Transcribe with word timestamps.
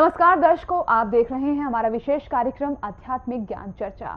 नमस्कार 0.00 0.38
दर्शकों, 0.40 0.82
आप 0.88 1.06
देख 1.06 1.30
रहे 1.32 1.40
हैं 1.40 1.62
हमारा 1.62 1.88
विशेष 1.88 2.26
कार्यक्रम 2.26 2.76
आध्यात्मिक 2.84 3.44
ज्ञान 3.46 3.72
चर्चा। 3.72 4.16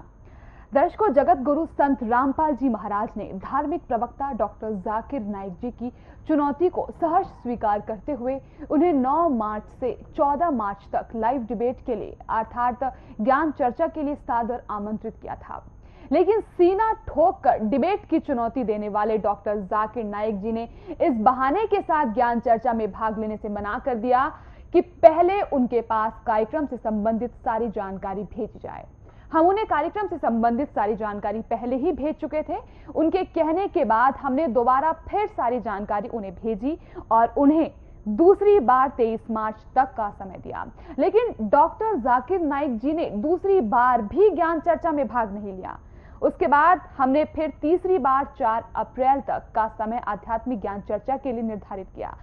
दर्शकों 0.74 1.08
जगत 1.14 1.38
गुरु 1.38 1.66
संत 1.66 2.04
रामपाल 2.04 2.56
जी 2.56 2.70
महाराज 2.70 3.10
ने 3.18 3.26
धार्मिक 3.36 3.82
प्रवक्ता 3.88 4.32
डॉक्टर 4.32 4.72
जाकिर 4.86 5.22
नाइक 5.22 5.54
जी 5.54 5.72
की 5.72 5.92
चुनौती 6.28 6.70
को 6.70 6.88
सहर्ष 7.02 7.28
स्वीकार 7.42 7.82
करते 7.82 8.12
हुए 8.12 8.40
उन्हें 8.72 8.94
9 8.94 9.28
मार्च 9.30 9.64
से 9.80 9.92
14 10.16 10.52
मार्च 10.52 10.88
तक 10.94 11.16
लाइव 11.16 11.42
डिबेट 11.42 11.86
के 11.86 11.96
लिए, 11.96 12.18
अर्थात 12.30 12.80
ज्ञान 13.22 13.52
चर्चा 13.52 13.88
के 13.88 14.04
लिए 14.04 14.16
सादर 14.16 14.64
आमंत्रित 14.70 15.18
किया 15.22 15.36
था। 15.36 15.64
लेकिन 16.12 16.42
सीना 16.58 16.92
ठोक 17.08 17.40
कर 17.44 17.60
डिबेट 17.66 18.06
की 18.06 18.20
चुनौती 18.22 18.64
देने 18.64 18.90
वाले 18.90 19.18
डॉक्टर 19.18 19.60
जाकिर 19.68 20.04
नाइक 20.06 20.40
जी 20.42 20.52
ने 20.52 20.68
इस 21.02 21.20
बहाने 21.20 21.66
के 21.66 21.82
साथ 21.82 22.14
ज्ञान 22.14 22.40
चर्चा 22.40 22.74
में 22.74 22.92
भाग 22.92 23.20
लेने 23.20 23.38
से 23.38 23.50
मना 23.50 23.78
कर 23.80 23.96
दिया। 23.98 24.32
कि 24.74 24.82
पहले 24.82 25.42
उनके 25.42 25.82
पास 25.82 26.14
कार्यक्रम 26.28 26.66
से 26.66 26.78
संबंधित 26.78 27.32
सारी 27.46 27.68
जानकारी 27.70 28.24
भेजी 28.24 28.60
जाए। 28.60 28.86
हम 29.34 29.48
उन्हें 29.48 29.66
कार्यक्रम 29.68 30.08
से 30.08 30.18
संबंधित 30.18 30.70
सारी 30.70 30.96
जानकारी 30.96 31.42
पहले 31.42 31.76
ही 31.76 31.92
भेज 31.92 32.16
चुके 32.16 32.42
थे। 32.44 32.58
उनके 32.96 33.24
कहने 33.26 33.68
के 33.68 33.86
बाद 33.86 34.16
हमने 34.16 34.48
दोबारा 34.48 34.92
फिर 35.10 35.28
सारी 35.28 35.60
जानकारी 35.60 36.08
उन्हें 36.10 36.34
भेजी 36.36 36.78
और 37.12 37.34
उन्हें 37.38 37.72
दूसरी 38.08 38.60
बार 38.60 38.90
23 38.90 39.30
मार्च 39.32 39.64
तक 39.76 39.94
का 39.98 40.10
समय 40.10 40.38
दिया। 40.38 40.66
लेकिन 41.00 41.34
डॉक्टर 41.50 41.96
जाकिर 42.00 42.42
नाइक 42.42 42.78
जी 42.80 42.94
ने 42.94 43.10
दूसरी 43.22 43.60
बार 43.62 44.02
भी 44.02 44.30
ज्ञान 44.30 44.60
चर्चा 44.60 44.92
में 44.92 45.08
भाग 45.08 45.34
नहीं 45.34 45.54
लिया। 45.54 45.78
उसके 46.22 46.48
बाद 46.48 46.82
हमने 46.98 47.24
फिर 47.26 47.54
तीसरी 47.62 47.98
बार 47.98 48.26
4 48.38 48.64
अप्रैल 48.76 49.22
तक 49.22 49.52
का 49.56 49.68
समय 49.78 50.02
आध्यात्मिक 50.08 50.62
ज्ञान 50.62 50.82
चर्चा 50.82 51.18
के 51.18 51.32
लिए 51.32 51.42
निर्धारित 51.42 51.88
किया। 51.96 52.16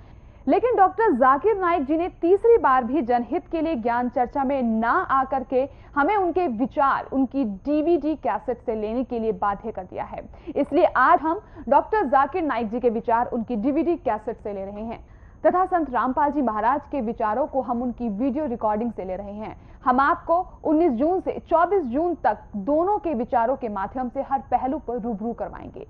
लेकिन 0.51 0.77
डॉक्टर 0.77 1.13
जाकिर 1.13 1.57
नाइक 1.57 1.85
जी 1.85 1.97
ने 1.97 2.09
तीसरी 2.09 2.57
बार 2.59 2.85
भी 2.85 3.03
जनहित 3.03 3.43
के 3.53 3.61
लिए 3.61 3.75
ज्ञान 3.75 4.09
चर्चा 4.09 4.45
में 4.45 4.63
ना 4.63 4.91
आकर 5.11 5.45
के 5.45 5.69
हमें 5.95 6.17
उनके 6.17 6.47
विचार, 6.47 7.05
उनकी 7.13 7.45
डीवीडी 7.45 8.15
कैसेट 8.17 8.59
से 8.59 8.75
लेने 8.75 9.05
के 9.05 9.19
लिए 9.19 9.33
बाध्य 9.33 9.73
कर 9.73 9.83
दिया 9.83 10.05
है। 10.05 10.23
इसलिए 10.57 10.85
आज 10.85 11.21
हम 11.21 11.41
डॉक्टर 11.69 12.07
जाकिर 12.07 12.43
नाइक 12.43 12.71
जी 12.71 12.81
के 12.81 12.91
विचार, 12.91 13.27
उनकी 13.27 13.57
डीवीडी 13.57 13.97
कैसेट 13.97 14.37
से 14.37 14.53
ले 14.53 14.65
रहे 14.65 14.85
हैं। 14.85 15.01
तथा 15.47 15.65
संत 15.67 15.91
रामपाल 15.91 16.33
जी 16.33 16.43
महाराज 16.43 16.81
के 16.93 17.01
विचारों 17.01 17.47
को 17.47 17.61
हम 17.61 17.83
उनकी 17.83 18.09
वीडियो 18.09 18.47
रिकॉर्डिंग 18.47 18.93
से 18.93 19.05
ले 19.05 19.17
रहे 19.17 19.35
हैं। 19.35 19.57
हम 19.85 20.01
आपको 20.01 20.45
19 20.65 20.91
जून 20.91 21.21
से 21.21 21.39
24 21.51 21.85
जून 21.85 22.15
तक 22.15 22.39
दोनों 22.57 22.99
के 22.99 23.15
विचारों 23.15 23.57
के 23.57 23.69
माध्यम 23.69 24.09
से 24.09 24.23
हर 24.23 24.43
पहलू 24.51 24.79
पर 24.79 24.99
रूबरू 24.99 25.33
करवाएँगे। 25.33 25.87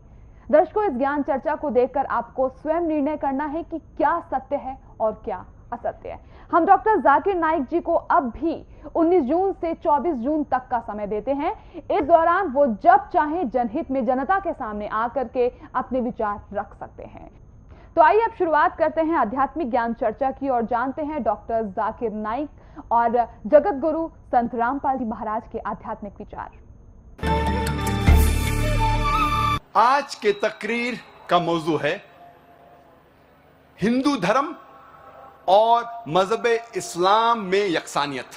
दर्शकों, 0.50 0.84
इस 0.84 0.92
ज्ञान 0.92 1.22
चर्चा 1.22 1.54
को 1.54 1.70
देखकर 1.70 2.06
आपको 2.06 2.48
स्वयं 2.48 2.80
निर्णय 2.80 3.16
करना 3.16 3.44
है 3.44 3.62
कि 3.62 3.78
क्या 3.78 4.18
सत्य 4.30 4.56
है 4.56 4.76
और 5.00 5.12
क्या 5.24 5.44
असत्य 5.72 6.08
है। 6.08 6.18
हम 6.52 6.64
डॉक्टर 6.66 6.96
जाकिर 7.00 7.36
नाइक 7.36 7.64
जी 7.64 7.80
को 7.80 7.94
अब 7.94 8.30
भी 8.30 8.54
19 8.94 9.20
जून 9.20 9.52
से 9.52 9.74
24 9.74 10.14
जून 10.14 10.42
तक 10.44 10.66
का 10.70 10.80
समय 10.80 11.06
देते 11.06 11.32
हैं। 11.32 11.52
इस 11.90 12.02
दौरान 12.02 12.48
वो 12.48 12.66
जब 12.82 13.08
चाहे 13.08 13.44
जनहित 13.44 13.90
में 13.90 14.04
जनता 14.06 14.38
के 14.38 14.52
सामने 14.52 14.88
आकर 14.88 15.28
के 15.28 15.48
अपने 15.74 16.00
विचार 16.00 16.40
रख 16.52 16.74
सकते 16.74 17.04
हैं। 17.04 17.30
तो 17.96 18.02
आइए 18.02 18.20
अब 18.20 18.32
शुरुआत 18.38 18.76
करते 18.76 19.00
हैं 19.00 19.16
आध्यात्मिक 19.16 19.70
ज्ञान 19.70 19.94
चर्चा 19.94 20.30
की 20.30 20.48
और 20.48 20.66
जानते 20.66 21.02
हैं 21.02 21.22
डॉक्टर 21.22 21.64
जाकिर 21.68 22.12
नाइक 22.12 22.48
और 22.92 23.26
जगत 23.46 23.80
गुरु 23.80 24.08
संत 24.32 24.54
रामपाल 24.54 24.98
जी 24.98 25.04
महाराज 25.04 25.48
के 25.52 25.58
आध्यात्मिक 25.58 26.14
विचार। 26.18 27.59
आज 29.74 30.14
के 30.14 30.30
तकरीर 30.34 30.98
का 31.28 31.38
मौजू 31.38 31.76
है 31.76 31.92
हिंदू 33.78 34.14
धर्म 34.16 34.46
और 35.48 35.84
मज़हब 36.08 36.46
इस्लाम 36.76 37.40
में 37.40 37.68
यकसानियत। 37.68 38.30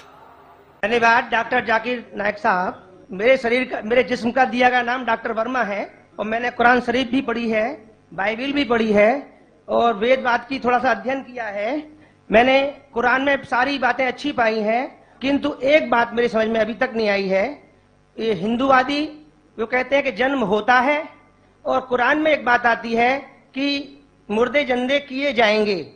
धन्यवाद, 0.84 1.30
डॉक्टर 1.32 1.66
जाकिर 1.66 2.12
नायक 2.18 2.38
साहब। 2.38 3.08
मेरे 3.12 3.38
शरीर 3.38 3.64
का, 3.64 3.82
मेरे 3.82 4.04
जिस्म 4.04 4.32
का 4.32 4.46
दिया 4.46 4.70
गया 4.70 4.82
नाम 4.82 5.06
डॉक्टर 5.06 5.32
वर्मा 5.32 5.64
है 5.64 5.82
और 6.20 6.26
मैंने 6.26 6.52
कुरान 6.52 6.82
शरीफ 6.82 7.10
भी 7.12 7.22
पढ़ी 7.22 7.50
है, 7.50 7.66
बाइबिल 8.14 8.54
भी 8.54 8.66
पढ़ी 8.66 8.92
है 8.92 9.12
और 9.68 9.94
वेदवाद 9.96 10.46
की 10.50 10.60
थोड़ा 10.60 10.80
सा 10.80 10.92
अध्ययन 10.92 11.24
किया 11.24 11.46
है। 11.48 11.72
मैंने 12.30 12.62
कुरान 12.94 13.22
में 13.22 13.44
सारी 13.46 13.78
बातें 13.80 14.06
अच्छी 14.08 14.32
पाई 14.34 14.60
हैं, 14.60 14.86
किंतु 15.22 15.56
एक 15.64 15.90
बात 15.90 16.14
मेरी 16.14 16.28
समझ 16.28 16.48
में 16.48 16.60
अभी 16.60 16.74
तक 16.76 16.94
नहीं 16.96 17.10
आई 17.10 17.28
है। 17.28 17.46
ये 18.18 18.34
हिंदूवादी 18.36 19.04
वो 19.58 19.66
कहते 19.66 19.96
हैं 19.96 20.04
कि 20.06 20.12
जन्म 20.14 20.44
होता 20.46 20.80
है 20.82 21.02
और 21.66 21.82
कुरान 21.82 22.18
में 22.18 22.32
एक 22.32 22.46
बात 22.46 22.66
आती 22.66 22.94
है 22.94 23.18
कि 23.56 24.00
मुर्दे 24.32 24.64
जंदे 24.64 25.00
किए 25.00 25.34
जाएँगे। 25.34 25.94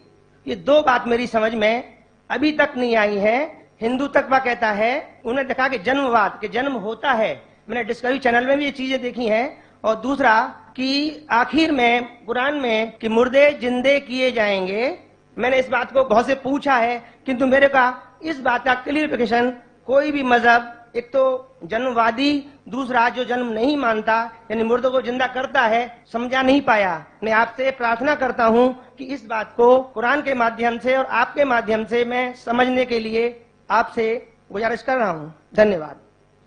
ये 0.48 0.56
दो 0.56 0.82
बात 0.82 1.08
मेरी 1.08 1.28
समझ 1.28 1.54
में 1.56 1.98
अभी 2.30 2.52
तक 2.52 2.74
नहीं 2.78 2.96
आई 2.96 3.16
है। 3.16 3.68
हिंदू 3.82 4.08
तक 4.08 4.28
वह 4.32 4.40
कहता 4.40 4.72
है 4.72 5.22
उन्हें 5.26 5.48
देखा 5.48 5.68
कि 5.68 5.78
जन्मवाद 5.78 6.38
के 6.42 6.48
जन्म 6.48 6.72
होता 6.72 7.12
है। 7.12 7.44
मैंने 7.70 7.84
डिस्कवरी 7.84 8.20
चैनल 8.20 8.48
में 8.48 8.58
भी 8.58 8.66
ये 8.66 8.72
चीज़ें 8.72 9.02
देखी 9.02 9.26
हैं। 9.26 9.64
और 9.84 9.96
दूसरा 9.96 10.64
कि 10.76 11.28
आखिर 11.32 11.72
में, 11.72 12.26
कुरान 12.26 12.56
में 12.56 12.98
कि 12.98 13.10
मुर्दे 13.10 13.52
जिंदे 13.52 14.00
किए 14.00 14.32
जाएँगे। 14.32 15.00
मैंने 15.38 15.60
इस 15.60 15.70
बात 15.70 15.92
को 15.92 16.04
बहुत 16.04 16.28
से 16.28 16.36
पूछा 16.36 16.76
है, 16.76 17.14
किंतु 17.26 17.48
मेरे 17.48 17.68
का 17.68 18.18
इस 18.24 18.40
बात 18.40 18.66
का 18.66 18.74
क्लियरिफिकेशन 18.74 19.54
कोई 19.86 20.12
भी 20.12 20.24
मज़हब, 20.24 20.92
एक 20.96 21.14
तो 21.14 21.56
जन्मवादी 21.64 22.46
दूसरा 22.68 23.08
जो 23.10 23.24
जन्म 23.24 23.52
नहीं 23.54 23.76
मानता, 23.78 24.16
यानी 24.52 24.64
मुर्दों 24.64 24.92
को 24.92 25.02
ज़िंदा 25.02 25.28
करता 25.28 25.62
है, 25.64 25.82
समझा 26.14 26.42
नहीं 26.42 26.62
पाया। 26.62 27.06
मैं 27.24 27.32
आपसे 27.34 27.72
प्रार्थना 27.72 28.16
करता 28.16 28.46
हूँ 28.46 28.68
कि 28.98 29.06
इस 29.06 29.26
बात 29.26 29.54
को 29.58 29.78
कुरान 29.94 30.22
के 30.22 30.34
माध्यम 30.34 30.78
से 30.78 30.96
और 30.98 31.06
आपके 31.06 31.46
माध्यम 31.46 31.86
से 31.86 32.04
मैं 32.06 32.34
समझने 32.36 32.86
के 32.86 33.00
लिए 33.00 33.30
आपसे 33.70 34.08
गुजारिश 34.52 34.82
कर 34.82 34.98
रहा 34.98 35.10
हूँ। 35.10 35.34
धन्यवाद। 35.56 36.00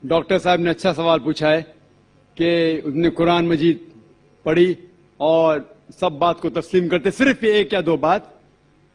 डॉक्टर 0.03 0.39
साहब 0.39 0.61
ने 0.61 0.71
अच्छा 0.71 0.93
सवाल 0.93 1.19
पूछा 1.19 1.49
है 1.49 1.63
कि 2.37 2.83
उसने 2.87 3.11
कुरान 3.11 3.49
मजीद 3.49 3.81
पढ़ी 4.47 4.77
और 5.21 5.69
सब 6.01 6.19
बात 6.19 6.41
को 6.41 6.51
तस्लीम 6.51 6.89
करते, 6.89 7.11
सिर्फ़ 7.11 7.45
एक 7.45 7.73
या 7.75 7.81
दो 7.81 7.97
बात 7.99 8.35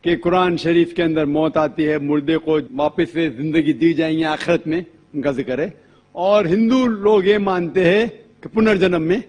कि 0.04 0.16
कुरान 0.16 0.58
शरीफ 0.58 0.94
के 0.96 1.02
अंदर 1.04 1.26
मौत 1.28 1.58
आती 1.58 1.84
है, 1.84 1.98
मुर्दे 2.00 2.38
को 2.38 2.60
वापस 2.74 3.14
से 3.14 3.30
ज़िंदगी 3.32 3.74
दी 3.74 3.94
जाएँगी 3.94 4.24
आखिरत 4.26 4.68
में, 4.68 4.86
उनका 5.16 5.32
ज़िक्र 5.32 5.62
है। 5.62 5.85
और 6.16 6.48
हिंदू 6.48 6.86
लोग 6.88 7.28
ये 7.28 7.38
मानते 7.40 7.84
हैं 7.86 8.08
कि 8.44 8.50
पुनर्जन्म 8.50 9.02
में, 9.02 9.24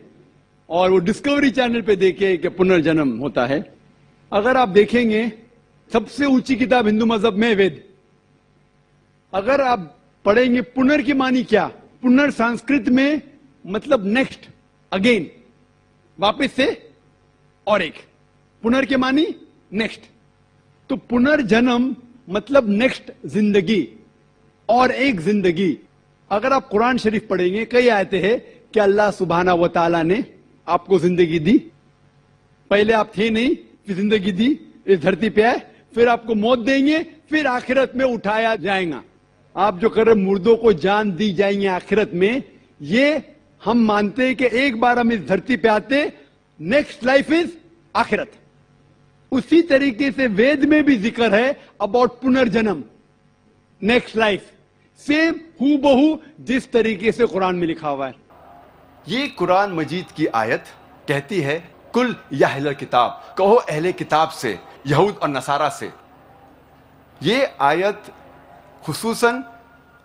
और 0.69 0.91
वो 0.91 0.98
डिस्कवरी 0.98 1.50
चैनल 1.50 1.82
पे 1.82 1.97
देखे 1.97 2.36
कि 2.36 2.48
पुनर्जन्म 2.50 3.16
होता 3.19 3.47
है। 3.47 3.58
अगर 4.32 4.56
आप 4.56 4.69
देखेंगे, 4.70 5.32
सबसे 5.91 6.26
ऊँची 6.26 6.56
किताब 6.56 6.86
हिंदू 6.86 7.06
मज़हब 7.06 7.34
में 7.34 7.54
वेद। 7.54 7.82
अगर 9.32 9.60
आप 9.62 9.92
पढ़ेंगे 10.25 10.60
पुनर् 10.62 11.02
की 11.02 11.12
मानी 11.14 11.42
क्या, 11.44 11.66
पुनर 12.02 12.30
संस्कृत 12.32 12.88
में 12.88 13.20
मतलब 13.64 14.06
नेक्स्ट 14.06 14.48
अगेन 14.92 15.30
वापस 16.19 16.52
से 16.52 16.66
और 17.66 17.82
एक, 17.82 17.94
पुनर् 18.62 18.86
के 18.86 18.96
मानी 18.96 19.26
नेक्स्ट 19.72 20.00
तो 20.91 20.96
पुनर्जन्म 20.96 21.94
मतलब 22.28 22.69
नेक्स्ट 22.70 23.12
ज़िंदगी, 23.26 23.88
और 24.69 24.91
एक 24.91 25.20
ज़िंदगी। 25.20 25.78
अगर 26.31 26.53
आप 26.53 26.69
कुरान 26.69 26.98
शरीफ 26.98 27.26
पढ़ेंगे, 27.28 27.64
कई 27.64 27.88
आयते 27.88 28.19
हैं, 28.20 28.38
कि 28.75 28.81
अल्लाह 28.81 29.10
सुबहाना 29.10 29.54
व 29.54 29.69
ताला 29.69 30.03
ने 30.03 30.25
आपको 30.66 30.98
ज़िंदगी 30.98 31.38
दी। 31.38 31.56
पहले 32.70 32.92
आप 32.92 33.12
थे 33.19 33.31
नहीं, 33.31 33.54
फिर 33.87 33.97
ज़िंदगी 33.97 34.32
दी, 34.32 34.48
इस 34.87 34.98
धरती 35.00 35.31
पे 35.31 35.42
आए, 35.42 35.62
फिर 35.94 36.09
आपको 36.09 36.34
मौत 36.34 36.59
देंगे, 36.59 36.98
फिर 37.31 37.47
आखिरत 37.47 37.92
में 37.97 38.04
उठाया 38.04 38.56
जाएगा। 38.56 39.03
आप 39.56 39.78
जो 39.78 39.88
कर 39.88 40.06
रहे 40.06 40.14
मुर्दों 40.14 40.56
को 40.56 40.73
जान 40.73 41.12
दी 41.12 41.32
जाएँगे 41.32 41.67
आखिरत 41.67 42.11
में। 42.14 42.43
ये 42.81 43.23
हम 43.64 43.78
मानते 43.87 44.26
हैं 44.26 44.34
कि 44.37 44.49
एक 44.52 44.81
बार 44.81 44.99
हम 44.99 45.12
इस 45.12 45.20
धरती 45.20 45.56
पे 45.56 45.69
आते 45.69 46.12
नेक्स्ट 46.61 47.05
लाइफ 47.05 47.32
इज़ 47.32 47.50
आखिरत। 47.94 48.32
उसी 49.32 49.62
तरीके 49.62 50.11
से 50.11 50.26
वेद 50.26 50.64
में 50.64 50.82
भी 50.84 50.96
ज़िक्र 50.96 51.34
है 51.34 51.56
अबाउट 51.81 52.20
पुनर्जन्म 52.20 52.82
नेक्स्ट 53.82 54.17
लाइफ 54.17 54.50
सेम 55.00 55.40
हु 55.61 55.76
बहु 55.82 56.17
जिस 56.44 56.70
तरीके 56.73 57.12
से 57.12 57.26
कुरान 57.26 57.56
में 57.56 57.67
लिखा 57.67 57.88
हुआ 57.88 58.06
है। 58.06 58.14
ये 59.06 59.26
कुरान 59.29 59.73
मजीद 59.73 60.06
की 60.17 60.26
आयत 60.37 60.64
कहती 61.08 61.41
है, 61.41 61.58
कुल 61.94 62.17
याहल 62.35 62.73
किताब 62.75 63.35
कहो 63.38 63.55
अहले 63.55 63.93
किताब 63.94 64.29
से, 64.31 64.58
यहूद 64.87 65.19
और 65.23 65.29
नसारा 65.29 65.69
से। 65.70 65.91
ये 67.20 67.44
आयत 67.62 68.12
खुसूसन 68.85 69.43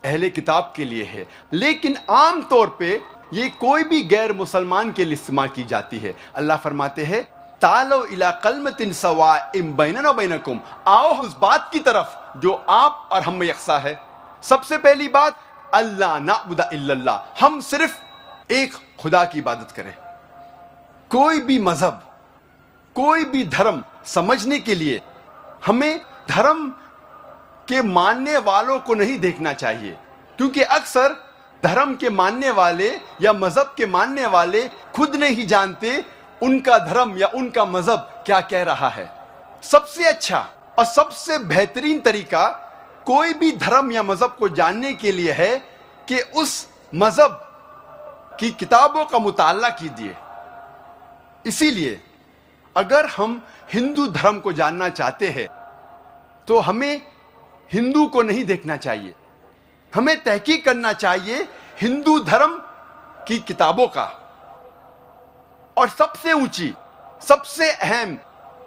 अहले 0.04 0.30
किताब 0.30 0.72
के 0.76 0.86
लिए 0.86 1.04
है, 1.06 1.28
लेकिन 1.54 1.98
आम 2.10 2.42
तौर 2.44 2.76
पे 2.80 3.02
ये 3.34 3.50
कोई 3.60 3.84
भी 3.84 4.02
गैर 4.04 4.34
मुसलमान 4.34 4.92
के 4.92 5.06
लिए 5.06 5.14
इस्तेमाल 5.14 5.48
की 5.50 5.64
जाती 5.64 5.98
है। 5.98 6.16
अल्लाह 6.36 6.58
फरमाते 6.58 7.04
हैं, 7.04 7.24
तालो 7.62 8.04
इला 8.06 8.32
कलमतिन 8.44 8.94
सवा 8.94 9.52
इम 9.56 9.74
बैनकुम 9.74 10.60
आओ 10.88 11.12
उस 11.22 11.36
बात 11.40 11.70
की 11.74 11.80
तरफ़ 11.82 12.40
जो 12.40 12.54
आप 12.70 13.10
और 13.12 13.22
हम 13.22 13.44
यकसा 13.44 13.78
है। 13.80 13.94
सबसे 14.44 14.78
पहली 14.78 15.08
बात, 15.08 15.36
अल्लाह 15.74 16.18
नाबुदा 16.20 16.70
इल्लल्लाह। 16.74 17.44
हम 17.44 17.60
सिर्फ़ 17.62 18.54
एक 18.54 18.74
खुदा 19.00 19.24
की 19.26 19.40
इबादत 19.40 19.72
करें। 19.72 19.94
कोई 21.12 21.40
भी 21.40 21.60
मज़हब, 21.60 22.02
कोई 22.96 23.26
भी 23.26 23.44
धर्म 23.48 23.84
समझने 24.06 24.60
के 24.60 24.76
लिए 24.76 25.02
हमें 25.66 26.02
धर्म 26.30 26.68
के 27.68 27.82
मानने 27.82 28.38
वालों 28.38 28.80
को 28.80 28.94
नहीं 28.94 29.20
देखना 29.20 29.54
चाहिए। 29.54 29.98
क्योंकि 30.38 30.62
अक्सर 30.62 31.16
धर्म 31.64 31.96
के 31.96 32.10
मानने 32.10 32.52
वाले 32.52 32.90
या 33.22 33.34
मज़हब 33.34 33.74
के 33.78 33.86
मानने 33.86 34.26
वाले 34.26 34.68
खुद 34.96 35.16
नहीं 35.16 35.46
जानते 35.48 36.04
उनका 36.42 36.78
धर्म 36.80 37.18
या 37.18 37.28
उनका 37.36 37.66
मज़हब 37.66 38.24
क्या 38.26 38.40
कह 38.42 38.64
रहा 38.64 38.90
है। 38.90 39.10
सबसे 39.64 40.06
अच्छा 40.06 40.40
और 40.80 40.86
सबसे 40.86 41.38
बेहतरीन 41.40 42.00
तरीका 42.00 42.44
कोई 43.08 43.34
भी 43.34 43.52
धर्म 43.58 43.92
या 43.92 44.04
मज़हब 44.04 44.36
को 44.40 44.50
जानने 44.50 44.94
के 44.94 45.12
लिए 45.12 45.32
है 45.32 45.56
कि 46.08 46.20
उस 46.36 46.68
मज़हब 46.96 47.38
की 48.40 48.50
किताबों 48.52 49.06
का 49.06 49.20
मुताला 49.20 49.70
कीजिए। 49.72 50.16
इसीलिए 51.46 52.00
अगर 52.76 53.06
हम 53.08 53.42
हिंदू 53.74 54.08
धर्म 54.10 54.40
को 54.40 54.52
जानना 54.54 54.90
चाहते 54.92 55.30
हैं 55.30 55.48
तो 56.48 56.60
हमें 56.60 57.02
हिंदू 57.72 58.06
को 58.06 58.22
नहीं 58.22 58.46
देखना 58.46 58.78
चाहिए। 58.78 59.14
हमें 59.94 60.24
तहकीक 60.24 60.64
करना 60.66 60.94
चाहिए 60.94 61.48
हिंदू 61.82 62.20
धर्म 62.20 62.58
की 63.28 63.38
किताबों 63.40 63.88
का। 63.88 64.06
और 65.78 65.90
सबसे 65.90 66.34
ऊँची, 66.34 66.74
सबसे 67.22 67.72
अहम 67.72 68.18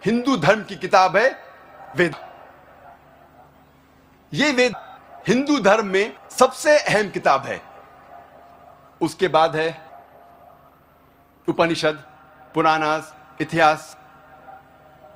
हिंदू 0.05 0.37
धर्म 0.37 0.63
की 0.63 0.75
किताब 0.75 1.17
है 1.17 1.29
वेद। 1.97 2.15
ये 4.35 4.51
वेद 4.51 4.73
हिंदू 5.27 5.59
धर्म 5.59 5.87
में 5.87 6.15
सबसे 6.29 6.77
अहम 6.79 7.09
किताब 7.09 7.45
है। 7.45 7.61
उसके 9.01 9.27
बाद 9.27 9.55
है 9.55 9.69
उपनिषद, 11.47 12.03
पुराणास, 12.55 13.13
इतिहास, 13.41 13.95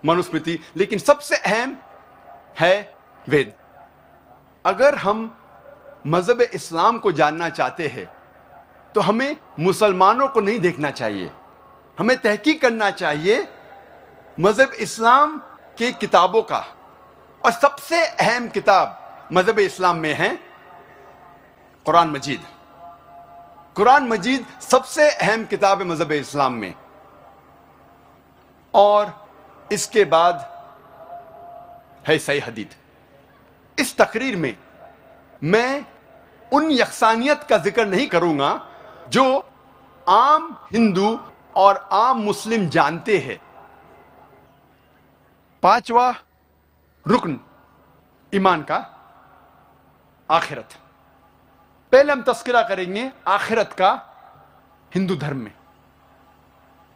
मनुस्मृति, 0.06 0.60
लेकिन 0.78 1.00
सबसे 1.00 1.36
अहम 1.38 1.78
है 2.60 2.94
वेद। 3.28 3.54
अगर 4.66 4.96
हम 4.98 5.36
मज़हब 6.08 6.42
इस्लाम 6.44 6.98
को 7.00 7.12
जानना 7.12 7.50
चाहते 7.52 7.88
हैं 7.88 8.06
तो 8.96 9.02
हमें 9.02 9.36
मुसलमानों 9.60 10.28
को 10.28 10.42
नहीं 10.42 10.60
देखना 10.60 10.92
चाहिए। 10.92 11.32
हमें 11.98 12.18
तहकीक 12.18 12.62
करना 12.62 12.92
चाहिए 12.94 13.48
मज़हब 14.40 14.74
इस्लाम 14.80 15.38
की 15.78 15.92
किताबों 15.94 16.42
का। 16.44 16.66
और 17.42 17.52
सबसे 17.52 18.06
अहम 18.06 18.48
किताब 18.50 18.96
मज़हब 19.32 19.60
इस्लाम 19.60 19.98
में 19.98 20.14
है, 20.14 20.30
कुरान 21.86 22.10
मजीद। 22.10 22.42
कुरान 23.76 24.08
मजीद 24.08 24.46
सबसे 24.62 25.10
अहम 25.12 25.46
किताब 25.46 25.82
है 25.82 25.88
मज़हब 25.88 26.12
इस्लाम 26.12 26.54
में। 26.54 26.74
और 28.74 29.14
इसके 29.72 30.04
बाद 30.06 30.46
है 32.08 32.18
सही 32.20 32.40
हदीद। 32.40 32.70
इस 33.78 33.96
तकरीर 33.98 34.36
में 34.36 34.56
मैं 35.44 35.86
उन 36.52 36.72
यकसानियत 36.72 37.44
का 37.50 37.58
ज़िक्र 37.58 37.86
नहीं 37.86 38.08
करूँगा 38.08 38.52
जो 39.10 39.26
आम 40.08 40.56
हिंदू 40.74 41.20
और 41.56 41.88
आम 41.94 42.22
मुस्लिम 42.22 42.68
जानते 42.70 43.18
हैं। 43.18 43.40
पांचवा 45.64 46.10
रुकन, 47.06 47.40
ईमान 48.34 48.62
का। 48.62 48.78
आखिरत। 50.32 50.74
पहले 51.92 52.12
हम 52.12 52.22
तस्करा 52.22 52.62
करेंगे 52.62 53.12
आखिरत 53.28 53.72
का 53.74 53.92
हिंदू 54.92 55.16
धर्म 55.16 55.38
में। 55.38 55.52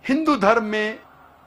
हिंदू 0.05 0.35
धर्म 0.37 0.63
में 0.63 0.99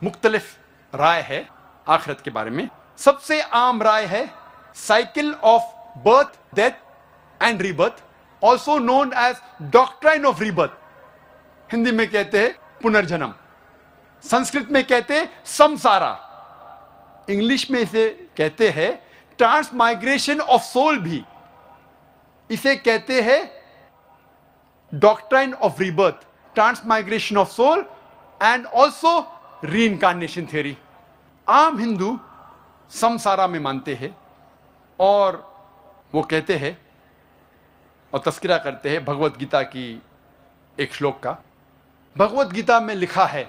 मुख्तलिफ़ 0.02 0.56
राय 0.94 1.20
है 1.20 1.48
आखिरत 1.88 2.20
के 2.20 2.30
बारे 2.30 2.50
में। 2.50 2.68
सबसे 2.98 3.40
आम 3.40 3.82
राय 3.82 4.04
है 4.04 4.26
cycle 4.74 5.32
of 5.34 5.62
birth, 5.98 6.38
death 6.54 7.42
and 7.42 7.62
rebirth 7.62 8.02
also 8.42 8.78
known 8.78 9.12
as 9.16 9.36
doctrine 9.62 10.26
of 10.26 10.40
rebirth 10.40 11.72
Hindi 11.72 11.92
में 11.92 12.06
कहते 12.10 12.42
हैं 12.42 12.52
पुनर्जन्म। 12.82 13.34
संस्कृत 14.24 14.68
में 14.70 14.82
कहते 14.84 15.18
हैं 15.20 15.44
समसारा। 15.46 16.12
इंग्लिश 17.30 17.70
में 17.70 17.80
इसे 17.80 18.08
कहते 18.36 18.70
हैं 18.70 18.90
ट्रांसमाइग्रेशन 19.38 20.40
ऑफ़ 20.40 20.62
सोल 20.62 20.98
भी। 20.98 21.24
इसे 22.50 22.76
कहते 22.76 23.20
हैं 23.22 23.50
doctrine 24.92 25.54
of 25.54 25.80
rebirth 25.80 26.26
transmigration 26.54 27.36
of 27.36 27.48
soul 27.48 27.84
and 28.42 28.66
also 28.66 29.18
reincarnation 29.86 30.46
theory 30.46 30.76
आम 31.48 31.78
हिंदू 31.78 32.18
समसारा 32.90 33.46
में 33.46 33.58
मानते 33.60 33.94
हैं 33.94 34.16
और 34.98 35.36
वो 36.14 36.22
कहते 36.22 36.56
हैं 36.56 36.78
और 38.12 38.22
तस्करा 38.26 38.58
करते 38.58 38.90
हैं 38.90 39.04
भगवत 39.04 39.36
गीता 39.36 39.62
की 39.62 40.02
एक 40.78 40.94
श्लोक 40.94 41.20
का। 41.22 41.36
भगवत 42.16 42.46
गीता 42.46 42.80
में 42.80 42.94
लिखा 42.94 43.24
है 43.26 43.44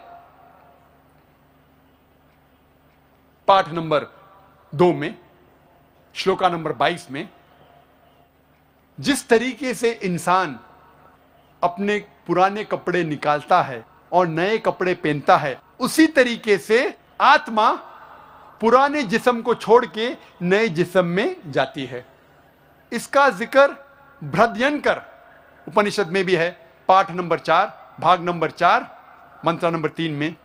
पाठ 3.48 3.70
नंबर 3.70 4.06
दो 4.74 4.92
में, 4.94 5.16
श्लोका 6.16 6.50
नंबर 6.50 6.74
बाईस 6.74 7.12
में 7.12 7.28
जिस 8.98 9.28
तरीके 9.30 9.74
से 9.74 9.92
इंसान 10.04 10.58
अपने 11.62 11.98
पुराने 12.28 12.64
कपड़े 12.64 13.04
निकालता 13.04 13.62
है 13.62 13.84
और 14.12 14.28
नए 14.28 14.58
कपड़े 14.58 14.94
पहनता 14.96 15.38
है, 15.38 15.60
उसी 15.80 16.08
तरीके 16.10 16.58
से 16.58 16.96
आत्मा 17.22 17.72
पुराने 18.62 19.04
जिसम 19.04 19.42
को 19.42 19.56
छोड़ 19.56 19.86
के 19.88 20.10
नए 20.42 20.68
जिसम 20.70 21.06
में 21.08 21.36
जाती 21.48 21.86
है। 21.86 22.06
इसका 22.92 23.30
ज़िक्र 23.32 23.68
भ्रद्यंकर 24.22 25.02
उपनिषद 25.68 26.08
में 26.08 26.24
भी 26.26 26.36
है, 26.36 26.50
पाठ 26.90 27.12
नंबर 27.12 27.40
चार, 27.40 27.96
भाग 28.00 28.22
नंबर 28.22 28.52
चार, 28.52 28.90
मंत्र 29.46 29.72
नंबर 29.72 29.90
तीन 29.90 30.14
में। 30.14 30.36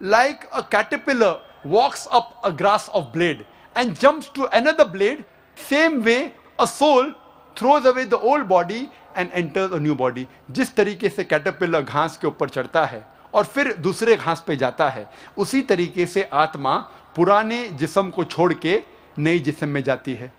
Like 0.00 0.44
a 0.44 0.60
caterpillar 0.72 1.62
walks 1.66 2.06
up 2.08 2.40
a 2.44 2.48
grass 2.50 2.88
of 2.90 3.04
blade 3.12 3.44
and 3.76 3.94
jumps 3.94 4.30
to 4.34 4.42
another 4.44 4.88
blade 4.88 5.24
same 5.56 6.00
way 6.02 6.16
a 6.62 6.64
soul 6.64 7.14
throws 7.56 7.86
away 7.86 8.04
the 8.04 8.14
old 8.14 8.46
body 8.46 8.86
and 9.16 9.30
enters 9.34 9.72
a 9.72 9.78
new 9.78 9.94
body 9.94 10.26
जिस 10.50 10.74
तरीके 10.76 11.08
से 11.08 11.24
caterpillar 11.24 11.82
घास 11.82 12.16
के 12.16 12.26
ऊपर 12.26 12.48
चढ़ता 12.48 12.84
है 12.84 13.04
और 13.34 13.44
फिर 13.44 13.72
दूसरे 13.76 14.16
घास 14.16 14.44
पे 14.46 14.56
जाता 14.56 14.88
है, 14.88 15.08
उसी 15.38 15.60
तरीके 15.62 16.06
से 16.06 16.28
आत्मा 16.32 16.76
पुराने 17.16 17.68
जिसम 17.68 18.10
को 18.10 18.24
छोड़ 18.24 18.52
के 18.54 18.82
नई 19.18 19.38
जिसम 19.38 19.68
में 19.68 19.82
जाती 19.82 20.14
है। 20.14 20.32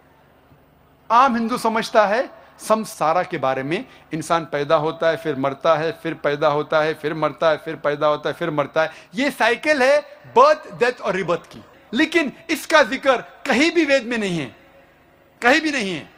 आम 1.10 1.36
हिंदू 1.36 1.58
समझता 1.58 2.06
है, 2.08 2.30
संसारा 2.60 3.24
के 3.24 3.38
बारे 3.38 3.64
में। 3.64 3.86
इंसान 4.14 4.46
पैदा 4.46 4.76
होता 4.76 5.10
है, 5.10 5.18
फिर 5.18 5.36
मरता 5.36 5.76
है, 5.76 5.92
फिर 5.92 6.14
पैदा 6.14 6.48
होता 6.48 6.82
है, 6.82 6.94
फिर 6.94 7.14
मरता 7.14 7.50
है, 7.50 7.58
फिर 7.58 7.76
पैदा 7.76 8.08
होता 8.08 8.30
है, 8.30 8.36
फिर 8.36 8.50
मरता 8.50 8.84
है। 8.84 8.92
ये 9.16 9.32
साइकिल 9.32 9.84
है 9.84 10.00
बर्थ, 10.36 10.74
डेथ 10.80 11.02
और 11.02 11.16
रिबर्थ 11.16 11.46
की। 11.46 11.64
लेकिन 11.94 12.32
इसका 12.50 12.84
ज़िक्र 12.84 13.18
कहीं 13.48 13.72
भी 13.72 13.86
वेद 13.86 14.06
में 14.06 14.18
नहीं 14.18 14.40
है। 14.40 14.56
कहीं 15.42 15.62
भी 15.62 15.72
नहीं 15.72 15.94
है। 15.94 16.13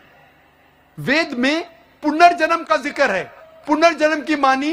वेद 0.98 1.34
में 1.34 1.66
पुनर्जन्म 2.04 2.64
का 2.64 2.76
ज़िक्र 2.78 3.12
है। 3.12 3.24
पुनर्जन्म 3.68 4.22
की 4.22 4.36
मानी, 4.36 4.72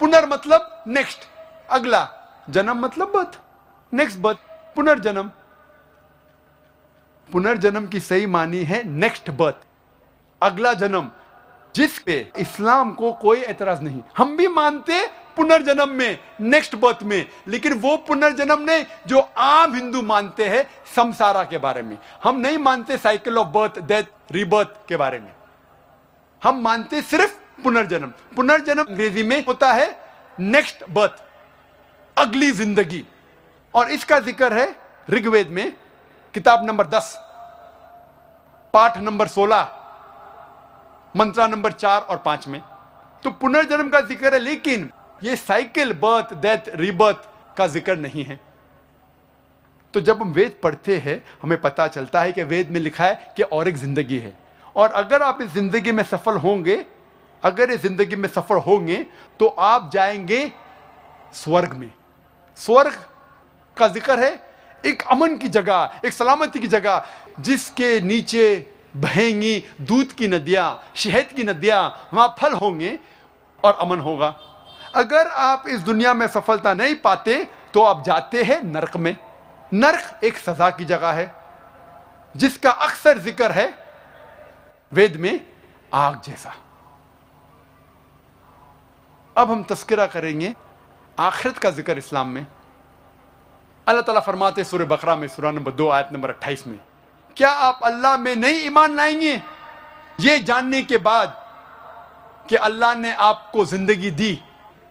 पुनर् 0.00 0.26
मतलब 0.28 0.84
नेक्स्ट 0.88 1.26
अगला, 1.70 2.08
जन्म 2.50 2.78
मतलब 2.78 3.12
बर्थ 3.12 3.38
नेक्स्ट 3.92 4.18
बर्थ 4.18 4.38
पुनर्जन्म। 4.76 5.30
पुनर्जन्म 7.30 7.86
की 7.86 8.00
सही 8.00 8.26
मानी 8.28 8.62
है 8.64 8.82
नेक्स्ट 8.88 9.30
बर्थ 9.32 9.64
अगला 10.42 10.72
जन्म 10.74 11.10
जिस 11.74 11.98
पे 11.98 12.14
इस्लाम 12.38 12.92
को 12.92 13.12
कोई 13.12 13.40
एतराज़ 13.44 13.82
नहीं। 13.82 14.02
हम 14.16 14.36
भी 14.36 14.46
मानते 14.48 15.06
पुनर्जन्म 15.36 15.88
में 15.88 16.18
नेक्स्ट 16.42 16.74
बर्थ 16.76 17.02
में, 17.02 17.26
लेकिन 17.48 17.72
वो 17.74 17.96
पुनर्जन्म 18.06 18.62
नहीं 18.62 18.84
जो 19.06 19.20
आम 19.38 19.74
हिंदू 19.74 20.02
मानते 20.02 20.44
हैं 20.44 20.64
समसारा 20.94 21.42
के 21.44 21.58
बारे 21.58 21.82
में। 21.82 21.96
हम 22.24 22.38
नहीं 22.40 22.58
मानते 22.58 22.96
cycle 22.98 23.38
of 23.38 23.48
birth 23.48 23.78
death 23.82 24.32
rebirth 24.32 24.78
के 24.88 24.96
बारे 24.96 25.18
में। 25.18 25.32
हम 26.42 26.60
मानते 26.62 27.02
सिर्फ़ 27.02 27.34
पुनर्जन्म। 27.62 28.12
पुनर्जन्म 28.36 28.82
अंग्रेज़ी 28.82 29.22
में 29.22 29.44
होता 29.44 29.72
है 29.72 29.88
नेक्स्ट 30.38 30.84
बर्थ 30.90 31.22
अगली 32.16 32.50
ज़िंदगी। 32.52 33.04
और 33.74 33.90
इसका 33.90 34.18
ज़िक्र 34.20 34.52
है 34.52 34.74
ऋग्वेद 35.08 35.48
में, 35.48 35.72
किताब 36.34 36.64
नंबर 36.66 36.86
दस, 36.86 37.16
पाठ 38.74 38.98
नंबर 38.98 39.26
सोलह, 39.28 39.68
मंत्रा 41.14 41.46
नंबर 41.46 41.72
चार 41.72 42.00
और 42.00 42.16
पाँच 42.18 42.48
में। 42.48 42.60
तो 43.22 43.30
पुनर्जन्म 43.32 43.88
का 43.88 44.00
ज़िक्र 44.02 44.34
है, 44.34 44.40
लेकिन 44.40 44.90
ये 45.24 45.36
साइकिल 45.36 45.92
बर्थ 45.94 46.34
डेथ 46.36 46.68
रिबर्थ 46.76 47.28
का 47.56 47.66
ज़िक्र 47.66 47.96
नहीं 47.98 48.24
है। 48.24 48.40
तो 49.94 50.00
जब 50.00 50.20
हम 50.22 50.32
वेद 50.32 50.58
पढ़ते 50.62 50.96
हैं, 50.98 51.22
हमें 51.42 51.60
पता 51.60 51.86
चलता 51.88 52.20
है 52.20 52.32
कि 52.32 52.42
वेद 52.44 52.70
में 52.70 52.80
लिखा 52.80 53.04
है 53.04 53.32
कि 53.36 53.42
और 53.44 53.68
एक 53.68 53.76
ज़िंदगी 53.76 54.18
है। 54.18 54.36
और 54.76 54.92
अगर 54.92 55.22
आप 55.22 55.38
इस 55.42 55.52
ज़िंदगी 55.52 55.92
में 55.92 56.02
सफल 56.04 56.36
होंगे, 56.36 56.84
अगर 57.42 57.70
इस 57.70 57.80
ज़िंदगी 57.82 58.16
में 58.16 58.28
सफल 58.28 58.56
होंगे 58.58 58.96
तो 59.40 59.46
आप 59.48 59.90
जाएँगे 59.92 60.50
स्वर्ग 61.34 61.72
में। 61.72 61.90
स्वर्ग 62.58 62.94
का 63.76 63.88
ज़िक्र 63.88 64.18
है, 64.18 64.30
एक 64.84 65.02
अमन 65.02 65.36
की 65.36 65.48
जगह, 65.48 66.00
एक 66.04 66.12
सलामती 66.12 66.58
की 66.58 66.66
जगह, 66.68 67.04
जिसके 67.40 68.00
नीचे 68.00 68.72
बहेंगी 68.96 69.62
दूध 69.80 70.12
की 70.12 70.28
नदियाँ, 70.28 70.82
शहद 70.96 71.32
की 71.36 71.44
नदियाँ, 71.44 72.08
वहाँ 72.14 72.34
फल 72.38 72.52
होंगे 72.54 72.98
और 73.64 73.78
अमन 73.80 74.00
होगा। 74.00 74.34
अगर 74.94 75.26
आप 75.28 75.64
इस 75.68 75.80
दुनिया 75.80 76.14
में 76.14 76.26
सफलता 76.28 76.74
नहीं 76.74 76.94
पाते 76.96 77.46
तो 77.74 77.82
आप 77.82 78.04
जाते 78.04 78.42
हैं 78.42 78.62
नरक 78.64 78.96
में। 78.96 79.16
नरक 79.72 80.24
एक 80.24 80.36
सजा 80.38 80.70
की 80.70 80.84
जगह 80.84 81.12
है, 81.12 81.34
जिसका 82.34 82.70
अक्सर 82.70 83.18
ज़िक्र 83.18 83.50
है 83.50 83.66
वेद 84.92 85.16
में 85.16 85.40
आग 85.92 86.20
जैसा। 86.24 86.54
अब 89.36 89.50
हम 89.50 89.62
तस्करा 89.64 90.06
करेंगे 90.06 90.54
आखिरत 91.18 91.58
का 91.58 91.70
ज़िक्र 91.70 91.98
इस्लाम 91.98 92.28
में। 92.28 92.46
अल्लाह 93.86 94.02
ताला 94.02 94.20
फरमाते 94.20 94.64
सूर्य 94.64 94.84
बकरा 94.86 95.16
में 95.16 95.26
सूरा 95.28 95.50
नंबर 95.50 95.72
दो, 95.72 95.88
आयत 95.88 96.08
नंबर 96.12 96.30
अट्ठाईस 96.30 96.66
में, 96.66 96.78
क्या 97.36 97.50
आप 97.50 97.80
अल्लाह 97.84 98.16
में 98.18 98.34
नहीं 98.36 98.64
ईमान 98.66 98.96
लाएँगे? 98.96 99.34
ये 100.20 100.38
जानने 100.40 100.82
के 100.82 100.98
बाद 100.98 101.36
कि 102.48 102.56
अल्लाह 102.56 102.94
ने 102.94 103.12
आपको 103.14 103.64
ज़िंदगी 103.66 104.10
दी, 104.12 104.42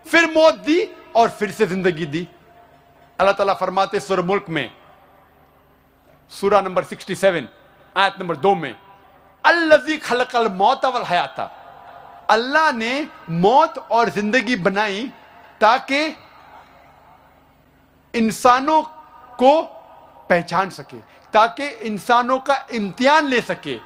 फिर 0.06 0.32
मौत 0.32 0.56
दी 0.66 0.84
और 1.16 1.30
फिर 1.30 1.52
से 1.52 1.68
ज़िंदगी 1.68 2.06
दी। 2.06 2.28
अल्लाह 3.20 3.34
ताला 3.34 3.54
फरमाते 3.56 4.00
सुर 4.00 4.22
मुल्क 4.24 4.46
में 4.50 4.70
सूरा 6.32 6.62
नंबर 6.62 6.84
67 6.86 7.48
आयत 7.96 8.14
नंबर 8.20 8.36
दो 8.38 8.56
में 8.56 8.76
अल्लजी 9.46 9.98
खलकल 10.00 10.48
मौत 10.54 10.86
अवल 10.86 11.04
हयाता। 11.06 11.44
अल्लाह 12.30 12.72
ने 12.74 13.08
मौत 13.32 13.78
और 13.92 14.10
ज़िंदगी 14.12 14.56
बनाई 14.58 15.12
ताकि 15.62 16.06
इंसानों 18.14 18.82
को 19.40 19.62
पहचान 20.30 20.70
सके, 20.70 20.98
ताकि 21.34 21.68
इंसानों 21.88 22.40
का 22.40 22.56
इम्तिहान 22.74 23.28
ले 23.28 23.42
सके। 23.44 23.78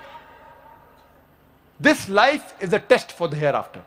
This 1.80 2.10
life 2.12 2.64
is 2.64 2.76
a 2.76 2.80
test 2.90 3.12
for 3.12 3.30
the 3.30 3.34
hereafter 3.56 3.82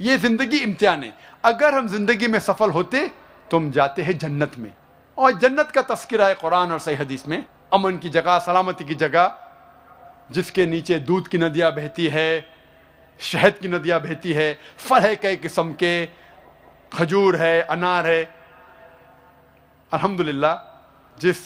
ये 0.00 0.16
ज़िंदगी 0.18 0.58
इम्तिहान 0.58 1.02
है। 1.04 1.12
अगर 1.44 1.74
हम 1.74 1.88
ज़िंदगी 1.88 2.26
में 2.26 2.38
सफल 2.40 2.70
होते 2.70 3.10
तो 3.50 3.56
हम 3.56 3.70
जाते 3.72 4.02
हैं 4.02 4.18
जन्नत 4.18 4.58
में। 4.58 4.72
और 5.18 5.32
जन्नत 5.38 5.70
का 5.70 5.82
तस्करा 5.84 6.26
है 6.28 6.34
कुरान 6.36 6.72
और 6.72 6.78
सही 6.80 6.94
हदीस 6.96 7.26
में, 7.28 7.44
अमन 7.72 7.98
की 7.98 8.08
जगह, 8.10 8.38
सलामती 8.40 8.84
की 8.84 8.94
जगह 8.96 9.24
जिसके 10.30 10.66
नीचे 10.66 10.98
दूध 10.98 11.28
की 11.28 11.38
नदियाँ 11.38 11.74
बहती 11.74 12.06
है, 12.06 12.46
शहद 13.20 13.54
की 13.54 13.68
नदियाँ 13.68 14.00
बहती 14.00 14.32
है, 14.32 14.58
फल 14.78 15.00
है 15.00 15.16
कई 15.16 15.36
किस्म 15.36 15.72
के, 15.72 16.06
खजूर 16.92 17.36
है, 17.36 17.62
अनार 17.62 18.06
है। 18.06 18.24
अल्हम्दुलिल्लाह, 19.92 20.54
जिस 21.20 21.36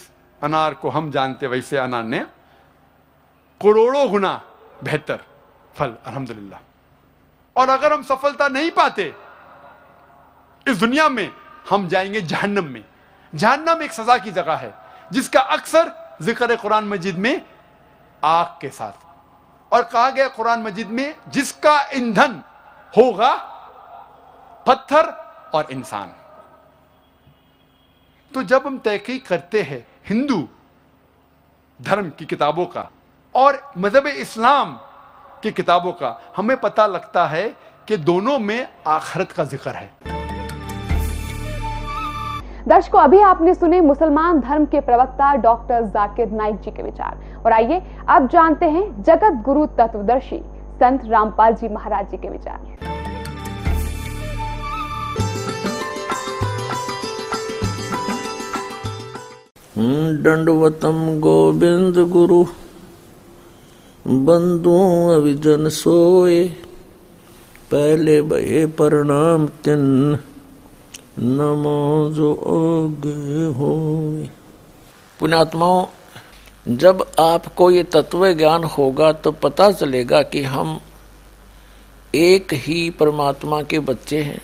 अनार 0.43 0.75
को 0.75 0.91
हम 0.91 1.11
जानते 1.11 1.47
वैसे 1.47 1.77
अनार 1.77 2.05
ने 2.05 2.19
करोड़ों 3.61 4.11
गुना 4.11 4.43
बेहतर 4.85 5.21
फल, 5.77 5.97
अल्हम्दुलिल्लाह। 6.07 6.61
और 7.57 7.69
अगर 7.69 7.93
हम 7.93 8.03
सफलता 8.03 8.49
नहीं 8.49 8.71
पाते, 8.71 9.15
इस 10.69 10.77
दुनिया 10.77 11.09
में 11.09 11.31
हम 11.71 11.89
जाएँगे 11.89 12.21
जहन्नम 12.21 12.65
में। 12.65 12.85
जहन्नम 13.35 13.83
एक 13.83 13.93
सजा 13.93 14.19
की 14.19 14.31
जगह 14.31 14.55
है, 14.55 14.75
जिसका 15.13 15.41
अक्सर 15.41 15.93
ज़िक्र 16.23 16.57
कुरान 16.57 16.85
मजिद 16.85 17.19
में 17.19 17.43
आग 18.23 18.47
के 18.61 18.69
साथ। 18.71 19.73
और 19.73 19.83
कहा 19.83 20.09
गया 20.11 20.29
कुरान 20.29 20.63
मजिद 20.63 20.89
में, 20.89 21.15
जिसका 21.29 21.79
ईंधन 21.95 22.43
होगा 22.95 23.35
पत्थर 24.67 25.07
और 25.55 25.71
इंसान। 25.73 26.13
तो 28.33 28.43
जब 28.43 28.67
हम 28.67 28.79
तहकीक 28.79 29.27
करते 29.27 29.63
हैं 29.63 29.87
हिंदू 30.09 30.47
धर्म 31.81 32.11
की 32.11 32.25
किताबों 32.27 32.67
का 32.67 32.89
और 33.35 33.61
मज़हब 33.79 34.07
इस्लाम 34.07 34.79
की 35.43 35.51
किताबों 35.53 35.93
का, 35.93 36.21
हमें 36.37 36.57
पता 36.61 36.87
लगता 36.87 37.27
है 37.27 37.49
कि 37.89 37.97
दोनों 37.99 38.39
में 38.39 38.69
आखरत 38.89 39.33
का 39.33 39.45
ज़िक्र 39.45 39.71
है। 39.71 39.91
दर्शकों, 42.69 43.01
अभी 43.01 43.21
आपने 43.23 43.55
सुने 43.55 43.81
मुसलमान 43.81 44.41
धर्म 44.41 44.65
के 44.67 44.81
प्रवक्ता 44.81 45.35
डॉक्टर 45.39 45.85
जाकिर 45.87 46.31
नाइक 46.33 46.61
जी 46.61 46.71
के 46.71 46.83
विचार। 46.83 47.30
और 47.47 47.53
आइए 47.53 47.83
अब 48.09 48.29
जानते 48.29 48.67
हैं 48.69 49.03
जगत 49.03 49.43
गुरु 49.45 49.67
तत्वदर्शी 49.79 50.41
संत 50.81 51.05
रामपाल 51.07 51.55
जी 51.55 51.69
महाराज 51.69 52.11
जी 52.11 52.17
के 52.17 52.29
विचार। 52.29 52.59
दंडवतम 60.23 60.99
गोविंद 61.21 61.99
गुरु 62.11 62.45
बंधु 64.27 64.73
अभिजन 65.11 65.69
सोए, 65.69 66.43
पहले 67.71 68.21
भये 68.23 68.65
प्रणाम 68.79 69.47
तिन, 69.65 69.85
नमो 71.19 72.11
जो 72.11 72.33
हो 73.55 73.71
पुण्यात्माओं 75.21 75.85
जब 76.69 77.13
आपको 77.19 77.71
ये 77.71 77.83
तत्व 77.83 78.33
ज्ञान 78.33 78.65
होगा 78.65 79.13
तो 79.13 79.33
पता 79.33 79.73
चलेगा 79.73 80.23
कि 80.23 80.43
हम 80.43 80.81
एक 82.15 82.49
ही 82.53 82.91
परमात्मा 82.91 83.63
के 83.63 83.79
बच्चे 83.79 84.23
हैं। 84.23 84.43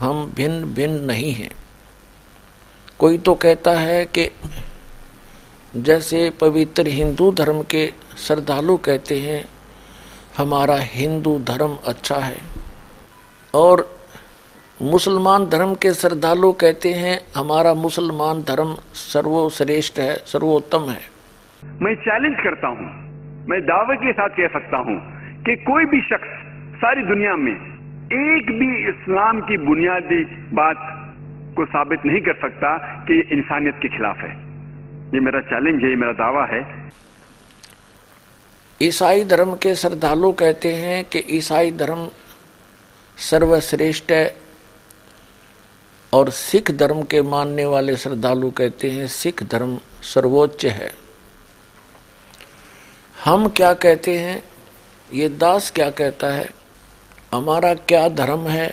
हम 0.00 0.32
भिन्न 0.36 0.64
भिन्न 0.64 1.04
नहीं 1.04 1.32
हैं। 1.32 1.50
कोई 2.98 3.18
तो 3.18 3.34
कहता 3.34 3.70
है 3.70 4.04
कि 4.04 4.30
जैसे 5.76 6.30
पवित्र 6.30 6.86
हिंदू 6.86 7.32
धर्म 7.32 7.62
के 7.62 7.92
श्रद्धालु 8.26 8.76
कहते 8.76 9.20
हैं, 9.20 9.48
हमारा 10.36 10.76
हिंदू 10.76 11.38
धर्म 11.38 11.78
अच्छा 11.84 12.16
है। 12.16 12.38
और 13.54 13.98
मुसलमान 14.82 15.46
धर्म 15.46 15.74
के 15.74 15.94
श्रद्धालु 15.94 16.52
कहते 16.52 16.92
हैं, 16.92 17.26
हमारा 17.36 17.74
मुसलमान 17.74 18.42
धर्म 18.42 18.76
सर्वश्रेष्ठ 18.94 19.98
है, 19.98 20.22
सर्वोत्तम 20.26 20.90
है। 20.90 21.17
मैं 21.62 21.94
चैलेंज 21.96 22.36
करता 22.36 22.68
हूँ। 22.68 22.86
मैं 23.48 23.60
दावे 23.62 23.96
के 23.96 24.12
साथ 24.12 24.28
कह 24.30 24.48
सकता 24.48 24.78
हूँ 24.78 24.96
कि 25.44 25.56
कोई 25.64 25.84
भी 25.84 26.00
शख्स 26.00 26.30
सारी 26.76 27.02
दुनिया 27.02 27.34
में 27.36 27.52
एक 27.52 28.50
भी 28.50 28.68
इस्लाम 28.88 29.40
की 29.40 29.56
बुनियादी 29.58 30.24
बात 30.54 30.84
को 31.56 31.64
साबित 31.66 32.04
नहीं 32.06 32.20
कर 32.20 32.34
सकता 32.34 32.76
कि 33.04 33.14
ये 33.14 33.22
इंसानियत 33.32 33.78
के 33.82 33.88
खिलाफ 33.88 34.18
है। 34.18 34.30
ये 35.14 35.20
मेरा 35.20 35.40
चैलेंज 35.40 35.82
है, 35.84 35.90
ये 35.90 35.96
मेरा 35.96 36.12
दावा 36.12 36.44
है। 36.46 36.60
ईसाई 38.80 39.24
धर्म 39.24 39.54
के 39.54 39.74
श्रद्धालु 39.74 40.32
कहते 40.32 40.72
हैं 40.74 41.04
कि 41.04 41.24
ईसाई 41.30 41.70
धर्म 41.72 42.08
सर्वश्रेष्ठ 43.18 44.10
है 44.12 44.36
और 46.12 46.30
सिख 46.30 46.70
धर्म 46.70 47.02
के 47.02 47.22
मानने 47.22 47.64
वाले 47.66 47.96
श्रद्धालु 47.96 48.50
कहते 48.50 48.90
हैं 48.90 49.06
सिख 49.06 49.42
धर्म 49.42 49.78
सर्वोच्च 50.04 50.64
है। 50.66 50.90
हम 53.24 53.48
क्या 53.48 53.72
कहते 53.74 54.18
हैं? 54.18 54.42
ये 55.12 55.28
दास 55.28 55.70
क्या 55.70 55.90
कहता 55.90 56.26
है? 56.26 56.48
हमारा 57.34 57.74
क्या 57.74 58.08
धर्म 58.08 58.46
है 58.48 58.68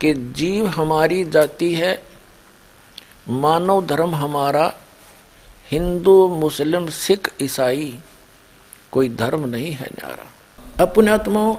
कि 0.00 0.14
जीव 0.14 0.66
हमारी 0.66 1.24
जाति 1.24 1.74
है? 1.74 2.02
मानव 3.28 3.86
धर्म 3.86 4.14
हमारा 4.14 4.72
हिंदू, 5.70 6.28
मुस्लिम, 6.28 6.88
सिख, 6.88 7.30
ईसाई, 7.42 7.98
कोई 8.92 9.08
धर्म 9.08 9.44
नहीं 9.48 9.72
है 9.72 9.86
न्यारा 9.86 10.84
अपने 10.84 11.10
आत्माओं, 11.10 11.56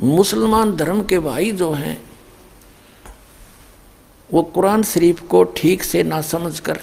मुसलमान 0.00 0.76
धर्म 0.76 1.02
के 1.04 1.18
भाई 1.18 1.50
जो 1.52 1.72
हैं, 1.72 1.96
वो 4.30 4.42
कुरान 4.42 4.82
शरीफ 4.82 5.20
को 5.20 5.44
ठीक 5.44 5.82
से 5.82 6.02
ना 6.02 6.20
समझकर 6.22 6.80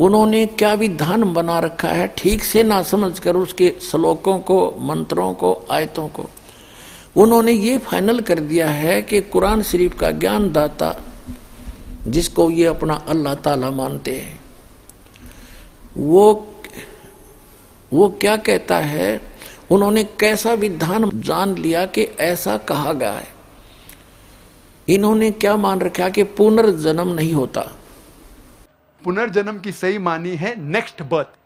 उन्होंने 0.00 0.44
क्या 0.48 0.72
विधान 0.74 1.32
बना 1.32 1.58
रखा 1.58 1.88
है, 1.88 2.06
ठीक 2.18 2.44
से 2.44 2.62
ना 2.62 2.82
समझकर 2.82 3.36
उसके 3.36 3.72
श्लोकों 3.82 4.38
को, 4.38 4.74
मंत्रों 4.80 5.32
को, 5.34 5.52
आयतों 5.70 6.08
को। 6.08 6.26
उन्होंने 7.16 7.52
ये 7.52 7.76
फाइनल 7.78 8.20
कर 8.20 8.40
दिया 8.40 8.68
है 8.68 9.00
कि 9.02 9.20
कुरान 9.22 9.62
शरीफ 9.62 9.98
का 9.98 10.10
ज्ञान 10.12 10.50
दाता 10.52 10.94
जिसको 12.06 12.50
ये 12.50 12.64
अपना 12.66 12.94
अल्लाह 13.08 13.34
ताला 13.34 13.70
मानते 13.70 14.12
हैं, 14.12 14.40
वो 15.96 16.46
वो 17.92 18.08
क्या 18.20 18.36
कहता 18.36 18.76
है, 18.78 19.20
उन्होंने 19.70 20.02
कैसा 20.20 20.52
विधान 20.54 21.10
जान 21.16 21.54
लिया 21.56 21.84
कि 21.86 22.02
ऐसा 22.20 22.56
कहा 22.58 22.92
गया 22.92 23.12
है। 23.12 23.28
इन्होंने 24.88 25.30
क्या 25.32 25.56
मान 25.56 25.80
रखा 25.80 26.08
कि 26.08 26.22
पुनर्जन्म 26.34 27.08
नहीं 27.10 27.32
होता। 27.32 27.62
पुनर्जन्म 29.04 29.58
की 29.58 29.72
सही 29.72 29.98
मानी 30.00 30.34
है 30.36 30.54
नेक्स्ट 30.58 31.02
बर्थ 31.04 31.38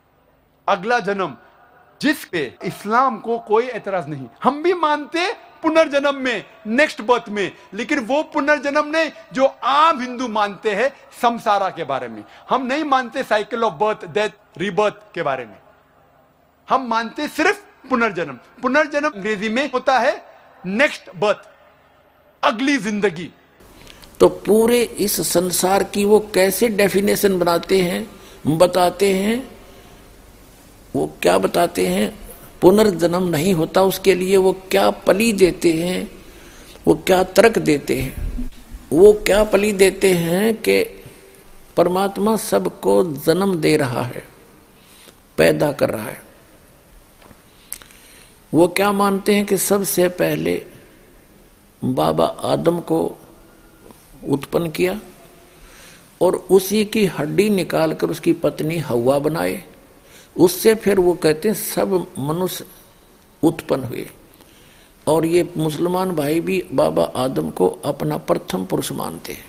अगला 0.69 0.99
जन्म 1.01 1.37
जिस 2.01 2.25
पे 2.25 2.43
इस्लाम 2.65 3.19
को 3.19 3.39
कोई 3.41 3.67
एतराज़ 3.69 4.09
नहीं। 4.09 4.27
हम 4.43 4.63
भी 4.63 4.73
मानते 4.77 5.33
पुनर्जन्म 5.63 6.17
में 6.17 6.45
नेक्स्ट 6.69 7.01
बर्थ 7.03 7.29
में, 7.29 7.53
लेकिन 7.75 7.99
वो 8.01 8.23
पुनर्जन्म 8.35 8.87
नहीं 8.87 9.11
जो 9.33 9.47
आम 9.65 10.01
हिंदू 10.01 10.29
मानते 10.29 10.75
हैं 10.75 10.91
समसारा 11.23 11.71
के 11.71 11.85
बारे 11.85 12.09
में। 12.09 12.23
हम 12.51 12.67
नहीं 12.67 12.85
मानते 12.87 13.23
cycle 13.25 13.65
of 13.65 13.75
birth 13.75 14.07
death 14.09 14.59
rebirth 14.59 15.03
के 15.15 15.23
बारे 15.23 15.47
में। 15.47 15.59
हम 16.69 16.87
मानते 16.89 17.29
सिर्फ़ 17.31 17.89
पुनर्जन्म। 17.89 18.39
पुनर्जन्म 18.63 19.09
अंग्रेज़ी 19.09 19.49
में 19.49 19.71
होता 19.73 19.99
है 19.99 20.23
नेक्स्ट 20.67 21.11
बर्थ 21.17 21.49
अगली 22.43 22.77
ज़िंदगी। 22.79 23.31
तो 24.21 24.29
पूरे 24.29 24.83
इस 24.83 25.21
संसार 25.29 25.83
की 25.85 26.05
वो 26.05 26.19
कैसे 26.35 26.69
डेफिनेशन 26.69 27.39
बनाते 27.39 27.81
हैं, 27.81 28.11
बताते 28.59 29.13
हैं, 29.13 29.49
वो 30.97 31.13
क्या 31.23 31.39
बताते 31.39 31.87
हैं? 31.87 32.19
पुनर्जन्म 32.61 33.23
नहीं 33.23 33.55
होता 33.55 33.83
उसके 33.83 34.15
लिए, 34.15 34.37
वो 34.37 34.53
क्या 34.53 34.91
पली 34.91 35.33
देते 35.33 35.73
हैं? 35.73 36.11
वो 36.87 36.95
क्या 36.95 37.23
तर्क 37.23 37.59
देते 37.59 37.97
हैं? 37.97 38.29
वो 38.93 39.13
क्या 39.13 39.45
पली 39.45 39.73
देते 39.73 40.13
हैं 40.13 40.55
कि 40.55 40.83
परमात्मा 41.77 42.37
सबको 42.37 43.05
जन्म 43.05 43.55
दे 43.57 43.77
रहा 43.77 44.03
है, 44.03 44.23
पैदा 45.37 45.73
कर 45.73 45.91
रहा 45.91 46.07
है। 46.07 46.23
वो 48.55 48.69
क्या 48.69 48.93
मानते 48.93 49.35
हैं 49.35 49.47
कि 49.47 49.57
सबसे 49.57 50.09
पहले 50.09 50.67
बाबा 51.85 52.25
आदम 52.25 52.81
को 52.81 53.19
उत्पन्न 54.29 54.71
किया 54.71 55.01
और 56.23 56.35
उसी 56.51 56.85
की 56.85 57.07
हड्डी 57.07 57.51
निकालकर 57.51 58.11
उसकी 58.11 58.33
पत्नी 58.33 58.79
हवा 58.79 59.19
बनाए। 59.19 59.63
उससे 60.37 60.75
फिर 60.75 61.01
वो 61.01 61.15
कहते 61.15 61.49
हैं, 61.49 61.55
सब 61.55 62.07
मनुष्य 62.19 62.65
उत्पन्न 63.43 63.85
हुए। 63.85 64.11
और 65.09 65.27
ये 65.27 65.53
मुसलमान 65.57 66.11
भाई 66.11 66.41
भी 66.41 66.65
बाबा 66.75 67.03
आदम 67.03 67.51
को 67.51 67.69
अपना 67.85 68.17
प्रथम 68.17 68.65
पुरुष 68.65 68.93
मानते 68.93 69.33
हैं। 69.33 69.47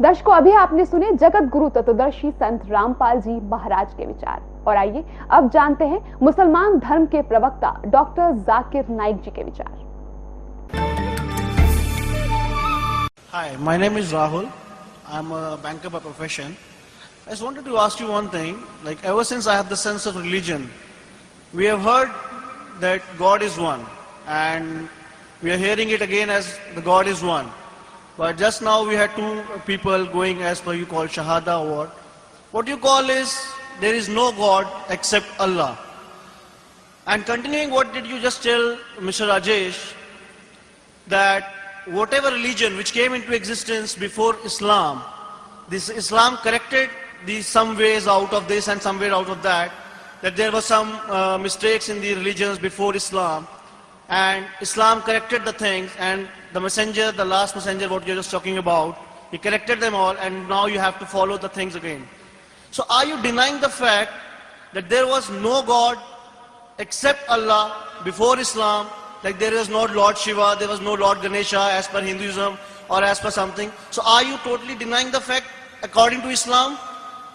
दर्शकों, 0.00 0.34
अभी 0.34 0.50
आपने 0.50 0.86
सुने 0.86 1.12
जगत 1.12 1.42
गुरु 1.42 1.68
तत्वदर्शी 1.68 2.30
संत 2.30 2.62
रामपाल 2.66 3.20
जी 3.20 3.40
महाराज 3.40 3.94
के 3.94 4.06
विचार। 4.06 4.64
और 4.66 4.76
आइए, 4.76 5.04
अब 5.30 5.50
जानते 5.50 5.84
हैं 5.84 6.16
मुसलमान 6.22 6.78
धर्म 6.78 7.06
के 7.06 7.22
प्रवक्ता 7.22 7.82
डॉक्टर 7.86 8.32
जाकिर 8.32 8.88
नाइक 8.88 9.16
जी 9.16 9.30
के 9.30 9.42
विचार। 9.42 9.91
Hi, 13.32 13.56
my 13.56 13.78
name 13.78 13.96
is 13.96 14.12
Rahul. 14.12 14.52
I'm 15.08 15.32
a 15.32 15.58
banker 15.62 15.88
by 15.88 16.00
profession. 16.00 16.54
I 17.26 17.30
just 17.30 17.42
wanted 17.42 17.64
to 17.64 17.78
ask 17.78 17.98
you 17.98 18.08
one 18.08 18.28
thing. 18.28 18.62
Like 18.84 19.02
ever 19.02 19.24
since 19.24 19.46
I 19.46 19.54
have 19.56 19.70
the 19.70 19.76
sense 19.82 20.04
of 20.04 20.16
religion, 20.16 20.68
we 21.54 21.64
have 21.64 21.80
heard 21.80 22.10
that 22.80 23.00
God 23.16 23.40
is 23.40 23.56
one, 23.56 23.86
and 24.26 24.86
we 25.42 25.50
are 25.50 25.56
hearing 25.56 25.88
it 25.88 26.02
again 26.02 26.28
as 26.28 26.58
the 26.74 26.82
God 26.82 27.08
is 27.08 27.22
one. 27.22 27.48
But 28.18 28.36
just 28.36 28.60
now 28.60 28.86
we 28.86 28.96
had 28.96 29.16
two 29.16 29.42
people 29.64 30.04
going 30.04 30.42
as 30.42 30.60
per 30.60 30.74
you 30.74 30.84
call 30.84 31.06
Shahada 31.06 31.56
or 31.62 31.76
what. 31.76 31.88
What 32.58 32.68
you 32.68 32.76
call 32.76 33.08
is 33.08 33.34
there 33.80 33.94
is 33.94 34.10
no 34.10 34.30
God 34.32 34.68
except 34.90 35.40
Allah. 35.40 35.78
And 37.06 37.24
continuing 37.24 37.70
what 37.70 37.94
did 37.94 38.06
you 38.06 38.20
just 38.20 38.42
tell 38.42 38.76
Mr. 38.98 39.26
Rajesh 39.32 39.94
that 41.06 41.61
whatever 41.86 42.30
religion 42.30 42.76
which 42.76 42.92
came 42.92 43.14
into 43.14 43.32
existence 43.32 43.94
before 43.94 44.36
Islam, 44.44 45.02
this 45.68 45.88
Islam 45.88 46.36
corrected 46.38 46.90
these 47.26 47.46
some 47.46 47.76
ways 47.76 48.06
out 48.06 48.32
of 48.32 48.48
this 48.48 48.68
and 48.68 48.80
some 48.80 48.98
way 48.98 49.10
out 49.10 49.28
of 49.28 49.42
that, 49.42 49.72
that 50.22 50.36
there 50.36 50.52
were 50.52 50.60
some 50.60 50.92
uh, 51.08 51.38
mistakes 51.38 51.88
in 51.88 52.00
the 52.00 52.14
religions 52.14 52.58
before 52.58 52.94
Islam, 52.94 53.46
and 54.08 54.44
Islam 54.60 55.02
corrected 55.02 55.44
the 55.44 55.52
things, 55.52 55.90
and 55.98 56.28
the 56.52 56.60
messenger, 56.60 57.12
the 57.12 57.24
last 57.24 57.54
messenger, 57.54 57.88
what 57.88 58.06
you're 58.06 58.16
just 58.16 58.30
talking 58.30 58.58
about, 58.58 58.98
he 59.30 59.38
corrected 59.38 59.80
them 59.80 59.94
all, 59.94 60.16
and 60.18 60.48
now 60.48 60.66
you 60.66 60.78
have 60.78 60.98
to 60.98 61.06
follow 61.06 61.38
the 61.38 61.48
things 61.48 61.74
again. 61.74 62.06
So 62.70 62.84
are 62.90 63.04
you 63.04 63.20
denying 63.22 63.60
the 63.60 63.68
fact 63.68 64.12
that 64.72 64.88
there 64.88 65.06
was 65.06 65.30
no 65.30 65.62
God 65.62 65.98
except 66.78 67.28
Allah 67.28 67.88
before 68.04 68.38
Islam 68.38 68.88
like 69.22 69.38
there 69.38 69.52
was 69.52 69.68
no 69.68 69.84
Lord 69.84 70.18
Shiva, 70.18 70.56
there 70.58 70.68
was 70.68 70.80
no 70.80 70.94
Lord 70.94 71.22
Ganesha 71.22 71.68
as 71.72 71.86
per 71.88 72.00
Hinduism 72.00 72.58
or 72.88 73.04
as 73.04 73.20
per 73.20 73.30
something. 73.30 73.70
So 73.90 74.02
are 74.04 74.22
you 74.22 74.36
totally 74.38 74.74
denying 74.74 75.10
the 75.10 75.20
fact 75.20 75.46
according 75.82 76.22
to 76.22 76.28
Islam? 76.28 76.78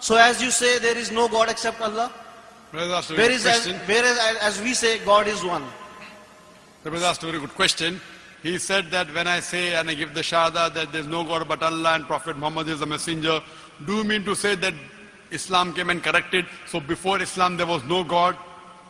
So 0.00 0.16
as 0.16 0.42
you 0.42 0.50
say, 0.50 0.78
there 0.78 0.96
is 0.96 1.10
no 1.10 1.28
God 1.28 1.50
except 1.50 1.80
Allah? 1.80 2.12
Brother 2.70 2.94
asked 2.94 3.10
a 3.10 3.14
very 3.14 3.36
good 3.38 3.46
as, 3.46 3.62
question. 3.62 3.80
whereas 3.86 4.18
as, 4.42 4.60
we 4.60 4.74
say, 4.74 4.98
God 5.04 5.26
is 5.26 5.42
one. 5.42 5.64
The 6.84 6.90
brother 6.90 7.06
asked 7.06 7.22
a 7.22 7.26
very 7.26 7.40
good 7.40 7.54
question. 7.54 8.00
He 8.42 8.58
said 8.58 8.90
that 8.90 9.12
when 9.14 9.26
I 9.26 9.40
say 9.40 9.74
and 9.74 9.90
I 9.90 9.94
give 9.94 10.14
the 10.14 10.20
shahada 10.20 10.72
that 10.74 10.92
there's 10.92 11.06
no 11.06 11.24
God 11.24 11.48
but 11.48 11.62
Allah 11.62 11.94
and 11.94 12.06
Prophet 12.06 12.36
Muhammad 12.36 12.68
is 12.68 12.82
a 12.82 12.86
messenger, 12.86 13.40
do 13.86 13.96
you 13.96 14.04
mean 14.04 14.24
to 14.24 14.36
say 14.36 14.54
that 14.54 14.74
Islam 15.30 15.72
came 15.72 15.90
and 15.90 16.02
corrected? 16.02 16.46
So 16.66 16.78
before 16.78 17.20
Islam 17.20 17.56
there 17.56 17.66
was 17.66 17.82
no 17.84 18.04
God, 18.04 18.36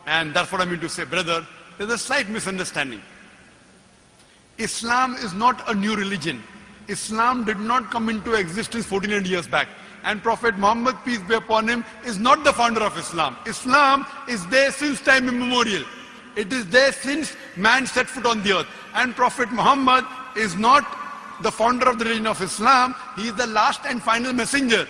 and 0.06 0.34
that's 0.34 0.52
what 0.52 0.60
I 0.60 0.64
mean 0.64 0.80
to 0.80 0.88
say, 0.88 1.04
brother. 1.04 1.46
There's 1.78 1.90
a 1.90 1.98
slight 1.98 2.28
misunderstanding. 2.28 3.00
Islam 4.58 5.14
is 5.14 5.32
not 5.32 5.68
a 5.70 5.74
new 5.74 5.94
religion. 5.94 6.42
Islam 6.88 7.44
did 7.44 7.60
not 7.60 7.90
come 7.90 8.08
into 8.08 8.34
existence 8.34 8.90
1400 8.90 9.26
years 9.26 9.46
back. 9.46 9.68
And 10.02 10.22
Prophet 10.22 10.56
Muhammad, 10.58 10.96
peace 11.04 11.20
be 11.20 11.34
upon 11.34 11.68
him, 11.68 11.84
is 12.04 12.18
not 12.18 12.42
the 12.42 12.52
founder 12.52 12.80
of 12.80 12.98
Islam. 12.98 13.36
Islam 13.46 14.06
is 14.28 14.44
there 14.48 14.72
since 14.72 15.00
time 15.00 15.28
immemorial. 15.28 15.84
It 16.34 16.52
is 16.52 16.66
there 16.66 16.92
since 16.92 17.36
man 17.56 17.86
set 17.86 18.08
foot 18.08 18.26
on 18.26 18.42
the 18.42 18.58
earth. 18.58 18.66
And 18.94 19.14
Prophet 19.14 19.50
Muhammad 19.52 20.04
is 20.36 20.56
not 20.56 20.84
the 21.42 21.52
founder 21.52 21.88
of 21.88 21.98
the 21.98 22.04
religion 22.04 22.26
of 22.26 22.40
Islam. 22.42 22.94
He 23.16 23.28
is 23.28 23.34
the 23.34 23.46
last 23.46 23.82
and 23.86 24.02
final 24.02 24.32
messenger. 24.32 24.88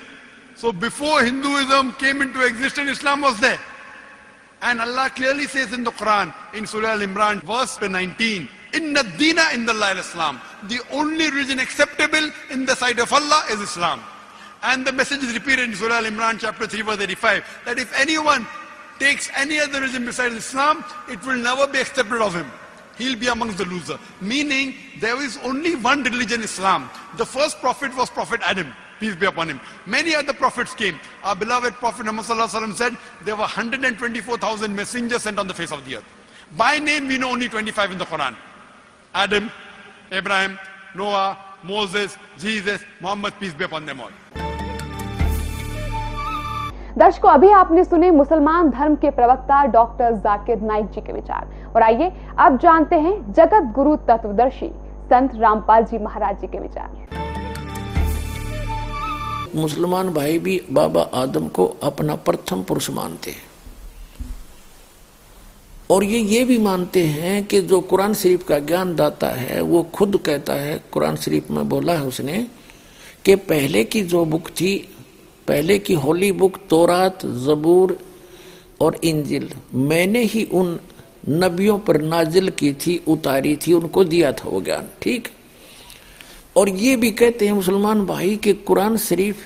So 0.54 0.72
before 0.72 1.22
Hinduism 1.22 1.92
came 1.94 2.22
into 2.22 2.44
existence, 2.44 2.90
Islam 2.90 3.20
was 3.20 3.38
there. 3.40 3.58
And 4.62 4.80
Allah 4.80 5.10
clearly 5.14 5.46
says 5.46 5.72
in 5.72 5.84
the 5.84 5.92
Quran, 5.92 6.34
in 6.54 6.66
Surah 6.66 6.92
Al-Imran, 6.92 7.42
verse 7.42 7.80
19, 7.80 8.48
Inna 8.74 9.02
dina 9.16 9.48
in 9.54 9.64
the 9.64 9.72
Islam. 9.98 10.40
The 10.64 10.80
only 10.90 11.30
religion 11.30 11.58
acceptable 11.58 12.30
in 12.50 12.66
the 12.66 12.74
sight 12.74 12.98
of 12.98 13.12
Allah 13.12 13.44
is 13.50 13.60
Islam. 13.60 14.02
And 14.62 14.86
the 14.86 14.92
message 14.92 15.22
is 15.22 15.32
repeated 15.32 15.70
in 15.70 15.74
Surah 15.74 15.98
Al-Imran 15.98 16.40
chapter 16.40 16.66
3 16.66 16.82
verse 16.82 17.00
85, 17.00 17.44
that 17.64 17.78
if 17.78 17.92
anyone 17.98 18.46
takes 18.98 19.30
any 19.36 19.60
other 19.60 19.80
religion 19.80 20.04
besides 20.04 20.34
Islam, 20.34 20.84
it 21.08 21.24
will 21.24 21.36
never 21.36 21.66
be 21.66 21.78
accepted 21.78 22.20
of 22.20 22.34
him. 22.34 22.50
He'll 22.98 23.18
be 23.18 23.28
amongst 23.28 23.58
the 23.58 23.64
loser. 23.64 23.96
Meaning, 24.20 24.74
there 24.98 25.22
is 25.22 25.38
only 25.44 25.76
one 25.76 26.02
religion, 26.02 26.42
Islam. 26.42 26.90
The 27.16 27.24
first 27.24 27.60
prophet 27.60 27.96
was 27.96 28.10
Prophet 28.10 28.40
Adam 28.44 28.74
peace 28.98 29.16
be 29.16 29.26
upon 29.26 29.48
him. 29.48 29.60
Many 29.86 30.14
other 30.14 30.32
prophets 30.32 30.74
came. 30.74 30.98
Our 31.24 31.36
beloved 31.36 31.74
Prophet 31.74 32.06
Muhammad 32.06 32.76
said 32.76 32.96
there 33.24 33.34
were 33.34 33.42
124,000 33.42 34.74
messengers 34.74 35.22
sent 35.22 35.38
on 35.38 35.46
the 35.46 35.54
face 35.54 35.72
of 35.72 35.84
the 35.84 35.96
earth. 35.96 36.04
By 36.56 36.78
name, 36.78 37.08
we 37.08 37.18
know 37.18 37.30
only 37.30 37.48
25 37.48 37.92
in 37.92 37.98
the 37.98 38.04
Quran. 38.06 38.34
Adam, 39.14 39.50
Abraham, 40.10 40.58
Noah, 40.94 41.38
Moses, 41.62 42.16
Jesus, 42.38 42.82
Muhammad, 43.00 43.34
peace 43.38 43.54
be 43.54 43.64
upon 43.64 43.86
them 43.86 44.00
all. 44.00 44.10
दर्शकों 46.98 47.30
अभी 47.30 47.50
आपने 47.52 47.82
सुने 47.84 48.10
मुसलमान 48.10 48.70
धर्म 48.70 48.94
के 49.02 49.10
प्रवक्ता 49.18 49.64
doctor 49.74 50.14
Zakir 50.24 50.60
Naik 50.70 50.86
ji 50.94 51.00
के 51.00 51.12
विचार 51.12 51.72
और 51.76 51.82
आइए 51.82 52.10
अब 52.46 52.58
जानते 52.62 52.96
हैं 53.04 53.14
जगत 53.32 53.72
गुरु 53.74 53.94
तत्वदर्शी 54.08 54.70
संत 55.12 55.34
रामपाल 55.40 55.84
जी 55.90 55.98
महाराज 56.04 56.40
जी 56.40 56.46
के 56.46 56.58
विचार 56.58 57.27
मुसलमान 59.54 60.08
भाई 60.08 60.38
भी 60.38 60.62
बाबा 60.72 61.02
आदम 61.02 61.48
को 61.48 61.66
अपना 61.82 62.14
प्रथम 62.16 62.62
पुरुष 62.62 62.90
मानते 62.90 63.30
हैं। 63.30 63.48
और 65.90 66.04
ये 66.04 66.18
ये 66.18 66.44
भी 66.44 66.58
मानते 66.58 67.04
हैं 67.04 67.44
कि 67.44 67.60
जो 67.60 67.80
कुरान 67.80 68.14
शरीफ 68.14 68.46
का 68.46 68.58
ज्ञान 68.58 68.96
दाता 68.96 69.28
है, 69.28 69.60
वो 69.60 69.82
खुद 69.82 70.16
कहता 70.16 70.54
है, 70.54 70.84
कुरान 70.92 71.16
शरीफ 71.16 71.50
में 71.50 71.68
बोला 71.68 71.92
है 71.92 72.02
उसने 72.02 72.46
कि 73.24 73.36
पहले 73.36 73.84
की 73.84 74.02
जो 74.02 74.24
बुक 74.24 74.48
थी, 74.48 74.88
पहले 75.48 75.78
की 75.78 75.94
होली 75.94 76.32
बुक 76.32 76.56
तोरात, 76.70 77.26
जबूर 77.26 77.98
और 78.80 79.00
इंजिल, 79.04 79.50
मैंने 79.74 80.22
ही 80.22 80.44
उन 80.44 80.80
नबियों 81.28 81.78
पर 81.78 82.02
नाजिल 82.02 82.50
की 82.50 82.72
थी, 82.72 83.04
उतारी 83.08 83.56
थी, 83.56 83.72
उनको 83.72 84.04
दिया 84.04 84.32
था 84.32 84.48
वो 84.48 84.60
ज्ञान, 84.60 84.88
ठीक? 85.02 85.28
और 86.58 86.68
ये 86.68 86.96
भी 86.96 87.10
कहते 87.10 87.46
हैं 87.46 87.52
मुसलमान 87.52 88.04
भाई 88.06 88.36
कि 88.36 88.52
कुरान 88.52 88.96
शरीफ 88.96 89.36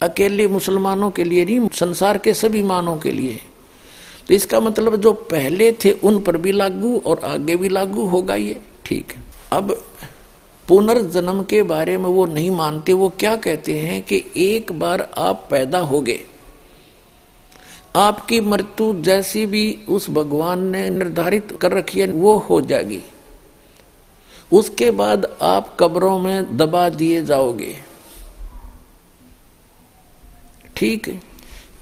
अकेले 0.00 0.46
मुसलमानों 0.48 1.10
के 1.10 1.24
लिए 1.24 1.44
नहीं, 1.44 1.68
संसार 1.74 2.18
के 2.18 2.34
सभी 2.34 2.62
मानों 2.62 2.96
के 2.96 3.12
लिए 3.12 3.40
तो 4.28 4.34
इसका 4.34 4.60
मतलब 4.60 4.96
जो 4.96 5.12
पहले 5.12 5.70
थे, 5.74 5.90
उन 5.92 6.20
पर 6.20 6.36
भी 6.36 6.52
लागू 6.52 6.98
और 6.98 7.20
आगे 7.24 7.56
भी 7.56 7.68
लागू 7.68 8.04
होगा 8.06 8.34
ये। 8.34 8.60
ठीक 8.84 9.12
है। 9.12 9.22
अब 9.52 9.72
पुनर्जन्म 10.68 11.42
के 11.42 11.62
बारे 11.62 11.96
में 11.96 12.04
वो 12.04 12.26
नहीं 12.26 12.50
मानते, 12.50 12.92
वो 12.92 13.08
क्या 13.18 13.34
कहते 13.36 13.78
हैं 13.78 14.02
कि 14.02 14.24
एक 14.36 14.72
बार 14.72 15.08
आप 15.18 15.46
पैदा 15.50 15.78
हो 15.78 16.00
गए। 16.00 16.20
आपकी 17.96 18.40
मृत्यु 18.40 18.92
जैसी 19.02 19.46
भी 19.46 19.78
उस 19.88 20.10
भगवान 20.10 20.66
ने 20.66 20.88
निर्धारित 20.90 21.56
कर 21.60 21.72
रखी 21.72 22.00
है, 22.00 22.10
वो 22.12 22.36
हो 22.38 22.60
जाएगी। 22.60 23.02
उसके 24.52 24.90
बाद 24.90 25.38
आप 25.42 25.76
कब्रों 25.80 26.18
में 26.18 26.56
दबा 26.56 26.88
दिए 26.88 27.24
जाओगे। 27.24 27.76
ठीक? 30.76 31.08
है 31.08 31.22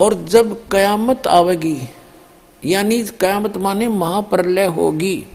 और 0.00 0.14
जब 0.14 0.68
कयामत 0.68 1.26
आवेगी, 1.26 1.88
यानी 2.64 3.02
कयामत 3.02 3.56
माने 3.56 3.88
महाप्रलय 3.88 4.66
होगी, 4.66 5.26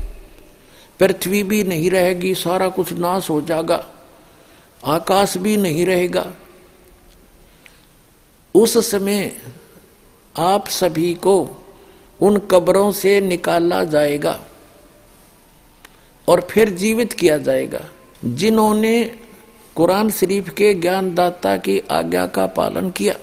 पृथ्वी 1.00 1.44
भी 1.44 1.63
नहीं 1.63 1.91
रहेगी, 1.91 2.36
सारा 2.36 2.70
कुछ 2.70 2.94
नाश 2.94 3.30
हो 3.30 3.41
जाएगा, 3.41 3.86
आकाश 4.86 5.38
भी 5.38 5.58
नहीं 5.58 5.86
रहेगा। 5.86 6.34
उस 8.56 8.91
समय 8.91 9.41
आप 10.38 10.67
सभी 10.67 11.13
को 11.13 11.65
उन 12.22 12.38
कब्रों 12.38 12.91
से 12.91 13.22
निकाला 13.22 13.84
जाएगा। 13.84 14.39
और 16.32 16.41
फिर 16.41 16.70
जीवित 16.70 17.13
किया 17.13 17.38
जाएगा। 17.38 17.82
जिन्होंने 18.26 19.04
कुरान 19.76 20.10
शरीफ 20.10 20.50
के 20.50 20.74
ज्ञानदाता 20.74 21.58
की 21.58 21.80
आज्ञा 21.91 22.26
का 22.28 22.46
पालन 22.48 22.89
किया 22.89 23.15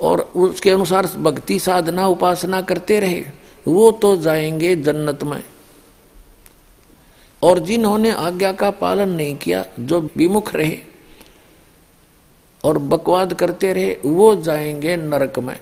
और 0.00 0.20
उसके 0.36 0.70
अनुसार 0.70 1.06
भक्ति 1.06 1.58
साधना, 1.58 2.06
उपासना 2.06 2.60
करते 2.62 3.00
रहे, 3.00 3.24
वो 3.68 3.90
तो 3.92 4.16
जाएँगे 4.16 4.76
जन्नत 4.76 5.22
में 5.24 5.42
और 7.42 7.58
जिन्होंने 7.58 8.10
आज्ञा 8.10 8.52
का 8.52 8.70
पालन 8.70 9.08
नहीं 9.08 9.36
किया, 9.36 9.64
जो 9.80 10.00
विमुख 10.16 10.54
रहे 10.54 10.78
और 12.64 12.78
बकवाद 12.78 13.34
करते 13.34 13.72
रहे, 13.72 13.96
वो 14.04 14.34
जाएँगे 14.36 14.96
नरक 14.96 15.38
में 15.38 15.58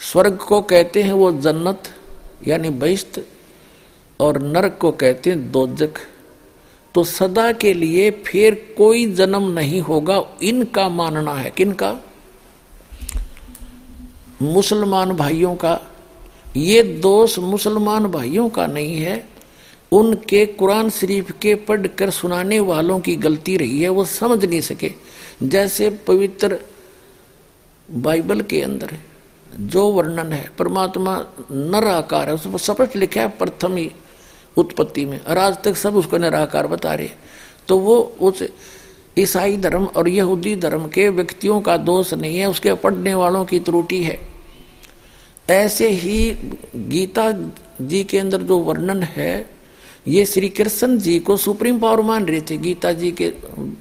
स्वर्ग 0.00 0.36
को 0.36 0.60
कहते 0.62 1.02
हैं 1.02 1.12
वो 1.12 1.32
जन्नत, 1.32 1.82
यानी 2.46 2.70
बहिष्त 2.70 3.24
और 4.20 4.42
नरक 4.42 4.78
को 4.80 4.90
कहते 4.90 5.30
हैं 5.30 5.52
दोजक 5.52 5.94
तो 6.94 7.04
सदा 7.04 7.52
के 7.52 7.74
लिए 7.74 8.10
फिर 8.10 8.74
कोई 8.76 9.12
जन्म 9.12 9.50
नहीं 9.50 9.80
होगा, 9.80 10.22
इनका 10.42 10.88
मानना 10.88 11.34
है। 11.34 11.50
किनका? 11.50 11.96
मुसलमान 14.42 15.12
भाइयों 15.12 15.54
का। 15.56 15.80
ये 16.56 16.82
दोष 16.82 17.38
मुसलमान 17.38 18.06
भाइयों 18.06 18.48
का 18.48 18.66
नहीं 18.66 18.96
है। 18.96 19.28
उनके 19.92 20.46
कुरान 20.46 20.90
शरीफ 20.90 21.30
के 21.42 21.54
पढ़कर 21.54 22.10
सुनाने 22.10 22.60
वालों 22.60 23.00
की 23.00 23.16
गलती 23.16 23.56
रही 23.56 23.80
है, 23.82 23.88
वो 23.88 24.04
समझ 24.04 24.44
नहीं 24.44 24.60
सके। 24.60 24.92
जैसे 25.42 25.90
पवित्र 25.90 26.58
बाइबल 27.90 28.40
के 28.40 28.62
अंदर 28.62 28.94
जो 29.60 29.88
वर्णन 29.88 30.32
है, 30.32 30.50
परमात्मा 30.58 31.26
नर 31.52 31.86
आकार 31.86 32.28
है, 32.28 32.34
उसमें 32.34 32.56
स्पष्ट 32.56 32.96
लिखा 32.96 33.20
है, 33.20 33.28
प्रथम 33.28 33.76
ही 33.76 33.92
उत्पत्ति 34.58 35.04
में। 35.04 35.20
और 35.20 35.38
आज 35.38 35.62
तक 35.64 35.76
सब 35.76 35.96
उसको 35.96 36.18
निराकार 36.18 36.66
बता 36.66 36.94
रहे 36.94 37.10
तो 37.68 37.78
वो 37.78 37.96
उस 38.20 38.42
ईसाई 39.18 39.56
धर्म 39.56 39.84
और 39.86 40.08
यहूदी 40.08 40.54
धर्म 40.56 40.86
के 40.88 41.08
व्यक्तियों 41.10 41.60
का 41.60 41.76
दोष 41.78 42.12
नहीं 42.14 42.38
है, 42.38 42.48
उसके 42.48 42.74
पढ़ने 42.74 43.14
वालों 43.14 43.44
की 43.44 43.58
त्रुटि 43.60 44.02
है। 44.02 44.18
ऐसे 45.50 45.88
ही 45.90 46.30
गीता 46.76 47.30
जी 47.80 48.02
के 48.04 48.18
अंदर 48.18 48.42
जो 48.42 48.58
वर्णन 48.58 49.02
है, 49.02 49.50
ये 50.08 50.24
श्री 50.26 50.48
कृष्ण 50.50 50.98
जी 50.98 51.18
को 51.18 51.36
सुप्रीम 51.36 51.78
पावर 51.80 52.00
मान 52.02 52.26
रहे 52.26 52.40
थे। 52.40 52.56
गीता 52.56 52.92
जी 52.92 53.10
के 53.12 53.32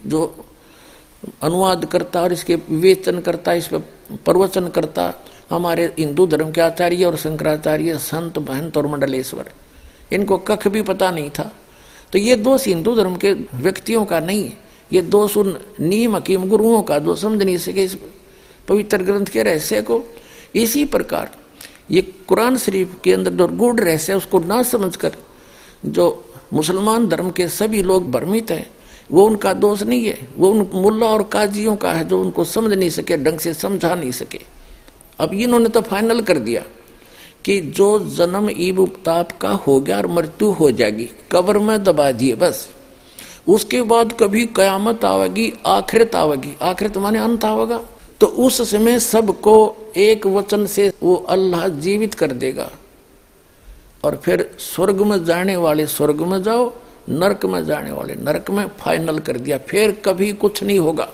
जो 0.07 0.45
अनुवाद 1.43 1.85
करता 1.85 2.21
और 2.21 2.33
इसके 2.33 2.55
विवेचन 2.55 3.19
करता 3.19 3.53
इस 3.53 3.67
पर 3.67 3.79
प्रवचन 4.25 4.67
करता 4.67 5.13
हमारे 5.49 5.85
हिंदू 5.99 6.25
धर्म 6.27 6.51
के 6.51 6.61
आचार्य 6.61 7.05
और 7.05 7.15
शंकराचार्य, 7.17 7.97
संत, 7.97 8.37
महंत 8.39 8.77
और 8.77 8.87
मंडलेश्वर। 8.87 9.51
इनको 10.11 10.37
कख 10.37 10.67
भी 10.67 10.81
पता 10.81 11.11
नहीं 11.11 11.29
था। 11.29 11.51
तो 12.13 12.19
ये 12.19 12.35
दोष 12.35 12.67
हिंदू 12.67 12.95
धर्म 12.95 13.15
के 13.15 13.33
व्यक्तियों 13.33 14.05
का 14.05 14.19
नहीं 14.19 14.43
है 14.43 14.57
ये 14.91 15.01
दोष 15.03 15.35
उन 15.37 15.57
नीम 15.79 16.15
हकीम 16.15 16.47
गुरुओं 16.49 16.81
का 16.83 16.99
जो 16.99 17.15
समझ 17.15 17.41
नहीं 17.43 17.57
सके 17.57 17.83
इस 17.83 17.97
पवित्र 18.67 19.03
ग्रंथ 19.03 19.25
के 19.25 19.43
रहस्य 19.43 19.81
को। 19.81 20.03
इसी 20.55 20.85
प्रकार 20.85 21.29
ये 21.91 22.01
कुरान 22.27 22.57
शरीफ 22.57 22.95
के 23.03 23.13
अंदर 23.13 23.31
जो 23.31 23.47
गुड़ 23.47 23.79
रहस्य 23.79 24.13
उसको 24.13 24.39
ना 24.39 24.61
समझकर 24.63 25.15
जो 25.85 26.05
मुसलमान 26.53 27.07
धर्म 27.07 27.29
के 27.31 27.47
सभी 27.47 27.81
लोग 27.83 28.09
भ्रमित 28.11 28.51
हैं, 28.51 28.67
वो 29.11 29.25
उनका 29.25 29.53
दोष 29.53 29.83
नहीं 29.83 30.05
है। 30.05 30.17
वो 30.37 30.51
उन 30.51 30.69
मुल्ला 30.73 31.05
और 31.05 31.23
काजियों 31.23 31.75
का 31.75 31.91
है 31.93 32.07
जो 32.07 32.21
उनको 32.21 32.43
समझ 32.43 32.73
नहीं 32.73 32.89
सके, 32.89 33.17
ढंग 33.17 33.39
से 33.39 33.53
समझा 33.53 33.93
नहीं 33.95 34.11
सके। 34.11 34.39
अब 35.19 35.33
इन्होंने 35.33 35.69
तो 35.69 35.81
फाइनल 35.81 36.21
कर 36.21 36.39
दिया। 36.39 36.63
कि 37.47 37.61
जो 37.61 37.99
जन्म 37.99 38.49
ईब 38.57 38.79
उपताप 38.79 39.31
का 39.31 39.49
हो 39.49 39.79
गया 39.79 39.97
और 39.97 40.07
मृत्यु 40.07 40.51
हो 40.51 40.71
जाएगी, 40.71 41.09
कब्र 41.31 41.59
में 41.59 41.83
दबा 41.83 42.11
दिए 42.11 42.35
बस। 42.35 42.69
उसके 43.47 43.81
बाद 43.81 44.13
कभी 44.19 44.45
कयामत 44.45 45.05
आवेगी, 45.05 45.53
आखिरत 45.65 46.15
आवेगी। 46.15 46.57
आखिरत 46.61 46.97
माने 46.97 47.19
अंत 47.19 47.45
आवेगा। 47.45 47.83
तो 48.19 48.27
उस 48.27 48.71
समय 48.71 48.99
सबको 48.99 49.75
एक 49.97 50.27
वचन 50.27 50.65
से 50.65 50.93
वो 51.03 51.15
अल्लाह 51.15 51.67
जीवित 51.67 52.13
कर 52.13 52.31
देगा। 52.31 52.71
और 54.03 54.21
फिर 54.25 54.55
स्वर्ग 54.59 55.01
में 55.01 55.25
जाने 55.25 55.55
वाले 55.55 55.87
स्वर्ग 55.87 56.21
में 56.21 56.43
जाओ, 56.43 56.73
नरक 57.09 57.45
में 57.45 57.65
जाने 57.65 57.91
वाले 57.91 58.15
नरक 58.15 58.51
में 58.51 58.67
फाइनल 58.79 59.19
कर 59.19 59.37
दिया, 59.37 59.57
फिर 59.57 59.91
कभी 59.91 60.33
कुछ 60.33 60.63
नहीं 60.63 60.79
होगा। 60.79 61.09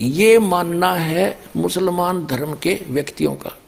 ये 0.00 0.38
मानना 0.38 0.94
है 0.94 1.38
मुसलमान 1.56 2.26
धर्म 2.26 2.54
के 2.54 2.80
व्यक्तियों 2.88 3.34
का। 3.34 3.58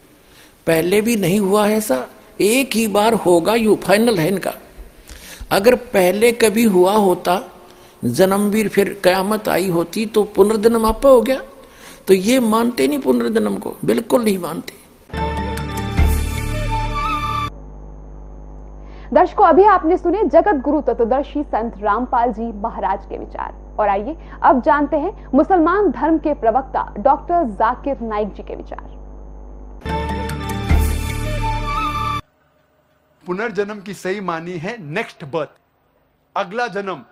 पहले 0.67 1.01
भी 1.01 1.17
नहीं 1.17 1.39
हुआ 1.41 1.67
है 1.67 1.77
ऐसा? 1.77 1.97
एक 2.41 2.71
ही 2.75 2.87
बार 2.89 3.15
होगा 3.15 3.55
यू 3.55 3.75
फाइनल 3.77 4.19
है 4.19 4.29
इनका। 4.29 4.53
अगर 5.53 5.75
पहले 5.75 6.31
कभी 6.33 6.65
हुआ 6.65 6.93
होता, 6.93 7.41
जन्मवीर 8.03 8.69
फिर 8.69 9.01
कयामत 9.05 9.49
आई 9.49 9.69
होती 9.69 10.05
तो 10.07 10.23
पुनर्जन्म 10.37 10.87
आप 10.87 11.07
हो 11.07 11.21
गया। 11.23 11.41
तो 12.09 12.15
ये 12.15 12.39
मानते 12.41 12.89
नहीं 12.89 12.99
पुनर्जन्म 12.99 13.57
को, 13.57 13.75
बिल्कुल 13.85 14.25
नहीं 14.25 14.39
मानते। 14.39 14.73
दर्शकों, 19.13 19.47
अभी 19.47 19.65
आपने 19.65 19.97
सुने 19.97 20.23
जगत 20.25 20.63
गुरु 20.65 20.81
तत्वदर्शी 20.81 21.43
संत 21.43 21.75
रामपाल 21.83 22.33
जी 22.33 22.51
महाराज 22.63 23.05
के 23.07 23.19
विचार। 23.19 23.77
और 23.79 23.89
आइए, 23.89 24.17
अब 24.43 24.63
जानते 24.63 24.97
हैं 24.97 25.13
मुसलमान 25.35 25.91
धर्म 25.91 26.19
के 26.19 26.35
प्रवक्ता 26.35 26.93
डॉक्टर 26.99 27.45
जाकिर 27.53 28.01
नाइक 28.03 28.29
जी 28.29 28.43
के 28.43 28.57
विचार। 28.57 28.93
पुनर्जन्म 33.27 33.81
की 33.81 33.95
सही 33.95 34.21
मानी 34.23 34.53
है 34.59 34.77
नेक्स्ट 34.83 35.25
बर्थ 35.27 35.61
अगला 36.37 36.67
जन्म 36.69 37.05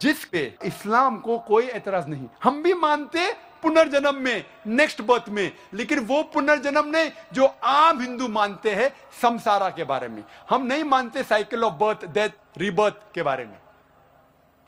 जिस 0.00 0.24
पे 0.24 0.42
इस्लाम 0.64 1.16
को 1.18 1.38
कोई 1.38 1.66
एतराज़ 1.66 2.08
नहीं। 2.08 2.26
हम 2.42 2.62
भी 2.62 2.72
मानते 2.76 3.32
पुनर्जन्म 3.62 4.14
में 4.14 4.44
नेक्स्ट 4.68 5.00
बर्थ 5.02 5.28
में, 5.28 5.52
लेकिन 5.74 5.98
वो 6.00 6.22
पुनर्जन्म 6.34 6.88
नहीं 6.88 7.10
जो 7.34 7.44
आम 7.64 8.00
हिंदू 8.00 8.28
मानते 8.28 8.74
हैं 8.74 8.90
समसारा 9.22 9.68
के 9.70 9.84
बारे 9.84 10.08
में। 10.08 10.22
हम 10.50 10.66
नहीं 10.66 10.84
मानते 10.84 11.22
cycle 11.24 11.64
of 11.64 11.74
birth 11.74 12.04
death 12.14 12.58
rebirth 12.58 13.00
के 13.14 13.22
बारे 13.22 13.44
में। 13.44 13.58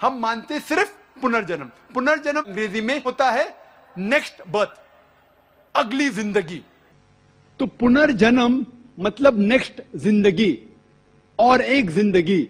हम 0.01 0.19
मानते 0.21 0.61
सिर्फ़ 0.61 0.93
पुनर्जन्म। 1.21 1.71
पुनर्जन्म 1.95 2.41
अंग्रेज़ी 2.41 2.81
में 2.81 3.03
होता 3.05 3.31
है 3.31 3.47
नेक्स्ट 3.97 4.43
बर्थ 4.49 4.81
अगली 5.75 6.09
ज़िंदगी। 6.11 6.63
तो 7.61 7.67
पुनर्जन्म 7.69 8.65
मतलब 8.99 9.39
नेक्स्ट 9.41 9.83
ज़िंदगी। 9.97 10.53
और 11.39 11.61
एक 11.63 11.91
ज़िंदगी। 11.91 12.49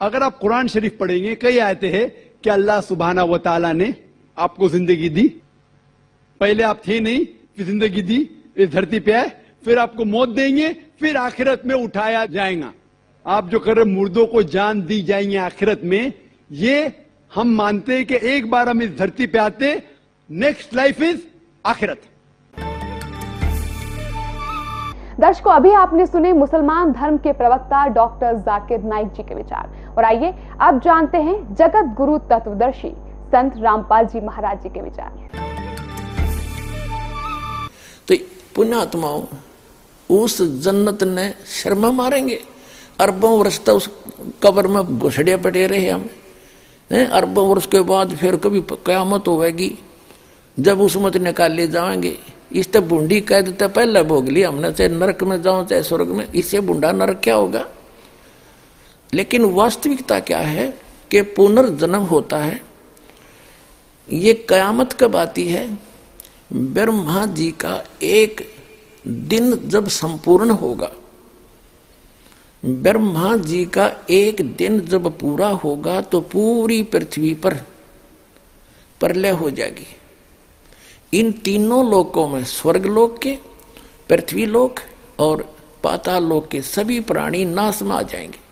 अगर 0.00 0.22
आप 0.22 0.38
कुरान 0.38 0.68
शरीफ 0.68 0.96
पढ़ेंगे, 0.98 1.34
कई 1.34 1.58
आयते 1.58 1.88
हैं 1.88 2.08
कि 2.44 2.50
अल्लाह 2.50 2.80
सुबहाना 2.80 3.24
व 3.24 3.38
ताला 3.38 3.72
ने 3.72 3.94
आपको 4.36 4.68
ज़िंदगी 4.68 5.08
दी। 5.08 5.26
पहले 6.40 6.62
आप 6.62 6.82
थे 6.88 7.00
नहीं, 7.00 7.24
फिर 7.56 7.66
ज़िंदगी 7.66 8.02
दी 8.02 8.28
इस 8.56 8.68
धरती 8.70 9.00
पे 9.00 9.12
आए, 9.12 9.30
फिर 9.64 9.78
आपको 9.78 10.04
मौत 10.04 10.28
देंगे, 10.28 10.72
फिर 11.00 11.16
आखिरत 11.16 11.62
में 11.66 11.74
उठाया 11.74 12.24
जाएगा। 12.26 12.72
आप 13.26 13.48
जो 13.50 13.58
कर 13.58 13.76
रहे 13.76 13.84
मुर्दों 13.84 14.26
को 14.26 14.42
जान 14.44 14.82
दी 14.82 15.00
जाएँगे 15.02 15.36
आखिरत 15.36 15.80
में। 15.84 16.12
ये 16.50 16.92
हम 17.34 17.48
मानते 17.56 17.96
हैं 17.96 18.04
कि 18.06 18.18
एक 18.28 18.50
बार 18.50 18.68
हम 18.68 18.82
इस 18.82 18.96
धरती 18.98 19.26
पे 19.26 19.38
आते 19.38 19.82
नेक्स्ट 20.30 20.74
लाइफ 20.74 21.02
इज़ 21.02 21.20
आखिरत। 21.64 22.00
दर्शकों, 25.20 25.52
अभी 25.52 25.70
आपने 25.72 26.06
सुने 26.06 26.32
मुसलमान 26.32 26.92
धर्म 26.92 27.16
के 27.16 27.32
प्रवक्ता 27.32 27.86
डॉक्टर 27.88 28.34
जाकिर 28.38 28.82
नाइक 28.82 29.08
जी 29.08 29.22
के 29.22 29.34
विचार। 29.34 29.94
और 29.98 30.04
आइए, 30.04 30.34
अब 30.60 30.80
जानते 30.80 31.18
हैं 31.18 31.54
जगत 31.54 31.94
गुरु 31.96 32.18
तत्वदर्शी 32.30 32.90
संत 33.28 33.56
रामपाल 33.56 34.06
जी 34.06 34.20
महाराज 34.20 34.62
जी 34.62 34.68
के 34.68 34.80
विचार। 34.80 35.10
तो 38.08 38.14
पुण्यात्माओं 38.54 39.22
उस 40.10 40.40
जन्नत 40.62 41.02
ने 41.02 41.28
शर्मा 41.46 41.90
मारेंगे। 41.92 42.38
अरबों 43.00 43.38
वर्ष 43.38 43.60
तक 43.60 43.72
उस 43.72 43.90
कब्र 44.42 44.68
में 44.68 44.98
घुसड़े 44.98 45.36
पटे 45.36 45.66
रहे 45.66 45.90
हम। 45.90 46.08
अरबों 46.90 47.48
वर्ष 47.48 47.66
के 47.66 47.80
बाद 47.82 48.16
फिर 48.16 48.36
कभी 48.36 48.60
कयामत 48.86 49.28
होगी 49.28 49.78
जब 50.56 50.80
उस 50.80 50.96
मत 50.96 51.16
निकाल 51.16 51.66
जाएँगे। 51.66 52.16
इस 52.50 52.72
तो 52.72 52.80
बूंदी 52.82 53.20
कह 53.20 53.40
देते, 53.40 53.66
पहले 53.68 54.02
भोग 54.02 54.28
लिया 54.28 54.48
हमने, 54.48 54.72
चाहे 54.72 54.88
नरक 54.90 55.22
में 55.22 55.40
जाओ 55.42 55.64
चाहे 55.64 55.82
स्वर्ग 55.82 56.08
में, 56.08 56.26
इससे 56.32 56.60
बूंदा 56.60 56.92
नरक 56.92 57.20
क्या 57.20 57.34
होगा? 57.34 57.64
लेकिन 59.12 59.44
वास्तविकता 59.44 60.18
क्या 60.20 60.38
है 60.38 60.68
कि 61.10 61.22
पुनर्जन्म 61.34 62.02
होता 62.04 62.38
है? 62.38 62.60
ये 64.08 64.32
कयामत 64.48 64.92
कब 64.92 65.16
आती 65.16 65.46
है। 65.48 65.66
ब्रह्मा 66.52 67.24
जी 67.26 67.50
का 67.60 67.82
एक 68.02 68.40
दिन 69.04 69.54
जब 69.64 69.88
संपूर्ण 69.88 70.50
होगा, 70.52 70.90
ब्रह्मा 72.62 73.36
जी 73.36 73.64
का 73.66 73.90
एक 74.10 74.40
दिन 74.56 74.80
जब 74.82 75.06
पूरा 75.18 75.48
होगा 75.56 76.00
तो 76.00 76.20
पूरी 76.22 76.82
पृथ्वी 76.82 77.34
पर 77.34 77.54
प्रलय 79.00 79.30
हो 79.30 79.50
जाएगी। 79.50 79.86
इन 81.12 81.32
तीनों 81.44 81.90
लोकों 81.90 82.28
में 82.28 82.44
स्वर्ग 82.44 82.86
लोक 82.86 83.18
के, 83.18 83.38
पृथ्वी 84.08 84.46
लोक 84.46 84.80
और 85.18 85.42
पाताल 85.84 86.24
लोक 86.24 86.48
के 86.48 86.60
सभी 86.62 87.00
प्राणी 87.00 87.44
नाश 87.44 87.82
में 87.82 87.94
आ 87.96 88.02
जाएँगे। 88.02 88.46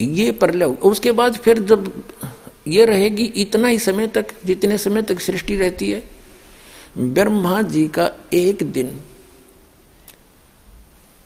ये 0.00 0.30
प्रलय 0.32 0.64
उसके 0.64 1.12
बाद 1.12 1.36
फिर 1.36 1.58
जब 1.62 1.92
ये 2.68 2.84
रहेगी 2.84 3.24
इतना 3.36 3.68
ही 3.68 3.78
समय 3.78 4.06
तक, 4.06 4.26
जितने 4.44 4.78
समय 4.78 5.02
तक 5.02 5.20
सृष्टि 5.20 5.56
रहती 5.56 5.90
है, 5.90 6.02
ब्रह्मा 6.98 7.62
जी 7.62 7.86
का 7.88 8.10
एक 8.32 8.62
दिन, 8.72 9.00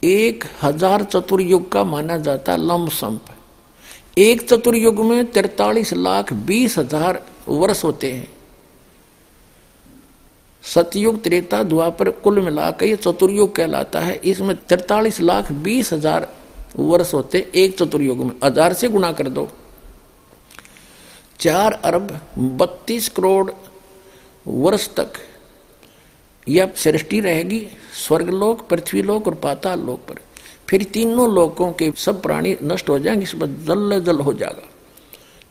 एक 0.02 0.44
हज़ार 0.62 1.04
चतुर्युग 1.04 1.70
का 1.72 1.84
माना 1.84 2.16
जाता 2.18 2.56
लमसम्प 2.56 3.24
एक 4.18 4.42
चतुर्युग 4.42 5.00
में 5.00 5.30
तिरतालीस 5.30 5.92
लाख 5.92 6.32
बीस 6.32 6.78
हज़ार 6.78 7.22
वर्ष 7.48 7.84
होते 7.84 8.12
हैं। 8.12 8.28
सतयुग 10.64 11.22
त्रेता 11.22 11.62
द्वापर 11.62 12.10
कुल 12.20 12.40
मिलाकर 12.40 12.86
ये 12.86 12.96
चतुर्युग 12.96 13.54
कहलाता 13.54 14.00
है। 14.00 14.14
इसमें 14.24 14.56
तिरतालीस 14.58 15.20
लाख 15.20 15.52
बीस 15.52 15.92
हज़ार 15.92 16.28
वर्ष 16.76 17.14
होते 17.14 17.46
एक 17.54 17.78
चतुर्युग 17.78 18.18
में। 18.18 18.32
हज़ार 18.44 18.72
से 18.72 18.88
गुणा 18.88 19.12
कर 19.12 19.28
दो। 19.28 19.48
चार 21.40 21.72
अरब 21.84 22.20
बत्तीस 22.38 23.08
करोड़ 23.08 23.50
वर्ष 24.46 24.88
तक 24.96 25.12
यह 26.46 26.72
सृष्टि 26.76 27.20
रहेगी 27.20 27.66
स्वर्गलोक, 27.96 28.68
पृथ्वीलोक 28.68 29.26
और 29.26 29.34
पाताल 29.34 29.80
लोक 29.80 30.00
पर। 30.08 30.20
फिर 30.68 30.82
तीनों 30.84 31.32
लोकों 31.34 31.72
के 31.72 31.90
सब 31.96 32.22
प्राणी 32.22 32.56
नष्ट 32.62 32.88
हो 32.88 32.98
जाएँगे, 32.98 33.22
इसमें 33.22 33.64
जल 33.64 34.00
जल 34.00 34.20
हो 34.20 34.32
जाएगा। 34.32 34.68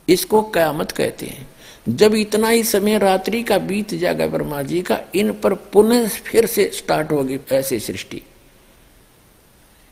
इसको 0.08 0.42
कयामत 0.54 0.92
कहते 0.92 1.26
हैं। 1.26 1.48
जब 1.90 2.16
इतना 2.16 2.50
ही 2.50 2.64
समय 2.64 2.98
रात्रि 2.98 3.44
का 3.44 3.58
बीत 3.58 3.94
जाएगा 3.94 4.28
ब्रह्मा 4.28 4.62
जी 4.62 4.82
का, 4.82 5.00
इन 5.16 5.32
पर 5.32 5.54
पुनः 5.54 6.08
फिर 6.08 6.46
से 6.46 6.72
स्टार्ट 6.74 7.12
होगी 7.12 7.40
ऐसे 7.52 7.80
सृष्टि। 7.80 8.22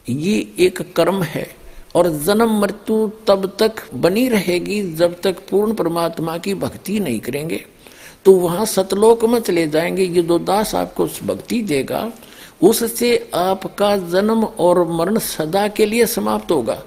ये 0.10 0.54
एक 0.60 0.94
कर्म 0.96 1.24
है 1.24 1.56
और 1.96 2.10
जन्म 2.10 2.60
मृत्यु 2.62 3.12
तब 3.28 3.58
तक 3.60 3.94
बनी 3.94 4.28
रहेगी 4.30 4.94
जब 4.94 5.22
तक 5.22 5.36
पूर्ण 5.50 5.74
परमात्मा 5.74 6.38
की 6.38 6.54
भक्ति 6.54 7.00
नहीं 7.00 7.20
करेंगे। 7.20 7.66
तो 8.26 8.34
वहाँ 8.34 8.66
सतलोक 8.66 9.26
में 9.26 9.40
चले 9.40 9.68
जाएँगे, 9.68 10.04
ये 10.04 10.22
दो 10.22 10.40
दास 10.40 10.76
आपको 10.76 11.06
भक्ति 11.06 11.62
देगा, 11.62 12.12
उससे 12.62 13.30
आपका 13.34 13.98
जन्म 13.98 14.44
और 14.44 14.88
मरण 14.88 15.20
सदा 15.20 15.68
के 15.68 15.86
लिए 15.86 16.06
समाप्त 16.06 16.52
होगा। 16.52 16.84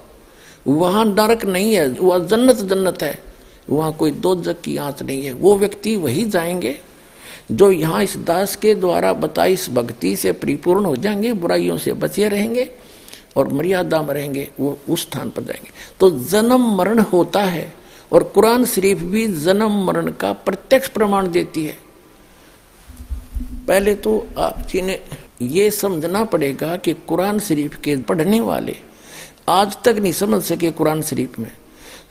वहाँ 0.67 1.05
नरक 1.05 1.45
नहीं 1.45 1.73
है, 1.73 1.87
वह 1.89 2.19
जन्नत 2.19 2.55
जन्नत 2.55 3.03
है। 3.03 3.28
वहाँ 3.69 3.91
कोई 3.93 4.11
दो 4.11 4.35
जग 4.35 4.61
की 4.63 4.75
आँच 4.77 5.01
नहीं 5.03 5.23
है। 5.23 5.33
वो 5.33 5.57
व्यक्ति 5.57 5.95
वही 5.95 6.23
जाएँगे 6.25 6.79
जो 7.51 7.71
यहाँ 7.71 8.03
इस 8.03 8.15
दास 8.17 8.55
के 8.55 8.73
द्वारा 8.75 9.11
बताई 9.13 9.53
इस 9.53 9.69
भक्ति 9.69 10.15
से 10.15 10.31
परिपूर्ण 10.31 10.85
हो 10.85 10.95
जाएँगे, 10.95 11.33
बुराइयों 11.33 11.77
से 11.77 11.93
बचे 11.93 12.27
रहेंगे 12.29 12.69
और 13.35 13.53
मर्यादा 13.53 14.01
में 14.01 14.13
रहेंगे, 14.13 14.47
वो 14.59 14.77
उस 14.89 15.01
स्थान 15.01 15.29
पर 15.29 15.43
जाएँगे। 15.43 15.71
तो 15.99 16.09
जन्म 16.25 16.67
मरण 16.77 16.99
होता 17.03 17.43
है 17.43 17.73
और 18.11 18.23
कुरान 18.25 18.65
शरीफ 18.65 19.01
भी 19.03 19.25
जन्म 19.35 19.83
मरण 19.85 20.11
का 20.11 20.33
प्रत्यक्ष 20.33 20.87
प्रमाण 20.87 21.31
देती 21.31 21.65
है। 21.65 21.77
पहले 23.67 23.95
तो 23.95 24.27
आप 24.37 24.65
जी 24.67 24.81
ने 24.81 24.99
ये 25.41 25.69
समझना 25.71 26.23
पड़ेगा 26.23 26.75
कि 26.75 26.93
कुरान 27.07 27.39
शरीफ 27.39 27.75
के 27.75 27.95
पढ़ने 27.97 28.39
वाले 28.41 28.75
आज 29.49 29.77
तक 29.85 29.95
नहीं 29.95 30.13
समझ 30.13 30.41
सके 30.43 30.71
कुरान 30.71 31.01
शरीफ 31.01 31.37
में। 31.39 31.51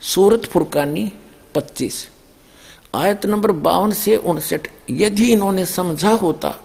सूरत 0.01 0.45
फुरकानी 0.45 1.11
25 1.55 2.07
आयत 2.95 3.25
नंबर 3.25 3.51
बावन 3.51 3.91
से 3.93 4.15
उनसठ, 4.15 4.67
यदि 4.89 5.31
इन्होंने 5.33 5.65
समझा 5.67 6.11
होता 6.15 6.55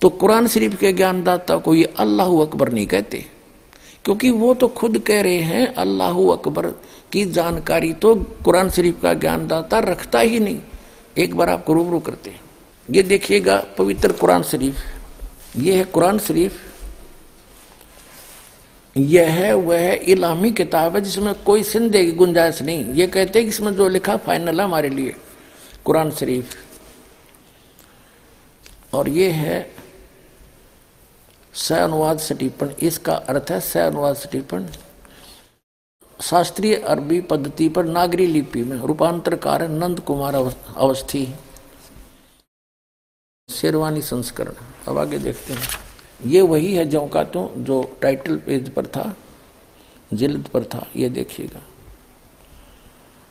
तो 0.00 0.08
कुरान 0.10 0.46
शरीफ 0.46 0.78
के 0.80 0.92
ज्ञानदाता 0.92 1.56
को 1.56 1.74
ये 1.74 1.84
अल्लाह 1.98 2.28
अकबर 2.40 2.72
नहीं 2.72 2.86
कहते, 2.86 3.24
क्योंकि 4.04 4.30
वो 4.32 4.52
तो 4.54 4.68
खुद 4.70 4.98
कह 4.98 5.20
रहे 5.22 5.40
हैं, 5.42 5.66
अल्लाह 5.74 6.20
अकबर 6.32 6.66
की 7.12 7.24
जानकारी 7.32 7.92
तो 7.94 8.14
कुरान 8.44 8.70
शरीफ 8.70 9.00
का 9.02 9.14
ज्ञानदाता 9.14 9.78
रखता 9.80 10.20
ही 10.20 10.40
नहीं। 10.40 10.60
एक 11.18 11.34
बार 11.36 11.48
आपको 11.48 11.72
रूबरू 11.72 11.98
करते 12.00 12.30
हैं। 12.30 12.40
ये 12.88 13.02
देखिएगा 13.04 13.56
पवित्र 13.78 14.12
कुरान 14.12 14.42
शरीफ। 14.42 14.76
ये 15.56 15.76
है 15.76 15.84
कुरान 15.86 16.18
शरीफ 16.18 16.60
यह 18.98 19.54
वह 19.54 19.92
इलामी 20.04 20.50
किताब 20.52 20.94
है, 20.96 21.00
जिसमें 21.00 21.34
कोई 21.42 21.62
सिंधे 21.62 22.04
की 22.04 22.12
गुंजाइश 22.12 22.62
नहीं। 22.62 22.84
ये 22.94 23.06
कहते 23.06 23.42
कि 23.42 23.48
इसमें 23.48 23.74
जो 23.76 23.88
लिखा 23.88 24.16
फाइनल 24.16 24.60
है 24.60 24.64
हमारे 24.64 24.88
लिए, 24.88 25.14
कुरान 25.84 26.10
शरीफ। 26.10 26.56
और 28.94 29.08
ये 29.08 29.30
है 29.30 29.70
स 31.54 31.72
अनुवाद 31.72 32.18
सटीपन। 32.18 32.74
इसका 32.82 33.14
अर्थ 33.14 33.50
है 33.50 33.60
स 33.60 33.76
अनुवाद 33.76 34.16
सटीपन। 34.16 34.68
शास्त्रीय 36.20 36.74
अरबी 36.76 37.20
पद्धति 37.20 37.68
पर 37.68 37.84
नागरी 37.84 38.26
लिपि 38.26 38.62
में 38.64 38.76
रूपांतरकार 38.76 39.68
नंद 39.68 40.00
कुमार 40.00 40.34
अवस्थी। 40.34 41.26
शेरवानी 43.48 44.02
संस्करण। 44.02 44.52
अब 44.88 44.98
आगे 44.98 45.18
देखते 45.18 45.52
हैं। 45.52 45.87
ये 46.26 46.40
वही 46.40 46.74
है 46.74 46.84
जो 46.84 47.06
का 47.06 47.24
तो 47.24 47.52
जो 47.56 47.98
टाइटल 48.02 48.36
पेज 48.36 48.68
पर 48.68 48.86
था 48.86 49.16
जिल्द 50.14 50.46
पर 50.46 50.64
था, 50.64 50.86
ये 50.96 51.08
देखिएगा। 51.08 51.60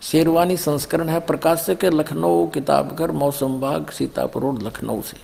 शेरवानी 0.01 0.57
संस्करण 0.57 1.09
है 1.09 1.19
प्रकाशक 1.19 1.85
लखनऊ, 1.85 2.47
किताबघर, 2.47 3.11
मौसम 3.11 3.59
बाग, 3.59 3.89
सीतापुर 3.89 4.41
रोड 4.41 4.63
लखनऊ 4.63 5.01
से। 5.01 5.17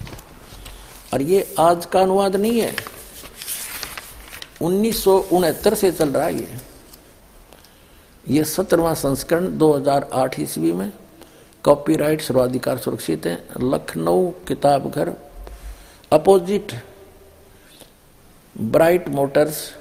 और 1.14 1.22
ये 1.22 1.56
आज 1.60 1.86
का 1.86 2.02
अनुवाद 2.02 2.36
नहीं 2.36 2.62
है। 2.62 2.76
उन्नीस 4.62 5.04
सौ 5.04 5.18
उनहत्तर 5.20 5.74
से 5.74 5.92
चल 5.92 6.10
रहा 6.10 6.26
है 6.26 6.36
ये। 6.36 6.48
ये 8.28 8.44
सत्रवा 8.44 8.94
संस्करण 8.94 9.58
2008 9.58 10.40
ईस्वी 10.40 10.72
में 10.72 10.92
कॉपीराइट 11.64 12.22
सर्वाधिकार 12.22 12.78
सुरक्षित 12.78 13.26
है। 13.26 13.46
लखनऊ 13.62 14.30
किताब 14.48 14.90
घर 14.92 15.14
अपोजिट 16.12 16.72
ब्राइट 18.62 19.10
मोटर्स, 19.10 19.74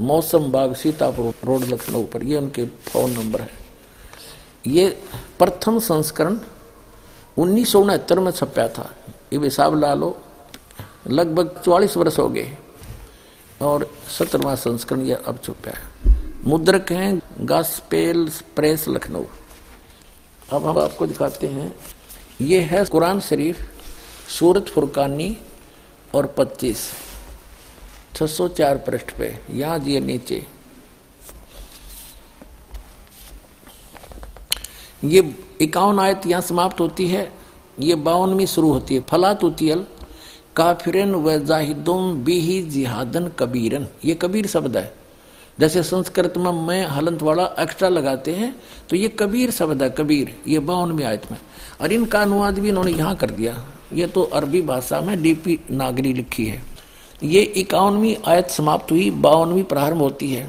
मौसम 0.00 0.52
बाग, 0.52 0.74
सीतापुर 0.74 1.34
रोड, 1.44 1.64
लखनऊ 1.64 2.02
पर। 2.02 2.22
ये 2.22 2.36
उनके 2.36 2.66
फ़ोन 2.66 3.10
नंबर 3.10 3.40
है। 3.40 3.50
ये 4.66 5.02
प्रथम 5.38 5.78
संस्करण 5.78 6.38
उन्नीस 7.38 7.76
में 7.76 8.30
छपया 8.30 8.68
था। 8.68 8.94
ये 9.32 9.38
हिसाब 9.38 9.80
ला 9.80 9.94
लो। 9.94 10.22
लगभग 11.10 11.62
चौवालीस 11.64 11.96
वर्ष 11.96 12.18
हो 12.18 12.28
गए 12.28 12.56
और 13.62 13.94
सत्रहवा 14.18 14.54
संस्करण 14.54 15.00
यह 15.00 15.22
अब 15.26 15.38
छुपा 15.38 15.70
है। 15.70 16.14
मुद्रक 16.46 16.92
हैं 16.92 17.22
गास्पेल 17.40 18.30
प्रेस, 18.56 18.88
लखनऊ। 18.88 19.24
अब 20.52 20.66
हम 20.66 20.78
आपको 20.78 21.06
दिखाते 21.06 21.46
हैं। 21.46 21.76
ये 22.40 22.60
है 22.60 22.84
कुरान 22.84 23.20
शरीफ, 23.20 23.60
सूरत, 24.28 24.66
फुरकानी 24.66 25.38
और 26.14 26.26
25 26.26 26.90
604 28.18 28.76
पृष्ठ 28.86 29.10
पे 29.18 29.34
यहाँ 29.52 29.80
दिए 29.80 30.00
नीचे। 30.00 30.44
ये 35.04 35.20
इक्यावन 35.60 35.98
आयत 35.98 36.26
यहाँ 36.26 36.42
समाप्त 36.42 36.80
होती 36.80 37.06
है, 37.08 37.30
ये 37.80 37.94
बावनवीं 37.96 38.46
शुरू 38.46 38.72
होती 38.72 38.94
है। 38.94 39.00
फलात 39.00 39.42
होती 39.42 39.68
है 39.68 39.76
काफिरन 40.56 41.14
व 41.14 41.38
जाहिदुम 41.46 42.14
बिही 42.24 42.62
जिहादन 42.64 43.28
कबीरन। 43.38 43.86
ये 44.04 44.14
कबीर 44.14 44.46
शब्द 44.46 44.76
है। 44.76 44.92
जैसे 45.58 45.82
संस्कृत 45.82 46.36
में 46.36 46.50
मैं 46.66 46.84
हलंत 46.86 47.22
वाला 47.22 47.44
एक्स्ट्रा 47.58 47.88
लगाते 47.88 48.34
हैं 48.34 48.54
तो 48.90 48.96
ये 48.96 49.08
कबीर 49.10 49.50
शब्द 49.50 49.82
है, 49.82 49.90
कबीर। 49.90 50.34
ये 50.48 50.58
बावनवी 50.60 51.02
आयत 51.02 51.30
में। 51.30 51.38
और 51.80 51.92
इनका 51.92 52.22
अनुवाद 52.22 52.58
भी 52.58 52.68
इन्होंने 52.68 52.92
यहाँ 52.92 53.14
कर 53.16 53.30
दिया। 53.30 53.54
ये 53.92 54.06
तो 54.06 54.22
अरबी 54.22 54.62
भाषा 54.62 55.00
में 55.00 55.22
डीपी 55.22 55.58
नागरी 55.70 56.12
लिखी 56.12 56.46
है। 56.46 56.62
ये 57.22 57.40
इक्यावनवी 57.42 58.16
आयत 58.26 58.50
समाप्त 58.50 58.90
हुई, 58.90 59.10
बावनवी 59.12 59.62
प्रारंभ 59.64 60.00
होती 60.00 60.32
है। 60.32 60.48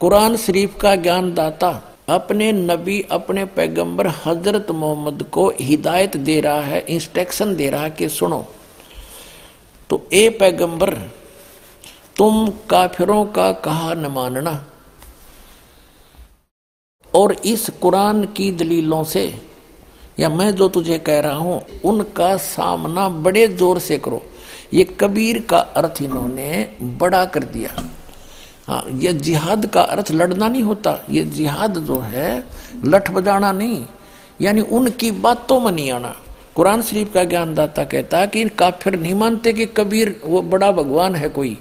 कुरान 0.00 0.36
शरीफ 0.36 0.76
का 0.80 0.94
ज्ञान 0.96 1.32
दाता 1.34 1.70
अपने 2.08 2.50
नबी, 2.52 3.00
अपने 3.10 3.44
पैगंबर 3.46 4.06
हज़रत 4.16 4.70
मोहम्मद 4.72 5.22
को 5.32 5.48
हिदायत 5.60 6.16
दे 6.18 6.40
रहा 6.40 6.60
है 6.62 6.84
इंस्ट्रक्शन 6.88 7.54
दे 7.56 7.68
रहा 7.70 7.82
है 7.82 7.90
कि 7.90 8.08
सुनो 8.10 8.46
तो 9.90 10.00
ए 10.12 10.28
पैगंबर, 10.30 10.94
तुम 12.16 12.48
काफिरों 12.70 13.24
का 13.26 13.50
कहा 13.58 13.94
न 13.94 14.06
मानना। 14.06 14.52
और 17.12 17.32
इस 17.32 17.68
कुरान 17.80 18.24
की 18.32 18.50
दलीलों 18.52 19.02
से, 19.04 19.22
या 20.20 20.28
मैं 20.28 20.50
जो 20.54 20.68
तुझे 20.68 20.98
कह 21.00 21.20
रहा 21.20 21.36
हूँ, 21.36 21.60
उनका 21.84 22.36
सामना 22.38 23.08
बड़े 23.08 23.46
ज़ोर 23.48 23.78
से 23.80 23.98
करो। 23.98 24.22
ये 24.74 24.84
कबीर 24.84 25.46
का 25.50 25.58
अर्थ 25.58 26.02
इन्होंने 26.02 26.76
बड़ा 26.82 27.24
कर 27.24 27.44
दिया। 27.44 27.88
हाँ 28.66 28.84
ये 28.92 29.12
जिहाद 29.12 29.66
का 29.66 29.82
अर्थ 29.82 30.12
लड़ना 30.12 30.48
नहीं 30.48 30.62
होता। 30.62 31.04
ये 31.10 31.24
जिहाद 31.24 31.78
जो 31.78 31.98
है, 31.98 32.44
लठ 32.84 33.10
बजाना 33.10 33.52
नहीं। 33.52 33.84
यानी 34.40 34.60
उनकी 34.60 35.10
बातों 35.10 35.60
में 35.60 35.72
नहीं 35.72 35.90
आना। 35.92 36.16
कुरान 36.54 36.82
शरीफ 36.82 37.12
का 37.14 37.24
ज्ञानदाता 37.24 37.84
कहता 37.84 38.26
कि 38.26 38.48
काफिर 38.48 39.00
नहीं 39.00 39.14
मानते 39.14 39.52
कि 39.52 39.66
कबीर, 39.66 40.20
वो 40.24 40.42
बड़ा 40.42 40.72
भगवान 40.72 41.16
है 41.16 41.28
कोई। 41.28 41.58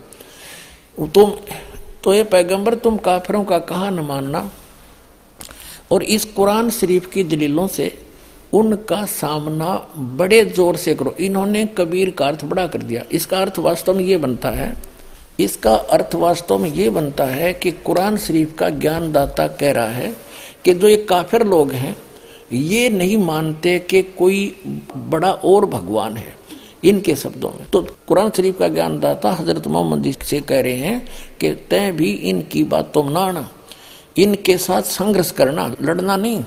तुम 1.00 1.32
तो 2.04 2.13
ये 2.13 2.24
पैगंबर, 2.24 2.76
तुम 2.76 2.98
काफिरों 2.98 3.43
का 3.43 3.60
कहा 3.60 3.89
न 3.89 4.00
मानना। 4.00 4.52
और 5.91 6.04
इस 6.04 6.26
कुरान 6.26 6.70
शरीफ 6.70 7.06
की 7.06 7.24
दलीलों 7.24 7.67
से 7.67 8.07
उनका 8.54 9.04
सामना 9.06 9.74
बड़े 9.98 10.44
ज़ोर 10.46 10.76
से 10.78 10.94
करो। 10.96 11.16
इन्होंने 11.20 11.66
कबीर 11.78 12.10
का 12.10 12.28
अर्थ 12.28 12.46
बड़ा 12.46 12.66
कर 12.68 12.82
दिया। 12.82 13.04
इसका 13.12 13.40
अर्थ 13.40 13.60
वास्तव 13.60 13.96
में 13.96 14.04
ये 14.06 14.18
बनता 14.18 14.50
है, 14.50 14.74
इसका 15.40 15.74
अर्थ 15.76 16.16
वास्तव 16.16 16.58
में 16.58 16.70
ये 16.70 16.90
बनता 16.90 17.26
है 17.26 17.54
कि 17.54 17.72
कुरान 17.72 18.18
शरीफ 18.18 18.56
का 18.60 18.70
ज्ञानदाता 18.72 19.48
कह 19.50 19.72
रहा 19.72 19.90
है 19.90 20.16
कि 20.66 20.74
जो 20.74 20.88
ये 20.88 20.98
काफिर 21.10 21.46
लोग 21.46 21.72
हैं, 21.74 21.96
ये 22.54 22.90
नहीं 22.90 23.18
मानते 23.18 23.78
कि 23.82 24.02
कोई 24.18 24.56
बड़ा 24.98 25.32
और 25.32 25.66
भगवान 25.68 26.18
है 26.18 26.36
इनके 26.84 27.16
शब्दों 27.16 27.50
में। 27.50 27.66
तो 27.70 27.82
कुरान 28.08 28.30
शरीफ 28.30 28.58
का 28.60 28.68
ज्ञानदाता 28.70 29.32
हज़रत 29.32 29.68
मोहम्मद 29.68 30.12
से 30.24 30.40
कह 30.42 30.62
रहे 30.62 30.76
हैं 30.76 31.08
कि 31.40 31.52
तय 31.70 31.92
भी 31.92 32.12
इनकी 32.30 32.64
बातों 32.66 33.04
में 33.04 33.12
ना 33.34 33.50
इनके 34.18 34.58
साथ 34.58 34.82
संघर्ष 34.84 35.32
करना, 35.32 35.68
लड़ना 35.82 36.16
नहीं। 36.16 36.44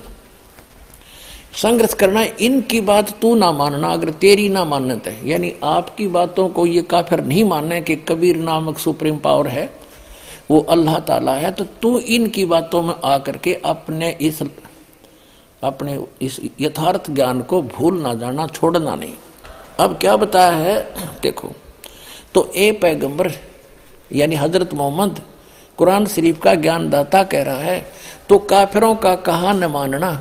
संघर्ष 1.53 1.95
करना, 1.95 2.23
इनकी 2.23 2.81
बात 2.83 3.11
तू 3.21 3.35
ना 3.35 3.51
मानना, 3.53 3.89
अगर 3.89 4.11
तेरी 4.21 4.49
ना 4.49 4.65
मान्यत 4.65 5.07
है। 5.07 5.29
यानी 5.29 5.53
आपकी 5.65 6.07
बातों 6.09 6.49
को 6.49 6.67
ये 6.67 6.83
काफिर 6.85 7.21
नहीं 7.23 7.45
मानना 7.45 7.81
कि 7.81 7.97
कबीर 8.09 8.37
नामक 8.39 8.79
सुप्रीम 8.79 9.17
पावर 9.19 9.49
है, 9.49 9.69
वो 10.51 10.61
अल्लाह 10.71 10.99
ताला 11.01 11.35
है 11.35 11.51
तो 11.53 11.65
तू 11.83 11.99
इनकी 11.99 12.45
बातों 12.47 12.83
में 12.83 12.95
आकर 13.07 13.37
के 13.37 13.55
अपने 13.67 14.11
इस 14.21 14.43
अपने 15.63 15.99
इस 16.23 16.39
यथार्थ 16.61 17.11
ज्ञान 17.11 17.41
को 17.43 17.61
भूल 17.65 18.01
ना 18.01 18.15
जाना, 18.15 18.47
छोड़ना 18.49 18.95
नहीं। 18.95 19.15
अब 19.81 19.97
क्या 20.01 20.17
बताया 20.17 20.53
है? 20.53 20.79
देखो 21.23 21.53
तो 22.35 22.51
ए 22.57 22.71
पैगंबर, 22.73 23.31
यानी 24.11 24.37
हज़रत 24.37 24.75
मोहम्मद, 24.75 25.21
कुरान 25.79 26.07
शरीफ 26.07 26.41
का 26.43 26.55
ज्ञानदाता 26.57 27.23
कह 27.25 27.43
रहा 27.43 27.59
है 27.59 27.81
तो 28.29 28.39
काफिरों 28.41 28.95
का 28.97 29.15
कहा 29.21 29.53
न 29.53 29.71
मानना 29.71 30.13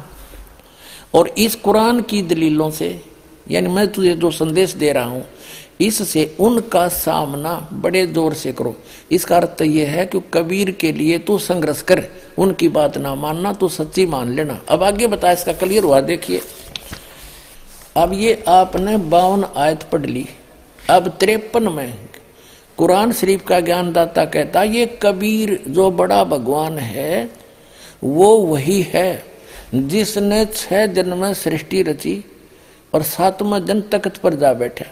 और 1.13 1.27
इस 1.37 1.55
कुरान 1.55 2.01
की 2.01 2.21
दलीलों 2.21 2.69
से, 2.71 2.99
यानी 3.51 3.67
मैं 3.67 3.87
तुझे 3.87 4.13
जो 4.15 4.31
संदेश 4.31 4.73
दे 4.73 4.91
रहा 4.91 5.05
हूँ, 5.05 5.25
इससे 5.81 6.23
उनका 6.39 6.87
सामना 6.87 7.53
बड़े 7.73 8.05
ज़ोर 8.07 8.33
से 8.33 8.51
करो। 8.53 8.75
इसका 9.11 9.35
अर्थ 9.37 9.61
यह 9.61 9.89
है 9.89 10.05
कि 10.05 10.21
कबीर 10.33 10.71
के 10.71 10.91
लिए 10.91 11.17
तू 11.19 11.37
संघर्ष 11.39 11.81
कर, 11.81 12.03
उनकी 12.37 12.67
बात 12.69 12.97
ना 12.97 13.13
मानना 13.15 13.53
तो 13.53 13.67
सच्ची 13.69 14.05
मान 14.05 14.33
लेना। 14.35 14.59
अब 14.69 14.83
आगे 14.83 15.07
बता 15.07 15.31
इसका 15.31 15.53
क्लियर 15.53 15.83
हुआ, 15.83 16.01
देखिए। 16.01 16.41
अब 17.97 18.13
ये 18.13 18.43
आपने 18.47 18.97
बावन 18.97 19.45
आयत 19.57 19.83
पढ़ 19.83 20.05
ली। 20.05 20.27
अब 20.89 21.07
तिरपन 21.19 21.71
में 21.73 21.93
कुरान 22.77 23.11
शरीफ 23.11 23.45
का 23.47 23.59
ज्ञानदाता 23.59 24.25
कहता, 24.25 24.63
ये 24.63 24.85
कबीर 25.03 25.59
जो 25.67 25.89
बड़ा 25.91 26.23
भगवान 26.25 26.77
है, 26.79 27.29
वो 28.03 28.37
वही 28.37 28.81
है। 28.83 29.23
जिसने 29.75 30.45
छह 30.45 30.85
दिन 30.87 31.13
में 31.13 31.33
सृष्टि 31.33 31.81
रची 31.81 32.23
और 32.93 33.03
सातवें 33.03 33.65
दिन 33.65 33.81
तख्त 33.81 34.17
पर 34.17 34.35
जा 34.35 34.53
बैठा। 34.53 34.85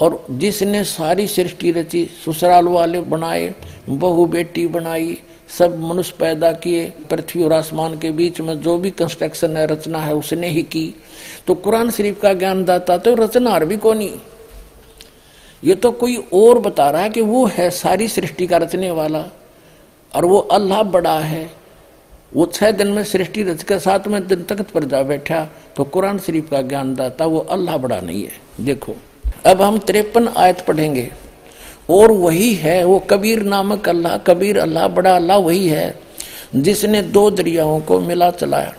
और 0.00 0.26
जिसने 0.30 0.82
सारी 0.84 1.26
सृष्टि 1.26 1.70
रची, 1.72 2.04
ससुराल 2.24 2.68
वाले 2.68 3.00
बनाए, 3.00 3.54
बहु 3.88 4.26
बेटी 4.26 4.66
बनाई, 4.66 5.18
सब 5.48 5.78
मनुष्य 5.80 6.14
पैदा 6.18 6.52
किए, 6.52 6.84
पृथ्वी 7.10 7.42
और 7.42 7.52
आसमान 7.52 7.98
के 7.98 8.10
बीच 8.10 8.40
में 8.40 8.60
जो 8.60 8.76
भी 8.78 8.90
कंस्ट्रक्शन 8.90 9.56
है, 9.56 9.66
रचना 9.66 9.98
है, 9.98 10.14
उसने 10.14 10.48
ही 10.48 10.62
की। 10.62 10.94
तो 11.46 11.54
कुरान 11.54 11.90
शरीफ 11.90 12.20
का 12.20 12.32
ज्ञान 12.34 12.64
दाता 12.64 12.96
तो 12.98 13.14
रचनार 13.14 13.64
भी 13.64 13.76
कौन। 13.76 14.00
ही 14.00 14.14
ये 15.62 15.74
तो 15.74 15.90
कोई 15.90 16.16
और 16.34 16.58
बता 16.58 16.90
रहा 16.90 17.02
है 17.02 17.10
कि 17.10 17.20
वो 17.20 17.44
है 17.46 17.70
सारी 17.70 18.08
सृष्टि 18.08 18.46
का 18.46 18.56
रचने 18.56 18.90
वाला 18.90 19.24
और 20.14 20.24
वो 20.24 20.38
अल्लाह 20.38 20.82
बड़ा 20.82 21.18
है। 21.18 21.50
वो 22.36 22.46
छह 22.46 22.70
दिन 22.70 22.86
में 22.86 23.04
सृष्टि 23.04 23.42
रच 23.42 23.62
कर 23.62 23.78
सातवें 23.78 24.26
दिन 24.26 24.42
तख्त 24.42 24.70
पर 24.70 24.84
जा 24.84 25.02
बैठा। 25.02 25.48
तो 25.76 25.84
कुरान 25.84 26.18
शरीफ 26.18 26.50
का 26.50 26.62
ज्ञान 26.62 26.94
दाता, 26.94 27.26
वो 27.26 27.38
अल्लाह 27.38 27.76
बड़ा 27.76 28.00
नहीं 28.00 28.24
है। 28.24 28.64
देखो, 28.64 28.94
अब 29.46 29.62
हम 29.62 29.78
तिरपन 29.78 30.28
आयत 30.28 30.60
पढ़ेंगे। 30.60 31.10
और 31.90 32.12
वही 32.12 32.54
है, 32.54 32.84
वो 32.84 32.98
कबीर 32.98 33.42
नामक 33.42 33.88
अल्लाह, 33.88 34.16
कबीर 34.16 34.58
अल्लाह, 34.58 34.88
बड़ा 34.88 35.16
अल्लाह 35.16 35.36
वही 35.36 35.68
है, 35.68 36.00
जिसने 36.56 37.02
दो 37.02 37.30
दरियाओं 37.30 37.80
को 37.80 38.00
मिला 38.00 38.30
चलाया। 38.30 38.74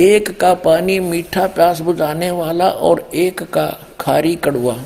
एक 0.00 0.40
का 0.40 0.54
पानी 0.54 1.00
मीठा 1.00 1.46
प्यास 1.46 1.80
बुझाने 1.80 2.30
वाला 2.30 2.70
और 2.70 3.10
एक 3.14 3.42
का 3.42 3.86
खारी 4.00 4.36
कड़वा। 4.36 4.76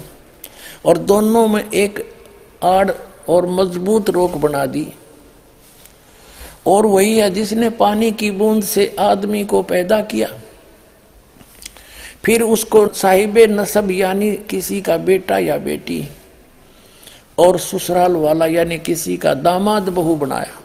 और 0.86 0.98
दोनों 0.98 1.48
में 1.48 1.70
एक 1.70 2.12
आड़ 2.62 2.90
और 3.28 3.46
मज़बूत 3.46 4.10
रोक 4.10 4.36
बना 4.36 4.66
दी। 4.66 4.88
और 6.68 6.86
वही 6.86 7.18
है 7.18 7.30
जिसने 7.30 7.70
पानी 7.70 8.10
की 8.12 8.30
बूंद 8.30 8.62
से 8.64 8.96
आदमी 9.00 9.44
को 9.44 9.62
पैदा 9.62 10.00
किया। 10.02 10.28
फिर 12.24 12.42
उसको 12.42 12.86
साहिब 12.88 13.38
नसब 13.38 13.90
यानी 13.90 14.30
किसी 14.50 14.80
का 14.80 14.96
बेटा 14.96 15.38
या 15.38 15.58
बेटी 15.58 16.08
और 17.38 17.58
ससुराल 17.58 18.16
वाला 18.16 18.46
यानी 18.46 18.78
किसी 18.78 19.16
का 19.16 19.34
दामाद 19.34 19.88
बहू 19.88 20.16
बनाया। 20.16 20.56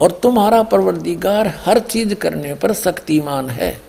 और 0.00 0.12
तुम्हारा 0.12 0.62
परवरदिगार 0.62 1.46
हर 1.66 1.78
चीज़ 1.78 2.14
करने 2.14 2.54
पर 2.54 2.72
शक्तिमान 2.72 3.50
है। 3.50 3.80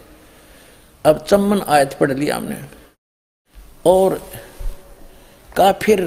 अब 1.06 1.26
चम्मन 1.30 1.62
आयत 1.68 1.94
पढ़ 1.94 2.12
लिया 2.12 2.36
हमने। 2.36 2.58
और 3.86 4.22
काफिर 5.56 6.02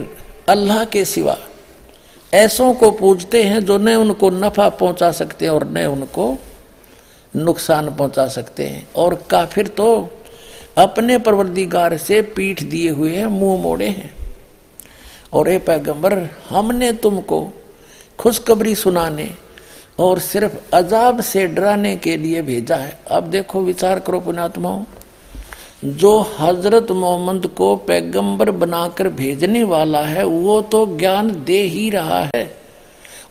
अल्लाह 0.48 0.84
के 0.84 1.04
सिवा 1.04 1.36
ऐसों 2.34 2.72
को 2.74 2.90
पूजते 2.90 3.42
हैं 3.42 3.64
जो 3.64 3.78
न 3.78 3.94
उनको 3.94 4.30
नफा 4.30 4.68
पहुँचा 4.68 5.10
सकते 5.12 5.44
हैं 5.44 5.52
और 5.52 5.64
न 5.64 5.84
उनको 5.86 6.36
नुकसान 7.36 7.94
पहुँचा 7.94 8.26
सकते 8.28 8.66
हैं। 8.66 8.86
और 8.96 9.14
काफिर 9.30 9.68
तो 9.68 9.86
अपने 10.78 11.18
परवरदिगार 11.18 11.96
से 11.96 12.20
पीठ 12.22 12.62
दिए 12.62 12.90
हुए 12.90 13.16
हैं, 13.16 13.26
मुँह 13.26 13.62
मोड़े 13.62 13.88
हैं। 13.88 14.10
और 15.32 15.48
ए 15.48 15.58
पैगंबर, 15.58 16.18
हमने 16.48 16.92
तुमको 16.92 17.52
खुशखबरी 18.18 18.74
सुनाने 18.74 19.30
और 19.98 20.18
सिर्फ़ 20.18 20.56
अजाब 20.72 21.20
से 21.20 21.46
डराने 21.46 21.96
के 21.96 22.16
लिए 22.16 22.42
भेजा 22.42 22.76
है। 22.76 22.98
अब 23.10 23.24
देखो, 23.24 23.60
विचार 23.60 24.00
करो 24.00 24.20
पुणात्माओं 24.20 24.82
जो 25.84 26.30
हज़रत 26.38 26.90
मोहम्मद 26.90 27.46
को 27.46 27.76
पैगंबर 27.76 28.50
बनाकर 28.50 29.08
भेजने 29.08 29.64
वाला 29.64 30.00
है, 30.00 30.24
वो 30.24 30.62
तो 30.62 30.98
ज्ञान 30.98 31.44
दे 31.44 31.60
ही 31.60 31.90
रहा 31.90 32.28
है। 32.36 32.56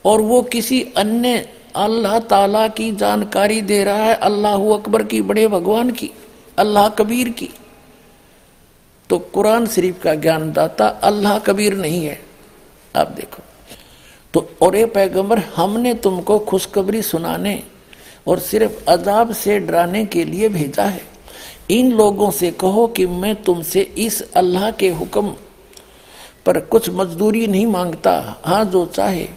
और 0.06 0.22
वो 0.22 0.42
किसी 0.42 0.88
अन्य 0.98 1.50
अल्लाह 1.76 2.20
ताला 2.20 2.68
की 2.68 2.92
जानकारी 2.92 3.62
दे 3.62 3.84
रहा 3.84 3.96
है, 3.96 4.16
अल्लाह 4.16 4.54
अकबर 4.54 5.04
की, 5.04 5.22
बड़े 5.22 5.48
भगवान 5.48 5.92
की, 5.92 6.12
अल्लाह 6.58 6.90
कबीर 6.90 7.30
की। 7.30 7.50
तो 9.10 9.20
कुरान 9.20 9.68
शरीफ 9.68 10.02
का 10.04 10.16
ज्ञानदाता 10.16 10.88
अल्लाह 10.88 11.40
कबीर 11.40 11.74
नहीं 11.74 12.06
है। 12.06 12.22
आप 12.96 13.08
देखो। 13.08 13.44
तो 14.34 14.50
और 14.62 14.76
ये 14.76 14.86
पैगंबर, 14.86 15.40
हमने 15.40 15.94
तुमको 15.94 16.40
खुशखबरी 16.40 17.02
सुनाने 17.02 17.64
और 18.28 18.40
सिर्फ़ 18.40 18.90
अजाब 18.90 19.34
से 19.34 19.60
डराने 19.60 20.06
के 20.06 20.26
लिए 20.26 20.50
भेजा 20.50 20.84
है। 20.84 21.13
इन 21.70 21.92
लोगों 21.92 22.30
से 22.32 22.52
कहो 22.52 22.86
कि 22.88 23.06
मैं 23.08 23.36
तुमसे 23.44 23.82
इस 23.82 24.22
अल्लाह 24.34 24.70
के 24.72 24.90
हुक्म 24.92 25.34
पर 26.46 26.60
कुछ 26.62 26.90
मजदूरी 26.90 27.46
नहीं 27.48 27.66
माँगता। 27.68 28.42
हाँ 28.46 28.64
जो 28.66 28.86
चाहे, 28.88 29.28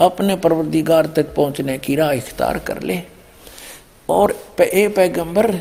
अपने 0.00 0.36
परवरदिगार 0.36 1.06
तक 1.06 1.34
पहुँचने 1.34 1.76
की 1.78 1.94
राह 1.96 2.12
इख्तार 2.12 2.58
कर 2.58 2.82
ले। 2.82 3.02
और 4.08 4.34
ए 4.62 4.86
पैगंबर, 4.88 5.54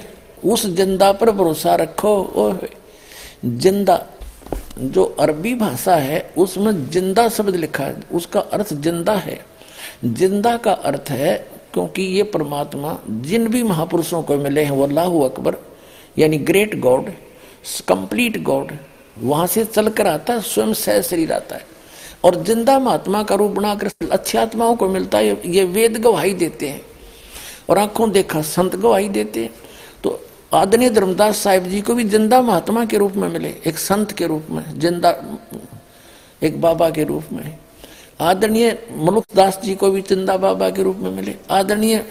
उस 0.43 0.65
ज़िंदा 0.67 1.11
पर 1.11 1.31
भरोसा 1.31 1.75
रखो। 1.75 2.15
ओ 2.35 2.53
ज़िंदा, 3.45 4.01
जो 4.79 5.03
अरबी 5.19 5.53
भाषा 5.55 5.95
है, 5.97 6.19
उसमें 6.37 6.89
ज़िंदा 6.89 7.27
शब्द 7.29 7.55
लिखा 7.55 7.83
है 7.83 8.01
उसका 8.13 8.39
अर्थ 8.39 8.73
ज़िंदा 8.73 9.13
है। 9.15 9.39
ज़िंदा 10.05 10.57
का 10.57 10.71
अर्थ 10.71 11.09
है, 11.11 11.35
क्योंकि 11.73 12.01
ये 12.01 12.23
परमात्मा 12.25 12.97
जिन 13.07 13.47
भी 13.47 13.63
महापुरुषों 13.63 14.21
को 14.23 14.37
मिले 14.37 14.63
हैं 14.63 14.71
वो 14.71 14.83
अल्लाह 14.83 15.19
अकबर 15.25 15.57
यानी 16.19 16.37
ग्रेट 16.39 16.79
गॉड 16.79 17.09
कंप्लीट 17.87 18.41
गॉड 18.43 18.71
वहाँ 19.17 19.47
से 19.47 19.63
चलकर 19.65 20.07
आता 20.07 20.33
है, 20.33 20.41
स्वयं 20.41 20.73
सह 20.73 21.01
शरीर 21.01 21.31
आता 21.33 21.55
है। 21.55 21.65
और 22.23 22.43
ज़िंदा 22.43 22.77
महात्मा 22.79 23.23
का 23.23 23.35
रूप 23.35 23.51
बनाकर 23.51 23.89
अच्छी 24.11 24.37
आत्माओं 24.37 24.75
को 24.75 24.87
मिलता 24.89 25.17
है, 25.17 25.41
ये 25.45 25.63
वेद 25.65 25.97
गवाही 25.97 26.33
देते 26.33 26.69
हैं। 26.69 26.81
और 27.69 27.77
आँखों 27.77 28.11
देखा, 28.11 28.41
संत 28.43 28.75
गवाही 28.75 29.09
देते 29.09 29.39
हैं। 29.39 29.51
तो 30.03 30.19
आदरणीय 30.53 30.89
धर्मदास 30.89 31.37
साहिब 31.37 31.63
जी 31.63 31.81
को 31.81 31.93
भी 31.95 32.03
ज़िंदा 32.05 32.41
महात्मा 32.41 32.85
के 32.85 32.97
रूप 32.97 33.15
में 33.15 33.27
मिले, 33.29 33.53
एक 33.65 33.77
संत 33.77 34.11
के 34.11 34.27
रूप 34.27 34.47
में, 34.49 34.63
ज़िंदा, 34.79 35.15
एक 36.41 36.61
बाबा 36.61 36.89
के 36.89 37.03
रूप 37.03 37.31
में। 37.31 37.57
आदरणीय 38.21 38.77
मलुकदास 38.97 39.59
जी 39.63 39.75
को 39.75 39.91
भी 39.91 40.01
ज़िंदा 40.01 40.37
बाबा 40.37 40.69
के 40.69 40.83
रूप 40.83 40.97
में 40.97 41.11
मिले। 41.11 41.35
आदरणीय 41.51 42.03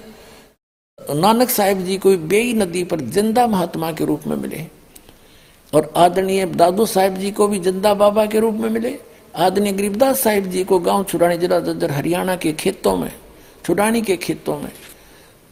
नानक 0.98 1.50
साहिब 1.50 1.84
जी 1.84 1.96
को 1.96 2.10
बेई 2.28 2.52
नदी 2.54 2.82
पर 2.84 3.00
ज़िंदा 3.00 3.46
महात्मा 3.46 3.90
के 3.92 4.04
रूप 4.04 4.26
में 4.26 4.36
मिले 4.36 4.64
और 5.72 5.92
आदरणीय 5.96 6.44
दादू 6.46 6.86
साहिब 6.86 7.16
जी 7.16 7.30
को 7.30 7.46
भी 7.48 7.58
ज़िंदा 7.58 7.92
बाबा 7.94 8.24
के 8.26 8.40
रूप 8.40 8.54
में 8.54 8.68
मिले। 8.70 8.98
आदरणीय 9.34 9.72
गरीबदास 9.72 10.20
साहिब 10.20 10.46
जी 10.46 10.64
को 10.64 10.78
गाँव 10.78 11.04
छुड़ानी 11.04 11.36
जिला 11.38 11.60
ददर 11.60 11.90
हरियाणा 11.90 12.36
के 12.36 12.52
खेतों 12.52 12.96
में, 12.96 13.12
छुड़ानी 13.64 14.02
के 14.02 14.16
खेतों 14.16 14.58
में, 14.58 14.70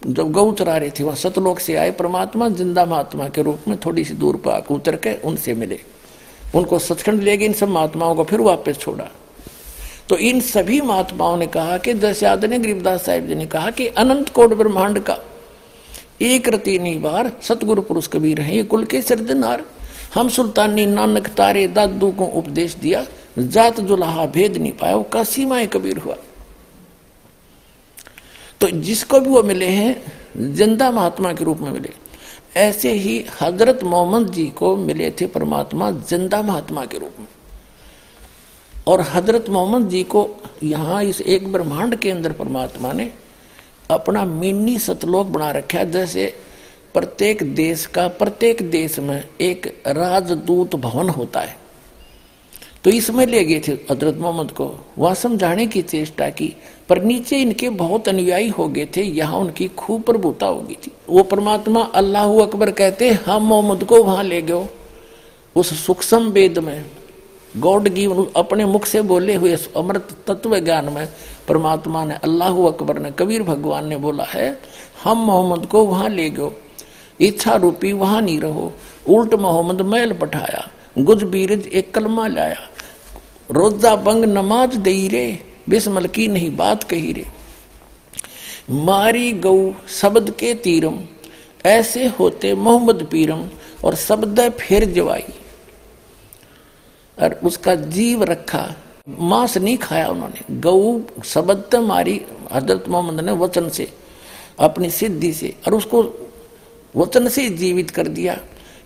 जब 0.06 0.32
गौ 0.32 0.52
चरा 0.52 0.76
रहे 0.76 0.90
थे, 0.90 1.04
वहाँ 1.04 1.16
सतलोक 1.16 1.58
से 1.58 1.76
आए, 1.76 1.90
परमात्मा 1.90 2.48
ज़िंदा 2.48 2.84
महात्मा 2.84 3.28
के 3.28 3.42
रूप 3.42 3.68
में 3.68 3.76
थोड़ी 3.86 4.04
सी 4.04 4.14
दूर 4.14 4.36
पर 4.36 4.50
आकर 4.50 4.74
उतर 4.74 4.96
के 4.96 5.14
उनसे 5.14 5.54
मिले। 5.54 5.80
उनको 6.54 6.78
सचखंड 6.78 7.22
ले 7.22 7.36
गए, 7.36 7.46
इन 7.46 7.52
सब 7.52 7.68
महात्माओं 7.68 8.14
को 8.14 8.24
फिर 8.24 8.40
वापस 8.40 8.78
छोड़ा। 8.78 9.08
तो 10.08 10.16
इन 10.16 10.40
सभी 10.40 10.80
महात्माओं 10.80 11.36
ने 11.36 11.46
कहा 11.46 11.78
कि, 11.78 11.94
जैसे 11.94 12.26
आदरणीय 12.26 12.58
गरीबदास 12.58 13.06
साहिब 13.06 13.26
जी 13.28 13.34
ने 13.34 13.46
कहा 13.46 13.70
कि, 13.70 13.86
अनंत 13.86 14.28
कोट 14.28 14.54
ब्रह्मांड 14.54 15.00
का 15.00 15.18
एक 16.20 16.48
रतीनी 16.48 16.94
बार 16.98 17.32
सतगुरु 17.42 17.82
पुरुष 17.82 18.06
कबीर 18.08 18.40
है, 18.40 18.56
ये 18.56 18.62
कुल 18.62 18.84
के 18.84 19.02
सरदनार 19.02 19.64
हम 20.14 20.28
सुल्तानी 20.28 20.86
नानक 20.86 21.26
तारे 21.28 21.66
दादू 21.68 22.10
को 22.12 22.24
उपदेश 22.24 22.74
दिया, 22.74 23.04
जात 23.38 23.80
जुलाहा 23.80 24.26
भेद 24.26 24.56
नहीं 24.56 24.72
पाया, 24.72 24.96
वो 24.96 25.02
का 25.02 25.24
सीमाएँ 25.24 25.66
कबीर 25.66 25.98
हुआ। 25.98 26.16
तो 28.60 28.70
जिसको 28.70 29.20
भी 29.20 29.30
वो 29.30 29.42
मिले 29.42 29.66
हैं, 29.66 30.02
ज़िंदा 30.36 30.90
महात्मा 30.90 31.32
के 31.32 31.44
रूप 31.44 31.60
में 31.60 31.70
मिले। 31.72 31.92
ऐसे 32.56 32.92
ही 32.92 33.24
हज़रत 33.40 33.82
मोहम्मद 33.84 34.30
जी 34.32 34.46
को 34.48 34.76
मिले 34.76 35.10
थे 35.10 35.26
परमात्मा 35.26 35.90
ज़िंदा 35.90 36.42
महात्मा 36.42 36.84
के 36.84 36.98
रूप 36.98 37.20
में। 37.20 37.26
और 38.86 39.00
हज़रत 39.10 39.48
मोहम्मद 39.48 39.88
जी 39.88 40.02
को 40.04 40.28
यहाँ 40.62 41.02
इस 41.04 41.20
एक 41.20 41.52
ब्रह्मांड 41.52 41.96
के 41.96 42.10
अंदर 42.10 42.32
परमात्मा 42.32 42.92
ने 42.92 43.10
अपना 43.90 44.24
मिनी 44.24 44.78
सतलोक 44.78 45.26
बना 45.26 45.50
रखा 45.50 45.78
है। 45.78 45.90
जैसे 45.90 46.32
प्रत्येक 46.94 47.42
देश 47.54 47.86
का, 47.86 48.06
प्रत्येक 48.08 48.62
देश 48.70 48.98
में 48.98 49.22
एक 49.40 49.66
राजदूत 49.86 50.74
भवन 50.76 51.08
होता 51.08 51.40
है। 51.40 51.56
तो 52.84 52.90
इसमें 52.90 53.24
ले 53.26 53.44
गए 53.44 53.60
थे 53.68 53.72
हज़रत 53.90 54.16
मोहम्मद 54.16 54.50
को। 54.50 54.66
वह 54.98 55.14
समझाने 55.14 55.66
की 55.66 55.82
चेष्टा 55.82 56.28
की, 56.30 56.52
पर 56.88 57.02
नीचे 57.02 57.40
इनके 57.42 57.68
बहुत 57.70 58.08
अनुयायी 58.08 58.48
हो 58.48 58.68
गए 58.68 58.86
थे। 58.96 59.02
यहाँ 59.02 59.38
उनकी 59.38 59.68
खूब 59.68 60.02
प्रभुता 60.02 60.46
हो 60.46 60.60
गई 60.60 60.76
थी। 60.76 60.92
वो 61.08 61.22
परमात्मा 61.22 61.82
अल्लाह 61.94 62.38
अकबर 62.42 62.70
कहते 62.72 63.10
हम 63.26 63.42
मोहम्मद 63.42 63.84
को 63.84 64.02
वहाँ 64.02 64.24
ले 64.24 64.40
गयो 64.42 64.66
उस 65.56 65.74
सूक्ष्म 65.86 66.30
वेद 66.30 66.58
में 66.58 66.84
गॉड 67.56 67.88
गिव 67.88 68.32
अपने 68.36 68.64
मुख 68.64 68.86
से 68.86 69.02
बोले 69.02 69.34
हुए 69.34 69.56
अमृत 69.76 70.08
तत्व 70.26 70.58
ज्ञान 70.58 70.88
में 70.88 71.08
परमात्मा 71.48 72.04
ने 72.04 72.14
अल्लाह 72.14 72.66
अकबर 72.66 72.98
ने, 72.98 73.10
कबीर 73.10 73.42
भगवान 73.42 73.86
ने 73.86 73.96
बोला 73.96 74.24
है, 74.24 74.60
हम 75.04 75.18
मोहम्मद 75.18 75.66
को 75.66 75.84
वहाँ 75.84 76.08
ले 76.08 76.30
गयो। 76.30 76.52
इच्छा 77.20 77.54
रूपी 77.54 77.92
वहाँ 77.92 78.20
नहीं 78.22 78.40
रहो। 78.40 78.72
उल्ट 79.08 79.34
मोहम्मद 79.34 79.80
मैल 79.80 80.12
पठाया। 80.12 80.68
गुज 80.98 81.22
बीरज 81.22 81.66
एक 81.66 81.94
कलमा 81.94 82.26
लाया। 82.26 82.58
रोजा 83.50 83.96
बंग 83.96 84.24
नमाज़ 84.24 84.76
दई 84.78 85.08
रे, 85.08 85.38
बिस्मल 85.68 86.06
की 86.06 86.28
नहीं 86.28 86.56
बात 86.56 86.82
कही 86.82 87.12
रे। 87.12 87.24
मारी 88.70 89.32
गौ 89.32 89.72
शब्द 89.88 90.30
के 90.30 90.54
तीरम, 90.54 90.98
ऐसे 91.66 92.06
होते 92.06 92.54
मोहम्मद 92.54 93.08
पीरम, 93.10 93.48
और 93.84 93.94
शब्द 93.94 94.40
फिर 94.60 94.84
जवाई। 94.84 95.24
और 97.22 97.40
उसका 97.44 97.74
जीव 97.74 98.22
रखा। 98.22 98.74
मांस 99.08 99.58
नहीं 99.58 99.78
खाया 99.78 100.08
उन्होंने। 100.08 100.60
गऊ 100.60 101.00
शब्द 101.24 101.74
मारी 101.74 102.22
हज़रत 102.52 102.84
मोहम्मद 102.88 103.20
ने 103.20 103.32
वचन 103.32 103.68
से, 103.68 103.92
अपनी 104.58 104.90
सिद्धि 104.90 105.32
से, 105.32 105.54
और 105.66 105.74
उसको 105.74 106.28
वचन 106.96 107.28
से 107.28 107.48
जीवित 107.48 107.90
कर 107.90 108.08
दिया। 108.08 108.40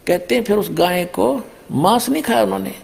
कहते 0.07 0.35
हैं, 0.35 0.45
फिर 0.45 0.57
उस 0.57 0.69
गाय 0.71 1.05
को 1.05 1.43
मांस 1.73 2.09
नहीं 2.09 2.23
खाया 2.23 2.43
उन्होंने। 2.43 2.75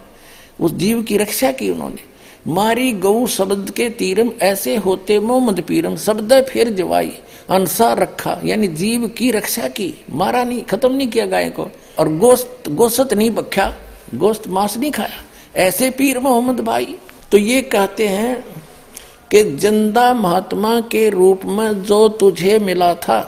उस 0.59 0.71
जीव 0.71 1.03
की 1.03 1.17
रक्षा 1.17 1.51
की 1.51 1.69
उन्होंने। 1.69 2.17
मारी 2.47 2.91
गऊ 2.91 3.27
शब्द 3.27 3.69
के 3.69 3.89
तीरम, 3.89 4.31
ऐसे 4.41 4.75
होते 4.75 5.19
मोहम्मद 5.19 5.61
पीरम 5.61 5.95
शब्द 5.95 6.45
फिर 6.49 6.69
जवाई, 6.69 7.11
अनुसार 7.49 7.97
रखा, 7.97 8.41
यानी 8.45 8.67
जीव 8.67 9.07
की 9.07 9.31
रक्षा 9.31 9.67
की। 9.67 9.93
मारा 10.11 10.43
नहीं, 10.43 10.61
खत्म 10.61 10.93
नहीं 10.93 11.07
किया 11.07 11.25
गाय 11.25 11.49
को। 11.49 11.67
और 11.99 12.17
गोश्त 12.17 12.69
गोश्त 12.69 13.13
नहीं 13.13 13.31
बख्या 13.31 13.75
गोश्त 14.15 14.47
मांस 14.47 14.77
नहीं 14.77 14.91
खाया। 14.91 15.23
ऐसे 15.57 15.89
पीर 15.91 16.19
मोहम्मद 16.19 16.59
भाई। 16.61 16.95
तो 17.31 17.37
ये 17.37 17.61
कहते 17.63 18.07
हैं 18.07 18.43
कि 19.31 19.43
ज़िंदा 19.43 20.13
महात्मा 20.15 20.79
के 20.81 21.09
रूप 21.09 21.45
में 21.47 21.83
जो 21.83 22.07
तुझे 22.09 22.57
मिला 22.59 22.93
था, 22.95 23.19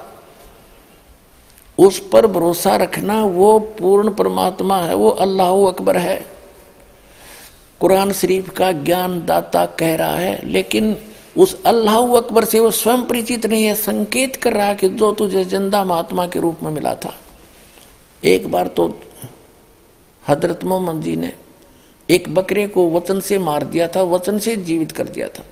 उस 1.78 2.00
पर 2.12 2.28
भरोसा 2.28 2.76
रखना 2.76 3.24
वो 3.24 3.58
पूर्ण 3.80 4.14
परमात्मा 4.14 4.78
है, 4.78 4.96
वो 4.96 5.10
अल्लाह 5.10 5.68
अकबर 5.68 5.98
है। 5.98 6.20
कुरान 7.82 8.12
शरीफ 8.14 8.50
का 8.50 8.72
ज्ञान 8.72 9.20
दाता 9.26 9.66
कह 9.80 9.96
रहा 9.96 10.16
है, 10.16 10.40
लेकिन 10.46 10.96
उस 11.38 11.62
अल्लाह 11.66 12.16
अकबर 12.18 12.46
से 12.46 12.60
वो 12.60 12.72
स्वयं 12.74 13.04
परिचित 13.06 13.46
नहीं 13.46 13.64
है, 13.66 13.76
संकेत 13.76 14.36
कर 14.36 14.54
रहा 14.54 14.68
है 14.68 14.76
कि 14.76 14.90
जो 14.92 15.12
तुझे 15.14 15.44
ज़िंदा 15.46 15.84
महात्मा 15.86 16.28
के 16.28 16.40
रूप 16.40 16.64
में 16.64 16.72
मिला 16.72 16.94
था। 16.96 17.14
एक 18.24 18.52
बार 18.52 18.68
तो 18.70 18.88
हज़रत 20.24 20.64
मोहम्मद 20.64 21.02
जी 21.04 21.16
ने 21.16 21.32
एक 22.10 22.34
बकरे 22.36 22.66
को 22.68 22.90
वचन 22.92 23.20
से 23.20 23.38
मार 23.40 23.64
दिया 23.66 23.88
था 23.88 24.02
वचन 24.08 24.40
से 24.40 24.56
जीवित 24.58 24.92
कर 24.92 25.08
दिया 25.08 25.28
था। 25.30 25.44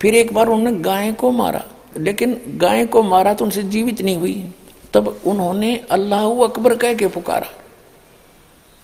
फिर 0.00 0.14
एक 0.14 0.32
बार 0.34 0.48
उन्होंने 0.48 0.78
गाय 0.80 1.12
को 1.14 1.30
मारा, 1.32 1.64
लेकिन 1.98 2.40
गाय 2.58 2.84
को 2.86 3.02
मारा 3.04 3.34
तो 3.34 3.44
उनसे 3.44 3.62
जीवित 3.64 4.02
नहीं 4.02 4.16
हुई। 4.16 4.44
तब 4.94 5.08
उन्होंने 5.26 5.76
अल्लाह 5.90 6.44
अकबर 6.44 6.74
कह 6.76 6.94
के 6.94 7.06
पुकारा। 7.10 7.48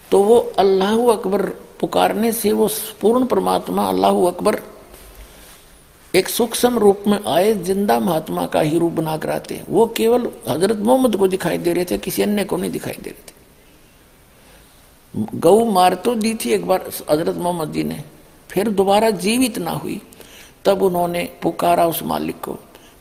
तो 0.05 0.23
वो 0.23 0.39
अल्लाह 0.59 1.07
अकबर 1.13 1.43
पुकारने 1.81 2.33
से 2.33 2.53
वो 2.53 2.69
पूर्ण 3.01 3.27
परमात्मा 3.27 3.89
अल्लाह 3.89 4.27
अकबर 4.29 4.61
एक 6.15 6.29
सूक्ष्म 6.29 6.79
रूप 6.79 7.05
में 7.07 7.19
आए, 7.25 7.53
ज़िंदा 7.55 7.99
महात्मा 8.01 8.47
का 8.47 8.61
ही 8.61 8.79
रूप 8.79 8.93
बनाकर 8.93 9.31
आते 9.31 9.61
वो 9.69 9.87
केवल 9.97 10.29
हज़रत 10.49 10.79
मोहम्मद 10.79 11.17
को 11.17 11.29
दिखाई 11.29 11.59
दे 11.59 11.73
रहे 11.73 11.85
थे, 11.85 11.99
किसी 11.99 12.23
अन्य 12.23 12.45
को 12.45 12.57
नहीं 12.57 12.71
दिखाई 12.71 12.95
दे 12.95 13.11
रहे 13.11 13.23
थे। 13.23 13.39
गौ 15.17 15.65
मार 15.65 15.95
तो 15.95 16.15
दी 16.15 16.35
थी 16.35 16.51
एक 16.51 16.67
बार 16.67 16.91
हज़रत 17.11 17.37
मोहम्मद 17.37 17.73
जी 17.73 17.85
ने। 17.85 18.03
फिर 18.51 18.69
दोबारा 18.69 19.11
जीवित 19.11 19.59
ना 19.59 19.71
हुई। 19.71 20.01
तब 20.65 20.83
उन्होंने 20.83 21.29
पुकारा 21.43 21.87
उस 21.87 22.03
मालिक 22.03 22.41
को। 22.41 22.53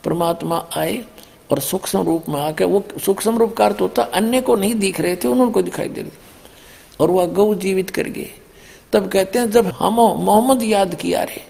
परमात्मा 0.03 0.65
आए 0.77 1.03
और 1.51 1.59
सूक्ष्म 1.59 2.01
रूप 2.01 2.29
में 2.29 2.41
आके, 2.41 2.63
वो 2.63 2.83
सूक्ष्म 3.05 3.37
रूप 3.37 3.55
का 3.55 3.65
अर्थ 3.65 3.81
होता 3.81 4.01
अन्य 4.03 4.41
को 4.41 4.55
नहीं 4.55 4.75
दिख 4.75 5.01
रहे 5.01 5.15
थे 5.15 5.27
उनको 5.27 5.61
दिखाई 5.61 5.89
दे 5.89 6.01
रहे 6.01 6.11
और 6.99 7.11
वह 7.11 7.25
गौ 7.25 7.55
जीवित 7.55 7.89
कर 7.89 8.03
गए। 8.03 8.29
तब 8.93 9.07
कहते 9.07 9.39
हैं, 9.39 9.51
जब 9.51 9.65
हम 9.65 9.93
मोहम्मद 9.93 10.63
याद 10.63 10.95
किया 10.95 11.23
रे, 11.23 11.43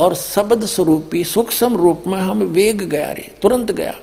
और 0.00 0.14
शब्द 0.14 0.64
स्वरूपी, 0.64 1.24
सूक्ष्म 1.24 1.76
रूप 1.76 2.04
में 2.06 2.18
हम 2.18 2.42
वेग 2.42 2.82
गया 2.82 3.12
रे, 3.12 3.32
तुरंत 3.42 3.72
गया। 3.72 3.94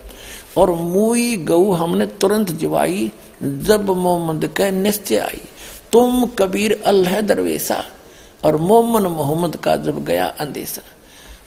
और 0.57 0.71
मुई 0.71 1.37
गऊ 1.37 1.71
हमने 1.71 2.05
तुरंत 2.05 2.51
जवाई, 2.51 3.11
जब 3.43 3.89
मोहम्मद 3.89 4.47
कह 4.47 4.71
निश्चय 4.71 5.17
आई। 5.17 5.41
तुम 5.91 6.25
कबीर 6.39 6.81
अल्लाह 6.85 7.21
दरवेशा। 7.23 7.83
और 8.43 8.57
मोमन 8.57 9.03
मोहम्मद 9.03 9.55
का 9.55 9.75
जब 9.77 10.03
गया 10.05 10.25
अंदेशा। 10.39 10.81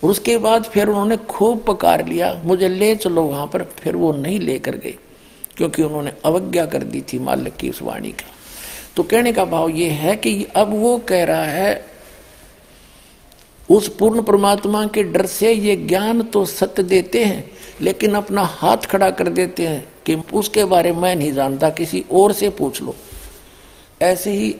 उसके 0.02 0.36
बाद 0.38 0.64
फिर 0.64 0.88
उन्होंने 0.88 1.16
खूब 1.28 1.62
पकार 1.64 2.06
लिया। 2.06 2.32
मुझे 2.44 2.68
ले 2.68 2.94
चलो 2.96 3.22
वहाँ 3.22 3.46
पर, 3.46 3.62
फिर 3.78 3.96
वो 3.96 4.12
नहीं 4.12 4.38
लेकर 4.40 4.76
गए, 4.76 4.94
क्योंकि 5.56 5.82
उन्होंने 5.82 6.12
अवज्ञा 6.24 6.64
कर 6.66 6.82
दी 6.84 7.00
थी 7.02 7.18
मालिक 7.18 7.56
की 7.56 7.70
उस 7.70 7.82
वाणी 7.82 8.12
का। 8.12 8.26
तो 8.96 9.02
कहने 9.02 9.32
का 9.32 9.44
भाव 9.44 9.68
ये 9.68 9.88
है 9.90 10.16
कि 10.16 10.46
अब 10.56 10.74
वो 10.74 10.96
कह 11.08 11.24
रहा 11.24 11.44
है, 11.44 11.84
उस 13.68 13.88
पूर्ण 13.96 14.22
परमात्मा 14.22 14.84
के 14.86 15.02
डर 15.02 15.26
से 15.26 15.52
ये 15.52 15.76
ज्ञान 15.76 16.22
तो 16.22 16.44
सत्य 16.46 16.82
देते 16.82 17.24
हैं, 17.24 17.44
लेकिन 17.80 18.14
अपना 18.14 18.42
हाथ 18.42 18.86
खड़ा 18.86 19.10
कर 19.10 19.28
देते 19.30 19.66
हैं 19.66 19.86
कि 20.06 20.16
उसके 20.32 20.64
बारे 20.64 20.92
मैं 20.92 21.14
नहीं 21.16 21.32
जानता, 21.32 21.70
किसी 21.70 22.04
और 22.12 22.32
से 22.32 22.48
पूछ 22.50 22.82
लो। 22.82 22.94
ऐसे 24.02 24.30
ही 24.30 24.56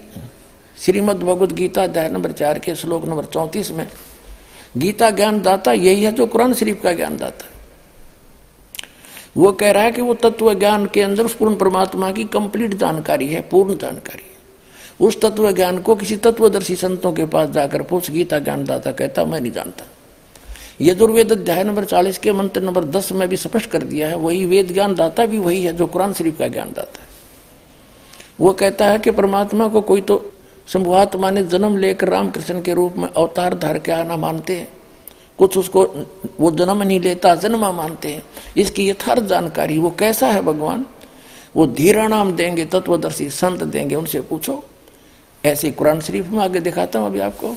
श्रीमद 0.85 1.17
भगवद 1.17 1.53
गीता 1.53 1.83
अध्याय 1.83 2.09
नंबर 2.09 2.33
चार 2.33 2.59
के 2.59 2.75
श्लोक 2.75 3.05
नंबर 3.05 3.25
चौंतीस 3.25 3.71
में 3.71 3.87
गीता 4.77 5.11
ज्ञान 5.11 5.41
दाता 5.43 5.73
यही 5.73 6.03
है 6.05 6.13
जो 6.13 6.27
कुरान 6.27 6.55
शरीफ 6.55 6.83
का 6.83 6.93
ज्ञान 6.93 7.17
दाता 7.17 7.47
वो 9.37 9.53
कह 9.53 9.71
रहा 9.71 9.83
है 9.83 9.93
कि 9.93 10.03
वो 10.03 10.15
तत्व 10.15 10.55
ज्ञान 10.55 10.87
के 10.87 11.03
अंदर 11.03 11.25
उस 11.25 11.35
पूर्ण 11.35 11.57
परमात्मा 11.57 12.13
की 12.13 12.25
कंप्लीट 12.25 12.75
जानकारी 12.75 13.29
है, 13.29 13.41
पूर्ण 13.41 13.77
जानकारी 13.77 14.23
है। 14.23 15.07
उस 15.07 15.21
तत्व 15.21 15.53
ज्ञान 15.53 15.79
को 15.79 15.95
किसी 15.95 16.17
तत्वदर्शी 16.17 16.77
संतों 16.77 17.13
के 17.13 17.27
पास 17.27 17.49
जाकर 17.49 17.83
पूछ, 17.83 18.11
गीता 18.11 18.39
ज्ञानदाता 18.39 18.93
कहता, 18.93 19.25
मैं 19.25 19.41
नहीं 19.41 19.53
जानता। 19.53 19.85
यजुर्वेद 20.81 21.33
अध्याय 21.33 21.65
नंबर 21.65 21.85
चालीस 21.85 22.19
के 22.19 22.33
मंत्र 22.33 22.63
नंबर 22.63 22.85
दस 22.85 23.13
में 23.13 23.29
भी 23.29 23.37
स्पष्ट 23.37 23.71
कर 23.71 23.83
दिया 23.83 24.09
है, 24.09 24.17
वही 24.17 24.45
वेद 24.45 24.73
ज्ञान 24.73 24.95
दाता 24.95 25.27
भी 25.27 25.39
वही 25.39 25.65
है 25.65 25.73
जो 25.73 25.87
कुरान 25.87 26.13
शरीफ 26.13 26.39
का 26.39 26.49
ज्ञान 26.49 26.73
दाता 26.73 27.03
है। 27.03 27.10
वो 28.41 28.53
कहता 28.53 28.87
है 28.87 28.99
कि 28.99 29.11
परमात्मा 29.11 29.69
को 29.69 29.81
कोई 29.81 30.01
तो 30.01 30.33
शंभुआत्मा 30.69 31.31
ने 31.31 31.43
जन्म 31.43 31.77
लेकर 31.77 32.09
रामकृष्ण 32.09 32.63
के 32.63 32.75
रूप 32.75 32.97
में 32.97 33.09
अवतार 33.09 33.55
धर 33.55 33.79
के 33.79 33.93
आना 33.93 34.17
मानते 34.17 34.57
हैं। 34.57 34.69
कुछ 35.39 35.59
उसको 35.59 35.83
वो 36.41 36.51
जन्म 36.51 36.83
नहीं 36.83 37.01
लेता, 37.01 37.35
जन्मा 37.35 37.73
मानते 37.73 38.09
हैं। 38.09 38.23
इसकी 38.57 38.89
यथार्थ 38.89 39.23
जानकारी, 39.23 39.79
वो 39.79 39.91
कैसा 39.91 40.27
है 40.27 40.43
भगवान? 40.43 40.87
वो 41.57 41.67
धीरा 41.67 42.07
नाम 42.09 42.33
देंगे, 42.33 42.65
तत्वदर्शी 42.65 43.31
संत 43.31 43.63
देंगे, 43.63 43.95
उनसे 43.95 44.21
पूछो। 44.21 44.65
ऐसे 45.45 45.71
कुरान 45.71 46.01
शरीफ 46.01 46.29
में 46.29 46.39
आगे 46.39 46.61
दिखाता 46.61 46.99
हूँ 46.99 47.07
अभी 47.07 47.21
आपको। 47.21 47.57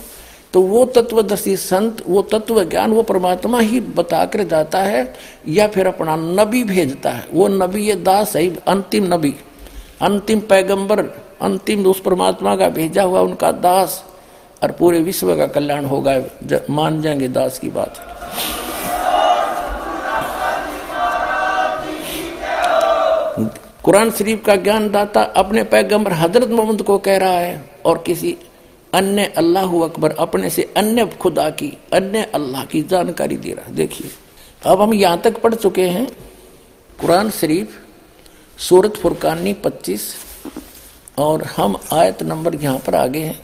तो 0.54 0.62
वो 0.62 0.86
तत्वदर्शी 0.86 1.58
संत, 1.58 2.04
वो 2.08 2.22
तत्व 2.22 2.64
ज्ञान 2.64 2.92
वो 2.92 3.04
परमात्मा 3.04 3.60
ही 3.60 3.80
बता 3.80 4.26
कर 4.26 4.44
जाता 4.44 4.80
है 4.80 5.14
या 5.48 5.68
फिर 5.68 5.88
अपना 5.88 6.16
नबी 6.16 6.64
भेजता 6.64 7.10
है। 7.10 7.28
वो 7.34 7.48
नबी 7.48 7.88
ये 7.88 7.96
दास 7.96 8.36
है, 8.36 8.56
अंतिम 8.56 9.14
नबी। 9.14 9.36
अंतिम 10.02 10.40
पैगंबर, 10.40 11.00
अंतिम 11.42 11.86
उस 11.88 12.00
परमात्मा 12.02 12.56
का 12.56 12.70
भेजा 12.70 13.04
हुआ 13.04 13.22
उनका 13.22 13.52
दास 13.52 14.04
और 14.64 14.72
पूरे 14.72 15.00
विश्व 15.00 15.36
का 15.38 15.48
कल्याण 15.48 15.86
होगा। 15.86 16.22
मान 16.70 17.02
जाएँगे 17.02 17.28
दास 17.28 17.60
की 17.60 17.70
बात। 17.70 18.00
कुरान 23.84 24.12
शरीफ 24.12 24.44
का 24.46 24.56
ज्ञान 24.56 24.90
दाता 24.92 25.22
अपने 25.38 25.64
पैगंबर 25.64 26.14
हज़रत 26.14 26.50
मोहम्मद 26.50 26.82
को 26.82 26.98
कह 26.98 27.18
रहा 27.18 27.30
है 27.30 27.70
और 27.86 27.98
किसी 28.06 28.36
अन्य 28.94 29.26
अल्लाह 29.38 29.80
अकबर 29.84 30.12
अपने 30.20 30.50
से 30.50 30.64
अन्य 30.78 31.06
खुदा 31.22 31.50
की, 31.50 31.78
अन्य 31.94 32.24
अल्लाह 32.36 32.66
की 32.66 32.82
जानकारी 32.84 33.38
दे 33.38 33.52
रहा 33.52 33.74
देखिए, 33.74 34.10
अब 34.64 34.82
हम 34.82 34.94
यहाँ 34.94 35.18
तक 35.22 35.42
पढ़ 35.42 35.56
चुके 35.56 35.88
हैं 35.88 36.08
कुरान 37.00 37.30
शरीफ 37.32 37.80
सूरत 38.64 38.98
फुरकानी 38.98 39.54
25 39.64 40.02
और 41.20 41.44
हम 41.56 41.76
आयत 41.94 42.22
नंबर 42.24 42.56
यहाँ 42.56 42.78
पर 42.86 42.96
आगे 42.96 43.20
हैं। 43.20 43.40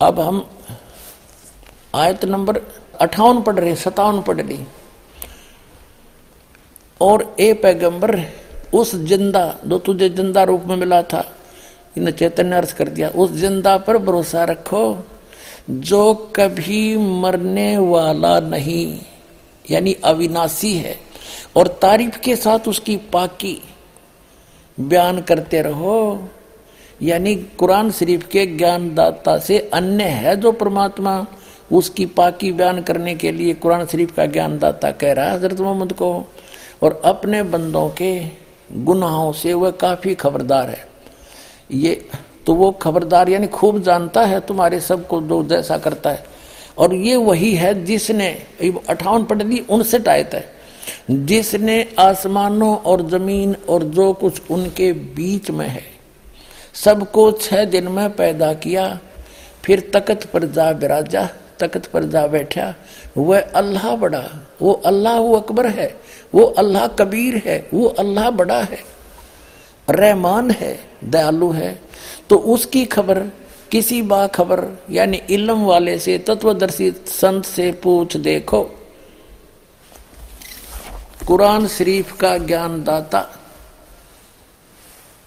अब 0.00 0.20
हम 0.20 0.46
आयत 1.94 2.24
नंबर 2.24 2.60
अठावन 3.00 3.40
पढ़ 3.42 3.54
रहे 3.54 3.74
सतावन 3.76 4.20
पढ़ 4.22 4.40
रही 4.40 4.58
और 7.00 7.34
ए 7.40 7.52
पैगंबर, 7.54 8.16
उस 8.74 8.94
ज़िंदा, 8.94 9.44
जो 9.66 9.78
तुझे 9.78 10.08
ज़िंदा 10.10 10.42
रूप 10.44 10.64
में 10.66 10.76
मिला 10.76 11.02
था 11.04 11.24
इन 11.96 12.10
चैतन्य 12.10 12.56
अर्थ 12.56 12.76
कर 12.76 12.88
दिया, 12.88 13.08
उस 13.10 13.30
ज़िंदा 13.32 13.76
पर 13.78 13.98
भरोसा 14.00 14.44
रखो, 14.44 14.84
जो 15.70 16.14
कभी 16.36 16.96
मरने 16.96 17.76
वाला 17.78 18.38
नहीं, 18.40 19.00
यानी 19.64 19.92
अविनाशी 20.04 20.72
है। 20.76 20.94
और 21.56 21.68
तारीफ़ 21.82 22.18
के 22.18 22.36
साथ 22.36 22.68
उसकी 22.68 22.96
पाकी 23.12 23.60
बयान 24.78 25.20
करते 25.20 25.62
रहो। 25.62 26.28
यानी 27.02 27.34
कुरान 27.58 27.90
शरीफ 27.90 28.26
के 28.26 28.46
ज्ञानदाता 28.46 29.38
से 29.38 29.58
अन्य 29.74 30.04
है 30.04 30.36
जो 30.36 30.52
परमात्मा 30.52 31.26
उसकी 31.72 32.06
पाकी 32.06 32.52
बयान 32.52 32.82
करने 32.82 33.14
के 33.14 33.32
लिए 33.32 33.54
कुरान 33.54 33.86
शरीफ 33.86 34.12
का 34.12 34.26
ज्ञानदाता 34.26 34.90
कह 34.90 35.12
रहा 35.12 35.24
है 35.24 35.34
हज़रत 35.34 35.60
मोहम्मद 35.60 35.92
को। 35.92 36.12
और 36.82 37.00
अपने 37.04 37.42
बंदों 37.42 37.88
के 37.90 38.20
गुनाहों 38.72 39.32
से 39.32 39.52
वह 39.54 39.70
काफ़ी 39.70 40.14
खबरदार 40.14 40.68
है। 40.70 40.86
ये 41.72 41.94
तो 42.46 42.54
वो 42.54 42.70
खबरदार 42.72 43.28
यानी 43.28 43.46
खूब 43.46 43.82
जानता 43.82 44.24
है 44.24 44.40
तुम्हारे 44.40 44.80
सबको 44.80 45.20
जो 45.20 45.42
जैसा 45.44 45.78
करता 45.78 46.10
है। 46.10 46.24
और 46.78 46.94
ये 46.94 47.16
वही 47.16 47.54
है 47.54 47.72
जिसने 47.84 48.28
अठावन 48.88 49.24
पढ़ 49.24 49.42
ली, 49.42 49.58
उनसठ 49.60 50.08
आयत 50.08 50.34
है। 50.34 50.61
जिसने 51.10 51.86
आसमानों 51.98 52.76
और 52.76 53.08
ज़मीन 53.08 53.54
और 53.68 53.82
जो 53.84 54.12
कुछ 54.12 54.50
उनके 54.50 54.92
बीच 54.92 55.50
में 55.50 55.66
है, 55.66 55.84
सबको 56.74 57.30
छह 57.32 57.64
दिन 57.64 57.88
में 57.88 58.10
पैदा 58.10 58.52
किया, 58.54 58.98
फिर 59.64 59.90
तकत 59.94 60.24
पर 60.24 60.44
जा 60.46 60.72
बिराजा 60.72 61.28
तकत 61.60 61.86
पर 61.86 62.04
जा 62.04 62.26
बैठा। 62.26 62.74
वह 63.16 63.40
अल्लाह 63.40 63.94
बड़ा, 63.96 64.22
वो 64.62 64.72
अल्लाह 64.72 65.18
वो 65.18 65.34
अकबर 65.34 65.66
है, 65.66 65.94
वो 66.34 66.44
अल्लाह 66.44 66.86
कबीर 66.86 67.42
है, 67.46 67.58
वो 67.74 67.86
अल्लाह 67.86 68.30
बड़ा 68.30 68.60
है, 68.62 68.78
रहमान 69.88 70.50
है, 70.50 70.78
दयालु 71.04 71.50
है। 71.50 71.78
तो 72.30 72.36
उसकी 72.36 72.84
खबर, 72.84 73.18
किसी 73.70 74.00
बाखबर, 74.02 74.66
यानी 74.90 75.20
इलम 75.30 75.64
वाले 75.64 75.98
से, 75.98 76.18
तत्वदर्शी 76.18 76.90
संत 77.06 77.44
से 77.44 77.70
पूछ 77.72 78.16
देखो। 78.16 78.62
कुरान 81.26 81.66
शरीफ 81.66 82.12
का 82.16 82.36
ज्ञान 82.38 82.82
दाता 82.84 83.28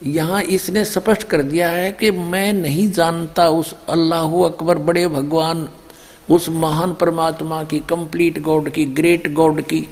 यहाँ 0.01 0.41
इसने 0.43 0.83
स्पष्ट 0.85 1.23
कर 1.23 1.41
दिया 1.41 1.69
है 1.69 1.91
कि 1.91 2.11
मैं 2.11 2.51
नहीं 2.53 2.89
जानता 2.91 3.47
उस 3.49 3.73
अल्लाह 3.89 4.33
अकबर, 4.45 4.77
बड़े 4.77 5.07
भगवान, 5.07 5.67
उस 6.29 6.49
महान 6.49 6.93
परमात्मा 6.93 7.63
की 7.63 7.79
कंप्लीट 7.79 8.41
गॉड 8.41 8.69
की 8.69 8.85
ग्रेट 8.85 9.31
गॉड 9.33 9.61
की 9.61 9.87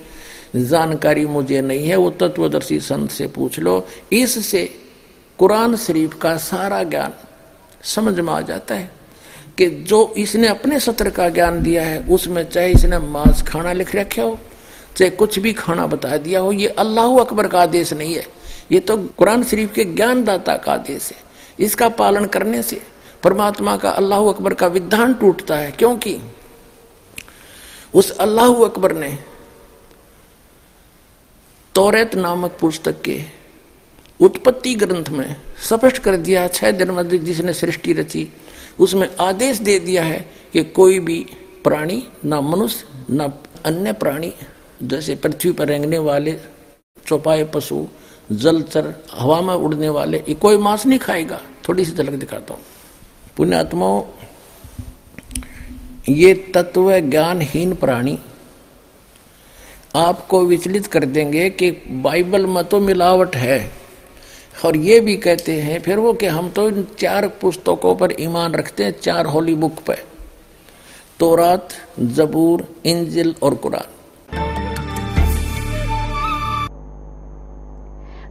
जानकारी 0.56 1.26
मुझे 1.26 1.62
नहीं 1.62 1.88
है। 1.88 1.95
वो 1.95 2.10
तत्वदर्शी 2.12 2.80
संत 2.80 3.12
से 3.12 3.28
पूछ 3.28 3.60
लो। 3.60 3.86
इससे 4.12 4.66
कुरान 5.39 5.76
शरीफ 5.78 6.20
का 6.22 6.38
सारा 6.38 6.84
ज्ञान 6.84 7.14
समझ 7.84 8.20
में 8.20 8.34
आ 8.34 8.41
जाता 8.41 8.76
है 8.76 8.91
कि 9.58 9.70
जो 9.89 10.14
इसने 10.18 10.47
अपने 10.47 10.80
सत्र 10.80 11.10
का 11.10 11.30
ज्ञान 11.30 11.62
दिया 11.64 11.84
है, 11.84 11.99
उसमें 12.04 12.43
चाहे 12.49 12.72
इसने 12.72 12.99
मांस 12.99 13.41
खाना 13.47 13.74
लिख 13.74 13.95
रखा 13.95 14.24
हो 14.24 14.39
चाहे 14.98 15.10
कुछ 15.12 15.39
भी 15.39 15.54
खाना 15.54 15.88
बता 15.88 16.18
दिया 16.18 16.39
हो, 16.39 16.52
ये 16.52 16.68
अल्लाह 16.68 17.20
अकबर 17.20 17.48
का 17.48 17.62
आदेश 17.62 17.94
नहीं 17.94 18.14
है। 18.16 18.26
ये 18.72 18.80
तो 18.80 18.98
कुरान 19.18 19.44
शरीफ 19.44 19.74
के 19.74 19.84
ज्ञानदाता 19.86 20.56
का 20.58 20.74
आदेश 20.74 21.12
है। 21.12 21.18
इसका 21.60 21.89
पालन 21.89 22.26
करने 22.26 22.62
से 22.64 22.82
परमात्मा 23.24 23.76
का 23.78 23.89
अल्लाह 23.91 24.30
अकबर 24.30 24.54
का 24.54 24.68
विधान 24.68 25.14
टूटता 25.14 25.56
है। 25.56 25.72
क्योंकि 25.72 26.18
उस 27.94 28.10
अल्लाह 28.18 28.64
अकबर 28.66 28.94
ने 28.94 29.18
तौरेत 31.76 32.16
नामक 32.16 32.58
पुस्तक 32.62 33.02
के 33.02 33.22
उत्पत्ति 34.20 34.74
ग्रंथ 34.76 35.10
में 35.10 35.36
स्पष्ट 35.62 35.98
कर 35.98 36.16
दिया, 36.18 36.48
छह 36.48 36.72
दिन 36.72 36.91
में 36.91 37.24
जिसने 37.24 37.54
सृष्टि 37.54 37.94
रची, 37.94 38.28
उसमें 38.80 39.08
आदेश 39.20 39.58
दे 39.58 39.78
दिया 39.80 40.04
है 40.04 40.20
कि 40.54 40.64
कोई 40.64 41.00
भी 41.00 41.20
प्राणी, 41.64 42.04
ना 42.26 42.41
मनुष्य, 42.41 42.86
ना 43.10 43.32
अन्य 43.66 43.94
प्राणी 43.94 44.34
जैसे 44.84 45.16
पृथ्वी 45.16 45.52
पर 45.52 45.68
रेंगने 45.68 45.98
वाले 45.98 46.40
चौपाए 47.08 47.44
पशु, 47.44 47.88
जलचर, 48.32 48.94
हवा 49.14 49.42
में 49.42 49.54
उड़ने 49.54 49.90
वाले, 49.90 50.18
ये 50.18 50.34
कोई 50.34 50.58
मांस 50.58 50.86
नहीं 50.86 51.00
खाएगा। 51.00 51.42
थोड़ी 51.70 51.86
सी 51.86 51.92
झलक 51.92 52.12
दिखाता 52.12 52.54
हूँ। 52.54 52.62
पुण्यात्माओं, 53.38 54.04
ये 56.10 56.34
तत्व 56.34 57.00
ज्ञानहीन 57.00 57.76
प्राणी 57.76 58.20
आपको 59.96 60.46
विचलित 60.46 60.88
कर 60.88 61.06
देंगे 61.06 61.50
कि 61.50 61.72
बाइबल 61.72 62.46
में 62.46 62.64
तो 62.64 62.80
मिलावट 62.80 63.36
है। 63.36 63.72
और 64.66 64.78
ये 64.78 65.00
भी 65.00 65.18
कहते 65.18 65.62
हैं, 65.62 65.80
फिर 65.82 65.98
वो 65.98 66.14
कि 66.14 66.26
हम 66.26 66.50
तो 66.50 66.68
इन 66.70 66.88
चार 67.00 67.28
पुस्तकों 67.28 67.96
पर 67.96 68.14
ईमान 68.20 68.54
रखते 68.54 68.84
हैं, 68.84 69.00
चार 69.00 69.26
होली 69.26 69.56
बुक 69.56 69.80
पर 69.80 69.98
तोरात, 71.20 71.70
जबूर, 72.00 72.68
इंजिल 72.86 73.36
और 73.44 73.56
कुरान। 73.56 73.92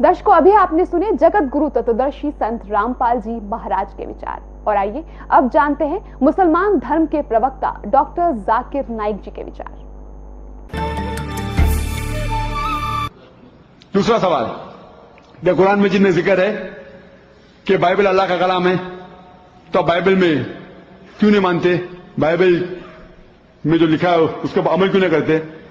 दर्शकों, 0.03 0.33
अभी 0.35 0.51
आपने 0.53 0.85
सुने 0.87 1.11
जगत 1.15 1.49
गुरु 1.51 1.69
तत्वदर्शी 1.71 2.31
संत 2.33 2.63
रामपाल 2.71 3.21
जी 3.21 3.35
महाराज 3.51 3.93
के 3.95 4.07
विचार। 4.07 4.41
और 4.67 4.77
आइए, 4.77 5.05
अब 5.31 5.51
जानते 5.51 5.85
हैं 5.85 6.01
मुसलमान 6.23 6.79
धर्म 6.79 7.05
के 7.07 7.23
प्रवक्ता 7.25 7.71
डॉक्टर 7.87 8.33
जाकिर 8.49 8.89
नाइक 8.91 9.21
जी 9.23 9.31
के 9.31 9.43
विचार। 9.45 9.71
दूसरा 13.95 14.19
सवाल। 14.19 14.51
जब 15.45 15.57
कुरान 15.57 15.81
मजीद 15.81 16.03
में 16.03 16.11
ज़िक्र 16.13 16.41
है 16.41 16.51
कि 17.67 17.77
बाइबल 17.79 18.07
अल्लाह 18.07 18.29
का 18.29 18.37
कलाम 18.39 18.67
है 18.67 18.77
तो 19.69 19.83
बाइबल 19.85 20.17
में 20.17 20.45
क्यों 21.19 21.31
नहीं 21.31 21.41
मानते? 21.41 21.77
बाइबल 22.21 22.53
में 23.65 23.79
जो 23.79 23.87
लिखा 23.87 24.11
है, 24.11 24.19
उसका 24.19 24.61
अमल 24.63 24.89
क्यों 24.89 25.01
नहीं 25.01 25.11
करते? 25.11 25.62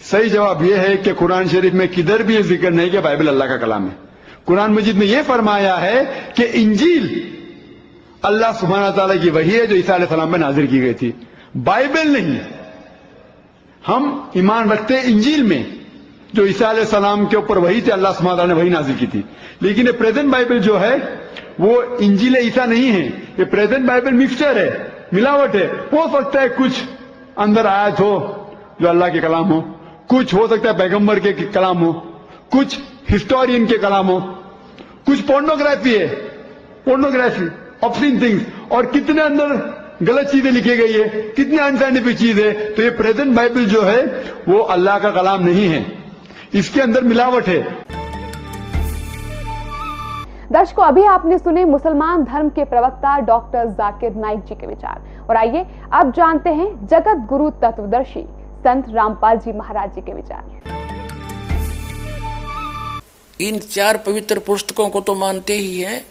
सही 0.00 0.30
जवाब 0.30 0.62
यह 0.64 0.80
है 0.80 0.96
कि 0.96 1.12
कुरान 1.14 1.48
शरीफ 1.48 1.74
में 1.74 1.86
किधर 1.88 2.22
भी 2.22 2.42
ज़िक्र 2.44 2.70
नहीं 2.70 2.90
कि 2.90 2.98
बाइबल 3.00 3.28
अल्लाह 3.28 3.48
का 3.48 3.56
कलाम 3.58 3.86
है। 3.88 3.96
कुरान 4.46 4.72
मजीद 4.72 4.96
में 4.96 5.06
यह 5.06 5.22
फरमाया 5.22 5.74
है 5.76 6.04
कि 6.36 6.44
इंजील 6.62 7.06
अल्लाह 8.22 8.52
सुबहाना 8.54 8.90
तला 8.90 9.14
की 9.16 9.30
वही 9.30 9.50
है 9.50 9.66
जो 9.66 9.76
ईसा 9.76 9.98
सलाम 10.06 10.32
में 10.32 10.38
नाजिर 10.38 10.66
की 10.66 10.78
गई 10.80 10.94
थी। 10.94 11.12
बाइबल 11.58 12.08
नहीं 12.08 12.38
हम 13.82 14.32
ईमान 14.36 14.70
रखते 14.70 15.00
इंजील 15.02 15.42
में, 15.44 15.62
जो 16.34 16.46
ईसा 16.46 16.72
सलाम 16.84 17.26
के 17.26 17.36
ऊपर 17.36 17.58
वही 17.58 17.80
थे, 17.82 17.90
अल्लाह 17.90 18.12
सुबहान 18.12 18.48
ने 18.48 18.54
वही 18.54 18.70
नाजिर 18.70 18.96
की 18.96 19.06
थी। 19.06 19.24
लेकिन 19.62 19.86
ये 19.86 19.92
प्रेजेंट 19.94 20.30
बाइबल 20.32 20.58
जो 20.60 20.76
है, 20.76 20.96
वो 21.60 21.82
इंजील 22.00 22.36
ईसा 22.38 22.64
नहीं 22.66 22.88
है। 22.88 23.04
ये 23.38 23.44
प्रेजेंट 23.46 23.86
बाइबल 23.86 24.12
मिक्सचर 24.14 24.58
है, 24.58 24.70
मिलावट 25.14 25.54
है। 25.56 25.66
हो 25.92 26.08
सकता 26.12 26.40
है 26.40 26.48
कुछ 26.50 26.82
अंदर 27.38 27.66
आयत 27.66 28.00
हो 28.00 28.12
जो 28.80 28.88
अल्लाह 28.88 29.08
के 29.08 29.20
कलाम 29.20 29.48
हो। 29.48 29.60
कुछ 30.08 30.34
हो 30.34 30.46
सकता 30.48 30.68
है 30.68 30.76
पैगंबर 30.78 31.18
के 31.20 31.32
कलाम 31.32 31.78
हो, 31.78 31.92
कुछ 32.52 32.78
हिस्टोरियन 33.10 33.66
के 33.66 33.78
कलाम 33.78 34.06
हो, 34.06 34.18
कुछ 35.06 35.20
पोर्नोग्राफी 35.22 35.94
है 35.94 36.06
पोर्नोग्राफी 36.86 37.48
ऑप्शन 37.86 38.20
थिंग्स 38.20 38.72
और 38.72 38.86
कितने 38.86 39.22
अंदर 39.22 39.56
गलत 40.02 40.26
चीज़ें 40.28 40.50
लिखी 40.52 40.76
गई 40.76 40.92
है, 40.92 41.08
कितनी 41.30 41.58
अनसाइंटिफिक 41.58 42.18
चीज़ 42.18 42.40
है 42.40 42.52
तो 42.74 42.82
ये 42.82 42.90
प्रेजेंट 42.92 43.34
बाइबल 43.36 43.64
जो 43.66 43.82
है, 43.82 44.02
वो 44.48 44.58
अल्लाह 44.58 44.98
का 44.98 45.10
कलाम 45.12 45.44
नहीं 45.44 45.68
है। 45.68 45.84
इसके 46.54 46.80
अंदर 46.80 47.02
मिलावट 47.04 47.48
है। 47.48 47.62
दर्शकों, 50.52 50.84
अभी 50.84 51.04
आपने 51.06 51.38
सुने 51.38 51.64
मुसलमान 51.64 52.24
धर्म 52.24 52.48
के 52.48 52.64
प्रवक्ता 52.64 53.18
डॉक्टर 53.26 53.68
जाकिर 53.72 54.14
नाइक 54.16 54.40
जी 54.40 54.54
के 54.54 54.66
विचार। 54.66 55.26
और 55.30 55.36
आइए 55.36 55.66
अब 55.92 56.12
जानते 56.12 56.50
हैं 56.50 56.86
जगत 56.86 57.26
गुरु 57.28 57.50
तत्वदर्शी 57.62 58.26
संत 58.64 58.84
रामपाल 58.88 59.38
जी 59.38 59.52
महाराज 59.52 59.94
जी 59.94 60.00
के 60.00 60.12
विचार। 60.12 60.62
इन 63.40 63.58
चार 63.58 63.96
पवित्र 63.98 64.38
पुस्तकों 64.38 64.88
को 64.88 65.00
तो 65.00 65.14
मानते 65.14 65.54
ही 65.54 65.80
हैं। 65.80 66.04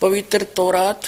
पवित्र 0.00 0.46
तौरात, 0.56 1.00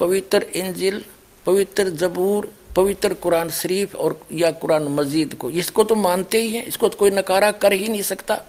पवित्र 0.00 0.42
इंजिल, 0.56 1.04
पवित्र 1.46 1.90
जबूर, 1.90 2.52
पवित्र 2.76 3.14
कुरान 3.14 3.50
शरीफ 3.50 3.94
और 3.96 4.18
या 4.32 4.50
कुरान 4.50 4.88
मजीद 4.88 5.34
को। 5.34 5.50
इसको 5.50 5.84
तो 5.84 5.94
मानते 5.94 6.38
ही 6.38 6.50
हैं, 6.56 6.64
इसको 6.64 6.88
तो 6.88 6.98
कोई 6.98 7.10
नकारा 7.10 7.50
कर 7.52 7.72
ही 7.72 7.88
नहीं 7.88 8.02
सकता। 8.02 8.40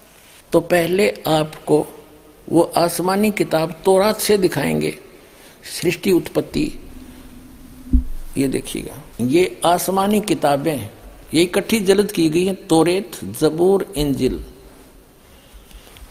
तो 0.52 0.60
पहले 0.60 1.10
आपको 1.28 1.86
वो 2.50 2.62
आसमानी 2.78 3.32
किताब 3.32 3.72
तोरात 3.86 4.20
से 4.20 4.38
दिखाएँगे। 4.38 4.98
सृष्टि 5.82 6.12
उत्पत्ति, 6.12 6.66
ये 8.38 8.48
देखिएगा। 8.48 9.01
ये 9.22 9.62
आसमानी 9.66 10.22
किताबें 10.22 10.90
ये 11.34 11.44
इकट्ठी 11.44 11.80
जलद 11.80 12.12
की 12.12 12.30
गई 12.30 12.46
है। 12.46 12.54
तोरेत, 12.54 13.12
जबूर, 13.24 13.94
इंजिल। 13.98 14.46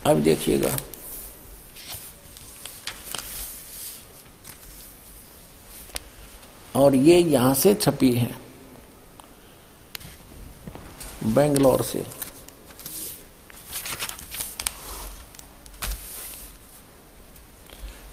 अब 0.06 0.22
देखिएगा। 0.22 0.76
और 6.76 6.94
ये 6.94 7.18
यहाँ 7.18 7.54
से 7.54 7.74
छपी 7.74 8.12
है। 8.12 8.36
बेंगलोर 11.24 11.82
से। 11.82 12.06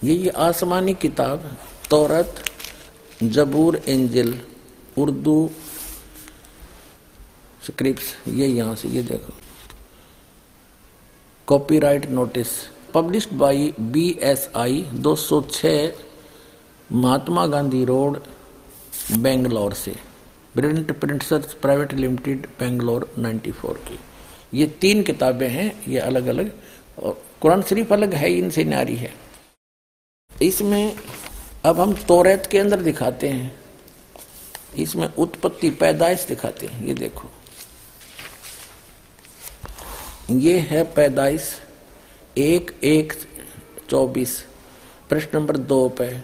ये 0.03 0.13
ये 0.13 0.29
आसमानी 0.29 0.93
किताब, 0.93 1.57
तौरत, 1.89 2.51
जबूर 3.23 3.81
एंजल 3.87 4.41
उर्दू 4.97 5.49
स्क्रिप्ट्स 7.65 8.15
ये 8.27 8.47
यहाँ 8.47 8.75
से, 8.75 8.87
ये 8.87 9.03
देखो। 9.03 9.33
Copyright 11.47 12.09
notice 12.09 12.47
published 12.93 13.31
by 13.33 13.73
BSI 13.79 14.81
206 14.93 15.91
Mahatma 16.91 17.45
Gandhi 17.47 17.83
road, 17.85 18.19
Bangalore 19.17 19.73
से। 19.73 19.95
ब्रिंट 20.55 20.91
प्रिंटर्स 20.91 21.53
प्राइवेट 21.53 21.93
लिमिटेड 21.93 22.47
बेंगलोर 22.59 23.09
94 23.19 23.77
की। 23.77 23.99
ये 24.53 24.65
तीन 24.81 25.03
किताबें 25.03 25.47
हैं, 25.49 25.71
ये 25.87 25.99
अलग 25.99 26.27
अलग 26.27 26.51
और 27.03 27.21
कुरान 27.41 27.61
शरीफ 27.61 27.93
अलग 27.93 28.13
है 28.13 28.31
इनसे 28.33 28.63
नारी 28.63 28.95
है। 28.95 29.13
इसमें 30.31 30.95
अब 31.65 31.79
हम 31.79 31.93
तोरेत 32.07 32.45
के 32.45 32.59
अंदर 32.59 32.81
दिखाते 32.81 33.29
हैं। 33.29 33.66
इसमें 34.83 35.07
उत्पत्ति 35.15 35.69
पैदाइश 35.69 36.25
दिखाते 36.25 36.67
हैं। 36.67 36.85
ये 36.85 36.93
देखो। 36.93 37.29
ये 40.31 40.59
है 40.59 40.83
पैदाइश। 40.93 41.61
एक 42.37 42.71
एक, 42.83 43.13
चौबीस। 43.89 44.45
प्रश्न 45.09 45.37
नंबर 45.37 45.57
दो 45.57 45.89
पे। 45.89 46.21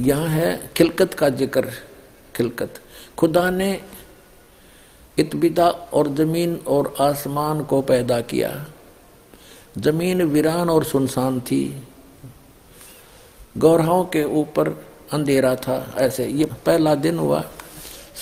यहाँ 0.00 0.28
है 0.28 0.70
खिलकत 0.76 1.14
का 1.14 1.28
ज़िक्र। 1.28 1.72
खिलकत। 2.36 2.80
खुदा 3.18 3.50
ने 3.50 3.80
इतबिदा 5.18 5.68
और 5.68 6.08
ज़मीन 6.14 6.56
और 6.56 6.94
आसमान 7.00 7.64
को 7.64 7.82
पैदा 7.82 8.20
किया। 8.20 8.66
ज़मीन 9.78 10.22
वीरान 10.22 10.70
और 10.70 10.84
सुनसान 10.84 11.40
थी। 11.40 11.82
गौरहों 13.58 14.04
के 14.04 14.24
ऊपर 14.24 14.85
अंधेरा 15.12 15.56
था, 15.56 15.94
ऐसे। 15.98 16.26
ये 16.26 16.44
पहला 16.44 16.94
दिन 16.94 17.18
हुआ, 17.18 17.44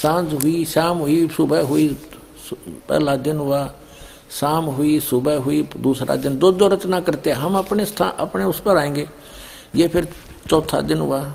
साँझ 0.03 0.33
हुई, 0.33 0.65
शाम 0.65 0.99
हुई, 0.99 1.29
सुबह 1.29 1.63
हुई 1.63 1.89
पहला 2.89 3.17
दिन 3.17 3.37
हुआ, 3.37 3.75
शाम 4.31 4.65
हुई, 4.65 5.01
सुबह 5.01 5.37
हुई, 5.37 5.69
दूसरा 5.77 6.17
दिन। 6.17 6.39
दो 6.39 6.53
दो 6.53 6.69
रचना 6.69 7.01
करते 7.01 7.31
हम 7.31 7.59
अपने 7.59 7.87
स्थान 7.87 8.11
अपने 8.11 8.45
उस 8.45 8.61
पर 8.61 8.77
आएँगे। 8.77 9.09
ये 9.75 9.89
फिर 9.89 10.09
चौथा 10.51 10.81
दिन 10.81 10.99
हुआ। 10.99 11.35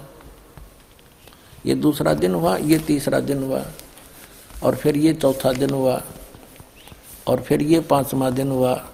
ये 1.66 1.76
दूसरा 1.76 2.14
दिन 2.14 2.36
हुआ, 2.36 2.58
ये 2.58 2.80
तीसरा 2.80 3.20
दिन 3.20 3.44
हुआ, 3.44 3.66
और 4.64 4.76
फिर 4.76 4.98
ये 4.98 5.14
चौथा 5.14 5.54
दिन 5.54 5.70
हुआ, 5.70 6.02
और 7.28 7.42
फिर 7.42 7.62
ये 7.62 7.80
पांचवा 7.80 8.30
दिन 8.30 8.52
हुआ। 8.52 8.86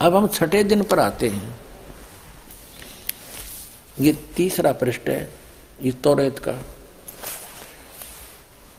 अब 0.00 0.16
हम 0.16 0.28
छठे 0.28 0.64
दिन 0.64 0.82
पर 0.82 0.98
आते 0.98 1.28
हैं। 1.28 1.60
ये 4.00 4.12
तीसरा 4.12 4.72
पृष्ठ 4.72 5.08
है। 5.08 5.39
इस 5.82 6.02
तौरेत 6.02 6.38
का। 6.38 6.54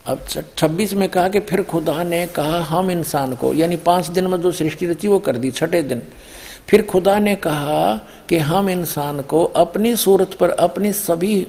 अब 0.06 0.20
छब्बीस 0.58 0.94
में 0.94 1.10
कहा 1.10 1.30
कि 1.30 1.40
फिर 1.40 1.64
खुदा 1.64 2.04
ने 2.04 2.28
कहा, 2.28 2.60
हम 2.60 2.92
इंसान 2.92 3.36
को, 3.36 3.54
यानी 3.54 3.76
पाँच 3.76 4.08
दिन 4.08 4.28
में 4.28 4.42
जो 4.42 4.52
सृष्टि 4.52 4.86
रची, 4.86 5.08
वो 5.08 5.20
कर 5.20 5.38
दी, 5.38 5.52
छठे 5.52 5.82
दिन। 5.84 6.02
फिर 6.68 6.82
खुदा 6.82 7.20
ने 7.20 7.36
कहा 7.36 7.96
कि 8.30 8.38
हम 8.38 8.70
इंसान 8.70 9.22
को 9.22 9.44
अपनी 9.44 9.96
सूरत 9.96 10.34
पर 10.34 10.50
अपनी 10.50 10.94
सभी 10.94 11.42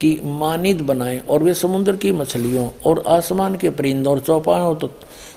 की 0.00 0.20
मानिद 0.24 0.80
बनाएँ, 0.80 1.18
और 1.20 1.42
वे 1.42 1.54
समुद्र 1.54 1.96
की 1.96 2.12
मछलियों, 2.12 2.68
और 2.86 3.02
आसमान 3.06 3.56
के 3.56 3.70
परिंदों, 3.70 4.12
और 4.12 4.20
चौपायों 4.20 4.74
तो 4.74 4.90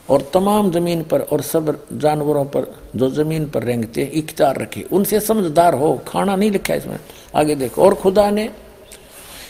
और 0.09 0.32
तमाम 0.34 0.72
ज़मीन 0.72 1.03
पर, 1.03 1.22
और 1.22 1.41
सब 1.41 1.88
जानवरों 1.93 2.45
पर 2.45 2.76
जो 2.95 3.09
ज़मीन 3.09 3.49
पर 3.49 3.63
रेंगते 3.63 4.03
इख्तियार 4.03 4.57
रखे। 4.57 4.82
उनसे 4.82 5.20
समझदार 5.20 5.74
हो, 5.74 6.01
खाना 6.07 6.36
नहीं 6.36 6.51
लिखा 6.51 6.74
इसमें। 6.74 6.99
आगे 7.36 7.55
देखो, 7.55 7.82
और 7.82 7.95
खुदा 7.95 8.30
ने 8.32 8.49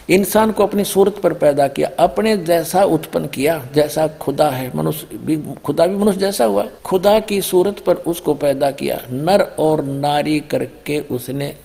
इंसान 0.09 0.51
को 0.51 0.63
अपनी 0.63 0.83
सूरत 0.83 1.17
पर 1.17 1.33
पैदा 1.33 1.67
किया, 1.67 1.89
अपने 1.99 2.37
जैसा 2.37 2.83
उत्पन्न 2.83 3.27
किया, 3.27 3.67
जैसा 3.75 4.07
खुदा 4.07 4.49
है, 4.49 4.71
मनुष्य 4.77 5.17
भी, 5.17 5.37
खुदा 5.65 5.87
भी 5.87 5.95
मनुष्य 5.95 6.19
जैसा 6.19 6.45
हुआ। 6.45 6.67
खुदा 6.85 7.19
की 7.19 7.41
सूरत 7.41 7.79
पर 7.79 7.95
उसको 7.95 8.33
पैदा 8.33 8.71
किया, 8.71 9.01
नर 9.11 9.41
और 9.59 9.83
नारी 9.83 10.39
करके 10.39 10.99
उसने 10.99 11.55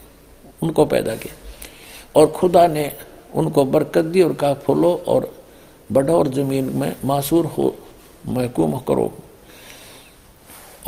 उनको 0.62 0.86
पैदा 0.86 1.14
किया। 1.14 1.34
और 2.20 2.26
खुदा 2.26 2.66
ने 2.66 2.92
उनको 3.34 3.64
बरकत 3.64 4.04
दी 4.04 4.22
और 4.22 4.32
कहा, 4.32 4.54
फूलो 4.54 5.04
और 5.08 5.34
बढ़ो 5.92 6.18
और 6.18 6.28
ज़मीन 6.28 6.64
में 6.64 6.96
मासूर 7.04 7.46
हो, 7.46 7.74
महकूम 8.28 8.76
करो। 8.78 9.12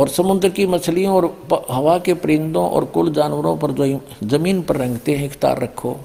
और 0.01 0.09
समुद्र 0.09 0.49
की 0.49 0.67
मछलियों 0.67 1.15
और 1.17 1.37
हवा 1.71 1.99
के 1.99 2.15
परिंदों 2.15 2.71
और 2.71 2.85
कुल 2.85 3.13
जानवरों 3.13 3.57
पर 3.57 3.71
जो 3.71 4.01
ज़मीन 4.25 4.63
पर 4.63 4.77
रंगते 4.77 5.15
हैं 5.15 5.27
इख्तार 5.27 5.63
रखो। 5.63 5.97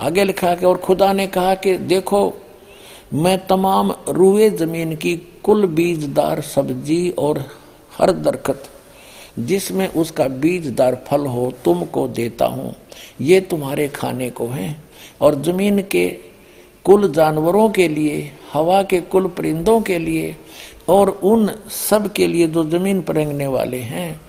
आगे 0.00 0.24
लिखा 0.24 0.54
कि, 0.54 0.66
और 0.66 0.76
खुदा 0.76 1.12
ने 1.12 1.26
कहा 1.26 1.54
कि, 1.54 1.76
देखो, 1.76 2.34
मैं 3.14 3.46
तमाम 3.46 3.94
रूए 4.08 4.50
ज़मीन 4.50 4.96
की 4.96 5.16
कुल 5.16 5.66
बीजदार 5.66 6.40
सब्ज़ी 6.40 7.10
और 7.10 7.44
हर 7.98 8.12
दरखत 8.12 8.62
जिसमें 9.38 9.88
उसका 9.88 10.28
बीजदार 10.28 11.04
फल 11.08 11.26
हो 11.26 11.52
तुमको 11.64 12.08
देता 12.08 12.46
हूँ। 12.46 12.74
ये 13.20 13.40
तुम्हारे 13.40 13.88
खाने 13.88 14.30
को 14.30 14.46
हैं। 14.46 14.84
और 15.20 15.42
ज़मीन 15.42 15.82
के 15.82 16.08
कुल 16.84 17.12
जानवरों 17.12 17.70
के 17.70 17.88
लिए, 17.88 18.32
हवा 18.52 18.82
के 18.82 19.00
कुल 19.00 19.26
परिंदों 19.26 19.80
के 19.80 19.98
लिए, 19.98 20.36
और 20.88 21.10
उन 21.10 21.50
सब 21.70 22.12
के 22.12 22.26
लिए 22.26 22.46
जो 22.46 22.64
ज़मीन 22.64 23.02
पर 23.02 23.14
रेंगने 23.14 23.46
वाले 23.46 23.76
हैं, 23.76 24.20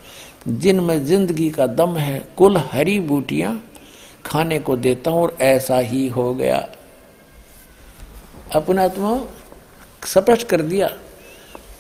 जिनमें 0.47 1.05
ज़िंदगी 1.05 1.49
का 1.49 1.67
दम 1.67 1.97
है, 1.97 2.27
कुल 2.37 2.57
हरी 2.57 2.99
बूटियाँ 2.99 3.63
खाने 4.27 4.59
को 4.59 4.75
देता 4.77 5.11
हूँ 5.11 5.21
और 5.21 5.37
ऐसा 5.41 5.77
ही 5.79 6.07
हो 6.09 6.33
गया। 6.33 6.57
अपना 8.55 8.83
आत्मा 8.83 9.17
स्पष्ट 10.05 10.47
कर 10.47 10.61
दिया 10.63 10.87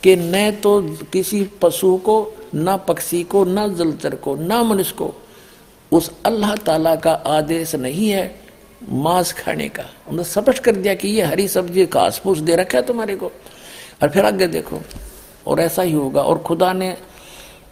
कि 0.03 0.15
न 0.15 0.49
तो 0.63 0.81
किसी 1.13 1.43
पशु 1.61 1.95
को, 1.97 2.15
न 2.55 2.77
पक्षी 2.87 3.23
को, 3.23 3.43
ना 3.45 3.67
जलचर 3.67 4.15
को, 4.15 4.35
ना 4.35 4.61
मनुष्य 4.63 4.95
को 4.97 5.13
उस 5.91 6.11
अल्लाह 6.25 6.55
ताला 6.57 6.95
का 6.95 7.11
आदेश 7.27 7.75
नहीं 7.75 8.09
है 8.09 8.35
मांस 8.83 9.31
खाने 9.33 9.67
का। 9.69 9.83
उन्होंने 9.83 10.23
स्पष्ट 10.23 10.63
कर 10.63 10.75
दिया 10.75 10.93
कि 10.93 11.07
ये 11.07 11.23
हरी 11.23 11.47
सब्ज़ी 11.47 11.85
घास 11.85 12.19
फूस 12.19 12.39
दे 12.39 12.55
रखा 12.55 12.77
है 12.77 12.85
तुम्हारे 12.85 13.15
को। 13.15 13.31
और 14.03 14.09
फिर 14.09 14.25
आगे 14.25 14.47
देखो, 14.47 14.79
और 15.47 15.59
ऐसा 15.59 15.81
ही 15.81 15.93
होगा। 15.93 16.21
और 16.21 16.37
खुदा 16.39 16.71
ने 16.73 16.95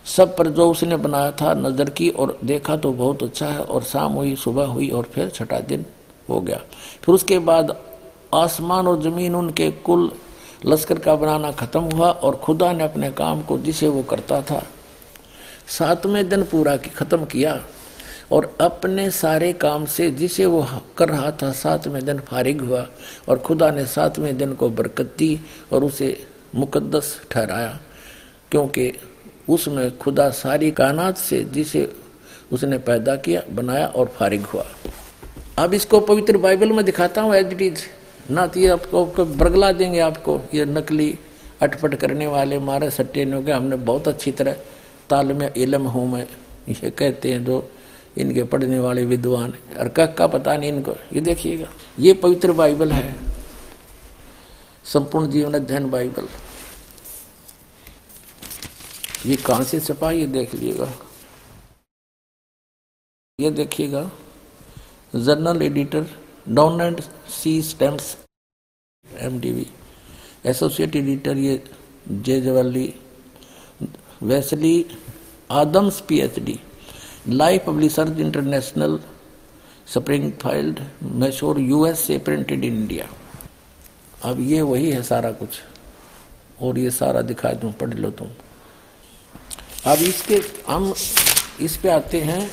सब 0.05 0.35
पर 0.37 0.47
जो 0.49 0.69
उसने 0.71 0.97
बनाया 0.97 1.31
था 1.31 1.53
नज़र 1.53 1.89
की 1.89 2.09
और 2.09 2.37
देखा 2.43 2.75
तो 2.77 2.91
बहुत 2.93 3.23
अच्छा 3.23 3.47
है 3.47 3.59
और 3.59 3.83
शाम 3.83 4.13
हुई, 4.13 4.35
सुबह 4.35 4.65
हुई 4.65 4.89
और 4.89 5.09
फिर 5.13 5.29
छठा 5.29 5.59
दिन 5.61 5.85
हो 6.29 6.39
गया। 6.41 6.57
फिर 7.03 7.15
उसके 7.15 7.39
बाद 7.39 7.75
आसमान 8.33 8.87
और 8.87 9.01
ज़मीन 9.01 9.35
उनके 9.35 9.69
कुल 9.81 10.11
लश्कर 10.65 10.99
का 10.99 11.15
बनाना 11.15 11.51
खत्म 11.51 11.81
हुआ 11.91 12.09
और 12.09 12.35
खुदा 12.35 12.71
ने 12.73 12.83
अपने 12.83 13.09
काम 13.11 13.41
को 13.41 13.57
जिसे 13.57 13.87
वो 13.87 14.03
करता 14.03 14.41
था, 14.41 14.61
सातवें 15.67 16.27
दिन 16.29 16.43
पूरा 16.43 16.75
की 16.77 16.89
खत्म 16.89 17.25
किया 17.25 17.59
और 18.31 18.55
अपने 18.61 19.09
सारे 19.11 19.51
काम 19.53 19.85
से 19.85 20.09
जिसे 20.11 20.45
वो 20.45 20.65
कर 20.97 21.09
रहा 21.09 21.31
था 21.31 21.51
सातवें 21.53 22.03
दिन 22.05 22.19
फारिग 22.19 22.61
हुआ 22.61 22.85
और 23.29 23.39
खुदा 23.39 23.69
ने 23.71 23.85
सातवें 23.85 24.37
दिन 24.37 24.53
को 24.53 24.69
बरकत 24.69 25.13
दी 25.17 25.39
और 25.73 25.83
उसे 25.83 26.09
मुकद्दस 26.55 27.15
ठहराया। 27.31 27.77
क्योंकि 28.51 28.91
उसमें 29.49 29.97
खुदा 29.97 30.29
सारी 30.29 30.71
कायनात 30.71 31.17
से 31.17 31.43
जिसे 31.43 31.91
उसने 32.51 32.77
पैदा 32.77 33.15
किया, 33.15 33.41
बनाया 33.51 33.87
और 33.87 34.07
फारिग 34.17 34.45
हुआ। 34.45 34.65
अब 35.57 35.73
इसको 35.73 35.99
पवित्र 35.99 36.37
बाइबल 36.37 36.71
में 36.71 36.83
दिखाता 36.85 37.21
हूँ 37.21 37.35
एज 37.35 37.53
इट 37.53 37.61
इज़ 37.61 37.83
ना 38.31 38.45
तो 38.47 38.59
ये 38.59 38.67
आपको 38.67 39.05
बरगला 39.15 39.71
देंगे 39.71 39.99
आपको। 39.99 40.39
ये 40.53 40.65
नकली, 40.65 41.17
अटपट 41.61 41.95
करने 41.95 42.27
वाले, 42.27 42.59
मारे 42.59 42.89
सट्टे 42.89 43.25
ने 43.25 43.51
हमने 43.51 43.75
बहुत 43.75 44.07
अच्छी 44.07 44.31
तरह 44.31 44.55
ताल 45.09 45.33
में 45.33 45.53
इलम 45.53 45.87
हूँ 45.87 46.07
मैं। 46.11 46.27
ये 46.69 46.89
कहते 46.89 47.31
हैं 47.31 47.43
जो 47.45 47.69
इनके 48.17 48.43
पढ़ने 48.43 48.79
वाले 48.79 49.05
विद्वान। 49.05 49.53
और 49.79 49.87
कह 49.87 50.05
का 50.05 50.27
पता 50.27 50.55
नहीं 50.57 50.71
इनको। 50.71 50.95
ये 51.13 51.21
देखिएगा। 51.21 51.67
ये 51.99 52.13
पवित्र 52.13 52.51
बाइबल 52.51 52.91
है। 52.91 53.15
संपूर्ण 54.85 55.29
जीवन 55.29 55.53
अध्ययन 55.53 55.89
बाइबल। 55.89 56.27
ये 59.25 59.35
कहाँ 59.35 59.63
से 59.63 59.79
छपा 59.79 60.11
ये 60.11 60.25
देख 60.27 60.53
लीजिएगा 60.53 60.91
ये 63.39 63.49
देखिएगा। 63.51 64.03
Journal 65.15 65.61
editor 65.61 66.05
Dawn 66.49 66.81
and 66.81 67.01
C 67.31 67.61
Stamps 67.61 68.15
V 69.05 69.65
associate 70.45 70.95
editor 70.95 71.37
ये 71.37 71.63
J 72.09 72.39
Jawali 72.41 72.93
Wesley 74.23 74.85
Adams 75.53 75.99
P 76.09 76.19
H 76.21 76.39
D 76.39 76.59
life 77.29 77.61
publishers 77.67 78.19
international 78.19 78.99
Springfield 80.41 80.79
Missouri 81.23 81.59
USA 81.59 82.17
printed 82.19 82.63
in 82.65 82.75
India 82.75 83.09
अब 84.23 84.39
ये 84.41 84.61
वही 84.61 84.91
है 84.91 85.01
सारा 85.03 85.31
कुछ। 85.31 85.61
और 86.61 86.77
ये 86.79 86.91
सारा 86.91 87.21
दिखा 87.21 87.51
दूँ, 87.53 87.71
पढ़ 87.73 87.93
लो 87.93 88.09
तुम। 88.11 88.27
अब 89.85 89.97
इसके, 89.97 90.41
हम 90.67 90.93
इस 91.61 91.77
पे 91.77 91.89
आते 91.89 92.21
हैं, 92.21 92.51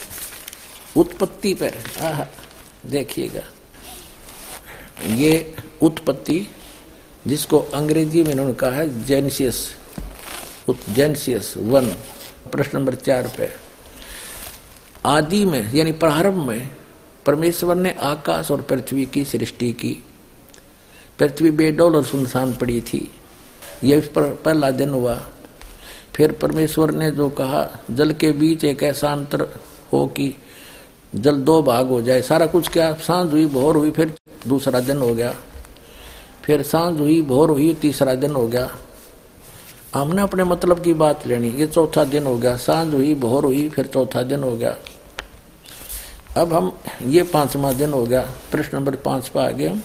उत्पत्ति 0.96 1.54
पर। 1.54 1.74
देखिएगा। 2.86 3.42
ये 5.14 5.56
उत्पत्ति, 5.82 6.48
जिसको 7.26 7.58
अंग्रेज़ी 7.58 8.22
में 8.22 8.30
इन्होंने 8.30 8.54
कहा 8.54 8.70
है, 8.70 9.04
जेनसियस। 9.04 9.76
जेनसियस, 10.90 11.54
वन, 11.56 11.86
प्रश्न 12.52 12.78
नंबर 12.78 12.94
चार 12.94 13.32
पे। 13.38 13.50
आदि 15.06 15.44
में, 15.44 15.74
यानी 15.74 15.92
प्रारंभ 15.92 16.48
में, 16.48 16.76
परमेश्वर 17.26 17.76
ने 17.76 17.92
आकाश 17.92 18.50
और 18.50 18.62
पृथ्वी 18.62 19.06
की 19.06 19.24
सृष्टि 19.24 19.72
की। 19.72 20.04
पृथ्वी 21.18 21.50
बेडोल 21.50 21.96
और 21.96 22.04
सुनसान 22.04 22.54
पड़ी 22.54 22.80
थी। 22.80 23.10
यह 23.84 23.98
इस 23.98 24.04
पर 24.04 24.22
पहला 24.22 24.70
दिन 24.70 24.88
हुआ। 24.88 25.28
फिर 26.16 26.32
परमेश्वर 26.32 26.90
ने 26.90 27.10
जो 27.10 27.28
कहा, 27.28 27.78
जल 27.90 28.12
के 28.12 28.32
बीच 28.32 28.64
एक 28.64 28.82
ऐसा 28.82 29.12
अंतर 29.12 29.48
हो 29.92 30.06
कि 30.06 30.34
जल 31.14 31.36
दो 31.36 31.62
भाग 31.62 31.88
हो 31.88 32.02
जाए। 32.02 32.22
सारा 32.22 32.46
कुछ 32.46 32.68
क्या? 32.68 32.94
साँझ 32.94 33.30
हुई, 33.30 33.46
भोर 33.46 33.76
हुई, 33.76 33.90
फिर 33.90 34.14
दूसरा 34.46 34.80
दिन 34.80 34.96
हो 34.96 35.14
गया। 35.14 35.34
फिर 36.44 36.62
साँझ 36.62 37.00
हुई, 37.00 37.22
भोर 37.22 37.50
हुई, 37.50 37.74
तीसरा 37.74 38.14
दिन 38.14 38.30
हो 38.30 38.48
गया। 38.48 38.76
हमने 39.94 40.22
अपने 40.22 40.44
मतलब 40.44 40.82
की 40.82 40.94
बात 40.94 41.26
लेनी, 41.26 41.48
ये 41.48 41.66
चौथा 41.66 42.04
दिन 42.04 42.26
हो 42.26 42.36
गया। 42.38 42.56
साँझ 42.56 42.94
हुई, 42.94 43.14
भोर 43.14 43.44
हुई, 43.44 43.68
फिर 43.68 43.86
चौथा 43.86 44.22
दिन 44.22 44.42
हो 44.42 44.56
गया। 44.56 44.76
अब 46.36 46.52
हम, 46.52 46.78
ये 47.06 47.22
पांचवा 47.22 47.72
दिन 47.72 47.92
हो 47.92 48.06
गया। 48.06 48.30
प्रश्न 48.50 48.76
नंबर 48.76 48.96
पाँच 48.96 49.28
पर 49.28 49.40
आ 49.40 49.50
गए 49.50 49.76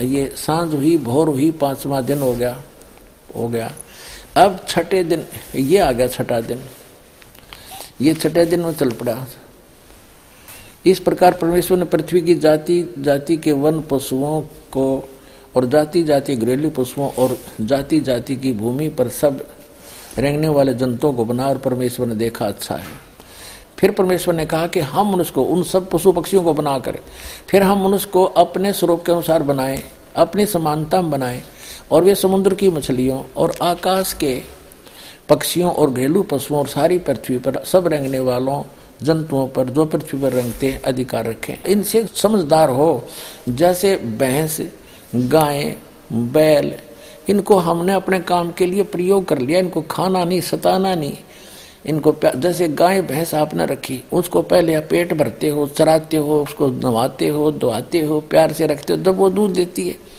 ये 0.00 0.32
साँझ 0.36 0.74
हुई, 0.74 0.98
भोर 0.98 1.28
हुई, 1.28 1.50
पांचवा 1.50 2.00
दिन 2.00 2.18
हो 2.18 2.34
गया 2.34 2.62
हो 3.36 3.48
गया। 3.48 3.72
अब 4.36 4.58
छठे 4.68 5.02
दिन, 5.04 5.24
ये 5.54 5.78
आ 5.78 5.92
गया 5.92 6.06
छठा 6.06 6.40
दिन। 6.40 6.62
ये 8.00 8.14
छठे 8.14 8.44
दिन 8.46 8.60
में 8.60 8.72
चल 8.72 8.90
पड़ा। 8.90 9.26
इस 10.86 10.98
प्रकार 11.00 11.32
परमेश्वर 11.32 11.78
ने 11.78 11.84
पृथ्वी 11.84 12.20
की 12.20 12.34
जाति 12.34 12.94
जाति 12.98 13.36
के 13.36 13.52
वन 13.52 13.80
पशुओं 13.80 14.40
को 14.72 15.08
और 15.56 15.66
जाति 15.66 16.02
जाति 16.02 16.36
घरेलू 16.36 16.70
पशुओं 16.70 17.10
और 17.12 17.38
जाति 17.60 18.00
जाति 18.00 18.36
की 18.36 18.52
भूमि 18.52 18.88
पर 18.88 19.08
सब 19.08 19.46
रेंगने 20.18 20.48
वाले 20.48 20.74
जंतुओं 20.74 21.12
को 21.12 21.24
बना 21.24 21.48
और 21.48 21.58
परमेश्वर 21.58 22.06
ने 22.06 22.14
देखा 22.14 22.46
अच्छा 22.46 22.76
है। 22.76 22.86
फिर 23.78 23.90
परमेश्वर 23.90 24.34
ने 24.34 24.46
कहा 24.46 24.66
कि 24.66 24.80
हम 24.80 25.12
मनुष्य 25.12 25.32
को, 25.32 25.44
उन 25.44 25.62
सब 25.62 25.90
पशु 25.90 26.12
पक्षियों 26.12 26.42
को 26.44 26.52
बनाकर 26.54 26.98
फिर 27.48 27.62
हम 27.62 27.84
मनुष्य 27.84 28.08
को 28.12 28.24
अपने 28.24 28.72
स्वरूप 28.72 29.04
के 29.04 29.12
अनुसार 29.12 29.42
बनाए, 29.42 29.82
अपनी 30.16 30.46
समानता 30.46 31.02
में 31.02 31.10
बनाए 31.10 31.42
और 31.90 32.04
वे 32.04 32.14
समुद्र 32.14 32.54
की 32.54 32.68
मछलियों 32.68 33.22
और 33.36 33.52
आकाश 33.62 34.12
के 34.12 34.42
पक्षियों 35.28 35.72
और 35.72 35.90
घरेलू 35.90 36.22
पशुओं 36.22 36.58
और 36.60 36.66
सारी 36.66 36.98
पृथ्वी 36.98 37.38
पर 37.38 37.64
सब 37.64 37.86
रंगने 37.86 38.18
वालों, 38.18 38.62
जंतुओं 39.02 39.48
पर 39.48 39.64
जो 39.64 39.84
पृथ्वी 39.84 40.20
पर 40.20 40.32
रंगते 40.32 40.66
हैं, 40.66 40.82
अधिकार 40.82 41.26
रखें। 41.26 41.54
इनसे 41.66 42.06
समझदार 42.14 42.70
हो, 42.70 43.04
जैसे 43.48 43.96
भैंस, 43.96 44.60
गाय, 45.14 45.76
बैल, 46.12 46.74
इनको 47.28 47.56
हमने 47.56 47.92
अपने 47.92 48.20
काम 48.20 48.52
के 48.52 48.66
लिए 48.66 48.82
प्रयोग 48.82 49.24
कर 49.24 49.38
लिया। 49.38 49.58
इनको 49.58 49.82
खाना 49.82 50.24
नहीं, 50.24 50.40
सताना 50.40 50.94
नहीं। 50.94 51.16
इनको 51.86 52.14
जैसे 52.36 52.68
गाय, 52.68 53.02
भैंस 53.02 53.34
आपने 53.34 53.66
रखी, 53.66 54.04
उसको 54.12 54.42
पहले 54.42 54.74
आप 54.74 54.86
पेट 54.90 55.12
भरते 55.12 55.48
हो, 55.48 55.66
चराते 55.66 56.16
हो, 56.16 56.42
उसको 56.42 56.68
नवाते 56.68 57.28
हो, 57.28 57.52
धोआते 57.52 58.00
हो, 58.00 58.20
प्यार 58.20 58.52
से 58.52 58.66
रखते 58.66 58.92
हो, 58.92 58.98
जब 58.98 59.16
वो 59.16 59.30
दूध 59.30 59.52
देती 59.52 59.88
है। 59.88 60.15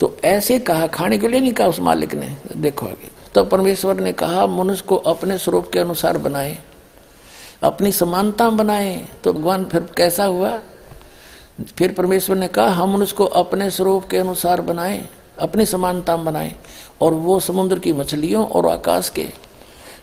तो 0.00 0.16
ऐसे 0.24 0.58
कहा, 0.58 0.86
खाने 0.86 1.18
के 1.18 1.28
लिए 1.28 1.40
नहीं 1.40 1.52
कहा 1.52 1.66
उस 1.66 1.80
मालिक 1.80 2.14
ने। 2.14 2.36
देखो 2.56 2.86
आगे। 2.86 3.10
तो 3.34 3.44
परमेश्वर 3.44 4.00
ने 4.00 4.12
कहा, 4.12 4.46
मनुष्य 4.46 4.84
को 4.88 4.96
अपने 4.96 5.38
स्वरूप 5.38 5.70
के 5.72 5.78
अनुसार 5.78 6.18
बनाए, 6.18 6.58
अपनी 7.62 7.92
समानता 7.92 8.50
बनाए। 8.50 9.08
तो 9.24 9.32
भगवान 9.32 9.64
फिर 9.64 9.80
कैसा 9.96 10.24
हुआ? 10.24 10.60
फिर 11.76 11.92
परमेश्वर 11.92 12.36
ने 12.36 12.48
कहा, 12.48 12.68
हम 12.68 12.94
मनुष्य 12.94 13.16
को 13.16 13.24
अपने 13.24 13.70
स्वरूप 13.70 14.04
के 14.04 14.16
अनुसार 14.16 14.60
बनाए, 14.60 15.08
अपनी 15.38 15.66
समानता 15.66 16.16
बनाए, 16.16 16.54
और 17.00 17.14
वो 17.14 17.40
समुद्र 17.40 17.78
की 17.78 17.92
मछलियों 17.92 18.46
और 18.46 18.66
आकाश 18.66 19.08
के 19.08 19.28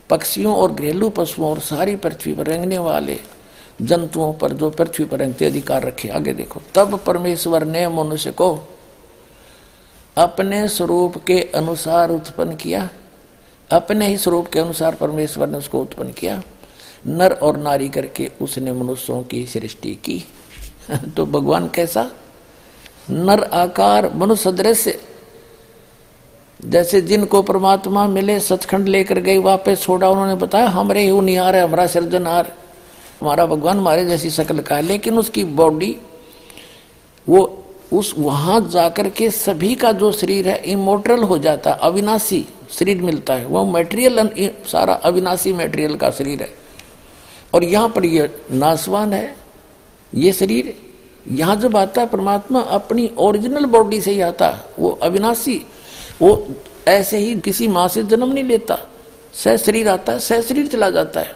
पक्षियों 0.10 0.56
और 0.56 0.72
घरेलू 0.72 1.10
पशुओं 1.10 1.50
और 1.50 1.60
सारी 1.60 1.96
पृथ्वी 1.96 2.34
पर 2.34 2.48
रेंगने 2.48 2.78
वाले 2.78 3.20
जंतुओं 3.82 4.34
पर, 4.34 4.54
जो 4.54 4.70
पृथ्वी 4.70 5.06
पर 5.06 5.18
रेंगते 5.18 5.46
अधिकार 5.46 5.84
रखे। 5.84 6.10
आगे 6.10 6.34
देखो। 6.34 6.62
तब 6.76 7.00
परमेश्वर 7.00 7.66
ने 7.66 7.88
मनुष्य 7.88 8.32
को 8.32 8.60
अपने 10.18 10.68
स्वरूप 10.68 11.26
के 11.26 11.40
अनुसार 11.56 12.10
उत्पन्न 12.10 12.56
किया। 12.56 12.90
अपने 13.72 14.08
ही 14.08 14.18
स्वरूप 14.18 14.48
के 14.48 14.60
अनुसार 14.60 14.96
परमेश्वर 14.96 15.48
ने 15.48 15.58
उसको 15.58 15.82
उत्पन्न 15.82 16.12
किया। 16.12 16.44
नर 17.08 17.32
और 17.32 17.58
नारी 17.58 17.90
करके 17.90 18.32
उसने 18.42 18.74
मनुष्यों 18.74 19.24
की 19.24 19.46
सृष्टि 19.46 19.96
की। 19.96 20.26
तो 21.18 21.26
भगवान 21.26 21.68
कैसा? 21.68 22.12
नर 23.10 23.44
आकार 23.44 24.14
मनुष्य 24.14 24.52
सदृश्य 24.52 25.02
जैसे 26.66 27.02
जिनको 27.02 27.42
परमात्मा 27.42 28.08
मिले, 28.08 28.40
सचखंड 28.40 28.88
लेकर 28.88 29.20
गए, 29.20 29.38
वापस 29.38 29.82
छोड़ा, 29.82 30.10
उन्होंने 30.10 30.36
बताया, 30.36 30.68
हमारे 30.68 31.12
ही 31.12 31.22
निहार 31.22 31.56
है 31.56 31.64
हमारा 31.64 31.88
सृजनहार 31.88 32.54
हमारा 33.22 33.46
भगवान 33.46 33.78
हमारे 33.78 34.06
जैसी 34.06 34.30
शक्ल 34.30 34.60
का 34.60 34.76
है। 34.76 34.82
लेकिन 34.82 35.18
उसकी 35.18 35.44
बॉडी, 35.44 35.98
वो 37.30 37.66
उस 37.92 38.14
वहाँ 38.18 38.60
जाकर 38.70 39.10
के 39.10 39.30
सभी 39.32 39.74
का 39.76 39.92
जो 39.92 40.12
शरीर 40.12 40.48
है 40.48 40.56
इमोटरल 40.64 41.24
हो 41.24 41.38
जाता 41.38 41.72
है 41.72 41.78
अविनाशी 41.82 42.46
शरीर 42.72 43.02
मिलता 43.02 43.34
है। 43.34 43.46
वो 43.46 43.66
मेटेरियल 43.66 44.30
सारा 44.68 44.94
अविनाशी 44.94 45.54
मेटेरियल 45.54 45.96
का 45.96 46.10
शरीर 46.12 46.42
है। 46.42 46.50
और 47.54 47.64
यहाँ 47.64 47.90
पर 47.90 48.06
ये 48.06 48.30
नासवान 48.52 49.14
है, 49.14 49.36
ये 50.14 50.32
शरीर, 50.34 50.74
यहाँ 51.28 51.56
जब 51.56 51.78
आता 51.78 52.02
है, 52.02 52.08
परमात्मा 52.08 52.62
अपनी 52.62 53.10
ओरिजिनल 53.18 53.66
बॉडी 53.66 54.02
से 54.02 54.12
ही 54.12 54.22
आता 54.22 54.50
है 54.50 54.64
वो 54.80 54.90
अविनाशी, 55.04 55.62
वो 56.22 56.48
ऐसे 56.88 57.18
ही 57.18 57.36
किसी 57.36 57.68
माँ 57.68 57.88
से 57.88 58.04
जन्म 58.04 58.32
नहीं 58.34 58.44
लेता। 58.44 58.78
सह 59.34 59.58
शरीर 59.58 59.90
आता 59.90 60.14
है 60.14 60.20
सह 60.20 60.42
शरीर 60.42 60.68
चला 60.68 60.90
जाता 60.90 61.20
है। 61.20 61.36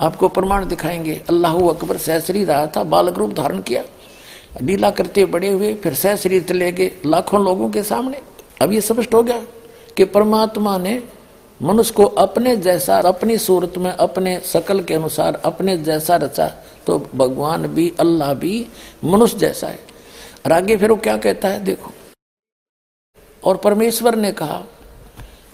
आपको 0.00 0.28
प्रमाण 0.28 0.66
दिखाएँगे, 0.68 1.20
अल्लाह 1.28 1.56
अकबर 1.68 1.96
सह 1.96 2.20
शरीर 2.20 2.50
आया 2.50 2.66
था, 2.66 2.82
बालक 2.84 3.18
रूप 3.18 3.32
धारण 3.32 3.60
किया। 3.60 3.82
लीला 4.62 4.90
करते 4.90 5.24
बड़े 5.24 5.48
हुए, 5.48 5.74
फिर 5.74 5.94
सह 5.94 6.16
शरीर 6.16 6.42
चले 6.42 6.70
गए 6.72 6.90
लाखों 7.06 7.44
लोगों 7.44 7.70
के 7.70 7.82
सामने। 7.82 8.20
अब 8.62 8.72
ये 8.72 8.80
स्पष्ट 8.80 9.14
हो 9.14 9.22
गया 9.22 9.42
कि 9.96 10.04
परमात्मा 10.04 10.76
ने 10.78 11.02
मनुष्य 11.60 11.94
को 11.94 12.04
अपने 12.04 12.56
जैसा 12.56 12.98
अपनी 12.98 13.36
सूरत 13.38 13.76
में 13.78 13.90
अपने 13.90 14.38
शकल 14.44 14.80
के 14.80 14.94
अनुसार 14.94 15.40
अपने 15.44 15.76
जैसा 15.78 16.16
रचा 16.16 16.46
तो 16.86 16.98
भगवान 17.14 17.66
भी, 17.66 17.92
अल्लाह 18.00 18.34
भी 18.34 18.66
मनुष्य 19.04 19.38
जैसा 19.38 19.68
है। 19.68 19.78
और 20.46 20.52
आगे 20.52 20.76
फिर 20.76 20.90
वो 20.90 20.96
क्या 20.96 21.16
कहता 21.16 21.48
है, 21.48 21.60
देखो। 21.64 21.92
और 23.42 23.56
परमेश्वर 23.56 24.14
ने 24.14 24.32
कहा, 24.32 24.62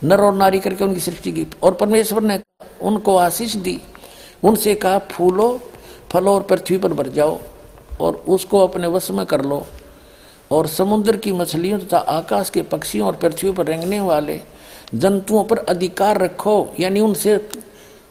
नर 0.05 0.21
और 0.21 0.35
नारी 0.35 0.61
करके 0.61 0.85
उनकी 0.85 1.01
सृष्टि 1.01 1.33
की। 1.33 1.47
और 1.63 1.75
परमेश्वर 1.75 2.23
ने 2.23 2.41
उनको 2.83 3.17
आशीष 3.17 3.55
दी, 3.57 3.81
उनसे 4.43 4.75
कहा, 4.75 4.99
फूलो, 5.11 5.61
फलो 6.11 6.35
और 6.35 6.43
पृथ्वी 6.43 6.79
पर 6.79 6.93
भर 6.93 7.09
जाओ। 7.09 7.39
और 8.03 8.23
उसको 8.29 8.67
अपने 8.67 8.87
वश 8.87 9.11
में 9.11 9.25
कर 9.27 9.45
लो। 9.45 9.65
और 10.51 10.67
समुद्र 10.67 11.17
की 11.17 11.33
मछलियों 11.33 11.79
तथा 11.79 11.99
आकाश 11.99 12.51
के 12.51 12.63
पक्षियों 12.63 13.07
और 13.07 13.17
पृथ्वी 13.17 13.53
पर 13.53 13.67
रेंगने 13.67 14.01
वाले 14.01 14.41
जंतुओं 14.95 15.45
पर 15.45 15.59
अधिकार 15.59 16.21
रखो। 16.21 16.75
यानी 16.81 17.01
उनसे 17.01 17.39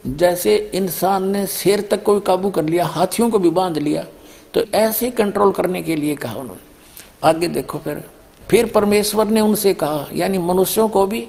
जैसे 0.08 0.56
इंसान 0.74 1.28
ने 1.30 1.46
शेर 1.48 1.82
तक 1.82 2.04
को 2.04 2.14
भी 2.14 2.22
काबू 2.22 2.50
कर 2.50 2.64
लिया, 2.64 2.86
हाथियों 2.86 3.30
को 3.30 3.40
भी 3.40 3.50
बाँध 3.50 3.78
लिया 3.78 4.06
तो 4.54 4.62
ऐसे 4.74 5.10
कंट्रोल 5.12 5.52
करने 5.52 5.82
के 5.82 5.96
लिए 5.96 6.16
कहा 6.16 6.36
उन्होंने। 6.36 6.70
आगे 7.24 7.48
देखो 7.48 7.78
फिर। 7.78 8.04
फिर 8.50 8.66
परमेश्वर 8.66 9.28
ने 9.28 9.42
उनसे 9.42 9.74
कहा, 9.74 10.08
यानी 10.14 10.38
मनुष्यों 10.38 10.88
को 10.90 11.06
भी 11.08 11.28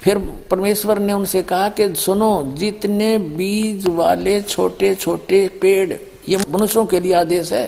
फिर 0.00 0.18
परमेश्वर 0.50 0.98
ने 0.98 1.12
उनसे 1.12 1.42
कहा 1.42 1.68
कि 1.68 1.94
सुनो, 1.94 2.54
जितने 2.56 3.18
बीज 3.18 3.86
वाले 3.88 4.40
छोटे 4.42 4.94
छोटे 4.94 5.46
पेड़, 5.62 5.92
ये 6.28 6.38
मनुष्यों 6.50 6.86
के 6.86 7.00
लिए 7.00 7.12
आदेश 7.12 7.52
है। 7.52 7.66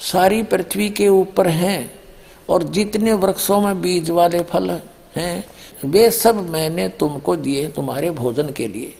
सारी 0.00 0.42
पृथ्वी 0.42 0.90
के 0.90 1.08
ऊपर 1.08 1.46
हैं 1.46 1.90
और 2.48 2.62
जितने 2.62 3.12
वृक्षों 3.12 3.60
में 3.60 3.80
बीज 3.80 4.10
वाले 4.10 4.40
फल 4.40 4.80
हैं, 5.16 5.44
वे 5.84 6.10
सब 6.10 6.50
मैंने 6.50 6.88
तुमको 6.88 7.36
दिए 7.36 7.68
तुम्हारे 7.68 8.10
भोजन 8.10 8.50
के 8.50 8.68
लिए। 8.68 8.94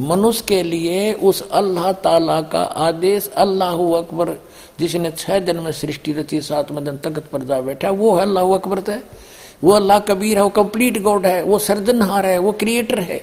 मनुष्य 0.00 0.44
के 0.48 0.62
लिए 0.62 1.12
उस 1.12 1.50
अल्लाह 1.50 1.92
ताला 1.92 2.40
का 2.42 2.62
आदेश, 2.62 3.30
अल्लाह 3.36 3.72
अकबर, 3.72 4.38
जिसने 4.80 5.10
छह 5.10 5.38
दिन 5.38 5.56
में 5.56 5.72
सृष्टि 5.72 6.12
रची, 6.12 6.40
सातवें 6.40 6.84
दिन 6.84 6.96
तख्त 6.96 7.24
पर 7.32 7.44
जा 7.44 7.60
बैठा, 7.60 7.90
वो 7.90 8.14
है 8.14 8.22
अल्लाह 8.22 8.54
अकबर 8.54 8.82
है। 8.88 9.02
वो 9.64 9.72
अल्लाह 9.72 9.98
कबीर 9.98 10.36
है, 10.36 10.42
वो 10.42 10.48
कंप्लीट 10.48 11.02
गॉड 11.02 11.26
है, 11.26 11.42
वो 11.42 11.58
सर्जनहार 11.58 12.26
है, 12.26 12.38
वो 12.38 12.52
क्रिएटर 12.52 12.98
है। 12.98 13.20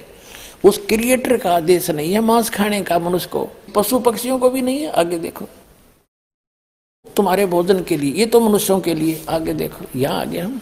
उस 0.64 0.78
क्रिएटर 0.78 1.36
का 1.36 1.56
आदेश 1.56 1.90
नहीं 1.90 2.12
है, 2.12 2.20
मांस 2.20 2.50
खाने 2.50 2.82
का 2.82 2.98
मनुष्य 2.98 3.28
को, 3.32 3.48
पशु 3.74 3.98
पक्षियों 3.98 4.38
को 4.38 4.50
भी 4.50 4.62
नहीं 4.62 4.80
है। 4.80 4.90
आगे 4.90 5.18
देखो। 5.18 5.46
तुम्हारे 7.16 7.46
भोजन 7.46 7.82
के 7.82 7.96
लिए, 7.96 8.12
ये 8.12 8.26
तो 8.26 8.40
मनुष्यों 8.40 8.80
के 8.80 8.94
लिए। 8.94 9.24
आगे 9.28 9.52
देखो, 9.52 9.84
यहाँ 9.96 10.20
आगे 10.20 10.38
हम। 10.38 10.60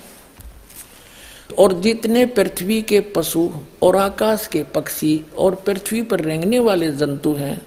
और 1.58 1.72
जितने 1.72 2.24
पृथ्वी 2.26 2.80
के 2.82 3.00
पशु 3.00 3.50
और 3.82 3.96
आकाश 3.96 4.46
के 4.46 4.62
पक्षी 4.64 5.24
और 5.38 5.54
पृथ्वी 5.56 6.02
पर 6.02 6.20
रेंगने 6.20 6.58
वाले 6.58 6.90
जंतु 6.92 7.32
हैं, 7.34 7.60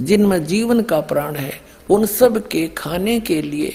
जिनमें 0.00 0.44
जीवन 0.44 0.80
का 0.82 1.00
प्राण 1.00 1.36
है, 1.36 1.52
उन 1.90 2.06
सब 2.06 2.46
के 2.48 2.66
खाने 2.68 3.18
के 3.20 3.40
लिए 3.42 3.74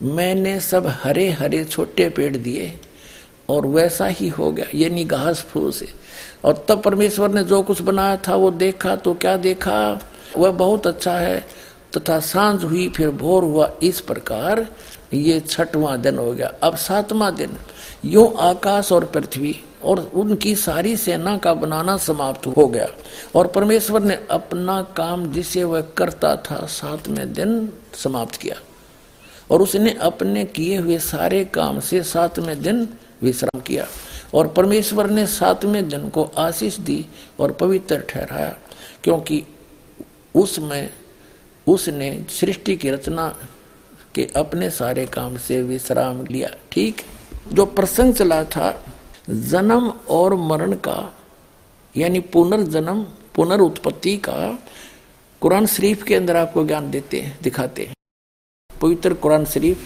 मैंने 0.00 0.58
सब 0.60 0.86
हरे 1.02 1.30
हरे 1.30 1.64
छोटे 1.64 2.08
पेड़ 2.08 2.36
दिए, 2.36 2.72
और 3.48 3.66
वैसा 3.66 4.06
ही 4.06 4.28
हो 4.28 4.50
गया, 4.52 4.66
यानी 4.74 5.04
घास 5.04 5.40
फूस 5.42 5.82
और 6.44 6.64
तब 6.68 6.82
परमेश्वर 6.82 7.30
ने 7.30 7.42
जो 7.44 7.62
कुछ 7.62 7.80
बनाया 7.82 8.16
था, 8.18 8.34
वो 8.34 8.50
देखा 8.50 8.96
तो 8.96 9.14
क्या 9.14 9.36
देखा? 9.36 10.00
वह 10.38 10.50
बहुत 10.50 10.86
अच्छा 10.86 11.12
है। 11.12 11.44
तथा 11.96 12.20
साँझ 12.20 12.64
हुई, 12.64 12.88
फिर 12.88 13.10
भोर 13.10 13.42
हुआ। 13.42 13.72
इस 13.82 14.00
प्रकार 14.00 14.66
ये 15.14 15.40
छठवां 15.40 16.02
दिन 16.02 16.18
हो 16.18 16.32
गया। 16.32 16.52
अब 16.62 16.76
सातवां 16.76 17.34
दिन, 17.34 17.56
यो 18.04 18.24
आकाश 18.24 18.92
और 18.92 19.04
पृथ्वी 19.04 19.60
और 19.84 20.10
उनकी 20.14 20.54
सारी 20.54 20.96
सेना 20.96 21.38
का 21.38 21.54
बनाना 21.54 21.96
समाप्त 21.96 22.46
हो 22.46 22.66
गया। 22.66 22.88
और 23.34 23.46
परमेश्वर 23.46 24.02
ने 24.02 24.18
अपना 24.30 24.82
काम 24.82 25.32
जिसे 25.32 25.64
वह 25.64 25.80
करता 25.80 26.36
था, 26.36 26.66
सातवें 26.66 27.32
दिन 27.32 27.72
समाप्त 27.94 28.36
किया। 28.36 28.56
और 29.50 29.62
उसने 29.62 29.90
अपने 29.90 30.44
किए 30.44 30.76
हुए 30.76 30.98
सारे 30.98 31.44
काम 31.44 31.80
से 31.80 32.02
सातवें 32.02 32.62
दिन 32.62 32.88
विश्राम 33.22 33.60
किया। 33.60 33.86
और 34.34 34.48
परमेश्वर 34.48 35.10
ने 35.10 35.26
सातवें 35.26 35.88
दिन 35.88 36.08
को 36.08 36.30
आशीष 36.38 36.76
दी 36.76 37.06
और 37.40 37.52
पवित्र 37.52 37.98
ठहराया, 37.98 38.56
क्योंकि 39.04 39.44
उसमें 40.34 40.90
उसने 41.66 42.26
सृष्टि 42.30 42.76
की 42.76 42.90
रचना 42.90 43.28
के 44.14 44.28
अपने 44.36 44.70
सारे 44.70 45.06
काम 45.06 45.36
से 45.36 45.62
विश्राम 45.62 46.24
लिया। 46.26 46.48
ठीक, 46.72 47.02
जो 47.52 47.66
प्रसंग 47.66 48.14
चला 48.14 48.44
था, 48.44 48.84
जन्म 49.30 49.88
और 50.08 50.34
मरण 50.34 50.72
का, 50.72 51.14
यानी 51.96 52.20
पुनर्जन्म 52.20 53.02
पुनर्उत्पत्ति 53.34 54.16
का, 54.16 54.58
कुरान 55.40 55.66
शरीफ 55.66 56.02
के 56.02 56.14
अंदर 56.14 56.36
आपको 56.36 56.64
ज्ञान 56.64 56.90
देते 56.90 57.20
हैं, 57.20 57.38
दिखाते 57.42 57.84
हैं। 57.86 57.94
पवित्र 58.80 59.14
कुरान 59.14 59.44
शरीफ। 59.44 59.78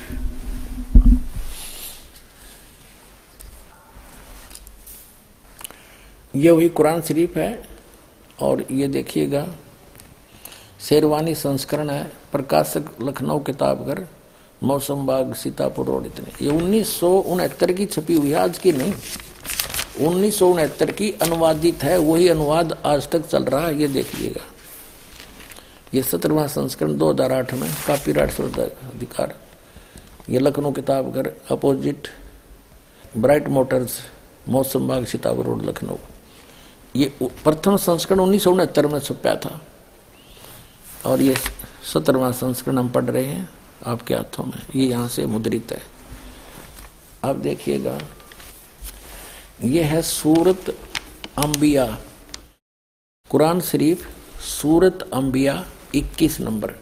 ये 6.35 6.51
वही 6.51 6.69
कुरान 6.69 7.03
शरीफ 7.03 7.37
है, 7.37 7.69
और 8.41 8.65
ये 8.71 8.89
देखिएगा 8.89 9.47
शेरवानी 10.81 11.35
संस्करण 11.35 11.91
है, 11.91 12.13
प्रकाशक 12.33 12.85
लखनऊ 13.03 13.39
किताबघर, 13.39 14.07
मौसम 14.63 15.07
बाग, 15.07 15.35
सीतापुर 15.35 15.87
रोड 15.87 16.07
इतने। 16.07 16.45
ये 16.45 16.51
उन्नीस 16.51 17.01
की 17.77 17.87
छपी 17.87 18.15
हुई 18.15 18.31
है, 18.31 18.37
आज 18.37 18.59
की 18.59 18.73
नहीं। 18.73 18.93
उन्नीस 20.07 20.39
की 20.83 21.19
अनुवादित 21.23 21.83
है, 21.83 21.99
वही 21.99 22.29
अनुवाद 22.29 22.79
आज 22.85 23.09
तक 23.11 23.27
चल 23.27 23.45
रहा 23.45 23.67
है, 23.67 23.81
ये 23.81 23.89
देखिएगा। 23.89 24.45
ये 25.95 26.03
सत्रहवा 26.03 26.47
संस्करण 26.47 26.95
2008 26.95 27.55
में, 27.55 27.71
कापीराइट 27.87 28.41
अधिकार 28.41 29.35
ये 30.31 30.39
लखनऊ 30.39 30.73
किताब 30.73 31.13
घर 31.13 31.33
opposite, 31.51 32.09
Bright 33.17 33.49
Motors, 33.49 33.99
Mausam 34.49 34.89
Bagh, 34.89 35.05
Sitapur 35.05 35.47
road, 35.47 35.63
Lucknow. 35.63 35.97
ये 36.97 37.13
प्रथम 37.23 37.77
संस्करण 37.77 38.21
उन्नीस 38.21 38.45
सौ 38.45 38.53
उनहत्तर 38.53 38.87
में 38.87 38.99
छपया 39.01 39.35
था। 39.37 39.61
और 41.07 41.23
ये 41.23 41.35
सत्रहवा 41.93 42.31
संस्करण 42.31 42.79
हम 42.79 42.89
पढ़ 42.89 43.05
रहे 43.05 43.25
हैं 43.25 43.49
आपके 43.87 44.15
हाथों 44.15 44.45
में। 44.45 44.63
ये 44.77 44.87
यहाँ 44.87 45.09
से 45.09 45.27
मुद्रित 45.27 45.73
है। 45.73 45.81
अब 47.25 47.41
देखिएगा, 47.43 47.99
ये 49.65 49.83
है 49.83 50.03
सूरत 50.03 50.75
अंबिया। 51.39 51.85
कुरान 53.31 53.61
शरीफ 53.61 54.07
सूरत 54.43 55.09
अंबिया 55.13 55.65
21 55.95 56.41
नंबर। 56.41 56.75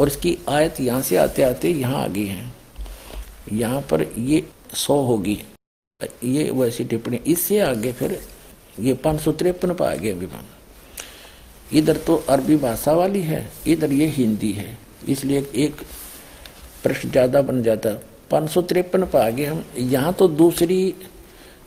और 0.00 0.08
इसकी 0.08 0.36
आयत 0.48 0.80
यहाँ 0.80 1.02
से 1.02 1.16
आते 1.16 1.42
आते 1.42 1.70
यहाँ 1.70 2.02
आ 2.02 2.06
गई 2.06 2.26
है। 2.26 2.52
यहाँ 3.52 3.80
पर 3.80 4.02
ये 4.18 4.46
सौ 4.74 5.00
होगी। 5.02 5.42
ये 6.24 6.50
वैसी 6.50 6.84
टिप्पणी। 6.84 7.16
इससे 7.26 7.58
आगे 7.60 7.92
फिर 7.92 8.20
ये 8.80 8.94
पाँच 8.94 9.20
सौ 9.20 9.32
तिरपन 9.32 9.74
पर 9.74 9.86
आ 9.86 9.94
गया 9.94 10.14
इधर 11.72 11.96
तो 11.96 12.16
अरबी 12.28 12.56
भाषा 12.58 12.92
वाली 12.92 13.22
है, 13.22 13.48
इधर 13.66 13.92
ये 13.92 14.06
हिंदी 14.08 14.52
है। 14.52 14.76
इसलिए 15.08 15.46
एक 15.56 15.82
प्रश्न 16.82 17.10
ज़्यादा 17.10 17.42
बन 17.42 17.62
जाता। 17.62 17.90
पाँच 18.30 18.50
सौ 18.50 18.62
तिरपन 18.62 19.04
पर 19.04 19.20
आगे 19.20 19.46
हम, 19.46 19.64
यहाँ 19.76 20.12
तो 20.12 20.28
दूसरी, 20.30 20.94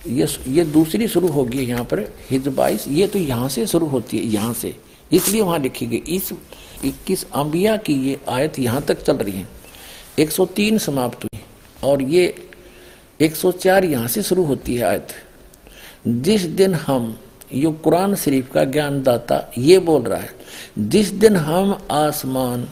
ये 0.01 0.27
ये 0.47 0.63
दूसरी 0.65 1.07
शुरू 1.07 1.27
होगी 1.29 1.65
यहाँ 1.65 1.83
पर 1.85 1.99
हिजबाइस 2.29 2.87
ये 2.87 3.07
तो 3.07 3.19
यहाँ 3.19 3.49
से 3.49 3.65
शुरू 3.67 3.87
होती 3.87 4.17
है, 4.17 4.25
यहाँ 4.25 4.53
से। 4.53 4.75
इसलिए 5.11 5.41
वहाँ 5.41 5.59
लिखी 5.59 5.85
गई, 5.87 5.97
इस 5.97 6.31
इक्कीस 6.85 7.25
अंबिया 7.33 7.75
की 7.77 7.93
ये 8.01 8.19
आयत 8.29 8.59
यहाँ 8.59 8.81
तक 8.81 9.01
चल 9.01 9.17
रही 9.17 9.33
है। 9.33 9.47
103 10.19 10.77
समाप्त 10.79 11.23
हुई, 11.23 11.41
और 11.83 12.01
ये 12.03 12.33
104 13.19 13.85
यहाँ 13.85 14.07
से 14.07 14.23
शुरू 14.23 14.43
होती 14.45 14.75
है 14.75 14.83
आयत। 14.83 15.13
जिस 16.07 16.41
दिन 16.55 16.73
हम 16.75 17.15
यो 17.55 17.71
कुरान 17.83 18.15
शरीफ 18.15 18.51
का 18.53 18.63
ज्ञानदाता 18.65 19.39
ये 19.57 19.77
बोल 19.79 20.01
रहा 20.03 20.19
है, 20.19 20.29
जिस 20.79 21.11
दिन 21.13 21.35
हम 21.37 21.77
आसमान 21.91 22.67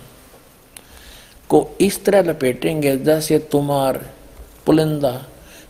को 1.50 1.70
इस 1.82 2.04
तरह 2.06 2.22
लपेटेंगे 2.22 2.96
जैसे 2.98 3.38
तुम्हार 3.52 3.98
पुलिंदा 4.66 5.22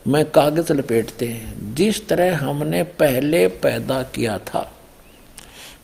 में 0.08 0.24
कागज़ 0.26 0.72
लपेटते 0.74 1.28
हैं, 1.28 1.76
जिस 1.76 2.08
तरह 2.08 2.38
हमने 2.38 2.84
पहले 2.84 3.48
पैदा 3.48 4.02
किया 4.16 4.38
था, 4.40 4.70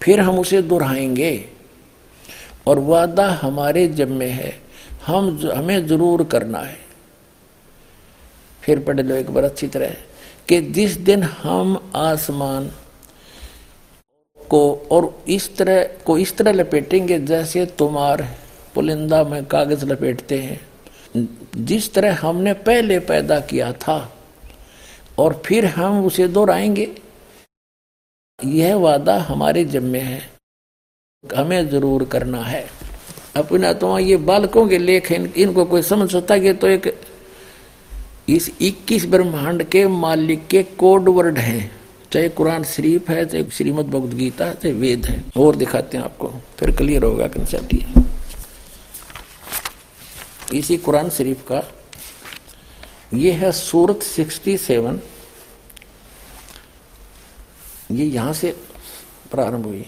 फिर 0.01 0.19
हम 0.19 0.39
उसे 0.39 0.61
दोहराएँगे 0.61 1.34
और 2.67 2.80
वादा 2.80 3.27
हमारे 3.32 3.88
जम्मे 3.89 4.25
है, 4.25 4.53
हम 5.07 5.39
हमें 5.47 5.88
ज़रूर 5.88 6.23
करना 6.23 6.59
है। 6.59 6.77
फिर 8.63 8.80
पढ़ 8.80 8.99
लो 8.99 9.15
एक 9.15 9.30
बार 9.30 9.43
अच्छी 9.43 9.67
तरह, 9.67 9.93
कि 10.49 10.61
जिस 10.61 10.97
दिन 10.99 11.23
हम 11.23 11.77
आसमान 11.95 12.71
को 14.50 14.88
और 14.91 15.24
इस 15.28 15.56
तरह 15.58 15.84
को 16.06 16.18
इस 16.18 16.36
तरह 16.38 16.52
लपेटेंगे 16.52 17.20
जैसे 17.20 17.66
तुम्हार 17.66 18.28
पुलिंदा 18.76 19.24
में 19.24 19.45
कागज़ 19.45 19.86
लपेटते 19.86 20.39
हैं। 20.39 20.60
जिस 21.58 21.93
तरह 21.93 22.18
हमने 22.22 22.54
पहले 22.54 23.00
पैदा 23.00 23.39
किया 23.39 23.72
था 23.74 24.14
और 25.20 25.41
फिर 25.45 25.66
हम 25.66 26.06
उसे 26.06 26.28
दोहराएँगे 26.28 26.91
यह 28.39 28.76
वादा 28.76 29.18
हमारे 29.18 29.66
जिम्मे 29.66 30.00
है। 30.00 30.22
हमें 31.24 31.70
ज़रूर 31.70 32.06
करना 32.06 32.43
है। 32.43 32.66
अपना 33.36 33.74
तो 33.74 33.97
ये 34.00 34.18
बालकों 34.18 34.68
के 34.68 34.78
लेख 34.78 35.12
इन, 35.12 35.34
इनको 35.38 35.66
कोई 35.66 35.82
समझ 35.82 36.12
सकता 36.12 36.34
है 36.34 36.54
तो 36.54 36.68
एक 36.68 36.93
इस 38.30 38.52
21 38.62 39.06
ब्रह्मांड 39.06 39.64
के 39.64 39.88
मालिक 39.88 40.47
के 40.47 40.64
कोड 40.64 41.10
वर्ड 41.10 41.38
हैं। 41.38 41.78
चाहे 42.14 42.30
कुरान 42.30 42.64
शरीफ 42.64 43.10
है, 43.10 43.26
चाहे 43.26 43.43
श्रीमद 43.53 43.86
भगवद 43.86 44.14
गीता 44.14 44.53
चाहे 44.53 44.74
वेद 44.74 45.05
है। 45.05 45.24
और 45.38 45.55
दिखाते 45.55 45.97
हैं 45.97 46.03
आपको। 46.03 46.28
फिर 46.57 46.72
क्लियर 46.72 47.03
होगा 47.03 47.28
कंसेप्ट 47.28 47.74
ये 47.74 47.86
इसी 50.53 50.78
कुरान 50.78 51.10
शरीफ 51.10 51.41
का, 51.47 51.62
ये 53.14 53.32
है 53.32 53.51
सूरत 53.51 53.99
67 54.03 54.99
ये 57.91 58.05
यहाँ 58.05 58.34
से 58.34 58.51
प्रारंभ 59.32 59.66
हुई। 59.66 59.86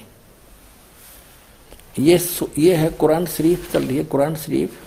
ये 1.99 2.19
ये 2.57 2.76
है 2.76 2.89
कुरान 2.89 3.26
शरीफ, 3.26 3.72
चल 3.74 3.84
रही 3.84 3.97
है 3.97 4.03
कुरान 4.03 4.36
शरीफ। 4.36 4.80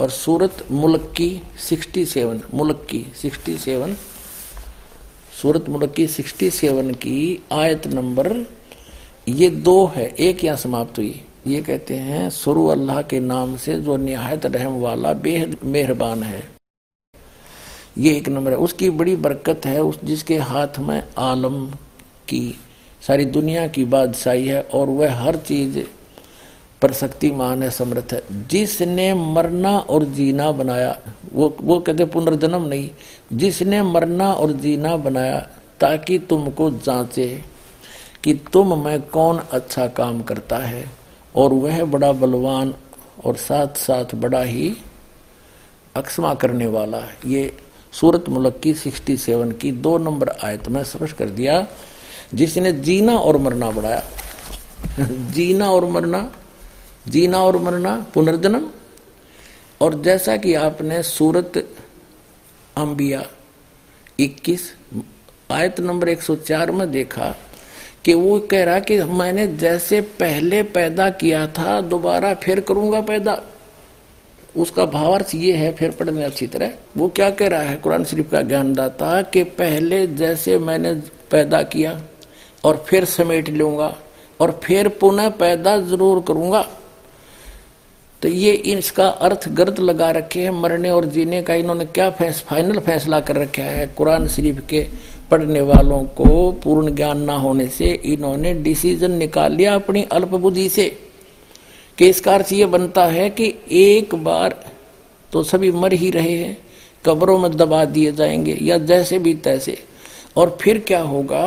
और 0.00 0.10
सूरत 0.10 0.66
मुल्क 0.70 1.12
की 1.16 1.42
67 1.58 2.54
मुल्क 2.54 2.86
की 2.90 3.06
67 3.16 3.96
सूरत 5.42 5.68
मुल्क 5.68 5.92
की 5.92 6.06
67 6.06 6.92
की 6.92 7.42
आयत 7.52 7.86
नंबर, 7.86 8.46
ये 9.28 9.50
दो 9.50 9.86
है, 9.86 10.14
एक 10.20 10.44
यहाँ 10.44 10.56
समाप्त 10.56 10.98
हुई। 10.98 11.22
ये 11.46 11.62
कहते 11.62 11.94
हैं, 11.94 12.30
सुरु 12.30 12.66
अल्लाह 12.66 13.02
के 13.02 13.20
नाम 13.20 13.56
से 13.56 13.74
जो 13.74 13.96
निहायत 13.96 14.46
रहम 14.46 14.80
वाला 14.80 15.12
बेहद 15.12 15.56
मेहरबान 15.64 16.22
है। 16.22 16.50
ये 17.98 18.16
एक 18.16 18.28
नंबर 18.28 18.50
है। 18.50 18.56
उसकी 18.56 18.90
बड़ी 18.90 19.16
बरकत 19.16 19.66
है, 19.66 19.82
उस 19.82 19.98
जिसके 20.04 20.36
हाथ 20.36 20.78
में 20.78 21.02
आलम 21.18 21.66
की, 22.28 22.58
सारी 23.06 23.24
दुनिया 23.24 23.66
की 23.66 23.84
बादशाही 23.84 24.48
है, 24.48 24.62
और 24.62 24.88
वह 24.88 25.14
हर 25.14 25.36
चीज़ 25.36 25.78
पर 26.82 26.92
शक्तिमान 26.92 27.62
है, 27.62 27.70
समर्थ 27.70 28.12
है। 28.12 28.48
जिसने 28.48 29.14
मरना 29.14 29.78
और 29.78 30.04
जीना 30.04 30.52
बनाया, 30.52 30.98
वो 31.32 31.56
वो 31.60 31.80
कहते 31.80 32.04
पुनर्जन्म 32.04 32.62
नहीं, 32.62 32.90
जिसने 33.32 33.82
मरना 33.82 34.32
और 34.32 34.52
जीना 34.52 34.96
बनाया, 34.96 35.48
ताकि 35.80 36.18
तुमको 36.18 36.70
जांचे 36.70 37.42
कि 38.24 38.34
तुम 38.52 38.84
में 38.84 39.02
कौन 39.02 39.38
अच्छा 39.38 39.86
काम 39.86 40.22
करता 40.22 40.58
है, 40.58 40.90
और 41.36 41.52
वह 41.52 41.84
बड़ा 41.84 42.12
बलवान 42.12 42.74
और 43.24 43.36
साथ 43.36 43.68
साथ 43.68 44.14
बड़ा 44.14 44.42
ही 44.42 44.76
अक्षमा 45.94 46.34
करने 46.34 46.66
वाला 46.66 46.98
है। 46.98 47.16
ये 47.26 47.56
सूरत 47.92 48.28
मुल्क 48.28 48.60
की 48.62 48.74
67 48.74 49.52
की 49.52 49.72
दो 49.72 49.98
नंबर 49.98 50.28
आयत 50.28 50.68
में 50.68 50.84
स्पष्ट 50.84 51.16
कर 51.16 51.26
दिया, 51.26 51.66
जिसने 52.34 52.72
जीना 52.72 53.16
और 53.16 53.36
मरना 53.36 53.70
बढ़ाया। 53.70 54.02
जीना 55.32 55.70
और 55.70 55.84
मरना 55.84 56.32
जीना 57.06 57.38
और 57.38 57.56
मरना, 57.56 57.94
पुनर्जन्म। 58.14 58.68
और 59.80 60.00
जैसा 60.02 60.36
कि 60.36 60.54
आपने 60.54 61.02
सूरत 61.02 61.56
अंबिया 62.76 63.22
21 64.20 64.72
आयत 65.50 65.80
नंबर 65.80 66.08
104 66.08 66.70
में 66.70 66.90
देखा 66.90 67.34
कि 68.04 68.14
वो 68.14 68.38
कह 68.40 68.64
रहा 68.64 68.78
कि 68.80 68.98
मैंने 69.02 69.46
जैसे 69.56 70.00
पहले 70.00 70.62
पैदा 70.62 71.08
किया 71.10 71.46
था, 71.48 71.80
दोबारा 71.80 72.34
फिर 72.34 72.60
करूँगा 72.60 73.00
पैदा। 73.00 73.42
उसका 74.56 74.84
भावार्थ 74.86 75.34
ये 75.34 75.52
है, 75.52 75.72
फिर 75.72 75.90
पढ़ने 75.90 76.24
अच्छी 76.24 76.46
तरह। 76.46 76.72
वो 76.96 77.08
क्या 77.08 77.30
कह 77.30 77.48
रहा 77.48 77.60
है? 77.60 77.76
कुरान 77.76 78.04
शरीफ 78.04 78.30
का 78.30 78.42
ज्ञानदाता 78.42 79.20
कि 79.22 79.42
पहले 79.44 80.06
जैसे 80.06 80.58
मैंने 80.58 80.94
पैदा 81.30 81.62
किया 81.62 82.00
और 82.64 82.84
फिर 82.88 83.04
समेट 83.04 83.48
लूँगा 83.48 83.94
और 84.40 84.60
फिर 84.64 84.88
पुनः 84.88 85.28
पैदा 85.28 85.78
ज़रूर 85.80 86.24
करूँगा। 86.28 86.66
तो 88.22 88.28
ये 88.28 88.52
इसका 88.52 89.06
अर्थ 89.08 89.48
गर्द 89.48 89.78
लगा 89.78 90.10
रखे 90.10 90.40
हैं 90.40 90.50
मरने 90.50 90.90
और 90.90 91.04
जीने 91.04 91.42
का। 91.42 91.54
इन्होंने 91.54 91.84
क्या 91.84 92.08
फैस, 92.10 92.40
फाइनल 92.40 92.78
फैसला 92.78 93.20
कर 93.20 93.36
रखा 93.36 93.62
है? 93.62 93.86
कुरान 93.86 94.26
शरीफ 94.28 94.60
के 94.70 94.86
पढ़ने 95.30 95.60
वालों 95.60 96.02
को 96.16 96.52
पूर्ण 96.52 96.94
ज्ञान 96.94 97.20
ना 97.20 97.36
होने 97.36 97.66
से 97.68 97.92
इन्होंने 98.04 98.54
डिसीज़न 98.54 99.10
निकाल 99.10 99.52
लिया 99.52 99.74
अपनी 99.74 100.02
अल्प 100.02 100.28
बुद्धि 100.28 100.68
से 100.68 100.88
कि 101.98 102.08
इसका 102.08 102.34
अर्थ 102.34 102.52
ये 102.52 102.66
बनता 102.66 103.04
है 103.06 103.28
कि 103.30 103.54
एक 103.72 104.14
बार 104.14 104.54
तो 105.32 105.42
सभी 105.42 105.70
मर 105.72 105.92
ही 105.92 106.10
रहे 106.10 106.32
हैं 106.32 106.56
कब्रों 107.04 107.38
में 107.38 107.50
दबा 107.56 107.84
दिए 107.84 108.12
जाएँगे 108.12 108.58
या 108.62 108.78
जैसे 108.78 109.18
भी 109.18 109.34
तैसे। 109.34 109.78
और 110.36 110.56
फिर 110.60 110.78
क्या 110.78 111.00
होगा 111.02 111.46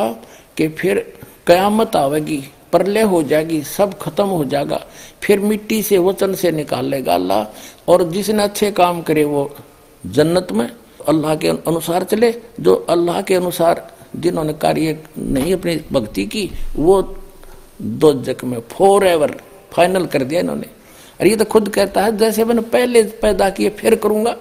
कि 0.56 0.68
फिर 0.68 0.98
कयामत 1.46 1.96
आवेगी। 1.96 2.42
प्रलय 2.72 3.02
हो 3.02 3.22
जाएगी, 3.22 3.62
सब 3.62 3.98
खत्म 3.98 4.24
हो 4.26 4.44
जाएगा। 4.44 4.80
फिर 5.22 5.40
मिट्टी 5.40 5.82
से, 5.82 5.98
वचन 6.00 6.34
से 6.34 6.52
निकाल 6.52 6.86
लेगा 6.86 7.14
अल्लाह। 7.14 7.90
और 7.92 8.08
जिसने 8.10 8.42
अच्छे 8.42 8.70
काम 8.72 9.02
करे, 9.02 9.24
वो 9.24 9.50
जन्नत 10.04 10.52
में 10.52 10.68
अल्लाह 11.08 11.34
के 11.36 11.48
अनुसार 11.48 12.04
चले। 12.04 12.34
जो 12.60 12.74
अल्लाह 12.90 13.20
के 13.22 13.34
अनुसार 13.34 13.86
जिन्होंने 14.16 14.52
कार्य 14.54 14.98
नहीं 15.18 15.52
अपनी 15.54 15.76
भक्ति 15.92 16.24
की, 16.26 16.50
वो 16.76 17.02
दो 17.82 18.12
जग 18.14 18.44
में 18.44 18.60
फोर 18.70 19.06
एवर 19.06 19.36
फाइनल 19.72 20.06
कर 20.06 20.24
दिया 20.24 20.40
इन्होंने। 20.40 20.66
और 21.20 21.26
ये 21.26 21.36
तो 21.36 21.44
खुद 21.44 21.68
कहता 21.68 22.04
है, 22.04 22.16
जैसे 22.16 22.44
मैंने 22.44 22.60
पहले 22.62 23.02
पैदा 23.22 23.48
किए, 23.50 23.70
फिर 23.70 23.94
करूँगा। 23.94 24.36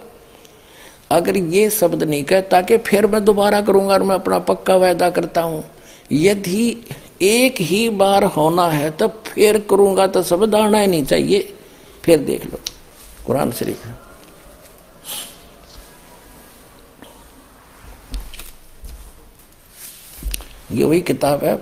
अगर 1.11 1.38
ये 1.38 1.69
शब्द 1.69 2.03
नहीं 2.03 2.23
कहता 2.23 2.61
कि 2.61 2.77
फिर 2.79 3.07
मैं 3.07 3.23
दोबारा 3.25 3.61
करूँगा 3.61 3.93
और 3.93 4.03
मैं 4.03 4.15
अपना 4.15 4.39
पक्का 4.41 4.75
वायदा 4.75 5.09
करता 5.09 5.41
हूँ, 5.41 5.63
यदि 6.11 6.84
एक 7.22 7.61
ही 7.61 7.88
बार 7.91 8.24
होना 8.36 8.67
है 8.69 8.89
तो 8.91 9.07
फिर 9.28 9.59
करूँगा 9.69 10.07
तो 10.07 10.24
सब 10.24 10.45
दाना 10.45 10.80
ही 10.80 10.88
नहीं 10.88 11.05
चाहिए। 11.05 11.53
फिर 12.03 12.19
देख 12.19 12.45
लो, 12.45 12.59
कुरान 13.26 13.51
शरीफ 13.51 13.86
ये 20.72 20.84
वही 20.84 21.01
किताब 21.01 21.43
है, 21.43 21.55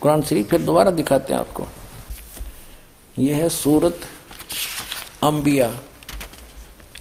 कुरान 0.00 0.22
शरीफ, 0.22 0.48
फिर 0.50 0.62
दोबारा 0.62 0.90
दिखाते 0.90 1.32
हैं 1.32 1.40
आपको। 1.40 1.66
यह 3.16 3.36
है 3.36 3.48
सूरत 3.48 4.00
अंबिया 5.22 5.68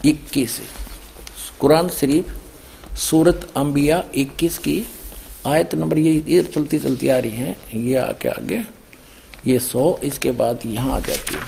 21 0.06 0.60
कुरान 1.60 1.90
शरीफ, 1.90 2.34
सूरत 3.00 3.50
अंबिया 3.58 4.04
21 4.16 4.58
की 4.58 4.86
आयत 5.46 5.76
नंबर 5.76 5.98
ये 5.98 6.24
ये 6.28 6.44
चलती 6.44 6.80
चलती 6.80 7.08
आ 7.08 7.18
रही 7.18 7.32
है। 7.32 7.56
ये 7.74 7.96
आके 7.96 8.30
आगे। 8.30 8.62
ये 9.48 9.60
सौ, 9.60 10.00
इसके 10.04 10.32
बाद 10.32 10.60
यहाँ 10.66 10.96
आ 10.96 11.00
जाती 11.00 11.36
है। 11.36 11.42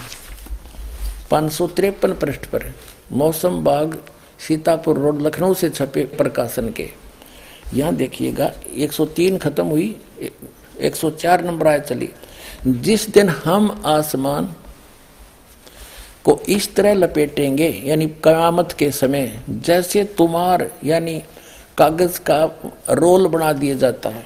पाँच 1.31 1.51
सौ 1.51 1.67
तिरपन 1.67 2.13
पृष्ठ 2.13 2.45
पर। 2.45 2.73
मौसम 3.11 3.63
बाग, 3.63 3.97
सीतापुर 4.47 4.97
रोड, 4.97 5.21
लखनऊ 5.21 5.53
से 5.53 5.69
छपे 5.69 6.03
प्रकाशन 6.17 6.69
के। 6.71 6.89
यहाँ 7.73 7.95
देखिएगा 7.95 8.51
103 8.75 9.37
खत्म 9.37 9.65
हुई 9.65 9.95
104 10.79 11.43
नंबर 11.43 11.67
आयत 11.67 11.83
चली। 11.83 12.09
जिस 12.67 13.09
दिन 13.09 13.29
हम 13.29 13.69
आसमान 13.85 14.55
को 16.23 16.39
इस 16.49 16.75
तरह 16.75 16.93
लपेटेंगे, 16.93 17.69
यानी 17.85 18.07
कयामत 18.23 18.75
के 18.79 18.91
समय, 18.91 19.43
जैसे 19.49 20.03
तुम्हार, 20.03 20.71
यानी 20.83 21.21
कागज़ 21.77 22.19
का 22.19 22.45
रोल 22.89 23.27
बना 23.27 23.53
दिया 23.53 23.75
जाता 23.75 24.09
है, 24.09 24.25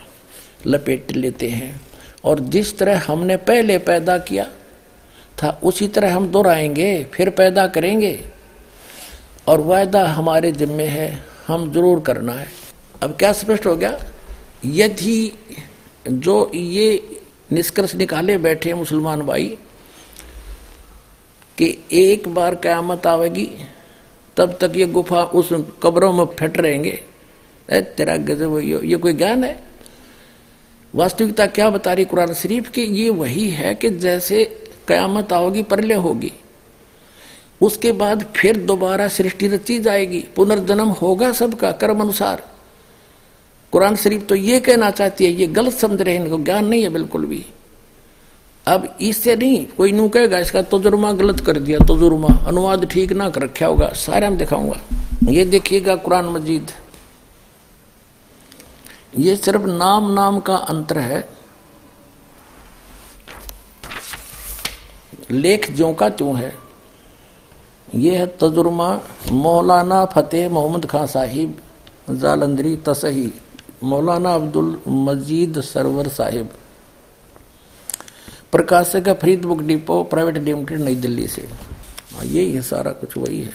लपेट 0.68 1.12
लेते 1.12 1.50
हैं। 1.50 1.82
और 2.24 2.40
जिस 2.40 2.78
तरह 2.78 3.02
हमने 3.08 3.38
पहले 3.38 3.78
पैदा 3.78 4.18
किया 4.18 4.52
था, 5.44 5.60
उसी 5.64 5.88
तरह 5.88 6.16
हम 6.16 6.28
दोहराएँगे, 6.28 7.04
फिर 7.04 7.30
पैदा 7.30 7.68
करेंगे। 7.68 8.26
और 9.48 9.62
वायदा 9.62 10.08
हमारे 10.08 10.52
जिम्मे 10.52 10.86
है, 10.86 11.24
हम 11.48 11.72
ज़रूर 11.72 12.00
करना 12.00 12.34
है। 12.34 12.48
अब 13.04 13.12
क्या 13.12 13.34
स्पष्ट 13.34 13.66
हो 13.66 13.76
गया? 13.76 14.00
यदि 14.66 15.32
जो 16.08 16.52
ये 16.56 17.22
निष्कर्ष 17.52 17.96
निकाले 17.96 18.38
बैठे 18.38 18.74
मुसलमान 18.74 19.22
भाई, 19.22 19.58
कि 21.58 21.78
एक 21.92 22.28
बार 22.28 22.56
क्यामत 22.56 23.08
आवेगी, 23.08 23.52
तब 24.38 24.58
तक 24.62 24.72
ये 24.76 24.86
गुफा 24.86 25.24
उस 25.24 25.50
कब्रों 25.84 26.14
में 26.14 26.26
फट 26.26 26.58
रहेंगे। 26.58 27.04
तेरा 27.72 28.16
गजब 28.18 28.58
ये 28.60 28.80
ये 28.84 28.98
कोई 28.98 29.14
ज्ञान 29.14 29.44
है? 29.44 29.60
वास्तविकता 30.94 31.46
क्या 31.48 31.70
बता 31.70 31.94
रही 31.94 32.06
कुरान 32.06 32.34
शरीफ 32.34 32.70
की? 32.70 32.82
ये 32.82 33.10
वही 33.10 33.50
है 33.50 33.74
कि 33.76 33.90
जैसे 33.90 34.44
कयामत 34.88 35.34
आओगी, 35.34 35.64
परले 35.64 35.94
होगी। 35.96 36.32
उसके 37.62 37.92
बाद 37.92 38.26
फिर 38.36 38.58
दोबारा 38.58 39.08
सृष्टि 39.08 39.48
रची 39.48 39.80
जाएगी 39.80 40.20
पुनर्जन्म 40.36 40.90
होगा 40.92 41.32
सबका 41.32 41.72
कर्म 41.72 42.02
अनुसार 42.02 42.44
कुरान 43.74 43.96
शरीफ 43.96 44.26
तो 44.28 44.36
ये 44.36 44.60
कहना 44.60 44.90
चाहती 44.92 45.26
है, 45.26 45.32
ये 45.32 45.48
गलत 45.48 45.74
समझ 45.74 46.02
रहे 46.02 46.16
हैं, 46.16 46.24
इनको 46.24 46.38
ज्ञान 46.38 46.66
नहीं 46.66 46.84
है 46.84 46.90
बिल्कुल 46.90 47.26
भी। 47.26 47.46
अब 48.68 48.98
इससे 49.02 49.36
नहीं, 49.36 49.66
कोई 49.78 49.92
नू 49.92 50.08
कहेगा, 50.10 50.40
इसका 50.40 50.62
तजुर्मा 50.62 51.12
गलत 51.12 51.40
कर 51.40 51.60
दिया, 51.60 51.80
तजुर्मा। 51.80 52.28
अनुवाद 52.48 52.86
ठीक 52.86 53.12
ना 53.12 53.30
कर 53.30 53.42
रखा 53.42 53.66
होगा, 53.66 53.88
सारे 53.88 54.28
हम 54.28 54.38
दिखाऊँगा। 54.38 54.80
ये 55.32 55.46
देखिएगा 55.46 55.96
कुरान 55.96 56.26
मजीद। 56.26 56.72
ये 59.18 59.36
सिर्फ़ 59.36 59.62
नाम 59.62 60.12
नाम 60.12 60.40
का 60.40 60.56
अंतर 60.56 60.98
है। 60.98 61.30
लेख 65.32 65.72
जो 65.72 65.94
का 65.94 66.10
त्यों 66.10 66.38
है। 66.38 66.58
ये 67.96 68.18
है 68.18 68.28
तजुर्मा 68.28 69.02
मौलाना 69.32 70.06
फतेह 70.06 70.50
मोहम्मद 70.50 70.86
खां 70.86 71.08
साहिब 71.08 71.62
जालंदरी 72.10 72.76
तसही 72.76 73.34
मौलाना 73.84 74.34
अब्दुल 74.36 74.82
मजीद 74.88 75.62
सरवर 75.62 76.08
साहिब। 76.08 76.50
प्रकाशक 78.52 79.08
है 79.08 79.14
Farid 79.14 79.46
book 79.46 79.62
depot 79.62 80.04
private 80.04 80.38
limited 80.38 80.82
नई 80.82 80.96
दिल्ली 80.96 81.28
से। 81.28 81.42
हाँ, 82.14 82.26
यही 82.26 82.52
है 82.52 82.62
सारा 82.62 82.92
कुछ 82.92 83.18
वही 83.18 83.42
है। 83.42 83.54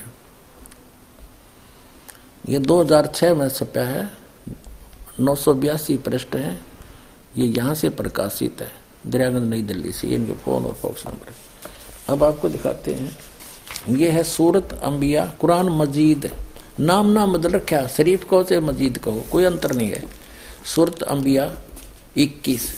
ये 2.48 2.58
2006 2.58 3.34
में 3.34 3.48
छपा 3.48 3.80
है। 3.80 4.25
नौ 5.20 5.34
सौ 5.34 5.54
बयासी 5.54 5.96
पृष्ठ 5.96 6.34
है। 6.36 6.58
ये 7.38 7.46
यहाँ 7.46 7.74
से 7.74 7.88
प्रकाशित 7.90 8.60
है। 8.60 8.70
दरियागंज 9.06 9.48
नई 9.50 9.62
दिल्ली 9.62 9.92
से। 9.92 10.08
इनके 10.08 10.32
फ़ोन 10.44 10.64
और 10.64 10.74
फॉक्स 10.82 11.06
नंबर 11.06 12.12
अब 12.12 12.24
आपको 12.24 12.48
दिखाते 12.48 12.94
हैं। 12.94 13.16
ये 13.96 14.10
है 14.10 14.22
सूरत 14.24 14.72
अंबिया। 14.82 15.24
कुरान 15.40 15.68
मजीद। 15.72 16.30
नाम 16.80 17.06
ना 17.06 17.26
बदल 17.26 17.50
रखा। 17.50 17.86
शरीफ 17.86 18.24
कहो 18.30 18.42
से 18.44 18.60
मजीद 18.60 18.98
कहो। 18.98 19.24
कोई 19.32 19.44
अंतर 19.44 19.72
नहीं 19.72 19.88
है। 19.88 20.02
सूरत 20.64 21.02
अंबिया 21.02 21.52
21 22.16 22.74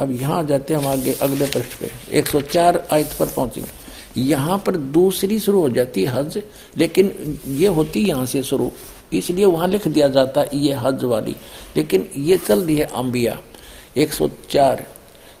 अब 0.00 0.10
यहाँ 0.12 0.44
जाते 0.46 0.74
हैं 0.74 0.80
हम 0.80 0.86
आगे 0.88 1.12
अगले 1.12 1.46
पृष्ठ 1.46 1.78
पे। 1.80 1.90
104 2.18 2.76
आयत 2.92 3.16
पर 3.18 3.26
पहुँचेंगे। 3.26 4.20
यहाँ 4.20 4.58
पर 4.66 4.76
दूसरी 4.76 5.38
शुरू 5.40 5.60
हो 5.60 5.68
जाती 5.68 6.04
है 6.04 6.12
हज, 6.12 6.42
लेकिन 6.76 7.38
ये 7.46 7.68
होती 7.68 8.00
यहाँ 8.00 8.26
से 8.26 8.42
शुरू। 8.42 8.70
इसलिए 9.12 9.44
वहाँ 9.44 9.68
लिख 9.68 9.86
दिया 9.88 10.08
जाता 10.08 10.40
है, 10.40 10.48
ये 10.54 10.72
हज 10.74 11.04
वाली। 11.04 11.36
लेकिन 11.76 12.08
ये 12.16 12.36
चल 12.38 12.60
रही 12.60 12.76
है 12.76 12.84
अंबिया। 12.94 13.38
104 13.96 14.84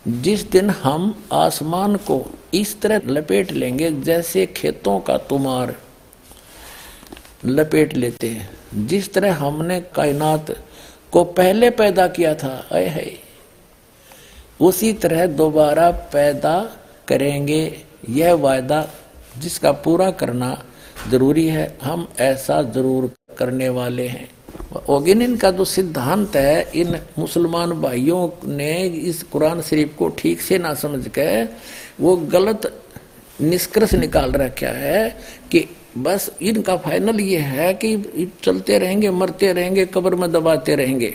जिस 0.06 0.42
दिन 0.50 0.70
हम 0.72 1.14
आसमान 1.32 1.96
को 1.98 2.24
इस 2.54 2.80
तरह 2.80 3.00
लपेट 3.06 3.52
लेंगे 3.52 3.90
जैसे 4.02 4.46
खेतों 4.46 4.98
का 5.00 5.16
तुमार 5.20 5.74
लपेट 7.44 7.96
लेते 7.96 8.28
हैं। 8.28 8.86
जिस 8.86 9.12
तरह 9.14 9.34
हमने 9.36 9.80
कायनात 9.94 10.50
को 11.12 11.24
पहले 11.24 11.70
पैदा 11.72 12.06
किया 12.08 12.34
था 12.34 12.54
अय 12.72 12.84
है 12.86 13.06
उसी 14.60 14.92
तरह 14.94 15.26
दोबारा 15.28 15.90
पैदा 16.12 16.58
करेंगे, 17.08 17.84
यह 18.10 18.32
वायदा 18.34 18.86
जिसका 19.38 19.72
पूरा 19.74 20.10
करना 20.12 20.56
ज़रूरी 21.10 21.46
है, 21.46 21.76
हम 21.82 22.08
ऐसा 22.20 22.62
ज़रूर 22.64 23.10
करने 23.38 23.68
वाले 23.68 24.06
हैं। 24.08 24.28
ओगिन 24.88 25.22
इनका 25.22 25.50
जो 25.50 25.64
सिद्धांत 25.64 26.36
है, 26.36 26.70
इन 26.74 26.98
मुसलमान 27.18 27.70
भाइयों 27.80 28.54
ने 28.54 28.82
इस 28.82 29.22
कुरान 29.22 29.60
शरीफ 29.62 29.94
को 29.98 30.08
ठीक 30.08 30.40
से 30.40 30.58
ना 30.58 30.74
समझ 30.74 31.06
के 31.08 31.44
वो 32.00 32.16
गलत 32.16 32.72
निष्कर्ष 33.40 33.94
निकाल 33.94 34.32
रखा 34.32 34.68
है 34.68 35.08
कि 35.50 35.66
बस 35.98 36.30
इनका 36.42 36.76
फाइनल 36.76 37.20
ये 37.20 37.38
है 37.38 37.72
कि 37.74 38.32
चलते 38.42 38.78
रहेंगे, 38.78 39.10
मरते 39.10 39.52
रहेंगे, 39.52 39.86
कब्र 39.86 40.14
में 40.14 40.30
दबाते 40.32 40.74
रहेंगे। 40.74 41.14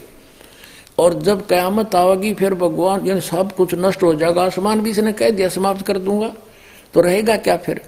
और 0.98 1.22
जब 1.22 1.46
कयामत 1.48 1.96
आवेगी 1.96 2.34
फिर 2.34 2.54
भगवान 2.54 3.06
यानी 3.08 3.22
सब 3.22 3.52
कुछ 3.52 3.76
नष्ट 3.76 4.04
हो 4.04 4.14
जाएगा। 4.16 4.44
आसमान 4.44 4.82
भी 4.82 4.90
इसने 4.90 5.14
कह 5.14 5.30
दिया, 5.30 5.50
समाप्त 5.50 5.86
कर 5.86 5.98
दूँगा। 5.98 6.34
तो 6.94 7.02
रहेगा 7.02 7.38
क्या 7.38 7.58
फिर? 7.58 7.82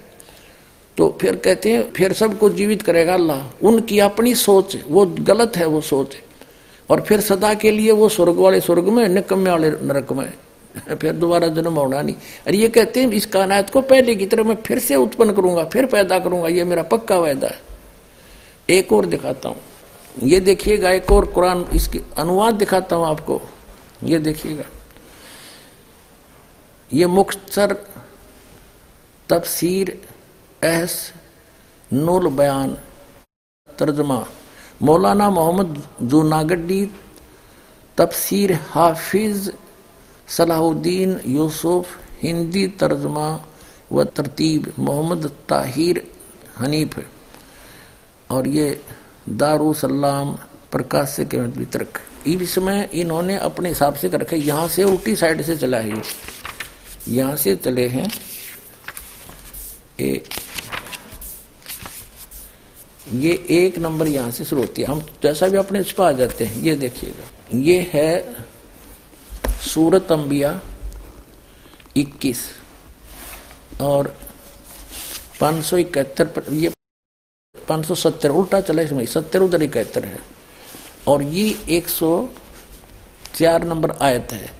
तो 0.98 1.18
फिर 1.20 1.36
कहते 1.36 1.72
हैं, 1.72 1.92
फिर 1.92 2.12
सबको 2.12 2.50
जीवित 2.50 2.82
करेगा 2.82 3.14
अल्लाह। 3.14 3.66
उनकी 3.66 3.98
अपनी 3.98 4.34
सोच 4.34 4.76
वो 4.88 5.06
गलत 5.06 5.56
है, 5.56 5.66
वो 5.66 5.80
सोच 5.80 6.16
और 6.90 7.00
फिर 7.00 7.20
सदा 7.20 7.54
के 7.54 7.70
लिए 7.70 7.92
वो 7.92 8.08
स्वर्ग 8.08 8.36
वाले 8.36 8.60
स्वर्ग 8.60 8.84
में, 8.84 9.08
निकम्मे 9.08 9.50
वाले 9.50 9.70
नरक 9.70 10.12
में। 10.12 10.32
फिर 10.96 11.12
दोबारा 11.12 11.48
जन्म 11.48 11.74
होना 11.74 12.02
नहीं। 12.02 12.14
अरे 12.46 12.58
ये 12.58 12.68
कहते 12.68 13.00
हैं, 13.00 13.12
इस 13.12 13.26
कानायत 13.26 13.70
को 13.70 13.80
पहले 13.80 14.14
की 14.14 14.26
तरह 14.26 14.44
मैं 14.44 14.54
फिर 14.54 14.78
से 14.78 14.96
उत्पन्न 14.96 15.32
करूँगा, 15.32 15.64
फिर 15.64 15.86
पैदा 15.86 16.18
करूँगा, 16.18 16.48
ये 16.48 16.64
मेरा 16.64 16.82
पक्का 16.82 17.18
वायदा 17.18 17.46
है। 17.46 17.60
एक 18.70 18.92
और 18.92 19.06
दिखाता 19.06 19.48
हूँ। 19.48 19.56
ये 20.22 20.40
देखिएगा, 20.40 20.90
एक 20.90 21.12
और 21.12 21.24
कुरान, 21.24 21.66
इसकी 21.74 22.00
अनुवाद 22.18 22.54
दिखाता 22.54 22.96
हूँ 22.96 23.06
आपको। 23.06 23.42
ये 24.04 24.18
देखिएगा। 24.18 24.64
ये 26.92 27.06
मुख्तर 27.06 27.76
तफसीर 29.28 30.02
एस 30.64 30.92
नूल 31.90 32.28
बयान 32.36 32.70
तर्जमा। 33.68 34.16
मौलाना 34.82 35.28
मोहम्मद 35.30 35.82
जूनागड्डी 36.10 36.80
तफसीर 37.98 38.52
हाफिज 38.70 39.52
सलाहुद्दीन 40.28 41.20
यूसुफ 41.28 41.86
हिंदी 42.22 42.66
तर्जमा 42.80 43.28
व 43.92 44.04
तरतीब 44.16 44.72
मोहम्मद 44.78 45.30
ताहिर 45.48 46.02
हनीफ। 46.58 46.98
और 48.30 48.48
ये 48.48 48.68
दारूसलाम 49.30 50.32
प्रकाश 50.72 51.16
के 51.30 51.40
वितरक। 51.58 52.00
इसमें 52.26 52.90
इन्होंने 52.90 53.36
अपने 53.38 53.68
हिसाब 53.68 53.94
से 53.94 54.08
कर 54.08 54.20
रखे 54.20 54.36
यहाँ 54.38 54.68
से 54.68 54.84
उल्टी 54.84 55.16
साइड 55.16 55.42
से 55.42 55.56
चला 55.56 55.78
है। 55.78 56.02
यहाँ 57.08 57.36
से 57.36 57.56
चले 57.56 57.86
हैं। 57.88 58.08
ए, 60.00 60.22
ये 63.12 63.46
एक 63.50 63.78
नंबर 63.78 64.06
यहाँ 64.06 64.30
से 64.30 64.44
शुरू 64.44 64.60
होती 64.60 64.82
है। 64.82 64.88
हम 64.88 65.00
जैसा 65.22 65.48
भी 65.48 65.56
अपने 65.56 65.82
छुपा 65.84 66.12
जाते 66.12 66.44
हैं, 66.44 66.62
ये 66.62 66.74
देखिएगा। 66.76 67.58
ये 67.58 67.90
है 67.92 68.36
सूरत 69.62 70.12
अंबिया 70.12 70.60
21 71.96 72.38
और 73.80 74.16
पाँच 75.40 75.64
सौ 75.64 75.76
इकहत्तर 75.76 76.24
पर 76.24 76.52
ये 76.52 76.70
पाँच 77.68 77.86
सौ 77.86 77.94
सत्तर, 77.94 78.30
उल्टा 78.30 78.60
चला 78.60 78.82
इसमें, 78.82 79.06
सत्तर 79.06 79.42
उधर 79.42 79.62
इकहत्तर 79.62 80.04
है। 80.04 80.18
और 81.08 81.22
ये 81.22 81.58
एक 81.68 81.88
सौ 81.88 82.28
चार 83.34 83.64
नंबर 83.64 83.90
आयत 83.90 84.32
है। 84.32 84.50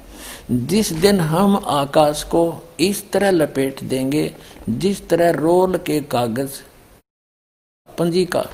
जिस 0.50 0.92
दिन 0.92 1.20
हम 1.20 1.56
आकाश 1.66 2.22
को 2.22 2.62
इस 2.80 3.10
तरह 3.10 3.30
लपेट 3.30 3.84
देंगे, 3.84 4.34
जिस 4.68 5.08
तरह 5.08 5.30
रोल 5.30 5.76
के 5.76 6.00
कागज़ 6.00 6.60
पंजी 7.98 8.24
का 8.24 8.44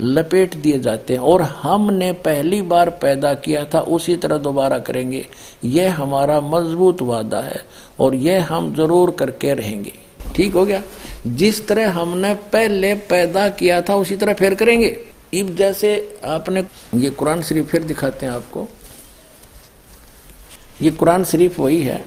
लपेट 0.00 0.54
दिए 0.54 0.78
जाते 0.78 1.14
हैं। 1.14 1.20
और 1.20 1.42
हमने 1.42 2.12
पहली 2.12 2.60
बार 2.62 2.90
पैदा 2.90 3.34
किया 3.34 3.64
था, 3.64 3.80
उसी 3.80 4.16
तरह 4.16 4.38
दोबारा 4.38 4.78
करेंगे। 4.78 5.26
यह 5.64 5.94
हमारा 5.94 6.40
मज़बूत 6.40 7.02
वादा 7.02 7.40
है 7.40 7.62
और 8.00 8.14
यह 8.14 8.52
हम 8.52 8.74
ज़रूर 8.74 9.10
करके 9.10 9.54
रहेंगे। 9.54 9.92
ठीक 10.36 10.54
हो 10.54 10.64
गया? 10.64 10.82
जिस 11.26 11.66
तरह 11.68 11.90
हमने 11.90 12.34
पहले 12.34 12.94
पैदा 12.94 13.48
किया 13.48 13.80
था, 13.82 13.94
उसी 13.94 14.16
तरह 14.16 14.34
फिर 14.34 14.54
करेंगे। 14.54 14.96
इब 15.34 15.54
जैसे 15.56 16.18
आपने, 16.24 16.64
ये 16.94 17.10
कुरान 17.10 17.42
शरीफ 17.42 17.66
फिर 17.66 17.82
दिखाते 17.82 18.26
हैं 18.26 18.32
आपको। 18.32 18.68
ये 20.82 20.90
कुरान 20.90 21.24
शरीफ 21.24 21.58
वही 21.60 21.82
है। 21.82 22.04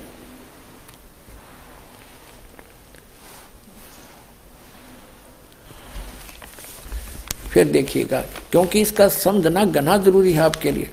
फिर 7.56 7.68
देखिएगा, 7.68 8.20
क्योंकि 8.52 8.82
इसका 8.82 9.08
समझना 9.08 9.64
गना 9.66 9.98
ज़रूरी 9.98 10.32
है 10.34 10.42
आपके 10.42 10.72
लिए। 10.72 10.90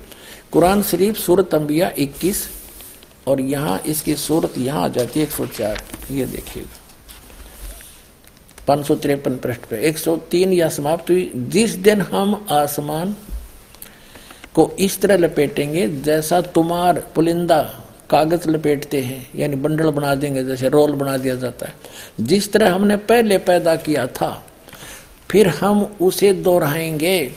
कुरान 0.51 0.83
शरीफ 0.83 1.17
सूरत 1.17 1.53
अंबिया 1.55 1.91
21 1.97 2.43
और 3.27 3.41
यहाँ 3.41 3.81
इसकी 3.85 4.15
सूरत 4.15 4.57
यहाँ 4.57 4.83
आ 4.83 4.87
जाती 4.87 5.19
है 5.19 5.25
104 5.27 5.81
ये 6.11 6.25
देखिएगा। 6.25 6.79
पाँच 8.67 8.85
सौ 8.85 8.95
तिरपन 8.95 9.35
पृष्ठ 9.37 9.61
पे। 9.61 9.81
103 9.89 10.53
या 10.53 10.69
समाप्त 10.69 11.09
हुई। 11.09 11.31
जिस 11.35 11.75
दिन 11.77 12.01
हम 12.01 12.45
आसमान 12.51 13.15
को 14.55 14.69
इस 14.79 14.99
तरह 15.01 15.17
लपेटेंगे, 15.17 15.87
जैसा 15.87 16.41
तुम्हार 16.41 16.99
पुलिंदा 17.15 17.61
कागज़ 18.09 18.49
लपेटते 18.49 19.01
हैं, 19.01 19.27
यानी 19.35 19.55
बंडल 19.55 19.89
बना 19.89 20.15
देंगे, 20.15 20.43
जैसे 20.43 20.69
रोल 20.69 20.91
बना 20.93 21.17
दिया 21.17 21.35
जाता 21.35 21.65
है। 21.65 21.73
जिस 22.21 22.51
तरह 22.53 22.73
हमने 22.73 22.97
पहले 23.03 23.37
पैदा 23.37 23.75
किया 23.75 24.07
था 24.07 24.31
फिर 25.33 25.47
हम 25.51 25.79
उसे 26.01 26.31
दोहराएँगे। 26.43 27.31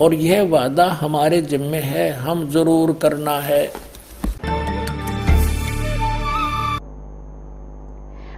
और 0.00 0.14
यह 0.14 0.42
वादा 0.48 0.84
हमारे 0.92 1.40
जिम्मे 1.42 1.78
है 1.78 2.10
हम 2.16 2.46
ज़रूर 2.48 2.92
करना 3.02 3.38
है। 3.40 3.64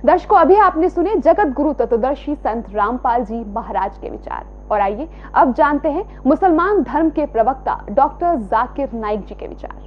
दर्शकों 0.06 0.38
अभी 0.38 0.54
आपने 0.58 0.88
सुने 0.90 1.14
जगत 1.16 1.52
गुरु 1.56 1.72
तत्वदर्शी 1.72 2.34
संत 2.36 2.66
रामपाल 2.74 3.24
जी 3.24 3.42
महाराज 3.54 3.98
के 4.00 4.10
विचार। 4.10 4.46
और 4.70 4.80
आइए 4.80 5.08
अब 5.34 5.52
जानते 5.54 5.88
हैं 5.88 6.04
मुसलमान 6.26 6.82
धर्म 6.82 7.10
के 7.10 7.26
प्रवक्ता 7.26 7.74
डॉक्टर 7.90 8.36
जाकिर 8.52 8.92
नाइक 8.94 9.20
जी 9.20 9.34
के 9.34 9.48
विचार। 9.48 9.82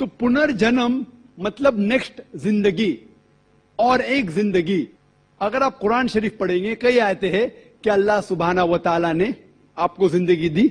तो 0.00 0.06
पुनर्जन्म 0.20 1.04
मतलब 1.38 1.78
नेक्स्ट 1.78 2.22
ज़िंदगी 2.36 2.92
और 3.78 4.00
एक 4.00 4.30
ज़िंदगी। 4.30 4.86
अगर 5.40 5.62
आप 5.62 5.78
कुरान 5.78 6.08
शरीफ 6.08 6.36
पढ़ेंगे, 6.40 6.74
कई 6.74 6.98
आयते 6.98 7.28
हैं 7.30 7.48
कि 7.84 7.90
अल्लाह 7.90 8.20
सुबहाना 8.20 8.64
व 8.64 8.76
ताला 8.78 9.12
ने 9.12 9.34
आपको 9.76 10.08
ज़िंदगी 10.08 10.48
दी। 10.48 10.68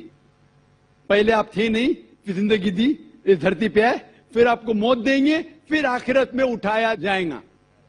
पहले 1.09 1.31
आप 1.31 1.49
थे 1.57 1.67
नहीं, 1.69 1.93
फिर 2.25 2.35
ज़िंदगी 2.35 2.71
दी, 2.71 2.87
इस 3.25 3.41
धरती 3.41 3.69
पे 3.69 3.81
आए, 3.81 3.99
फिर 4.33 4.47
आपको 4.47 4.73
मौत 4.73 4.97
देंगे, 4.99 5.41
फिर 5.69 5.85
आखिरत 5.85 6.31
में 6.35 6.43
उठाया 6.43 6.93
जाएगा। 6.95 7.41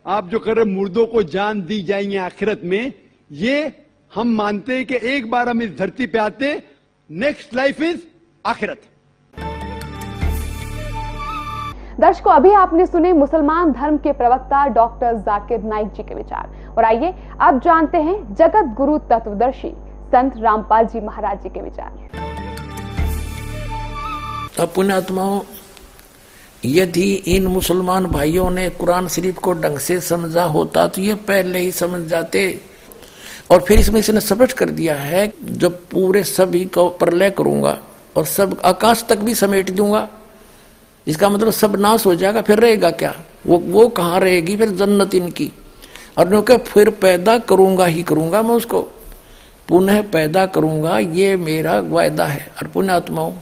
आप 0.06 0.28
जो 0.28 0.38
कर 0.38 0.56
रहे 0.56 0.64
मुर्दों 0.64 1.06
को 1.06 1.22
जान 1.24 1.62
दी 1.62 1.82
जाएँगे 1.82 2.16
आखिरत 2.18 2.60
में। 2.64 2.92
ये 3.30 3.72
हम 4.12 4.34
मानते 4.36 4.76
हैं 4.76 4.86
कि 4.86 4.98
एक 5.09 5.30
बार 5.30 5.48
हम 5.48 5.62
इस 5.62 5.76
धरती 5.78 6.06
पे 6.06 6.18
आते 6.18 6.62
नेक्स्ट 7.10 7.55
लाइफ 7.55 7.80
इज़ 7.82 8.01
आखिरत। 8.44 8.80
दर्शकों, 12.01 12.32
अभी 12.32 12.51
आपने 12.52 12.84
सुने 12.86 13.12
मुसलमान 13.12 13.72
धर्म 13.72 13.96
के 13.96 14.12
प्रवक्ता 14.12 14.66
डॉक्टर 14.68 15.16
जाकिर 15.18 15.62
नाइक 15.64 15.88
जी 15.88 16.02
के 16.02 16.14
विचार। 16.14 16.63
और 16.76 16.84
आइए 16.84 17.14
अब 17.40 17.60
जानते 17.64 17.98
हैं 17.98 18.34
जगत 18.34 18.74
गुरु 18.76 18.98
तत्वदर्शी 19.10 19.70
संत 20.12 20.32
रामपाल 20.38 20.86
जी 20.86 21.01
महाराज 21.01 21.42
जी 21.42 21.48
के 21.48 21.60
विचार। 21.60 21.90
पुण्यात्माओं 24.66 25.40
यदि 26.62 27.12
इन 27.28 27.46
मुसलमान 27.46 28.06
भाइयों 28.06 28.51
ने 28.51 28.68
कुरान 28.72 29.09
शरीफ 29.09 29.38
को 29.38 29.52
ढंग 29.55 29.78
से 29.78 30.01
समझा 30.01 30.44
होता 30.46 30.86
तो 30.88 31.01
ये 31.02 31.14
पहले 31.28 31.59
ही 31.59 31.70
समझ 31.72 32.01
जाते। 32.09 32.60
और 33.51 33.60
फिर 33.60 33.80
इसमें 33.80 33.98
इसने 34.01 34.20
स्पष्ट 34.20 34.52
कर 34.59 34.70
दिया 34.70 34.94
है 34.96 35.32
जब 35.42 35.78
पूरे 35.90 36.22
सभी 36.24 36.64
को 36.74 36.88
प्रलय 37.01 37.30
करूँगा 37.30 37.76
और 38.16 38.24
सब 38.26 38.56
आकाश 38.64 39.05
तक 39.09 39.18
भी 39.18 39.34
समेट 39.34 39.70
दूँगा। 39.70 40.09
इसका 41.06 41.28
मतलब 41.28 41.51
सब 41.52 41.76
नाश 41.76 42.06
हो 42.06 42.14
जाएगा, 42.14 42.42
फिर 42.42 42.59
रहेगा 42.59 42.90
क्या? 42.92 43.14
वो 43.46 43.59
वो 43.59 43.88
कहाँ 43.90 44.20
रहेगी? 44.20 44.56
फिर 44.56 44.70
जन्नत 44.70 45.14
इनकी। 45.14 45.51
और 46.16 46.28
क्योंकि 46.28 46.56
फिर 46.64 46.90
पैदा 46.98 47.38
करूँगा 47.38 47.86
ही 47.86 48.02
करूँगा 48.02 48.42
मैं 48.42 48.54
उसको। 48.54 48.80
पुनः 49.68 50.00
पैदा 50.02 50.44
करूँगा, 50.46 50.98
ये 50.98 51.36
मेरा 51.36 51.78
वायदा 51.80 52.26
है 52.26 52.46
और 52.56 52.68
पुण्यात्माओं 52.68 53.32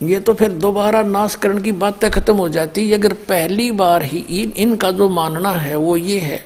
ये 0.00 0.18
तो 0.20 0.32
फिर 0.34 0.52
दोबारा 0.52 1.02
नाश 1.02 1.34
करने 1.34 1.60
की 1.62 1.72
बातें 1.72 2.10
खत्म 2.10 2.34
हो 2.34 2.48
जाती 2.48 2.88
है। 2.88 2.98
अगर 2.98 3.12
पहली 3.28 3.70
बार 3.72 4.02
ही 4.02 4.18
इन, 4.18 4.52
इनका 4.56 4.90
जो 4.90 5.08
मानना 5.08 5.50
है, 5.50 5.76
वो 5.76 5.96
ये 5.96 6.18
है, 6.18 6.36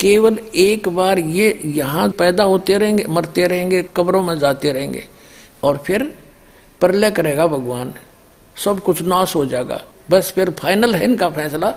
केवल 0.00 0.38
एक 0.54 0.88
बार 0.88 1.18
ये 1.18 1.60
यहाँ 1.66 2.08
पैदा 2.10 2.44
होते 2.44 2.76
रहेंगे, 2.78 3.04
मरते 3.08 3.46
रहेंगे, 3.46 3.82
कब्रों 3.96 4.22
में 4.22 4.38
जाते 4.38 4.72
रहेंगे, 4.72 5.04
और 5.62 5.76
फिर 5.76 6.02
प्रलय 6.80 7.10
करेगा 7.10 7.46
भगवान। 7.46 7.92
सब 8.56 8.80
कुछ 8.80 9.02
नाश 9.02 9.34
हो 9.36 9.44
जाएगा। 9.46 9.80
बस 10.10 10.32
फिर 10.32 10.50
फाइनल 10.50 10.94
है 10.94 11.04
इनका 11.04 11.28
फैसला। 11.30 11.74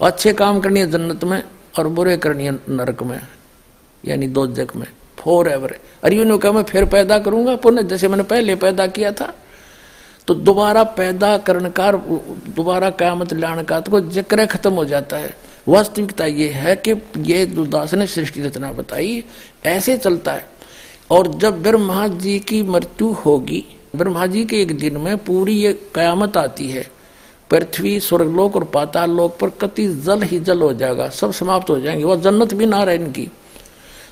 अच्छे 0.00 0.32
काम 0.34 0.60
करनी 0.60 0.80
है 0.80 0.90
जन्नत 0.90 1.24
में 1.24 1.42
और 1.78 1.88
बुरे 1.88 2.16
करनी 2.16 2.44
है 2.44 2.52
नरक 2.70 3.02
में, 3.02 3.20
यानी 4.04 4.26
दो 4.28 4.46
जग 4.48 4.72
में 4.76 4.86
फोर 5.18 5.48
एवर 5.48 5.74
अरे 6.04 6.16
यूँ 6.16 6.38
कहा, 6.38 6.52
मैं 6.52 6.62
फिर 6.64 6.84
पैदा 6.86 7.18
करूँगा 7.18 7.54
पुनः 7.56 7.82
जैसे 7.84 8.08
मैंने 8.08 8.22
पहले 8.24 8.54
पैदा 8.56 8.86
किया 8.88 9.12
था। 9.12 9.32
तो 10.28 10.34
दोबारा 10.36 10.82
पैदा 10.96 11.36
करने 11.38 11.70
का 11.70 11.90
दोबारा 11.92 12.90
क्यामत 12.92 13.32
लाने 13.34 13.64
का 13.64 13.80
तो 13.80 14.00
ज़िक्र 14.02 14.46
खत्म 14.46 14.72
हो 14.72 14.84
जाता 14.84 15.16
है। 15.16 15.34
वास्तविकता 15.68 16.26
ये 16.26 16.48
है 16.50 16.74
कि 16.78 16.94
ये 17.24 17.44
दुर्दास 17.46 17.94
ने 17.94 18.06
सृष्टि 18.06 18.42
रचना 18.42 18.72
बताई, 18.72 19.24
ऐसे 19.66 19.96
चलता 19.98 20.32
है। 20.32 20.48
और 21.10 21.28
जब 21.34 21.62
ब्रह्मा 21.62 22.06
जी 22.08 22.38
की 22.40 22.62
मृत्यु 22.64 23.10
होगी, 23.14 23.64
ब्रह्मा 23.96 24.26
जी 24.26 24.44
के 24.44 24.60
एक 24.62 24.76
दिन 24.78 24.96
में 24.96 25.16
पूरी 25.18 25.54
ये 25.54 25.72
कयामत 25.94 26.36
आती 26.36 26.68
है 26.70 26.86
पृथ्वी, 27.54 28.00
स्वर्गलोक 28.00 28.56
और 28.56 28.64
पाताल 28.64 29.10
लोक 29.10 29.38
पर 29.38 29.50
कति 29.50 29.88
जल 29.88 30.22
ही 30.22 30.40
जल 30.40 30.62
हो 30.62 30.72
जाएगा, 30.72 31.08
सब 31.08 31.32
समाप्त 31.32 31.70
हो 31.70 31.80
जाएँगे 31.80 32.04
वह 32.04 32.16
जन्नत 32.16 32.54
भी 32.54 32.66
ना 32.66 32.82
रहे 32.82 32.96
इनकी। 32.96 33.30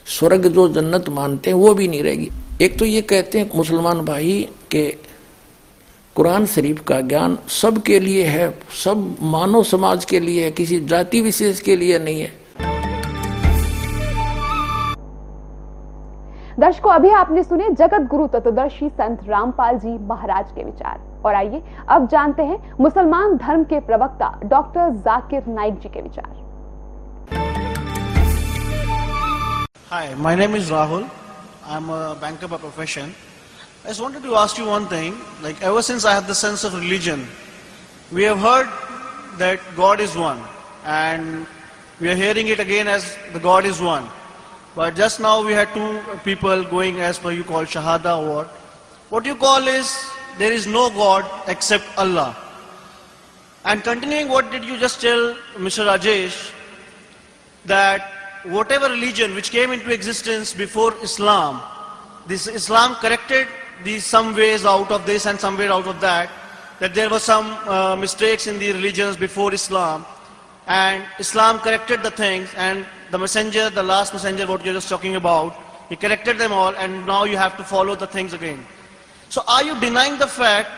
स्वर्ग 0.07 0.47
जो 0.47 0.69
जन्नत 0.69 1.09
मानते 1.09 1.51
हैं, 1.51 1.57
वो 1.57 1.75
भी 1.75 1.89
नहीं 1.89 2.03
रहेगी। 2.03 2.31
एक 2.63 2.79
तो 2.79 2.85
ये 2.85 3.01
कहते 3.01 3.39
हैं, 3.39 3.51
मुसलमान 3.57 4.01
भाई, 4.01 4.49
के 4.71 4.97
कुरान 6.17 6.47
शरीफ 6.47 6.85
का 6.85 7.01
ज्ञान 7.01 7.39
सबके 7.49 8.01
लिए 8.01 8.25
है, 8.25 8.59
सब 8.85 9.17
मानव 9.23 9.63
समाज 9.63 10.05
के 10.05 10.21
लिए 10.21 10.45
है, 10.45 10.51
किसी 10.51 10.81
जाति 10.81 11.21
विशेष 11.21 11.61
के 11.61 11.77
लिए 11.77 11.99
नहीं 11.99 12.21
है। 12.21 12.33
दर्शकों, 16.59 16.93
अभी 16.93 17.11
आपने 17.11 17.43
सुने 17.43 17.71
जगत 17.71 18.09
गुरु 18.11 18.27
तत्वदर्शी 18.27 18.89
संत 18.89 19.21
रामपाल 19.29 19.79
जी 19.79 19.99
महाराज 20.07 20.47
के 20.51 20.65
विचार। 20.65 21.12
और 21.25 21.35
आइए 21.35 21.63
अब 21.97 22.09
जानते 22.13 22.43
हैं 22.51 22.59
मुसलमान 22.81 23.37
धर्म 23.47 23.65
के 23.73 23.81
प्रवक्ता 23.91 24.33
डॉक्टर 24.55 24.91
जाकिर 25.09 25.47
नाइक 25.59 25.79
जी 25.81 25.89
के 25.97 26.03
विचार 26.03 26.41
Hi, 29.93 30.15
my 30.27 30.31
name 30.41 30.55
is 30.59 30.71
Rahul. 30.71 31.03
I'm 31.73 31.91
a 31.91 32.17
banker 32.21 32.49
by 32.49 32.57
profession. 32.61 33.11
I 33.85 33.89
just 33.89 34.01
wanted 34.01 34.23
to 34.23 34.37
ask 34.43 34.57
you 34.61 34.65
one 34.67 34.87
thing. 34.93 35.19
Like 35.43 35.61
ever 35.71 35.83
since 35.89 36.07
I 36.07 36.15
have 36.15 36.27
the 36.27 36.35
sense 36.35 36.65
of 36.65 36.75
religion, 36.75 37.27
we 38.11 38.23
have 38.23 38.39
heard 38.39 38.71
that 39.43 39.61
God 39.77 40.01
is 40.01 40.17
one, 40.17 40.41
and 40.85 41.47
we 42.01 42.09
are 42.09 42.15
hearing 42.23 42.49
it 42.49 42.59
again 42.65 42.89
as 42.89 43.11
the 43.35 43.39
God 43.49 43.67
is 43.73 43.83
one. 43.83 44.09
But 44.75 44.97
just 45.03 45.21
now 45.21 45.45
we 45.45 45.53
had 45.53 45.75
two 45.75 46.01
people 46.25 46.65
going 46.65 47.01
as 47.01 47.19
per 47.19 47.33
you 47.33 47.45
call 47.45 47.65
Shahada 47.77 48.17
or 48.23 48.35
what. 48.35 48.49
What 49.11 49.27
you 49.27 49.35
call 49.37 49.69
is 49.69 49.93
there 50.39 50.53
is 50.53 50.67
no 50.67 50.91
God 50.91 51.25
except 51.49 51.85
Allah. 51.99 52.37
And 53.65 53.85
continuing 53.85 54.29
what 54.29 54.51
did 54.51 54.65
you 54.65 54.79
just 54.79 55.01
tell 55.01 55.35
Mr. 55.57 55.87
Rajesh 55.87 56.53
that 57.65 58.03
whatever 58.45 58.89
religion 58.89 59.35
which 59.35 59.51
came 59.51 59.71
into 59.71 59.93
existence 59.93 60.53
before 60.53 60.95
Islam, 61.03 61.63
this 62.27 62.47
Islam 62.47 62.97
corrected 62.97 63.47
these 63.85 64.05
some 64.05 64.35
ways 64.35 64.65
out 64.65 64.91
of 64.91 65.07
this 65.07 65.27
and 65.27 65.39
some 65.39 65.57
way 65.57 65.69
out 65.69 65.87
of 65.87 66.01
that, 66.01 66.31
that 66.81 66.95
there 66.95 67.09
were 67.09 67.21
some 67.21 67.47
uh, 67.69 67.95
mistakes 67.95 68.47
in 68.47 68.59
the 68.59 68.73
religions 68.73 69.17
before 69.17 69.55
Islam, 69.55 70.05
and 70.67 71.05
Islam 71.19 71.59
corrected 71.61 72.03
the 72.03 72.11
things, 72.11 72.49
and 72.57 72.87
the 73.11 73.19
messenger, 73.19 73.71
the 73.71 73.83
last 73.83 74.13
messenger, 74.13 74.47
what 74.47 74.65
you're 74.65 74.75
just 74.75 74.89
talking 74.89 75.17
about, 75.17 75.57
he 75.89 75.97
corrected 75.97 76.39
them 76.39 76.53
all, 76.53 76.75
and 76.77 77.07
now 77.07 77.25
you 77.25 77.37
have 77.37 77.57
to 77.57 77.65
follow 77.65 77.95
the 77.95 78.07
things 78.07 78.33
again. 78.33 78.65
So 79.33 79.43
are 79.49 79.65
you 79.65 79.75
denying 79.81 80.19
the 80.19 80.27
fact 80.27 80.71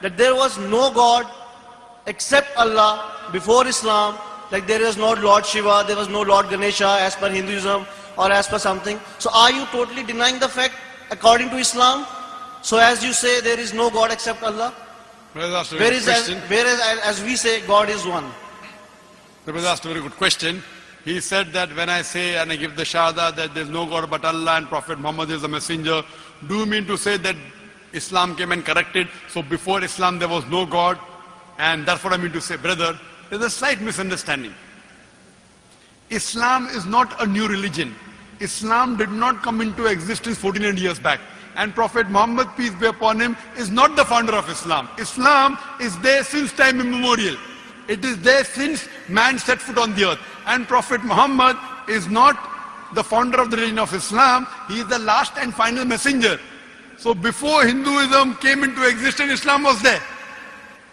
that 0.00 0.16
there 0.16 0.34
was 0.34 0.58
no 0.58 0.90
God 0.92 1.24
except 2.06 2.56
Allah 2.56 3.28
before 3.30 3.64
Islam, 3.64 4.16
like 4.50 4.66
there 4.66 4.80
was 4.80 4.96
no 4.96 5.12
Lord 5.12 5.46
Shiva, 5.46 5.84
there 5.86 5.96
was 5.96 6.08
no 6.08 6.22
Lord 6.22 6.50
Ganesha 6.50 6.96
as 7.00 7.14
per 7.14 7.30
Hinduism 7.30 7.86
or 8.18 8.32
as 8.32 8.48
per 8.48 8.58
something. 8.58 8.98
So 9.20 9.30
are 9.32 9.52
you 9.52 9.66
totally 9.66 10.02
denying 10.02 10.40
the 10.40 10.48
fact 10.48 10.74
according 11.12 11.50
to 11.50 11.58
Islam? 11.58 12.04
So 12.62 12.78
as 12.78 13.04
you 13.04 13.12
say 13.12 13.40
there 13.40 13.60
is 13.60 13.72
no 13.72 13.88
God 13.88 14.10
except 14.10 14.42
Allah? 14.42 14.74
Brother 15.32 15.54
asked 15.58 15.72
a 15.72 15.76
very 15.76 15.90
Whereas 15.90 16.04
good 16.04 16.12
as, 16.16 16.24
question. 16.24 16.42
whereas 16.48 16.80
as 17.04 17.22
we 17.22 17.36
say 17.36 17.64
God 17.68 17.88
is 17.88 18.04
one. 18.04 18.26
The 19.44 19.52
brother 19.52 19.68
asked 19.68 19.84
a 19.84 19.88
very 19.94 20.00
good 20.00 20.16
question. 20.16 20.60
He 21.04 21.20
said 21.20 21.52
that 21.52 21.72
when 21.76 21.88
I 21.88 22.02
say 22.02 22.36
and 22.36 22.50
I 22.50 22.56
give 22.56 22.74
the 22.74 22.82
shahada 22.82 23.34
that 23.36 23.54
there 23.54 23.62
is 23.62 23.68
no 23.70 23.86
God 23.86 24.10
but 24.10 24.24
Allah 24.24 24.56
and 24.56 24.66
Prophet 24.66 24.98
Muhammad 24.98 25.30
is 25.30 25.44
a 25.44 25.48
messenger, 25.48 26.02
do 26.48 26.58
you 26.58 26.66
mean 26.66 26.84
to 26.86 26.98
say 26.98 27.16
that 27.18 27.36
Islam 27.92 28.34
came 28.36 28.52
and 28.52 28.64
corrected, 28.64 29.08
so 29.28 29.42
before 29.42 29.82
Islam 29.82 30.18
there 30.18 30.28
was 30.28 30.46
no 30.46 30.64
God? 30.66 30.98
And 31.58 31.86
that's 31.86 32.02
what 32.02 32.12
I 32.12 32.16
mean 32.16 32.32
to 32.32 32.40
say, 32.40 32.56
brother. 32.56 32.98
There's 33.30 33.42
a 33.42 33.50
slight 33.50 33.80
misunderstanding. 33.80 34.54
Islam 36.10 36.66
is 36.68 36.84
not 36.84 37.20
a 37.22 37.26
new 37.26 37.48
religion. 37.48 37.94
Islam 38.40 38.96
did 38.96 39.10
not 39.10 39.42
come 39.42 39.60
into 39.60 39.86
existence 39.86 40.42
1400 40.42 40.78
years 40.78 40.98
back. 40.98 41.20
And 41.54 41.74
Prophet 41.74 42.08
Muhammad, 42.08 42.48
peace 42.56 42.74
be 42.74 42.86
upon 42.86 43.20
him, 43.20 43.36
is 43.56 43.70
not 43.70 43.94
the 43.96 44.04
founder 44.04 44.34
of 44.34 44.48
Islam. 44.48 44.88
Islam 44.98 45.58
is 45.80 45.98
there 45.98 46.24
since 46.24 46.52
time 46.52 46.80
immemorial. 46.80 47.36
It 47.88 48.04
is 48.04 48.18
there 48.22 48.44
since 48.44 48.88
man 49.08 49.38
set 49.38 49.60
foot 49.60 49.78
on 49.78 49.94
the 49.94 50.10
earth. 50.10 50.18
And 50.46 50.66
Prophet 50.66 51.04
Muhammad 51.04 51.56
is 51.88 52.08
not 52.08 52.36
the 52.94 53.04
founder 53.04 53.40
of 53.40 53.50
the 53.50 53.56
religion 53.56 53.78
of 53.78 53.92
Islam. 53.94 54.46
He 54.68 54.80
is 54.80 54.86
the 54.86 54.98
last 54.98 55.32
and 55.38 55.54
final 55.54 55.84
messenger. 55.84 56.38
So 57.02 57.14
before 57.14 57.66
Hinduism 57.66 58.36
came 58.36 58.62
into 58.62 58.88
existence, 58.88 59.32
Islam 59.32 59.64
was 59.64 59.82
there. 59.82 60.00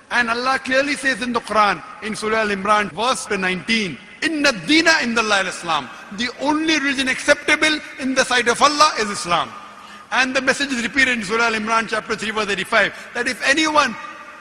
And 0.09 0.27
Allah 0.27 0.57
clearly 0.57 0.95
says 0.95 1.21
in 1.21 1.33
the 1.33 1.39
Quran, 1.39 1.83
in 2.01 2.15
Surah 2.15 2.39
Al-Imran, 2.39 2.91
verse 2.93 3.29
19, 3.29 3.95
Inna 4.23 4.51
dina 4.65 4.93
in 5.03 5.13
the 5.13 5.21
Islam. 5.45 5.87
The 6.13 6.29
only 6.41 6.79
religion 6.79 7.09
acceptable 7.09 7.79
in 7.99 8.15
the 8.15 8.23
sight 8.25 8.47
of 8.47 8.59
Allah 8.59 8.91
is 8.99 9.07
Islam. 9.11 9.51
And 10.11 10.35
the 10.35 10.41
message 10.41 10.71
is 10.71 10.81
repeated 10.81 11.19
in 11.19 11.23
Surah 11.23 11.43
Al-Imran 11.43 11.87
chapter 11.87 12.15
3 12.15 12.31
verse 12.31 12.49
85, 12.49 13.11
that 13.13 13.27
if 13.27 13.47
anyone 13.47 13.95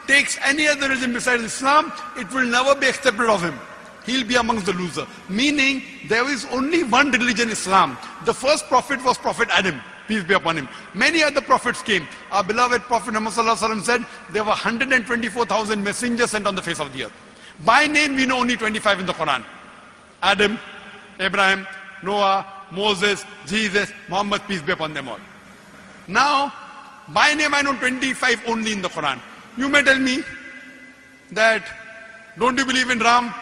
takes 0.07 0.39
any 0.43 0.67
other 0.69 0.89
religion 0.89 1.13
besides 1.13 1.43
Islam, 1.43 1.93
it 2.17 2.33
will 2.33 2.47
never 2.47 2.77
be 2.77 2.87
accepted 2.87 3.29
of 3.29 3.43
him. 3.43 3.61
He'll 4.07 4.27
be 4.27 4.37
amongst 4.37 4.65
the 4.65 4.73
loser. 4.73 5.07
Meaning, 5.29 5.83
there 6.09 6.27
is 6.31 6.47
only 6.47 6.83
one 6.83 7.11
religion, 7.11 7.51
Islam. 7.51 7.99
The 8.25 8.33
first 8.33 8.69
prophet 8.69 9.05
was 9.05 9.19
Prophet 9.19 9.51
Adam, 9.53 9.83
peace 10.09 10.25
be 10.25 10.35
upon 10.35 10.57
him. 10.57 10.69
Many 10.95 11.23
other 11.23 11.41
prophets 11.41 11.83
came. 11.83 12.09
Our 12.33 12.43
beloved 12.43 12.83
Prophet 12.83 13.13
Muhammad 13.13 13.85
said, 13.85 14.05
there 14.33 14.43
were 14.43 14.49
124,000 14.49 15.85
messengers 15.85 16.31
sent 16.31 16.47
on 16.47 16.55
the 16.55 16.63
face 16.63 16.81
of 16.81 16.93
the 16.93 17.05
earth. 17.05 17.13
By 17.65 17.87
name, 17.87 18.17
we 18.17 18.27
know 18.27 18.39
only 18.39 18.57
25 18.57 19.01
in 19.01 19.07
the 19.07 19.13
Quran. 19.13 19.45
Adam, 20.23 20.59
Abraham, 21.21 21.67
Noah, 22.03 22.47
Moses, 22.73 23.25
Jesus, 23.47 23.93
Muhammad, 24.09 24.43
peace 24.49 24.63
be 24.63 24.73
upon 24.73 24.95
them 24.95 25.09
all. 25.09 25.21
Now, 26.09 26.53
by 27.09 27.35
name 27.35 27.55
I 27.55 27.63
know 27.63 27.75
25 27.77 28.49
only 28.49 28.73
in 28.73 28.83
the 28.83 28.89
Quran. 28.89 29.21
You 29.57 29.69
may 29.69 29.83
tell 29.83 29.99
me 29.99 30.23
that, 31.33 31.65
don't 32.39 32.57
you 32.57 32.65
believe 32.65 32.91
in 32.91 32.99
Ram? 32.99 33.35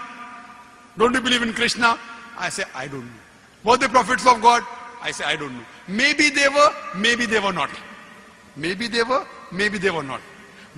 Don't 0.96 1.14
you 1.14 1.20
believe 1.20 1.42
in 1.42 1.52
Krishna? 1.52 1.98
I 2.38 2.48
say, 2.48 2.64
I 2.74 2.88
don't 2.88 3.04
know. 3.04 3.12
Were 3.64 3.76
they 3.76 3.88
prophets 3.88 4.26
of 4.26 4.40
God? 4.40 4.62
I 5.02 5.10
say, 5.10 5.24
I 5.24 5.36
don't 5.36 5.54
know. 5.54 5.64
Maybe 5.88 6.30
they 6.30 6.48
were, 6.48 6.74
maybe 6.96 7.26
they 7.26 7.40
were 7.40 7.52
not. 7.52 7.70
Maybe 8.56 8.88
they 8.88 9.02
were, 9.02 9.26
maybe 9.52 9.78
they 9.78 9.90
were 9.90 10.02
not. 10.02 10.20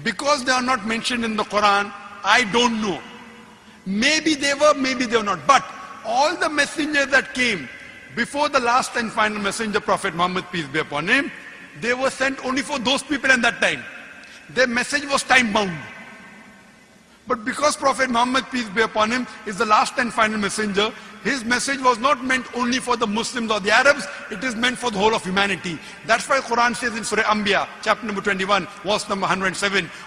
Because 0.03 0.45
they 0.45 0.53
are 0.53 0.63
not 0.63 0.87
mentioned 0.87 1.25
in 1.25 1.37
the 1.37 1.45
Quran, 1.45 1.93
I 2.25 2.49
don't 2.53 2.81
know. 2.83 3.01
Maybe 3.87 4.35
they 4.35 4.55
were, 4.55 4.75
maybe 4.75 5.07
they 5.07 5.17
were 5.17 5.23
not. 5.23 5.47
But 5.47 5.65
all 6.05 6.37
the 6.37 6.49
messengers 6.49 7.07
that 7.09 7.33
came 7.35 7.69
before 8.15 8.49
the 8.49 8.61
last 8.61 8.97
and 8.97 9.11
final 9.11 9.39
messenger, 9.41 9.81
Prophet 9.81 10.15
Muhammad, 10.15 10.45
peace 10.53 10.67
be 10.67 10.81
upon 10.81 11.09
him, 11.09 11.31
they 11.81 11.95
were 11.95 12.11
sent 12.11 12.45
only 12.45 12.63
for 12.63 12.79
those 12.79 13.03
people 13.03 13.31
in 13.31 13.41
that 13.43 13.61
time. 13.61 13.83
Their 14.51 14.67
message 14.67 15.05
was 15.07 15.23
time 15.23 15.53
bound. 15.53 15.79
But 17.27 17.45
because 17.45 17.77
Prophet 17.77 18.09
Muhammad, 18.11 18.47
peace 18.51 18.69
be 18.71 18.83
upon 18.83 19.11
him, 19.11 19.27
is 19.47 19.59
the 19.59 19.67
last 19.67 19.99
and 19.99 20.13
final 20.13 20.39
messenger, 20.39 20.91
his 21.24 21.46
message 21.46 21.80
was 21.80 22.00
not 22.00 22.24
meant 22.24 22.46
only 22.56 22.80
for 22.80 22.98
the 22.98 23.08
Muslims 23.08 23.50
or 23.50 23.60
the 23.60 23.72
Arabs, 23.72 24.06
it 24.30 24.44
is 24.44 24.56
meant 24.56 24.78
for 24.78 24.92
the 24.92 24.98
whole 24.98 25.16
of 25.16 25.24
humanity. 25.24 25.80
That's 26.06 26.28
why 26.28 26.40
Quran 26.40 26.76
says 26.76 26.98
in 26.98 27.04
Surah 27.04 27.24
Anbiya, 27.24 27.68
chapter 27.82 28.06
number 28.06 28.22
21, 28.22 28.68
verse 28.84 29.08
number 29.08 29.24
107, 29.24 29.90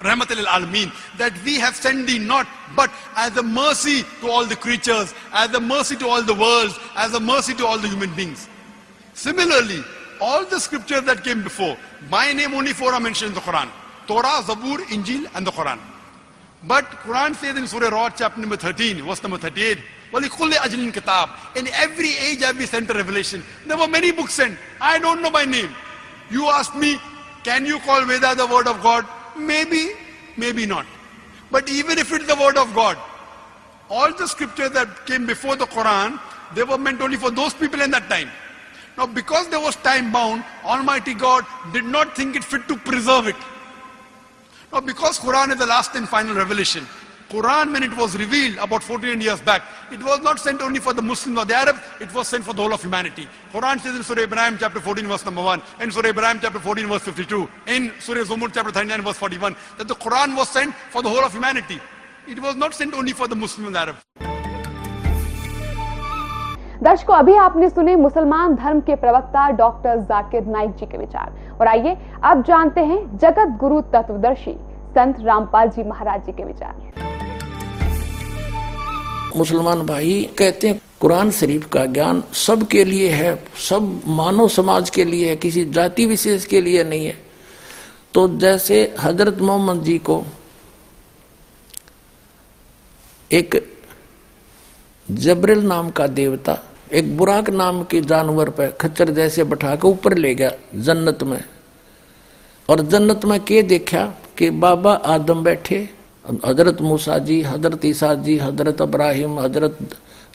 Rahmatul 0.00 0.44
Alameen, 0.46 0.90
that 1.18 1.34
we 1.44 1.60
have 1.60 1.76
sent 1.76 2.06
thee 2.06 2.18
not, 2.18 2.46
but 2.74 2.90
as 3.16 3.36
a 3.36 3.42
mercy 3.42 4.02
to 4.22 4.30
all 4.30 4.46
the 4.46 4.56
creatures, 4.56 5.12
as 5.32 5.52
a 5.54 5.60
mercy 5.60 5.94
to 5.96 6.08
all 6.08 6.22
the 6.22 6.34
worlds, 6.34 6.78
as 6.96 7.12
a 7.12 7.20
mercy 7.20 7.52
to 7.54 7.66
all 7.66 7.76
the 7.76 7.88
human 7.88 8.10
beings. 8.14 8.48
Similarly, 9.12 9.84
all 10.18 10.46
the 10.46 10.58
scriptures 10.58 11.02
that 11.02 11.22
came 11.22 11.42
before, 11.42 11.76
by 12.10 12.32
name 12.32 12.54
only 12.54 12.72
four 12.72 12.94
are 12.94 13.00
mentioned 13.00 13.30
in 13.30 13.34
the 13.34 13.40
Quran. 13.42 13.68
Torah, 14.06 14.42
Zabur, 14.42 14.78
Injil 14.86 15.30
and 15.34 15.46
the 15.46 15.50
Quran. 15.50 15.78
But 16.63 16.85
Quran 17.03 17.35
says 17.35 17.57
in 17.57 17.67
Surah 17.67 17.89
Rod, 17.89 18.13
chapter 18.17 18.39
number 18.39 18.57
13, 18.57 19.03
verse 19.05 19.21
number 19.21 19.37
38, 19.37 19.77
in 20.13 21.67
every 21.73 22.09
age 22.17 22.41
I 22.41 22.53
have 22.53 22.69
sent 22.69 22.89
a 22.89 22.93
revelation. 22.93 23.43
There 23.67 23.77
were 23.77 23.87
many 23.87 24.11
books 24.11 24.33
sent. 24.33 24.57
I 24.79 24.97
don't 24.97 25.21
know 25.21 25.29
my 25.29 25.45
name. 25.45 25.75
You 26.31 26.45
ask 26.47 26.73
me, 26.75 26.99
can 27.43 27.65
you 27.65 27.79
call 27.79 28.05
Veda 28.05 28.33
the 28.35 28.47
word 28.47 28.67
of 28.67 28.81
God? 28.81 29.05
Maybe, 29.37 29.91
maybe 30.37 30.65
not. 30.65 30.85
But 31.51 31.69
even 31.69 31.99
if 31.99 32.11
it's 32.13 32.25
the 32.25 32.35
word 32.35 32.57
of 32.57 32.73
God, 32.73 32.97
all 33.89 34.13
the 34.13 34.27
scriptures 34.27 34.71
that 34.71 35.05
came 35.05 35.25
before 35.25 35.55
the 35.55 35.65
Quran, 35.65 36.19
they 36.55 36.63
were 36.63 36.77
meant 36.77 37.01
only 37.01 37.17
for 37.17 37.29
those 37.29 37.53
people 37.53 37.81
in 37.81 37.91
that 37.91 38.09
time. 38.09 38.29
Now 38.97 39.05
because 39.05 39.49
there 39.49 39.59
was 39.59 39.75
time 39.77 40.11
bound, 40.11 40.43
Almighty 40.63 41.13
God 41.13 41.45
did 41.73 41.83
not 41.83 42.15
think 42.15 42.35
it 42.35 42.43
fit 42.43 42.67
to 42.69 42.77
preserve 42.77 43.27
it. 43.27 43.35
Now 44.72 44.80
because 44.80 45.18
Quran 45.18 45.52
is 45.52 45.58
the 45.58 45.66
last 45.66 45.94
and 45.94 46.08
final 46.08 46.34
revelation, 46.34 46.86
Quran 47.30 47.72
when 47.72 47.82
it 47.84 47.96
was 47.96 48.16
revealed 48.16 48.56
about 48.58 48.82
14 48.82 49.20
years 49.20 49.40
back, 49.40 49.62
it 49.92 50.02
was 50.02 50.20
not 50.20 50.40
sent 50.40 50.60
only 50.60 50.80
for 50.80 50.92
the 50.92 51.02
Muslims 51.02 51.38
or 51.38 51.44
the 51.44 51.54
Arabs, 51.54 51.78
it 52.00 52.12
was 52.12 52.26
sent 52.26 52.44
for 52.44 52.52
the 52.52 52.62
whole 52.62 52.74
of 52.74 52.82
humanity. 52.82 53.28
Quran 53.52 53.80
says 53.80 53.94
in 53.94 54.02
Surah 54.02 54.22
Ibrahim 54.22 54.58
chapter 54.58 54.80
14 54.80 55.06
verse 55.06 55.24
number 55.24 55.42
1, 55.42 55.62
in 55.80 55.92
Surah 55.92 56.08
Ibrahim 56.08 56.40
chapter 56.42 56.58
14 56.58 56.88
verse 56.88 57.02
52, 57.02 57.48
in 57.68 57.92
Surah 58.00 58.22
Zumur 58.22 58.50
chapter 58.52 58.72
39 58.72 59.02
verse 59.02 59.16
41, 59.16 59.56
that 59.78 59.86
the 59.86 59.94
Quran 59.94 60.36
was 60.36 60.48
sent 60.48 60.74
for 60.90 61.02
the 61.02 61.08
whole 61.08 61.24
of 61.24 61.32
humanity. 61.32 61.80
It 62.26 62.40
was 62.40 62.56
not 62.56 62.74
sent 62.74 62.94
only 62.94 63.12
for 63.12 63.28
the 63.28 63.36
Muslims 63.36 63.66
and 63.66 63.76
the 63.76 63.80
Arabs. 63.80 64.30
दर्शकों 66.82 67.14
अभी 67.14 67.34
आपने 67.36 67.68
सुने 67.68 67.94
मुसलमान 67.96 68.54
धर्म 68.56 68.80
के 68.80 68.94
प्रवक्ता 69.00 69.48
doctor 69.56 69.98
Zakir 70.10 70.46
Naik 70.52 70.70
ji 70.76 70.86
के 70.86 70.98
विचार 70.98 71.43
और 71.61 71.67
आइए 71.67 71.97
अब 72.23 72.43
जानते 72.43 72.81
हैं 72.81 73.17
जगत 73.17 73.57
गुरु 73.59 73.81
तत्वदर्शी 73.93 74.55
संत 74.95 75.19
रामपाल 75.19 75.69
जी 75.69 75.83
महाराज 75.83 76.25
जी 76.25 76.31
के 76.31 76.43
विचार। 76.43 77.03
मुसलमान 79.35 79.81
भाई, 79.85 80.29
कहते 80.37 80.67
हैं, 80.67 80.79
कुरान 81.01 81.31
शरीफ 81.31 81.65
का 81.65 81.85
ज्ञान 81.85 82.23
सबके 82.33 82.83
लिए 82.83 83.09
है, 83.09 83.35
सब 83.59 84.01
मानव 84.07 84.47
समाज 84.47 84.89
के 84.89 85.03
लिए 85.05 85.29
है, 85.29 85.35
किसी 85.35 85.65
जाति 85.65 86.05
विशेष 86.05 86.45
के 86.45 86.61
लिए 86.61 86.83
नहीं 86.83 87.05
है। 87.05 87.17
तो 88.13 88.27
जैसे 88.37 88.95
हज़रत 88.99 89.41
मोहम्मद 89.41 89.83
जी 89.83 89.97
को 89.99 90.23
एक 93.31 93.55
जबरिल 95.11 95.65
नाम 95.67 95.89
का 95.89 96.07
देवता 96.07 96.57
एक 96.93 97.17
बुराक 97.17 97.49
नाम 97.49 97.83
के 97.83 98.01
जानवर 98.01 98.49
पर 98.49 98.67
खच्चर 98.67 99.09
जैसे 99.09 99.43
बैठा 99.43 99.75
के 99.75 99.87
ऊपर 99.87 100.17
ले 100.17 100.35
गया 100.35 100.51
जन्नत 100.75 101.23
में। 101.23 101.43
और 102.69 102.81
जन्नत 102.81 103.25
में 103.25 103.39
के 103.39 103.61
देखा 103.61 104.13
कि 104.37 104.49
बाबा 104.49 104.93
आदम 104.93 105.43
बैठे, 105.43 105.89
हज़रत 106.45 106.81
मूसा 106.81 107.17
जी, 107.17 107.41
हज़रत 107.41 107.85
ईसा 107.85 108.13
जी, 108.13 108.37
हज़रत 108.37 108.81
अब्राहिम, 108.81 109.39
हज़रत 109.39 109.77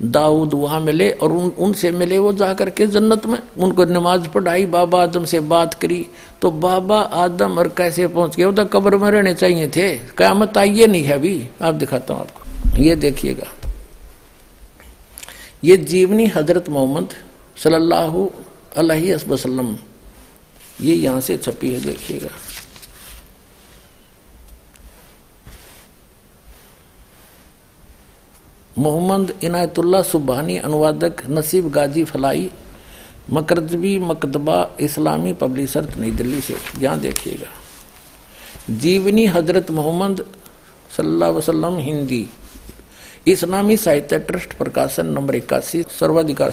दाऊद 0.02 0.55
वहाँ 0.55 0.81
मिले 0.81 1.10
और 1.10 1.32
उन, 1.32 1.48
उनसे 1.48 1.90
मिले 1.90 2.18
वो 2.18 2.32
जाकर 2.32 2.70
के 2.70 2.86
जन्नत 2.86 3.27
में। 3.27 3.39
उनको 3.59 3.85
नमाज़ 3.85 4.28
पढ़ाई, 4.28 4.66
बाबा 4.66 5.02
आदम 5.02 5.24
से 5.24 5.40
बात 5.40 5.74
करी। 5.74 6.06
तो 6.43 6.51
बाबा 6.51 7.01
आदम 7.01 7.59
और 7.59 7.68
कैसे 7.68 8.06
पहुँच 8.06 8.36
गए? 8.36 8.44
वो 8.44 8.52
तो 8.52 8.64
कब्र 8.64 8.97
में 8.97 9.10
रहने 9.10 9.35
चाहिए 9.35 9.68
थे। 9.68 9.97
क्यामत 9.97 10.59
आइए 10.59 10.86
नहीं 10.86 11.05
है 11.05 11.12
अभी? 11.12 11.48
आप 11.62 11.74
दिखाता 11.74 12.14
हूँ 12.14 12.20
आपको। 12.20 12.82
ये 12.82 12.97
देखिएगा। 12.97 13.47
ये 15.62 15.77
जीवनी 15.77 16.27
हज़रत 16.27 16.69
मोहम्मद 16.69 17.15
सल्लल्लाहु 17.57 18.28
अलैहि 18.77 19.15
वसल्लम, 19.28 19.77
ये 20.81 20.95
यहाँ 20.95 21.20
से 21.20 21.37
छपी 21.37 21.73
है, 21.73 21.81
देखिएगा। 21.81 22.31
मोहम्मद 28.78 29.35
इनायतुल्ला 29.45 30.03
सुबहानी 30.03 30.57
अनुवादक 30.59 31.23
नसीब 31.28 31.70
गाजी 31.70 32.05
फलाई, 32.05 32.51
मकरजबी 33.31 33.99
मकदबा 34.01 34.59
इस्लामी 34.81 35.32
पब्लिशर, 35.37 35.95
नई 35.99 36.11
दिल्ली 36.11 36.41
से। 36.41 36.57
यहाँ 36.81 36.99
देखिएगा। 37.01 37.51
जीवनी 38.70 39.27
हज़रत 39.27 39.70
मोहम्मद 39.70 40.24
सल्लल्लाहु 40.91 41.32
अलैहि 41.32 41.39
वसल्लम 41.39 41.78
हिंदी 41.78 42.28
इस्लामी 43.26 43.76
साहित्य 43.76 44.18
ट्रस्ट 44.18 44.52
प्रकाशन 44.52 45.06
नंबर 45.06 45.34
इक्यासी, 45.34 45.82
सर्वाधिकार 45.82 46.51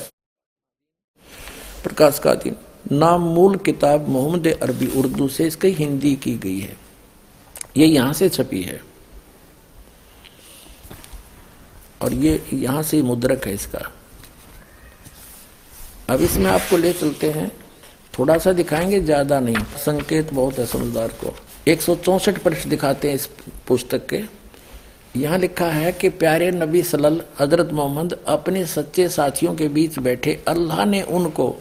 प्रकाश 1.84 2.19
का 2.19 2.34
दिन 2.34 2.56
नाम 2.91 3.22
मूल 3.22 3.56
किताब 3.57 4.07
मोहम्मद 4.10 4.48
अरबी 4.48 4.88
उर्दू 4.99 5.27
से 5.27 5.48
इसकी 5.48 5.68
हिंदी 5.68 6.15
की 6.15 6.35
गई 6.38 6.60
है। 6.60 6.76
ये 7.77 7.85
यहाँ 7.85 8.14
से 8.14 8.30
छपी 8.30 8.61
है। 8.61 8.81
और 12.02 12.14
ये 12.14 12.41
यहाँ 12.53 12.84
से 12.84 13.02
मुद्रक 13.02 13.45
है 13.48 13.53
इसका। 13.53 13.80
अब 16.10 16.22
इसमें 16.22 16.49
आपको 16.52 16.77
ले 16.77 16.94
चलते 16.94 17.31
हैं। 17.31 17.52
थोड़ा 18.19 18.38
सा 18.38 18.52
दिखाएँगे, 18.53 18.99
ज़्यादा 18.99 19.39
नहीं। 19.39 19.64
संकेत 19.77 20.34
बहुत 20.34 20.60
है 20.60 20.65
समझदार 20.65 21.07
को। 21.07 21.35
एक 21.68 21.81
सौ 21.81 21.95
चौसठ 21.95 22.38
पृष्ठ 22.38 22.68
दिखाते 22.68 23.07
हैं 23.07 23.15
इस 23.15 23.30
पुस्तक 23.68 24.06
के। 24.06 24.23
यहाँ 25.18 25.38
लिखा 25.38 25.65
है 25.68 25.91
कि 25.91 26.10
प्यारे 26.22 26.49
नबी 26.52 26.81
सलल 26.84 27.22
हज़रत 27.39 27.69
मोहम्मद 27.73 28.18
अपने 28.27 28.65
सच्चे 28.68 29.07
साथियों 29.10 29.53
के 29.56 29.68
बीच 29.69 29.98
बैठे, 29.99 30.39
अल्लाह 30.48 30.85
ने 30.85 31.02
उनको 31.02 31.56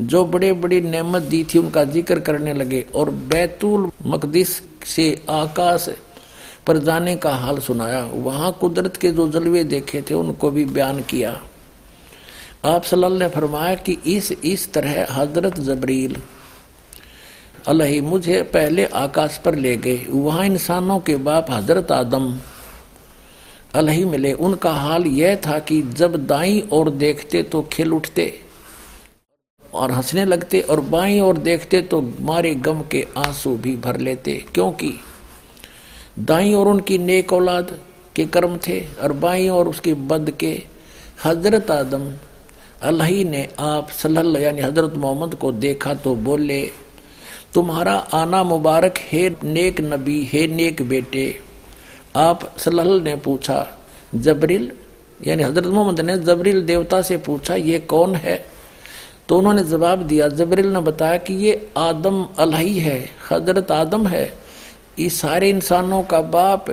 जो 0.00 0.24
बड़े 0.26 0.52
बड़ी 0.54 0.80
नेमत 0.82 1.22
दी 1.24 1.42
थी 1.44 1.58
उनका 1.58 1.84
ज़िक्र 1.86 2.20
करने 2.20 2.52
लगे 2.54 2.84
और 2.94 3.10
बैतुल 3.10 3.90
मकदिस 4.06 4.56
से 4.86 5.06
आकाश 5.30 5.88
पर 6.66 6.78
जाने 6.78 7.14
का 7.16 7.34
हाल 7.36 7.58
सुनाया। 7.60 8.04
वहाँ 8.14 8.52
कुदरत 8.60 8.96
के 8.96 9.10
जो 9.10 9.28
जलवे 9.30 9.64
देखे 9.66 10.02
थे, 10.02 10.14
उनको 10.14 10.50
भी 10.50 10.64
बयान 10.66 11.00
किया। 11.02 11.30
आप 12.66 12.84
सल्लल्लाहु 12.84 13.18
ने 13.18 13.28
फरमाया 13.30 13.74
कि 13.76 13.96
इस 14.06 14.30
इस 14.32 14.72
तरह 14.72 15.06
हज़रत 15.12 15.58
जबरील 15.60 16.16
अलही 17.68 18.00
मुझे 18.02 18.42
पहले 18.54 18.84
आकाश 18.96 19.36
पर 19.44 19.54
ले 19.56 19.76
गए। 19.76 20.04
वहाँ 20.10 20.44
इंसानों 20.46 20.98
के 21.00 21.16
बाप 21.18 21.50
हज़रत 21.50 21.92
आदम 21.92 22.32
अलही 23.74 24.04
मिले। 24.04 24.32
उनका 24.34 24.72
हाल 24.72 25.06
यह 25.06 25.34
था 25.46 25.58
कि 25.60 25.80
जब 25.96 26.16
दाई 26.26 26.60
और 26.72 26.90
देखते 26.92 27.42
तो 27.44 27.62
खिल 27.72 27.92
उठते 27.92 28.32
और 29.74 29.92
हंसने 29.92 30.24
लगते 30.24 30.60
और 30.60 30.80
बाई 30.90 31.18
और 31.20 31.38
देखते 31.38 31.80
तो 31.82 32.00
मारे 32.20 32.54
गम 32.66 32.80
के 32.90 33.06
आँसू 33.18 33.56
भी 33.56 33.76
भर 33.76 33.98
लेते। 34.00 34.34
क्योंकि 34.54 34.92
दाई 36.20 36.54
और 36.54 36.68
उनकी 36.68 36.98
नेक 36.98 37.32
औलाद 37.32 37.78
के 38.16 38.24
कर्म 38.26 38.56
थे 38.66 38.80
और 39.02 39.12
बाई 39.14 39.48
और 39.48 39.68
उसके 39.68 39.94
बद 40.10 40.30
के 40.40 40.52
हज़रत 41.24 41.70
आदम 41.70 42.12
अल्लाह 42.82 43.10
ने 43.24 43.48
आप 43.60 43.90
सल्लल्लाहु 43.92 44.44
यानी 44.44 44.60
हज़रत 44.60 44.94
मोहम्मद 44.96 45.34
को 45.34 45.50
देखा 45.54 45.94
तो 45.94 46.14
बोले, 46.16 46.60
तुम्हारा 47.54 47.94
आना 48.14 48.42
मुबारक, 48.44 48.98
है 49.12 49.28
नेक 49.44 49.80
नबी, 49.82 50.22
है 50.32 50.46
नेक 50.46 50.82
बेटे 50.88 51.24
आप 52.18 52.54
सल्लल्लाहु 52.58 53.00
ने 53.00 53.16
पूछा, 53.16 53.66
जबरिल, 54.14 54.70
यानी 55.26 55.42
हज़रत 55.42 55.66
मोहम्मद 55.66 56.00
ने 56.00 56.16
जबरील 56.18 56.62
देवता 56.62 57.02
से 57.02 57.16
पूछा, 57.16 57.54
ये 57.54 57.78
कौन 57.78 58.14
है? 58.14 58.44
तो 59.28 59.38
उन्होंने 59.38 59.64
जवाब 59.64 60.02
दिया, 60.02 60.28
जबरील 60.28 60.66
ने 60.66 60.80
बताया 60.80 61.16
कि 61.16 61.34
ये 61.34 61.70
आदम 61.76 62.28
अलही 62.38 62.78
है, 62.78 63.10
हज़रत 63.30 63.70
आदम 63.70 64.06
है। 64.06 64.24
ये 64.98 65.08
सारे 65.08 65.50
इंसानों 65.50 66.02
का 66.02 66.20
बाप, 66.20 66.70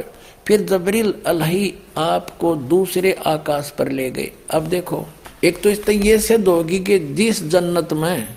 फिर 0.47 0.61
जबरील 0.61 1.13
अलही 1.25 1.73
आपको 1.97 2.55
दूसरे 2.55 3.11
आकाश 3.25 3.69
पर 3.69 3.91
ले 3.91 4.09
गए। 4.11 4.31
अब 4.49 4.67
देखो, 4.67 5.05
एक 5.43 5.61
तो 5.61 5.69
इस 5.69 5.89
ये 5.89 6.19
सिद्ध 6.19 6.47
होगी 6.47 6.79
कि 6.79 6.99
जिस 6.99 7.43
जन्नत 7.47 7.93
में 7.93 8.27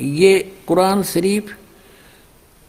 ये 0.00 0.52
कुरान 0.66 1.02
शरीफ 1.02 1.56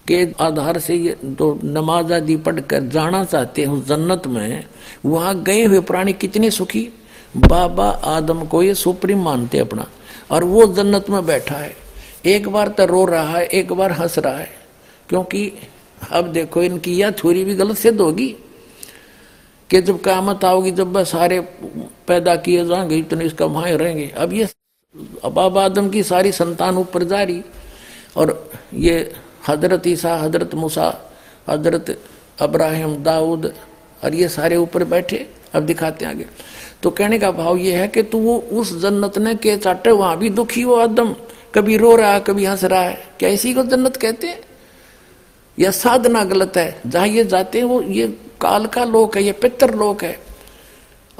के 0.07 0.27
आधार 0.39 0.79
से 0.79 0.95
ये 0.95 1.11
तो 1.11 1.59
नमाज़ 1.63 2.13
आदि 2.13 2.37
पढ़कर 2.37 2.83
जाना 2.83 3.23
चाहते 3.23 3.65
हैं 3.65 3.85
जन्नत 3.85 4.27
में, 4.27 4.65
वहाँ 5.05 5.43
गए 5.43 5.63
हुए 5.63 5.79
प्राणी 5.79 6.13
कितने 6.13 6.51
सुखी? 6.51 6.89
बाबा 7.37 7.89
आदम 7.89 8.45
को 8.45 8.63
ये 8.63 8.73
सुप्रीम 8.73 9.23
मानते 9.23 9.59
अपना। 9.59 9.87
और 10.31 10.43
वो 10.43 10.65
जन्नत 10.65 11.09
में 11.09 11.25
बैठा 11.25 11.55
है। 11.55 11.75
एक 12.25 12.49
बार 12.49 12.67
तो 12.67 12.85
रो 12.85 13.05
रहा 13.05 13.37
है, 13.37 13.45
एक 13.45 13.73
बार 13.73 13.91
हंस 13.91 14.19
रहा 14.19 14.37
है। 14.37 14.51
क्योंकि 15.09 15.53
अब 16.11 16.25
देखो, 16.25 16.61
इनकी 16.61 16.95
यह 16.95 17.11
थोड़ी 17.11 17.43
भी 17.43 17.55
गलत 17.55 17.77
सिद्ध 17.77 18.01
होगी 18.01 18.35
कि 19.69 19.81
जब 19.81 20.01
कामत 20.01 20.45
आओगी, 20.45 20.71
जब 20.71 20.91
वह 20.91 21.03
सारे 21.03 21.39
पैदा 22.07 22.35
किए 22.35 22.65
जाएँगे, 22.65 22.95
इतने 22.95 23.25
इसका 23.25 23.45
वहाँ 23.45 23.71
रहेंगे। 23.71 24.13
अब 24.17 24.33
ये 24.33 24.47
बाबा 25.29 25.65
आदम 25.65 25.89
की 25.89 26.03
सारी 26.03 26.31
संतान 26.31 26.77
ऊपर 26.77 27.03
जा 27.03 27.23
रही। 27.23 27.41
और 28.17 28.51
ये 28.73 29.13
हज़रत 29.47 29.87
ईसा, 29.87 30.15
हज़रत 30.15 30.55
मूसा, 30.55 31.11
हज़रत 31.49 31.99
अब्राहिम, 32.39 33.03
दाऊद, 33.03 33.53
और 34.03 34.15
ये 34.15 34.27
सारे 34.27 34.55
ऊपर 34.55 34.83
बैठे। 34.83 35.29
अब 35.53 35.63
दिखाते 35.63 36.05
आगे। 36.05 36.25
तो 36.83 36.89
कहने 36.89 37.19
का 37.19 37.31
भाव 37.31 37.57
ये 37.57 37.75
है 37.75 37.87
कि 37.87 38.03
तू 38.03 38.19
वो 38.19 38.37
उस 38.37 38.81
जन्नत 38.81 39.17
ने 39.17 39.35
के 39.35 39.57
चाटे, 39.57 39.91
वहाँ 39.91 40.17
भी 40.17 40.29
दुखी 40.29 40.61
हो 40.61 40.73
आदम। 40.73 41.15
कभी 41.55 41.77
रो 41.77 41.95
रहा 41.95 42.13
है, 42.13 42.19
कभी 42.19 42.45
हंस 42.45 42.63
रहा 42.63 42.81
है। 42.81 43.03
क्या 43.19 43.29
इसी 43.29 43.53
को 43.53 43.63
जन्नत 43.63 43.97
कहते 43.97 44.27
हैं? 44.27 44.39
यह 45.59 45.71
साधना 45.71 46.23
गलत 46.23 46.57
है। 46.57 46.81
जहाँ 46.87 47.07
ये 47.07 47.23
जाते 47.23 47.57
हैं, 47.57 47.65
वो 47.65 47.81
ये 47.81 48.07
काल 48.41 48.65
का 48.65 48.83
लोक 48.83 49.17
है, 49.17 49.23
ये 49.23 49.31
पितर 49.31 49.75
लोक 49.75 50.03
है। 50.03 50.19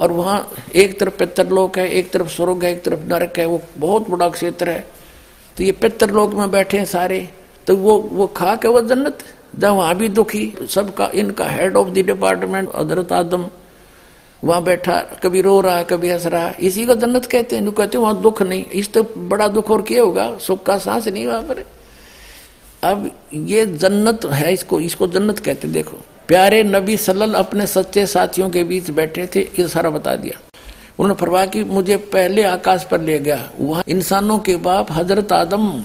और 0.00 0.12
वहाँ 0.12 0.50
एक 0.74 1.00
तरफ़ 1.00 1.16
पितर 1.16 1.48
लोक 1.48 1.78
है, 1.78 1.88
एक 1.90 2.10
तरफ़ 2.10 2.28
स्वर्ग 2.28 2.64
है, 2.64 2.72
एक 2.72 2.82
तरफ़ 2.82 3.00
नरक 3.00 3.38
है। 3.38 3.46
वो 3.46 3.62
बहुत 3.78 4.10
बड़ा 4.10 4.28
क्षेत्र 4.28 4.70
है। 4.70 4.86
तो 5.56 5.64
ये 5.64 5.72
पितर 5.72 6.10
लोक 6.10 6.34
में 6.34 6.50
बैठे 6.50 6.78
हैं 6.78 6.84
सारे। 6.84 7.28
तो 7.68 7.76
वो 7.76 7.96
वो 8.12 8.26
खा 8.26 8.54
के 8.56 8.68
वो 8.68 8.80
जन्नत 8.82 9.24
जब 9.54 9.70
वहाँ 9.70 9.94
भी 9.94 10.08
दुखी, 10.08 10.52
सबका, 10.68 11.10
इनका 11.14 11.44
हेड 11.46 11.76
ऑफ़ 11.76 11.88
द 11.88 12.04
डिपार्टमेंट 12.06 12.68
हज़रत 12.76 13.12
आदम, 13.12 13.46
वहाँ 14.42 14.62
बैठा, 14.62 14.98
कभी 15.22 15.40
रो 15.42 15.60
रहा, 15.60 15.82
कभी 15.82 16.10
हंस 16.10 16.26
रहा, 16.26 16.52
इसी 16.60 16.84
को 16.86 16.94
जन्नत 16.94 17.26
कहते 17.26 17.56
हैं। 17.56 17.70
कहते 17.70 17.98
हैं, 17.98 18.02
वहाँ 18.02 18.20
दुख 18.22 18.42
नहीं। 18.42 18.64
इस 18.72 18.92
तो 18.92 19.02
बड़ा 19.28 19.48
दुख 19.48 19.70
और 19.70 19.82
क्या 19.82 20.02
होगा 20.02 20.36
सुख 20.38 20.64
का 20.64 20.78
सांस 20.78 21.08
नहीं 21.08 21.26
वहाँ 21.26 21.42
पर 21.42 21.64
अब 22.82 23.10
ये 23.34 23.64
जन्नत 23.66 24.24
है 24.24 24.52
इसको 24.52 24.80
इसको 24.80 25.06
जन्नत 25.08 25.38
कहते 25.38 25.68
देखो। 25.68 25.96
प्यारे 26.28 26.62
नबी 26.64 26.96
सल्लल 26.96 27.34
अपने 27.34 27.66
सच्चे 27.66 28.06
साथियों 28.06 28.48
के 28.50 28.64
बीच 28.64 28.90
बैठे 28.90 29.26
थे, 29.26 29.40
ये 29.40 29.68
सारा 29.68 29.90
बता 29.90 30.14
दिया। 30.16 30.38
उन्होंने 30.98 31.20
फरमाया 31.20 31.46
कि 31.46 31.64
मुझे 31.64 31.96
पहले 32.12 32.42
आकाश 32.44 32.84
पर 32.84 33.00
ले 33.00 33.18
गया। 33.18 33.50
वहाँ 33.60 33.82
इंसानों 33.88 34.38
के 34.38 34.56
बाप 34.58 34.92
हज़रत 34.92 35.32
आदम 35.32 35.84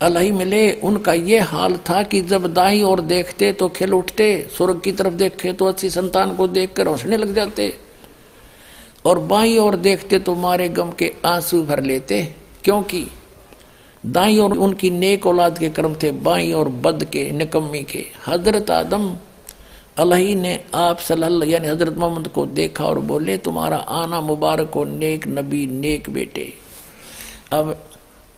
अलही 0.00 0.30
मिले, 0.32 0.70
उनका 0.72 1.12
ये 1.12 1.38
हाल 1.40 1.76
था 1.88 2.02
कि 2.02 2.20
जब 2.22 2.46
दाई 2.54 2.82
और 2.82 3.00
देखते 3.02 3.52
तो 3.52 3.68
खिल 3.68 3.94
उठते 3.94 4.26
स्वर्ग 4.56 4.80
की 4.80 4.92
तरफ़ 4.92 5.14
देखे 5.14 5.52
तो 5.52 5.66
अच्छी 5.66 5.90
संतान 5.90 6.34
को 6.36 6.46
देखकर 6.48 6.88
हंसने 6.88 7.16
लग 7.16 7.34
जाते। 7.34 7.72
और 9.04 9.18
बाई 9.18 9.56
और 9.58 9.76
देखते 9.78 10.18
तो 10.18 10.34
मारे 10.34 10.68
गम 10.68 10.90
के 10.92 11.12
आँसू 11.26 11.62
भर 11.62 11.82
लेते, 11.82 12.22
क्योंकि 12.64 13.06
दाई 14.04 14.38
और 14.38 14.56
उनकी 14.58 14.90
नेक 14.90 15.26
औलाद 15.26 15.58
के 15.58 15.68
कर्म 15.70 15.94
थे, 16.02 16.10
बाई 16.12 16.52
और 16.52 16.68
बद 16.68 17.04
के 17.04 17.30
निकम्मी 17.32 17.82
के। 17.82 18.04
हज़रत 18.26 18.70
आदम 18.70 19.16
अलही 19.98 20.34
ने 20.34 20.58
आप 20.74 20.98
सल्लल्लाहु 20.98 21.50
यानी 21.50 21.68
हज़रत 21.68 21.96
मोहम्मद 21.98 22.28
को 22.28 22.46
देखा 22.48 22.84
और 22.84 22.98
बोले, 23.00 23.36
तुम्हारा 23.38 23.76
आना 23.76 24.20
मुबारक 24.20 24.74
हो, 24.74 24.84
नेक 24.84 25.26
नबी, 25.28 25.66
नेक 25.66 26.10
बेटे। 26.10 26.52
अब 27.52 27.76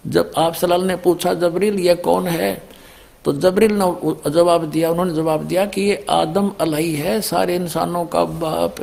जब 0.06 0.30
आप 0.36 0.54
सलाल 0.54 0.84
ने 0.84 0.96
पूछा, 0.96 1.34
जबरील, 1.34 1.78
ये 1.78 1.94
कौन 1.94 2.26
है? 2.26 2.62
तो 3.24 3.32
जबरील 3.32 3.72
ने 3.72 4.30
जवाब 4.30 4.64
दिया, 4.64 4.90
उन्होंने 4.90 5.14
जवाब 5.14 5.44
दिया 5.44 5.64
कि 5.66 5.80
ये 5.80 6.06
आदम 6.10 6.50
अलही 6.60 6.94
है, 6.94 7.20
सारे 7.20 7.56
इंसानों 7.56 8.04
का 8.04 8.24
बाप 8.24 8.76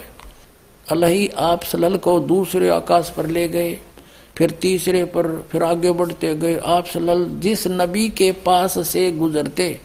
अलही 0.91 1.27
आप 1.27 1.64
सलल 1.64 1.98
को 1.98 2.19
दूसरे 2.19 2.69
आकाश 2.69 3.10
पर 3.10 3.27
ले 3.27 3.48
गए, 3.48 3.77
फिर 4.38 4.52
तीसरे 4.52 5.03
पर, 5.06 5.27
फिर 5.52 5.64
आगे 5.64 5.91
बढ़ते 5.91 6.35
गए। 6.35 6.57
आप 6.65 6.85
सलल 6.85 7.26
जिस 7.39 7.68
नबी 7.68 8.10
के 8.10 8.31
पास 8.45 8.77
से 8.88 9.11
गुजरते, 9.11 9.80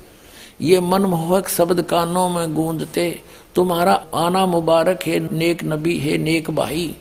ये 0.60 0.80
मनमोहक 0.80 1.48
शब्द 1.48 1.82
कानों 1.82 2.28
में 2.28 2.54
गूंजते, 2.54 3.20
तुम्हारा 3.54 3.94
आना 4.14 4.44
मुबारक 4.46 5.02
है, 5.02 5.18
नेक 5.34 5.64
नबी 5.64 5.98
है, 5.98 6.18
नेक 6.18 6.50
भाई। 6.50 6.94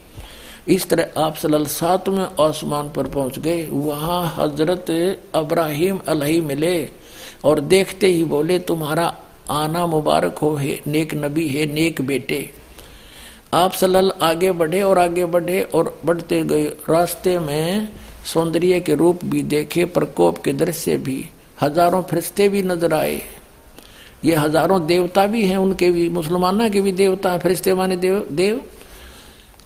इस 0.72 0.88
तरह 0.90 1.22
आप 1.22 1.36
सातवें 1.36 2.28
आसमान 2.40 2.90
पर 2.90 3.08
पहुँच 3.10 3.40
गए। 3.40 3.68
वहाँ 3.72 4.22
हज़रत 4.38 4.90
अब्राहिम 5.36 6.00
अलही 6.08 6.40
मिले 6.42 6.90
और 7.44 7.60
देखते 7.62 8.08
ही 8.08 8.24
बोले, 8.24 8.60
तुम्हारा 8.60 9.14
आना 9.52 9.86
मुबारक 9.88 10.38
हो, 10.38 10.54
है 10.56 10.80
नेक 10.88 11.14
नबी, 11.16 11.48
है 11.48 11.66
नेक 11.74 12.02
बेटे। 12.02 12.50
आप 13.54 13.72
सलल 13.74 14.12
आगे 14.22 14.52
बढ़े 14.54 14.82
और 14.82 15.00
आगे 15.00 15.26
बढ़े 15.28 15.62
और 15.66 16.00
बढ़ते 16.06 16.44
गए। 16.44 16.66
रास्ते 16.90 17.38
में 17.40 17.88
सौंदर्य 18.26 18.80
के 18.80 18.96
रूप 18.96 19.26
भी 19.26 19.42
देखे, 19.44 19.86
प्रकोप 19.88 20.38
के 20.38 20.54
दृश्य 20.54 20.98
भी। 20.98 21.24
हज़ारों 21.62 22.02
फरिश्ते 22.02 22.50
भी 22.50 22.62
नज़र 22.64 22.94
आए। 22.94 23.22
ये 24.26 24.36
हज़ारों 24.36 24.86
देवता 24.88 25.26
भी 25.28 25.46
हैं, 25.46 25.58
उनके 25.58 25.92
भी, 25.92 26.08
मुसलमाना 26.10 26.70
के 26.70 26.82
भी 26.82 26.92
देवता 26.94 27.38
फरिश्ते 27.38 27.74
माने 27.74 27.96
देव 27.98 28.26
देव। 28.32 28.62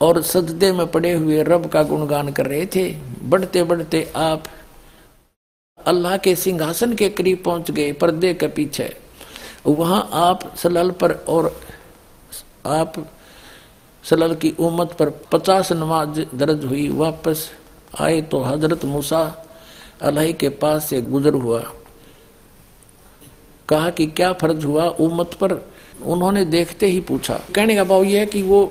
और 0.02 0.22
सजदे 0.24 0.72
में 0.72 0.86
पड़े 0.92 1.12
हुए 1.14 1.44
रब 1.44 1.66
का 1.70 1.84
गुणगान 1.84 2.32
कर 2.32 2.46
रहे 2.46 2.66
थे। 2.66 2.90
बढ़ते 3.24 3.64
बढ़ते 3.64 4.04
आप 4.16 4.44
अल्लाह 5.80 6.18
के 6.18 6.36
सिंहासन 6.36 6.94
के 6.96 7.10
करीब 7.10 7.42
पहुँच 7.46 7.72
गए, 7.72 7.92
पर्दे 7.94 8.34
के 8.34 8.48
पीछे। 8.48 8.96
वहाँ 9.68 10.10
आप 10.14 10.56
सलल 10.58 10.92
पर 10.92 11.12
और 11.12 11.56
आप 12.66 12.94
सलल 14.04 14.36
की 14.36 14.50
उम्मत 14.60 14.92
पर 14.92 15.10
पचास 15.32 15.72
नमाज़ 15.72 16.20
दर्ज 16.36 16.66
हुई। 16.66 16.88
वापस 16.90 17.50
आए 18.00 18.22
तो 18.22 18.42
हज़रत 18.42 18.86
मूसा 18.86 19.22
अल्लाह 20.02 20.32
के 20.32 20.50
पास 20.50 20.90
से 20.90 21.02
गुजर 21.02 21.34
हुआ। 21.36 21.64
कहा 23.70 23.90
कि 23.90 24.06
क्या 24.08 24.32
फ़र्ज़ 24.34 24.66
हुआ 24.66 24.86
उम्मत 25.02 25.34
पर? 25.34 25.54
उन्होंने 26.04 26.46
देखते 26.46 26.88
ही 26.88 27.00
पूछा। 27.02 27.40
कहने 27.56 27.76
का 27.76 27.84
भाव 27.84 28.04
यह 28.04 28.20
है 28.20 28.26
कि 28.26 28.42
वो 28.42 28.66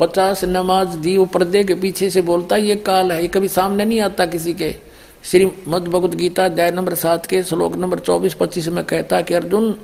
पचास 0.00 0.44
नमाज़ 0.44 0.96
दी 0.96 1.16
वो 1.18 1.24
पर्दे 1.24 1.62
के 1.64 1.74
पीछे 1.74 2.10
से 2.10 2.22
बोलता, 2.22 2.56
ये 2.56 2.76
काल 2.76 3.12
है, 3.12 3.20
ये 3.22 3.28
कभी 3.28 3.48
सामने 3.48 3.84
नहीं 3.84 4.00
आता 4.00 4.26
किसी 4.26 4.54
के? 4.54 4.74
श्री 5.24 5.50
मद 5.68 5.88
भगवत 5.88 6.14
गीता 6.14 6.44
अध्याय 6.44 6.70
नंबर 6.70 6.94
सात 6.94 7.26
के 7.26 7.42
श्लोक 7.42 7.76
नंबर 7.76 7.98
चौबीस 7.98 8.34
पच्चीस 8.34 8.68
में 8.68 8.84
कहता 8.84 9.20
कि, 9.20 9.34
अर्जुन, 9.34 9.74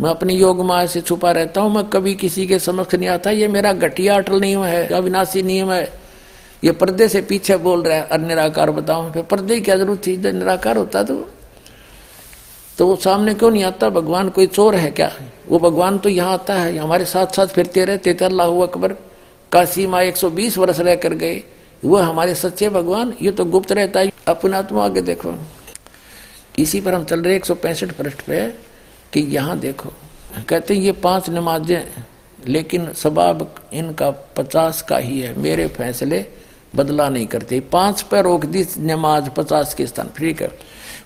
मैं 0.00 0.10
अपनी 0.10 0.34
योग 0.34 0.64
माया 0.64 0.86
से 0.86 1.00
छुपा 1.00 1.30
रहता 1.32 1.60
हूँ, 1.60 1.74
मैं 1.74 1.84
कभी 1.84 2.14
किसी 2.14 2.46
के 2.46 2.58
समक्ष 2.58 2.94
नहीं 2.94 3.08
आता। 3.08 3.30
ये 3.30 3.48
मेरा 3.48 3.72
घटिया 3.72 4.16
अटल 4.16 4.40
नियम 4.40 4.64
है 4.64 4.86
अविनाशी 4.88 5.42
नियम 5.42 5.72
है। 5.72 5.82
ये 6.64 6.72
पर्दे 6.72 7.08
से 7.08 7.22
पीछे 7.22 7.56
बोल 7.56 7.82
रहा 7.82 7.96
है 7.96 8.26
निराकार 8.26 8.70
बताओ 8.70 9.10
फिर 9.12 9.22
पर्दे 9.22 9.54
की 9.54 9.60
क्या 9.60 9.76
ज़रूरत 9.76 10.06
थी? 10.06 10.16
जब 10.16 10.34
निराकार 10.34 10.76
होता 10.76 11.02
तो। 11.02 11.14
तो 12.78 12.86
वो 12.86 12.96
सामने 12.96 13.34
क्यों 13.34 13.50
नहीं 13.50 13.64
आता? 13.64 13.88
भगवान 13.90 14.28
कोई 14.28 14.46
चोर 14.46 14.74
है 14.74 14.90
क्या? 14.90 15.10
वो 15.48 15.58
भगवान 15.58 15.98
तो 15.98 16.08
यहाँ 16.08 16.32
आता 16.32 16.54
है, 16.54 16.76
हमारे 16.76 17.04
साथ 17.04 17.36
साथ 17.36 17.46
फिरते 17.46 17.84
रहते 17.84 18.14
थे 18.14 18.24
अल्लाह 18.24 18.62
अकबर 18.62 18.96
काशी 19.52 19.86
माँ 19.86 20.02
एक 20.02 20.16
सौ 20.16 20.30
बीस 20.30 20.58
वर्ष 20.58 20.80
रह 20.80 20.96
कर 20.96 21.14
गए। 21.14 21.42
वो 21.84 21.96
हमारे 21.96 22.34
सच्चे 22.34 22.68
भगवान, 22.68 23.14
ये 23.22 23.30
तो 23.30 23.44
गुप्त 23.44 23.72
रहता 23.72 24.00
है। 24.00 24.12
अपने 24.28 24.56
आत्मा 24.56 24.84
आगे 24.84 25.00
देखो। 25.00 25.34
इसी 26.58 26.80
पर 26.80 26.94
हम 26.94 27.04
चल 27.04 27.22
रहे 27.22 27.36
एक 27.36 27.44
सौ 27.44 27.54
पैंसठ 27.54 27.92
पृष्ठ 27.92 28.20
पे 28.20 28.50
कि 29.12 29.20
यहाँ 29.20 29.58
देखो। 29.58 29.92
कहते 30.48 30.74
ये 30.74 30.92
पाँच 30.92 31.30
नमाजें, 31.30 32.02
लेकिन 32.46 32.92
सबाब 32.92 33.54
इनका 33.72 34.10
पचास 34.10 34.82
का 34.82 34.98
ही 34.98 35.20
है। 35.20 35.38
मेरे 35.38 35.66
फैसले 35.66 36.24
बदला 36.76 37.08
नहीं 37.08 37.26
करते। 37.26 37.60
पाँच 37.60 38.02
पर 38.02 38.24
रोक 38.24 38.44
दी, 38.44 38.66
नमाज़ 38.78 39.30
पचास 39.30 39.74
के 39.74 39.86
स्थान। 39.86 40.08
फ्री 40.08 40.34
कर 40.34 40.50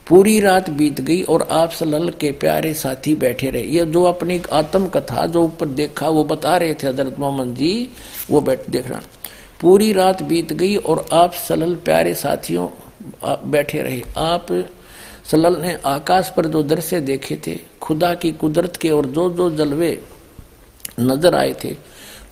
पूरी 0.06 0.38
रात 0.40 0.68
बीत 0.70 1.00
गई 1.00 1.22
और 1.22 1.46
आप 1.50 1.70
सलल 1.70 2.08
के 2.20 2.30
प्यारे 2.32 2.72
साथी 2.74 3.14
बैठे 3.14 3.50
रहे। 3.50 3.62
ये 3.62 3.84
जो 3.86 4.02
अपनी 4.04 4.40
आत्म 4.52 4.88
कथा 4.88 5.26
जो 5.26 5.42
ऊपर 5.44 5.66
देखा, 5.68 6.08
वो 6.08 6.24
बता 6.24 6.56
रहे 6.56 6.74
थे 6.74 6.86
हज़रत 6.86 7.18
मोहम्मद 7.18 7.54
जी, 7.56 7.88
वो 8.30 8.40
बैठ 8.40 8.68
देख 8.70 8.88
रहा। 8.88 9.00
पूरी 9.60 9.92
रात 9.92 10.22
बीत 10.22 10.52
गई 10.52 10.76
और 10.76 11.06
आप 11.12 11.32
सलल 11.38 11.74
प्यारे 11.84 12.14
साथियों 12.14 12.68
बैठे 13.50 13.82
रहे। 13.82 14.02
आप 14.18 14.46
सलल 15.30 15.60
ने 15.62 15.76
आकाश 15.86 16.32
पर 16.36 16.46
जो 16.46 16.62
दृश्य 16.64 17.00
देखे 17.00 17.40
थे, 17.46 17.58
खुदा 17.82 18.14
की 18.14 18.32
कुदरत 18.34 18.76
के 18.76 18.90
और 18.90 19.06
जो 19.06 19.28
जो 19.30 19.50
जलवे 19.56 19.98
नज़र 21.00 21.34
आए 21.34 21.54
थे, 21.64 21.76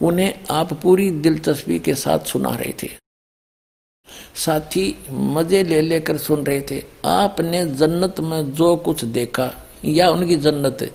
उन्हें 0.03 0.33
आप 0.51 0.73
पूरी 0.73 1.11
दिलचस्पी 1.11 1.79
के 1.79 1.95
साथ 1.97 2.27
सुना 2.27 2.55
रहे 2.55 2.75
थे। 2.83 2.89
साथी, 4.37 4.95
मज़े 5.11 5.63
ले 5.65 5.81
लेकर 5.81 6.17
सुन 6.19 6.45
रहे 6.45 6.61
थे। 6.61 6.83
आपने 7.05 7.65
जन्नत 7.67 8.21
में 8.21 8.53
जो 8.53 8.75
कुछ 8.77 9.05
देखा, 9.07 9.51
या 9.85 10.11
उनकी 10.11 10.37
जन्नत, 10.37 10.91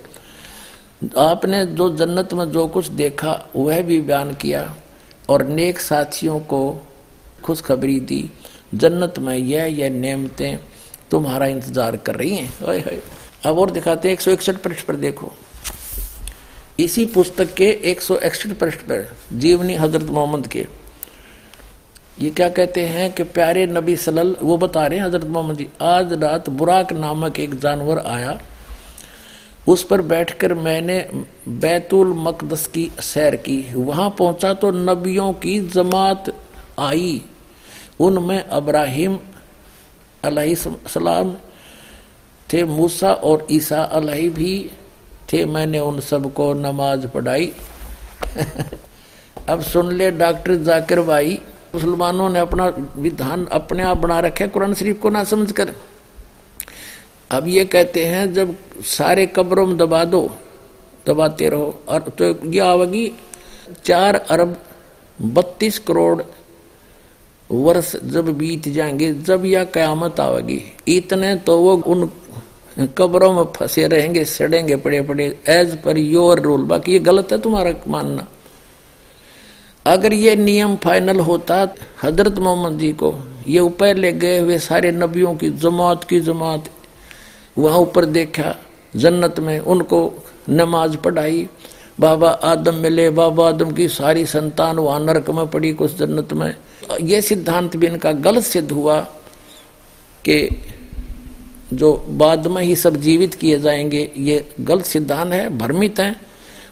आपने 1.18 1.64
जो 1.66 1.88
जन्नत 1.96 2.34
में 2.34 2.50
जो 2.52 2.66
कुछ 2.66 2.86
देखा, 2.88 3.32
वह 3.56 3.82
भी 3.82 4.00
बयान 4.00 4.34
किया 4.34 4.74
और 5.28 5.44
नेक 5.44 5.78
साथियों 5.78 6.38
को 6.40 6.60
खुशखबरी 7.44 7.98
दी। 8.00 8.30
जन्नत 8.74 9.18
में 9.18 9.36
यह 9.36 9.64
यह 9.64 9.90
नियमतें 9.90 10.58
तुम्हारा 11.10 11.46
इंतज़ार 11.46 11.96
कर 11.96 12.14
रही 12.14 12.36
हैं। 12.36 13.00
अब 13.44 13.58
और 13.58 13.70
दिखाते 13.70 14.12
एक 14.12 14.20
सौ 14.20 14.30
इकसठ 14.30 14.56
पृष्ठ 14.56 14.86
पर 14.86 14.96
देखो। 14.96 15.32
इसी 16.78 17.04
पुस्तक 17.06 17.52
के 17.54 17.68
एक 17.84 18.00
सौ 18.00 18.16
इकसठ 18.16 18.52
पृष्ठ 18.52 18.80
पर, 18.80 19.08
जीवनी 19.32 19.74
हज़रत 19.74 20.10
मोहम्मद 20.10 20.46
के। 20.46 20.66
ये 22.20 22.30
क्या 22.30 22.48
कहते 22.48 22.80
हैं 22.80 23.12
कि 23.12 23.22
प्यारे 23.22 23.66
नबी 23.66 23.96
सलल 23.96 24.36
वो 24.42 24.56
बता 24.56 24.86
रहे 24.86 24.98
हैं, 24.98 25.06
हज़रत 25.06 25.24
मोहम्मद 25.24 25.56
जी, 25.56 25.68
आज 25.82 26.12
रात 26.12 26.48
बुराक 26.50 26.92
नामक 26.92 27.40
एक 27.40 27.54
जानवर 27.58 27.98
आया। 27.98 28.40
उस 29.68 29.82
पर 29.82 30.02
बैठकर 30.02 30.54
मैंने 30.54 31.08
बैतुल 31.48 32.14
मकदस 32.16 32.66
की 32.66 32.90
सैर 33.00 33.36
की। 33.36 33.74
वहाँ 33.74 34.10
पहुँचा 34.10 34.54
तो 34.54 34.70
नबियों 34.70 35.32
की 35.32 35.58
जमात 35.68 36.24
आई। 36.78 37.22
उनमें 38.00 38.42
अब्राहिम 38.42 39.18
सलाम 40.24 41.34
थे, 42.52 42.64
मूसा 42.64 43.12
और 43.12 43.46
ईसा 43.50 43.82
अलही 43.82 44.30
भी 44.30 44.70
थे। 45.32 45.44
मैंने 45.44 45.78
उन 45.78 46.00
सबको 46.00 46.54
नमाज़ 46.54 47.06
पढ़ाई। 47.06 47.52
अब 49.48 49.60
सुन 49.62 49.92
ले, 49.92 50.10
डॉक्टर 50.10 50.54
जाकिर 50.54 51.00
भाई 51.00 51.38
मुसलमानों 51.76 52.28
ने 52.30 52.38
अपना 52.38 52.66
विधान 52.96 53.44
अपने 53.52 53.82
आप 53.82 53.96
बना 53.96 54.20
रखे 54.20 54.48
कुरान 54.48 54.74
शरीफ 54.74 55.00
को 55.00 55.10
ना 55.10 55.24
समझ 55.24 55.52
कर। 55.52 55.74
अब 57.30 57.48
ये 57.48 57.64
कहते 57.64 58.04
हैं, 58.04 58.32
जब 58.32 58.56
सारे 58.80 59.26
कब्रों 59.26 59.66
में 59.66 59.76
दबा 59.76 60.04
दो, 60.04 60.36
दबाते 61.06 61.48
रहो। 61.48 61.82
और 61.88 62.00
तो 62.00 62.24
यह 62.46 62.64
आवेगी 62.64 63.12
चार 63.84 64.14
अरब 64.14 64.56
बत्तीस 65.22 65.78
करोड़ 65.78 66.22
वर्ष 67.50 67.96
जब 68.04 68.32
बीत 68.38 68.68
जाएँगे, 68.68 69.12
जब 69.14 69.44
यह 69.44 69.64
कयामत 69.64 70.20
आवेगी। 70.20 70.62
इतने 70.88 71.36
तो 71.36 71.58
वो 71.58 71.76
उन 71.76 72.10
कब्रों 72.98 73.32
में 73.34 73.44
फंसे 73.56 73.86
रहेंगे, 73.86 74.24
सड़ेंगे 74.24 74.76
पड़े 74.76 75.00
पड़े 75.02 75.26
एज 75.48 75.82
पर 75.82 75.98
योर 75.98 76.40
रूल। 76.40 76.62
बाकी 76.62 76.92
ये 76.92 76.98
गलत 76.98 77.32
है 77.32 77.38
तुम्हारा 77.38 77.72
मानना। 77.88 78.26
अगर 79.86 80.12
ये 80.12 80.36
नियम 80.36 80.76
फाइनल 80.76 81.20
होता, 81.20 81.74
हज़रत 82.02 82.38
मोहम्मद 82.38 82.78
जी 82.78 82.92
को, 82.92 83.14
ये 83.48 83.60
ऊपर 83.60 83.96
ले 83.96 84.12
गए 84.12 84.38
हुए 84.38 84.58
सारे 84.58 84.92
नबियों 84.92 85.34
की 85.34 85.50
जमात 85.50 86.04
की 86.04 86.20
जमात, 86.20 86.64
वहाँ 87.58 87.78
ऊपर 87.78 88.04
देखा, 88.04 88.56
जन्नत 88.96 89.40
में 89.40 89.58
उनको 89.58 90.24
नमाज़ 90.48 90.96
पढ़ाई, 90.96 91.48
बाबा 92.00 92.30
आदम 92.30 92.74
मिले, 92.74 93.10
बाबा 93.10 93.48
आदम 93.48 93.70
की 93.70 93.88
सारी 93.88 94.26
संतान 94.26 94.76
वहाँ 94.76 95.00
नरक 95.00 95.30
में 95.30 95.46
पड़ी 95.46 95.72
कुछ 95.72 95.96
जन्नत 95.96 96.32
में। 96.32 96.54
ये 97.02 97.20
सिद्धांत 97.20 97.76
भी 97.76 97.86
इनका 97.86 98.12
गलत 98.12 98.42
सिद्ध 98.42 98.72
हुआ 98.72 99.00
कि 100.24 100.62
जो 101.72 102.04
बाद 102.08 102.46
में 102.46 102.62
ही 102.62 102.76
सब 102.76 102.96
जीवित 102.96 103.34
किए 103.34 103.58
जाएँगे, 103.58 104.12
ये 104.16 104.48
गलत 104.60 104.84
सिद्धांत 104.84 105.32
है, 105.32 105.58
भ्रमित 105.58 106.00
है। 106.00 106.25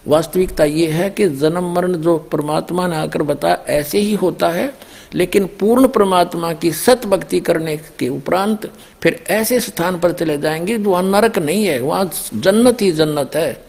वास्तविकता 0.08 0.64
ये 0.64 0.86
है 0.86 1.10
कि 1.10 1.28
जन्म, 1.28 1.74
मरण 1.74 1.92
जो 1.92 2.18
परमात्मा 2.18 2.86
ने 2.86 2.96
आकर 2.96 3.22
बताया, 3.22 3.64
ऐसे 3.68 3.98
ही 3.98 4.14
होता 4.14 4.48
है, 4.48 4.74
लेकिन 5.14 5.46
पूर्ण 5.46 5.88
परमात्मा 5.88 6.52
की 6.52 6.72
सत 6.72 7.06
भक्ति 7.06 7.40
करने 7.40 7.76
के 7.76 8.08
उपरांत 8.08 8.72
फिर 9.02 9.24
ऐसे 9.30 9.60
स्थान 9.60 9.98
पर 9.98 10.12
चले 10.12 10.38
जाएँगे, 10.38 10.78
जो 10.78 10.90
वहाँ 10.90 11.02
नरक 11.02 11.38
नहीं 11.38 11.64
है, 11.64 11.80
वहाँ 11.80 12.10
जन्नत 12.34 12.82
ही 12.82 12.92
जन्नत 12.92 13.30
है। 13.36 13.64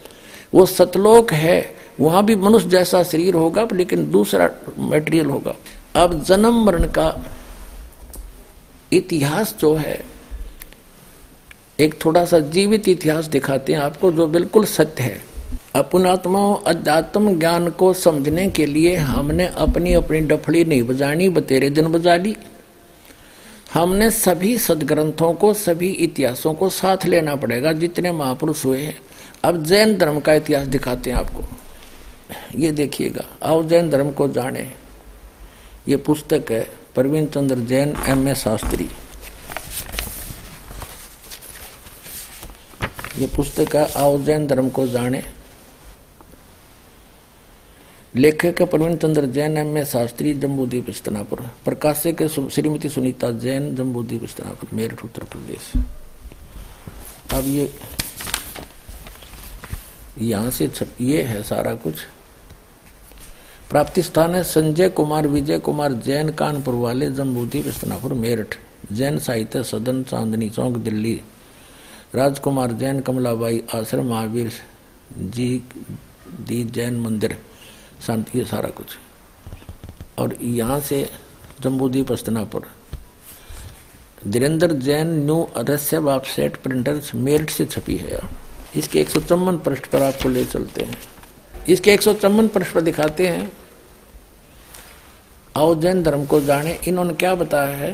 वो 0.54 0.66
सतलोक 0.66 1.32
है, 1.32 1.76
वहाँ 2.00 2.24
भी 2.24 2.36
मनुष्य 2.36 2.68
जैसा 2.68 3.02
शरीर 3.02 3.34
होगा, 3.34 3.68
लेकिन 3.72 4.10
दूसरा 4.10 4.50
मटेरियल 4.78 5.26
होगा। 5.26 5.54
अब 5.96 6.24
जन्म, 6.24 6.64
मरण 6.64 6.82
का 6.82 7.24
इतिहास 8.92 9.56
जो 9.60 9.74
है, 9.74 10.04
एक 11.80 12.04
थोड़ा 12.04 12.24
सा 12.24 12.38
जीवित 12.38 12.88
इतिहास 12.88 13.24
दिखाते 13.24 13.72
हैं 13.72 13.80
आपको, 13.80 14.12
जो 14.12 14.26
बिल्कुल 14.26 14.64
सत्य 14.64 15.02
है। 15.02 15.35
अपनात्मा 15.76 16.40
अध्यात्म 16.66 17.38
ज्ञान 17.38 17.68
को 17.70 17.92
समझने 17.94 18.48
के 18.50 18.66
लिए 18.66 18.96
हमने 18.96 19.46
अपनी 19.46 19.92
अपनी 19.92 20.20
डफड़ी 20.20 20.64
नहीं 20.64 20.82
बजानी, 20.82 21.28
बतेरे 21.28 21.70
दिन 21.70 21.86
बजा 21.86 22.16
ली 22.16 22.36
हमने 23.74 24.10
सभी 24.10 24.56
सदग्रंथों 24.58 25.32
को, 25.34 25.52
सभी 25.54 25.88
इतिहासों 25.88 26.54
को 26.54 26.68
साथ 26.70 27.06
लेना 27.06 27.36
पड़ेगा, 27.36 27.72
जितने 27.72 28.12
महापुरुष 28.12 28.64
हुए 28.64 28.82
हैं। 28.82 28.96
अब 29.44 29.62
जैन 29.64 29.96
धर्म 29.98 30.20
का 30.20 30.34
इतिहास 30.34 30.66
दिखाते 30.66 31.10
हैं 31.10 31.18
आपको। 31.18 31.44
ये 32.58 32.72
देखिएगा, 32.72 33.24
आओ 33.42 33.62
जैन 33.62 33.90
धर्म 33.90 34.10
को 34.10 34.28
जाने। 34.28 34.72
ये 35.88 35.96
पुस्तक 35.96 36.44
है 36.50 36.66
प्रवीण 36.94 37.26
चंद्र 37.26 37.56
जैन, 37.56 37.94
एम 38.08 38.28
ए 38.28 38.34
शास्त्री। 38.34 38.88
ये 43.18 43.26
पुस्तक 43.26 43.76
है, 43.76 43.92
आओ 43.96 44.18
जैन 44.18 44.46
धर्म 44.46 44.68
को 44.68 44.86
जाने। 44.86 45.35
लेखक 48.16 48.60
प्रवीण 48.62 48.96
चंद्र 48.96 49.26
जैन 49.26 49.56
एम 49.58 49.76
ए 49.78 49.84
शास्त्री 49.84 50.32
जम्बूदीप 50.34 50.88
इस्तनापुर 50.88 51.40
प्रकाशक 51.64 52.22
श्रीमती 52.52 52.88
सुनीता 52.88 53.30
जैन 53.38 53.74
जम्बूदीप 53.76 54.24
स्तनापुर 54.24 54.68
मेरठ, 54.72 55.04
उत्तर 55.04 55.24
प्रदेश। 55.24 55.72
अब 57.34 57.44
ये, 57.46 57.68
यहाँ 60.20 60.50
से 60.50 60.70
ये 61.00 61.22
है 61.22 61.42
सारा 61.42 61.74
कुछ। 61.74 61.94
प्राप्ति 63.70 64.02
स्थान 64.02 64.34
है 64.34 64.42
संजय 64.44 64.88
कुमार, 64.90 65.26
विजय 65.26 65.58
कुमार 65.58 65.92
जैन, 66.06 66.30
कानपुर 66.32 66.74
वाले 66.74 67.10
जम्बूदीप 67.10 67.68
स्तनापुर 67.68 68.14
मेरठ। 68.14 68.54
जैन 68.92 69.18
साहित्य 69.18 69.62
सदन, 69.64 70.02
चांदनी 70.02 70.48
चौक, 70.50 70.76
दिल्ली। 70.78 71.20
राजकुमार 72.14 72.72
जैन, 72.72 73.00
कमलाबाई 73.00 73.62
आश्रम, 73.74 74.06
महावीर 74.06 74.52
जी 75.12 75.62
दी 76.40 76.62
जैन 76.64 77.00
मंदिर। 77.00 77.36
शांति 78.06 78.38
है 78.38 78.44
सारा 78.44 78.68
कुछ। 78.68 78.96
और 80.18 80.36
यहाँ 80.42 80.80
से 80.80 81.10
जम्बूदीप 81.60 82.12
अस्तनापुर 82.12 82.66
धीरेन्द्र 84.26 84.72
जैन 84.72 85.06
न्यू 85.24 85.42
अदस्य 85.56 86.00
सेट 86.24 86.56
प्रिंटर्स 86.56 87.14
मेरिट 87.14 87.50
से 87.50 87.64
छपी 87.64 87.96
है 87.96 88.20
इसके 88.76 89.00
एक 89.00 89.10
सौ 89.10 89.20
चौवन 89.20 89.58
पृष्ठ 89.58 89.86
पर 89.86 90.02
आपको 90.02 90.28
ले 90.28 90.44
चलते 90.44 90.82
हैं। 90.82 90.98
इसके 91.68 91.92
एक 91.94 92.02
सौ 92.02 92.14
चौवन 92.14 92.48
पृष्ठ 92.48 92.72
पर 92.72 92.80
दिखाते 92.80 93.28
हैं। 93.28 93.52
आओ 95.56 95.74
जैन 95.74 96.02
धर्म 96.02 96.24
को 96.26 96.40
जाने, 96.40 96.78
इन्होंने 96.88 97.14
क्या 97.14 97.34
बताया 97.34 97.76
है? 97.76 97.92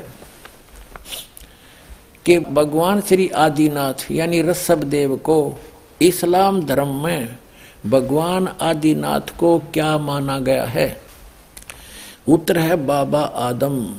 कि 2.27 2.39
भगवान 2.39 3.01
श्री 3.01 3.29
आदिनाथ, 3.29 4.11
यानी 4.11 4.43
रसभ 4.43 4.85
देव 4.85 5.17
को 5.17 5.61
इस्लाम 6.03 6.63
धर्म 6.63 7.05
में 7.05 7.39
भगवान 7.87 8.49
आदिनाथ 8.61 9.39
को 9.39 9.59
क्या 9.59 9.99
माना 9.99 10.39
गया 10.39 10.65
है? 10.65 11.01
उत्तर 12.29 12.59
है 12.59 12.77
बाबा 12.77 13.21
आदम। 13.21 13.95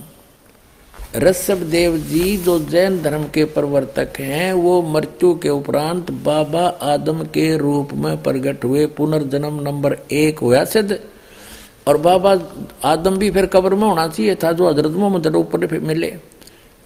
ऋषभ 1.18 1.58
देव 1.58 1.98
जी 1.98 2.38
जो 2.38 2.60
जैन 2.60 3.02
धर्म 3.02 3.24
के 3.24 3.46
प्रवर्तक 3.46 4.14
हैं, 4.20 4.54
वो 4.54 4.82
मृत्यु 4.82 5.36
के 5.36 5.50
उपरांत 5.50 6.12
बाबा 6.12 6.68
आदम 6.68 7.24
के 7.24 7.58
रूप 7.58 7.94
में 7.94 8.24
प्रकट 8.24 8.66
हुए। 8.66 8.86
पुनर्जन्म 8.86 9.62
नंबर 9.62 9.98
एक 10.12 10.40
हुआ 10.40 10.66
सिद्ध। 10.66 11.00
और 11.88 11.98
बाबा 11.98 12.40
आदम 12.86 13.18
भी 13.18 13.32
फिर 13.32 13.46
कब्र 13.46 13.76
में 13.76 13.88
होना 13.88 14.08
चाहिए 14.08 14.36
था, 14.36 14.52
जो 14.52 14.70
हज़रत 14.70 14.92
मोहम्मद 14.92 15.36
ऊपर 15.36 15.80
मिले। 15.80 16.18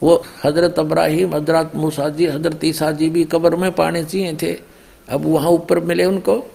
वो 0.03 0.23
हज़रत 0.43 0.79
अब्राहिम, 0.79 1.35
हज़रत 1.35 1.71
मूसा 1.75 2.09
जी, 2.09 2.25
हज़रत 2.25 2.63
ईसा 2.63 2.91
जी 2.91 3.09
भी 3.09 3.23
कब्र 3.23 3.55
में 3.55 3.71
पाने 3.71 4.03
चाहिए 4.03 4.37
थे। 4.41 4.57
अब 5.09 5.25
वहाँ 5.25 5.49
ऊपर 5.49 5.79
मिले 5.79 6.05
उनको। 6.05 6.45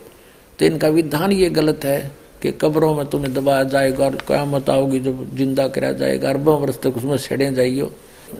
तो 0.58 0.64
इनका 0.64 0.88
विधान 0.88 1.32
ये 1.32 1.48
गलत 1.50 1.84
है 1.84 2.00
कि 2.42 2.50
कब्रों 2.52 2.94
में 2.94 3.06
तुम्हें 3.06 3.32
दबाया 3.34 3.62
जाएगा 3.64 4.04
और 4.04 4.16
क्या 4.26 4.44
मत 4.44 4.70
आओगी 4.70 5.00
जब 5.00 5.36
ज़िंदा 5.36 5.66
कराया 5.68 5.92
जाएगा। 5.92 6.28
अरबों 6.28 6.58
वर्ष 6.60 6.78
तक 6.82 6.96
उसमें 6.96 7.16
छेड़े 7.18 7.50
जाइयो। 7.52 7.90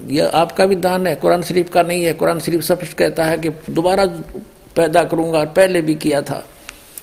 यह 0.08 0.30
आपका 0.34 0.64
विधान 0.64 1.06
है। 1.06 1.14
कुरान 1.16 1.42
शरीफ 1.42 1.70
का 1.72 1.82
नहीं 1.82 2.04
है। 2.04 2.12
कुरान 2.14 2.40
शरीफ 2.40 2.62
स्पष्ट 2.62 2.96
कहता 2.98 3.24
है 3.24 3.38
कि 3.38 3.50
दोबारा 3.70 4.06
पैदा 4.76 5.02
करूँगा 5.04 5.44
पहले 5.52 5.82
भी 5.82 5.94
किया 5.94 6.22
था। 6.22 6.44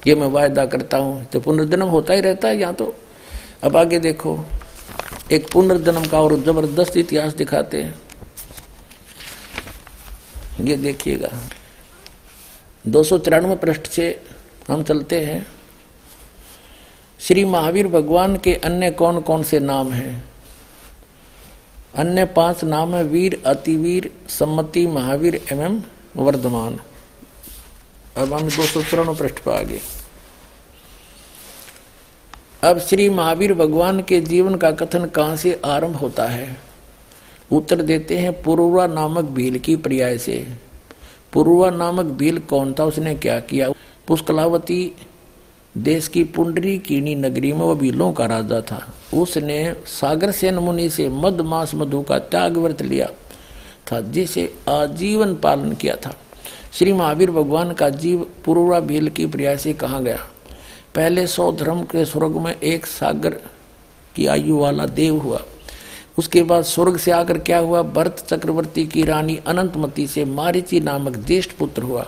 ये 0.07 0.15
मैं 0.15 0.27
वायदा 0.27 0.65
करता 0.65 0.97
हूँ। 0.97 1.25
तो 1.25 1.39
पुनर्जन्म 1.39 1.87
होता 1.87 2.13
ही 2.13 2.21
रहता 2.21 2.47
है 2.47 2.59
यहाँ 2.59 2.73
तो। 2.73 2.93
अब 3.63 3.77
आगे 3.77 3.99
देखो। 3.99 4.37
एक 5.31 5.51
पुनर्जन्म 5.51 6.05
का 6.05 6.21
और 6.21 6.39
ज़बरदस्त 6.39 6.97
इतिहास 6.97 7.33
दिखाते 7.35 7.81
हैं। 7.81 7.95
ये 10.61 10.75
देखिएगा। 10.77 11.29
दो 12.85 13.03
सौ 13.03 13.17
तिरानवे 13.17 13.55
पृष्ठ 13.55 13.87
से 13.87 14.07
हम 14.69 14.83
चलते 14.83 15.21
हैं। 15.21 15.47
श्री 17.19 17.45
महावीर 17.45 17.87
भगवान 17.87 18.37
के 18.37 18.53
अन्य 18.53 18.91
कौन 18.91 19.21
कौन 19.21 19.43
से 19.43 19.59
नाम 19.59 19.91
हैं? 19.91 20.23
अन्य 21.95 22.25
पाँच 22.25 22.63
नाम 22.63 22.95
है, 22.95 23.03
वीर, 23.03 23.43
अतिवीर, 23.45 24.11
सम्मति, 24.29 24.87
महावीर, 24.87 25.45
एवं 25.51 25.81
वर्धमान। 26.15 26.79
अब 28.17 28.33
हम 28.33 28.41
दो 28.41 28.65
सौ 28.65 28.83
चौरानवे 28.83 29.15
पृष्ठ 29.15 29.39
पर 29.39 29.51
आगे। 29.51 29.81
अब 32.63 32.79
श्री 32.79 33.09
महावीर 33.09 33.53
भगवान 33.53 34.01
के 34.01 34.21
जीवन 34.21 34.55
का 34.55 34.71
कथन 34.71 35.05
कहाँ 35.05 35.35
से 35.35 35.61
आरंभ 35.65 35.95
होता 35.95 36.25
है? 36.25 36.57
उत्तर 37.51 37.81
देते 37.81 38.17
हैं, 38.17 38.43
पुरुवा 38.43 38.87
नामक 38.87 39.23
भील 39.23 39.59
की 39.59 39.75
पर्याय 39.75 40.17
से। 40.17 40.47
पुरुवा 41.33 41.69
नामक 41.69 42.05
भील 42.05 42.39
कौन 42.39 42.75
था? 42.79 42.83
उसने 42.83 43.15
क्या 43.15 43.39
किया? 43.39 43.69
पुष्कलावती 44.09 44.95
देश 45.77 46.07
की 46.07 46.23
पुंडरी 46.23 46.77
कीनी 46.77 47.15
नगरी 47.15 47.53
में 47.53 47.59
वह 47.59 47.75
भीलों 47.75 48.13
का 48.13 48.25
राजा 48.25 48.61
था। 48.61 48.93
उसने 49.13 49.75
सागर 49.85 50.31
सेन 50.31 50.55
मुनि 50.55 50.89
से 50.89 51.09
मद 51.09 51.41
मास 51.41 51.75
मधु 51.75 52.01
का 52.01 52.19
त्याग 52.19 52.57
व्रत 52.57 52.81
लिया 52.81 53.07
था, 53.91 54.01
जिसे 54.01 54.53
आजीवन 54.69 55.35
पालन 55.35 55.73
किया 55.73 55.95
था। 55.95 56.15
श्री 56.73 56.93
महावीर 56.93 57.31
भगवान 57.31 57.73
का 57.73 57.89
जीव 57.89 58.25
पुरुवा 58.45 58.79
भील 58.79 59.09
की 59.09 59.25
पर्याय 59.25 59.57
से 59.57 59.73
कहा 59.73 59.99
गया। 59.99 60.19
पहले 60.95 61.27
सौ 61.27 61.51
धर्म 61.51 61.83
के 61.83 62.05
स्वर्ग 62.05 62.37
में 62.37 62.59
एक 62.59 62.85
सागर 62.85 63.39
की 64.15 64.25
आयु 64.25 64.57
वाला 64.57 64.85
देव 64.85 65.17
हुआ। 65.17 65.41
उसके 66.17 66.43
बाद 66.43 66.63
स्वर्ग 66.63 66.97
से 66.97 67.11
आकर 67.11 67.37
क्या 67.37 67.59
हुआ? 67.59 67.81
भरत 67.81 68.25
चक्रवर्ती 68.29 68.87
की 68.87 69.03
रानी 69.03 69.39
अनंतमती 69.47 70.07
से 70.07 70.25
मारिची 70.25 70.79
नामक 70.79 71.17
ज्येष्ठ 71.17 71.51
पुत्र 71.51 71.83
हुआ। 71.83 72.07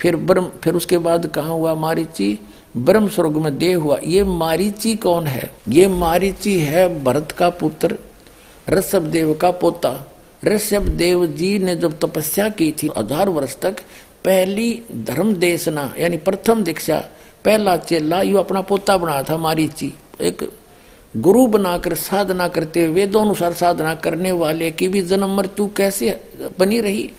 फिर 0.00 0.16
ब्रह्म, 0.16 0.50
फिर 0.64 0.74
उसके 0.74 0.98
बाद 0.98 1.26
कहा 1.26 1.48
हुआ 1.48 1.74
मारीची? 1.74 2.38
ब्रह्म 2.76 3.08
स्वर्ग 3.08 3.36
में 3.36 3.56
देव 3.58 3.82
हुआ। 3.82 3.98
ये 4.04 4.24
मारीची 4.24 4.94
कौन 4.96 5.26
है? 5.26 5.50
ये 5.68 5.88
मारीची 5.88 6.58
है 6.60 6.88
भरत 7.04 7.32
का 7.32 7.48
पुत्र 7.50 7.96
ऋषभ 8.66 9.02
देव 9.02 9.32
का 9.34 9.50
पोता। 9.50 9.92
ऋषभ 10.44 10.88
देव 10.88 11.26
जी 11.26 11.58
ने 11.58 11.76
जब 11.76 11.98
तपस्या 11.98 12.48
की 12.48 12.70
थी 12.72 12.90
हज़ार 12.98 13.28
वर्ष 13.28 13.56
तक, 13.56 13.76
पहली 14.24 14.82
धर्म 15.04 15.34
देशना, 15.34 15.92
यानी 15.98 16.16
प्रथम 16.16 16.62
दीक्षा, 16.64 16.98
पहला 17.44 17.76
चेला, 17.76 18.20
यू 18.22 18.38
अपना 18.38 18.60
पोता 18.60 18.96
बनाया 18.96 19.22
था 19.22 19.36
मारीची। 19.36 19.92
एक 20.20 20.48
गुरु 21.14 21.46
बनाकर, 21.46 21.94
साधना 21.94 22.48
करते 22.48 22.84
हुए 22.84 22.94
वेदों 22.94 23.22
अनुसार 23.22 23.52
साधना 23.52 23.94
करने 23.94 24.32
वाले 24.32 24.70
की 24.70 24.88
भी 24.88 25.02
जन्म 25.02 25.36
मृत्यु 25.36 25.66
कैसे 25.76 26.20
बनी 26.58 26.80
रही? 26.80 27.10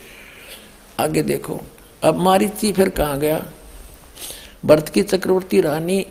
आगे 1.00 1.22
देखो। 1.22 1.60
अब 2.04 2.16
मारिची 2.16 2.72
फिर 2.72 2.90
कहा 2.90 3.16
गया? 3.16 3.46
भरत 4.66 4.90
की 4.90 5.02
चक्रवर्ती 5.02 5.62
रानी 5.62 6.06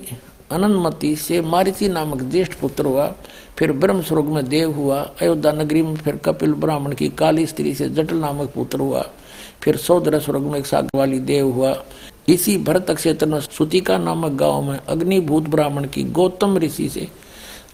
अनंतमती 0.50 1.16
से 1.16 1.40
मारिची 1.40 1.88
नामक 1.88 2.22
ज्येष्ठ 2.22 2.52
पुत्र 2.54 2.84
हुआ, 2.84 3.14
फिर 3.58 3.72
ब्रह्म 3.72 4.02
स्वर्ग 4.02 4.24
में 4.24 4.48
देव 4.48 4.72
हुआ, 4.72 5.00
अयोध्या 5.20 5.52
नगरी 5.52 5.82
में 5.82 5.96
फिर 5.96 6.16
कपिल 6.16 6.52
ब्राह्मण 6.52 6.92
की 6.92 7.08
काली 7.08 7.46
स्त्री 7.46 7.74
से 7.74 7.88
जटल 7.88 8.16
नामक 8.16 8.50
पुत्र 8.50 8.80
हुआ, 8.80 9.06
फिर 9.62 9.76
सौदर 9.76 10.18
स्वर्ग 10.18 10.42
में 10.42 10.58
एक 10.58 10.66
सागर 10.66 10.98
वाली 10.98 11.18
देव 11.18 11.50
हुआ। 11.50 11.84
इसी 12.28 12.58
भरत 12.58 12.90
क्षेत्र 12.90 13.26
में 13.26 13.40
सुतिका 13.40 13.98
नामक 13.98 14.32
गाँव 14.32 14.62
में 14.62 14.78
अग्निभूत 14.88 15.42
ब्राह्मण 15.42 15.84
की 15.84 16.04
गौतम 16.04 16.58
ऋषि 16.58 16.88
से 16.88 17.08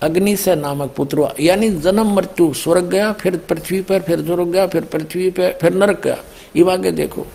अग्नि 0.03 0.37
से 0.37 0.55
नामक 0.55 0.95
पुत्र 0.97 1.19
हुआ। 1.19 1.35
यानी 1.41 1.71
जन्म 1.71 2.15
मृत्यु 2.15 2.53
स्वर्ग 2.55 2.85
गया, 2.85 3.13
फिर 3.13 3.37
पृथ्वी 3.37 3.81
पर, 3.81 4.01
फिर 4.01 4.25
स्वर्ग 4.25 4.49
गया, 4.49 4.67
फिर 4.67 4.85
पृथ्वी 4.85 5.31
पर, 5.31 5.59
फिर 5.61 5.75
नरक 5.75 6.03
गया। 6.03 6.17
ये 6.57 6.73
आगे 6.73 6.91
देखो। 6.91 7.27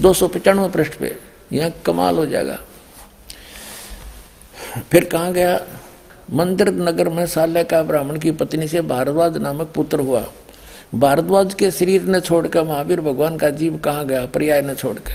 दो 0.00 0.12
सौ 0.12 0.28
पचानवे 0.28 0.68
पृष्ठ 0.68 0.94
पे। 0.94 1.16
यहाँ 1.52 1.70
कमाल 1.86 2.16
हो 2.16 2.26
जाएगा। 2.26 2.58
फिर 4.90 5.04
कहा 5.04 5.30
गया 5.30 5.60
मंदिर 6.32 6.68
नगर 6.68 7.08
में 7.08 7.26
साल्य 7.26 7.62
का 7.64 7.82
ब्राह्मण 7.82 8.18
की 8.18 8.30
पत्नी 8.30 8.68
से 8.68 8.80
भारद्वाज 8.80 9.36
नामक 9.36 9.70
पुत्र 9.74 10.00
हुआ। 10.00 10.24
भारद्वाज 10.94 11.54
के 11.54 11.70
शरीर 11.70 12.02
ने 12.02 12.20
छोड़कर 12.20 12.64
महावीर 12.64 13.00
भगवान 13.00 13.36
का 13.36 13.50
जीव 13.50 13.76
कहा 13.76 14.02
गया, 14.02 14.24
पर्याय 14.26 14.62
ने 14.62 14.74
छोड़कर। 14.74 15.12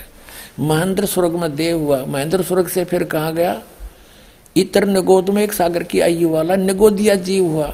महेंद्र 0.60 1.06
स्वर्ग 1.06 1.36
में 1.36 1.56
देव 1.56 1.80
हुआ। 1.80 2.04
महेंद्र 2.06 2.44
स्वर्ग 2.44 2.68
से 2.68 2.84
फिर 2.86 3.04
कहा 3.04 3.32
गया, 3.32 3.62
इतर 4.56 4.86
निगोद 4.86 5.30
में 5.30 5.42
एक 5.44 5.54
सागर 5.54 5.84
की 5.84 6.00
आयु 6.00 6.30
वाला 6.30 6.56
निगोदिया 6.56 7.16
जीव 7.16 7.46
हुआ। 7.46 7.74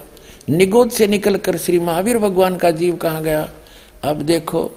निगोद 0.49 0.91
से 0.91 1.07
निकलकर 1.07 1.57
श्री 1.57 1.79
महावीर 1.79 2.17
भगवान 2.17 2.57
का 2.57 2.71
जीव 2.71 2.95
कहा 2.95 3.21
गया। 3.21 3.49
अब 4.03 4.21
देखो 4.21 4.71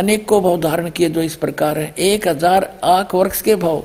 अनेकों 0.00 0.42
भाव 0.42 0.60
धारण 0.60 0.90
किए 0.90 1.08
जो 1.08 1.22
इस 1.22 1.34
प्रकार 1.36 1.78
है। 1.78 1.94
एक 2.00 2.28
हज़ार 2.28 2.68
आख 2.84 3.14
वर्ष 3.14 3.40
के 3.42 3.54
भाव, 3.56 3.82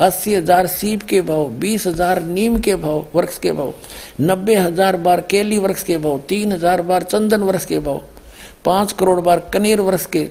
अस्सी 0.00 0.34
हज़ार 0.34 0.66
सीप 0.68 1.02
के 1.02 1.20
भाव, 1.22 1.48
बीस 1.60 1.86
हज़ार 1.86 2.22
नीम 2.22 2.58
के 2.60 2.74
भाव, 2.76 3.06
वृक्ष 3.14 3.38
के 3.38 3.52
भाव, 3.52 3.72
नब्बे 4.20 4.54
हज़ार 4.56 4.96
बार 4.98 5.20
केली 5.30 5.58
वृक्ष 5.58 5.82
के 5.82 5.96
भाव, 5.98 6.18
तीन 6.28 6.52
हज़ार 6.52 6.82
बार 6.82 7.02
चंदन 7.04 7.42
वृक्ष 7.42 7.64
के 7.64 7.78
भाव, 7.78 8.00
पाँच 8.64 8.92
करोड़ 8.92 9.20
बार 9.20 9.40
कनेर 9.52 9.80
वृक्ष 9.80 10.06
के 10.06 10.24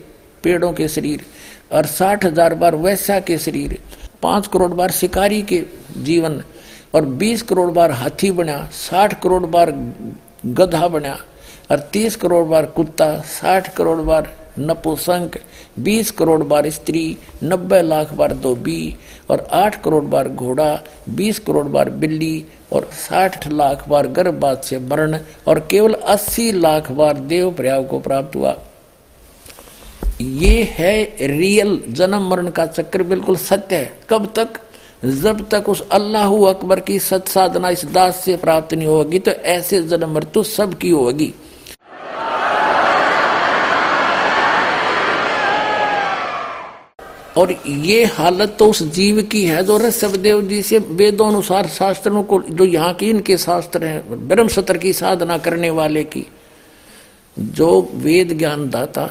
पेड़ों 0.44 0.72
के 0.74 0.88
शरीर 0.88 1.26
और 1.72 1.86
साठ 1.88 2.26
हज़ार 2.26 2.56
बार 2.56 2.76
वैश्या 2.78 3.20
के 3.20 3.38
शरीर, 3.38 3.78
पाँच 4.22 4.48
करोड़ 4.48 4.72
बार 4.74 4.92
शिकारी 4.92 5.42
के 5.44 5.64
जीवन 6.00 6.42
और 6.96 7.06
20 7.18 7.42
करोड़ 7.42 7.70
बार 7.72 7.92
हाथी 7.94 8.32
बना 8.32 8.58
60 8.72 9.14
करोड़ 9.24 9.46
बार 9.48 9.72
गधा 10.56 10.88
बना 10.88 11.18
और 11.72 11.90
30 11.94 12.16
करोड़ 12.16 12.44
बार 12.48 12.66
कुत्ता 12.76 13.08
60 13.34 13.68
करोड़ 13.78 14.00
बार 14.02 14.34
नपुसंक 14.60 15.38
20 15.80 16.12
करोड़ 16.12 16.44
बार 16.44 16.70
स्त्री 16.70 17.06
90 17.44 17.82
लाख 17.82 18.14
बार 18.14 18.34
धोबी 18.34 18.96
और 19.30 19.48
8 19.54 19.76
करोड़ 19.84 20.04
बार 20.04 20.30
घोड़ा 20.30 20.70
20 21.10 21.40
करोड़ 21.40 21.66
बार 21.68 21.90
बिल्ली 21.90 22.46
और 22.74 22.90
60 23.02 23.48
लाख 23.48 23.88
बार 23.90 24.08
गर्भपात 24.08 24.64
से 24.64 24.80
मरण 24.80 25.18
और 25.48 25.60
केवल 25.72 25.94
80 26.08 26.52
लाख 26.52 26.92
बार 26.92 27.18
देव 27.18 27.52
प्रयाग 27.52 27.88
को 27.88 28.00
प्राप्त 28.00 28.36
हुआ। 28.36 28.56
ये 30.22 30.64
है 30.72 31.04
रियल 31.22 31.82
जन्म 31.90 32.30
मरण 32.30 32.50
का 32.50 32.66
चक्र, 32.66 33.04
बिल्कुल 33.04 33.36
सत्य 33.36 33.76
है। 33.76 33.98
कब 34.10 34.34
तक? 34.36 34.60
जब 35.06 35.46
तक 35.50 35.70
उस 35.70 35.82
अल्लाह 35.92 36.36
अकबर 36.48 36.80
की 36.80 37.00
सत 37.00 37.28
साधना 37.28 37.70
इस 37.70 37.86
दास 37.86 38.22
से 38.26 38.36
प्राप्त 38.38 38.74
नहीं 38.74 38.88
होगी 38.88 39.20
तो 39.20 39.32
ऐसे 39.32 39.82
जन्म 39.84 40.14
मृत्यु 40.14 40.44
सबकी 40.44 40.90
होगी। 40.90 41.34
और 47.38 47.52
ये 47.68 48.04
हालत 48.06 48.56
तो 48.60 48.68
उस 48.70 48.82
जीव 48.94 49.22
की 49.22 49.44
है 49.46 49.64
जो 49.64 49.78
ऋषभदेव 49.78 50.42
जी 50.42 50.62
से 50.62 50.78
वेदों 50.80 51.28
अनुसार 51.28 51.68
शास्त्रों 51.68 52.24
को 52.24 52.42
जो 52.42 52.66
यहाँ 52.66 52.94
की 52.94 53.10
इनके 53.10 53.38
शास्त्र 53.38 53.86
हैं, 53.86 54.28
ब्रह्म 54.28 54.48
सत्र 54.48 54.78
की 54.78 54.94
साधना 54.94 55.38
करने 55.38 55.70
वाले 55.70 56.04
की, 56.04 56.26
जो 57.38 57.90
वेद 57.96 58.38
ज्ञान 58.38 58.70
दाता 58.70 59.10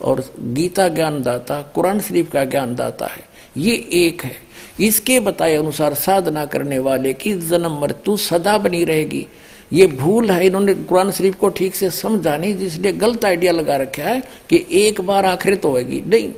और 0.00 0.24
गीता 0.38 0.88
ज्ञान 0.88 1.22
दाता 1.22 1.60
कुरान 1.74 2.00
शरीफ 2.00 2.30
का 2.32 2.44
ज्ञान 2.44 2.74
दाता 2.74 3.06
है, 3.06 3.24
ये 3.56 3.74
एक 3.94 4.24
है। 4.24 4.36
इसके 4.80 5.18
बताए 5.20 5.56
अनुसार 5.56 5.94
साधना 5.94 6.44
करने 6.44 6.78
वाले 6.78 7.12
की 7.14 7.32
जन्म 7.40 7.80
मृत्यु 7.80 8.16
सदा 8.18 8.58
बनी 8.58 8.84
रहेगी। 8.84 9.26
ये 9.72 9.86
भूल 9.86 10.30
है, 10.30 10.46
इन्होंने 10.46 10.74
कुरान 10.74 11.10
शरीफ 11.10 11.34
को 11.34 11.48
ठीक 11.48 11.74
से 11.74 11.90
समझा 11.90 12.36
नहीं, 12.36 12.54
जिसने 12.56 12.92
गलत 12.92 13.24
आइडिया 13.24 13.52
लगा 13.52 13.76
रखा 13.76 14.02
है 14.02 14.20
कि 14.50 14.64
एक 14.78 15.00
बार 15.00 15.26
आखिरत 15.26 15.64
होगी 15.64 16.02
नहीं 16.06 16.32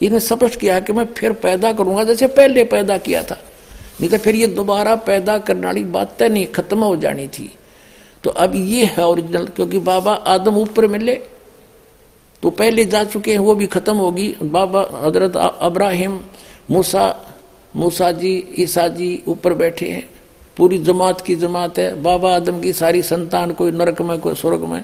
इन्हें 0.00 0.18
स्पष्ट 0.20 0.58
किया 0.60 0.78
कि 0.80 0.92
मैं 0.92 1.04
फिर 1.12 1.32
पैदा 1.34 1.72
करूँगा, 1.72 2.04
जैसे 2.04 2.26
पहले 2.28 2.64
पैदा 2.64 2.98
किया 2.98 3.22
था। 3.22 3.38
नहीं 4.00 4.10
तो 4.10 4.18
फिर 4.18 4.36
ये 4.36 4.46
दोबारा 4.48 4.94
पैदा 4.96 5.38
करने 5.38 5.66
वाली 5.66 5.84
बात 5.86 6.14
तय 6.18 6.28
नहीं, 6.28 6.46
खत्म 6.46 6.78
हो 6.78 6.96
जानी 6.96 7.26
थी। 7.28 7.50
तो 8.24 8.30
अब 8.32 8.54
ये 8.54 8.84
है 8.86 9.06
ओरिजिनल 9.06 9.46
क्योंकि 9.46 9.78
बाबा 9.80 10.12
आदम 10.26 10.56
ऊपर 10.56 10.86
मिले 10.86 11.14
तो 12.42 12.50
पहले 12.50 12.84
जा 12.84 13.02
चुके 13.04 13.32
हैं, 13.32 13.38
वो 13.38 13.54
भी 13.54 13.66
खत्म 13.66 13.96
होगी। 13.96 14.34
बाबा 14.42 14.80
हज़रत 15.04 15.36
अब्राहिम, 15.36 16.20
मूसा 16.70 17.04
मूसा 17.74 18.10
जी, 18.12 18.54
ईसा 18.58 18.86
जी 18.88 19.22
ऊपर 19.28 19.54
बैठे 19.54 19.88
हैं। 19.88 20.08
पूरी 20.56 20.78
जमात 20.78 21.20
की 21.20 21.34
जमात 21.34 21.78
है। 21.78 22.02
बाबा 22.02 22.34
आदम 22.36 22.60
की 22.60 22.72
सारी 22.72 23.02
संतान, 23.02 23.52
कोई 23.52 23.70
नरक 23.70 24.00
में, 24.02 24.18
कोई 24.18 24.34
स्वर्ग 24.34 24.64
में। 24.64 24.82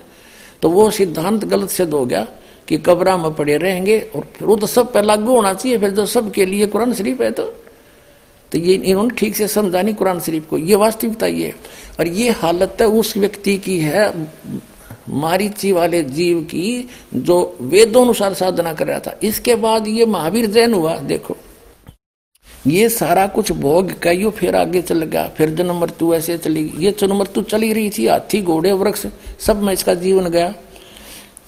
तो 0.62 0.70
वो 0.70 0.90
सिद्धांत 0.90 1.44
गलत 1.44 1.70
सिद्ध 1.70 1.92
हो 1.94 2.04
गया। 2.06 2.26
कि 2.68 2.76
कब्रा 2.78 3.16
में 3.16 3.32
पड़े 3.34 3.56
रहेंगे 3.56 3.98
और 4.14 4.26
फिर 4.34 4.48
वो 4.48 4.56
तो 4.56 4.66
सब 4.66 4.92
पे 4.92 5.02
लागू 5.02 5.34
होना 5.34 5.52
चाहिए, 5.54 5.78
फिर 5.78 5.90
तो 5.90 6.06
सबके 6.06 6.46
लिए 6.46 6.66
कुरान 6.66 6.94
शरीफ 6.94 7.20
है 7.20 7.30
तो। 7.30 7.44
तो 8.52 8.58
ये 8.58 8.74
इन्होंने 8.74 9.10
ठीक 9.10 9.36
से 9.36 9.48
समझा 9.48 9.82
नहीं 9.82 9.94
कुरान 9.94 10.20
शरीफ 10.20 10.48
को। 10.48 10.58
ये 10.58 10.76
वास्तविकता 10.76 11.26
ये 11.26 11.54
और 12.00 12.08
ये 12.08 12.30
हालत 12.32 12.76
है 12.80 12.86
उस 12.88 13.16
व्यक्ति 13.16 13.56
की 13.58 13.78
है, 13.78 14.12
मारीची 15.08 15.72
वाले 15.72 16.02
जीव 16.02 16.40
की, 16.42 16.88
जो 17.14 17.56
वेदों 17.60 18.04
अनुसार 18.04 18.34
साधना 18.34 18.72
कर 18.72 18.86
रहा 18.86 18.98
था। 18.98 19.18
इसके 19.22 19.54
बाद 19.56 19.88
ये 19.88 20.06
महावीर 20.06 20.46
जैन 20.46 20.74
हुआ, 20.74 20.96
देखो। 20.98 21.36
ये 22.66 22.88
सारा 22.88 23.26
कुछ 23.26 23.50
भोग 23.52 23.92
कईयो 24.02 24.30
फिर 24.30 24.56
आगे 24.56 24.82
चल 24.82 25.02
गया। 25.02 25.26
फिर 25.28 25.50
जन्म 25.50 25.80
मृत्यु 25.80 26.14
ऐसे 26.14 26.36
चली 26.38 26.62
ये 26.78 26.94
जन्म 27.00 27.18
मृत्यु 27.18 27.42
चली 27.42 27.72
रही 27.72 27.90
थी, 27.90 28.06
हाथी, 28.06 28.40
घोड़े, 28.42 28.72
वृक्ष, 28.72 29.06
सब 29.40 29.62
में 29.62 29.72
इसका 29.72 29.94
जीवन 29.96 30.28
गया। 30.28 30.54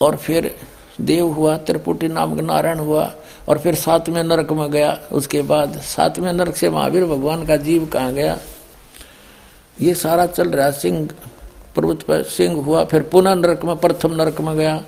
और 0.01 0.17
फिर 0.17 0.55
देव 1.01 1.33
हुआ, 1.33 1.57
त्रिपुटी 1.57 2.09
नाम 2.09 2.41
नारायण 2.41 2.79
हुआ, 2.79 3.15
और 3.49 3.59
फिर 3.59 3.75
सातवें 3.75 4.25
नरक 4.25 4.53
में 4.53 4.71
गया। 4.71 4.99
उसके 5.13 5.43
बाद 5.43 5.81
सातवें 5.81 6.33
नरक 6.33 6.57
से 6.57 6.71
महावीर 6.71 7.05
भगवान 7.05 7.47
का 7.47 7.57
जीव 7.57 7.87
कहाँ 7.87 8.13
गया? 8.13 8.39
ये 9.81 9.95
सारा 9.95 10.27
चल 10.27 10.49
रहा 10.51 10.71
सिंह, 10.71 11.09
पर्वत 11.77 12.03
पर 12.03 12.23
सिंह 12.23 12.65
हुआ, 12.65 12.85
फिर 12.85 13.03
पुनः 13.03 13.35
नरक 13.35 13.65
में, 13.65 13.77
प्रथम 13.77 14.13
नरक 14.13 14.41
में 14.41 14.57
गया। 14.57 14.83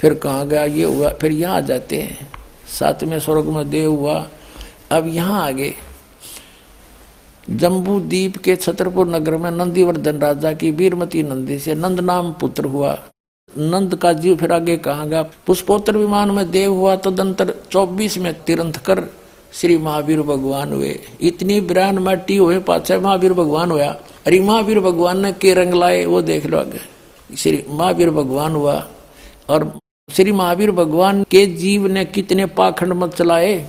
फिर 0.00 0.14
कहाँ 0.14 0.48
गया? 0.48 0.64
ये 0.64 0.84
हुआ, 0.84 1.08
फिर 1.08 1.32
यहाँ 1.32 1.56
आ 1.56 1.60
जाते 1.60 2.02
हैं। 2.02 2.32
सातवें 2.78 3.20
स्वर्ग 3.20 3.44
में 3.44 3.70
देव 3.70 3.94
हुआ। 3.94 4.28
अब 4.90 5.06
यहाँ 5.06 5.46
आगे। 5.46 5.74
जम्बू 7.50 8.00
द्वीप 8.00 8.36
के 8.36 8.56
छतरपुर 8.56 9.08
नगर 9.08 9.36
में 9.36 9.50
नंदीवर्धन 9.50 10.18
राजा 10.18 10.52
की 10.52 10.70
वीरमती 10.70 11.22
नंदी 11.22 11.58
से 11.58 11.74
नंद 11.74 12.00
नाम 12.00 12.32
पुत्र 12.32 12.64
हुआ। 12.64 12.98
नंद 13.58 13.94
का 13.94 14.12
जीव 14.12 14.36
फिर 14.36 14.52
आगे 14.52 14.76
कहा 14.76 15.04
गया? 15.04 15.22
पुष्पोत्तर 15.22 15.96
विमान 15.96 16.30
में 16.30 16.50
देव 16.50 16.72
हुआ, 16.72 16.96
तदंतर 16.96 17.54
चौबीस 17.70 18.18
में 18.18 18.44
तिरंत 18.44 18.76
कर 18.76 19.04
श्री 19.52 19.78
महावीर 19.78 20.22
भगवान 20.22 20.72
हुए। 20.72 21.00
इतनी 21.20 21.60
बिरान 21.60 21.98
माटी 21.98 22.36
हुए, 22.36 22.58
पाछे 22.58 22.98
महावीर 22.98 23.32
भगवान 23.32 23.70
हुआ। 23.70 23.86
अरे 24.26 24.40
महावीर 24.40 24.80
भगवान 24.80 25.20
ने 25.20 25.32
के 25.32 25.54
रंग 25.54 25.74
लाए, 25.74 26.04
वो 26.04 26.22
देख 26.22 26.46
लो 26.46 26.58
आगे। 26.58 26.80
श्री 27.36 27.64
महावीर 27.68 28.10
भगवान 28.10 28.52
हुआ 28.52 28.88
और 29.48 29.78
श्री 30.12 30.32
महावीर 30.32 30.70
भगवान 30.70 31.22
के 31.22 31.46
जीव 31.46 31.86
ने 31.86 32.04
कितने 32.04 32.46
पाखंड 32.46 32.92
मत 32.92 33.14
चलाए? 33.14 33.68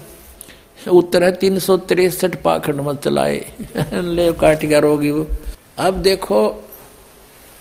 उत्तर 0.92 1.24
है 1.24 1.32
तीन 1.32 1.60
सौ 1.60 1.78
तिरसठ 1.78 2.42
पाखंड 2.42 2.76
मत 2.76 3.04
चलाए। 3.04 3.46
ले 3.94 4.34
काटिका 4.34 4.80
रोगी 4.80 5.12
वो। 5.12 5.28
अब 5.78 5.94
देखो 5.94 6.64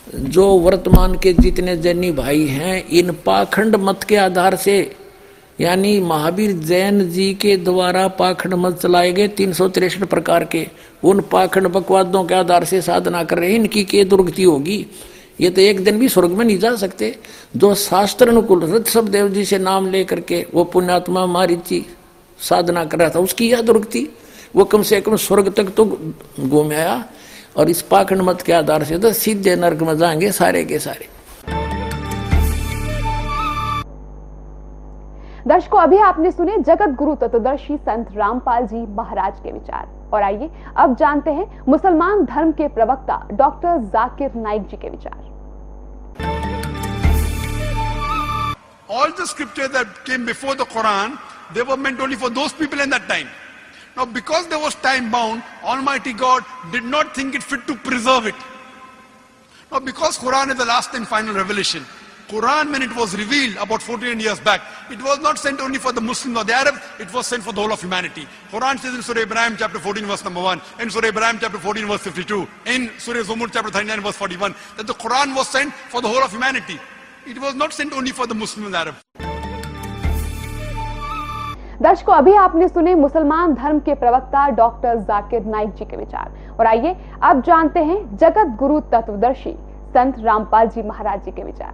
जो 0.07 0.47
वर्तमान 0.47 1.15
के 1.15 1.33
जितने 1.33 1.77
जैनी 1.77 2.11
भाई 2.13 2.47
हैं, 2.47 2.89
इन 2.89 3.13
पाखंड 3.27 3.77
मत 3.77 4.03
के 4.03 4.17
आधार 4.17 4.57
से, 4.57 4.75
यानी 5.61 6.01
महावीर 6.01 6.53
जैन 6.53 7.09
जी 7.11 7.33
के 7.35 7.57
द्वारा 7.57 8.07
पाखंड 8.09 8.55
मत 8.55 8.79
चलाए 8.79 9.13
गए 9.13 9.29
तीन 9.29 9.53
सौ 9.53 9.69
तिरसठ 9.69 10.05
प्रकार 10.05 10.45
के, 10.45 10.67
उन 11.05 11.21
पाखंड 11.33 11.67
बकवादों 11.67 12.25
के 12.25 12.35
आधार 12.35 12.65
से 12.65 12.81
साधना 12.83 13.23
कर 13.25 13.39
रहे 13.39 13.51
हैं, 13.51 13.59
इनकी 13.59 13.85
के 13.85 14.05
दुर्गति 14.05 14.43
होगी? 14.43 14.87
ये 15.41 15.51
तो 15.51 15.61
एक 15.61 15.85
दिन 15.85 15.99
भी 15.99 16.09
स्वर्ग 16.09 16.31
में 16.31 16.45
नहीं 16.45 16.59
जा 16.59 16.75
सकते। 16.77 17.15
जो 17.57 17.75
शास्त्र 17.75 18.29
अनुकूल 18.29 18.83
सब 18.83 19.09
देव 19.09 19.29
जी 19.29 19.45
से 19.45 19.59
नाम 19.59 19.91
लेकर 19.91 20.21
के, 20.21 20.45
वो 20.55 20.65
पुण्यात्मा 20.65 21.27
मारिची 21.27 21.85
साधना 22.41 22.85
कर 22.85 22.99
रहा 22.99 23.09
था, 23.09 23.19
उसकी 23.19 23.51
यह 23.51 23.61
दुर्गति, 23.61 24.09
वो 24.57 24.65
कम 24.65 24.83
से 24.83 25.01
कम 25.01 25.17
स्वर्ग 25.17 25.53
तक 25.53 25.75
तो 25.77 25.85
घूम 26.41 26.73
आया। 26.73 27.05
और 27.57 27.71
इस 27.71 27.83
पाखंड 27.83 28.23
मत 28.23 28.43
के 28.43 28.53
आधार 28.53 28.85
से 28.85 28.99
तो 28.99 29.13
सीधे 29.13 29.57
नर्क 29.57 29.83
में 29.83 29.97
जाएँगे 29.99 30.31
सारे 30.33 30.65
के 30.65 30.79
सारे। 30.79 31.09
दर्शकों 35.49 35.81
अभी 35.81 35.99
आपने 35.99 36.31
सुने 36.31 36.57
जगत 36.59 36.95
गुरु 36.99 37.15
तत्वदर्शी 37.23 37.77
संत 37.77 38.09
रामपाल 38.17 38.67
जी 38.67 38.87
महाराज 38.97 39.41
के 39.45 39.53
विचार। 39.53 39.89
और 40.15 40.23
आइए 40.23 40.51
अब 40.77 40.97
जानते 40.97 41.31
हैं 41.31 41.47
मुसलमान 41.69 42.25
धर्म 42.25 42.53
के 42.53 42.69
प्रवक्ता 42.69 43.17
डॉक्टर 43.33 43.79
जाकिर 43.95 44.35
नाइक 44.43 44.67
जी 44.69 44.77
के 44.77 44.91
विचार। 44.91 45.21
All 48.89 49.13
the 49.19 49.27
scriptures 49.27 49.71
that 49.75 49.89
came 50.07 50.25
before 50.27 50.55
the 50.55 50.67
Quran, 50.73 51.13
they 51.55 51.63
were 51.69 51.79
meant 51.85 52.01
only 52.01 52.17
for 52.25 52.31
those 52.31 52.53
people 52.53 52.81
in 52.87 52.91
that 52.91 53.09
time. 53.09 53.29
Now, 53.97 54.07
because 54.07 54.49
there 54.49 54.59
was 54.59 54.75
time 54.77 55.11
bound, 55.11 55.43
Almighty 55.63 56.13
God 56.13 56.45
did 56.71 56.85
not 56.85 57.15
think 57.15 57.35
it 57.35 57.43
fit 57.43 57.67
to 57.67 57.77
preserve 57.77 58.27
it. 58.27 58.35
Now, 59.71 59.81
because 59.81 60.19
Quran 60.19 60.51
is 60.51 60.57
the 60.57 60.65
last 60.65 60.95
and 60.95 61.07
final 61.07 61.35
revelation, 61.35 61.85
Quran, 62.29 62.73
when 62.73 62.81
it 62.81 62.95
was 62.97 63.15
revealed 63.15 63.57
about 63.57 63.83
14 63.83 64.19
years 64.19 64.41
back, 64.41 64.63
it 64.91 65.03
was 65.03 65.19
not 65.19 65.39
sent 65.39 65.61
only 65.61 65.79
for 65.79 65.93
the 65.93 66.01
Muslims 66.01 66.39
or 66.39 66.45
the 66.45 66.55
Arabs, 66.55 66.79
it 66.99 67.13
was 67.13 67.27
sent 67.27 67.43
for 67.43 67.53
the 67.53 67.61
whole 67.61 67.73
of 67.73 67.81
humanity. 67.81 68.27
Quran 68.51 68.79
says 68.79 68.95
in 68.95 69.03
Surah 69.03 69.23
Ibrahim 69.23 69.57
chapter 69.59 69.79
14 69.79 70.07
verse 70.07 70.25
number 70.25 70.41
1, 70.41 70.63
in 70.81 70.89
Surah 70.89 71.09
Ibrahim 71.09 71.39
chapter 71.39 71.59
14 71.59 71.87
verse 71.87 72.01
52, 72.01 72.49
in 72.67 72.91
Surah 72.99 73.21
Zumur 73.21 73.51
chapter 73.53 73.71
39 73.71 74.01
verse 74.01 74.17
41, 74.17 74.55
that 74.79 74.87
the 74.87 74.95
Quran 74.95 75.37
was 75.37 75.49
sent 75.49 75.75
for 75.75 76.01
the 76.01 76.09
whole 76.09 76.23
of 76.23 76.33
humanity. 76.33 76.81
It 77.27 77.39
was 77.39 77.55
not 77.55 77.75
sent 77.75 77.93
only 77.93 78.13
for 78.13 78.27
the 78.27 78.35
Muslims 78.35 78.67
and 78.67 78.77
Arabs. 78.77 78.99
दर्शकों, 81.83 82.15
अभी 82.15 82.33
आपने 82.35 82.69
सुने 82.69 82.95
मुसलमान 82.95 83.55
धर्म 83.55 83.79
के 83.79 83.95
प्रवक्ता 83.95 84.49
doctor 84.51 84.99
Zakir 84.99 85.45
Naik 85.45 85.71
ji 85.71 85.85
के 85.85 85.97
विचार। 85.97 86.33
और 86.61 86.67
आइए, 86.67 86.97
अब 87.23 87.43
जानते 87.43 87.81
हैं 87.81 88.17
जगत 88.17 88.57
गुरु 88.59 88.81
तत्वदर्शी 88.93 89.53
संत 89.95 90.19
रामपाल 90.19 90.69
जी 90.69 90.83
महाराज 90.83 91.25
जी 91.25 91.31
के 91.31 91.43
विचार। 91.43 91.73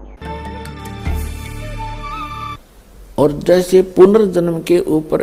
और 3.19 3.33
जैसे 3.33 3.83
पुनर्जन्म 3.97 4.61
के 4.63 4.79
ऊपर, 4.79 5.23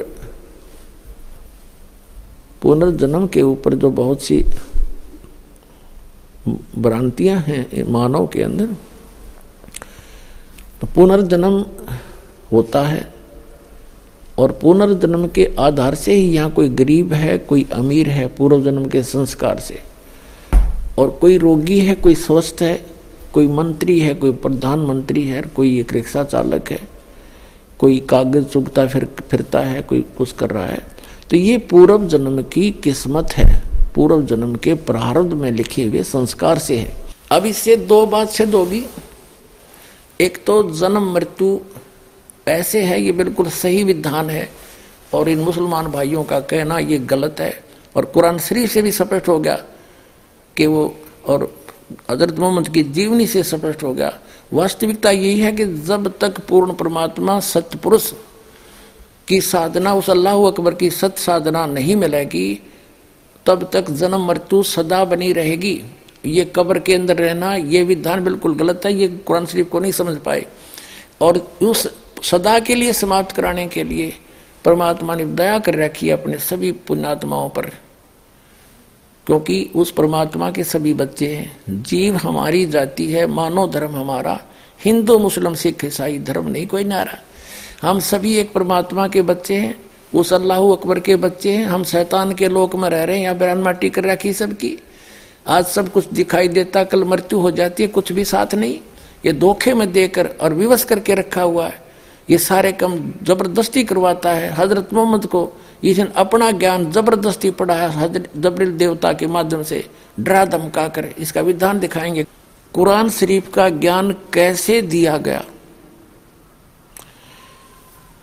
पुनर्जन्म 2.62 3.28
के 3.28 3.42
ऊपर 3.42 3.74
जो 3.74 3.90
बहुत 3.92 4.22
सी 4.22 4.44
भ्रांतियाँ 6.78 7.40
हैं 7.40 7.84
मानव 7.92 8.28
के 8.28 8.44
अंदर 8.44 8.66
तो 10.82 10.88
पुनर्जन्म 10.96 11.66
होता 12.52 12.82
है 12.88 13.15
और 14.38 14.52
पुनर्जन्म 14.52 15.28
के 15.28 15.52
आधार 15.60 15.96
से 15.96 16.14
ही 16.14 16.36
यहाँ 16.36 16.50
कोई 16.52 16.70
गरीब 16.70 17.14
है, 17.14 17.38
कोई 17.38 17.66
अमीर 17.74 18.10
है 18.10 18.28
पूर्व 18.28 18.64
जन्म 18.64 18.86
के 18.86 19.04
संस्कार 19.04 19.60
से। 19.60 19.80
और 20.98 21.10
कोई 21.22 21.38
रोगी 21.38 21.80
है, 21.80 21.96
कोई 21.96 22.16
स्वस्थ 22.16 22.58
है, 22.62 22.86
कोई 23.34 23.48
मंत्री 23.48 24.00
है, 24.00 24.14
कोई 24.14 24.32
प्रधानमंत्री 24.32 25.24
है 25.24 25.42
कोई 25.42 25.80
एक 25.80 25.94
रिक्शा 25.94 26.24
चालक 26.24 26.72
है, 26.72 26.80
कोई 27.80 28.00
कागज़ 28.00 28.44
चुभता 28.44 28.88
फिर, 28.88 29.06
फिरता 29.06 29.60
है, 29.60 29.82
कोई 29.82 30.06
कुछ 30.18 30.32
कर 30.32 30.50
रहा 30.50 30.66
है। 30.66 30.80
तो 31.30 31.38
ये 31.38 31.58
पूर्व 31.58 32.08
जन्म 32.08 32.42
की 32.42 32.72
किस्मत 32.72 33.32
है 33.32 33.62
पूर्व 33.96 34.22
जन्म 34.22 34.56
के 34.56 34.74
प्रारब्ध 34.74 35.34
में 35.34 35.52
लिखे 35.52 35.84
हुए 35.84 36.04
संस्कार 36.04 36.60
से 36.60 36.78
है। 36.78 36.96
अब 37.32 37.46
इससे 37.46 37.76
दो 37.76 38.06
बात 38.06 38.30
सिद्ध 38.30 38.56
होगी। 38.56 38.84
एक 40.22 40.38
तो 40.46 40.72
जन्म 40.72 41.14
मृत्यु 41.14 41.60
ऐसे 42.48 42.82
है, 42.82 43.02
ये 43.02 43.12
बिल्कुल 43.12 43.50
सही 43.50 43.84
विधान 43.84 44.30
है। 44.30 44.50
और 45.14 45.30
इन 45.30 45.40
मुसलमान 45.40 45.88
भाइयों 45.88 46.24
का 46.24 46.40
कहना 46.40 46.80
ये 46.80 46.98
गलत 46.98 47.36
है। 47.40 47.64
और 47.96 48.06
कुरान 48.06 48.40
शरीफ 48.40 48.72
से 48.72 48.82
भी 48.82 48.92
स्पष्ट 48.92 49.28
हो 49.28 49.40
गया 49.40 49.64
कि 50.58 50.66
वो, 50.66 50.96
और 51.26 51.62
हज़रत 52.12 52.40
मोहम्मद 52.40 52.70
की 52.70 52.84
जीवनी 52.84 53.28
से 53.28 53.44
स्पष्ट 53.44 53.84
हो 53.84 53.94
गया। 53.94 54.20
वास्तविकता 54.54 55.12
यही 55.12 55.40
है 55.40 55.52
कि 55.52 55.66
जब 55.66 56.14
तक 56.22 56.40
पूर्ण 56.40 56.74
परमात्मा 56.74 57.40
सतपुरुष 57.40 58.14
की 59.28 59.42
साधना, 59.42 59.94
उस 59.94 60.10
अल्लाह 60.10 60.44
अकबर 60.44 60.74
की 60.74 60.90
सत 60.90 61.18
साधना 61.18 61.66
नहीं 61.66 61.96
मिलेगी, 61.96 62.62
तब 63.46 63.70
तक 63.74 63.92
जन्म 63.92 64.28
मृत्यु 64.28 64.64
सदा 64.64 65.06
बनी 65.06 65.34
रहेगी। 65.34 65.84
ये 66.26 66.46
कब्र 66.56 66.80
के 66.80 66.96
अंदर 66.96 67.18
रहना, 67.18 67.56
ये 67.56 67.84
विधान 67.84 68.24
बिल्कुल 68.24 68.56
गलत 68.56 68.82
है, 68.86 68.94
ये 68.94 69.08
कुरान 69.08 69.46
शरीफ 69.46 69.70
को 69.70 69.80
नहीं 69.80 69.92
समझ 69.92 70.18
पाए। 70.18 70.46
और 71.22 71.58
उस 71.62 72.05
सदा 72.32 72.60
के 72.60 72.76
लिए, 72.76 72.94
समाप्त 72.94 73.36
कराने 73.36 73.68
के 73.68 73.84
लिए 73.84 74.14
परमात्मा 74.66 75.16
ने 75.16 75.26
दया 75.26 75.60
कर 75.60 75.76
रखी 75.76 76.08
है 76.08 76.14
अपने 76.14 76.38
सभी 76.38 76.72
पुण्यात्माओं 76.72 77.50
पर। 77.50 77.66
क्योंकि 79.26 79.70
उस 79.76 79.92
परमात्मा 79.92 80.52
के 80.52 80.64
सभी 80.64 80.94
बच्चे 80.94 81.36
हैं। 81.36 81.62
जीव 81.70 82.16
हमारी 82.16 82.66
जाति 82.66 83.12
है, 83.12 83.28
मानव 83.28 83.72
धर्म 83.72 83.96
हमारा। 83.96 84.40
हिंदू, 84.86 85.20
मुस्लिम, 85.20 85.54
सिख, 85.54 85.86
ईसाई 85.86 86.20
धर्म 86.20 86.48
नहीं, 86.48 86.68
कोई 86.68 86.84
नारा। 86.84 87.20
हम 87.88 88.00
सभी 88.00 88.38
एक 88.38 88.54
परमात्मा 88.54 89.08
के 89.08 89.22
बच्चे 89.22 89.56
हैं। 89.56 89.86
उस 90.16 90.34
अल्लाह 90.34 90.62
अकबर 90.62 91.00
के 91.00 91.16
बच्चे 91.16 91.52
हैं। 91.52 91.66
हम 91.66 91.84
शैतान 91.84 92.34
के 92.34 92.48
लोक 92.48 92.76
में 92.76 92.90
रह 92.90 93.04
रहे 93.04 93.16
हैं, 93.16 93.24
यहाँ 93.24 93.38
बयान 93.38 93.58
माटी 93.58 93.90
कर 93.90 94.04
रखी 94.04 94.34
सबकी। 94.34 94.78
आज 95.48 95.66
सब 95.66 95.92
कुछ 95.92 96.08
दिखाई 96.08 96.48
देता, 96.48 96.84
कल 96.84 97.04
मृत्यु 97.04 97.40
हो 97.40 97.52
जाती 97.52 97.84
है, 97.84 97.90
कुछ 97.90 98.12
भी 98.12 98.26
साथ 98.26 98.56
नहीं। 98.56 98.80
ये 99.26 99.34
धोखे 99.34 99.74
में 99.74 99.92
देकर 99.92 100.28
और 100.28 100.54
विवश 100.54 100.84
करके 100.84 101.16
रखा 101.16 101.42
हुआ 101.42 101.68
है। 101.68 101.85
ये 102.30 102.38
सारे 102.38 102.72
कम 102.72 102.98
ज़बरदस्ती 103.24 103.84
करवाता 103.84 104.32
है। 104.32 104.50
हज़रत 104.52 104.94
मोहम्मद 104.94 105.26
को 105.26 105.52
इसने 105.84 106.08
अपना 106.16 106.52
ज्ञान 106.52 106.92
ज़बरदस्ती 106.92 107.52
पढ़ाया 107.52 107.90
हज़रत 107.90 108.30
जबरील 108.38 108.72
देवता 108.78 109.12
के 109.14 109.28
माध्यम 109.28 109.64
से 109.64 109.84
डरा 110.20 110.46
धमका 110.46 110.88
कर। 110.88 111.06
इसका 111.06 111.42
विधान 111.42 111.80
दिखाएँगे। 111.80 112.26
कुरान 112.74 113.10
शरीफ 113.10 113.54
का 113.54 113.70
ज्ञान 113.70 114.12
कैसे 114.34 114.82
दिया 114.82 115.18
गया? 115.18 115.44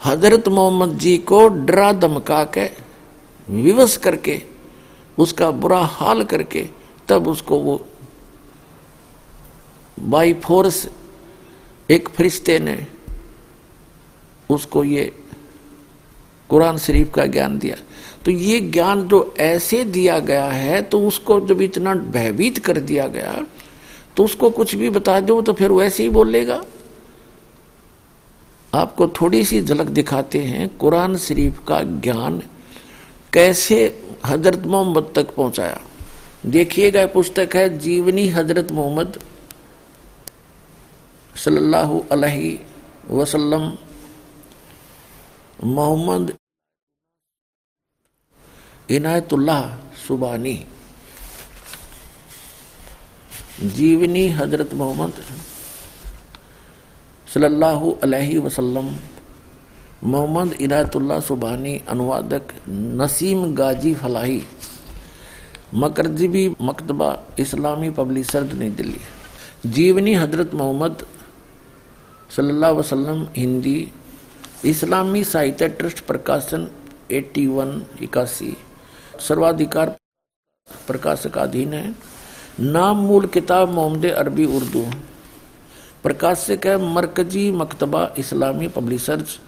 हज़रत 0.01 0.49
मोहम्मद 0.49 0.99
जी 0.99 1.17
को 1.19 1.47
डरा 1.49 1.93
धमका 1.93 2.43
के 2.45 2.71
विवश 3.49 3.97
करके, 3.97 4.43
उसका 5.19 5.51
बुरा 5.51 5.79
हाल 5.79 6.25
करके, 6.25 6.69
तब 7.09 7.29
उसको 7.29 7.59
वो 7.59 7.87
बाई 9.99 10.35
फोर्स 10.35 10.87
एक 11.91 12.09
फरिश्ते 12.09 12.59
ने 12.59 12.75
उसको 14.51 14.85
ये 14.85 15.05
कुरान 16.51 16.79
शरीफ 16.79 17.13
का 17.15 17.27
ज्ञान 17.27 17.59
दिया। 17.59 17.77
तो 18.25 18.31
ये 18.31 18.59
ज्ञान 18.61 19.07
जो 19.09 19.35
ऐसे 19.41 19.83
दिया 19.87 20.19
गया 20.21 20.45
है 20.47 20.83
तो 20.83 21.01
उसको 21.07 21.41
जब 21.47 21.63
इतना 21.63 21.95
भयभीत 21.95 22.59
कर 22.67 22.81
दिया 22.81 23.07
गया 23.09 23.45
तो 24.17 24.25
उसको 24.25 24.51
कुछ 24.51 24.75
भी 24.75 24.91
बता 24.91 25.19
दो 25.21 25.41
तो 25.43 25.53
फिर 25.53 25.73
वैसे 25.73 26.03
ही 26.03 26.09
बोलेगा। 26.11 26.63
आपको 28.73 29.07
थोड़ी 29.21 29.45
सी 29.45 29.61
झलक 29.63 29.87
दिखाते 29.91 30.39
हैं 30.41 30.69
कुरान 30.77 31.17
शरीफ 31.19 31.59
का 31.69 31.81
ज्ञान 31.83 32.43
कैसे 33.33 33.79
हज़रत 34.27 34.67
मोहम्मद 34.67 35.13
तक 35.17 35.35
पहुँचाया। 35.35 35.81
देखिएगा 36.47 37.07
पुस्तक 37.07 37.57
है 37.57 37.69
जीवनी 37.79 38.27
हज़रत 38.29 38.73
मोहम्मद 38.73 39.19
सल्लल्लाहु 41.35 42.01
अलैहि 42.13 42.59
वसल्लम। 43.11 43.71
मोहम्मद 45.63 46.33
इनायतुल्लाह 48.91 49.63
सुबानी। 49.97 50.55
जीवनी 53.77 54.27
हज़रत 54.29 54.75
मोहम्मद 54.75 55.23
सल्लल्लाहु 57.27 57.93
अलैहि 58.03 58.39
वसल्लम, 58.39 58.89
मोहम्मद 60.05 60.53
इनायतुल्लाह 60.61 61.21
सुबानी, 61.21 61.75
अनुवादक 61.89 62.45
नसीम 62.69 63.55
गाजी 63.55 63.95
फलाही 63.95 64.43
मकरजीबी 65.75 66.45
मकतबा 66.61 67.11
इस्लामी 67.39 67.91
पब्लिशर 67.91 68.53
नई 68.53 68.71
दिल्ली। 68.71 69.01
जीवनी 69.71 70.15
हज़रत 70.15 70.55
मोहम्मद 70.55 71.07
सल्लल्लाहु 72.31 72.75
अलैहि 72.75 72.81
वसल्लम, 72.81 73.27
हिंदी 73.37 73.79
इस्लामी 74.65 75.23
साहित्य 75.25 75.69
ट्रस्ट 75.69 76.01
प्रकाशन 76.07 76.69
81 77.11 77.81
इक्यासी। 78.03 78.57
सर्वाधिकार 79.21 79.91
प्रकाशक 80.87 81.39
अधीन 81.39 81.73
है। 81.75 81.95
नाम 82.61 82.97
मूल 82.99 83.27
किताब 83.27 83.71
मोहम्मद 83.71 84.07
अरबी 84.07 84.45
उर्दू। 84.57 84.85
प्रकाशक 86.03 86.67
है 86.67 86.77
मरकजी 86.95 87.51
मकतबा 87.53 88.03
इस्लामी 88.19 88.69
publishers. 88.69 89.39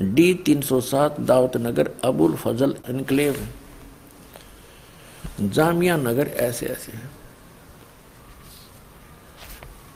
D 0.00 0.32
307 0.46 1.20
Dawat 1.20 1.56
Nagar 1.56 1.90
Abul 2.04 2.34
Fazal 2.36 2.76
enclave 2.88 3.48
Jamia 5.40 5.96
Nagar 5.96 6.28
ऐसे 6.28 6.66
ऐसे। 6.66 6.92
है 6.92 7.10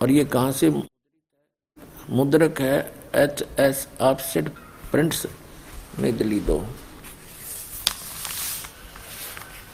और 0.03 0.11
ये 0.11 0.25
कहाँ 0.25 0.53
से 0.53 0.71
मुद्रक 2.11 2.61
है? 2.61 3.02
एच 3.15 3.43
एस 3.61 3.87
ऑफसेट 4.01 4.49
प्रिंट्स 4.93 5.27
नई 6.01 6.13
दिल्ली 6.13 6.41
दो। 6.41 6.65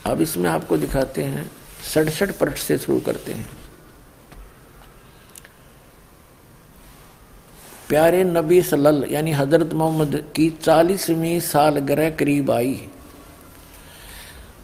अब 0.06 0.20
इसमें 0.20 0.48
आपको 0.50 0.76
दिखाते 0.76 1.22
हैं, 1.22 1.50
सड़सठ 1.84 2.30
पृष्ठ 2.38 2.58
से 2.58 2.78
शुरू 2.78 2.98
करते 3.00 3.32
हैं। 3.32 3.48
प्यारे 7.88 8.22
नबी 8.24 8.60
सलल 8.62 9.04
यानी 9.10 9.32
हज़रत 9.32 9.72
मोहम्मद 9.74 10.22
की 10.36 10.48
चालीसवीं 10.62 11.38
सालगिरह 11.40 12.10
करीब 12.10 12.50
आई। 12.50 12.74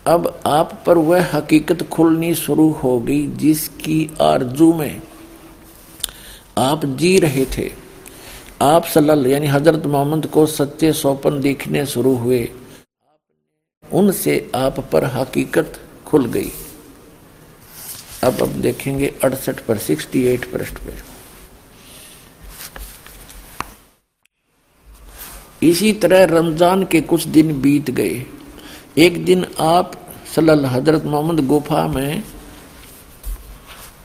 अब 0.06 0.26
आप 0.46 0.72
पर 0.86 0.98
वह 1.00 1.30
हकीकत 1.32 1.82
खुलनी 1.88 2.34
शुरू 2.34 2.70
हो 2.72 2.98
गई 3.00 3.26
जिसकी 3.36 4.10
आरज़ू 4.22 4.72
में 4.72 5.02
आप 6.58 6.84
जी 6.86 7.18
रहे 7.18 7.44
थे। 7.56 7.70
आप 8.60 8.84
सलल 8.84 9.26
यानी 9.26 9.46
हज़रत 9.46 9.86
मोहम्मद 9.86 10.26
को 10.26 10.44
सच्चे 10.46 10.92
सौपन 10.92 11.40
देखने 11.40 11.84
शुरू 11.86 12.14
हुए। 12.16 12.48
उनसे 13.84 14.50
आप 14.54 14.78
पर 14.92 15.04
हकीकत 15.04 15.80
खुल 16.06 16.26
गई। 16.26 16.52
अब 18.24 18.42
अब 18.42 18.52
देखेंगे 18.60 19.12
अड़सठ 19.24 19.60
पर, 19.60 19.78
सिक्सटी 19.78 20.22
एट 20.24 20.50
पृष्ठ 20.52 20.78
पर। 20.78 21.02
इसी 25.62 25.92
तरह 25.92 26.24
रमज़ान 26.24 26.84
के 26.84 27.00
कुछ 27.00 27.26
दिन 27.26 27.60
बीत 27.60 27.90
गए। 27.90 28.24
एक 28.98 29.24
दिन 29.24 29.46
आप 29.60 29.92
सलल 30.34 30.64
हज़रत 30.66 31.04
मोहम्मद 31.04 31.46
गुफा 31.46 31.86
में 31.88 32.22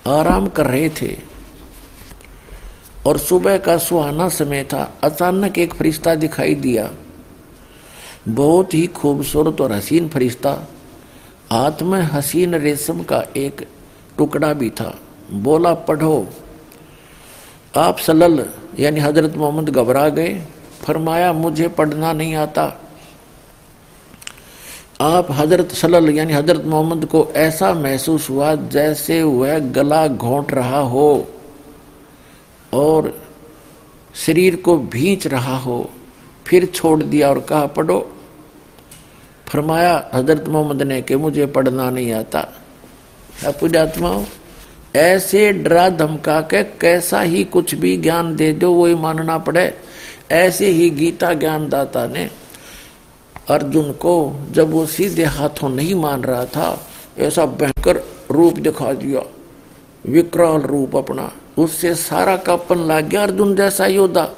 आराम 0.07 0.47
कर 0.49 0.67
रहे 0.67 0.89
थे। 1.01 1.17
और 3.07 3.17
सुबह 3.17 3.57
का 3.57 3.77
सुहाना 3.77 4.29
समय 4.29 4.63
था। 4.63 4.93
अचानक 5.03 5.57
एक 5.57 5.73
फरिश्ता 5.73 6.15
दिखाई 6.15 6.55
दिया। 6.55 6.91
बहुत 8.27 8.73
ही 8.73 8.87
खूबसूरत 8.87 9.61
और 9.61 9.71
हसीन 9.71 10.09
फरिश्ता। 10.09 10.51
हाथ 11.51 11.81
में 11.81 12.01
हसीन 12.01 12.55
रेशम 12.55 13.03
का 13.03 13.23
एक 13.37 13.67
टुकड़ा 14.17 14.53
भी 14.53 14.69
था। 14.69 14.99
बोला, 15.31 15.73
पढ़ो। 15.73 16.27
आप 17.77 17.97
सलल, 17.97 18.45
यानी 18.79 18.99
हज़रत 18.99 19.35
मोहम्मद 19.35 19.69
घबरा 19.69 20.09
गए। 20.09 20.45
फरमाया, 20.81 21.33
मुझे 21.33 21.67
पढ़ना 21.67 22.13
नहीं 22.13 22.35
आता। 22.35 22.81
आप 25.01 25.27
हज़रत 25.31 25.71
सलल, 25.71 26.09
यानी 26.09 26.33
हज़रत 26.33 26.65
मोहम्मद 26.65 27.05
को 27.05 27.31
ऐसा 27.35 27.73
महसूस 27.73 28.29
हुआ 28.29 28.55
जैसे 28.55 29.23
वह 29.23 29.59
गला 29.59 30.07
घोंट 30.07 30.53
रहा 30.53 30.79
हो। 30.79 31.27
और 32.73 33.21
शरीर 34.15 34.55
को 34.55 34.77
भींच 34.77 35.27
रहा 35.27 35.57
हो, 35.57 35.89
फिर 36.47 36.65
छोड़ 36.65 37.03
दिया 37.03 37.29
और 37.29 37.39
कहा, 37.39 37.65
पढ़ो। 37.65 38.15
फरमाया, 39.47 40.09
हज़रत 40.13 40.47
मोहम्मद 40.47 40.81
ने, 40.81 41.01
कि 41.01 41.15
मुझे 41.15 41.45
पढ़ना 41.45 41.89
नहीं 41.89 42.11
आता। 42.11 42.41
पुजात्माओं 43.45 44.25
ऐसे 44.95 45.53
डरा 45.53 45.89
धमका 45.89 46.41
के 46.41 46.63
कैसा 46.63 47.21
ही 47.21 47.43
कुछ 47.43 47.75
भी 47.75 47.97
ज्ञान 47.97 48.35
दे 48.35 48.53
दो 48.53 48.73
वही 48.73 48.95
मानना 48.95 49.37
पड़े। 49.37 49.77
ऐसे 50.31 50.67
ही 50.67 50.89
गीता 50.89 51.33
ज्ञानदाता 51.33 52.07
ने 52.07 52.29
अर्जुन 53.49 53.91
को, 53.91 54.33
जब 54.51 54.71
वो 54.71 54.85
सीधे 54.85 55.23
हाथों 55.23 55.69
नहीं 55.69 55.95
मान 55.95 56.23
रहा 56.23 56.45
था, 56.45 56.87
ऐसा 57.17 57.45
भयंकर 57.45 58.03
रूप 58.31 58.53
दिखा 58.53 58.93
दिया। 58.93 59.21
विकराल 60.05 60.61
रूप 60.61 60.95
अपना। 60.95 61.31
उससे 61.59 61.95
सारा 61.95 62.37
कापन 62.37 62.87
लाग 62.87 63.05
गया 63.05 63.23
अर्जुन 63.23 63.55
जैसा 63.55 63.85
योद्धा। 63.85 64.29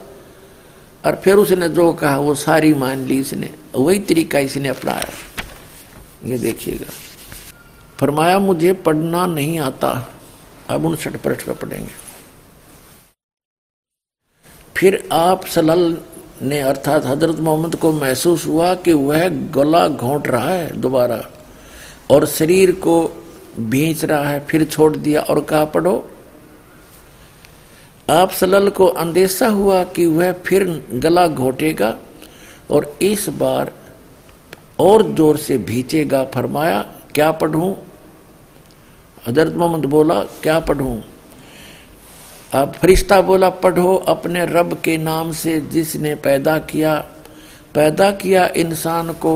और 1.06 1.15
फिर 1.15 1.35
उसने 1.35 1.69
जो 1.69 1.93
कहा, 1.93 2.18
वो 2.18 2.35
सारी 2.35 2.73
मान 2.73 3.06
ली 3.06 3.19
इसने। 3.19 3.53
वही 3.76 3.99
तरीका 3.99 4.39
इसने 4.39 4.69
अपनाया। 4.69 5.10
ये 6.26 6.38
देखिएगा। 6.38 6.91
फरमाया, 7.98 8.39
मुझे 8.39 8.73
पढ़ना 8.73 9.26
नहीं 9.26 9.60
आता। 9.60 10.11
अब 10.69 10.85
उनसठ 10.85 11.15
पृष्ठ 11.18 11.41
का 11.41 11.53
पढ़ेंगे। 11.53 11.91
फिर 14.77 15.10
आप 15.11 15.45
सलल 15.45 15.98
ने, 16.41 16.60
अर्थात 16.60 17.06
हज़रत 17.06 17.39
मोहम्मद 17.39 17.76
को 17.76 17.91
महसूस 17.91 18.48
हुआ 18.48 18.76
कि 18.76 18.93
वह 18.93 19.30
गला 19.30 19.88
घोंट 19.88 20.27
रहा 20.27 20.49
है 20.49 20.77
दोबारा, 20.77 21.26
और 22.11 22.26
शरीर 22.26 22.72
को 22.72 23.23
भींच 23.60 24.06
रहा 24.06 24.23
है। 24.23 24.45
फिर 24.45 24.65
छोड़ 24.65 24.98
दिया 24.98 25.22
और 25.22 25.41
कहा, 25.41 25.65
पढ़ो। 25.65 26.11
आप 28.11 28.31
सलल 28.31 28.69
को 28.69 28.85
अंदेशा 28.85 29.47
हुआ 29.47 29.83
कि 29.83 30.05
वह 30.05 30.31
फिर 30.45 30.63
गला 30.93 31.27
घोटेगा 31.27 31.97
और 32.71 32.97
इस 33.01 33.27
बार 33.29 33.71
और 34.79 35.03
ज़ोर 35.11 35.38
से 35.38 35.57
भीचेगा। 35.57 36.23
फरमाया, 36.23 36.81
क्या 37.15 37.31
पढ़ूं? 37.31 37.73
हज़रत 39.27 39.53
मोहम्मद 39.53 39.85
बोला, 39.85 40.21
क्या 40.43 40.59
पढ़ूं? 40.59 41.01
अब 42.53 42.73
फरिश्ता 42.73 43.21
बोला, 43.21 43.49
पढ़ो 43.49 43.95
अपने 43.95 44.45
रब 44.45 44.73
के 44.83 44.97
नाम 44.97 45.31
से 45.31 45.59
जिसने 45.61 46.15
पैदा 46.15 46.57
किया। 46.59 46.95
पैदा 47.73 48.11
किया 48.11 48.45
इंसान 48.55 49.13
को 49.13 49.33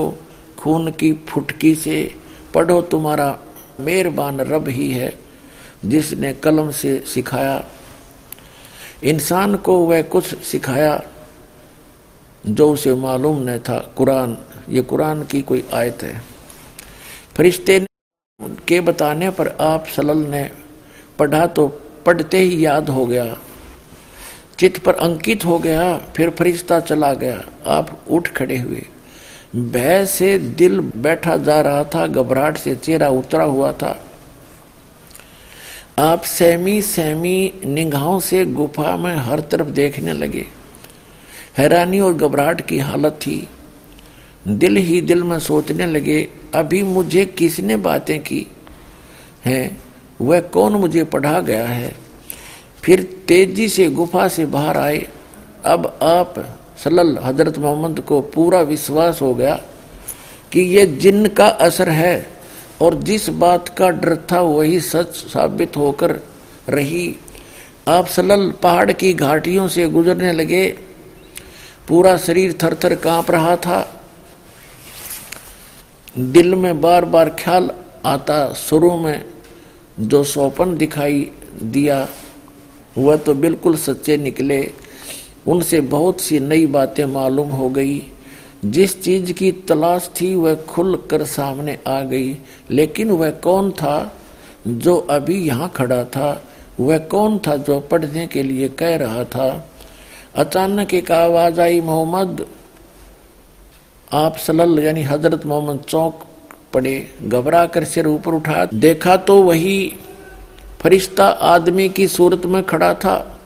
खून 0.57 0.91
की 0.91 1.14
फुटकी 1.30 1.76
से। 1.76 2.15
पढ़ो, 2.53 2.81
तुम्हारा 2.81 3.38
मेहरबान 3.80 4.41
रब 4.41 4.68
ही 4.68 4.91
है 4.91 5.14
जिसने 5.85 6.34
कलम 6.34 6.72
से 6.72 6.99
सिखाया। 7.07 7.64
इंसान 9.06 9.56
को 9.56 9.80
वह 9.80 10.02
कुछ 10.02 10.44
सिखाया 10.44 11.03
जो 12.48 12.73
उसे 12.73 12.94
मालूम 12.95 13.49
न 13.49 13.60
था। 13.60 13.94
कुरान, 13.98 14.38
ये 14.69 14.82
कुरान 14.82 15.23
की 15.23 15.41
कोई 15.41 15.64
आयत 15.73 16.03
है। 16.03 16.22
फरिश्ते 17.36 17.86
के 18.41 18.82
बताने 18.82 19.30
पर 19.30 19.48
आप 19.48 19.86
सलल 19.86 20.18
ने 20.18 20.52
पढ़ा 21.19 21.48
तो 21.48 21.68
पढ़ते 22.06 22.40
ही 22.40 22.65
याद 22.65 22.90
हो 22.90 23.06
गया। 23.06 23.38
चित्त 24.60 24.84
पर 24.84 24.94
अंकित 24.94 25.45
हो 25.45 25.60
गया, 25.60 25.98
फिर 25.98 26.30
फरिश्ता 26.30 26.80
चला 26.80 27.14
गया। 27.14 27.44
आप 27.68 28.02
उठ 28.10 28.27
खड़े 28.27 28.57
हुए। 28.57 28.86
भय 29.56 30.06
से 30.06 30.40
दिल 30.40 30.80
बैठा 30.80 31.38
जा 31.38 31.61
रहा 31.61 31.84
था, 31.84 32.07
घबराहट 32.07 32.57
से 32.57 32.76
चेहरा 32.76 33.10
उतरा 33.10 33.44
हुआ 33.44 33.72
था। 33.72 34.05
आप 36.00 36.24
सहमी 36.24 36.82
सहमी 36.82 37.54
निगाहों 37.66 38.20
से 38.20 38.46
गुफा 38.46 38.98
में 38.98 39.16
हर 39.16 39.40
तरफ़ 39.40 39.68
देखने 39.68 40.14
लगे। 40.14 40.46
हैरानी 41.58 42.00
और 42.00 42.14
घबराहट 42.14 42.62
की 42.62 42.80
हालत 42.80 43.12
थी। 43.12 43.48
दिल 44.48 44.78
ही 44.78 45.02
दिल 45.02 45.24
में 45.24 45.40
सोचने 45.40 45.86
लगे, 45.86 46.28
अभी 46.56 46.84
मुझे 46.84 47.26
किसने 47.26 47.76
बातें 47.76 48.20
की? 48.20 48.48
हैं, 49.46 49.84
वह 50.22 50.40
कौन 50.40 50.74
मुझे 50.74 51.04
पढ़ा 51.04 51.40
गया 51.40 51.68
है? 51.68 51.96
फिर 52.82 53.04
तेज़ी 53.28 53.70
से 53.70 53.90
गुफा 53.90 54.28
से 54.28 54.46
बाहर 54.46 54.78
आए। 54.78 55.08
अब 55.66 56.00
आप 56.02 56.60
सलल 56.84 57.18
हज़रत 57.24 57.58
मोहम्मद 57.58 58.00
को 58.00 58.22
पूरा 58.22 58.62
विश्वास 58.62 59.22
हो 59.22 59.36
गया 59.36 59.62
कि 60.52 60.62
ये 60.62 60.86
जिन 60.86 61.28
का 61.28 61.48
असर 61.48 61.90
है 61.90 62.35
और 62.81 62.95
जिस 62.95 63.30
बात 63.30 63.69
का 63.69 63.89
डर 63.89 64.15
था 64.31 64.41
वही 64.41 64.80
सच 64.80 65.07
साबित 65.07 65.77
होकर 65.77 66.19
रही। 66.69 67.15
आप 67.88 68.07
सलल 68.07 68.52
पहाड़ 68.52 68.91
की 68.91 69.14
घाटियों 69.14 69.68
से 69.68 69.88
गुजरने 69.89 70.34
लगे। 70.34 70.77
पूरा 71.88 72.18
शरीर 72.18 72.57
थर 72.64 72.76
थर 72.76 72.95
काँप 72.95 73.31
रहा 73.31 73.56
था। 73.56 74.02
दिल 76.18 76.56
में 76.56 76.81
बार 76.81 77.06
बार 77.06 77.30
ख्याल 77.30 77.72
आता 78.06 78.53
शुरू 78.53 78.97
में 78.97 79.26
जो 79.99 80.23
सोपन 80.23 80.77
दिखाई 80.77 81.31
दिया, 81.64 82.07
वह 82.97 83.18
तो 83.18 83.34
बिल्कुल 83.34 83.77
सच्चे 83.77 84.18
निकले। 84.18 84.72
उनसे 85.47 85.81
बहुत 85.81 86.22
सी 86.22 86.39
नई 86.39 86.65
बातें 86.65 87.06
मालूम 87.06 87.49
हो 87.49 87.69
गई। 87.69 88.03
जिस 88.66 89.02
चीज़ 89.04 89.32
की 89.34 89.52
तलाश 89.52 90.10
थी 90.22 90.34
वह 90.36 90.56
खुल 90.56 90.96
कर 91.12 91.24
सामने 91.26 91.78
आ 91.88 92.02
गई। 92.02 92.38
लेकिन 92.72 93.12
वह 93.12 93.30
कौन 93.30 93.72
था 93.72 94.16
जो 94.68 94.96
अभी 94.96 95.36
यहाँ 95.48 95.70
खड़ा 95.76 96.04
था? 96.04 96.44
वह 96.80 96.98
कौन 96.98 97.38
था 97.38 97.56
जो 97.58 97.80
पढ़ने 97.80 98.28
के 98.28 98.44
लिए 98.44 98.70
कह 98.70 98.96
रहा 98.96 99.24
था? 99.24 99.70
अचानक 100.36 100.94
एक 100.94 101.12
आवाज़ 101.12 101.62
आई, 101.62 101.82
मोहम्मद, 101.82 102.46
आप 104.14 104.38
सलल 104.38 104.80
यानी 104.80 105.04
हज़रत 105.04 105.46
मोहम्मद 105.46 105.80
चौक 105.80 106.26
पड़े 106.74 107.16
घबरा 107.24 107.66
कर 107.66 107.84
सिर 107.84 108.08
ऊपर 108.08 108.34
उठा। 108.34 108.66
देखा 108.66 109.16
तो 109.18 109.42
वही 109.42 109.94
फरिश्ता 110.82 111.28
आदमी 111.28 111.90
की 111.90 112.08
सूरत 112.08 112.46
में 112.46 112.64
खड़ा 112.64 112.94
था। 112.94 113.40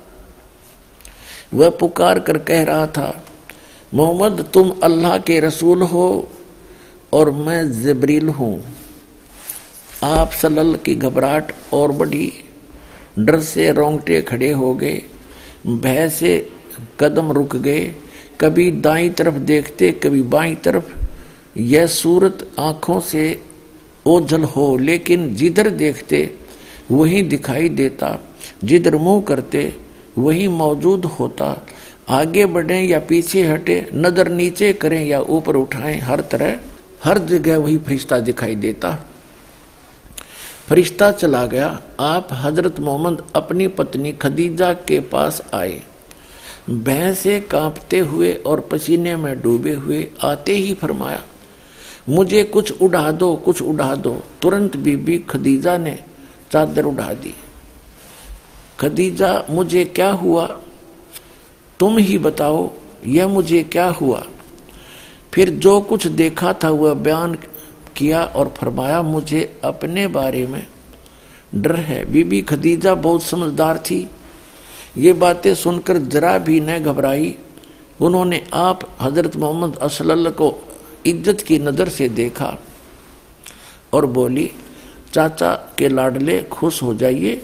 वह 1.54 1.70
पुकार 1.70 2.20
कर 2.20 2.38
कह 2.38 2.64
रहा 2.64 2.88
था 2.88 3.24
मोहम्मद, 3.94 4.50
तुम 4.54 4.74
अल्लाह 4.84 5.18
के 5.18 5.40
रसूल 5.40 5.82
हो 5.82 6.30
और 7.14 7.32
मैं 7.32 7.84
जबरील 7.84 8.30
हूँ। 8.30 8.64
आप 10.04 10.32
सलल 10.32 10.76
की 10.76 10.96
घबराहट 10.96 11.52
और 11.74 11.92
बड़ी 11.92 12.34
डर 13.20 13.40
से 13.40 13.72
रोंगटे 13.72 14.22
खड़े 14.22 14.52
हो 14.52 14.74
गए। 14.74 15.02
भय 15.68 16.10
से 16.10 16.50
कदम 17.00 17.32
रुक 17.32 17.56
गए। 17.56 17.96
कभी 18.42 18.72
दाई 18.72 19.10
तरफ़ 19.10 19.36
देखते, 19.36 19.92
कभी 19.92 20.22
बाई 20.22 20.56
तरफ़। 20.56 20.94
यह 21.58 21.88
सूरत 21.88 22.52
आँखों 22.60 23.00
से 23.00 23.42
ओझल 24.06 24.44
हो, 24.44 24.78
लेकिन 24.78 25.36
जिधर 25.36 25.70
देखते, 25.70 26.36
वही 26.92 27.22
दिखाई 27.22 27.70
देता। 27.70 28.20
जिधर 28.64 28.96
मुँह 28.96 29.22
करते, 29.22 29.74
वही 30.18 30.48
मौजूद 30.48 31.06
होता। 31.06 31.68
आगे 32.10 32.46
बढ़े 32.46 32.80
या 32.82 33.00
पीछे 33.00 33.42
हटे, 33.44 33.90
नज़र 33.94 34.30
नीचे 34.30 34.72
करें 34.74 35.06
या 35.06 35.20
ऊपर 35.22 35.56
उठाएँ, 35.56 36.00
हर 36.00 36.22
तरह, 36.22 36.60
हर 37.04 37.18
जगह 37.18 37.58
वही 37.58 37.78
फरिश्ता 37.78 38.20
दिखाई 38.20 38.56
देता। 38.56 38.98
फरिश्ता 40.70 41.12
चला 41.12 41.46
गया, 41.46 41.68
आप 42.00 42.28
हज़रत 42.34 42.80
मोहम्मद 42.80 43.24
अपनी 43.36 43.68
पत्नी 43.68 44.12
खदीजा 44.12 44.72
के 44.74 45.00
पास 45.00 45.42
आए। 45.54 45.82
भैं 46.70 47.14
से 47.16 47.40
कांपते 47.42 48.00
हुए 48.00 48.32
और 48.46 48.60
पसीने 48.62 49.16
में 49.16 49.42
डूबे 49.42 49.74
हुए 49.74 50.08
आते 50.24 50.54
ही 50.54 50.74
फरमाया, 50.74 51.22
मुझे 52.10 52.44
कुछ 52.44 52.82
उड़ा 52.82 53.12
दो, 53.12 53.36
कुछ 53.36 53.62
उड़ा 53.62 53.94
दो। 53.96 54.14
तुरंत 54.42 54.78
बीबी 54.78 55.18
खदीजा 55.20 55.78
ने 55.78 55.98
चादर 56.52 56.86
उड़ा 56.86 57.14
दी। 57.14 57.34
खदीजा, 58.80 59.46
मुझे 59.50 59.86
क्या 59.86 60.10
हुआ? 60.12 60.48
तुम 61.80 61.98
ही 61.98 62.18
बताओ, 62.18 62.70
यह 63.06 63.28
मुझे 63.28 63.64
क्या 63.64 63.88
हुआ? 63.92 64.24
फिर 65.34 65.50
जो 65.50 65.80
कुछ 65.82 66.08
देखा 66.08 66.54
था 66.54 66.70
वह 66.70 66.94
बयान 66.94 67.38
किया 67.96 68.24
और 68.24 68.54
फरमाया, 68.58 69.02
मुझे 69.02 69.60
अपने 69.64 70.08
बारे 70.08 70.46
में 70.48 70.66
डर 71.56 71.76
है। 71.76 72.04
बीबी 72.06 72.42
खदीजा 72.42 72.96
बहुत 72.96 73.24
समझदार 73.24 73.78
थी। 73.80 74.08
ये 74.98 75.14
बातें 75.14 75.54
सुनकर 75.56 75.98
जरा 75.98 76.38
भी 76.38 76.60
न 76.60 76.80
घबराई। 76.80 77.36
उन्होंने 78.02 78.42
आप 78.54 78.88
हज़रत 79.02 79.36
मोहम्मद 79.36 79.78
असल 79.78 80.30
को 80.32 80.54
इज़्ज़त 81.06 81.42
की 81.42 81.60
नज़र 81.60 81.90
से 81.90 82.10
देखा 82.10 82.58
और 83.94 84.06
बोली, 84.06 84.50
चाचा 85.14 85.54
के 85.78 85.90
लाडले 85.90 86.42
खुश 86.44 86.82
हो 86.84 86.94
जाइए 86.94 87.42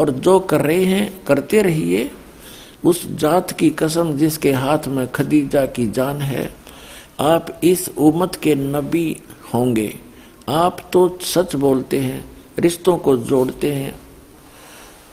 और 0.00 0.10
जो 0.10 0.38
कर 0.40 0.60
रहे 0.60 0.84
हैं, 0.84 1.24
करते 1.24 1.62
रहिए। 1.62 2.10
उस 2.84 3.06
जात 3.16 3.50
की 3.50 3.70
कसम 3.70 4.12
जिसके 4.12 4.52
हाथ 4.52 4.88
में 4.88 5.06
खदीजा 5.12 5.66
की 5.66 5.86
जान 5.86 6.16
है, 6.16 6.54
आप 7.20 7.60
इस 7.64 7.88
उम्मत 7.98 8.34
के 8.34 8.54
नबी 8.54 9.20
होंगे। 9.54 9.94
आप 10.48 10.90
तो 10.92 11.18
सच 11.22 11.56
बोलते 11.56 11.98
हैं, 11.98 12.24
रिश्तों 12.58 12.96
को 12.98 13.16
जोड़ते 13.16 13.72
हैं, 13.72 13.94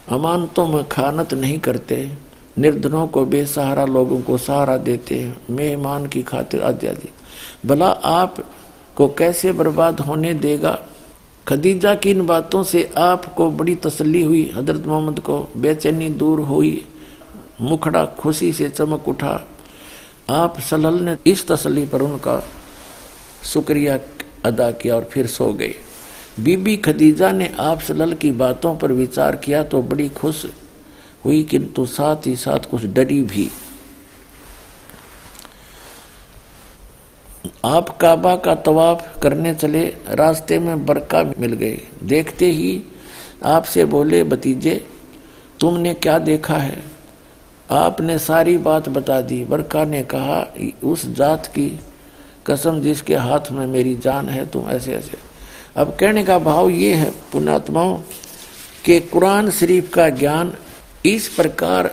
अमानतों 0.09 0.67
में 0.67 0.87
खानत 0.87 1.33
नहीं 1.33 1.59
करते, 1.59 2.11
निर्धनों 2.57 3.07
को 3.07 3.25
बेसहारा 3.25 3.85
लोगों 3.85 4.21
को 4.21 4.37
सहारा 4.37 4.77
देते 4.77 5.19
हैं, 5.19 5.41
मेहमान 5.49 6.07
की 6.07 6.23
खातिर 6.23 6.61
आदि 6.61 7.09
भला 7.65 7.87
आप 7.87 8.35
को 8.95 9.07
कैसे 9.07 9.51
बर्बाद 9.51 9.99
होने 9.99 10.33
देगा? 10.33 10.79
खदीजा 11.47 11.95
की 11.95 12.11
इन 12.11 12.25
बातों 12.25 12.63
से 12.63 12.91
आपको 12.97 13.51
बड़ी 13.51 13.75
तसल्ली 13.75 14.21
हुई, 14.23 14.51
हज़रत 14.55 14.85
मोहम्मद 14.87 15.19
को 15.19 15.47
बेचैनी 15.57 16.09
दूर 16.09 16.39
हुई। 16.39 16.85
मुखड़ा 17.61 18.05
खुशी 18.19 18.51
से 18.53 18.69
चमक 18.69 19.07
उठा। 19.07 19.39
आप 20.29 20.59
सलल 20.59 20.99
ने 21.01 21.17
इस 21.25 21.47
तसल्ली 21.47 21.85
पर 21.85 22.01
उनका 22.01 22.41
शुक्रिया 23.43 23.99
अदा 24.45 24.71
किया 24.71 24.95
और 24.95 25.03
फिर 25.03 25.27
सो 25.27 25.51
गए। 25.53 25.73
बीबी 26.39 26.75
खदीजा 26.77 27.31
ने 27.31 27.49
आप 27.59 27.79
सलल 27.79 28.13
की 28.13 28.31
बातों 28.31 28.75
पर 28.75 28.91
विचार 28.91 29.35
किया 29.35 29.63
तो 29.63 29.81
बड़ी 29.81 30.09
खुश 30.09 30.45
हुई, 31.25 31.43
किंतु 31.43 31.85
साथ 31.85 32.27
ही 32.27 32.35
साथ 32.35 32.69
कुछ 32.71 32.85
डरी 32.85 33.21
भी। 33.21 33.49
आप 37.65 37.89
काबा 37.97 38.35
का 38.35 38.55
तवाफ 38.55 39.19
करने 39.21 39.53
चले, 39.55 39.83
रास्ते 40.09 40.59
में 40.59 40.85
बरका 40.85 41.23
मिल 41.39 41.53
गए। 41.53 41.81
देखते 42.03 42.45
ही 42.45 42.81
आपसे 43.45 43.85
बोले, 43.85 44.23
भतीजे, 44.23 44.75
तुमने 45.59 45.93
क्या 45.93 46.17
देखा 46.19 46.57
है? 46.57 46.90
आपने 47.71 48.17
सारी 48.19 48.57
बात 48.57 48.89
बता 48.89 49.19
दी। 49.21 49.43
बरका 49.45 49.83
ने 49.85 50.01
कहा, 50.03 50.41
उस 50.83 51.05
जात 51.07 51.45
की 51.47 51.69
कसम 52.45 52.79
जिसके 52.81 53.15
हाथ 53.15 53.51
में 53.51 53.65
मेरी 53.67 53.95
जान 53.95 54.29
है, 54.29 54.45
तुम 54.45 54.69
ऐसे 54.69 54.93
ऐसे 54.95 55.17
अब 55.77 55.95
कहने 55.99 56.23
का 56.23 56.37
भाव 56.39 56.69
ये 56.69 56.93
है 56.93 57.09
पुणात्माओं 57.31 57.97
के 58.85 58.99
कुरान 58.99 59.49
शरीफ 59.51 59.93
का 59.93 60.09
ज्ञान 60.09 60.53
इस 61.05 61.27
प्रकार, 61.29 61.91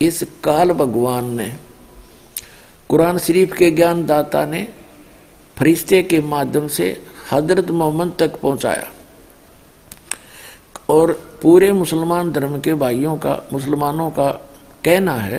इस 0.00 0.22
काल 0.44 0.72
भगवान 0.72 1.30
ने, 1.30 1.52
कुरान 2.90 3.18
शरीफ 3.18 3.52
के 3.52 3.70
ज्ञान 3.70 4.04
दाता 4.06 4.44
ने 4.46 4.66
फरिश्ते 5.56 6.02
के 6.02 6.20
माध्यम 6.20 6.68
से 6.68 6.86
हज़रत 7.32 7.70
मोहम्मद 7.70 8.14
तक 8.18 8.40
पहुँचाया। 8.40 8.88
और 10.88 11.18
पूरे 11.42 11.72
मुसलमान 11.72 12.30
धर्म 12.32 12.58
के 12.60 12.74
भाइयों 12.74 13.16
का, 13.16 13.42
मुसलमानों 13.52 14.10
का 14.10 14.30
कहना 14.84 15.14
है 15.14 15.38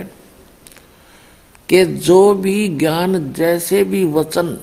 कि 1.70 1.86
जो 1.86 2.34
भी 2.36 2.68
ज्ञान, 2.70 3.34
जैसे 3.34 3.84
भी 3.84 4.04
वचन 4.06 4.58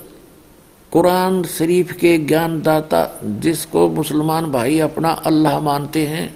कुरान 0.93 1.43
शरीफ 1.45 1.93
के 1.93 2.17
ज्ञान 2.19 2.61
दाता 2.63 3.01
जिसको 3.41 3.89
मुसलमान 3.91 4.51
भाई 4.53 4.79
अपना 4.81 5.11
अल्लाह 5.27 5.61
मानते 5.61 6.07
हैं, 6.07 6.35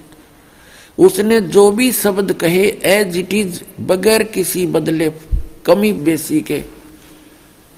उसने 0.99 1.41
जो 1.41 1.71
भी 1.71 1.91
शब्द 1.93 2.33
कहे 2.33 2.65
एज 2.87 3.17
इट 3.17 3.35
इज़ 3.35 3.61
बगैर 3.81 4.23
किसी 4.25 4.67
बदले, 4.69 5.11
कमी 5.67 5.93
बेसी 5.93 6.41
के, 6.41 6.61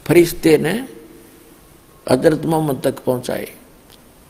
फरिश्ते 0.07 0.57
ने 0.59 0.73
हज़रत 2.07 2.45
मोहम्मद 2.47 2.81
तक 2.85 3.05
पहुँचाए। 3.05 3.49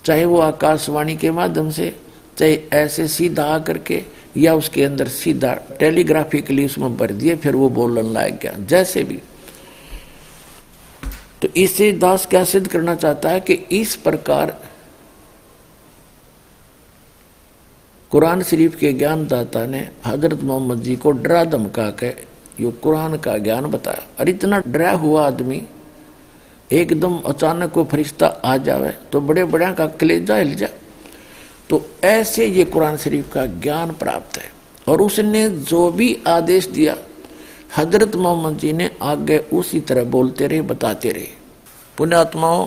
चाहे 0.04 0.24
वो 0.24 0.38
आकाशवाणी 0.40 1.16
के 1.16 1.30
माध्यम 1.30 1.70
से 1.70 1.94
चाहे 2.38 2.58
ऐसे 2.74 3.06
सीधा 3.08 3.44
आकर 3.46 3.78
के 3.78 4.02
या 4.36 4.54
उसके 4.54 4.84
अंदर 4.84 5.08
सीधा 5.08 5.54
टेलीग्राफिकली 5.80 6.64
उसमें 6.64 6.96
भर 6.96 7.12
दिए, 7.12 7.36
फिर 7.36 7.56
वो 7.56 7.68
बोलन 7.70 8.12
लायक 8.12 8.38
गया 8.42 8.52
जैसे 8.66 9.04
भी। 9.04 9.20
तो 11.42 11.48
इससे 11.56 11.90
दास 11.94 12.26
क्या 12.26 12.44
सिद्ध 12.44 12.66
करना 12.66 12.94
चाहता 12.94 13.30
है 13.30 13.40
कि 13.40 13.54
इस 13.72 13.94
प्रकार 13.96 14.58
कुरान 18.10 18.42
शरीफ 18.42 18.76
के 18.76 18.92
ज्ञानदाता 18.92 19.64
ने 19.66 19.88
हज़रत 20.06 20.42
मोहम्मद 20.42 20.82
जी 20.82 20.96
को 20.96 21.10
डरा 21.12 21.44
धमका 21.44 21.88
के 22.02 22.12
यो 22.60 22.70
कुरान 22.82 23.16
का 23.18 23.36
ज्ञान 23.38 23.66
बताया। 23.66 24.06
और 24.20 24.28
इतना 24.28 24.62
डरा 24.66 24.90
हुआ 24.92 25.26
आदमी 25.26 25.62
एकदम 26.70 27.18
अचानक 27.26 27.72
को 27.72 27.84
फरिश्ता 27.84 28.26
आ 28.26 28.56
जावे 28.58 28.90
तो 29.12 29.20
बड़े 29.20 29.44
बड़े 29.44 29.72
का 29.74 29.86
कलेजा 30.00 30.36
हिल 30.36 30.54
जाए। 30.54 30.72
तो 31.74 31.90
ऐसे 32.04 32.46
ये 32.46 32.64
कुरान 32.64 32.96
शरीफ 32.96 33.32
का 33.32 33.46
ज्ञान 33.46 33.90
प्राप्त 33.92 34.38
है। 34.38 34.52
और 34.88 35.02
उसने 35.02 35.48
जो 35.48 35.90
भी 35.90 36.22
आदेश 36.26 36.66
दिया, 36.66 36.96
हज़रत 37.76 38.16
मोहम्मद 38.16 38.58
जी 38.58 38.72
ने 38.72 38.90
आगे 39.02 39.38
उसी 39.38 39.80
तरह 39.80 40.04
बोलते 40.04 40.46
रहे, 40.46 40.62
बताते 40.62 41.10
रहे। 41.10 41.28
पुण्यात्माओं 41.98 42.66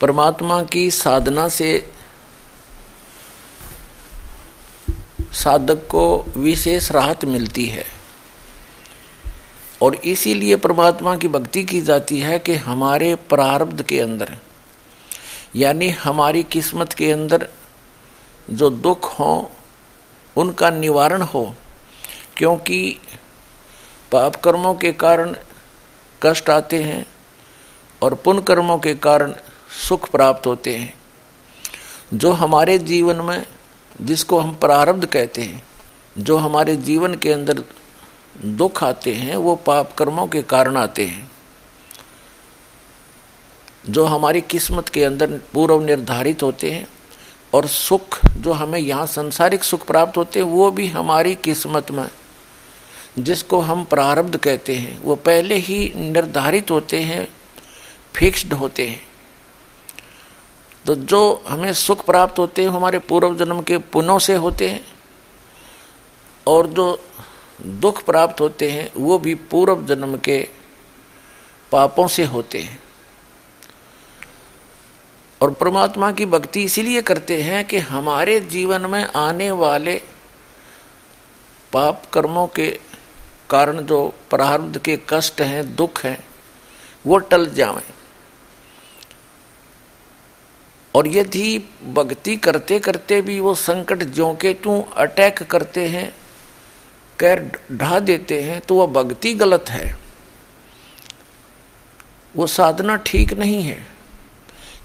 परमात्मा 0.00 0.62
की 0.62 0.90
साधना 0.90 1.48
से 1.48 1.90
साधक 5.32 5.88
को 5.88 6.26
विशेष 6.36 6.92
राहत 6.92 7.24
मिलती 7.24 7.66
है। 7.66 7.84
और 9.82 9.94
इसीलिए 9.94 10.56
परमात्मा 10.56 11.16
की 11.16 11.28
भक्ति 11.28 11.64
की 11.64 11.80
जाती 11.80 12.18
है 12.18 12.38
कि 12.38 12.54
हमारे 12.54 13.14
प्रारब्ध 13.14 13.82
के 13.82 14.00
अंदर 14.00 14.36
यानी 15.58 15.88
हमारी 15.88 16.42
किस्मत 16.42 16.92
के 16.92 17.12
अंदर 17.12 17.48
जो 18.50 18.70
दुख 18.70 19.18
हो, 19.18 19.50
उनका 20.36 20.70
निवारण 20.70 21.22
हो, 21.22 21.54
क्योंकि 22.36 22.98
पाप 24.12 24.36
कर्मों 24.36 24.74
के 24.74 24.92
कारण 24.92 25.36
कष्ट 26.22 26.50
आते 26.50 26.82
हैं 26.82 27.06
और 28.02 28.14
पुण्य 28.14 28.42
कर्मों 28.42 28.78
के 28.78 28.94
कारण 28.94 29.34
सुख 29.88 30.10
प्राप्त 30.10 30.46
होते 30.46 30.76
हैं। 30.76 30.94
जो 32.14 32.32
हमारे 32.32 32.78
जीवन 32.78 33.16
में, 33.16 33.46
जिसको 34.00 34.40
हम 34.40 34.54
प्रारब्ध 34.54 35.06
कहते 35.06 35.42
हैं, 35.42 35.62
जो 36.18 36.36
हमारे 36.36 36.76
जीवन 36.76 37.14
के 37.14 37.32
अंदर 37.32 37.64
दुख 38.44 38.84
आते 38.84 39.14
हैं, 39.14 39.36
वो 39.36 39.56
पाप 39.56 39.92
कर्मों 39.92 40.26
के 40.26 40.42
कारण 40.42 40.76
आते 40.76 41.06
हैं। 41.06 41.27
जो 43.88 44.04
हमारी 44.04 44.40
किस्मत 44.40 44.88
के 44.88 45.04
अंदर 45.04 45.38
पूर्व 45.52 45.80
निर्धारित 45.80 46.42
होते 46.42 46.70
हैं 46.70 46.86
और 47.52 47.66
सुख 47.66 48.18
जो 48.36 48.52
हमें 48.52 48.78
यहाँ 48.78 49.06
संसारिक 49.06 49.64
सुख 49.64 49.86
प्राप्त 49.86 50.16
होते 50.16 50.40
हैं, 50.40 50.46
वो 50.46 50.70
भी 50.70 50.86
हमारी 50.86 51.34
किस्मत 51.34 51.90
में, 51.90 52.08
जिसको 53.18 53.60
हम 53.60 53.84
प्रारब्ध 53.84 54.36
कहते 54.36 54.74
हैं, 54.74 55.00
वो 55.02 55.14
पहले 55.16 55.54
ही 55.54 55.92
निर्धारित 55.96 56.70
होते 56.70 57.00
हैं, 57.00 57.26
फिक्स्ड 58.14 58.52
होते 58.52 58.86
हैं। 58.88 59.00
तो 60.84 60.94
जो 60.94 61.44
हमें 61.48 61.72
सुख 61.72 62.04
प्राप्त 62.04 62.38
होते 62.38 62.62
हैं 62.62 62.70
हमारे 62.70 62.98
पूर्व 62.98 63.36
जन्म 63.36 63.60
के 63.62 63.78
पुण्यों 63.78 64.18
से 64.18 64.34
होते 64.34 64.68
हैं, 64.68 64.84
और 66.46 66.66
जो 66.66 66.86
दुख 67.62 68.04
प्राप्त 68.04 68.40
होते 68.40 68.70
हैं, 68.70 68.90
वो 68.96 69.18
भी 69.18 69.34
पूर्व 69.34 69.84
जन्म 69.86 70.16
के 70.16 70.38
पापों 71.72 72.06
से 72.08 72.24
होते 72.24 72.58
हैं। 72.58 72.78
और 75.40 75.50
परमात्मा 75.50 76.10
की 76.12 76.26
भक्ति 76.26 76.62
इसीलिए 76.62 77.02
करते 77.02 77.42
हैं 77.42 77.64
कि 77.64 77.78
हमारे 77.78 78.38
जीवन 78.40 78.86
में 78.86 79.04
आने 79.04 79.50
वाले 79.50 79.94
पाप 81.72 82.02
कर्मों 82.12 82.46
के 82.46 82.68
कारण 83.50 83.80
जो 83.80 84.06
प्रारब्ध 84.30 84.78
के 84.78 84.98
कष्ट 85.08 85.40
हैं, 85.40 85.74
दुख 85.76 86.04
हैं, 86.04 86.18
वो 87.06 87.18
टल 87.18 87.48
जाएँ। 87.50 87.82
और 90.94 91.08
यदि 91.08 91.58
भक्ति 91.86 92.36
करते 92.36 92.78
करते 92.78 93.20
भी 93.22 93.38
वो 93.40 93.54
संकट 93.54 94.02
ज्यों 94.04 94.34
के 94.34 94.52
त्यों 94.54 94.82
अटैक 94.96 95.42
करते 95.42 95.86
हैं, 95.88 96.12
कैर 97.18 97.50
ढा 97.72 97.98
देते 97.98 98.42
हैं 98.42 98.60
तो 98.60 98.74
वह 98.74 98.86
भक्ति 98.92 99.34
गलत 99.34 99.64
है। 99.68 99.96
वो 102.34 102.46
साधना 102.46 102.96
ठीक 102.96 103.32
नहीं 103.32 103.62
है। 103.62 103.97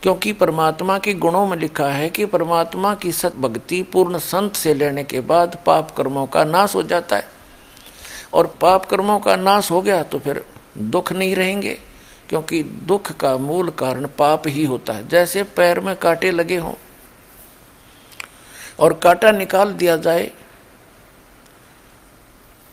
क्योंकि 0.03 0.31
परमात्मा 0.33 0.97
के 0.99 1.13
गुणों 1.15 1.45
में 1.47 1.57
लिखा 1.57 1.87
है 1.87 2.09
कि 2.09 2.25
परमात्मा 2.25 2.93
की 2.95 3.11
सत 3.11 3.35
भक्ति 3.35 3.81
पूर्ण 3.83 4.17
संत 4.19 4.55
से 4.55 4.73
लेने 4.73 5.03
के 5.03 5.19
बाद 5.21 5.57
पाप 5.65 5.91
कर्मों 5.91 6.25
का 6.27 6.43
नाश 6.43 6.75
हो 6.75 6.81
जाता 6.83 7.15
है। 7.15 7.27
और 8.33 8.47
पाप 8.61 8.85
कर्मों 8.85 9.19
का 9.19 9.35
नाश 9.35 9.69
हो 9.71 9.81
गया 9.81 10.01
तो 10.03 10.19
फिर 10.19 10.43
दुख 10.77 11.11
नहीं 11.13 11.35
रहेंगे, 11.35 11.77
क्योंकि 12.29 12.61
दुख 12.63 13.11
का 13.11 13.35
मूल 13.37 13.69
कारण 13.71 14.07
पाप 14.17 14.47
ही 14.47 14.65
होता 14.65 14.93
है। 14.93 15.07
जैसे 15.07 15.43
पैर 15.57 15.79
में 15.79 15.95
कांटे 15.95 16.31
लगे 16.31 16.57
हों 16.57 16.73
और 18.79 18.93
कांटा 18.93 19.31
निकाल 19.31 19.71
दिया 19.73 19.95
जाए 19.97 20.31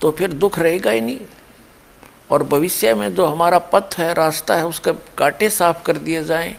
तो 0.00 0.10
फिर 0.10 0.32
दुख 0.32 0.58
रहेगा 0.58 0.90
ही 0.90 1.00
नहीं। 1.00 1.20
और 2.30 2.42
भविष्य 2.44 2.94
में 2.94 3.14
जो 3.14 3.26
हमारा 3.26 3.58
पथ 3.68 3.94
है, 3.98 4.12
रास्ता 4.14 4.56
है, 4.56 4.66
उसके 4.66 4.92
कांटे 5.18 5.50
साफ़ 5.50 5.82
कर 5.82 5.96
दिए 5.98 6.24
जाएँ। 6.24 6.54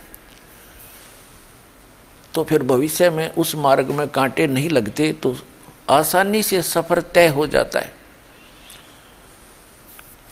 तो 2.34 2.44
फिर 2.44 2.64
भविष्य 2.64 3.10
में 3.10 3.30
उस 3.34 3.56
मार्ग 3.56 3.90
में 3.92 4.08
कांटे 4.10 4.46
नहीं 4.48 4.70
लगते 4.70 5.12
तो 5.14 5.36
आसानी 5.90 6.42
से 6.44 6.62
सफ़र 6.64 7.02
तय 7.14 7.28
हो 7.30 7.48
जाता 7.48 7.80
है। 7.80 7.94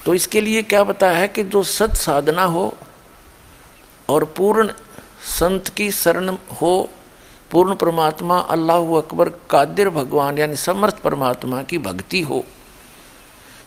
तो 0.06 0.14
इसके 0.14 0.42
लिए 0.42 0.62
क्या 0.64 0.84
बताया 0.84 1.18
है 1.18 1.28
कि 1.28 1.44
जो 1.46 1.64
सत 1.64 1.96
साधना 1.98 2.44
हो 2.46 2.74
और 4.10 4.24
पूर्ण 4.38 4.72
संत 5.30 5.68
की 5.78 5.90
शरण 5.92 6.30
हो, 6.62 6.90
पूर्ण 7.52 7.76
परमात्मा, 7.76 8.38
अल्लाह 8.38 8.98
अकबर, 8.98 9.30
कादिर 9.50 9.90
भगवान, 9.90 10.38
यानी 10.38 10.56
समर्थ 10.58 11.00
परमात्मा 11.02 11.62
की 11.64 11.78
भक्ति 11.80 12.22
हो 12.22 12.44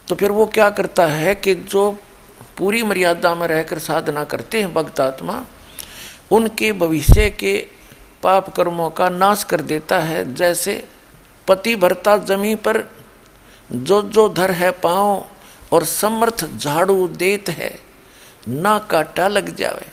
तो 0.08 0.14
फिर 0.14 0.30
वो 0.30 0.46
क्या 0.46 0.70
करता 0.70 1.06
है 1.06 1.34
कि 1.34 1.54
जो 1.54 1.90
पूरी 2.58 2.82
मर्यादा 2.82 3.34
में 3.34 3.46
रहकर 3.48 3.78
साधना 3.80 4.24
करते 4.24 4.60
हैं 4.60 4.72
भक्तात्मा, 4.74 5.44
उनके 6.30 6.72
भविष्य 6.74 7.28
के 7.32 7.54
पाप 8.22 8.48
कर्मों 8.56 8.88
का 8.90 9.08
नाश 9.08 9.44
कर 9.44 9.60
देता 9.62 9.98
है, 10.00 10.34
जैसे 10.34 10.84
पति 11.48 11.74
भरता 11.76 12.16
जमी 12.18 12.54
पर 12.56 12.82
जो 13.70 14.00
जो 14.02 14.28
धर 14.28 14.50
है 14.52 14.70
पाओ 14.82 15.24
और 15.72 15.84
समर्थ 15.84 16.44
झाड़ू 16.56 17.06
देत 17.08 17.48
है, 17.48 17.78
ना 18.48 18.78
काटा 18.90 19.28
लग 19.28 19.54
जावे। 19.56 19.86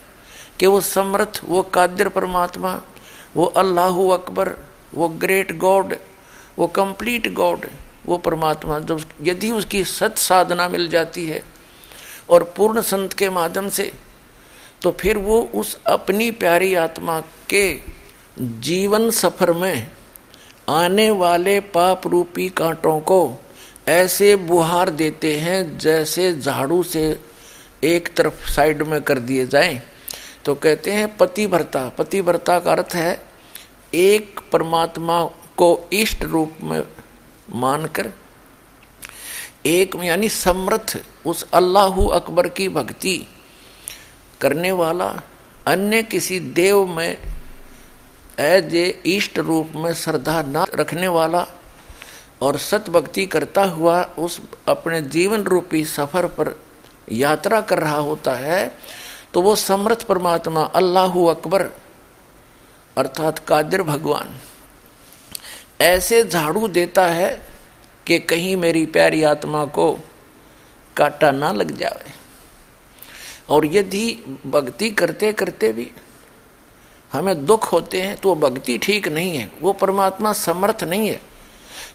कि 0.59 0.67
वो 0.67 0.81
समर्थ, 0.81 1.41
वो 1.45 1.61
कादिर 1.63 2.09
परमात्मा, 2.09 2.79
वो 3.35 3.45
अल्लाह 3.57 4.01
अकबर, 4.13 4.55
वो 4.93 5.07
ग्रेट 5.09 5.57
गॉड 5.57 5.95
वो 6.57 6.67
कंप्लीट 6.67 7.27
गॉड 7.33 7.65
वो 8.05 8.17
परमात्मा 8.17 8.79
जब 8.79 9.01
यदि 9.21 9.51
उसकी 9.51 9.83
सत 9.83 10.17
साधना 10.17 10.67
मिल 10.69 10.87
जाती 10.89 11.25
है 11.25 11.41
और 12.29 12.43
पूर्ण 12.57 12.81
संत 12.81 13.13
के 13.13 13.29
माध्यम 13.29 13.69
से 13.69 13.91
तो 14.81 14.91
फिर 14.99 15.17
वो 15.17 15.39
उस 15.55 15.77
अपनी 15.87 16.29
प्यारी 16.31 16.73
आत्मा 16.75 17.19
के 17.49 17.63
जीवन 18.37 19.09
सफ़र 19.11 19.51
में 19.53 19.91
आने 20.69 21.09
वाले 21.11 21.59
पाप 21.59 22.07
रूपी 22.07 22.47
कांटों 22.49 22.99
को 23.01 23.19
ऐसे 23.87 24.35
बुहार 24.35 24.89
देते 24.89 25.35
हैं 25.39 25.77
जैसे 25.77 26.33
झाड़ू 26.33 26.81
से 26.83 27.03
एक 27.83 28.13
तरफ़ 28.17 28.49
साइड 28.51 28.81
में 28.81 29.01
कर 29.01 29.19
दिए 29.19 29.45
जाएँ। 29.47 29.81
तो 30.45 30.55
कहते 30.55 30.91
हैं 30.91 31.15
पति 31.17 31.47
भरता 31.47 31.87
पति 31.89 32.21
भरता 32.21 32.59
का 32.59 32.71
अर्थ 32.71 32.95
है 32.95 33.11
एक 33.93 34.39
परमात्मा 34.51 35.23
को 35.57 35.69
इष्ट 35.93 36.23
रूप 36.23 36.57
में 36.63 36.81
मानकर 37.55 38.11
एक 39.65 39.95
यानी 40.03 40.29
समर्थ 40.29 40.97
उस 41.27 41.45
अल्लाह 41.53 42.01
अकबर 42.09 42.47
की 42.47 42.67
भक्ति 42.69 43.17
करने 44.41 44.71
वाला 44.71 45.09
अन्य 45.67 46.03
किसी 46.03 46.39
देव 46.39 46.85
में 46.87 47.17
एज 48.39 48.75
ए 48.75 48.87
इष्ट 49.05 49.39
रूप 49.39 49.71
में 49.75 49.93
श्रद्धा 49.93 50.41
न 50.47 50.65
रखने 50.75 51.07
वाला 51.07 51.45
और 52.41 52.57
सत 52.57 52.89
भक्ति 52.89 53.25
करता 53.25 53.63
हुआ 53.63 54.01
उस 54.17 54.39
अपने 54.67 55.01
जीवन 55.09 55.43
रूपी 55.43 55.83
सफ़र 55.85 56.25
पर 56.37 56.55
यात्रा 57.11 57.61
कर 57.61 57.79
रहा 57.79 57.97
होता 57.97 58.33
है 58.35 58.61
तो 59.33 59.41
वो 59.41 59.55
समर्थ 59.55 60.03
परमात्मा 60.03 60.61
अल्लाह 60.75 61.19
अकबर, 61.29 61.69
अर्थात 62.97 63.39
कादिर 63.39 63.83
भगवान। 63.83 64.39
ऐसे 65.81 66.23
झाड़ू 66.23 66.67
देता 66.67 67.05
है 67.07 67.29
कि 68.07 68.19
कहीं 68.19 68.55
मेरी 68.55 68.85
प्यारी 68.85 69.23
आत्मा 69.23 69.65
को 69.65 69.91
काटा 70.97 71.31
ना 71.31 71.51
लग 71.51 71.71
जाए 71.77 72.13
और 73.49 73.65
यदि 73.65 74.05
भक्ति 74.45 74.89
करते 74.91 75.31
करते 75.33 75.71
भी 75.73 75.91
हमें 77.11 77.45
दुख 77.45 77.71
होते 77.71 78.01
हैं 78.01 78.15
तो 78.17 78.29
वो 78.29 78.35
भक्ति 78.39 78.77
ठीक 78.77 79.07
नहीं 79.09 79.37
है, 79.37 79.51
वो 79.61 79.73
परमात्मा 79.73 80.33
समर्थ 80.35 80.83
नहीं 80.83 81.07
है, 81.09 81.19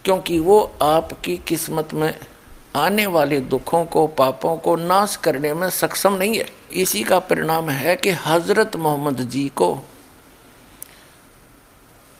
क्योंकि 0.05 0.39
वो 0.41 0.61
आपकी 0.83 1.37
किस्मत 1.49 1.95
में 1.95 2.15
आने 2.77 3.07
वाले 3.07 3.41
दुखों 3.43 3.85
को, 3.87 4.07
पापों 4.09 4.57
को 4.57 4.75
नाश 4.77 5.17
करने 5.17 5.53
में 5.55 5.69
सक्षम 5.73 6.15
नहीं 6.15 6.39
है। 6.39 6.47
इसी 6.75 7.03
का 7.03 7.19
परिणाम 7.21 7.71
है 7.71 7.95
कि 7.97 8.11
हज़रत 8.21 8.77
मोहम्मद 8.77 9.21
जी 9.31 9.49
को 9.57 9.77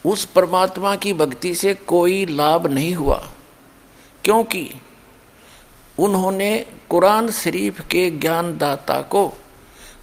उस 0.05 0.25
परमात्मा 0.27 0.95
की 0.97 1.13
भक्ति 1.15 1.55
से 1.55 1.75
कोई 1.87 2.25
लाभ 2.27 2.67
नहीं 2.67 2.95
हुआ, 2.95 3.17
क्योंकि 4.25 4.71
उन्होंने 5.99 6.55
कुरान 6.91 7.31
शरीफ 7.33 7.81
के 7.81 8.09
ज्ञानदाता 8.13 9.01
को 9.03 9.27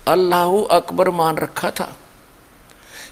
अल्लाह 0.08 0.62
अकबर 0.72 1.10
मान 1.12 1.38
रखा 1.38 1.72
था। 1.72 1.94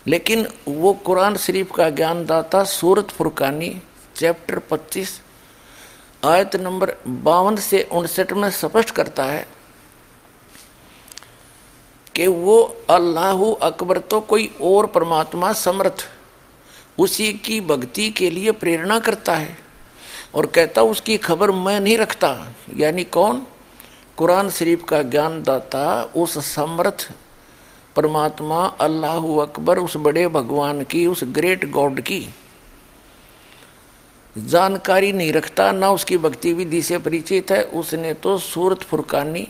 लेकिन 0.07 0.47
वो 0.67 0.93
कुरान 1.05 1.35
शरीफ 1.35 1.71
का 1.75 1.89
ज्ञानदाता 1.89 2.63
सूरत 2.63 3.09
फुरकानी, 3.09 3.81
चैप्टर 4.15 4.59
25 4.71 5.09
आयत 6.25 6.55
नंबर 6.55 6.95
बावन 7.07 7.55
से 7.55 7.81
उनसठ 7.91 8.33
में 8.33 8.49
स्पष्ट 8.51 8.89
करता 8.89 9.23
है 9.23 9.47
कि 12.15 12.27
वो 12.27 12.61
अल्लाह 12.89 13.43
अकबर 13.61 13.97
तो 13.97 14.19
कोई 14.21 14.49
और 14.61 14.85
परमात्मा 14.87 15.51
समर्थ, 15.53 16.07
उसी 16.97 17.33
की 17.33 17.61
भक्ति 17.61 18.09
के 18.09 18.29
लिए 18.29 18.51
प्रेरणा 18.51 18.99
करता 18.99 19.35
है 19.35 19.57
और 20.35 20.45
कहता 20.45 20.81
उसकी 20.81 21.17
खबर 21.17 21.51
मैं 21.51 21.79
नहीं 21.79 21.97
रखता। 21.97 22.35
यानी 22.75 23.03
कौन? 23.03 23.45
कुरान 24.17 24.49
शरीफ 24.49 24.83
का 24.83 25.01
ज्ञान 25.03 25.41
दाता 25.43 26.03
उस 26.15 26.37
समर्थ 26.45 27.09
परमात्मा 27.95 28.65
अल्लाह 28.81 29.27
अकबर, 29.41 29.79
उस 29.79 29.97
बड़े 29.97 30.27
भगवान 30.27 30.83
की, 30.83 31.05
उस 31.07 31.23
ग्रेट 31.23 31.69
गॉड 31.71 31.99
की। 32.01 32.27
जानकारी 34.35 35.11
नहीं 35.13 35.31
रखता, 35.33 35.71
ना 35.71 35.89
उसकी 35.91 36.17
भक्ति 36.17 36.53
विधि 36.53 36.81
से 36.81 36.97
परिचित 36.97 37.51
है। 37.51 37.63
उसने 37.63 38.13
तो 38.13 38.37
सूरत 38.37 38.83
फुरकानी 38.83 39.47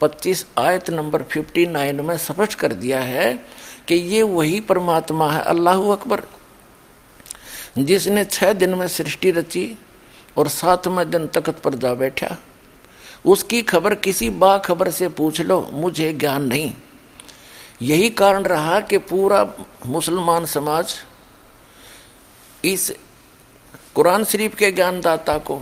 25 0.00 0.46
आयत 0.58 0.90
नंबर 0.90 1.22
59 1.22 2.00
में 2.00 2.16
स्पष्ट 2.18 2.54
कर 2.54 2.72
दिया 2.72 3.00
है 3.00 3.32
कि 3.88 3.94
ये 3.94 4.22
वही 4.22 4.60
परमात्मा 4.60 5.30
है, 5.32 5.42
अल्लाह 5.42 5.82
अकबर, 5.92 6.22
जिसने 7.78 8.24
छह 8.24 8.52
दिन 8.52 8.74
में 8.74 8.86
सृष्टि 8.88 9.30
रची 9.30 9.66
और 10.38 10.48
सातवें 10.48 11.10
दिन 11.10 11.26
तख्त 11.26 11.58
पर 11.58 11.74
जा 11.74 11.94
बैठा। 11.94 12.36
उसकी 13.26 13.62
खबर 13.62 13.94
किसी 13.94 14.30
बाखबर 14.30 14.90
से 14.90 15.08
पूछ 15.08 15.40
लो, 15.40 15.60
मुझे 15.72 16.12
ज्ञान 16.12 16.42
नहीं। 16.42 16.72
यही 17.82 18.10
कारण 18.10 18.42
रहा 18.42 18.80
कि 18.80 18.98
पूरा 18.98 19.46
मुसलमान 19.86 20.44
समाज 20.44 20.94
इस 22.64 22.92
कुरान 23.94 24.24
शरीफ 24.24 24.54
के 24.54 24.70
ज्ञानदाता 24.72 25.38
को 25.38 25.60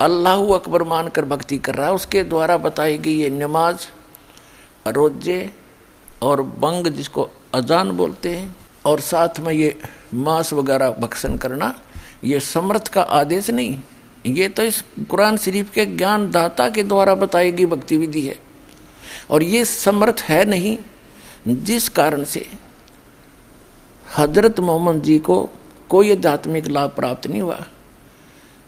अल्लाह 0.00 0.44
अकबर 0.54 0.82
मानकर 0.82 1.24
भक्ति 1.24 1.58
कर 1.58 1.74
रहा 1.74 1.86
है। 1.86 1.94
उसके 1.94 2.22
द्वारा 2.24 2.56
बताई 2.56 2.98
गई 2.98 3.14
ये 3.14 3.30
नमाज़, 3.30 3.86
रोज़े 4.88 5.50
और 6.22 6.42
बंग 6.42 6.86
जिसको 6.86 7.30
अजान 7.54 7.90
बोलते 7.90 8.36
हैं, 8.36 8.56
और 8.86 9.00
साथ 9.00 9.40
में 9.40 9.52
ये 9.52 9.76
मांस 10.14 10.52
वगैरह 10.52 10.90
भक्षण 10.90 11.36
करना, 11.36 11.74
ये 12.24 12.40
समर्थ 12.40 12.88
का 12.88 13.02
आदेश 13.02 13.50
नहीं। 13.50 13.80
ये 14.26 14.48
तो 14.48 14.62
इस 14.62 14.82
कुरान 15.10 15.36
शरीफ 15.36 15.70
के 15.70 15.86
ज्ञानदाता 15.86 16.68
के 16.70 16.82
द्वारा 16.82 17.14
बताई 17.14 17.52
गई 17.52 17.66
भक्ति 17.66 17.96
विधि 17.96 18.26
है। 18.26 18.38
और 19.30 19.42
ये 19.42 19.64
समर्थ 19.64 20.20
है 20.20 20.44
नहीं। 20.44 20.78
जिस 21.46 21.88
कारण 21.88 22.24
से 22.24 22.46
हज़रत 24.06 24.60
मोहम्मद 24.60 25.02
जी 25.02 25.18
को 25.18 25.38
कोई 25.90 26.10
आध्यात्मिक 26.12 26.66
लाभ 26.68 26.90
प्राप्त 26.90 27.26
नहीं 27.26 27.42
हुआ। 27.42 27.60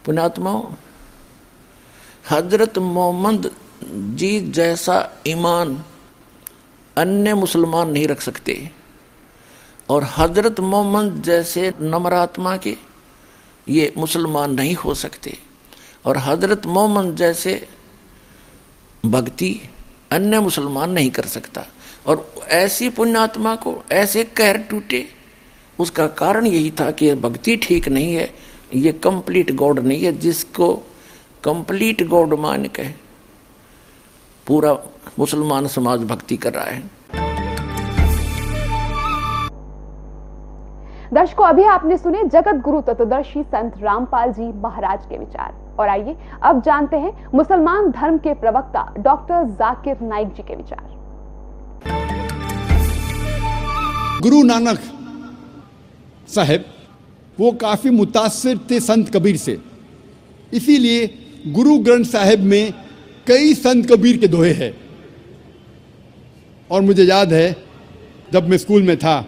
पुणात्माओं 0.05 0.63
हज़रत 2.31 2.79
मोहम्मद 2.79 3.51
जी 4.17 4.41
जैसा 4.51 4.97
ईमान 5.27 5.83
अन्य 6.97 7.35
मुसलमान 7.35 7.91
नहीं 7.91 8.07
रख 8.09 8.21
सकते 8.21 8.71
और 9.89 10.05
हज़रत 10.17 10.61
मोहम्मद 10.61 11.23
जैसे 11.23 11.73
नमरात्मा 11.81 12.57
के 12.57 12.77
ये 13.67 13.93
मुसलमान 13.97 14.55
नहीं 14.55 14.75
हो 14.75 14.95
सकते। 14.95 15.37
और 16.07 16.17
हज़रत 16.19 16.67
मोहम्मद 16.67 17.17
जैसे 17.17 17.55
भक्ति 19.05 19.51
अन्य 20.13 20.41
मुसलमान 20.41 20.91
नहीं 20.91 21.11
कर 21.11 21.27
सकता। 21.27 21.65
और 22.07 22.25
ऐसी 22.51 22.89
पुण्यात्मा 22.91 23.55
को, 23.55 23.75
ऐसे 23.93 24.25
कहर 24.25 24.59
टूटे। 24.71 25.05
उसका 25.79 26.07
कारण 26.07 26.47
यही 26.47 26.71
था 26.71 26.91
कि 26.91 27.15
भक्ति 27.15 27.57
ठीक 27.57 27.89
नहीं 27.89 28.15
है, 28.15 28.29
ये 28.75 28.93
कंप्लीट 28.93 29.55
गॉड 29.55 29.79
नहीं 29.79 30.05
है, 30.05 30.13
जिसको 30.13 30.75
कंप्लीट 31.45 32.09
गॉड 32.09 32.35
मान 32.35 32.65
के 32.65 32.89
पूरा 34.47 34.77
मुसलमान 35.19 35.67
समाज 35.67 36.05
भक्ति 36.05 36.37
कर 36.37 36.53
रहा 36.53 36.65
है। 36.65 36.83
दर्शकों, 41.15 41.47
अभी 41.47 41.63
आपने 41.63 41.97
सुने 41.99 42.23
जगत 42.25 42.61
गुरु 42.65 42.81
तत्वदर्शी 42.81 43.43
संत 43.43 43.75
रामपाल 43.79 44.33
जी 44.33 44.53
महाराज 44.61 45.05
के 45.07 45.19
विचार। 45.19 45.77
और 45.79 45.89
आइए, 45.89 46.17
अब 46.43 46.63
जानते 46.63 46.97
हैं 46.97 47.13
मुसलमान 47.35 47.91
धर्म 47.91 48.19
के 48.19 48.35
प्रवक्ता 48.35 48.93
डॉक्टर 48.99 49.45
जाकिर 49.53 50.01
नाइक 50.01 50.29
जी 50.29 50.43
के 50.43 50.57
विचार। 50.57 51.02
गुरु 54.23 54.43
नानक 54.43 54.81
साहब, 56.29 56.65
वो 57.39 57.53
काफ़ी 57.53 57.91
मुतासर 57.91 58.59
थे 58.71 58.81
संत 58.81 59.09
कबीर 59.17 59.37
से। 59.37 59.59
इसीलिए 60.53 61.07
गुरु 61.49 61.79
ग्रंथ 61.79 62.05
साहिब 62.05 62.41
में 62.43 62.73
कई 63.27 63.55
संत 63.55 63.91
कबीर 63.93 64.17
के 64.17 64.29
दोहे 64.29 64.53
हैं। 64.53 64.73
और 66.71 66.81
मुझे 66.81 67.05
याद 67.05 67.33
है, 67.33 67.57
जब 68.33 68.49
मैं 68.49 68.59
स्कूल 68.59 68.83
में 68.83 68.97
था 68.97 69.21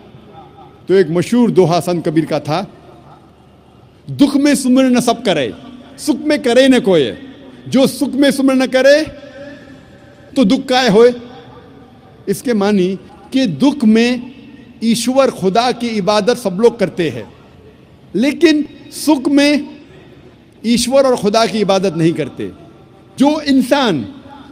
तो 0.88 0.94
एक 0.94 1.10
मशहूर 1.10 1.50
दोहा 1.50 1.80
संत 1.80 2.06
कबीर 2.08 2.24
का 2.24 2.40
था, 2.40 2.60
दुख 4.10 4.36
में 4.36 4.54
सुमर 4.54 4.84
न 4.86 5.00
सब 5.00 5.22
करे, 5.24 5.52
सुख 5.98 6.18
में 6.20 6.42
करे 6.42 6.68
न 6.68 6.80
कोई 6.80 7.12
जो 7.68 7.86
सुख 7.86 8.12
में 8.12 8.30
सुमर 8.30 8.54
न 8.54 8.66
करे 8.66 9.02
तो 10.36 10.44
दुख 10.44 10.64
काय 10.68 10.88
होए? 10.88 11.10
इसके 12.28 12.54
मानी 12.54 12.98
कि 13.32 13.46
दुख 13.46 13.84
में 13.84 14.32
ईश्वर 14.84 15.30
खुदा 15.30 15.72
की 15.72 15.86
इबादत 15.86 16.36
सब 16.36 16.58
लोग 16.60 16.78
करते 16.78 17.10
हैं। 17.10 17.34
लेकिन 18.14 18.64
सुख 18.90 19.28
में 19.28 19.68
ईश्वर 20.64 21.06
और 21.06 21.16
खुदा 21.16 21.46
की 21.46 21.58
इबादत 21.58 21.94
नहीं 21.94 22.12
करते। 22.12 22.52
जो 23.18 23.40
इंसान 23.40 24.06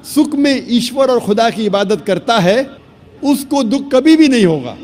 सुख 0.04 0.34
में 0.34 0.66
ईश्वर 0.68 1.10
और 1.10 1.20
खुदा 1.20 1.50
की 1.50 1.66
इबादत 1.66 2.04
करता 2.06 2.38
है, 2.38 2.70
उसको 3.24 3.62
दुख 3.62 3.82
कभी 3.92 4.16
भी 4.16 4.28
नहीं 4.28 4.46
होगा। 4.46 4.76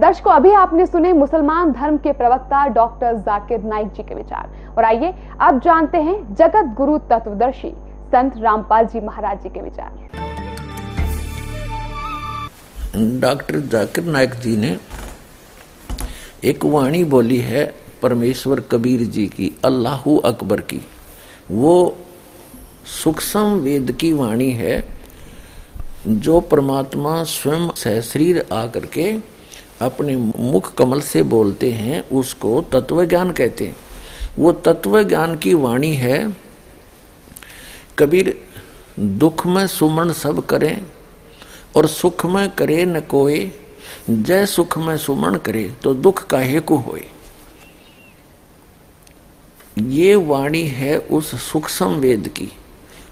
दर्शकों, 0.00 0.32
अभी 0.32 0.50
आपने 0.50 0.86
सुने 0.86 1.12
मुसलमान 1.12 1.72
धर्म 1.72 1.96
के 1.96 2.12
प्रवक्ता 2.12 2.68
डॉक्टर 2.68 3.16
जाकिर 3.16 3.62
नाइक 3.62 3.86
जी 3.86 4.02
के 4.02 4.14
विचार। 4.14 4.74
और 4.78 4.84
आइए 4.84 5.14
अब 5.40 5.60
जानते 5.60 5.98
हैं 5.98 6.34
जगत 6.34 6.74
गुरु 6.76 6.98
तत्वदर्शी 6.98 7.72
संत 8.04 8.32
रामपाल 8.38 8.86
जी 8.86 9.00
महाराज 9.00 9.42
जी 9.42 9.48
के 9.48 9.60
विचार। 9.60 9.90
डॉक्टर 13.20 13.60
जाकिर 13.72 14.04
नाइक 14.06 14.34
जी 14.34 14.56
ने 14.56 14.76
एक 16.44 16.64
वाणी 16.64 17.02
बोली 17.04 17.38
है 17.38 17.64
परमेश्वर 18.02 18.60
कबीर 18.70 19.02
जी 19.06 19.26
की, 19.26 19.50
अल्लाह 19.64 20.02
अकबर 20.24 20.60
की। 20.60 20.80
वो 21.50 21.96
सूक्ष्म 22.94 23.40
वेद 23.60 23.92
की 23.92 24.12
वाणी 24.12 24.50
है 24.52 24.76
जो 26.06 26.40
परमात्मा 26.40 27.22
स्वयं 27.24 27.68
सहशरीर 27.76 28.44
आकर 28.52 28.86
के 28.86 29.12
अपने 29.82 30.16
मुख 30.16 30.74
कमल 30.74 31.00
से 31.00 31.22
बोलते 31.24 31.70
हैं, 31.72 32.08
उसको 32.10 32.60
तत्व 32.72 33.04
ज्ञान 33.04 33.30
कहते 33.32 33.64
हैं। 33.64 33.76
वो 34.38 34.52
तत्व 34.52 35.02
ज्ञान 35.02 35.36
की 35.36 35.54
वाणी 35.54 35.94
है 35.96 36.43
कबीर 37.98 38.46
दुख 39.00 39.46
में 39.46 39.66
सुमन 39.66 40.12
सब 40.12 40.46
करें 40.46 40.86
और 41.76 41.86
सुख 41.86 42.26
में 42.26 42.50
करे 42.50 42.84
न 42.84 43.00
कोई 43.00 43.52
जय 44.10 44.46
सुख 44.46 44.78
में 44.78 44.96
सुमन 44.96 45.36
करे 45.36 45.72
तो 45.82 45.94
दुख 45.94 46.26
का 46.26 46.38
हेकु 46.38 46.76
होए? 46.76 47.04
ये 49.78 50.14
वाणी 50.14 50.62
है 50.62 50.98
उस 50.98 51.34
सूक्ष्म 51.52 51.86
वेद 51.86 52.28
की 52.28 52.52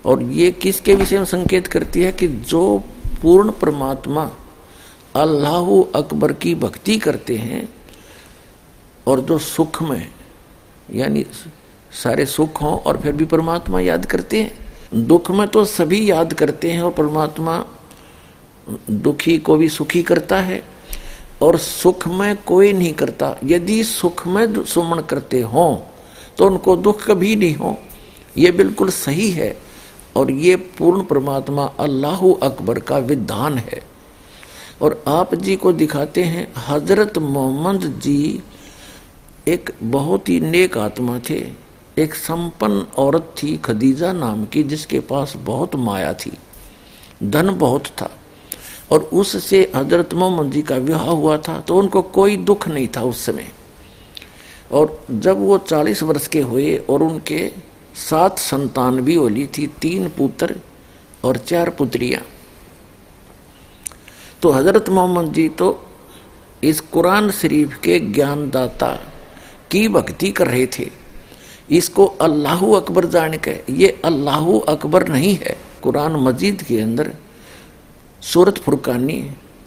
और 0.06 0.22
ये 0.22 0.50
किसके 0.52 0.94
विषय 0.94 1.18
में 1.18 1.24
संकेत 1.24 1.66
करती 1.66 2.02
है 2.02 2.12
कि 2.12 2.28
जो 2.28 2.78
पूर्ण 3.22 3.50
परमात्मा 3.50 4.30
अल्लाह 5.14 5.82
अकबर 5.94 6.32
की 6.32 6.54
भक्ति 6.54 6.98
करते 6.98 7.36
हैं 7.36 7.68
और 9.06 9.20
जो 9.20 9.38
सुख 9.38 9.82
में 9.82 10.12
यानी 10.90 11.26
सारे 12.02 12.26
सुख 12.26 12.62
हों 12.62 12.78
और 12.78 13.00
फिर 13.00 13.12
भी 13.12 13.24
परमात्मा 13.24 13.80
याद 13.80 14.06
करते 14.06 14.42
हैं 14.42 14.61
दुख 14.94 15.31
में 15.31 15.47
तो 15.48 15.64
सभी 15.64 16.10
याद 16.10 16.32
करते 16.35 16.70
हैं 16.73 16.82
और 16.82 16.90
परमात्मा 16.93 17.64
दुखी 18.90 19.39
को 19.39 19.56
भी 19.56 19.69
सुखी 19.69 20.02
करता 20.02 20.40
है 20.40 20.62
और 21.43 21.56
सुख 21.59 22.06
में 22.09 22.36
कोई 22.36 22.73
नहीं 22.73 22.93
करता। 22.94 23.36
यदि 23.44 23.82
सुख 23.85 24.27
में 24.27 24.64
सुमन 24.64 25.01
करते 25.01 25.40
हों 25.43 25.77
तो 26.39 26.47
उनको 26.47 26.77
दुख 26.77 27.05
कभी 27.06 27.35
नहीं 27.36 27.55
हो। 27.55 27.77
ये 28.39 28.51
बिल्कुल 28.52 28.90
सही 28.90 29.31
है 29.31 29.56
और 30.16 30.31
ये 30.31 30.56
पूर्ण 30.78 31.05
परमात्मा 31.05 31.64
अल्लाह 31.81 32.28
अकबर 32.43 32.78
का 32.81 32.98
विधान 33.01 33.59
है। 33.59 33.82
और 34.82 35.02
आप 35.09 35.35
जी 35.35 35.56
को 35.56 35.73
दिखाते 35.73 36.23
हैं, 36.23 36.47
हज़रत 36.59 37.19
मोहम्मद 37.19 37.85
जी 38.02 38.43
एक 39.48 39.70
बहुत 39.82 40.28
ही 40.28 40.39
नेक 40.40 40.78
आत्मा 40.78 41.19
थे। 41.31 41.40
एक 41.97 42.14
संपन्न 42.14 42.86
औरत 42.98 43.35
थी 43.39 43.56
खदीजा 43.56 44.12
नाम 44.12 44.44
की, 44.44 44.62
जिसके 44.62 45.01
पास 45.01 45.35
बहुत 45.39 45.74
माया 45.77 46.12
थी, 46.14 46.32
धन 47.23 47.51
बहुत 47.59 47.86
था, 47.93 48.10
और 48.93 49.02
उससे 49.02 49.60
हज़रत 49.74 50.14
मोहम्मद 50.14 50.52
जी 50.52 50.62
का 50.62 50.77
विवाह 50.78 51.10
हुआ 51.10 51.36
था 51.39 51.59
तो 51.60 51.77
उनको 51.78 52.02
कोई 52.12 52.36
दुख 52.39 52.69
नहीं 52.69 52.89
था 52.97 53.02
उस 53.02 53.24
समय। 53.27 53.48
और 54.70 55.05
जब 55.10 55.39
वो 55.39 55.59
चालीस 55.60 56.02
वर्ष 56.02 56.27
के 56.28 56.40
हुए 56.40 56.77
और 56.81 57.02
उनके 57.02 57.51
सात 58.01 58.39
संतान 58.39 59.01
भी 59.01 59.14
होली 59.14 59.47
थी, 59.48 59.66
तीन 59.82 60.09
पुत्र 60.09 60.60
और 61.24 61.36
चार 61.39 61.70
पुत्रियाँ 61.70 62.23
तो 64.43 64.51
हज़रत 64.51 64.89
मोहम्मद 64.89 65.32
जी 65.32 65.48
तो 65.48 65.69
इस 66.62 66.81
कुरान 66.93 67.31
शरीफ 67.31 67.78
के 67.85 67.98
ज्ञानदाता 68.01 68.93
की 69.70 69.86
भक्ति 69.89 70.31
कर 70.31 70.47
रहे 70.47 70.66
थे। 70.69 70.90
इसको 71.72 72.04
अल्लाह 72.20 72.64
अकबर 72.76 73.04
जान 73.06 73.36
के, 73.36 73.60
ये 73.70 73.88
अल्लाह 74.04 74.58
अकबर 74.68 75.08
नहीं 75.08 75.34
है। 75.36 75.56
कुरान 75.82 76.16
मजीद 76.16 76.62
के 76.62 76.80
अंदर 76.80 77.12
सूरत 78.22 78.58
फुरकानी, 78.58 79.20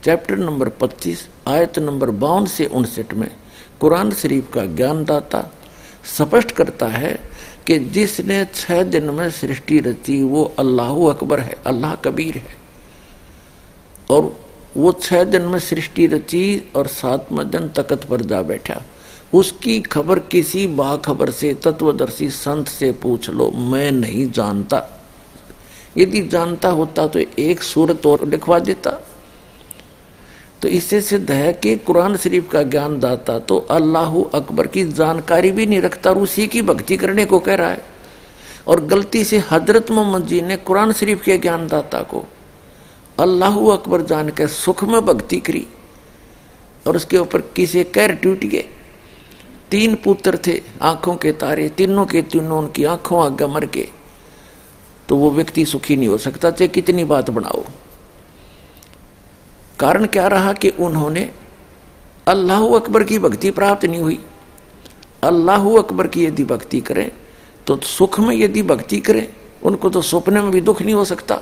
चैप्टर 0.03 0.37
नंबर 0.37 0.69
25 0.69 1.27
आयत 1.47 1.79
नंबर 1.79 2.09
बावन 2.11 2.45
से 2.45 2.65
उनसठ 2.65 3.13
में 3.13 3.29
कुरान 3.79 4.11
शरीफ 4.11 4.51
का 4.53 4.65
ज्ञानदाता 4.65 5.41
स्पष्ट 6.07 6.51
करता 6.51 6.87
है 6.87 7.19
कि 7.67 7.79
जिसने 7.79 8.43
छह 8.45 8.83
दिन 8.83 9.09
में 9.09 9.29
सृष्टि 9.31 9.79
रची, 9.79 10.21
वो 10.23 10.43
अल्लाह 10.59 11.09
अकबर 11.09 11.39
है, 11.39 11.55
अल्लाह 11.65 11.95
कबीर 11.95 12.37
है। 12.37 12.55
और 14.09 14.35
वो 14.77 14.91
छह 14.91 15.23
दिन 15.23 15.41
में 15.41 15.59
सृष्टि 15.59 16.07
रची 16.07 16.71
और 16.75 16.87
सातवा 16.87 17.43
दिन 17.43 17.67
तकत 17.69 18.03
पर 18.03 18.21
जा 18.21 18.41
बैठा। 18.41 18.81
उसकी 19.33 19.79
खबर 19.81 20.19
किसी 20.19 20.65
बाखबर 20.67 21.29
से, 21.31 21.53
तत्वदर्शी 21.53 22.29
संत 22.29 22.67
से 22.67 22.91
पूछ 22.91 23.29
लो, 23.29 23.49
मैं 23.51 23.91
नहीं 23.91 24.29
जानता। 24.31 24.81
यदि 25.97 26.21
जानता 26.27 26.69
होता 26.69 27.07
तो 27.07 27.19
एक 27.19 27.61
सूरत 27.63 28.05
और 28.05 28.27
लिखवा 28.27 28.59
देता। 28.59 28.91
तो 30.61 30.67
इससे 30.67 31.01
सिद्ध 31.01 31.31
है 31.31 31.51
कि 31.53 31.75
कुरान 31.77 32.15
शरीफ 32.17 32.49
का 32.51 32.61
ज्ञान 32.63 32.99
दाता 32.99 33.37
तो 33.39 33.57
अल्लाह 33.71 34.15
अकबर 34.33 34.67
की 34.67 34.83
जानकारी 34.91 35.51
भी 35.51 35.65
नहीं 35.65 35.81
रखता 35.81 36.09
और 36.09 36.17
उसी 36.17 36.47
की 36.47 36.61
भक्ति 36.61 36.97
करने 36.97 37.25
को 37.25 37.39
कह 37.39 37.55
रहा 37.55 37.69
है। 37.69 37.83
और 38.67 38.85
गलती 38.85 39.23
से 39.23 39.37
हज़रत 39.51 39.91
मोहम्मद 39.91 40.25
जी 40.27 40.41
ने 40.41 40.55
कुरान 40.57 40.91
शरीफ 40.91 41.23
के 41.23 41.37
ज्ञानदाता 41.37 42.01
को 42.03 42.25
अल्लाह 43.19 43.59
अकबर 43.71 44.01
जान 44.01 44.29
के 44.29 44.47
सुख 44.47 44.83
में 44.83 45.01
भक्ति 45.05 45.39
करी 45.39 45.65
और 46.85 46.95
उसके 46.95 47.17
ऊपर 47.17 47.41
किसे 47.55 47.83
कैर 47.83 48.15
टूट 48.15 48.45
गए। 48.45 48.65
तीन 49.75 49.95
पुत्र 50.03 50.37
थे 50.37 50.53
आँखों 50.81 51.15
के 51.17 51.31
तारे, 51.33 51.67
तीनों 51.69 52.05
के 52.05 52.21
तीनों 52.23 52.57
उनकी 52.59 52.83
आँखों 52.85 53.23
आगे 53.23 53.47
मर 53.47 53.65
के 53.67 53.87
तो 55.09 55.15
वो 55.17 55.31
व्यक्ति 55.31 55.65
सुखी 55.65 55.95
नहीं 55.95 56.07
हो 56.09 56.17
सकता, 56.17 56.51
चाहे 56.51 56.67
कितनी 56.67 57.03
बात 57.05 57.29
बनाओ। 57.29 57.63
कारण 59.79 60.05
क्या 60.07 60.27
रहा 60.27 60.53
कि 60.53 60.69
उन्होंने 60.69 61.29
अल्लाह 62.27 62.65
अकबर 62.75 63.03
की 63.03 63.19
भक्ति 63.19 63.51
प्राप्त 63.51 63.85
नहीं 63.85 64.01
हुई। 64.01 64.19
अल्लाह 65.23 65.67
अकबर 65.77 66.07
की 66.07 66.25
यदि 66.25 66.43
भक्ति 66.45 66.79
करें 66.81 67.09
तो 67.67 67.77
सुख 67.79 68.19
में 68.19 68.35
यदि 68.35 68.63
भक्ति 68.63 68.99
करें, 69.01 69.27
उनको 69.63 69.89
तो 69.89 70.01
सपने 70.03 70.41
में 70.41 70.51
भी 70.51 70.61
दुख 70.61 70.81
नहीं 70.81 70.95
हो 70.95 71.05
सकता। 71.05 71.41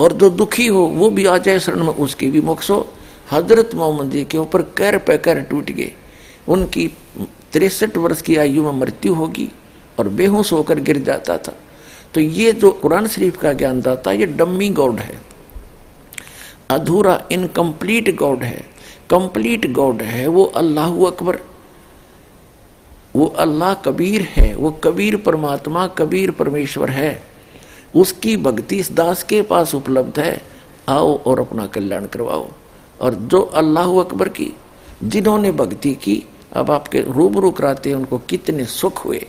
और 0.00 0.12
जो 0.12 0.30
दुखी 0.32 0.66
हो, 0.66 0.80
वो 0.80 1.10
भी 1.10 1.26
आ 1.26 1.38
जाए 1.38 1.58
शरण 1.60 1.84
में, 1.84 1.94
उसकी 1.94 2.30
भी 2.30 2.40
मोक्ष 2.42 2.70
हो। 2.70 2.86
हज़रत 3.32 3.74
मोहम्मद 3.74 4.10
जी 4.10 4.24
के 4.24 4.38
ऊपर 4.38 4.62
कैर 4.78 4.98
पे 4.98 5.18
कैर 5.18 5.40
टूट 5.50 5.70
गए। 5.72 5.92
उनकी 6.48 6.90
तिरसठ 7.52 7.96
वर्ष 7.96 8.22
की 8.22 8.36
आयु 8.36 8.62
में 8.62 8.80
मृत्यु 8.80 9.14
होगी 9.14 9.48
और 9.98 10.08
बेहोश 10.08 10.52
होकर 10.52 10.78
गिर 10.78 10.98
जाता 10.98 11.38
था। 11.38 11.54
तो 12.14 12.20
ये 12.20 12.52
जो 12.52 12.72
कुरान 12.72 13.06
शरीफ 13.06 13.36
का 13.36 13.52
ज्ञान 13.52 13.80
दाता, 13.80 14.12
ये 14.12 14.26
डम्मी 14.26 14.68
गॉड 14.68 14.96
है। 14.96 15.20
अधूरा 16.70 17.24
इनकम्प्लीट 17.32 18.16
गॉड 18.16 18.42
है। 18.42 18.72
कंप्लीट 19.10 19.72
गॉड 19.72 20.02
है, 20.02 20.26
वो 20.26 20.44
अल्लाह 20.44 21.06
अकबर। 21.06 21.38
वो 23.16 23.26
अल्लाह 23.26 23.74
कबीर 23.74 24.22
है, 24.22 24.56
वो 24.56 24.70
कबीर 24.70 25.16
परमात्मा, 25.16 25.86
कबीर 25.86 26.30
परमेश्वर 26.30 26.90
है। 26.90 27.22
उसकी 27.96 28.36
भक्ति 28.36 28.76
इस 28.76 28.92
दास 28.92 29.22
के 29.22 29.42
पास 29.42 29.74
उपलब्ध 29.74 30.20
है। 30.20 30.42
आओ 30.88 31.18
और 31.18 31.40
अपना 31.40 31.66
कल्याण 31.66 32.06
करवाओ। 32.06 32.48
और 33.00 33.14
जो 33.14 33.40
अल्लाह 33.40 34.00
अकबर 34.00 34.28
की, 34.28 34.52
जिन्होंने 35.04 35.52
भक्ति 35.52 35.94
की 35.94 36.24
अब 36.52 36.70
आपके 36.70 37.00
रूबरू 37.00 37.50
कराते 37.50 37.90
हैं 37.90 37.96
उनको 37.96 38.18
कितने 38.18 38.64
सुख 38.64 39.04
हुए। 39.04 39.26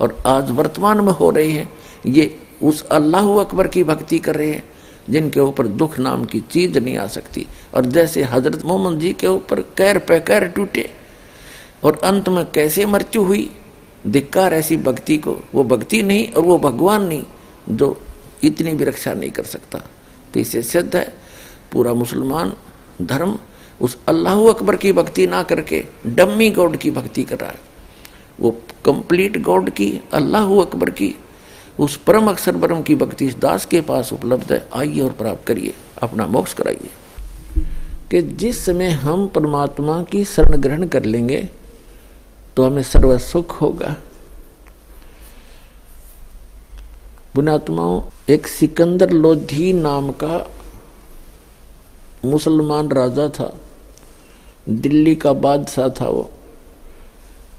और 0.00 0.22
आज 0.26 0.50
वर्तमान 0.50 1.00
में 1.00 1.12
हो 1.12 1.30
रही 1.30 1.52
है, 1.52 1.68
ये 2.06 2.38
उस 2.62 2.82
अल्लाह 2.82 3.28
अकबर 3.40 3.68
की 3.68 3.84
भक्ति 3.84 4.18
कर 4.18 4.34
रहे 4.34 4.50
हैं, 4.50 4.62
जिनके 5.10 5.40
ऊपर 5.40 5.66
दुख 5.66 5.98
नाम 5.98 6.24
की 6.24 6.40
चीज़ 6.40 6.78
नहीं 6.78 6.96
आ 6.98 7.06
सकती। 7.06 7.46
और 7.74 7.84
जैसे 7.86 8.22
हज़रत 8.22 8.64
मोहम्मद 8.64 9.00
जी 9.00 9.12
के 9.12 9.26
ऊपर 9.26 9.60
कैर 9.60 9.98
पे 9.98 10.20
कैर 10.20 10.48
टूटे, 10.48 10.90
और 11.84 12.00
अंत 12.04 12.28
में 12.28 12.44
कैसे 12.50 12.86
मृत्यु 12.86 13.22
हुई, 13.22 13.50
धिक्कार 14.06 14.54
ऐसी 14.54 14.76
भक्ति 14.76 15.16
को, 15.16 15.36
वो 15.54 15.64
भक्ति 15.64 16.02
नहीं 16.02 16.28
और 16.32 16.42
वो 16.42 16.58
भगवान 16.58 17.02
नहीं, 17.02 17.22
जो 17.70 18.00
इतनी 18.44 18.74
भी 18.74 18.84
रक्षा 18.84 19.12
नहीं 19.14 19.30
कर 19.30 19.44
सकता। 19.44 19.78
तो 20.34 20.40
इसे 20.40 20.62
सिद्ध 20.62 20.96
है, 20.96 21.12
पूरा 21.72 21.94
मुसलमान 21.94 22.52
धर्म 23.02 23.38
उस 23.80 23.96
अल्लाह 24.08 24.46
अकबर 24.48 24.76
की 24.76 24.92
भक्ति 24.92 25.26
ना 25.26 25.42
करके, 25.42 25.84
डम्मी 26.06 26.50
गॉड 26.50 26.76
की 26.76 26.90
भक्ति 26.90 27.22
कर 27.24 27.38
रहा 27.38 27.50
है 27.50 27.60
वो 28.40 28.50
कंप्लीट 28.84 29.40
गॉड 29.42 29.70
की, 29.70 30.00
अल्लाह 30.12 30.54
अकबर 30.60 30.90
की, 30.90 31.14
उस 31.78 31.96
परम 31.96 32.30
अक्षर 32.30 32.56
परम 32.56 32.82
की 32.82 32.94
भक्ति 32.94 33.26
इस 33.26 33.36
दास 33.36 33.64
के 33.66 33.80
पास 33.80 34.12
उपलब्ध 34.12 34.52
है। 34.52 34.68
आइए 34.74 35.00
और 35.00 35.12
प्राप्त 35.12 35.46
करिए, 35.46 35.74
अपना 36.02 36.26
मोक्ष 36.26 36.54
कराइए। 36.54 36.90
कि 38.10 38.22
जिस 38.22 38.64
समय 38.64 38.88
हम 38.88 39.26
परमात्मा 39.26 40.02
की 40.02 40.24
शरण 40.24 40.56
ग्रहण 40.56 40.86
कर 40.88 41.04
लेंगे 41.04 41.48
तो 42.56 42.64
हमें 42.64 42.82
सर्व 42.82 43.16
सुख 43.18 43.60
होगा। 43.60 43.94
पुणात्माओं 47.34 48.00
एक 48.28 48.46
सिकंदर 48.46 49.10
लोधी 49.10 49.72
नाम 49.72 50.10
का 50.12 50.50
मुसलमान 52.24 52.88
राजा 52.88 53.28
था। 53.28 53.52
दिल्ली 54.68 55.14
का 55.14 55.32
बादशाह 55.32 55.88
था 55.88 56.08
वो। 56.08 56.30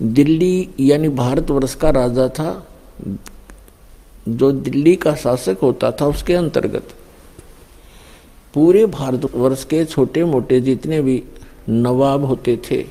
दिल्ली 0.01 0.69
यानी 0.79 1.09
भारतवर्ष 1.09 1.75
का 1.75 1.89
राजा 1.89 2.29
था। 2.29 2.67
जो 4.29 4.51
दिल्ली 4.51 4.95
का 4.95 5.15
शासक 5.15 5.57
होता 5.61 5.91
था 5.91 6.05
उसके 6.05 6.33
अंतर्गत। 6.33 6.87
पूरे 8.53 8.85
भारतवर्ष 8.85 9.63
के 9.63 9.85
छोटे 9.85 10.23
मोटे 10.23 10.61
जितने 10.61 11.01
भी 11.01 11.23
नवाब 11.69 12.25
होते 12.25 12.61
थे, 12.71 12.85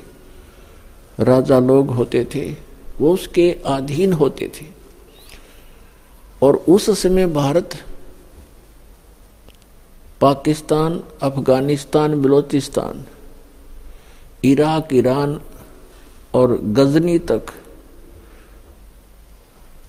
राजा 1.19 1.59
लोग 1.59 1.89
होते 1.89 2.27
थे, 2.35 2.55
वो 2.99 3.13
उसके 3.13 3.55
अधीन 3.65 4.13
होते 4.13 4.47
थे। 4.47 4.65
और 6.41 6.55
उस 6.55 7.01
समय 7.01 7.25
भारत, 7.25 7.69
पाकिस्तान, 10.21 11.03
अफ़गानिस्तान, 11.21 12.21
बलोचिस्तान 12.21 13.05
इराक, 14.43 14.87
ईरान 14.93 15.41
और 16.33 16.57
गजनी 16.57 17.19
तक। 17.19 17.45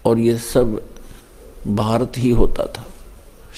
और 0.05 0.19
ये 0.19 0.39
सब 0.39 0.83
भारत 1.69 2.13
ही 2.17 2.31
होता 2.31 2.67
था। 2.67 2.87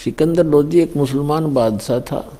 सिकंदर 0.04 0.46
लोधी 0.46 0.80
एक 0.80 0.96
मुसलमान 0.96 1.54
बादशाह 1.54 2.00
था 2.00 2.32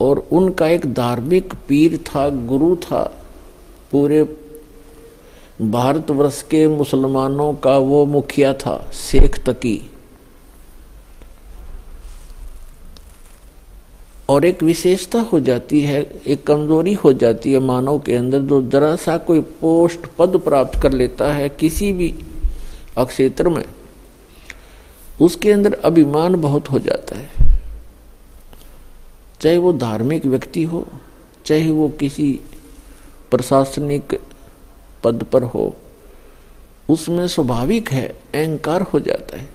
और 0.00 0.28
उनका 0.32 0.68
एक 0.68 0.94
धार्मिक 0.94 1.54
पीर 1.68 1.98
था, 1.98 2.28
गुरु 2.28 2.76
था। 2.76 3.22
पूरे 3.90 4.36
भारतवर्ष 5.62 6.42
के 6.42 6.68
मुसलमानों 6.68 7.54
का 7.54 7.78
वो 7.78 8.06
मुखिया 8.06 8.54
था, 8.54 8.90
शेख 8.92 9.44
तकी। 9.44 9.90
और 14.30 14.44
एक 14.44 14.62
विशेषता 14.62 15.20
हो 15.22 15.40
जाती 15.40 15.80
है, 15.80 16.02
एक 16.26 16.46
कमज़ोरी 16.46 16.92
हो 16.94 17.12
जाती 17.12 17.52
है 17.52 17.58
मानव 17.58 17.98
के 17.98 18.14
अंदर, 18.14 18.40
जो 18.40 18.62
जरा 18.62 18.94
सा 18.96 19.16
कोई 19.18 19.40
पोस्ट 19.60 20.06
पद 20.18 20.36
प्राप्त 20.36 20.80
कर 20.82 20.92
लेता 20.92 21.32
है 21.34 21.48
किसी 21.48 21.92
भी 21.92 22.14
अक्षेत्र 22.98 23.48
में, 23.48 23.64
उसके 25.20 25.52
अंदर 25.52 25.74
अभिमान 25.74 26.40
बहुत 26.40 26.70
हो 26.70 26.78
जाता 26.78 27.18
है। 27.18 27.28
चाहे 29.40 29.58
वो 29.58 29.72
धार्मिक 29.72 30.26
व्यक्ति 30.26 30.62
हो, 30.64 30.86
चाहे 31.46 31.70
वो 31.70 31.88
किसी 31.88 32.32
प्रशासनिक 33.30 34.20
पद 35.04 35.22
पर 35.22 35.42
हो, 35.42 35.74
उसमें 36.88 37.26
स्वाभाविक 37.28 37.90
है, 37.90 38.06
अहंकार 38.34 38.82
हो 38.82 39.00
जाता 39.00 39.38
है। 39.38 39.48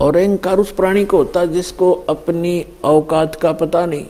और 0.00 0.16
अहंकार 0.16 0.58
उस 0.58 0.72
प्राणी 0.72 1.04
को 1.04 1.16
होता 1.16 1.44
जिसको 1.44 1.92
अपनी 1.92 2.66
औकात 2.84 3.34
का 3.34 3.52
पता 3.52 3.86
नहीं, 3.86 4.04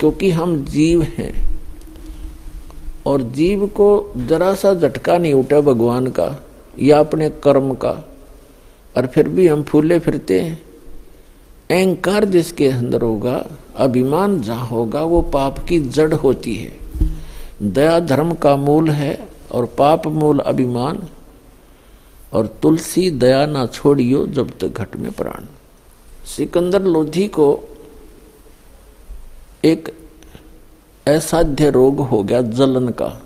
क्योंकि 0.00 0.30
हम 0.30 0.64
जीव 0.64 1.02
हैं। 1.02 1.48
और 3.06 3.22
जीव 3.22 3.66
को 3.66 4.12
जरा 4.16 4.54
सा 4.54 4.74
झटका 4.74 5.18
नहीं 5.18 5.34
उठा 5.34 5.60
भगवान 5.60 6.06
का, 6.06 6.42
या 6.78 7.00
अपने 7.00 7.30
कर्म 7.30 7.74
का, 7.74 8.08
और 8.96 9.06
फिर 9.06 9.28
भी 9.28 9.46
हम 9.46 9.62
फूले 9.62 9.98
फिरते 9.98 10.40
हैं। 10.40 10.62
अहंकार 11.70 12.24
जिसके 12.24 12.68
अंदर 12.68 13.02
होगा, 13.02 13.46
अभिमान 13.76 14.40
जहाँ 14.40 14.66
होगा, 14.66 15.02
वो 15.02 15.22
पाप 15.22 15.58
की 15.58 15.80
जड़ 15.80 16.14
होती 16.14 16.54
है। 16.54 16.72
दया 17.62 18.00
धर्म 18.00 18.32
का 18.34 18.56
मूल 18.56 18.90
है, 18.90 19.28
और 19.52 19.66
पाप 19.66 20.06
मूल 20.06 20.38
अभिमान। 20.38 21.02
और 22.32 22.46
तुलसी 22.62 23.10
दया 23.10 23.46
ना 23.46 23.66
छोड़ियो 23.66 24.26
जब 24.26 24.58
तक 24.58 24.68
घट 24.68 24.96
में 24.96 25.12
प्राण। 25.12 25.46
सिकंदर 26.26 26.82
लोधी 26.82 27.28
को 27.28 27.68
एक 29.64 29.88
असाध्य 31.06 31.70
रोग 31.70 32.00
हो 32.00 32.22
गया 32.22 32.42
जलन 32.42 32.88
का। 32.88 33.22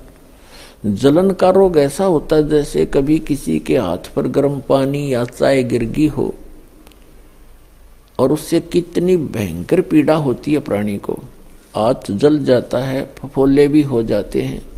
जलन 0.86 1.30
का 1.30 1.50
रोग 1.50 1.78
ऐसा 1.78 2.04
होता 2.04 2.36
है 2.36 2.48
जैसे 2.48 2.86
कभी 2.86 3.18
किसी 3.18 3.58
के 3.58 3.76
हाथ 3.78 4.12
पर 4.16 4.26
गर्म 4.26 4.60
पानी 4.60 5.14
या 5.14 5.24
चाय 5.24 5.62
गिरगी 5.62 6.06
हो 6.06 6.34
और 8.18 8.32
उससे 8.32 8.60
कितनी 8.60 9.16
भयंकर 9.16 9.80
पीड़ा 9.80 10.14
होती 10.14 10.52
है 10.52 10.58
प्राणी 10.58 10.98
को। 10.98 11.12
हाथ 11.76 12.10
जल 12.10 12.44
जाता 12.44 12.78
है, 12.78 13.14
फफोले 13.18 13.68
भी 13.68 13.82
हो 13.82 14.02
जाते 14.02 14.42
हैं। 14.42 14.71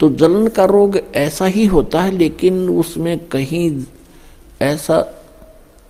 तो 0.00 0.08
जलन 0.10 0.46
का 0.48 0.64
रोग 0.64 0.96
ऐसा 1.16 1.46
ही 1.46 1.64
होता 1.66 2.02
है, 2.02 2.10
लेकिन 2.10 2.68
उसमें 2.70 3.18
कहीं 3.28 3.84
ऐसा 4.62 5.02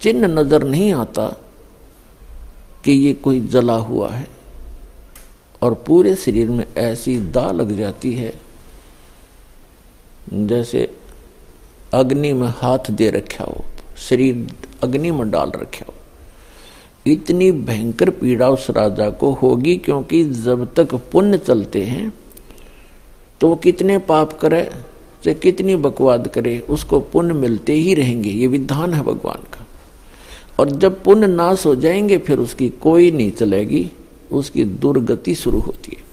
चिन्ह 0.00 0.26
नज़र 0.28 0.64
नहीं 0.64 0.92
आता 0.94 1.26
कि 2.84 2.92
ये 2.92 3.12
कोई 3.14 3.40
जला 3.48 3.76
हुआ 3.76 4.10
है। 4.10 4.26
और 5.62 5.74
पूरे 5.86 6.14
शरीर 6.16 6.50
में 6.50 6.64
ऐसी 6.78 7.16
दा 7.30 7.50
लग 7.52 7.76
जाती 7.78 8.12
है, 8.14 8.32
जैसे 10.32 10.88
अग्नि 11.94 12.32
में 12.32 12.48
हाथ 12.56 12.90
दे 12.90 13.10
रखा 13.10 13.44
हो, 13.44 13.64
शरीर 13.98 14.46
अग्नि 14.82 15.10
में 15.10 15.30
डाल 15.30 15.50
रखा 15.52 15.84
हो। 15.88 15.94
इतनी 17.06 17.50
भयंकर 17.52 18.10
पीड़ा 18.10 18.48
उस 18.48 18.70
राजा 18.70 19.10
को 19.10 19.32
होगी, 19.32 19.76
क्योंकि 19.76 20.24
जब 20.24 20.72
तक 20.74 20.94
पुण्य 21.12 21.38
चलते 21.38 21.84
हैं 21.84 22.12
तो 23.40 23.48
वो 23.48 23.56
कितने 23.56 23.98
पाप 23.98 24.32
करे 24.32 24.70
से 25.24 25.34
कितनी 25.34 25.76
बकवाद 25.76 26.28
करे, 26.28 26.66
उसको 26.70 27.00
पुण्य 27.00 27.34
मिलते 27.34 27.72
ही 27.72 27.94
रहेंगे। 27.94 28.30
ये 28.30 28.46
विधान 28.46 28.94
है 28.94 29.02
भगवान 29.02 29.42
का। 29.42 29.66
और 30.58 30.70
जब 30.70 31.02
पुण्य 31.02 31.26
नाश 31.26 31.66
हो 31.66 31.74
जाएँगे, 31.74 32.18
फिर 32.18 32.38
उसकी 32.38 32.68
कोई 32.68 33.10
नहीं 33.10 33.30
चलेगी, 33.30 33.90
उसकी 34.32 34.64
दुर्गति 34.64 35.34
शुरू 35.34 35.60
होती 35.60 35.96
है। 35.96 36.10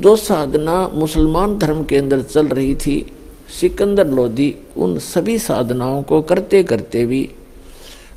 जो 0.00 0.16
साधना 0.16 0.88
मुसलमान 0.88 1.58
धर्म 1.58 1.84
के 1.84 1.96
अंदर 1.96 2.22
चल 2.22 2.46
रही 2.46 2.74
थी, 2.74 3.12
सिकंदर 3.60 4.06
लोधी, 4.06 4.54
उन 4.76 4.98
सभी 4.98 5.38
साधनाओं 5.38 6.02
को 6.02 6.22
करते 6.22 6.62
करते 6.62 7.06
भी 7.06 7.30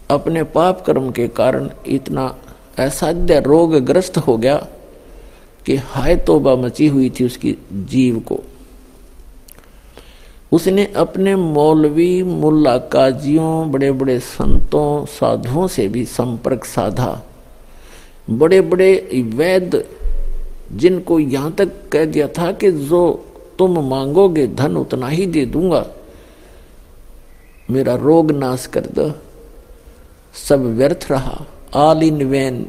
अपने 0.10 0.44
पाप 0.44 0.86
कर्म 0.86 1.12
के 1.12 1.28
कारण 1.28 1.70
इतना 1.88 2.36
असाध्य 2.80 3.40
रोगग्रस्त 3.40 4.18
हो 4.18 4.38
गया 4.38 4.68
कि 5.68 5.76
हाय 5.76 6.16
तोबा 6.16 6.56
मची 6.56 6.88
हुई 6.88 7.10
थी 7.10 7.26
उसकी 7.26 7.58
जीव 7.74 8.20
को। 8.20 8.40
उसने 10.52 10.86
अपने 10.86 11.36
मौलवी, 11.36 12.24
मुल्ला 12.24 12.78
काजियों 12.78 13.72
बड़े 13.72 13.92
बड़े 13.92 14.20
संतों, 14.20 15.06
साधुओं 15.06 15.68
से 15.68 15.88
भी 15.88 16.06
संपर्क 16.06 16.66
साधा। 16.66 17.24
बड़े 18.30 18.62
बड़े 18.62 19.10
वैद 19.36 19.84
जिनको 20.74 21.20
यहाँ 21.20 21.52
तक 21.52 21.90
कह 21.92 22.06
दिया 22.06 22.28
था 22.28 22.52
कि 22.52 22.72
जो 22.72 23.26
तुम 23.60 23.90
मांगोगे, 23.90 24.48
धन 24.48 24.78
उतना 24.78 25.08
ही 25.08 25.26
दे 25.26 25.46
दूँगा। 25.46 25.88
मेरा 27.72 27.96
रोग 27.96 28.32
नाश 28.32 28.66
कर 28.66 28.82
दो। 28.82 29.12
सब 30.50 30.62
व्यर्थ 30.62 31.08
रहा। 31.12 31.46
आल 31.76 32.04
इन 32.04 32.24
वैन 32.24 32.66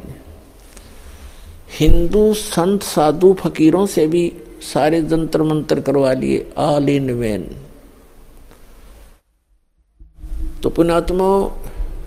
हिंदू 1.70 2.32
संत 2.34 2.82
साधु 2.82 3.32
फकीरों 3.40 3.84
से 3.86 4.06
भी 4.06 4.32
सारे 4.64 5.00
जंतर 5.02 5.42
मंत्र 5.42 5.80
करवा 5.80 6.12
लिए 6.12 6.46
आल 6.58 6.88
इन 6.88 7.10
वैन 7.10 7.48
तो 10.62 10.70
पुणात्मा 10.70 11.28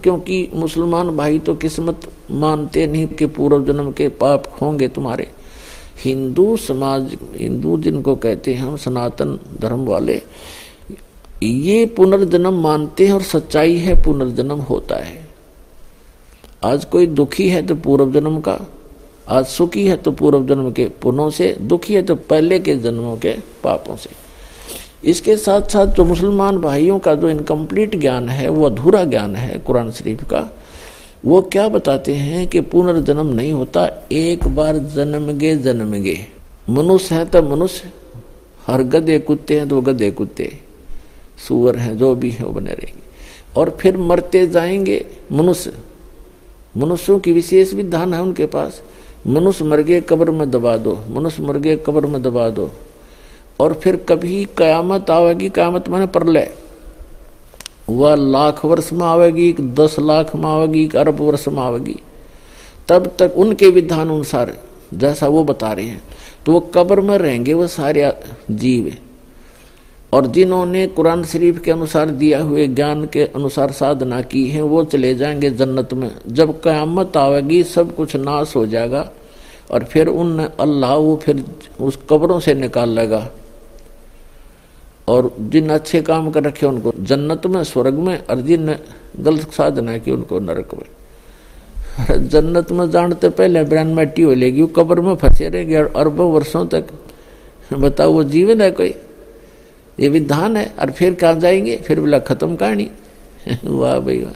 क्योंकि 0.03 0.37
मुसलमान 0.53 1.15
भाई 1.17 1.39
तो 1.39 1.55
किस्मत 1.55 2.07
मानते 2.31 2.85
नहीं 2.87 3.07
कि 3.07 3.25
पूर्व 3.27 3.65
जन्म 3.65 3.91
के 3.91 4.07
पाप 4.09 4.51
होंगे 4.61 4.87
तुम्हारे। 4.87 5.27
हिंदू 6.03 6.55
समाज, 6.57 7.17
हिंदू 7.35 7.77
जिनको 7.77 8.15
कहते 8.15 8.53
हैं, 8.53 8.61
हम 8.61 8.75
सनातन 8.77 9.37
धर्म 9.61 9.85
वाले, 9.85 10.21
ये 11.43 11.85
पुनर्जन्म 11.97 12.61
मानते 12.61 13.05
हैं 13.05 13.13
और 13.13 13.21
सच्चाई 13.23 13.77
है, 13.77 14.01
पुनर्जन्म 14.03 14.59
होता 14.61 14.95
है। 14.95 15.27
आज 16.63 16.85
कोई 16.85 17.07
दुखी 17.07 17.49
है 17.49 17.61
तो 17.67 17.75
पूर्व 17.75 18.11
जन्म 18.11 18.39
का 18.39 18.59
आज 19.27 19.45
सुखी 19.45 19.87
है 19.87 19.95
तो 19.97 20.11
पूर्व 20.11 20.45
जन्म 20.47 20.71
के 20.71 20.85
पुनों 21.01 21.29
से, 21.29 21.57
दुखी 21.61 21.93
है 21.93 22.01
तो 22.03 22.15
पहले 22.15 22.59
के 22.59 22.75
जन्मों 22.75 23.17
के 23.17 23.35
पापों 23.63 23.95
से। 23.95 24.09
इसके 25.03 25.37
साथ 25.37 25.61
साथ 25.61 25.87
जो 25.87 26.05
मुसलमान 26.05 26.57
भाइयों 26.57 26.99
का 26.99 27.15
जो 27.15 27.29
इनकम्प्लीट 27.29 27.95
ज्ञान 27.95 28.29
है, 28.29 28.49
वो 28.49 28.65
अधूरा 28.65 29.03
ज्ञान 29.03 29.35
है 29.35 29.57
कुरान 29.59 29.91
शरीफ 29.91 30.23
का, 30.23 30.49
वो 31.25 31.41
क्या 31.41 31.67
बताते 31.67 32.15
हैं 32.15 32.47
कि 32.47 32.61
पुनर्जन्म 32.61 33.27
नहीं 33.27 33.53
होता, 33.53 34.07
एक 34.11 34.47
बार 34.47 34.77
जन्म 34.77 35.31
गे 35.31 35.55
जन्म 35.57 35.91
गे 35.91 36.27
मनुष्य 36.69 37.15
है 37.15 37.25
तो 37.25 37.41
मनुष्य, 37.43 37.91
हर 38.67 38.83
गधे 38.83 39.19
कुत्ते 39.19 39.57
हैं 39.59 39.69
तो 39.69 39.81
गधे 39.81 40.11
कुत्ते, 40.11 40.51
सुअर 41.47 41.77
हैं 41.77 41.97
जो 41.97 42.15
भी 42.15 42.29
है 42.29 42.45
वो 42.45 42.51
बने 42.51 42.71
रहेंगे। 42.71 43.09
और 43.55 43.77
फिर 43.79 43.97
मरते 43.97 44.47
जाएँगे 44.47 45.05
मनुष्य। 45.31 45.73
मनुष्यों 46.77 47.19
की 47.19 47.31
विशेष 47.31 47.73
विधान 47.73 48.13
है 48.13 48.21
उनके 48.21 48.45
पास 48.45 48.81
मनुष्य 49.27 49.65
मर 49.65 49.81
गए 49.81 50.01
कब्र 50.01 50.31
में 50.31 50.49
दबा 50.51 50.75
दो, 50.77 50.93
मनुष्य 51.09 51.43
मर 51.43 51.57
गए 51.57 51.75
कब्र 51.85 52.05
में 52.05 52.21
दबा 52.21 52.49
दो। 52.49 52.71
और 53.59 53.73
फिर 53.73 53.95
कभी 54.09 54.45
कयामत 54.57 55.09
आवेगी, 55.09 55.49
कयामत 55.49 55.89
मैंने 55.89 56.05
प्रलय 56.07 56.53
वह 57.89 58.15
लाख 58.15 58.63
वर्ष 58.65 58.91
में 58.93 59.05
आवेगी, 59.05 59.49
एक 59.49 59.75
दस 59.75 59.95
लाख 59.99 60.35
में 60.35 60.49
आवेगी 60.49 60.87
अरब 60.97 61.21
वर्ष 61.21 61.47
में 61.47 61.61
आवेगी। 61.61 61.99
तब 62.87 63.11
तक 63.19 63.33
उनके 63.37 63.69
विधान 63.69 64.09
अनुसार, 64.09 64.57
जैसा 64.93 65.27
वो 65.27 65.43
बता 65.43 65.71
रहे 65.73 65.85
हैं 65.85 66.01
तो 66.45 66.51
वो 66.51 66.59
कब्र 66.75 67.01
में 67.01 67.17
रहेंगे, 67.17 67.53
वो 67.53 67.67
सारे 67.67 68.11
जीव 68.51 68.93
और 70.13 70.27
जिन्होंने 70.27 70.87
कुरान 70.87 71.23
शरीफ 71.23 71.59
के 71.59 71.71
अनुसार 71.71 72.09
दिया 72.09 72.39
हुए 72.41 72.67
ज्ञान 72.67 73.05
के 73.05 73.23
अनुसार 73.25 73.71
साधना 73.71 74.21
की 74.21 74.47
है, 74.47 74.61
वो 74.61 74.83
चले 74.83 75.15
जाएँगे 75.15 75.49
जन्नत 75.49 75.93
में। 75.93 76.11
जब 76.27 76.61
कयामत 76.61 77.17
आवेगी, 77.17 77.63
सब 77.63 77.95
कुछ 77.95 78.15
नाश 78.15 78.55
हो 78.55 78.65
जाएगा 78.65 79.11
और 79.71 79.83
फिर 79.83 80.07
उन 80.07 80.39
अल्लाह 80.59 80.95
वो 80.95 81.15
फिर 81.23 81.43
उस 81.81 81.99
कब्रों 82.09 82.39
से 82.39 82.53
निकाल 82.53 82.89
लेगा। 82.89 83.29
और 85.07 85.35
जिन 85.39 85.69
अच्छे 85.69 86.01
काम 86.01 86.31
कर 86.31 86.43
रखे 86.43 86.65
उनको 86.65 86.93
जन्नत 86.99 87.47
में, 87.47 87.63
स्वर्ग 87.63 87.93
में 87.93 88.25
और 88.25 88.41
जिन 88.41 88.75
गलत 89.19 89.51
साधना 89.51 89.97
की 89.97 90.11
उनको 90.11 90.39
नरक 90.39 90.69
में। 90.73 92.27
जन्नत 92.27 92.71
में 92.71 92.89
जानते 92.91 93.29
पहले 93.29 93.63
ब्रान 93.63 93.93
मट्टी 93.93 94.21
हो 94.21 94.33
लेगी 94.33 94.61
वो 94.61 94.67
कब्र 94.67 95.01
में 95.01 95.15
फंसे 95.15 95.49
रहेंगे 95.49 95.75
अरबों 95.75 96.31
वर्षों 96.31 96.65
तक, 96.67 96.85
बताओ 97.73 98.11
वो 98.11 98.23
जीवन 98.23 98.61
है 98.61 98.71
कोई? 98.71 98.93
ये 99.99 100.09
विधान 100.09 100.57
है, 100.57 100.73
और 100.79 100.91
फिर 100.91 101.13
कहा 101.13 101.33
जाएँगे? 101.33 101.77
फिर 101.77 101.99
बोला, 101.99 102.19
खत्म 102.19 102.55
कहानी। 102.55 102.91
वाह 103.63 103.99
भाई, 103.99 104.19
वाह। 104.19 104.33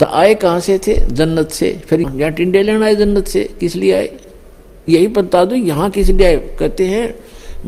तो 0.00 0.06
आए 0.06 0.34
कहाँ 0.34 0.60
से 0.60 0.78
थे? 0.78 1.06
जन्नत 1.06 1.50
से। 1.50 1.82
फिर 1.86 2.00
यहाँ 2.00 2.32
टिंडे 2.32 2.62
लेना 2.62 2.86
आए 2.86 2.94
जन्नत 2.94 3.26
से। 3.28 3.54
किस 3.60 3.76
लिए 3.76 3.92
आए? 3.92 4.16
यही 4.88 5.06
बता 5.06 5.44
दो, 5.44 5.54
यहाँ 5.54 5.90
किस 5.90 6.08
लिए 6.08 6.26
आए? 6.26 6.36
कहते 6.36 6.86
हैं, 6.86 7.14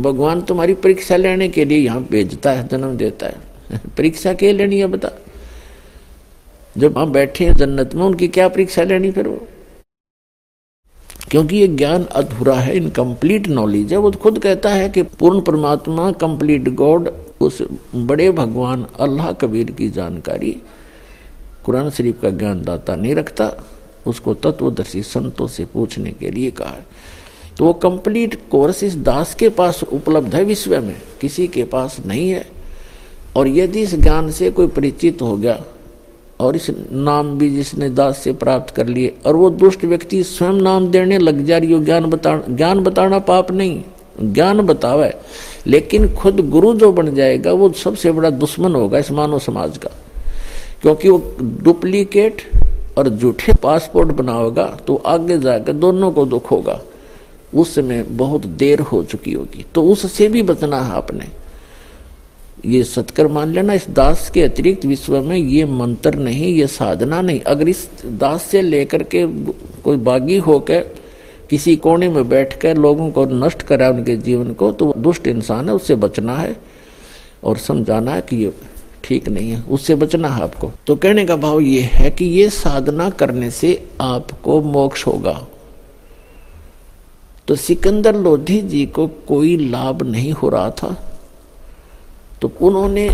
भगवान 0.03 0.43
तुम्हारी 0.43 0.75
परीक्षा 0.75 1.17
लेने 1.17 1.49
के 1.49 1.65
लिए 1.65 1.79
यहाँ 1.79 2.09
भेजता 2.11 2.53
है, 2.53 2.69
जन्म 2.69 2.97
देता 2.97 3.27
है। 3.27 3.35
परीक्षा 3.97 4.33
के 4.33 4.53
लेनी 4.53 4.79
है 4.79 4.87
बता। 4.87 5.11
जब 6.79 6.95
वहाँ 6.95 7.11
बैठे 7.11 7.45
हैं 7.45 7.55
जन्नत 7.55 7.95
में, 7.95 8.03
उनकी 8.03 8.29
क्या 8.29 8.49
परीक्षा 8.49 8.83
लेनी 8.83 9.11
फिर 9.11 9.29
वो? 9.29 9.49
क्योंकि 11.31 11.57
ये 11.57 11.67
ज्ञान 11.69 12.05
अधूरा 12.05 12.55
है 12.55 12.77
इनकम्प्लीट 12.77 13.49
नॉलेज 13.49 13.93
है। 13.93 13.99
वो 13.99 14.11
खुद 14.13 14.39
कहता 14.39 14.71
है 14.71 14.89
कि 14.89 15.03
पूर्ण 15.03 15.41
परमात्मा 15.41 16.11
कंप्लीट 16.13 16.69
गॉड 16.75 17.11
उस 17.41 17.63
बड़े 17.95 18.31
भगवान, 18.33 18.87
अल्लाह 19.01 19.33
कबीर 19.33 19.71
की 19.71 19.89
जानकारी 19.91 20.57
कुरान 21.65 21.91
शरीफ 21.91 22.21
का 22.23 22.31
ज्ञान 22.31 22.63
दाता 22.63 22.97
नहीं 22.97 23.15
रखता, 23.15 23.53
उसको 24.07 24.35
तत्वदर्शी 24.37 25.03
संतों 25.03 25.47
से 25.47 25.65
पूछने 25.65 26.11
के 26.11 26.31
लिए 26.31 26.51
कहा 26.51 26.77
तो 27.59 27.65
वो 27.65 27.73
कंप्लीट 27.73 28.39
कोर्स 28.51 28.83
इस 28.83 28.97
दास 28.99 29.35
के 29.35 29.49
पास 29.49 29.83
उपलब्ध 29.83 30.35
है, 30.35 30.45
विश्व 30.45 30.81
में। 30.81 30.97
किसी 31.21 31.47
के 31.49 31.65
पास 31.65 31.97
नहीं 32.07 32.29
है। 32.31 32.47
और 33.37 33.49
यदि 33.49 33.81
इस 33.81 33.95
ज्ञान 33.95 34.31
से 34.31 34.51
कोई 34.51 34.67
परिचित 34.69 35.23
हो 35.23 35.37
गया 35.37 35.63
और 36.41 36.57
इस 36.57 36.67
नाम 36.93 37.39
भी 37.39 37.51
जिसने 37.51 37.89
दास 37.91 38.19
से 38.19 38.33
प्राप्त 38.33 38.75
कर 38.75 38.87
लिए, 38.87 39.15
और 39.27 39.37
वो 39.37 39.51
दुष्ट 39.51 39.85
व्यक्ति 39.85 40.23
स्वयं 40.25 40.53
नाम 40.53 40.89
देने 40.89 41.19
लग 41.19 41.45
जा 41.45 41.59
रही 41.59 41.73
हो। 41.73 41.81
ज्ञान 41.85 42.05
बता, 42.07 42.37
ज्ञान 42.51 42.81
बताना 42.81 43.19
पाप 43.19 43.51
नहीं, 43.51 43.83
ज्ञान 44.23 44.61
बतावे, 44.61 45.13
लेकिन 45.67 46.15
खुद 46.15 46.41
गुरु 46.51 46.75
जो 46.75 46.93
बन 46.93 47.15
जाएगा, 47.15 47.53
वो 47.53 47.73
सबसे 47.73 48.13
बड़ा 48.13 48.31
दुश्मन 48.31 48.75
होगा 48.75 48.99
इस 48.99 49.11
मानव 49.11 49.39
समाज 49.39 49.79
का। 49.79 49.91
क्योंकि 50.83 51.09
वो 51.09 51.37
डुप्लीकेट 51.43 52.43
और 52.99 53.09
झूठे 53.09 53.53
पासपोर्ट 53.53 54.09
बनाओगा 54.09 54.65
तो 54.87 54.95
आगे 55.07 55.39
जाकर 55.39 55.73
दोनों 55.73 56.11
को 56.13 56.25
दुख 56.27 56.51
होगा। 56.51 56.81
उस 57.55 57.75
समय 57.75 58.03
बहुत 58.03 58.47
देर 58.47 58.81
हो 58.81 59.03
चुकी 59.03 59.33
होगी। 59.33 59.65
तो 59.75 59.83
उससे 59.83 60.29
भी 60.29 60.43
बचना 60.43 60.81
है 60.81 60.93
आपने। 60.93 61.27
ये 62.65 62.83
सत्कर 62.85 63.27
मान 63.29 63.53
लेना, 63.53 63.73
इस 63.73 63.89
दास 63.91 64.29
के 64.31 64.43
अतिरिक्त 64.43 64.85
विश्व 64.85 65.21
में 65.23 65.37
ये 65.37 65.65
मंत्र 65.65 66.15
नहीं, 66.15 66.55
ये 66.55 66.67
साधना 66.67 67.21
नहीं। 67.21 67.41
अगर 67.41 67.69
इस 67.69 67.89
दास 68.07 68.43
से 68.43 68.63
लेकर 68.63 69.03
के 69.05 69.27
कोई 69.83 69.97
बागी 69.99 70.37
होकर 70.39 70.81
किसी 71.51 71.77
कोने 71.77 72.09
में 72.09 72.29
बैठ 72.29 72.59
कर 72.61 72.77
लोगों 72.77 73.11
को 73.11 73.25
नष्ट 73.27 73.63
करा 73.63 73.89
उनके 73.91 74.17
जीवन 74.17 74.53
को 74.55 74.71
तो 74.73 74.93
दुष्ट 74.99 75.27
इंसान 75.27 75.69
है, 75.69 75.75
उससे 75.75 75.95
बचना 75.97 76.37
है 76.37 76.57
और 77.45 77.57
समझाना 77.59 78.13
है 78.13 78.21
कि 78.21 78.37
ये 78.37 78.53
ठीक 79.05 79.29
नहीं 79.29 79.51
है। 79.51 79.63
उससे 79.63 79.95
बचना 79.95 80.29
है 80.29 80.43
आपको। 80.43 80.71
तो 80.87 80.97
कहने 80.97 81.25
का 81.27 81.37
भाव 81.37 81.61
ये 81.61 81.81
है 81.83 82.11
कि 82.11 82.25
ये 82.25 82.49
साधना 82.51 83.09
करने 83.11 83.51
से 83.51 83.73
आपको 84.01 84.61
मोक्ष 84.63 85.07
होगा। 85.07 85.41
तो 87.49 87.55
सिकंदर 87.57 88.17
लोधी 88.17 88.61
जी 88.63 88.85
को 88.87 89.07
कोई 89.29 89.57
लाभ 89.69 90.03
नहीं 90.03 90.33
हो 90.33 90.49
रहा 90.49 90.71
था। 90.71 90.97
तो 92.43 92.53
उन्होंने 92.61 93.09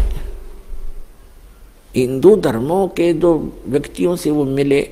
हिंदू 1.96 2.36
धर्मों 2.36 2.88
के 2.88 3.12
जो 3.12 3.52
व्यक्तियों 3.68 4.16
से 4.16 4.30
वो 4.30 4.44
मिले, 4.44 4.90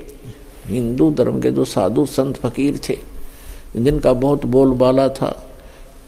हिंदू 0.66 1.10
धर्म 1.10 1.40
के 1.40 1.50
जो 1.50 1.64
साधु 1.64 2.06
संत 2.06 2.36
फकीर 2.36 2.80
थे, 2.88 2.98
जिनका 3.76 4.12
बहुत 4.12 4.46
बोलबाला 4.46 5.08
था, 5.08 5.50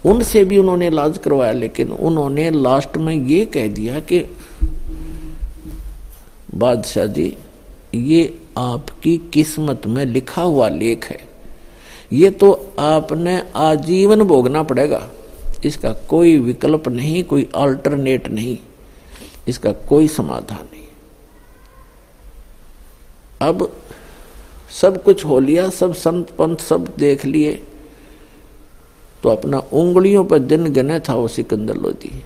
उनसे 0.06 0.44
भी 0.44 0.58
उन्होंने 0.58 0.86
इलाज 0.86 1.18
करवाया, 1.18 1.52
लेकिन 1.52 1.92
उन्होंने 1.92 2.50
लास्ट 2.50 2.96
में 2.96 3.14
ये 3.14 3.44
कह 3.44 3.66
दिया 3.68 4.00
कि, 4.00 4.24
बादशाह 6.54 7.06
जी, 7.06 7.36
ये 7.94 8.38
आपकी 8.58 9.16
किस्मत 9.32 9.86
में 9.86 10.04
लिखा 10.04 10.42
हुआ 10.42 10.68
लेख 10.68 11.04
है। 11.04 11.18
ये 12.12 12.30
तो 12.30 12.72
आपने 12.78 13.42
आजीवन 13.56 14.22
भोगना 14.22 14.62
पड़ेगा। 14.62 15.10
इसका 15.64 15.92
कोई 16.08 16.38
विकल्प 16.38 16.88
नहीं, 16.88 17.22
कोई 17.24 17.48
अल्टरनेट 17.54 18.28
नहीं, 18.28 18.56
इसका 19.48 19.72
कोई 19.88 20.08
समाधान 20.08 20.64
नहीं। 20.64 20.84
अब 23.40 23.70
सब 24.72 25.02
कुछ 25.02 25.24
हो 25.24 25.38
लिया, 25.40 25.68
सब 25.70 25.94
संत 25.94 26.30
पंथ 26.30 26.56
सब 26.58 26.94
देख 26.98 27.24
लिए 27.24 27.52
तो 29.22 29.28
अपना 29.28 29.58
उंगलियों 29.58 30.24
पर 30.24 30.38
दिन 30.38 30.72
गने 30.72 30.98
था 31.00 31.14
वो 31.14 31.28
सिकंदर 31.28 31.76
लोधी। 31.76 32.22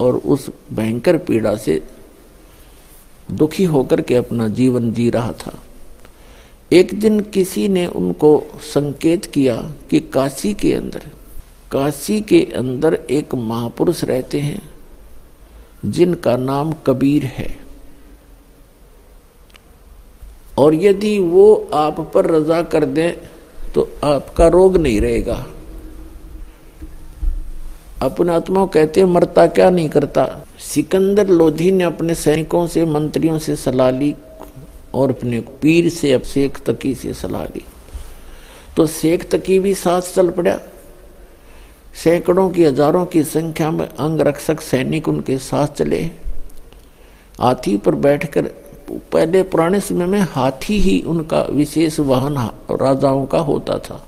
और 0.00 0.16
उस 0.16 0.48
भयंकर 0.72 1.16
पीड़ा 1.18 1.54
से 1.56 1.82
दुखी 3.30 3.64
होकर 3.64 4.00
के 4.00 4.14
अपना 4.14 4.48
जीवन 4.48 4.92
जी 4.92 5.08
रहा 5.10 5.32
था। 5.32 5.52
एक 6.72 6.98
दिन 7.00 7.20
किसी 7.30 7.66
ने 7.68 7.86
उनको 7.86 8.42
संकेत 8.64 9.24
किया 9.26 9.56
कि 9.90 10.00
काशी 10.14 10.52
के 10.54 10.72
अंदर 10.74 11.10
काशी 11.70 12.20
के 12.20 12.40
अंदर 12.56 12.94
एक 13.10 13.34
महापुरुष 13.34 14.02
रहते 14.04 14.40
हैं, 14.40 14.62
जिनका 15.84 16.36
नाम 16.36 16.72
कबीर 16.86 17.24
है। 17.24 17.48
और 20.58 20.74
यदि 20.74 21.18
वो 21.18 21.70
आप 21.74 22.00
पर 22.14 22.26
रजा 22.26 22.62
कर 22.62 22.84
दे 22.84 23.08
तो 23.74 23.88
आपका 24.04 24.46
रोग 24.48 24.76
नहीं 24.76 25.00
रहेगा। 25.00 25.46
अपने 28.02 28.34
आत्मा 28.34 28.64
कहते 28.66 29.00
हैं, 29.00 29.06
मरता 29.08 29.46
क्या 29.46 29.70
नहीं 29.70 29.88
करता। 29.88 30.24
सिकंदर 30.58 31.28
लोधी 31.28 31.70
ने 31.70 31.84
अपने 31.84 32.14
सैनिकों 32.14 32.66
से, 32.66 32.84
मंत्रियों 32.84 33.38
से 33.38 33.56
सलाह 33.56 33.90
ली 33.90 34.14
और 34.94 35.10
अपने 35.10 35.40
पीर 35.62 35.88
से 35.88 36.12
अब 36.12 36.22
शेख 36.22 36.58
तकी 36.60 36.94
से 36.94 37.14
सलाह 37.14 37.44
ली। 37.44 37.64
तो 38.76 38.86
शेख 38.86 39.28
तकी 39.30 39.58
भी 39.58 39.74
साथ 39.74 40.14
चल 40.14 40.30
पड़ा। 40.30 40.58
सैकड़ों 41.94 42.48
की, 42.50 42.64
हज़ारों 42.64 43.04
की 43.06 43.22
संख्या 43.24 43.70
में 43.70 43.86
अंग 43.86 44.20
रक्षक 44.20 44.60
सैनिक 44.60 45.08
उनके 45.08 45.38
साथ 45.40 45.74
चले। 45.76 46.02
हाथी 47.34 47.76
पर 47.76 47.94
बैठकर, 47.96 48.50
पहले 49.12 49.42
पुराने 49.44 49.80
समय 49.80 50.06
में 50.06 50.20
हाथी 50.30 50.78
ही 50.80 51.00
उनका 51.02 51.40
विशेष 51.50 51.98
वाहन 52.00 52.36
राजाओं 52.72 53.26
का 53.26 53.38
होता 53.40 53.78
था, 53.78 54.04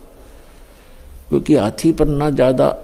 क्योंकि 1.29 1.55
हाथी 1.55 1.93
पर 1.93 2.07
ना 2.09 2.31
ज़्यादा 2.31 2.75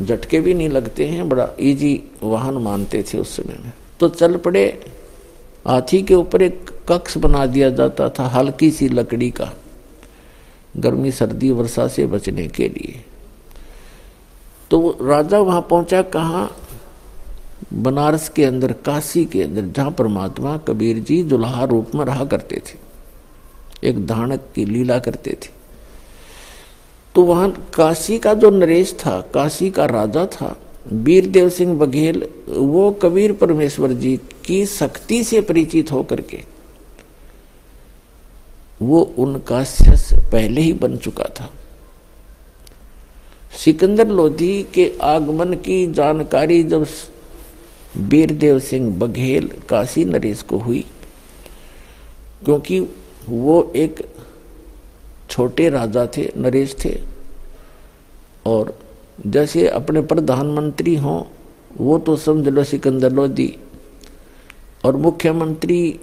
झटके 0.00 0.40
भी 0.40 0.54
नहीं 0.54 0.68
लगते 0.68 1.06
हैं, 1.06 1.28
बड़ा 1.28 1.48
इजी 1.60 2.02
वाहन 2.22 2.54
मानते 2.54 3.02
थे 3.04 3.18
उस 3.18 3.36
समय 3.36 3.58
में। 3.64 3.72
तो 4.00 4.08
चल 4.08 4.36
पड़े, 4.36 4.64
हाथी 5.66 6.02
के 6.02 6.14
ऊपर 6.14 6.42
एक 6.42 6.70
कक्ष 6.88 7.16
बना 7.18 7.44
दिया 7.46 7.70
जाता 7.70 8.08
था, 8.08 8.26
हल्की 8.28 8.70
सी 8.70 8.88
लकड़ी 8.88 9.30
का, 9.30 9.52
गर्मी, 10.76 11.10
सर्दी, 11.12 11.50
वर्षा 11.52 11.86
से 11.88 12.06
बचने 12.06 12.46
के 12.48 12.68
लिए। 12.68 13.00
तो 14.72 14.98
राजा 15.02 15.38
वहाँ 15.38 15.66
पहुँचा 15.70 16.02
कहा? 16.02 16.50
बनारस 17.72 18.28
के 18.28 18.44
अंदर, 18.44 18.72
काशी 18.72 19.24
के 19.24 19.42
अंदर, 19.42 19.62
जहाँ 19.62 19.90
परमात्मा, 19.90 20.56
कबीर 20.56 20.98
जी 20.98 21.22
दुल्हा 21.22 21.64
रूप 21.64 21.94
में 21.94 22.04
रहा 22.04 22.24
करते 22.24 22.56
थे। 22.56 22.78
एक 23.88 24.06
धानक 24.06 24.40
की 24.54 24.64
लीला 24.64 24.98
करते 24.98 25.30
थे। 25.30 25.50
तो 27.14 27.22
वहाँ 27.22 27.70
काशी 27.74 28.18
का 28.18 28.34
जो 28.34 28.50
नरेश 28.50 28.92
था, 28.92 29.20
काशी 29.20 29.70
का 29.70 29.86
राजा 29.86 30.26
था, 30.26 30.56
वीरदेव 30.92 31.48
सिंह 31.48 31.78
बघेल, 31.78 32.28
वो 32.48 32.90
कबीर 32.92 33.32
परमेश्वर 33.32 33.92
जी 33.92 34.20
की 34.44 34.66
शक्ति 34.66 35.24
से 35.24 35.40
परिचित 35.40 35.92
होकर 35.92 36.20
के, 36.20 36.44
वो 38.82 39.14
उनका 39.18 39.64
पहले 40.32 40.60
ही 40.60 40.72
बन 40.72 40.96
चुका 40.96 41.24
था। 41.24 41.50
सिकंदर 43.52 44.08
लोधी 44.08 44.62
के 44.74 44.92
आगमन 45.02 45.54
की 45.54 45.86
जानकारी 45.92 46.62
जब 46.62 46.86
वीरदेव 47.96 48.58
सिंह 48.58 48.98
बघेल, 48.98 49.50
काशी 49.68 50.04
नरेश 50.04 50.42
को 50.42 50.58
हुई, 50.58 50.84
क्योंकि 52.44 52.80
वो 53.28 53.72
एक 53.76 54.00
छोटे 55.30 55.68
राजा 55.70 56.06
थे, 56.06 56.28
नरेश 56.36 56.74
थे, 56.84 56.98
और 58.46 58.78
जैसे 59.26 59.68
अपने 59.68 60.00
प्रधानमंत्री 60.02 60.96
हों, 60.96 61.22
वो 61.76 61.98
तो 61.98 62.16
समझ 62.16 62.48
लो 62.48 62.64
सिकंदर 62.64 63.12
लोधी, 63.12 63.54
और 64.84 64.96
मुख्यमंत्री 64.96 66.00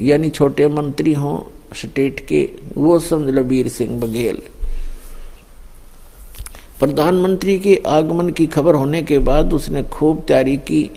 यानी 0.00 0.30
छोटे 0.30 0.68
मंत्री 0.68 1.12
हों, 1.12 1.38
स्टेट 1.76 2.26
के, 2.26 2.48
वो 2.76 2.98
समझ 2.98 3.34
लो 3.34 3.42
वीर 3.42 3.68
सिंह 3.68 4.00
बघेल। 4.00 4.42
प्रधानमंत्री 6.80 7.58
के 7.58 7.82
आगमन 7.86 8.30
की 8.30 8.46
खबर 8.46 8.74
होने 8.74 9.02
के 9.02 9.18
बाद 9.18 9.52
उसने 9.52 9.82
खूब 9.82 10.24
तैयारी 10.28 10.56
की। 10.56 10.90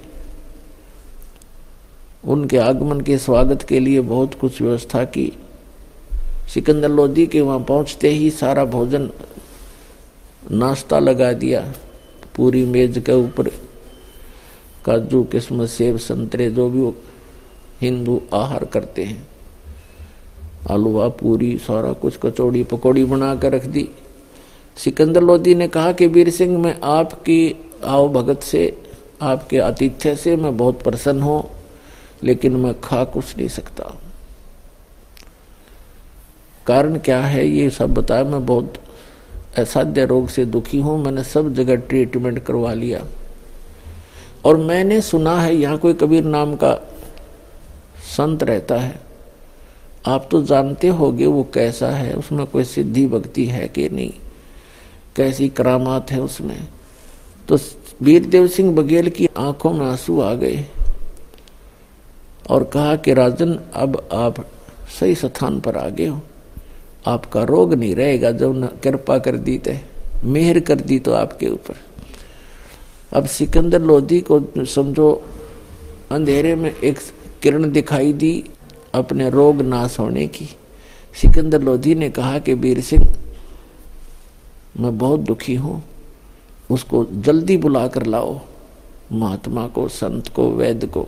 उनके 2.26 2.58
आगमन 2.58 3.02
के 3.02 3.18
स्वागत 3.18 3.64
के 3.64 3.80
लिए 3.80 4.02
बहुत 4.02 4.34
कुछ 4.34 4.62
व्यवस्था 4.62 5.04
की। 5.04 5.32
सिकंदर 6.54 6.90
लोधी 6.90 7.28
के 7.28 7.42
वहाँ 7.42 7.60
पहुँचते 7.60 8.10
ही 8.10 8.30
सारा 8.30 8.66
भोजन, 8.66 9.10
नाश्ता 10.52 11.00
लगा 11.00 11.32
दिया। 11.34 11.74
पूरी 12.36 12.66
मेज 12.66 13.04
के 13.06 13.12
ऊपर 13.12 13.48
काजू 14.86 15.24
किस्मत 15.24 15.70
सेब, 15.70 15.98
संतरे, 15.98 16.52
जो 16.52 16.70
भी 16.70 16.92
हिंदू 17.82 18.22
आहार 18.34 18.66
करते 18.66 19.04
हैं। 19.04 19.28
आलूआ 20.72 21.08
पूरी 21.10 21.58
सारा 21.58 21.94
कुछ, 21.94 22.18
कचौड़ी, 22.18 22.64
पकौड़ी 22.64 23.06
बना 23.06 23.36
कर 23.36 23.52
रख 23.52 23.66
दी। 23.66 23.90
सिकंदर 24.78 25.22
लोधी 25.22 25.56
ने 25.56 25.68
कहा 25.68 25.92
कि 25.92 26.08
वीर 26.08 26.30
सिंह, 26.30 26.58
मैं 26.58 26.80
आपकी, 26.84 27.56
आओ 27.84 28.10
भगत 28.10 28.42
से, 28.42 28.78
आपके 29.22 29.58
आतिथ्य 29.58 30.16
से 30.16 30.36
मैं 30.36 30.58
बहुत 30.58 30.82
प्रसन्न 30.82 31.22
हूँ, 31.22 31.50
लेकिन 32.24 32.56
मैं 32.56 32.82
खा 32.82 33.04
कुछ 33.04 33.38
नहीं 33.38 33.48
सकता। 33.48 34.00
कारण 36.68 36.98
क्या 36.98 37.22
है 37.22 37.48
ये 37.48 37.70
सब 37.70 37.94
बताया? 37.94 38.24
मैं 38.24 38.46
बहुत 38.46 38.74
असाध्य 39.58 40.06
रोग 40.06 40.28
से 40.28 40.46
दुखी 40.46 40.80
हूँ, 40.80 41.04
मैंने 41.04 41.24
सब 41.24 41.54
जगह 41.54 41.76
ट्रीटमेंट 41.76 42.40
करवा 42.40 42.74
लिया। 42.74 43.04
और 44.46 44.58
मैंने 44.58 45.02
सुना 45.02 45.42
है, 45.42 45.56
यहाँ 45.56 45.78
कोई 45.78 45.94
कबीर 45.94 46.24
नाम 46.24 46.56
का 46.56 46.74
संत 48.18 48.44
रहता 48.44 48.76
है। 48.76 49.02
आप 50.08 50.28
तो 50.32 50.44
जानते 50.44 50.88
होगे 50.88 51.26
वो 51.26 51.44
कैसा 51.54 51.88
है, 51.88 52.14
उसमें 52.14 52.46
कोई 52.46 52.64
सिद्धि 52.64 53.08
भक्ति 53.08 53.46
है 53.46 53.68
कि 53.68 53.90
नहीं? 53.90 54.14
कैसी 55.18 55.50
करामात 55.50 56.12
है 56.12 56.22
उसमें। 56.22 56.68
तो 57.48 57.58
वीरदेव 58.02 58.48
सिंह 58.48 58.76
बघेल 58.76 59.10
की 59.10 59.28
आँखों 59.38 59.74
में 59.74 59.86
आँसू 59.86 60.22
आ 60.22 60.34
गए 60.34 60.66
और 62.50 62.64
कहा 62.64 62.96
कि, 62.96 63.14
राजन, 63.14 63.60
अब 63.74 64.10
आप 64.14 64.46
सही 65.00 65.16
स्थान 65.16 65.60
पर 65.60 65.78
आ 65.78 65.90
गए 65.90 66.06
हो। 66.06 66.22
आपका 67.08 67.44
रोग 67.44 67.74
नहीं 67.74 67.96
रहेगा 67.96 68.32
जब 68.32 68.64
न, 68.64 68.68
कृपा 68.84 69.18
कर 69.18 69.38
दी 69.38 69.58
तो 69.58 69.72
मेहर 70.24 70.60
कर 70.60 70.76
दी 70.76 71.00
तो 71.00 71.14
आपके 71.14 71.48
ऊपर। 71.48 71.76
अब 73.14 73.26
सिकंदर 73.26 73.82
लोधी 73.82 74.20
को 74.20 74.66
समझो, 74.66 75.24
अंधेरे 76.12 76.56
में 76.56 76.76
एक 76.76 77.00
किरण 77.42 77.72
दिखाई 77.72 78.14
दी 78.14 78.44
अपने 78.94 79.30
रोग 79.30 79.62
नाश 79.62 80.00
होने 80.00 80.28
की। 80.28 80.46
सिकंदर 81.22 81.62
लोधी 81.62 81.96
ने 81.96 82.10
कहा 82.10 82.40
कि, 82.40 82.54
वीर 82.54 82.82
सिंह 82.82 83.18
मैं 84.80 84.98
बहुत 84.98 85.20
दुखी 85.20 85.56
हूँ। 85.56 85.84
उसको 86.70 87.06
जल्दी 87.12 87.58
बुला 87.58 87.88
कर 87.88 88.06
लाओ, 88.06 88.40
महात्मा 89.12 89.68
को, 89.68 89.88
संत 89.90 90.28
को, 90.28 90.50
वैद्य 90.52 90.88
को। 90.88 91.08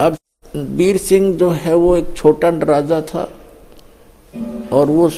अब 0.00 0.16
वीर 0.54 0.96
सिंह 0.98 1.34
जो 1.36 1.50
है, 1.50 1.74
वो 1.74 1.96
एक 1.96 2.14
छोटा 2.16 2.48
राजा 2.48 3.00
था 3.04 3.28
और 4.72 4.86
वो 4.86 5.10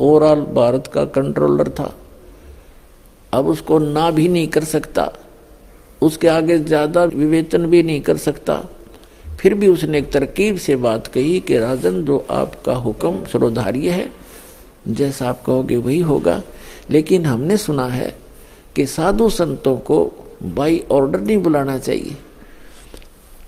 ओवरऑल 0.00 0.44
भारत 0.54 0.86
का 0.86 1.04
कंट्रोलर 1.12 1.68
था। 1.70 1.92
अब 3.32 3.46
उसको 3.48 3.78
ना 3.78 4.10
भी 4.10 4.28
नहीं 4.28 4.48
कर 4.48 4.64
सकता, 4.64 5.10
उसके 6.02 6.28
आगे 6.28 6.58
ज़्यादा 6.58 7.04
विवेचन 7.04 7.66
भी 7.66 7.82
नहीं 7.82 8.00
कर 8.00 8.16
सकता। 8.18 8.62
फिर 9.38 9.54
भी 9.54 9.68
उसने 9.68 9.98
एक 9.98 10.10
तरकीब 10.12 10.56
से 10.56 10.76
बात 10.78 11.06
कही 11.06 11.40
कि 11.40 11.58
राजन, 11.58 12.04
जो 12.04 12.26
आपका 12.30 12.74
हुक्म 12.76 13.24
सर्वधार्य 13.24 13.90
है 13.90 14.10
जैसा 14.88 15.28
आप 15.28 15.44
कहोगे 15.44 15.76
वही 15.76 16.00
होगा। 16.00 16.42
लेकिन 16.90 17.26
हमने 17.26 17.56
सुना 17.56 17.86
है 17.86 18.18
कि 18.76 18.86
साधु 18.86 19.30
संतों 19.30 19.76
को 19.76 20.12
बाई 20.42 20.84
ऑर्डर 20.90 21.20
नहीं 21.20 21.36
बुलाना 21.36 21.78
चाहिए। 21.78 22.16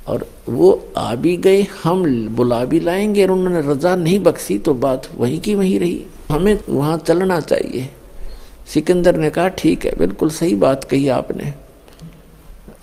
और 0.08 0.26
वो 0.48 0.88
आ 0.96 1.14
भी 1.14 1.36
गए, 1.36 1.66
हम 1.84 2.28
बुला 2.28 2.64
भी 2.64 2.80
लाएँगे 2.80 3.24
और 3.24 3.30
उन्होंने 3.30 3.72
रजा 3.72 3.96
नहीं 3.96 4.18
बख्शी 4.18 4.58
तो 4.58 4.74
बात 4.74 5.08
वहीं 5.16 5.40
की 5.40 5.54
वहीं 5.54 5.80
रही। 5.80 6.06
हमें 6.30 6.58
वहाँ 6.68 6.98
चलना 6.98 7.40
चाहिए। 7.40 7.90
सिकंदर 8.66 9.16
ने 9.16 9.30
कहा, 9.30 9.48
ठीक 9.48 9.86
है, 9.86 9.96
बिल्कुल 9.96 10.30
सही 10.30 10.54
बात 10.54 10.84
कही 10.84 11.08
आपने। 11.08 11.54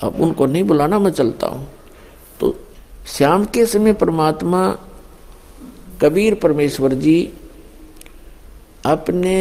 अब 0.02 0.16
उनको 0.20 0.46
नहीं 0.46 0.64
बुलाना, 0.64 1.00
मैं 1.00 1.12
चलता 1.12 1.48
हूँ। 1.48 1.68
तो 2.40 2.56
श्याम 3.08 3.46
के 3.46 3.66
समय 3.66 3.94
परमात्मा 3.94 4.78
कबीर 6.02 6.36
परमेश्वर 6.36 6.94
जी 6.94 7.34
अपने 8.86 9.36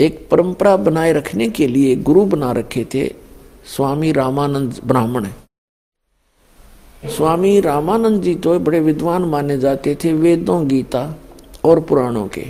एक 0.00 0.26
परंपरा 0.30 0.76
बनाए 0.76 1.12
रखने 1.12 1.48
के 1.48 1.66
लिए 1.66 1.94
गुरु 1.96 2.24
बना 2.24 2.52
रखे 2.52 2.84
थे, 2.94 3.06
स्वामी 3.66 4.12
रामानंद 4.12 4.80
ब्राह्मण। 4.84 5.26
स्वामी 7.02 7.60
रामानंद 7.60 8.22
जी 8.22 8.34
तो 8.34 8.58
बड़े 8.58 8.80
विद्वान 8.80 9.22
माने 9.22 9.58
जाते 9.58 9.94
थे 9.94 10.12
वेदों, 10.12 10.66
गीता 10.68 11.02
और 11.64 11.80
पुराणों 11.80 12.26
के। 12.28 12.46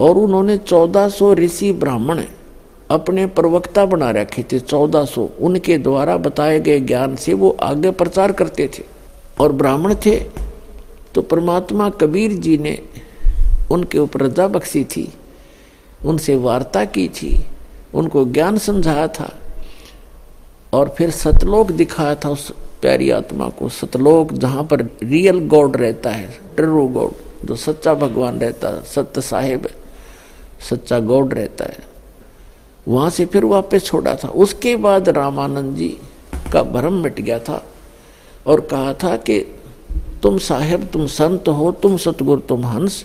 और 0.00 0.16
उन्होंने 0.16 0.56
1400 0.58 1.32
ऋषि 1.34 1.72
ब्राह्मण 1.72 2.22
अपने 2.90 3.26
प्रवक्ता 3.26 3.84
बना 3.86 4.10
रखे 4.10 4.42
थे 4.42 4.58
1400 4.60 5.28
उनके 5.40 5.78
द्वारा 5.78 6.16
बताए 6.16 6.58
गए 6.60 6.80
ज्ञान 6.80 7.16
से 7.16 7.34
वो 7.34 7.50
आगे 7.62 7.90
प्रचार 7.90 8.32
करते 8.32 8.68
थे 8.68 8.82
और 9.40 9.52
ब्राह्मण 9.52 9.94
थे। 10.06 10.18
तो 11.14 11.22
परमात्मा 11.22 11.88
कबीर 11.90 12.32
जी 12.34 12.56
ने 12.58 12.78
उनके 13.70 13.98
ऊपर 13.98 14.22
रजा 14.22 14.46
बख्शी 14.48 14.84
थी, 14.86 15.12
उनसे 16.04 16.36
वार्ता 16.36 16.84
की 16.86 17.08
थी, 17.08 17.38
उनको 17.94 18.24
ज्ञान 18.24 18.58
समझाया 18.58 19.06
था 19.08 19.30
और 20.72 20.94
फिर 20.98 21.10
सतलोक 21.10 21.70
दिखाया 21.72 22.14
था 22.14 22.28
उस 22.28 22.50
प्यारी 22.80 23.10
आत्मा 23.10 23.48
को। 23.48 23.68
सतलोक 23.68 24.32
जहाँ 24.34 24.64
पर 24.64 24.82
रियल 25.02 25.46
गॉड 25.48 25.76
रहता 25.76 26.10
है 26.10 26.28
ट्रू 26.56 26.86
गॉड 26.88 27.46
जो 27.46 27.56
सच्चा 27.56 27.94
भगवान 27.94 28.38
रहता 28.38 28.68
है, 28.68 28.82
सत्य 28.84 29.20
साहेब 29.20 29.68
सच्चा 30.70 30.98
गॉड 31.00 31.34
रहता 31.34 31.64
है, 31.64 31.78
वहाँ 32.86 33.10
से 33.10 33.24
फिर 33.26 33.44
वापस 33.44 33.84
छोड़ा 33.84 34.14
था। 34.14 34.28
उसके 34.28 34.74
बाद 34.76 35.08
रामानंद 35.08 35.76
जी 35.76 35.88
का 36.52 36.62
भ्रम 36.62 37.02
मिट 37.02 37.20
गया 37.20 37.38
था 37.38 37.62
और 38.46 38.60
कहा 38.60 38.92
था 38.94 39.16
कि 39.18 39.40
तुम 40.24 40.38
साहेब, 40.38 40.88
तुम 40.92 41.06
संत 41.06 41.48
हो, 41.48 41.72
तुम 41.72 41.96
सतगुरु, 41.96 42.40
तुम 42.40 42.64
हंस। 42.66 43.04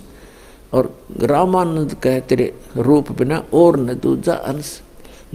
और 0.73 0.93
रामानंद 1.21 1.93
कह, 1.93 2.19
तेरे 2.19 2.53
रूप 2.77 3.11
बिना 3.11 3.43
और 3.53 3.77
न 3.79 3.93
दूजा 3.93 4.33
अंश। 4.33 4.79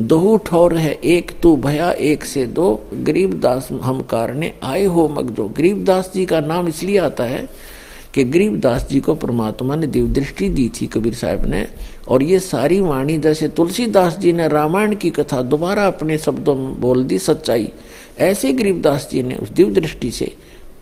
दो 0.01 0.37
ठौर 0.37 0.75
है, 0.75 0.93
एक 0.95 1.33
तू 1.43 1.57
भया, 1.57 1.91
एक 1.93 2.25
से 2.25 2.47
दो। 2.47 2.69
गरीबदास 2.95 3.69
हम 3.83 4.01
कारणे 4.03 4.53
आए 4.63 4.85
हो 4.85 5.09
मगदो 5.09 5.49
गरीबदास 5.49 6.11
जी 6.15 6.25
का 6.27 6.41
नाम 6.41 6.69
इसलिए 6.69 6.99
आता 6.99 7.25
है 7.25 7.49
कि 8.15 8.25
गरीबदास 8.25 8.87
जी 8.91 9.01
को 9.01 9.15
परमात्मा 9.15 9.77
ने 9.77 9.87
दिव्य 9.87 10.13
दृष्टि 10.13 10.49
दी 10.49 10.69
थी 10.75 10.87
कबीर 10.87 11.15
साहब 11.15 11.45
ने। 11.47 11.67
और 12.09 12.23
ये 12.23 12.39
सारी 12.39 12.81
वाणी, 12.81 13.19
जैसे 13.19 13.49
तुलसीदास 13.49 14.19
जी 14.19 14.33
ने 14.33 14.49
रामायण 14.49 14.95
की 14.95 15.11
कथा 15.11 15.43
दोबारा 15.43 15.87
अपने 15.87 16.19
शब्दों 16.19 16.55
में 16.55 16.81
बोल 16.81 17.05
दी 17.05 17.19
सच्चाई, 17.19 17.71
ऐसे 18.19 18.53
गरीबदास 18.53 19.09
जी 19.13 19.23
ने 19.23 19.35
उस 19.35 19.51
दिव्य 19.51 19.81
दृष्टि 19.81 20.11
से 20.11 20.33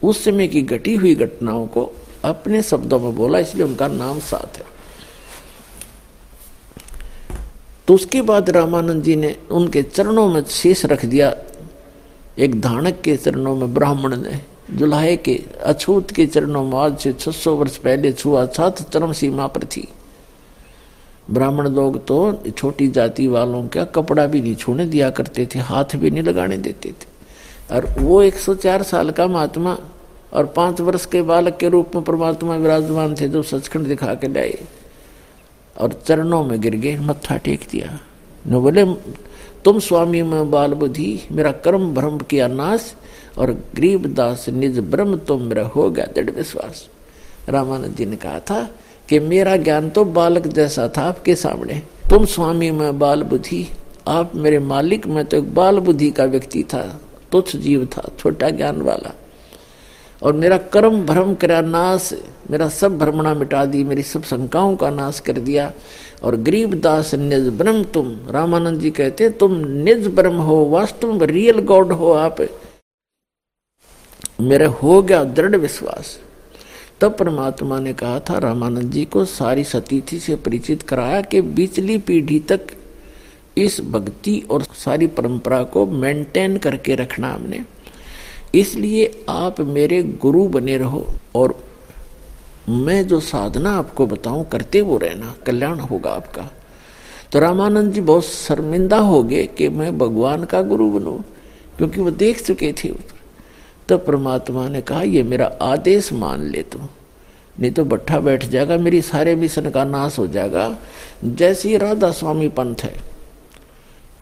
उस 0.03 0.25
समय 0.25 0.49
की 0.49 0.63
घटी 0.63 0.95
हुई 0.95 1.15
घटनाओं 1.15 1.67
को 1.67 1.93
अपने 2.25 2.63
शब्दों 2.63 2.99
में 3.01 3.15
बोला, 3.17 3.39
इसलिए 3.39 3.65
उनका 3.65 3.89
नाम 3.89 4.19
साथ 4.21 4.59
है। 4.59 4.65
तो 7.89 7.95
उसके 7.95 8.23
बाद 8.23 8.51
रामानंद 8.51 9.03
जी 9.03 9.17
ने 9.17 9.37
उनके 9.51 9.83
चरणों 9.83 10.29
में 10.29 10.43
शेष 10.45 10.85
रख 10.85 11.05
दिया। 11.05 11.35
एक 12.39 12.61
धानक 12.61 13.01
के 13.01 13.17
चरणों 13.17 13.55
में, 13.57 13.75
ब्राह्मण 13.75 14.17
ने 14.17 14.41
जुलाहे 14.71 15.17
के, 15.17 15.35
अछूत 15.65 16.11
के 16.11 16.27
चरणों 16.27 16.65
में, 16.65 16.79
आज 16.79 16.99
से 16.99 17.13
600 17.13 17.55
वर्ष 17.57 17.77
पहले 17.77 18.13
छुआ 18.13 18.47
छात 18.47 18.83
चरम 18.93 19.13
सीमा 19.13 19.47
पर 19.47 19.65
थी। 19.65 19.89
ब्राह्मण 21.31 21.69
लोग 21.69 22.05
तो 22.07 22.43
छोटी 22.51 22.89
जाति 22.89 23.27
वालों 23.27 23.67
का 23.69 23.85
कपड़ा 23.85 24.27
भी 24.27 24.41
नहीं 24.41 24.55
छूने 24.57 24.87
दिया 24.87 25.11
करते 25.11 25.47
थे, 25.47 25.59
हाथ 25.59 25.97
भी 25.97 26.11
नहीं 26.11 26.23
लगाने 26.23 26.57
देते 26.57 26.89
थे। 26.91 27.75
और 27.75 27.87
वो 27.99 28.23
104 28.23 28.83
साल 28.83 29.11
का 29.11 29.27
महात्मा 29.27 29.77
और 30.33 30.47
पाँच 30.47 30.81
वर्ष 30.81 31.05
के 31.07 31.23
बालक 31.23 31.57
के 31.57 31.69
रूप 31.69 31.95
में 31.95 32.05
परमात्मा 32.05 32.57
विराजमान 32.57 33.15
थे 33.15 33.29
जो 33.29 33.43
सचखंड 33.43 33.87
दिखा 33.87 34.15
के 34.15 34.29
लाए 34.29 34.59
और 35.77 35.93
चरणों 36.07 36.45
में 36.45 36.61
गिर 36.61 36.77
गए, 36.77 36.97
मत्था 36.99 37.37
टेक 37.37 37.67
दिया। 37.71 37.99
न 38.49 38.61
बोले, 38.61 38.85
तुम 39.65 39.79
स्वामी, 39.79 40.23
में 40.23 40.51
बाल 40.51 40.75
बुद्धि 40.75 41.21
मेरा 41.33 41.53
कर्म 41.65 41.93
भ्रम 41.95 42.19
किया 42.21 42.47
नाश 42.49 42.95
और 43.39 43.53
गरीब 43.77 44.07
दास 44.15 44.49
निज 44.49 44.79
ब्रह्म 44.79 45.17
तो 45.19 45.39
मेरा 45.39 45.63
हो 45.67 45.91
गया 45.91 46.07
दृढ़ 46.15 46.31
विश्वास। 46.31 46.89
रामानंद 47.49 47.97
जी 47.97 48.07
ने 48.07 48.17
कहा 48.17 48.39
था 48.41 48.63
कि 49.09 49.19
मेरा 49.21 49.57
ज्ञान 49.57 49.91
तो 49.91 50.05
बालक 50.05 50.47
जैसा 50.47 50.89
था 50.89 51.03
आपके 51.03 51.35
सामने। 51.35 51.83
तुम 52.11 52.25
स्वामी, 52.25 52.71
में 52.71 52.99
बाल 52.99 53.23
बुद्धि 53.23 53.67
आप 54.09 54.35
मेरे 54.37 54.59
मालिक, 54.59 55.07
में 55.07 55.25
तो 55.25 55.37
एक 55.37 55.55
बाल 55.55 55.79
बुद्धि 55.79 56.11
का 56.11 56.25
व्यक्ति 56.25 56.63
था, 56.65 56.83
तुच्छ 57.33 57.57
जीव 57.57 57.87
था, 57.87 58.11
छोटा 58.19 58.51
ज्ञान 58.51 58.81
वाला। 58.83 59.15
और 60.23 60.33
मेरा 60.33 60.59
कर्म 60.59 61.07
भ्रम 61.07 61.35
करा 61.35 61.61
नाश, 61.61 62.13
मेरा 62.51 62.69
सब 62.69 62.99
भ्रमणा 62.99 63.35
मिटा 63.35 63.65
दी, 63.65 63.85
मेरी 63.85 64.03
सब 64.03 64.23
शंकाओं 64.23 64.77
का 64.77 64.91
नाश 64.91 65.21
कर 65.21 65.33
दिया। 65.33 65.73
और 66.23 66.37
गरीब 66.37 66.81
दास 66.81 67.15
निज 67.15 67.49
ब्रह्म 67.49 67.85
तुम, 67.85 68.19
रामानंद 68.31 68.81
जी 68.81 68.91
कहते, 68.91 69.31
तुम 69.31 69.55
निज 69.57 70.07
ब्रह्म 70.07 70.37
हो, 70.37 70.65
वास्तव 70.65 71.25
रियल 71.25 71.59
गॉड 71.59 71.93
हो 71.93 72.13
आप। 72.13 72.37
मेरे 74.41 74.65
हो 74.65 75.03
गया 75.03 75.25
दृढ़ 75.25 75.57
विश्वास। 75.57 76.21
तब 77.01 77.17
परमात्मा 77.17 77.81
ने 77.81 77.93
कहा 77.93 78.21
था, 78.21 78.39
रामानंद 78.39 78.91
जी 78.93 79.05
को 79.05 79.25
सारी 79.25 79.65
सतीथि 79.65 80.19
से 80.19 80.37
परिचित 80.37 80.83
कराया 80.83 81.21
कि 81.21 81.41
बिचली 81.41 81.99
पीढ़ी 81.99 82.41
तक 82.41 82.61
इस 83.59 83.81
भक्ति 83.81 84.43
और 84.51 84.63
सारी 84.63 85.07
परंपरा 85.07 85.63
को 85.63 85.87
मेंटेन 85.87 86.57
करके 86.57 86.95
रखना 86.95 87.33
हमने। 87.33 87.65
इसलिए 88.55 89.11
आप 89.29 89.61
मेरे 89.61 90.03
गुरु 90.23 90.47
बने 90.49 90.77
रहो 90.79 91.07
और 91.35 91.55
मैं 92.69 93.07
जो 93.09 93.21
साधना 93.21 93.71
आपको 93.73 94.07
बताऊँ, 94.07 94.45
करते 94.45 94.81
वो 94.81 94.97
रहना, 94.99 95.35
कल्याण 95.47 95.79
होगा 95.81 96.11
आपका। 96.11 96.51
तो 97.33 97.39
रामानंद 97.41 97.93
जी 97.93 98.01
बहुत 98.01 98.25
शर्मिंदा 98.25 98.99
हो 98.99 99.23
गए 99.23 99.47
कि 99.49 99.69
मैं 99.69 99.97
भगवान 99.99 100.45
का 100.45 100.61
गुरु 100.63 100.91
बनू, 100.91 101.13
क्योंकि 101.79 102.01
वो 102.01 102.11
देख 102.13 102.45
चुके 102.47 102.73
थे 102.75 102.89
तब 102.89 103.89
तो 103.89 103.99
परमात्मा 104.01 104.69
ने 104.69 104.81
कहा, 104.83 105.03
ये 105.03 105.23
मेरा 105.23 105.47
आदेश 105.63 106.13
मान 106.13 106.43
ले 106.43 106.63
तू 106.63 106.79
नहीं 107.57 107.71
तो 107.73 107.85
बट्ठा 107.85 108.19
बैठ 108.21 108.45
जाएगा, 108.45 108.77
मेरी 108.77 109.01
सारे 109.03 109.35
मिशन 109.37 109.71
का 109.71 109.85
नाश 109.85 110.19
हो 110.19 110.27
जाएगा। 110.27 110.77
जैसे 111.25 111.77
राधा 111.79 112.11
स्वामी 112.11 112.49
पंथ 112.51 112.85
है, 112.85 112.95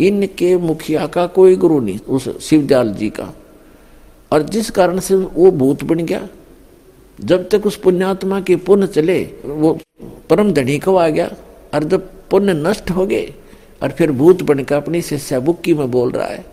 इनके 0.01 0.57
मुखिया 0.59 1.07
का 1.07 1.27
कोई 1.29 1.57
गुरु 1.57 1.81
नहीं, 1.81 1.99
उस 2.01 2.29
शिवदयाल 2.41 2.93
जी 2.95 3.11
का। 3.11 3.33
और 4.33 4.43
जिस 4.43 4.71
कारण 4.71 4.99
से 4.99 5.15
वो 5.15 5.51
भूत 5.51 5.85
बन 5.85 5.99
गया, 5.99 6.29
जब 7.19 7.49
तक 7.49 7.67
उस 7.67 7.77
पुण्यात्मा 7.77 8.41
के 8.41 8.57
पुण्य 8.57 8.87
चले, 8.87 9.23
वो 9.45 9.79
परम 10.31 10.53
धनी 10.53 10.79
को 10.79 10.97
आ 10.97 11.09
गया, 11.09 11.31
और 11.75 11.85
जब 11.85 12.09
पुण्य 12.31 12.53
नष्ट 12.53 12.91
हो 12.91 13.07
गए, 13.07 13.35
और 13.83 13.91
फिर 13.91 14.13
भूत 14.13 14.43
बनकर 14.43 14.77
अपनी 14.77 15.03
शिष्या 15.03 15.41
बुक्की 15.41 15.75
में 15.75 15.91
बोल 15.91 16.11
रहा 16.11 16.27
है, 16.27 16.45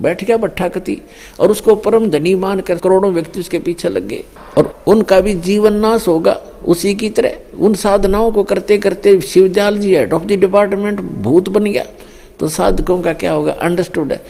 बैठ 0.00 0.24
गया 0.24 0.36
भट्ठा 0.36 0.68
कति, 0.68 1.00
और 1.40 1.50
उसको 1.50 1.74
परम 1.76 2.08
धनी 2.10 2.34
मान 2.34 2.60
कर 2.60 2.78
करोड़ों 2.78 3.12
व्यक्ति 3.12 3.40
उसके 3.40 3.58
पीछे 3.58 3.88
लग 3.88 4.06
गए, 4.08 4.24
और 4.58 4.74
उनका 4.86 5.20
भी 5.20 5.34
जीवन 5.40 5.74
नाश 5.74 6.08
होगा, 6.08 6.32
उसी 6.66 6.94
की 6.94 7.10
तरह 7.10 7.58
उन 7.58 7.74
साधनाओं 7.74 8.30
को 8.32 8.44
करते 8.44 8.78
करते 8.78 9.20
Shivdayal 9.20 9.78
ji 9.78 9.94
head 9.94 10.12
of 10.12 10.24
the 10.24 10.32
department 10.32 11.00
भूत 11.00 11.48
बन 11.48 11.64
गया। 11.64 11.84
तो 12.40 12.48
साधकों 12.48 13.00
का 13.02 13.12
क्या 13.12 13.32
होगा? 13.32 13.52
अंडरस्टूड 13.52 14.12
है। 14.12 14.20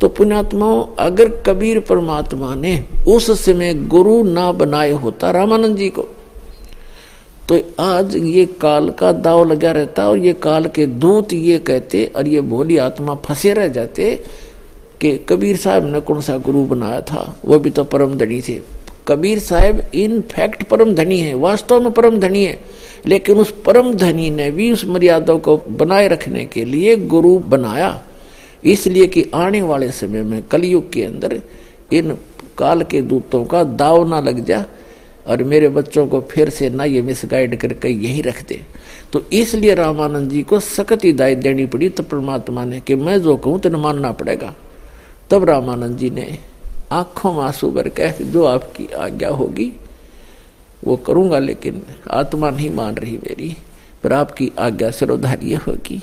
तो 0.00 0.08
पुण्यात्माओं, 0.08 0.84
अगर 0.98 1.28
कबीर 1.46 1.80
परमात्मा 1.80 2.54
ने 2.54 2.84
उस 3.08 3.30
समय 3.44 3.74
गुरु 3.74 4.22
ना 4.22 4.50
बनाए 4.52 4.90
होता 4.92 5.30
रामानंद 5.30 5.76
जी 5.76 5.88
को 5.88 6.06
तो 7.48 7.58
आज 7.80 8.14
ये 8.16 8.44
काल 8.60 8.90
का 8.90 9.12
दाव 9.12 9.44
लगा 9.44 9.70
रहता 9.72 10.08
और 10.08 10.18
ये 10.18 10.32
काल 10.32 10.66
के 10.66 10.86
दूत 10.86 11.32
ये 11.32 11.58
कहते 11.58 12.04
और 12.16 12.28
ये 12.28 12.40
भोली 12.40 12.76
आत्मा 12.78 13.14
फंसे 13.24 13.54
रह 13.54 13.68
जाते 13.68 14.14
कि 15.00 15.16
कबीर 15.28 15.56
साहब 15.56 15.84
ने 15.84 16.00
कौन 16.00 16.20
सा 16.20 16.36
गुरु 16.38 16.64
बनाया 16.64 17.00
था? 17.00 17.36
वो 17.44 17.58
भी 17.58 17.70
तो 17.70 17.84
परम 17.84 18.14
धनी 18.14 18.40
थे। 18.40 18.58
कबीर 19.08 19.38
साहब, 19.38 19.82
इन 19.94 20.20
फैक्ट 20.30 20.62
परम 20.62 20.94
धनी 20.94 21.18
है, 21.20 21.34
वास्तव 21.34 21.80
में 21.80 21.92
परम 21.92 22.18
धनी 22.20 22.44
है, 22.44 22.58
लेकिन 23.06 23.38
उस 23.38 23.50
परम 23.66 23.92
धनी 23.94 24.30
ने 24.30 24.50
भी 24.50 24.70
उस 24.72 24.84
मर्यादा 24.86 25.34
को 25.36 25.56
बनाए 25.70 26.08
रखने 26.08 26.44
के 26.46 26.64
लिए 26.64 26.96
गुरु 26.96 27.38
बनाया। 27.38 28.00
इसलिए 28.64 29.06
कि 29.06 29.24
आने 29.34 29.62
वाले 29.62 29.90
समय 29.92 30.22
में 30.22 30.42
कलयुग 30.42 30.90
के 30.92 31.04
अंदर 31.04 31.40
इन 31.92 32.16
काल 32.58 32.82
के 32.82 33.00
दूतों 33.02 33.44
का 33.44 33.62
दाव 33.64 34.08
ना 34.08 34.20
लग 34.20 34.44
जा 34.44 34.64
और 35.26 35.42
मेरे 35.44 35.68
बच्चों 35.68 36.06
को 36.06 36.20
फिर 36.30 36.50
से 36.50 36.68
ना 36.70 36.84
ये 36.84 37.02
मिसगाइड 37.02 37.56
करके 37.60 37.88
यही 37.88 38.20
रख 38.22 38.42
दे। 38.48 38.60
तो 39.12 39.22
इसलिए 39.32 39.74
रामानंद 39.74 40.30
जी 40.30 40.42
को 40.42 40.60
सख्त 40.60 41.04
हिदायत 41.04 41.38
देनी 41.38 41.66
पड़ी 41.66 41.88
तो 41.88 42.02
परमात्मा 42.02 42.64
ने 42.64 42.80
कि 42.80 42.94
मैं 42.94 43.20
जो 43.22 43.36
कहूँ 43.36 43.60
तेन 43.60 43.76
मानना 43.76 44.12
पड़ेगा। 44.12 44.54
तब 45.30 45.44
रामानंद 45.44 45.96
जी 45.98 46.10
ने 46.10 46.38
आँखों 46.92 47.32
में 47.32 47.40
आँसू 47.40 47.70
भर 47.70 47.88
कह 47.88 48.12
जो 48.12 48.44
आपकी 48.44 48.86
आज्ञा 48.86 49.28
होगी, 49.28 49.72
वो 50.84 50.96
करूँगा, 50.96 51.38
लेकिन 51.38 51.82
आत्मा 52.10 52.50
नहीं 52.50 52.70
मान 52.70 52.94
रही 52.94 53.16
मेरी, 53.16 53.56
पर 54.02 54.12
आपकी 54.12 54.52
आज्ञा 54.58 54.90
सिरोधार्य 54.90 55.54
होगी। 55.54 56.02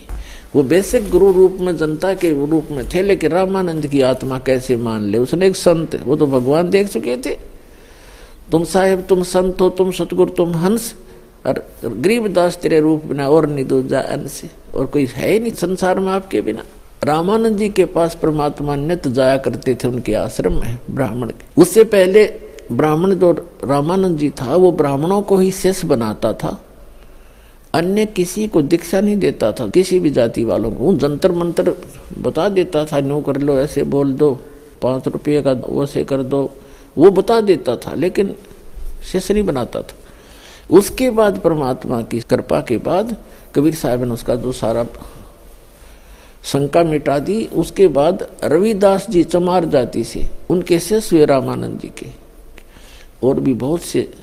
वो 0.55 0.63
बेसिक 0.63 1.09
गुरु 1.09 1.31
रूप 1.31 1.57
में, 1.59 1.77
जनता 1.77 2.13
के 2.13 2.45
रूप 2.45 2.67
में 2.71 2.89
थे, 2.89 3.01
लेकिन 3.01 3.31
रामानंद 3.31 3.87
की 3.87 4.01
आत्मा 4.01 4.39
कैसे 4.39 4.77
मान 4.77 5.03
ले? 5.03 5.17
उसने 5.17 5.47
एक 5.47 5.55
संत, 5.55 5.95
वो 5.95 6.15
तो 6.15 6.27
भगवान 6.27 6.69
देख 6.69 6.87
चुके 6.87 7.17
थे। 7.17 7.37
तुम 8.51 8.63
साहेब, 8.63 9.01
तुम 9.01 9.23
संत 9.23 9.61
हो, 9.61 9.69
तुम 9.69 9.91
सतगुरु, 9.91 10.31
तुम 10.31 10.53
हंस, 10.53 10.95
और 11.45 11.69
गरीबदास 11.85 12.57
तेरे 12.57 12.79
रूप 12.79 13.05
बिना 13.05 13.29
और 13.29 13.47
नहीं 13.47 13.65
दूजा 13.65 13.99
अंश 13.99 14.41
और 14.75 14.85
कोई 14.85 15.05
है 15.05 15.31
ही 15.31 15.39
नहीं 15.39 15.51
संसार 15.51 15.99
में 15.99 16.11
आपके 16.11 16.41
बिना। 16.41 16.63
रामानंद 17.03 17.57
जी 17.57 17.69
के 17.69 17.85
पास 17.85 18.15
परमात्मा 18.15 18.75
नित 18.75 19.07
जाया 19.07 19.37
करते 19.37 19.75
थे, 19.75 19.87
उनके 19.87 20.13
आश्रम 20.13 20.53
में, 20.53 20.77
ब्राह्मण 20.91 21.29
के। 21.29 21.61
उससे 21.61 21.83
पहले 21.83 22.39
ब्राह्मण 22.71 23.15
जो 23.15 23.31
रामानंद 23.63 24.17
जी 24.17 24.29
था, 24.29 24.55
वो 24.55 24.71
ब्राह्मणों 24.71 25.21
को 25.21 25.37
ही 25.37 25.51
शेष 25.51 25.85
बनाता 25.85 26.33
था। 26.33 26.61
अन्य 27.73 28.05
किसी 28.05 28.47
को 28.47 28.61
दीक्षा 28.61 29.01
नहीं 29.01 29.17
देता 29.17 29.51
था, 29.51 29.67
किसी 29.67 29.99
भी 29.99 30.09
जाति 30.09 30.43
वालों 30.43 30.71
को। 30.71 30.93
जंतर 30.93 31.31
मंत्र 31.31 31.75
बता 32.17 32.49
देता 32.49 32.85
था 32.85 32.99
नो 32.99 33.21
कर 33.21 33.37
लो, 33.37 33.59
ऐसे 33.59 33.83
बोल 33.83 34.13
दो, 34.13 34.39
पाँच 34.81 35.07
रुपये 35.07 35.41
का 35.41 35.51
वैसे 35.51 36.03
कर 36.03 36.23
दो। 36.23 36.51
वो 36.97 37.09
बता 37.09 37.41
देता 37.41 37.75
था, 37.75 37.93
लेकिन 37.93 38.35
शिष्य 39.11 39.33
नहीं 39.33 39.43
बनाता 39.43 39.81
था। 39.81 39.95
उसके 40.71 41.09
बाद 41.09 41.39
परमात्मा 41.39 42.01
की 42.01 42.19
कृपा 42.19 42.61
के 42.61 42.77
बाद 42.77 43.17
कबीर 43.55 43.75
साहब 43.75 44.03
ने 44.03 44.11
उसका 44.11 44.35
जो 44.35 44.51
सारा 44.51 44.85
शंका 46.47 46.83
मिटा 46.83 47.19
दी। 47.19 47.45
उसके 47.45 47.87
बाद 47.87 48.27
रविदास 48.43 49.09
जी 49.09 49.23
चमार 49.23 49.65
जाति 49.65 50.03
से, 50.03 50.29
उनके 50.49 50.79
शेष 50.79 51.13
हुए 51.13 51.25
रामानंद 51.25 51.79
जी 51.79 51.87
के। 51.87 52.07
और 53.23 53.39
भी 53.39 53.53
बहुत 53.53 53.81
से, 53.81 54.13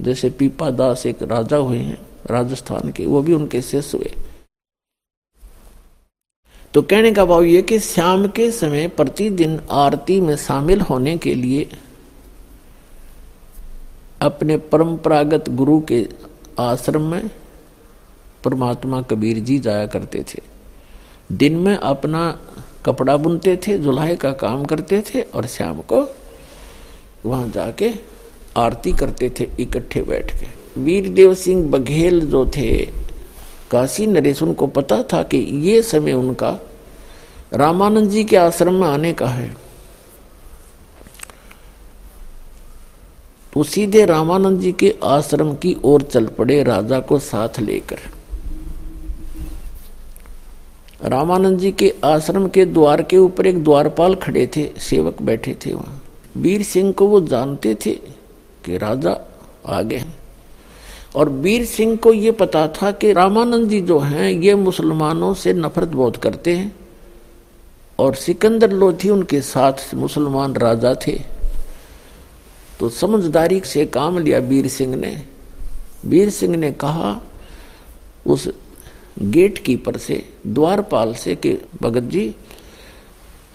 जैसे 0.00 0.30
पीपा 0.30 0.70
दास 0.70 1.06
एक 1.06 1.22
राजा 1.22 1.56
हुए 1.56 1.78
हैं, 1.78 1.98
राजस्थान 2.30 2.92
के, 2.92 3.06
वो 3.06 3.22
भी 3.22 3.32
उनके 3.32 3.62
शेष 3.62 3.94
हुए। 3.94 4.12
तो 6.74 6.82
कहने 6.82 7.12
का 7.12 7.24
भाव 7.24 7.42
ये 7.42 7.62
कि 7.62 7.78
शाम 7.78 8.28
के 8.28 8.50
समय 8.50 8.88
प्रतिदिन 8.88 9.60
आरती 9.70 10.20
में 10.20 10.36
शामिल 10.36 10.80
होने 10.80 11.18
के 11.18 11.34
लिए 11.34 11.68
अपने 14.22 14.56
परंपरागत 14.56 15.48
गुरु 15.48 15.80
के 15.80 16.08
आश्रम 16.58 17.02
में 17.02 17.30
परमात्मा 18.44 19.02
कबीर 19.02 19.38
जी 19.38 19.58
जाया 19.58 19.86
करते 19.86 20.24
थे। 20.34 20.57
दिन 21.32 21.56
में 21.56 21.76
अपना 21.76 22.38
कपड़ा 22.86 23.16
बुनते 23.16 23.56
थे 23.56 23.78
जुलाई 23.78 24.16
का 24.16 24.32
काम 24.32 24.64
करते 24.64 25.00
थे 25.00 25.20
और 25.20 25.46
शाम 25.46 25.80
को 25.80 26.06
वहाँ 27.26 27.48
जाके 27.48 27.92
आरती 28.56 28.92
करते 28.92 29.30
थे 29.30 29.48
इकट्ठे 29.60 30.02
बैठ 30.02 30.32
के। 30.40 30.46
वीरदेव 30.80 31.34
सिंह 31.34 31.70
बघेल 31.70 32.20
जो 32.20 32.44
थे, 32.46 32.86
काशी 33.70 34.06
नरेश, 34.06 34.42
उनको 34.42 34.66
पता 34.66 35.02
था 35.02 35.22
कि 35.22 35.38
ये 35.38 35.82
समय 35.82 36.12
उनका 36.12 36.58
रामानंद 37.54 38.10
जी 38.10 38.24
के 38.24 38.36
आश्रम 38.36 38.74
में 38.74 38.88
आने 38.88 39.12
का 39.12 39.26
है। 39.26 39.56
तो 43.52 43.62
सीधे 43.62 44.04
रामानंद 44.06 44.60
जी 44.60 44.72
के 44.72 44.94
आश्रम 45.04 45.54
की 45.54 45.76
ओर 45.84 46.02
चल 46.02 46.26
पड़े 46.26 46.62
राजा 46.62 47.00
को 47.00 47.18
साथ 47.18 47.60
लेकर। 47.60 47.98
रामानंद 51.00 51.58
जी 51.58 51.70
के 51.72 51.92
आश्रम 52.04 52.48
के 52.48 52.64
द्वार 52.64 53.02
के 53.02 53.18
ऊपर 53.18 53.46
एक 53.46 53.62
द्वारपाल 53.64 54.14
खड़े 54.14 54.46
थे, 54.56 54.70
सेवक 54.78 55.22
बैठे 55.22 55.56
थे 55.66 55.72
वहाँ। 55.72 56.02
वीर 56.36 56.62
सिंह 56.62 56.92
को 56.92 57.06
वो 57.06 57.20
जानते 57.20 57.74
थे 57.74 57.92
कि 58.64 58.78
राजा 58.78 59.16
आ 59.66 59.80
गए 59.82 60.04
और 61.16 61.28
वीर 61.28 61.64
सिंह 61.64 61.96
को 61.96 62.12
ये 62.12 62.32
पता 62.32 62.66
था 62.72 62.90
कि 62.90 63.12
रामानंद 63.12 63.68
जी 63.68 63.80
जो 63.80 63.98
हैं, 63.98 64.30
ये 64.30 64.54
मुसलमानों 64.54 65.32
से 65.34 65.52
नफरत 65.52 65.88
बहुत 65.88 66.16
करते 66.16 66.56
हैं 66.56 66.74
और 67.98 68.14
सिकंदर 68.14 68.72
लोधी 68.72 69.08
उनके 69.10 69.40
साथ 69.40 69.94
मुसलमान 69.94 70.54
राजा 70.54 70.94
थे। 71.06 71.20
तो 72.80 72.88
समझदारी 72.88 73.60
से 73.60 73.86
काम 73.86 74.18
लिया 74.18 74.38
वीर 74.38 74.68
सिंह 74.68 74.94
ने। 74.96 75.22
वीर 76.04 76.30
सिंह 76.30 76.56
ने 76.56 76.70
कहा, 76.72 77.20
उस 78.26 78.48
गेट 79.22 79.58
कीपर 79.58 79.96
से, 79.96 80.24
द्वारपाल 80.46 81.14
से 81.14 81.34
कि 81.36 81.58
भगत 81.82 82.02
जी, 82.02 82.34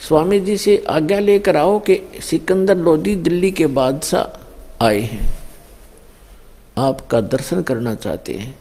स्वामी 0.07 0.39
जी 0.39 0.57
से 0.57 0.83
आज्ञा 0.89 1.19
लेकर 1.19 1.57
आओ 1.57 1.79
कि 1.79 2.01
सिकंदर 2.21 2.77
लोधी 2.77 3.15
दिल्ली 3.15 3.51
के 3.51 3.67
बादशाह 3.67 4.85
आए 4.85 4.99
हैं। 4.99 5.33
आपका 6.77 7.21
दर्शन 7.21 7.61
करना 7.61 7.95
चाहते 7.95 8.33
हैं। 8.33 8.55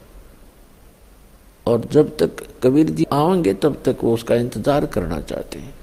और 1.66 1.88
जब 1.92 2.16
तक 2.16 2.30
कबीर 2.62 2.90
जी 2.90 3.06
आएँगे 3.12 3.54
तब 3.54 3.82
तक 3.84 3.96
वो 4.02 4.14
उसका 4.14 4.34
इंतज़ार 4.34 4.86
करना 4.86 5.20
चाहते 5.20 5.58
हैं। 5.58 5.74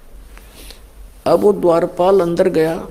अब 1.26 1.40
वो 1.40 1.54
द्वारपाल 1.54 2.22
अंदर 2.22 2.50
गया। 2.50 2.88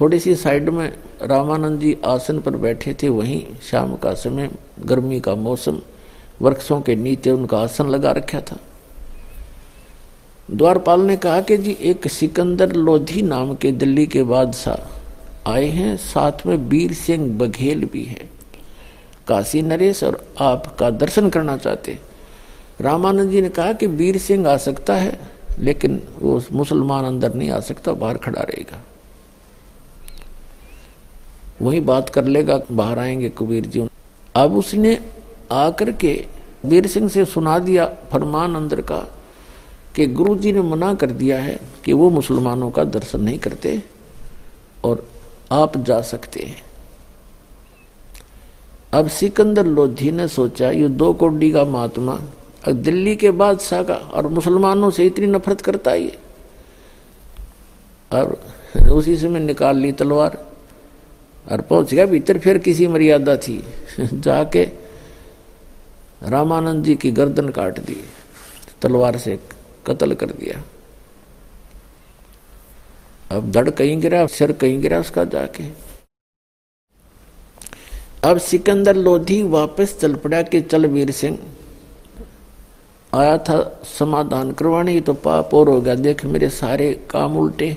थोड़ी 0.00 0.18
सी 0.20 0.34
साइड 0.36 0.68
में 0.68 0.92
रामानंद 1.22 1.80
जी 1.80 1.96
आसन 2.04 2.40
पर 2.40 2.56
बैठे 2.56 2.94
थे, 2.94 3.08
वहीं 3.08 3.44
शाम 3.70 3.96
का 3.96 4.14
समय, 4.14 4.50
गर्मी 4.80 5.20
का 5.20 5.34
मौसम 5.34 5.80
वृक्षों 6.42 6.80
के 6.80 6.96
नीचे 6.96 7.30
उनका 7.30 7.58
आसन 7.58 7.88
लगा 7.88 8.12
रखा 8.12 8.40
था। 8.40 8.56
द्वारपाल 10.50 11.00
ने 11.00 11.16
कहा 11.16 11.40
कि 11.40 11.56
जी, 11.56 11.76
एक 11.80 12.08
सिकंदर 12.08 12.72
लोधी 12.72 13.22
नाम 13.22 13.54
के 13.54 13.72
दिल्ली 13.72 14.06
के 14.06 14.22
बादशाह 14.22 15.02
आए 15.52 15.66
हैं, 15.66 15.96
साथ 15.96 16.46
में 16.46 16.56
वीर 16.56 16.92
सिंह 16.92 17.38
बघेल 17.38 17.84
भी 17.84 18.04
है। 18.04 18.30
काशी 19.28 19.62
नरेश 19.62 20.04
और 20.04 20.34
आपका 20.40 20.90
दर्शन 20.90 21.30
करना 21.30 21.56
चाहते। 21.56 21.98
रामानंद 22.80 23.30
जी 23.30 23.40
ने 23.40 23.48
कहा 23.48 23.72
कि 23.72 23.86
वीर 23.86 24.18
सिंह 24.18 24.48
आ 24.48 24.56
सकता 24.56 24.94
है, 24.94 25.20
लेकिन 25.58 26.02
वो 26.18 26.42
मुसलमान 26.52 27.04
अंदर 27.04 27.34
नहीं 27.34 27.50
आ 27.50 27.60
सकता, 27.60 27.92
बाहर 27.92 28.18
खड़ा 28.18 28.42
रहेगा। 28.42 28.82
वही 31.62 31.80
बात 31.80 32.08
कर 32.08 32.24
लेगा, 32.24 32.60
बाहर 32.72 32.98
आएँगे 32.98 33.32
कबीर 33.38 33.66
जी। 33.66 33.88
अब 34.34 34.56
उसने 34.56 34.98
आकर 35.52 35.92
के 35.92 36.26
वीर 36.64 36.86
सिंह 36.86 37.08
से 37.08 37.24
सुना 37.24 37.58
दिया 37.58 37.86
फरमान 38.12 38.54
अंदर 38.54 38.80
का 38.80 38.98
कि 39.96 40.06
गुरु 40.06 40.36
जी 40.36 40.52
ने 40.52 40.62
मना 40.62 40.94
कर 40.94 41.10
दिया 41.10 41.40
है 41.40 41.60
कि 41.84 41.92
वो 41.92 42.10
मुसलमानों 42.10 42.70
का 42.70 42.84
दर्शन 42.84 43.20
नहीं 43.20 43.38
करते 43.38 43.82
और 44.84 45.08
आप 45.52 45.78
जा 45.78 46.00
सकते 46.00 46.42
हैं। 46.42 46.62
अब 48.92 49.08
सिकंदर 49.08 49.66
लोधी 49.66 50.10
ने 50.10 50.28
सोचा, 50.28 50.70
ये 50.70 50.88
दो 50.88 51.12
कोडी 51.12 51.50
का 51.52 51.64
महात्मा 51.64 52.20
दिल्ली 52.68 53.16
के 53.16 53.30
बादशाह 53.30 53.82
का 53.82 53.94
और 53.94 54.26
मुसलमानों 54.28 54.90
से 54.90 55.06
इतनी 55.06 55.26
नफरत 55.26 55.60
करता 55.60 55.90
है 55.90 56.18
और 58.12 58.40
उसी 58.92 59.16
समय 59.16 59.40
निकाल 59.40 59.76
ली 59.76 59.92
तलवार 59.92 60.38
और 61.52 61.60
पहुँच 61.60 61.94
गया, 61.94 62.06
भीतर 62.06 62.38
फिर 62.38 62.58
किसी 62.58 62.86
मर्यादा 62.86 63.36
थी। 63.36 63.64
जाके 64.00 64.81
रामानंद 66.22 66.84
जी 66.84 66.94
की 66.94 67.10
गर्दन 67.10 67.48
काट 67.48 67.78
दी, 67.80 67.96
तलवार 68.82 69.16
से 69.18 69.38
कत्ल 69.86 70.14
कर 70.14 70.30
दिया। 70.32 70.62
अब 73.30 73.50
धड़ 73.50 73.70
कहीं 73.70 74.00
गिरा, 74.00 74.26
सिर 74.26 74.52
कहीं 74.52 74.80
गिरा 74.80 74.98
उसका 75.00 75.24
जाके। 75.24 75.64
अब 78.22 78.38
सिकंदर 78.38 78.96
लोधी 78.96 79.42
वापस 79.42 79.98
चल 80.00 80.14
पड़ा 80.14 80.42
कि 80.42 80.60
चल 80.60 80.86
वीर 80.86 81.10
सिंह। 81.10 81.38
आया 83.12 83.36
था 83.38 83.56
समाधान 83.98 84.52
करवाने 84.52 85.00
तो 85.00 85.14
पाप 85.14 85.54
और 85.54 85.68
हो 85.68 85.80
गया, 85.80 85.94
देख 85.94 86.24
मेरे 86.24 86.48
सारे 86.50 86.92
काम 87.10 87.36
उल्टे। 87.36 87.76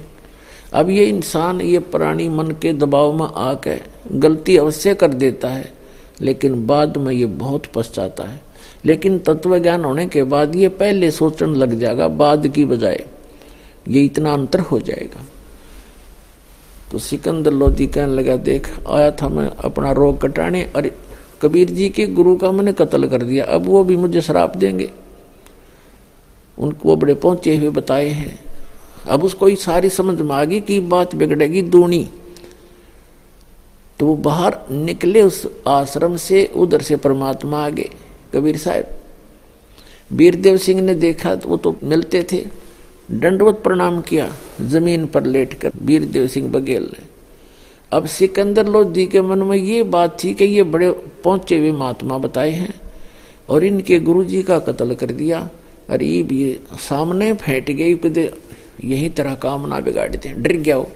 अब 0.73 0.89
ये 0.89 1.05
इंसान, 1.05 1.61
ये 1.61 1.79
प्राणी 1.79 2.29
मन 2.29 2.51
के 2.51 2.73
दबाव 2.73 3.13
में 3.13 3.27
आके 3.27 3.79
गलती 4.19 4.57
अवश्य 4.57 4.95
कर 4.95 5.13
देता 5.13 5.49
है। 5.49 5.73
लेकिन 6.21 6.67
बाद 6.67 6.97
में 6.97 7.13
ये 7.13 7.25
बहुत 7.25 7.65
पछताता 7.65 8.23
है। 8.23 8.41
लेकिन 8.85 9.19
तत्व 9.19 9.59
ज्ञान 9.59 9.85
होने 9.85 10.07
के 10.07 10.23
बाद 10.23 10.55
ये 10.55 10.69
पहले 10.69 11.11
सोचने 11.11 11.57
लग 11.57 11.79
जाएगा, 11.79 12.07
बाद 12.07 12.47
की 12.47 12.65
बजाय 12.65 13.05
ये 13.87 14.01
इतना 14.01 14.33
अंतर 14.33 14.59
हो 14.59 14.79
जाएगा। 14.79 15.25
तो 16.91 16.99
सिकंदर 16.99 17.51
लोधी 17.51 17.87
कहने 17.87 18.13
लगा, 18.13 18.35
देख, 18.35 18.87
आया 18.87 19.11
था 19.11 19.29
मैं 19.29 19.47
अपना 19.47 19.91
रोग 19.91 20.21
कटाने 20.21 20.71
और 20.75 20.91
कबीर 21.41 21.69
जी 21.69 21.89
के 21.89 22.07
गुरु 22.07 22.35
का 22.35 22.51
मैंने 22.51 22.73
कत्ल 22.73 23.07
कर 23.07 23.23
दिया, 23.23 23.45
अब 23.45 23.65
वो 23.65 23.83
भी 23.83 23.97
मुझे 23.97 24.21
शराब 24.21 24.55
देंगे। 24.55 24.91
उनको 26.59 26.95
बड़े 26.95 27.13
पहुँचे 27.13 27.57
हुए 27.57 27.69
बताए 27.69 28.09
हैं। 28.09 28.39
अब 29.07 29.23
उसको 29.23 29.45
ही 29.45 29.55
सारी 29.55 29.89
समझ 29.89 30.21
में 30.21 30.35
आ 30.35 30.45
गई 30.45 30.59
कि 30.59 30.79
बात 30.79 31.15
बिगड़ेगी 31.15 31.61
दूनी। 31.61 32.09
तो 33.99 34.05
वो 34.05 34.15
बाहर 34.17 34.57
निकले 34.71 35.21
उस 35.21 35.45
आश्रम 35.67 36.15
से, 36.17 36.45
उधर 36.55 36.81
से 36.81 36.95
परमात्मा 36.97 37.65
आ 37.65 37.69
गए 37.69 37.89
कबीर 38.33 38.57
साहब। 38.57 38.97
वीरदेव 40.11 40.57
सिंह 40.57 40.81
ने 40.81 40.95
देखा 40.95 41.35
तो 41.35 41.49
वो 41.49 41.57
तो 41.57 41.75
मिलते 41.83 42.23
थे। 42.31 42.45
दंडवत 43.09 43.61
प्रणाम 43.63 43.99
किया, 44.01 44.31
ज़मीन 44.61 45.05
पर 45.05 45.23
लेटकर, 45.25 45.71
वीरदेव 45.81 46.27
सिंह 46.27 46.51
बघेल 46.51 46.83
ने। 46.83 47.03
अब 47.91 48.05
सिकंदर 48.07 48.67
लोधी 48.67 49.05
के 49.07 49.21
मन 49.21 49.39
में 49.39 49.57
ये 49.57 49.83
बात 49.85 50.17
थी 50.23 50.33
कि 50.33 50.45
ये 50.45 50.63
बड़े 50.65 50.89
पहुँचे 51.23 51.57
हुए 51.57 51.71
महात्मा 51.71 52.17
बताए 52.17 52.51
हैं, 52.51 52.73
और 53.49 53.63
इनके 53.63 53.99
गुरु 53.99 54.23
जी 54.23 54.41
का 54.43 54.59
कत्ल 54.59 54.95
कर 54.95 55.11
दिया। 55.13 55.49
अरे 55.89 56.05
ये 56.05 56.59
सामने 56.79 57.33
फेंट 57.35 57.71
गई 57.71 58.29
यही 58.83 59.09
तरह 59.09 59.35
काम 59.35 59.67
ना 59.67 59.79
बिगाड़ते 59.79 60.29
डर 60.29 60.53
गया 60.53 60.77
वो। 60.77 60.91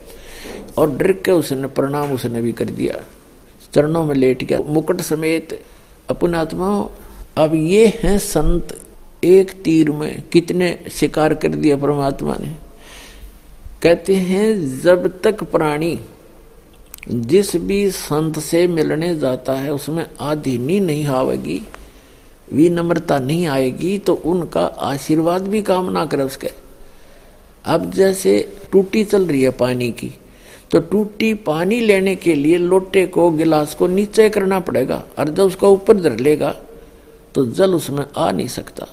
और 0.78 0.96
डर 0.98 1.12
के 1.12 1.32
उसने 1.32 1.68
प्रणाम 1.68 2.12
उसने 2.12 2.42
भी 2.42 2.52
कर 2.52 2.66
दिया। 2.66 3.04
चरणों 3.74 4.04
में 4.06 4.16
लेट 4.16 4.44
गया। 4.44 4.60
मुकुट 4.60 5.02
समेत 5.02 5.60
अपने 6.10 6.38
आत्मा 6.38 6.70
अब 7.38 7.56
ये 7.56 7.86
हैं 8.04 8.18
संत 8.18 8.78
एक 9.24 9.52
तीर 9.64 9.92
में 9.92 10.22
कितने 10.32 10.78
शिकार 10.92 11.34
कर 11.34 11.50
दिया 11.50 11.78
परमात्मा 11.78 12.36
ने। 12.40 12.56
कहते 13.84 14.16
हैं, 14.16 14.80
जब 14.82 15.22
तक 15.22 15.44
प्राणी 15.44 16.00
जिस 17.10 17.56
भी 17.56 17.90
संत 17.92 18.40
से 18.40 18.66
मिलने 18.68 19.16
जाता 19.16 19.54
है, 19.54 19.74
उसमें 19.74 20.06
आधीनी 20.22 20.80
नहीं 20.80 21.06
आवेगी 21.08 21.62
विनम्रता 22.54 23.18
नहीं 23.20 23.46
आएगी 23.48 23.98
तो 24.00 24.14
उनका 24.14 24.66
आशीर्वाद 24.66 25.48
भी 25.48 25.62
काम 25.62 25.90
ना 25.92 26.06
करे 26.06 26.24
उसके। 26.24 26.52
अब 27.66 27.92
जैसे 27.92 28.34
टूटी 28.72 29.04
चल 29.04 29.26
रही 29.26 29.42
है 29.42 29.50
पानी 29.52 29.92
की 29.92 30.12
तो 30.72 30.80
टूटी 30.82 31.34
पानी 31.34 31.80
लेने 31.80 32.16
के 32.16 32.34
लिए 32.36 32.58
लोटे 32.58 33.06
को, 33.08 33.30
गिलास 33.32 33.76
को 33.76 33.88
नीचे 33.88 34.30
करना 34.30 34.60
पड़ेगा 34.60 35.04
और 35.20 35.30
जब 35.30 35.44
उसका 35.44 35.68
ऊपर 35.68 36.02
धर 36.02 36.18
लेगा 36.20 36.56
तो 37.36 37.46
जल 37.48 37.74
उसमें 37.76 38.06
आ 38.18 38.32
नहीं 38.32 38.48
सकता। 38.48 38.88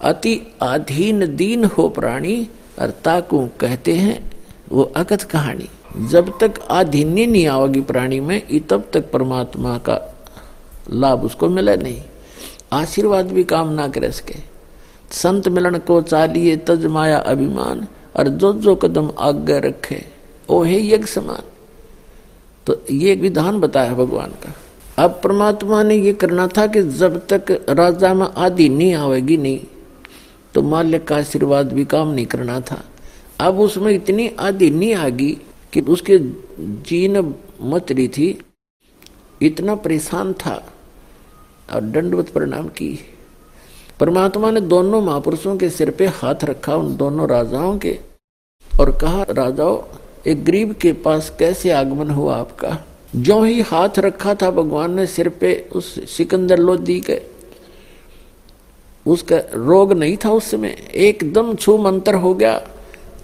अति 0.00 0.34
अधीन 0.62 1.26
दीन 1.36 1.64
हो 1.66 1.88
प्राणी 1.88 2.36
और 2.80 2.90
ताकू 3.04 3.38
कहते 3.60 3.92
हैं, 3.94 4.18
वो 4.72 4.82
अकथ 4.96 5.24
कहानी। 5.30 5.68
जब 6.08 6.32
तक 6.40 6.60
आधीन्य 6.70 7.26
नहीं 7.26 7.46
आओगी 7.48 7.80
प्राणी 7.82 8.18
में 8.20 8.40
तब 8.60 8.88
तक 8.92 9.10
परमात्मा 9.10 9.76
का 9.78 10.00
लाभ 10.90 11.24
उसको 11.24 11.48
मिले 11.48 11.76
नहीं। 11.76 12.02
आशीर्वाद 12.72 13.30
भी 13.32 13.44
काम 13.44 13.68
ना 13.72 13.86
करे 13.88 14.10
सके 14.12 14.38
संत 15.12 15.48
मिलन 15.48 15.78
को 15.78 16.00
चालिए 16.02 16.56
तज 16.66 16.86
माया 16.86 17.18
अभिमान, 17.18 17.86
और 18.16 18.28
जो 18.28 18.52
जो 18.54 18.74
कदम 18.76 19.10
आगे 19.18 19.58
रखे 19.60 20.02
ओ 20.48 20.62
है 20.62 20.80
यज्ञ 20.86 21.06
समान। 21.06 21.42
तो 22.66 22.80
ये 22.90 23.12
एक 23.12 23.20
विधान 23.20 23.60
बताया 23.60 23.94
भगवान 23.94 24.30
का। 24.42 24.54
अब 24.98 25.20
परमात्मा 25.24 25.82
ने 25.82 25.94
ये 25.96 26.12
करना 26.12 26.46
था 26.48 26.66
कि 26.66 26.82
जब 26.82 27.16
तक 27.26 27.50
राजा 27.70 28.12
में 28.14 28.26
आदि 28.26 28.68
नहीं 28.68 28.94
आवेगी 28.94 29.36
नहीं 29.36 29.60
तो 30.54 30.62
माल्य 30.62 30.98
का 30.98 31.16
आशीर्वाद 31.16 31.72
भी 31.72 31.84
काम 31.84 32.08
नहीं 32.08 32.26
करना 32.26 32.60
था। 32.60 32.82
अब 33.40 33.58
उसमें 33.60 33.92
इतनी 33.92 34.28
आदि 34.40 34.70
नहीं 34.70 34.94
आ 34.94 35.08
गई 35.08 35.32
कि 35.72 35.80
उसके 35.80 36.18
जीन 36.88 37.34
मच 37.62 37.92
रही 37.92 38.08
थी। 38.08 38.38
इतना 39.42 39.74
परेशान 39.74 40.32
था 40.32 40.54
और 41.72 41.80
दंडवत 41.82 42.28
परिणाम 42.28 42.68
की। 42.68 42.98
परमात्मा 44.00 44.50
ने 44.50 44.60
दोनों 44.60 45.00
महापुरुषों 45.00 45.56
के 45.56 45.70
सिर 45.70 45.90
पे 45.90 46.06
हाथ 46.06 46.44
रखा 46.44 46.76
उन 46.76 46.96
दोनों 46.96 47.28
राजाओं 47.28 47.78
के 47.78 47.98
और 48.80 48.90
कहा, 48.98 49.22
राजाओं 49.22 49.76
एक 50.26 50.44
गरीब 50.44 50.72
के 50.72 50.92
पास 50.92 51.36
कैसे 51.38 51.70
आगमन 51.70 52.10
हुआ 52.10 52.36
आपका? 52.36 52.86
जो 53.16 53.42
ही 53.42 53.60
हाथ 53.60 53.88
रखा 53.98 54.34
था, 54.34 54.50
भगवान 54.50 54.94
ने 54.94 55.06
सिर 55.06 55.28
पे 55.28 55.68
उस 55.72 56.16
सिकंदर 56.16 56.58
लोधी 56.58 57.00
के 57.00 57.22
उसका 59.06 59.36
रोग 59.54 59.92
नहीं 59.92 60.16
था 60.24 60.30
उस 60.30 60.50
समय। 60.50 60.68
एकदम 60.94 61.54
छू 61.54 61.78
मंत्र 61.78 62.14
हो 62.14 62.34
गया 62.34 62.68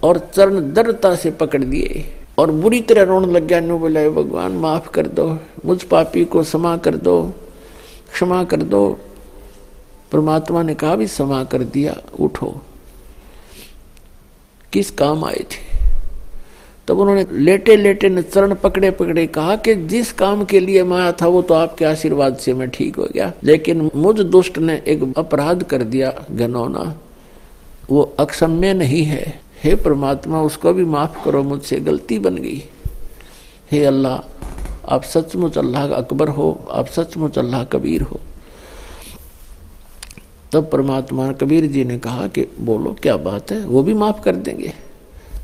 और 0.03 0.31
चरण 0.35 0.73
दरता 0.73 1.15
से 1.15 1.31
पकड़ 1.31 1.63
दिए 1.63 2.05
और 2.37 2.51
बुरी 2.51 2.81
तरह 2.81 3.01
रोने 3.01 3.33
लग 3.33 3.47
गया। 3.47 3.59
नो 3.59 3.79
बोला 3.79 4.09
भगवान, 4.09 4.51
माफ़ 4.51 4.91
कर 4.91 5.07
दो। 5.07 5.37
मुझ 5.65 5.83
पापी 5.83 6.25
को 6.25 6.43
क्षमा 6.43 6.77
कर 6.77 6.95
दो। 6.95 7.33
क्षमा 8.13 8.43
कर 8.43 8.61
दो। 8.61 8.99
परमात्मा 10.11 10.63
ने 10.63 10.75
कहा 10.75 10.95
भी 10.95 11.05
क्षमा 11.05 11.43
कर 11.43 11.63
दिया। 11.63 11.97
उठो। 12.19 12.61
किस 14.73 14.91
काम 14.91 15.25
आए 15.25 15.45
थे? 15.51 15.70
तब 16.91 16.99
उन्होंने 16.99 17.25
लेटे 17.31 17.75
लेटे 17.75 18.09
ने 18.09 18.21
चरण 18.21 18.55
पकड़े 18.55 18.91
पकड़े 18.91 19.27
कहा 19.27 19.55
कि 19.55 19.75
जिस 19.75 20.13
काम 20.13 20.43
के 20.45 20.59
लिए 20.59 20.83
मैं 20.83 20.97
आया 20.97 21.11
था, 21.11 21.27
वो 21.27 21.41
तो 21.41 21.53
आपके 21.53 21.85
आशीर्वाद 21.85 22.37
से 22.37 22.53
मैं 22.53 22.69
ठीक 22.69 22.95
हो 22.95 23.07
गया। 23.13 23.33
लेकिन 23.43 23.91
मुझ 23.95 24.19
दुष्ट 24.19 24.57
ने 24.57 24.81
एक 24.87 25.13
अपराध 25.17 25.63
कर 25.63 25.83
दिया 25.83 26.13
घनौना 26.31 26.99
वो 27.89 28.15
अक्षम्य 28.19 28.73
नहीं 28.73 29.03
है। 29.03 29.39
हे 29.63 29.75
परमात्मा, 29.75 30.41
उसको 30.41 30.73
भी 30.73 30.85
माफ़ 30.85 31.25
करो, 31.25 31.43
मुझसे 31.43 31.79
गलती 31.79 32.19
बन 32.19 32.35
गई। 32.35 32.63
हे 33.71 33.85
अल्लाह, 33.85 34.15
आप 34.89 35.03
सचमुच 35.03 35.57
अल्लाह 35.57 35.87
का 35.87 35.95
अकबर 35.95 36.27
हो, 36.27 36.67
आप 36.71 36.87
सचमुच 36.87 37.39
अल्लाह 37.39 37.63
कबीर 37.63 38.01
हो। 38.01 38.19
तब 40.51 40.69
परमात्मा 40.69 41.31
कबीर 41.31 41.65
जी 41.65 41.83
ने 41.83 41.99
कहा 41.99 42.27
कि 42.27 42.47
बोलो, 42.59 42.95
क्या 43.01 43.17
बात 43.17 43.51
है? 43.51 43.65
वो 43.65 43.83
भी 43.83 43.93
माफ़ 43.93 44.21
कर 44.21 44.35
देंगे। 44.35 44.90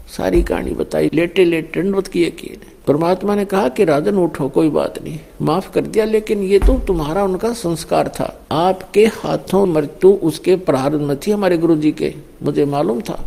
सारी 0.08 0.42
कहानी 0.44 0.72
बताई, 0.72 1.10
लेटे 1.14 1.45
लेटे 1.45 1.82
दंडवत 1.82 2.08
किए 2.08 2.30
किए 2.32 2.58
परमात्मा 2.88 3.36
ने 3.36 3.44
कहा 3.45 3.69
कि 3.69 3.84
राजन, 3.84 4.16
उठो, 4.16 4.48
कोई 4.50 4.69
बात 4.69 5.02
नहीं, 5.03 5.19
माफ़ 5.42 5.72
कर 5.72 5.82
दिया, 5.82 6.06
लेकिन 6.06 6.44
ये 6.44 6.60
तो 6.60 6.77
तुम्हारा 6.80 7.24
उनका 7.24 7.52
संस्कार 7.53 8.08
था। 8.10 8.26
आपके 8.52 9.06
हाथों 9.06 9.66
मृत्यु 9.66 10.11
उसके 10.24 10.56
प्रारंभ 10.56 11.02
में 11.02 11.18
थी 11.18 11.32
हमारे 11.32 11.58
गुरु 11.58 11.76
जी 11.76 11.92
के, 11.92 12.14
मुझे 12.44 12.66
मालूम 12.66 13.02
था। 13.02 13.19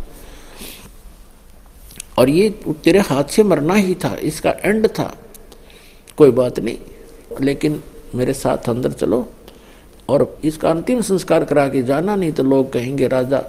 और 2.17 2.29
ये 2.29 2.49
तेरे 2.83 2.99
हाथ 2.99 3.23
से 3.23 3.43
मरना 3.43 3.73
ही 3.73 3.95
था, 3.95 4.15
इसका 4.15 4.55
एंड 4.63 4.87
था। 4.89 5.13
कोई 6.17 6.31
बात 6.31 6.59
नहीं, 6.59 6.77
लेकिन 7.41 7.81
मेरे 8.15 8.33
साथ 8.33 8.69
अंदर 8.69 8.91
चलो 8.91 9.27
और 10.09 10.39
इसका 10.43 10.69
अंतिम 10.69 11.01
संस्कार 11.01 11.43
करा 11.45 11.67
के 11.67 11.83
जाना, 11.83 12.15
नहीं 12.15 12.31
तो 12.31 12.43
लोग 12.43 12.71
कहेंगे, 12.73 13.07
राजा, 13.07 13.43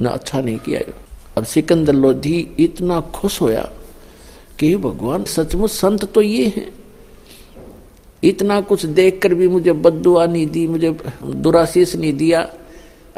ना 0.00 0.10
अच्छा 0.10 0.40
नहीं 0.40 0.58
किया 0.58 0.80
अब 1.36 1.44
सिकंदर 1.44 1.92
लोधी 1.92 2.48
इतना 2.58 3.00
खुश 3.00 3.40
होया 3.40 3.70
कि 4.58 4.76
भगवान, 4.76 5.24
सचमुच 5.24 5.70
संत 5.70 6.04
तो 6.04 6.22
ये 6.22 6.46
है। 6.46 6.68
इतना 8.24 8.60
कुछ 8.60 8.86
देखकर 8.86 9.34
भी 9.34 9.48
मुझे 9.48 9.72
बदुआ 9.72 10.26
नहीं 10.26 10.46
दी, 10.46 10.66
मुझे 10.66 10.96
दुराशीष 11.24 11.96
नहीं 11.96 12.12
दिया। 12.12 12.54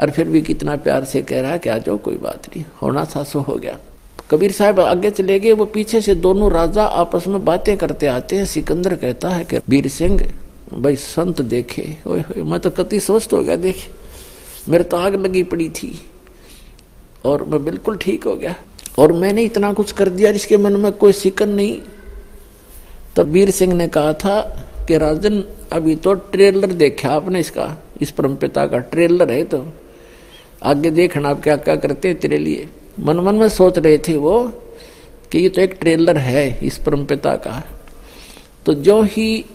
और 0.01 0.11
फिर 0.11 0.27
भी 0.27 0.41
कितना 0.41 0.75
प्यार 0.75 1.03
से 1.03 1.21
कह 1.21 1.41
रहा 1.41 1.51
है 1.51 1.59
कि 1.59 1.69
आ 1.69 1.77
जाओ, 1.77 1.97
कोई 1.97 2.15
बात 2.15 2.47
नहीं, 2.49 2.65
होना 2.81 3.05
था, 3.05 3.23
सो 3.23 3.39
हो 3.39 3.55
गया। 3.55 3.77
कबीर 4.31 4.51
साहब 4.51 4.79
आगे 4.79 5.11
चले 5.11 5.39
गए, 5.39 5.51
वो 5.51 5.65
पीछे 5.65 6.01
से 6.01 6.15
दोनों 6.15 6.51
राजा 6.51 6.85
आपस 6.85 7.27
में 7.27 7.45
बातें 7.45 7.77
करते 7.77 8.07
आते 8.07 8.35
हैं। 8.35 8.45
सिकंदर 8.45 8.95
कहता 8.95 9.29
है 9.29 9.43
कि, 9.43 9.57
वीर 9.57 9.87
सिंह, 9.87 10.33
भाई 10.73 10.95
संत 10.95 11.41
देखे, 11.41 11.97
ओए 12.07 12.23
मैं 12.37 12.59
तो 12.59 12.69
कति 12.69 12.99
सोच 12.99 13.29
हो 13.33 13.43
गया, 13.43 13.55
देखे, 13.55 13.91
मेरे 14.71 14.83
तो 14.83 14.97
आग 14.97 15.15
लगी 15.15 15.43
पड़ी 15.43 15.69
थी। 15.69 16.05
और 17.27 17.43
मैं 17.43 17.63
बिल्कुल 17.65 17.97
ठीक 17.97 18.23
हो 18.23 18.35
गया। 18.35 18.55
और 18.99 19.11
मैंने 19.13 19.43
इतना 19.43 19.71
कुछ 19.73 19.91
कर 19.91 20.09
दिया 20.09 20.31
जिसके 20.31 20.57
मन 20.57 20.75
में 20.75 20.91
कोई 20.91 21.13
सिकन 21.13 21.49
नहीं। 21.49 21.79
तब 23.15 23.27
वीर 23.27 23.51
सिंह 23.51 23.73
ने 23.73 23.87
कहा 23.87 24.13
था 24.15 24.39
कि, 24.87 24.97
राजन, 24.97 25.43
अभी 25.71 25.95
तो 25.95 26.13
ट्रेलर 26.13 26.71
देखा 26.73 27.09
आपने 27.09 27.39
इसका, 27.39 27.75
इस 28.01 28.11
परमपिता 28.11 28.65
का। 28.67 28.77
ट्रेलर 28.77 29.31
है 29.31 29.43
तो 29.43 29.65
आगे 30.63 30.91
देखना 30.91 31.29
आप 31.29 31.41
क्या 31.43 31.55
क्या 31.57 31.75
करते 31.75 32.07
हैं 32.07 32.19
तेरे 32.19 32.37
लिए। 32.37 32.67
मन 32.99 33.19
मन 33.19 33.35
में 33.35 33.49
सोच 33.49 33.77
रहे 33.77 33.97
थे 33.97 34.15
वो 34.17 34.41
कि 35.31 35.39
ये 35.39 35.49
तो 35.49 35.61
एक 35.61 35.77
ट्रेलर 35.81 36.17
है 36.17 36.47
इस 36.63 36.77
परमपिता 36.77 37.35
का। 37.37 37.63
तो 38.65 38.73
जो 38.73 39.01
ही 39.01 39.45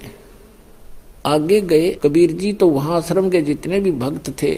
आगे 1.27 1.61
गए, 1.61 1.91
कबीर 2.03 2.33
जी 2.33 2.53
तो 2.53 2.69
वहाँ 2.69 2.97
आश्रम 2.97 3.31
के 3.31 3.41
जितने 3.43 3.81
भी 3.81 3.91
भक्त 3.93 4.31
थे, 4.43 4.53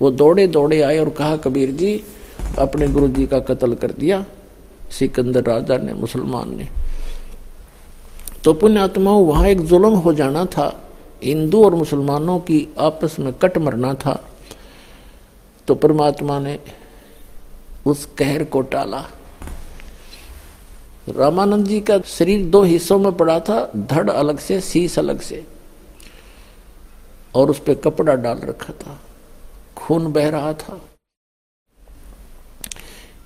वो 0.00 0.10
दौड़े 0.10 0.46
दौड़े 0.46 0.80
आए 0.82 0.98
और 0.98 1.10
कहा, 1.10 1.36
कबीर 1.36 1.70
जी 1.70 2.02
अपने 2.58 2.88
गुरु 2.88 3.08
जी 3.08 3.26
का 3.26 3.38
कत्ल 3.38 3.74
कर 3.74 3.90
दिया, 3.90 4.24
सिकंदर 4.90 5.44
राजा 5.44 5.76
ने, 5.76 5.92
मुसलमान 5.92 6.56
ने। 6.56 6.68
तो 8.44 8.52
पुण्यात्मा 8.52 9.10
वहाँ 9.10 9.46
एक 9.46 9.60
जुल्म 9.60 9.94
हो 9.94 10.12
जाना 10.12 10.44
था। 10.44 10.90
हिंदू 11.24 11.64
और 11.64 11.74
मुसलमानों 11.74 12.38
की 12.38 12.68
आपस 12.78 13.16
में 13.20 13.32
कट 13.32 13.58
मरना 13.58 13.94
था। 13.94 14.24
तो 15.66 15.74
परमात्मा 15.74 16.38
ने 16.38 16.58
उस 17.86 18.08
कहर 18.18 18.44
को 18.44 18.60
टाला। 18.60 19.04
रामानंद 21.08 21.66
जी 21.66 21.80
का 21.80 22.00
शरीर 22.00 22.46
दो 22.46 22.62
हिस्सों 22.62 22.98
में 22.98 23.12
पड़ा 23.12 23.40
था, 23.40 23.72
धड़ 23.76 24.10
अलग 24.10 24.38
से, 24.38 24.60
शीश 24.60 24.98
अलग 24.98 25.20
से। 25.20 25.46
और 27.34 27.50
उस 27.50 27.58
पर 27.58 27.74
कपड़ा 27.74 28.14
डाल 28.14 28.38
रखा 28.38 28.72
था। 28.72 29.00
खून 29.76 30.12
बह 30.12 30.28
रहा 30.28 30.52
था। 30.52 30.80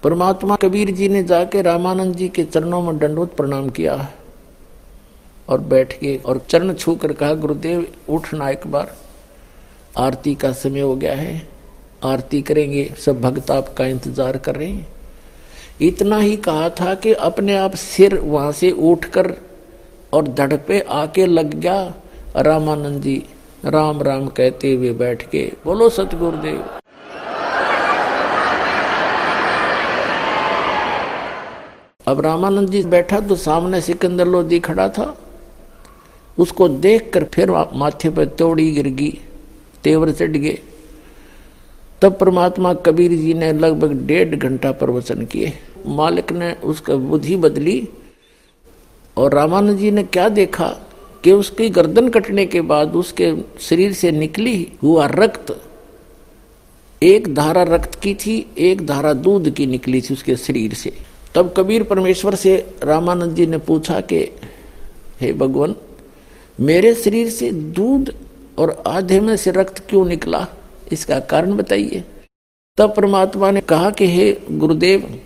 परमात्मा 0.07 0.57
कबीर 0.57 0.91
जी 0.91 1.09
ने 1.09 1.23
जाके 1.23 1.63
रामानंद 1.63 2.15
जी 2.17 2.29
के 2.29 2.43
चरणों 2.45 2.81
में 2.83 2.99
दंडोत 2.99 3.35
प्रणाम 3.37 3.69
किया 3.69 3.95
और 5.49 5.61
बैठ 5.63 5.93
के 5.93 6.15
और 6.17 6.39
चरण 6.51 6.73
छू 6.75 6.95
कर 6.95 7.13
कहा, 7.13 7.33
गुरुदेव 7.35 7.87
उठना 8.09 8.51
एक 8.51 8.67
बार। 8.67 8.95
आरती 9.99 10.35
का 10.35 10.53
समय 10.53 10.81
हो 10.81 10.95
गया 10.97 11.15
है। 11.15 11.49
आरती 12.05 12.43
करेंगे। 12.43 12.85
सब 12.99 13.21
भक्त 13.21 13.51
आपका 13.51 13.87
इंतज़ार 13.87 14.39
कर 14.39 14.57
रहे 14.57 14.69
हैं। 14.69 14.87
इतना 15.81 16.19
ही 16.19 16.37
कहा 16.39 16.69
था 16.71 16.95
कि 16.95 17.13
अपने 17.25 17.57
आप 17.57 17.75
सिर 17.75 18.19
वहाँ 18.19 18.53
से 18.53 18.71
उठकर 18.71 19.35
और 20.13 20.29
धड़ 20.29 20.57
पे 20.59 20.81
आके 20.81 21.27
लग 21.27 21.55
गया 21.55 21.95
रामानंद 22.39 23.03
जी। 23.03 23.23
राम 23.65 24.03
राम 24.03 24.29
कहते 24.29 24.73
हुए 24.73 24.93
बैठ 24.95 25.31
के 25.31 25.51
बोलो, 25.65 25.89
सतगुरुदेव। 25.91 26.65
अब 32.07 32.21
रामानंद 32.21 32.71
जी 32.71 32.83
बैठा 32.85 33.19
तो 33.21 33.37
सामने 33.37 33.81
सिकंदर 33.81 34.27
लोधी 34.27 34.59
खड़ा 34.61 34.89
था। 34.89 35.15
उसको 36.39 36.69
देखकर 36.69 37.25
फिर 37.25 37.51
माथे 37.51 38.11
पर 38.11 38.25
तोड़ी 38.39 38.71
गिर 38.71 38.89
गई, 38.89 39.19
तेवर 39.85 40.13
चढ़ 40.13 40.37
गए। 40.37 40.59
तब 42.03 42.17
परमात्मा 42.19 42.73
कबीर 42.87 43.13
जी 43.13 43.35
ने 43.35 43.53
लगभग 43.53 43.93
डेढ़ 44.07 44.35
घंटा 44.35 44.73
प्रवचन 44.73 45.25
किए। 45.25 45.53
मालिक 45.89 46.33
ने 46.33 46.53
उसका 46.65 46.97
बुद्धि 46.97 47.37
बदली 47.37 47.89
और 49.17 49.35
रामानंद 49.35 49.79
जी 49.79 49.91
ने 49.91 50.03
क्या 50.05 50.29
देखा 50.31 50.69
कि 51.25 51.33
उसकी 51.33 51.69
गर्दन 51.71 52.09
कटने 52.09 52.47
के 52.47 52.61
बाद 52.63 52.95
उसके 52.95 53.35
शरीर 53.61 53.93
से 53.93 54.13
निकली 54.13 54.57
हुआ 54.83 55.07
रक्त। 55.09 55.57
एक 57.03 57.35
धारा 57.35 57.63
रक्त 57.65 57.95
की 57.95 58.15
थी, 58.15 58.47
एक 58.59 58.87
धारा 58.87 59.13
दूध 59.15 59.51
की 59.51 59.67
निकली 59.67 60.01
थी 60.01 60.15
उसके 60.15 60.37
शरीर 60.37 60.75
से। 60.75 60.93
तब 61.37 61.55
कबीर 61.57 61.83
परमेश्वर 61.83 62.35
से 62.35 62.77
रामानंद 62.83 63.35
जी 63.35 63.47
ने 63.47 63.59
पूछा 63.59 64.01
कि, 64.01 64.17
हे 65.21 65.33
भगवान, 65.33 65.77
मेरे 66.61 66.95
शरीर 66.95 67.31
से 67.31 67.53
दूध 67.53 68.15
और 68.59 68.83
आधे 68.87 69.21
में 69.21 69.37
से 69.37 69.51
रक्त 69.51 69.79
क्यों 69.79 70.07
निकला? 70.07 70.49
इसका 70.93 71.21
कारण 71.21 71.57
बताइए. 71.57 72.05
तब 72.77 72.95
परमात्मा 72.97 73.51
ने 73.51 73.61
कहा 73.61 73.91
कि, 73.91 74.07
हे 74.07 74.41
गुरुदेव, 74.51 75.21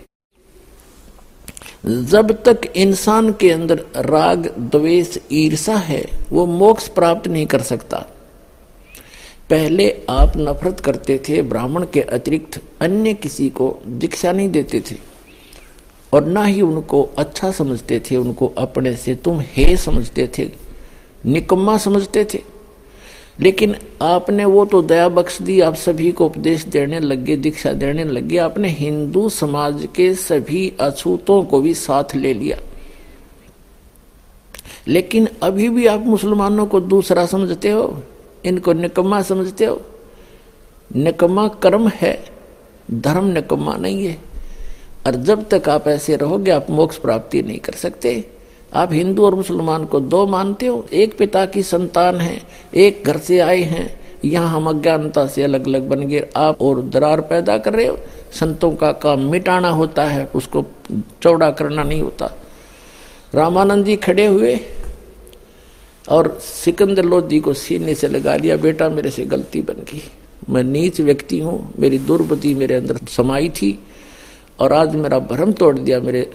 जब 1.85 2.43
तक 2.43 2.61
इंसान 2.75 3.33
के 3.33 3.51
अंदर 3.51 3.85
राग, 3.95 4.55
द्वेष 4.57 5.17
ईर्षा 5.31 5.75
है, 5.75 6.09
वो 6.29 6.45
मोक्ष 6.45 6.87
प्राप्त 6.87 7.27
नहीं 7.27 7.45
कर 7.45 7.61
सकता। 7.61 7.97
पहले 9.49 10.01
आप 10.09 10.33
नफरत 10.37 10.79
करते 10.79 11.21
थे, 11.29 11.41
ब्राह्मण 11.41 11.85
के 11.93 12.01
अतिरिक्त 12.01 12.61
अन्य 12.81 13.13
किसी 13.13 13.49
को 13.49 13.79
दीक्षा 13.87 14.31
नहीं 14.31 14.49
देते 14.49 14.79
थे। 14.79 15.10
और 16.13 16.25
ना 16.25 16.43
ही 16.45 16.61
उनको 16.61 17.09
अच्छा 17.17 17.51
समझते 17.51 17.99
थे, 17.99 18.15
उनको 18.15 18.47
अपने 18.57 18.95
से 18.95 19.15
तुम 19.15 19.39
हे 19.41 19.77
समझते 19.77 20.29
थे, 20.37 20.51
निकम्मा 21.25 21.77
समझते 21.77 22.25
थे। 22.33 22.43
लेकिन 23.39 23.75
आपने 24.01 24.45
वो 24.45 24.65
तो 24.65 24.81
दया 24.81 25.09
बख्श 25.09 25.41
दी, 25.41 25.61
आप 25.61 25.75
सभी 25.75 26.11
को 26.11 26.25
उपदेश 26.25 26.63
देने 26.63 26.99
लगे, 26.99 27.37
दीक्षा 27.37 27.73
देने 27.73 28.03
लगे, 28.03 28.37
आपने 28.37 28.69
हिंदू 28.69 29.29
समाज 29.29 29.87
के 29.95 30.13
सभी 30.15 30.73
अछूतों 30.79 31.43
को 31.43 31.61
भी 31.61 31.73
साथ 31.73 32.15
ले 32.15 32.33
लिया। 32.33 32.57
लेकिन 34.87 35.27
अभी 35.43 35.69
भी 35.69 35.85
आप 35.85 35.99
मुसलमानों 35.99 36.65
को 36.65 36.79
दूसरा 36.79 37.25
समझते 37.25 37.69
हो, 37.69 38.03
इनको 38.45 38.73
निकम्मा 38.73 39.21
समझते 39.21 39.65
हो। 39.65 39.81
निकम्मा 40.95 41.47
कर्म 41.47 41.87
है, 41.87 42.25
धर्म 42.91 43.25
निकम्मा 43.25 43.75
नहीं 43.75 44.05
है। 44.05 44.30
और 45.07 45.15
जब 45.15 45.49
तक 45.49 45.69
आप 45.69 45.87
ऐसे 45.87 46.15
रहोगे, 46.15 46.51
आप 46.51 46.69
मोक्ष 46.69 46.97
प्राप्ति 46.97 47.41
नहीं 47.41 47.59
कर 47.59 47.73
सकते। 47.73 48.29
आप 48.73 48.93
हिंदू 48.93 49.25
और 49.25 49.35
मुसलमान 49.35 49.85
को 49.85 49.99
दो 49.99 50.27
मानते 50.27 50.67
हो, 50.67 50.85
एक 50.93 51.17
पिता 51.17 51.45
की 51.45 51.63
संतान 51.63 52.15
है, 52.15 52.41
एक 52.75 53.03
घर 53.05 53.17
से 53.17 53.39
आए 53.39 53.61
हैं। 53.61 54.01
यहाँ 54.25 54.49
हम 54.49 54.69
अज्ञानता 54.69 55.27
से 55.27 55.43
अलग 55.43 55.67
अलग 55.67 55.87
बन 55.87 56.07
गए, 56.07 56.29
आप 56.35 56.61
और 56.61 56.81
दरार 56.81 57.21
पैदा 57.21 57.57
कर 57.57 57.73
रहे 57.73 57.85
हो। 57.85 57.97
संतों 58.39 58.71
का 58.71 58.91
काम 58.91 59.19
मिटाना 59.19 59.69
होता 59.69 60.03
है, 60.03 60.25
उसको 60.25 60.65
चौड़ा 61.21 61.51
करना 61.51 61.83
नहीं 61.83 62.01
होता। 62.01 62.31
रामानंद 63.35 63.85
जी 63.85 63.95
खड़े 63.95 64.25
हुए 64.25 64.59
और 66.09 66.39
सिकंदर 66.41 67.05
लोधी 67.05 67.39
को 67.39 67.53
सीने 67.53 67.95
से 67.95 68.07
लगा 68.07 68.35
लिया, 68.35 68.57
बेटा, 68.57 68.89
मेरे 68.89 69.09
से 69.09 69.25
गलती 69.25 69.61
बन 69.61 69.73
गई। 69.73 70.03
मैं 70.49 70.63
नीच 70.63 71.01
व्यक्ति 71.01 71.39
हूँ, 71.39 71.73
मेरी 71.79 71.99
दुर्बती 71.99 72.53
मेरे 72.55 72.75
अंदर 72.75 72.97
समाई 73.09 73.49
थी। 73.49 73.79
और 74.59 74.73
आज 74.73 74.95
मेरा 74.95 75.19
भ्रम 75.19 75.51
तोड़ 75.51 75.77
दिया 75.79 75.99
मेरे 75.99 76.29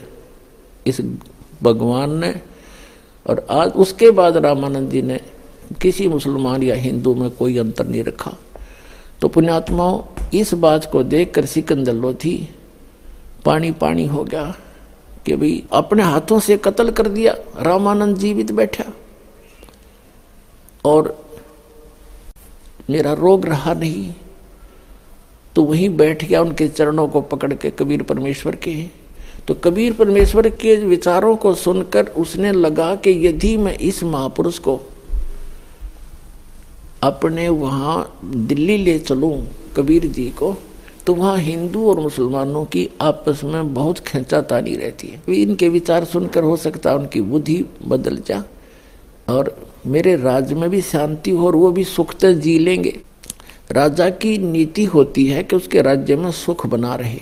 इस 0.86 1.00
भगवान 1.62 2.18
ने 2.18 2.34
और 3.26 3.46
आज 3.50 3.72
उसके 3.72 4.10
बाद 4.10 4.36
रामानंद 4.36 4.90
जी 4.90 5.02
ने 5.02 5.20
किसी 5.82 6.08
मुसलमान 6.08 6.62
या 6.62 6.74
हिंदू 6.74 7.14
में 7.14 7.30
कोई 7.30 7.58
अंतर 7.58 7.86
नहीं 7.86 8.04
रखा। 8.04 8.32
तो 9.20 9.28
पुण्यात्माओं, 9.28 10.02
इस 10.34 10.54
बात 10.54 10.90
को 10.92 11.02
देख 11.02 11.34
कर 11.34 11.46
सिकंदर 11.46 11.92
लोधी 11.92 12.36
पानी 13.44 13.72
पानी 13.72 14.06
हो 14.06 14.24
गया 14.24 14.54
कि 15.26 15.36
भाई 15.36 15.62
अपने 15.72 16.02
हाथों 16.02 16.38
से 16.40 16.56
कत्ल 16.56 16.90
कर 16.90 17.08
दिया, 17.08 17.34
रामानंद 17.58 18.16
जीवित 18.16 18.52
बैठा। 18.52 18.84
और 20.84 21.26
मेरा 22.90 23.12
रोग 23.12 23.46
रहा 23.46 23.74
नहीं 23.74 24.12
तो 25.56 25.62
वहीं 25.62 25.88
बैठ 25.96 26.24
गया, 26.24 26.40
उनके 26.40 26.68
चरणों 26.68 27.08
को 27.08 27.20
पकड़ 27.20 27.54
के 27.54 27.70
कबीर 27.70 28.02
परमेश्वर 28.02 28.56
के 28.56 28.74
तो 29.48 29.54
कबीर 29.54 29.92
परमेश्वर 29.92 30.48
के 30.48 30.76
विचारों 30.76 31.36
को 31.36 31.54
सुनकर 31.54 32.06
उसने 32.06 32.52
लगा 32.52 32.94
कि 32.94 33.10
यदि 33.26 33.56
मैं 33.56 33.78
इस 33.78 34.02
महापुरुष 34.04 34.58
को 34.58 34.80
अपने 37.02 37.48
वहाँ 37.48 38.20
दिल्ली 38.24 38.76
ले 38.76 38.98
चलूँ 38.98 39.46
कबीर 39.76 40.06
जी 40.06 40.30
को 40.30 40.54
तो 41.06 41.14
वहाँ 41.14 41.36
हिंदू 41.38 41.88
और 41.90 42.00
मुसलमानों 42.00 42.64
की 42.64 42.88
आपस 43.00 43.40
में 43.44 43.74
बहुत 43.74 43.98
खेचातानी 43.98 44.74
रहती 44.74 45.08
है। 45.08 45.34
इनके 45.34 45.68
विचार 45.68 46.04
सुनकर 46.04 46.42
हो 46.42 46.56
सकता 46.56 46.90
है 46.90 46.96
उनकी 46.96 47.20
बुद्धि 47.20 47.64
बदल 47.86 48.22
जा 48.26 48.42
और 49.28 49.70
मेरे 49.86 50.16
राज्य 50.16 50.54
में 50.54 50.70
भी 50.70 50.80
शांति 50.82 51.30
हो 51.30 51.46
और 51.46 51.56
वो 51.56 51.70
भी 51.70 51.84
सुख 51.84 52.14
जी 52.24 52.58
लेंगे। 52.58 53.00
राजा 53.72 54.10
की 54.10 54.38
नीति 54.38 54.84
होती 54.84 55.26
है 55.26 55.42
कि 55.42 55.56
उसके 55.56 55.82
राज्य 55.82 56.16
में 56.16 56.30
सुख 56.30 56.66
बना 56.66 56.94
रहे। 56.94 57.20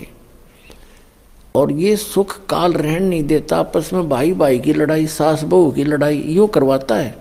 और 1.55 1.71
ये 1.71 1.95
सुख 1.95 2.45
काल 2.45 2.73
रहन 2.73 3.03
नहीं 3.03 3.23
देता 3.23 3.57
आपस 3.57 3.89
में 3.93 4.09
भाई 4.09 4.31
भाई 4.31 4.59
की 4.59 4.73
लड़ाई 4.73 5.07
सास 5.07 5.43
बहू 5.43 5.71
की 5.71 5.83
लड़ाई 5.83 6.23
यो 6.27 6.47
करवाता 6.47 6.95
है। 6.95 7.17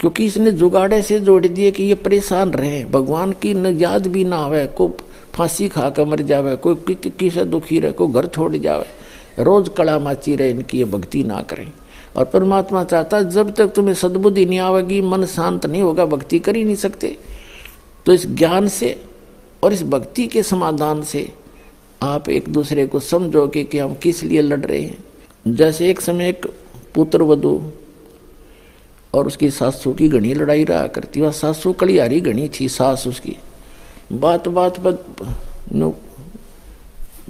क्योंकि 0.00 0.26
इसने 0.26 0.52
जुगाड़े 0.52 1.02
से 1.02 1.20
जोड़ 1.20 1.46
दिए 1.46 1.70
कि 1.70 1.84
ये 1.84 1.94
परेशान 1.94 2.50
रहे। 2.50 2.84
भगवान 2.84 3.32
की 3.32 3.54
न 3.54 3.66
याद 3.66 4.06
भी 4.06 4.24
ना 4.24 4.36
आवे 4.36 4.66
को 4.66 4.92
फांसी 5.34 5.68
खा 5.68 5.90
कर 5.90 6.04
मर 6.04 6.20
जावे 6.22 6.56
कोई 6.56 6.74
कि, 6.74 6.94
कि, 6.94 7.10
किसे 7.10 7.44
दुखी 7.44 7.80
रहे 7.80 7.92
को 7.92 8.08
घर 8.08 8.26
छोड़ 8.26 8.56
जावे। 8.56 8.86
रोज 9.42 9.70
कड़ा 9.76 9.98
माची 9.98 10.36
रहे 10.36 10.50
इनकी 10.50 10.78
ये 10.78 10.84
भक्ति 10.84 11.24
ना 11.24 11.42
करें। 11.42 11.72
और 12.16 12.24
परमात्मा 12.24 12.84
चाहता 12.84 13.22
जब 13.22 13.54
तक 13.54 13.66
तुम्हें 13.66 13.94
सदबुद्धि 13.94 14.46
नहीं 14.46 14.58
आवेगी 14.58 15.00
मन 15.00 15.24
शांत 15.24 15.66
नहीं 15.66 15.82
होगा 15.82 16.04
भक्ति 16.04 16.38
कर 16.38 16.56
ही 16.56 16.64
नहीं 16.64 16.76
सकते। 16.76 17.18
तो 18.06 18.12
इस 18.12 18.26
ज्ञान 18.26 18.68
से 18.68 19.02
और 19.62 19.72
इस 19.72 19.82
भक्ति 19.82 20.26
के 20.26 20.42
समाधान 20.42 21.02
से 21.02 21.32
आप 22.02 22.28
एक 22.28 22.48
दूसरे 22.48 22.86
को 22.86 23.00
समझोगे 23.00 23.64
कि 23.64 23.78
हम 23.78 23.94
किस 23.94 24.22
लिए 24.22 24.42
लड़ 24.42 24.60
रहे 24.60 24.80
हैं। 24.82 25.54
जैसे 25.54 25.90
एक 25.90 26.00
समय 26.00 26.28
एक 26.28 26.46
पुत्र 26.94 27.22
वधु 27.22 27.60
और 29.14 29.26
उसकी 29.26 29.50
सासू 29.50 29.92
की 29.92 30.08
घनी 30.08 30.34
लड़ाई 30.34 30.64
रहा 30.64 30.86
करती, 30.86 31.20
वह 31.20 31.30
सासू 31.30 31.72
कलियारी 31.72 32.20
घनी 32.20 32.48
थी, 32.48 32.68
सास 32.68 33.06
उसकी। 33.06 33.36
बात 34.12 34.48
बात 34.48 34.78
पर 34.78 34.92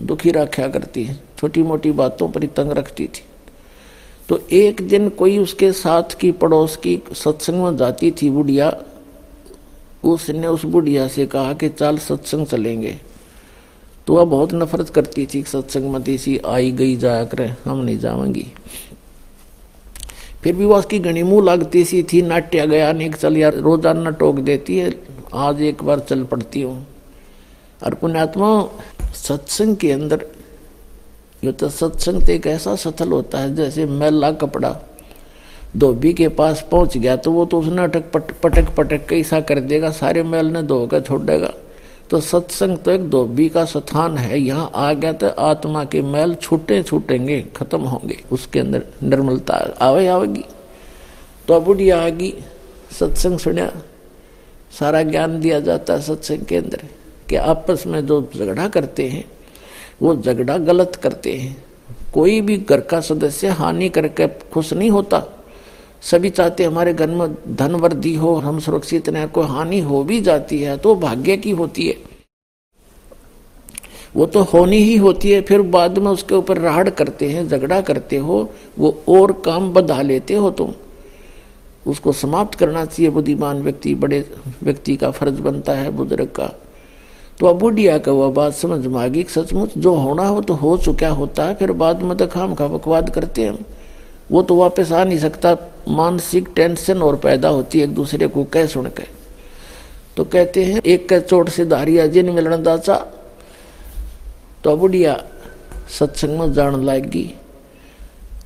दुखी 0.00 0.30
रखा 0.30 0.68
करती 0.68 1.04
है 1.04 1.18
छोटी 1.38 1.62
मोटी 1.62 1.90
बातों 1.92 2.28
पर 2.28 2.42
ही 2.42 2.48
तंग 2.48 2.72
रखती 2.72 3.06
थी। 3.06 3.22
तो 4.28 4.40
एक 4.52 4.80
दिन 4.82 5.08
कोई 5.08 5.38
उसके 5.38 5.72
साथ 5.72 6.18
की 6.20 6.30
पड़ोस 6.32 6.76
की 6.76 7.00
सत्संग 7.14 7.62
में 7.64 7.76
जाती 7.76 8.10
थी, 8.10 8.30
बुढ़िया 8.30 8.70
उसने 10.02 10.46
उस 10.46 10.64
बुढ़िया 10.64 11.06
से 11.08 11.26
कहा 11.26 11.52
कि 11.52 11.68
चल 11.68 11.98
सत्संग 11.98 12.46
चलेंगे। 12.46 12.98
तो 14.06 14.14
वह 14.14 14.24
बहुत 14.24 14.52
नफरत 14.54 14.88
करती 14.88 15.26
थी 15.26 15.42
सत्संग 15.42 15.92
मती 15.92 16.16
सी 16.18 16.36
आई 16.38 16.70
गई 16.72 16.96
जाया 16.96 17.24
करे, 17.24 17.46
हम 17.64 17.78
नहीं 17.78 17.98
जावेंगी। 17.98 18.46
फिर 20.42 20.56
भी 20.56 20.64
वह 20.64 20.78
उसकी 20.78 20.98
घनी 20.98 21.22
मुँह 21.22 21.44
लगती 21.44 21.84
सी 21.84 22.02
थी, 22.02 22.22
नाट्या 22.22 22.64
गया 22.66 22.92
नहीं 22.92 23.10
चल 23.10 23.36
यार, 23.36 23.54
रोज़ाना 23.54 24.10
टोक 24.10 24.36
देती 24.36 24.78
है, 24.78 24.92
आज 25.34 25.60
एक 25.62 25.82
बार 25.84 26.00
चल 26.00 26.24
पड़ती 26.24 26.62
हूँ। 26.62 26.86
और 27.84 27.94
पुण्यात्मा, 27.94 28.68
सत्संग 29.14 29.76
के 29.76 29.90
अंदर, 29.92 30.24
ये 31.44 31.52
तो 31.52 31.68
सत्संग 31.68 32.22
तो 32.22 32.32
एक 32.32 32.46
ऐसा 32.46 32.74
सथल 32.76 33.12
होता 33.12 33.38
है 33.38 33.54
जैसे 33.54 33.86
मैला 33.86 34.30
कपड़ा। 34.32 34.76
धोबी 35.76 36.12
के 36.12 36.28
पास 36.28 36.66
पहुँच 36.70 36.96
गया 36.98 37.16
तो 37.16 37.32
वो 37.32 37.44
तो 37.44 37.58
उसने 37.60 37.82
अटक 37.82 38.10
पट, 38.12 38.32
पटक 38.42 38.74
पटक 38.76 39.06
के 39.08 39.18
ऐसा 39.20 39.40
कर 39.40 39.60
देगा 39.60 39.90
सारे 39.90 40.22
मैल 40.22 40.46
ने 40.46 40.62
धो 40.62 40.86
कर 40.86 41.00
छोड़ 41.00 41.20
देगा। 41.22 41.52
तो 42.10 42.20
सत्संग 42.20 42.78
तो 42.78 42.90
एक 42.90 43.08
धोबी 43.10 43.48
का 43.48 43.64
स्थान 43.64 44.16
है 44.18 44.40
यहाँ 44.40 44.70
आ 44.74 44.92
गया 44.92 45.12
तो 45.12 45.28
आत्मा 45.28 45.84
के 45.84 46.02
मैल 46.02 46.34
छूटे 46.34 46.82
छूटेंगे 46.82 47.40
खत्म 47.56 47.80
होंगे 47.80 48.18
उसके 48.32 48.60
अंदर 48.60 48.86
निर्मलता 49.02 49.54
आवे 49.80 50.06
आवेगी। 50.08 50.44
तो 51.48 51.60
बुढ़िया 51.60 52.00
आएगी 52.00 52.34
सत्संग 52.98 53.38
सुनिया 53.38 53.70
सारा 54.78 55.02
ज्ञान 55.02 55.40
दिया 55.40 55.60
जाता 55.60 55.94
है 55.94 56.00
सत्संग 56.02 56.44
के 56.46 56.56
अंदर 56.56 56.86
कि 57.28 57.36
आपस 57.36 57.86
में 57.86 58.06
जो 58.06 58.20
झगड़ा 58.36 58.68
करते 58.68 59.08
हैं 59.08 59.24
वो 60.02 60.16
झगड़ा 60.16 60.56
गलत 60.58 60.96
करते 60.96 61.36
हैं। 61.36 61.56
कोई 62.14 62.40
भी 62.40 62.56
घर 62.58 62.80
का 62.80 63.00
सदस्य 63.00 63.48
हानि 63.48 63.88
करके 63.88 64.26
खुश 64.52 64.72
नहीं 64.72 64.90
होता 64.90 65.18
सभी 66.02 66.30
चाहते 66.30 66.64
हमारे 66.64 66.92
घर 66.94 67.06
में 67.06 67.34
धन 67.56 67.74
वृद्धि 67.74 68.14
हो 68.14 68.34
हम 68.34 68.58
सुरक्षित 68.58 69.08
रहे, 69.08 69.26
कोई 69.26 69.46
हानि 69.46 69.80
हो 69.80 70.02
भी 70.04 70.20
जाती 70.20 70.58
है 70.58 70.76
तो 70.76 70.94
भाग्य 70.94 71.36
की 71.36 71.50
होती 71.50 71.88
है। 71.88 71.96
वो 74.16 74.26
तो 74.26 74.42
होनी 74.42 74.76
ही 74.76 74.96
होती 74.96 75.30
है, 75.30 75.40
फिर 75.42 75.62
बाद 75.62 75.98
में 75.98 76.10
उसके 76.10 76.34
ऊपर 76.34 76.58
राहड़ 76.58 76.88
करते 76.90 77.28
हैं, 77.30 77.46
झगड़ा 77.48 77.80
करते 77.80 78.16
हो, 78.16 78.50
वो 78.78 79.02
और 79.08 79.32
काम 79.44 79.72
बधा 79.72 80.00
लेते 80.02 80.34
हो 80.34 80.50
तुम। 80.50 80.72
उसको 81.86 82.12
समाप्त 82.12 82.58
करना 82.58 82.84
चाहिए, 82.84 83.10
बुद्धिमान 83.10 83.62
व्यक्ति, 83.62 83.94
बड़े 83.94 84.24
व्यक्ति 84.62 84.96
का 84.96 85.10
फ़र्ज़ 85.10 85.40
बनता 85.40 85.72
है, 85.72 85.90
बुज़ुर्ग 85.90 86.28
का। 86.28 86.52
तो 87.40 87.46
अब 87.46 87.58
बुढ़िया 87.58 87.98
का 87.98 88.12
वह 88.12 88.30
बात 88.30 88.54
समझ 88.54 88.86
में 88.86 89.24
सचमुच 89.24 89.78
जो 89.78 89.94
होना 89.94 90.26
हो 90.26 90.40
तो 90.40 90.54
हो 90.54 90.76
चुका 90.76 91.08
होता 91.08 91.44
है, 91.44 91.54
फिर 91.54 91.72
बाद 91.72 92.02
में 92.02 92.16
तो 92.16 92.26
खाम 92.26 92.54
खा 92.54 92.66
बकवाद 92.68 93.10
करते 93.10 93.42
हैं। 93.42 93.58
वो 94.30 94.42
तो 94.42 94.56
वापस 94.56 94.92
आ 94.92 95.04
नहीं 95.04 95.18
सकता 95.18 95.54
मानसिक 95.88 96.48
टेंशन 96.56 97.02
और 97.02 97.16
पैदा 97.16 97.48
होती 97.48 97.78
है 97.78 97.84
एक 97.84 97.94
दूसरे 97.94 98.26
को 98.26 98.44
कह 98.44 98.66
सुन 98.66 98.86
के 98.88 99.02
तो 100.16 100.24
कहते 100.24 100.64
हैं, 100.64 100.80
एक 100.82 101.08
के 101.08 101.20
चोट 101.20 101.48
से 101.48 101.64
धारिया 101.64 102.06
जिन 102.06 102.30
मिलन 102.30 102.62
दाचा। 102.62 102.94
तो 104.64 104.76
बुढ़िया 104.76 105.22
सत्संग 105.98 106.38
में 106.38 106.52
जान 106.52 106.84
लाएगी 106.84 107.32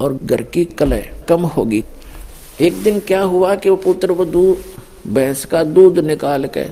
और 0.00 0.18
घर 0.24 0.42
की 0.44 0.64
कलह 0.64 1.06
कम 1.28 1.42
होगी। 1.46 1.82
एक 2.60 2.82
दिन 2.82 3.00
क्या 3.00 3.22
हुआ 3.22 3.54
कि 3.54 3.70
वो 3.70 3.76
पुत्र 3.76 4.12
वधु 4.12 4.56
भैंस 5.06 5.44
का 5.44 5.62
दूध 5.64 5.98
निकाल 5.98 6.46
के 6.48 6.64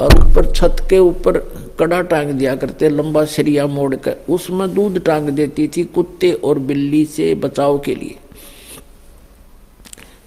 और 0.00 0.18
ऊपर 0.20 0.50
छत 0.52 0.86
के 0.90 0.98
ऊपर 0.98 1.38
कड़ा 1.78 2.00
टांग 2.02 2.30
दिया 2.30 2.54
करते, 2.56 2.88
लंबा 2.88 3.24
सरिया 3.26 3.66
मोड़ 3.66 3.94
कर 3.96 4.16
उसमें 4.28 4.74
दूध 4.74 5.04
टांग 5.04 5.28
देती 5.30 5.68
थी 5.68 5.84
कुत्ते 5.84 6.32
और 6.34 6.58
बिल्ली 6.60 7.04
से 7.06 7.34
बचाव 7.36 7.78
के 7.78 7.94
लिए। 7.94 8.16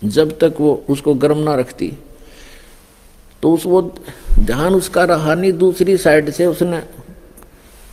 जब 0.01 0.37
तक 0.39 0.55
वो 0.59 0.73
उसको 0.89 1.13
गर्म 1.15 1.37
ना 1.37 1.55
रखती। 1.55 1.91
तो 3.43 3.53
उस 3.53 3.65
वो 3.65 3.81
ध्यान 4.39 4.75
उसका 4.75 5.03
रहा 5.03 5.33
नहीं, 5.35 5.51
दूसरी 5.53 5.97
साइड 5.97 6.29
से 6.29 6.45
उसने 6.45 6.81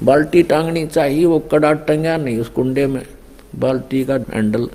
बाल्टी 0.02 0.42
टांगनी 0.42 0.86
चाहिए, 0.86 1.24
वो 1.24 1.38
कड़ा 1.40 1.72
टंगा 1.72 2.16
नहीं 2.16 2.38
उस 2.38 2.48
कुंडे 2.48 2.86
में, 2.86 3.06
बाल्टी 3.56 4.04
का 4.04 4.14
हैंडल। 4.32 4.68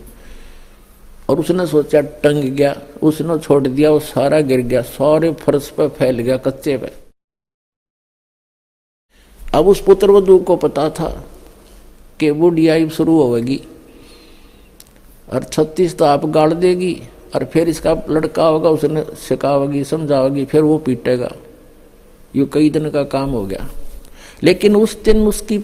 और 1.29 1.39
उसने 1.39 1.65
सोचा 1.67 2.01
टंग 2.01 2.43
गया, 2.43 2.75
उसने 3.01 3.37
छोड़ 3.39 3.67
दिया, 3.67 3.91
वो 3.91 3.99
सारा 3.99 4.39
गिर 4.41 4.61
गया, 4.61 4.81
सारे 4.81 5.31
फर्श 5.33 5.69
पर 5.69 5.89
फैल 5.89 6.19
गया 6.19 6.37
कच्चे 6.37 6.77
पे। 6.77 6.91
अब 9.41 9.67
उस 9.67 9.81
पुत्र 9.81 10.11
वधु 10.11 10.37
को 10.39 10.55
पता 10.55 10.89
था 10.89 11.09
कि 12.19 12.29
वो 12.29 12.39
बुढ़ियाई 12.39 12.89
शुरू 12.89 13.21
होगी 13.21 13.61
और 15.33 15.43
छत्तीस 15.43 15.97
तो 15.97 16.05
आप 16.05 16.25
गाड़ 16.25 16.53
देगी। 16.53 17.01
और 17.35 17.45
फिर 17.45 17.69
इसका 17.69 17.95
लड़का 18.09 18.43
होगा, 18.43 18.69
उसने 18.69 19.03
सिखाओगी 19.03 19.83
समझाओगी 19.83 20.45
फिर 20.45 20.61
वो 20.61 20.77
पीटेगा। 20.77 21.31
ये 22.35 22.49
कई 22.53 22.69
दिन 22.69 22.89
का 22.89 23.03
काम 23.03 23.29
हो 23.29 23.45
गया। 23.45 23.67
लेकिन 24.43 24.75
उस 24.75 25.03
दिन 25.03 25.27
उसकी 25.27 25.59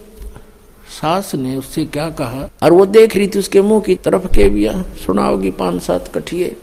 सास 1.01 1.35
ने 1.35 1.55
उससे 1.55 1.85
क्या 1.85 2.09
कहा? 2.09 2.49
और 2.63 2.73
वो 2.73 2.85
देख 2.85 3.17
रही 3.17 3.27
थी 3.27 3.39
उसके 3.39 3.61
मुँह 3.61 3.81
की 3.81 3.95
तरफ़ 3.95 4.27
के 4.27 4.49
भी 4.49 4.69
सुनाओगी 4.75 5.51
पाँच 5.51 5.81
सात 5.81 6.07
कठिए। 6.07 6.55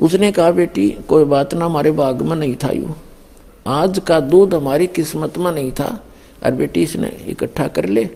उसने 0.00 0.32
कहा, 0.32 0.50
बेटी, 0.50 0.90
कोई 1.08 1.24
बात 1.24 1.54
ना, 1.54 1.64
हमारे 1.64 1.90
बाग 1.90 2.22
में 2.22 2.36
नहीं 2.36 2.54
था 2.54 2.70
यू। 2.70 2.86
आज 3.66 4.02
का 4.06 4.20
दूध 4.20 4.54
हमारी 4.54 4.86
किस्मत 4.86 5.38
में 5.38 5.52
नहीं 5.52 5.72
था। 5.72 6.04
और 6.44 6.50
बेटी, 6.50 6.82
इसने 6.82 7.08
इकट्ठा 7.08 7.68
कर 7.68 7.84
ले। 7.84 8.08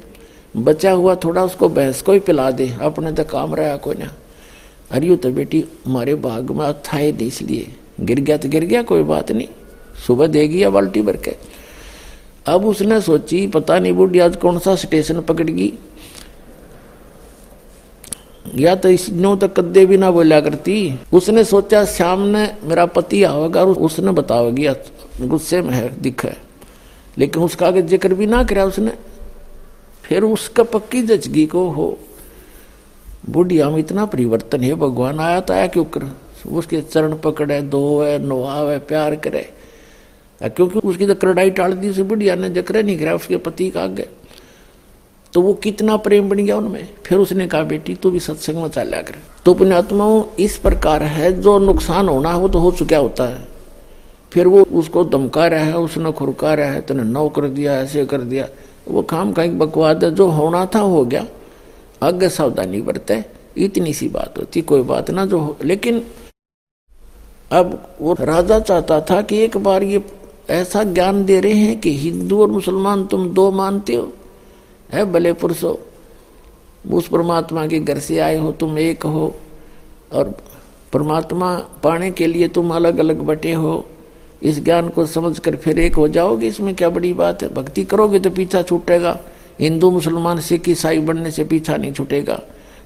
बचा 0.56 0.92
हुआ 0.92 1.14
थोड़ा, 1.14 1.44
उसको 1.44 1.68
भैंस 1.68 2.02
को 2.02 2.12
ही 2.12 2.18
पिला 2.18 2.50
दे। 2.50 2.76
अपने 2.80 3.12
तो 3.12 3.24
काम 3.24 3.54
रहा 3.54 3.76
कोई 3.76 3.94
ना। 3.94 4.12
अरे 4.94 5.06
यू 5.06 5.16
तो 5.16 5.30
बेटी 5.32 5.64
हमारे 5.86 6.14
बाग 6.16 6.50
में 6.52 6.72
था 6.82 6.98
इसलिए। 6.98 7.66
गिर 8.00 8.20
गया 8.20 8.36
तो 8.36 8.48
गिर 8.48 8.64
गया, 8.64 8.82
कोई 8.82 9.02
बात 9.04 9.32
नहीं। 9.32 9.48
सुबह 10.06 10.26
देगी 10.26 10.62
या 10.62 10.70
बाल्टी 10.70 11.02
भर 11.02 11.16
के। 11.18 11.34
अब 12.46 12.64
उसने 12.66 13.00
सोची, 13.00 13.46
पता 13.46 13.78
नहीं 13.78 13.92
बूढ़ी 13.92 14.18
आज 14.18 14.36
कौन 14.36 14.58
सा 14.58 14.74
स्टेशन 14.76 15.20
पकड़गी 15.22 15.72
या 18.56 18.74
तो 18.74 18.88
इस 18.88 19.08
नो 19.10 19.34
तक 19.36 19.54
कद्दे 19.56 19.84
भी 19.86 19.96
ना 19.96 20.10
बोला 20.10 20.40
करती। 20.40 20.74
उसने 21.12 21.44
सोचा, 21.44 21.84
शाम 21.86 22.20
ने 22.26 22.44
मेरा 22.64 22.86
पति 22.88 23.22
आओगा 23.24 23.60
और 23.60 23.76
उसने 23.78 24.12
बताओगी 24.12 24.68
गुस्से 25.20 25.62
में 25.62 25.74
है, 25.74 25.88
दिख 26.02 26.24
है। 26.24 26.36
लेकिन 27.18 27.42
उसका 27.42 27.66
आगे 27.66 27.82
ज़िक्र 27.84 28.14
भी 28.14 28.26
ना 28.26 28.42
करा 28.44 28.64
उसने, 28.64 28.92
फिर 30.04 30.22
उसका 30.24 30.62
पक्की 30.64 31.02
जचगी 31.04 31.46
को 31.46 31.68
हो। 31.70 31.96
बुढ़िया 33.30 33.68
में 33.70 33.78
इतना 33.78 34.04
परिवर्तन 34.04 34.60
है, 34.60 34.74
भगवान 34.74 35.20
आया 35.20 35.40
तो 35.40 35.54
आया 35.54 35.66
क्यों 35.66 35.84
कर? 35.84 36.10
उसके 36.52 36.80
चरण 36.80 37.16
पकड़े, 37.16 37.60
दो 37.60 38.02
है 38.02 38.18
नवावे 38.18 38.78
प्यार 38.78 39.14
करे। 39.16 39.48
क्योंकि 40.40 40.78
उसकी 40.78 41.06
तो 41.06 41.14
करडाई 41.14 41.50
टाल 41.50 41.72
दी 41.72 41.90
उसे, 41.90 42.02
बुढ़िया 42.02 42.34
ने 42.34 42.50
जकरे 42.50 42.82
नहीं 42.82 42.98
करा, 42.98 43.14
उसके 43.14 43.36
पति 43.36 43.70
का 43.70 43.82
आगे 43.82 44.08
तो 45.32 45.40
वो 45.42 45.52
कितना 45.54 45.96
प्रेम 45.96 46.28
बन 46.28 46.36
गया 46.36 46.56
उनमें? 46.56 46.88
फिर 47.04 47.18
उसने 47.18 47.46
कहा, 47.46 47.62
बेटी, 47.62 47.94
तू 47.94 48.10
भी 48.10 48.20
सत्संग 48.20 48.56
में 48.56 48.68
चला 48.68 49.00
कर। 49.02 49.14
तो 49.44 49.54
पुण्यात्माओं, 49.54 50.22
इस 50.38 50.56
प्रकार 50.56 51.02
है, 51.02 51.32
जो 51.40 51.58
नुकसान 51.58 52.08
होना 52.08 52.32
हो 52.32 52.48
तो 52.48 52.58
हो 52.58 52.70
चुका 52.70 52.98
होता 52.98 53.24
है। 53.24 53.48
फिर 54.32 54.46
वो 54.46 54.62
उसको 54.62 55.04
धमका 55.04 55.46
रहा 55.46 55.60
है, 55.60 55.78
उसने 55.78 56.12
खुरका 56.12 56.54
रहा 56.54 56.66
है, 56.66 56.80
तेने 56.80 57.02
नौ 57.02 57.28
कर 57.28 57.48
दिया, 57.48 57.74
ऐसे 57.74 58.04
कर 58.06 58.20
दिया। 58.20 58.48
वो 58.88 59.02
काम 59.02 59.32
का 59.32 59.42
एक 59.42 59.58
बकवाद 59.58 60.04
है, 60.04 60.14
जो 60.14 60.28
होना 60.28 60.66
था, 60.66 60.78
हो 60.78 61.04
गया। 61.04 61.26
आगे 62.02 62.28
सावधानी 62.28 62.80
बरते, 62.80 63.24
इतनी 63.56 63.94
सी 63.94 64.08
बात 64.08 64.38
होती, 64.38 64.62
कोई 64.62 64.82
बात 64.82 65.10
ना 65.10 65.26
जो 65.26 65.38
हो। 65.38 65.56
लेकिन 65.64 66.06
अब 67.52 67.96
वो 68.00 68.16
राजा 68.20 68.60
चाहता 68.60 69.00
था 69.00 69.22
कि 69.22 69.36
एक 69.36 69.56
बार 69.56 69.82
ये 69.82 70.04
ऐसा 70.50 70.82
ज्ञान 70.82 71.24
दे 71.24 71.40
रहे 71.40 71.52
हैं 71.52 71.80
कि 71.80 71.98
हिंदू 71.98 72.42
और 72.42 72.48
मुसलमान 72.48 73.06
तुम 73.06 73.28
दो 73.28 73.50
मानते 73.50 73.94
हो। 73.94 74.12
है, 74.92 75.04
भले 75.04 75.32
पुरुषो, 75.32 75.86
उस 76.92 77.08
परमात्मा 77.08 77.66
के 77.66 77.78
घर 77.78 77.98
से 77.98 78.18
आए 78.18 78.36
हो, 78.36 78.52
तुम 78.52 78.78
एक 78.78 79.02
हो, 79.02 79.34
और 80.12 80.38
परमात्मा 80.92 81.56
पाने 81.56 82.10
के 82.10 82.26
लिए 82.26 82.48
तुम 82.48 82.74
अलग 82.74 82.98
अलग 82.98 83.18
बटे 83.18 83.52
हो। 83.52 83.86
इस 84.42 84.64
ज्ञान 84.64 84.88
को 84.88 85.06
समझकर 85.06 85.56
फिर 85.56 85.78
एक 85.78 85.94
हो 85.94 86.08
जाओगे, 86.08 86.46
इसमें 86.46 86.74
क्या 86.74 86.90
बड़ी 86.90 87.12
बात 87.12 87.42
है? 87.42 87.54
भक्ति 87.54 87.84
करोगे 87.84 88.20
तो 88.20 88.30
पीछा 88.30 88.62
छूटेगा। 88.62 89.20
हिंदू 89.60 89.90
मुसलमान 89.90 90.40
सिख 90.40 90.68
ईसाई 90.68 90.98
बनने 90.98 91.30
से 91.30 91.44
पीछा 91.44 91.76
नहीं 91.76 91.92
छूटेगा। 91.92 92.40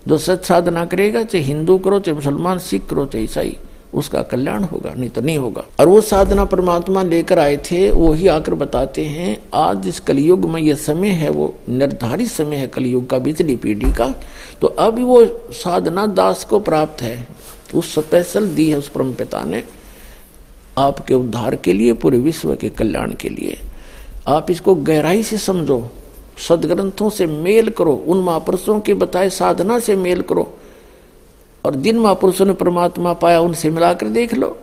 जो 0.08 0.18
सच 0.18 0.44
साधना 0.44 0.84
करेगा, 0.84 1.22
चाहे 1.22 1.44
हिंदू 1.44 1.78
करो, 1.78 2.00
चाहे 2.00 2.14
मुसलमान 2.14 2.58
सिख 2.58 2.86
करो, 2.86 3.06
चाहे 3.06 3.24
ईसाई, 3.24 3.56
उसका 3.94 4.22
कल्याण 4.22 4.64
होगा, 4.64 4.94
नहीं 4.94 5.10
तो 5.10 5.20
नहीं 5.20 5.38
होगा। 5.38 5.64
और 5.80 5.88
वो 5.88 6.00
साधना 6.00 6.44
परमात्मा 6.44 7.02
लेकर 7.02 7.38
आए 7.38 7.56
थे, 7.56 7.90
वो 7.90 8.12
ही 8.12 8.28
आकर 8.28 8.54
बताते 8.54 9.04
हैं, 9.04 9.38
आज 9.54 9.88
इस 9.88 10.00
कलयुग 10.00 10.50
में 10.50 10.62
ये 10.62 10.74
समय 10.74 11.08
है, 11.08 11.30
वो 11.30 11.54
निर्धारित 11.68 12.28
समय 12.28 12.56
है 12.56 12.66
कलयुग 12.66 13.10
का 13.10 13.18
बिजली 13.18 13.56
पीढ़ी 13.56 13.92
का। 13.92 14.14
तो 14.60 14.66
अब 14.66 14.98
वो 14.98 15.26
साधना 15.50 16.06
दास 16.06 16.44
को 16.44 16.60
प्राप्त 16.60 17.02
है। 17.02 17.28
उस 17.74 17.94
स्पेशल 17.94 18.48
दी 18.48 18.70
है 18.70 18.78
उस 18.78 18.88
परम 18.88 19.12
पिता 19.12 19.44
ने, 19.44 19.64
आपके 20.78 21.14
उद्धार 21.14 21.56
के 21.56 21.72
लिए, 21.72 21.92
पूरे 21.92 22.18
विश्व 22.18 22.54
के 22.54 22.68
कल्याण 22.68 23.12
के 23.12 23.28
लिए। 23.28 23.58
आप 24.28 24.50
इसको 24.50 24.74
गहराई 24.74 25.22
से 25.22 25.38
समझो। 25.38 25.90
सदग्रंथों 26.38 27.10
से 27.10 27.26
मेल 27.26 27.68
करो, 27.68 27.94
उन 28.06 28.20
महापुरुषों 28.20 28.80
के 28.80 28.94
बताए 28.94 29.30
साधना 29.30 29.78
से 29.78 29.96
मेल 29.96 30.22
करो, 30.22 30.52
और 31.64 31.74
जिन 31.74 31.98
महापुरुषों 31.98 32.46
ने 32.46 32.52
परमात्मा 32.52 33.12
पाया 33.12 33.40
उनसे 33.40 33.70
मिलाकर 33.70 34.08
देख 34.08 34.34
लो। 34.34 34.56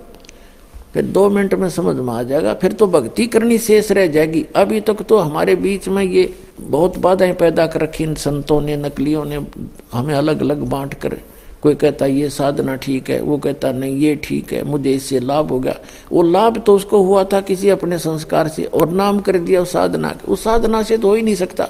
फिर 0.93 1.05
दो 1.05 1.29
मिनट 1.29 1.53
में 1.53 1.69
समझ 1.69 1.95
में 1.95 2.13
आ 2.13 2.23
जाएगा, 2.23 2.53
फिर 2.53 2.71
तो 2.71 2.87
भक्ति 2.87 3.27
करनी 3.27 3.57
शेष 3.57 3.91
रह 3.91 4.07
जाएगी। 4.07 4.45
अभी 4.55 4.81
तक 4.81 5.01
तो 5.01 5.17
हमारे 5.17 5.55
बीच 5.55 5.87
में 5.87 6.03
ये 6.03 6.33
बहुत 6.59 6.97
बाधाएँ 6.97 7.33
पैदा 7.33 7.67
कर 7.67 7.81
रखी 7.81 8.03
इन 8.03 8.15
संतों 8.15 8.61
ने, 8.61 8.75
नकलियों 8.77 9.25
ने, 9.25 9.45
हमें 9.91 10.13
अलग 10.15 10.41
अलग 10.41 10.61
बांट 10.61 10.93
कर। 10.93 11.17
कोई 11.65 11.75
कहता, 11.75 12.05
ये 12.05 12.29
साधना 12.29 12.75
ठीक 12.77 13.09
है, 13.09 13.19
वो 13.21 13.37
कहता, 13.37 13.71
नहीं, 13.71 13.95
ये 13.97 14.15
ठीक 14.23 14.51
है, 14.53 14.61
मुझे 14.63 14.91
इससे 14.91 15.19
लाभ 15.21 15.51
हो 15.51 15.59
गया। 15.59 15.75
वो 16.11 16.21
लाभ 16.23 16.57
तो 16.57 16.75
उसको 16.75 17.01
हुआ 17.03 17.23
था 17.23 17.39
किसी 17.41 17.69
अपने 17.69 17.97
संस्कार 17.99 18.47
से 18.47 18.63
और 18.65 18.89
नाम 18.91 19.19
कर 19.19 19.37
दिया 19.39 19.61
उस 19.61 19.71
साधना 19.71 20.09
के। 20.11 20.31
उस 20.31 20.43
साधना 20.43 20.81
से 20.83 20.97
तो 20.97 21.07
हो 21.07 21.13
ही 21.15 21.21
नहीं 21.21 21.35
सकता, 21.35 21.63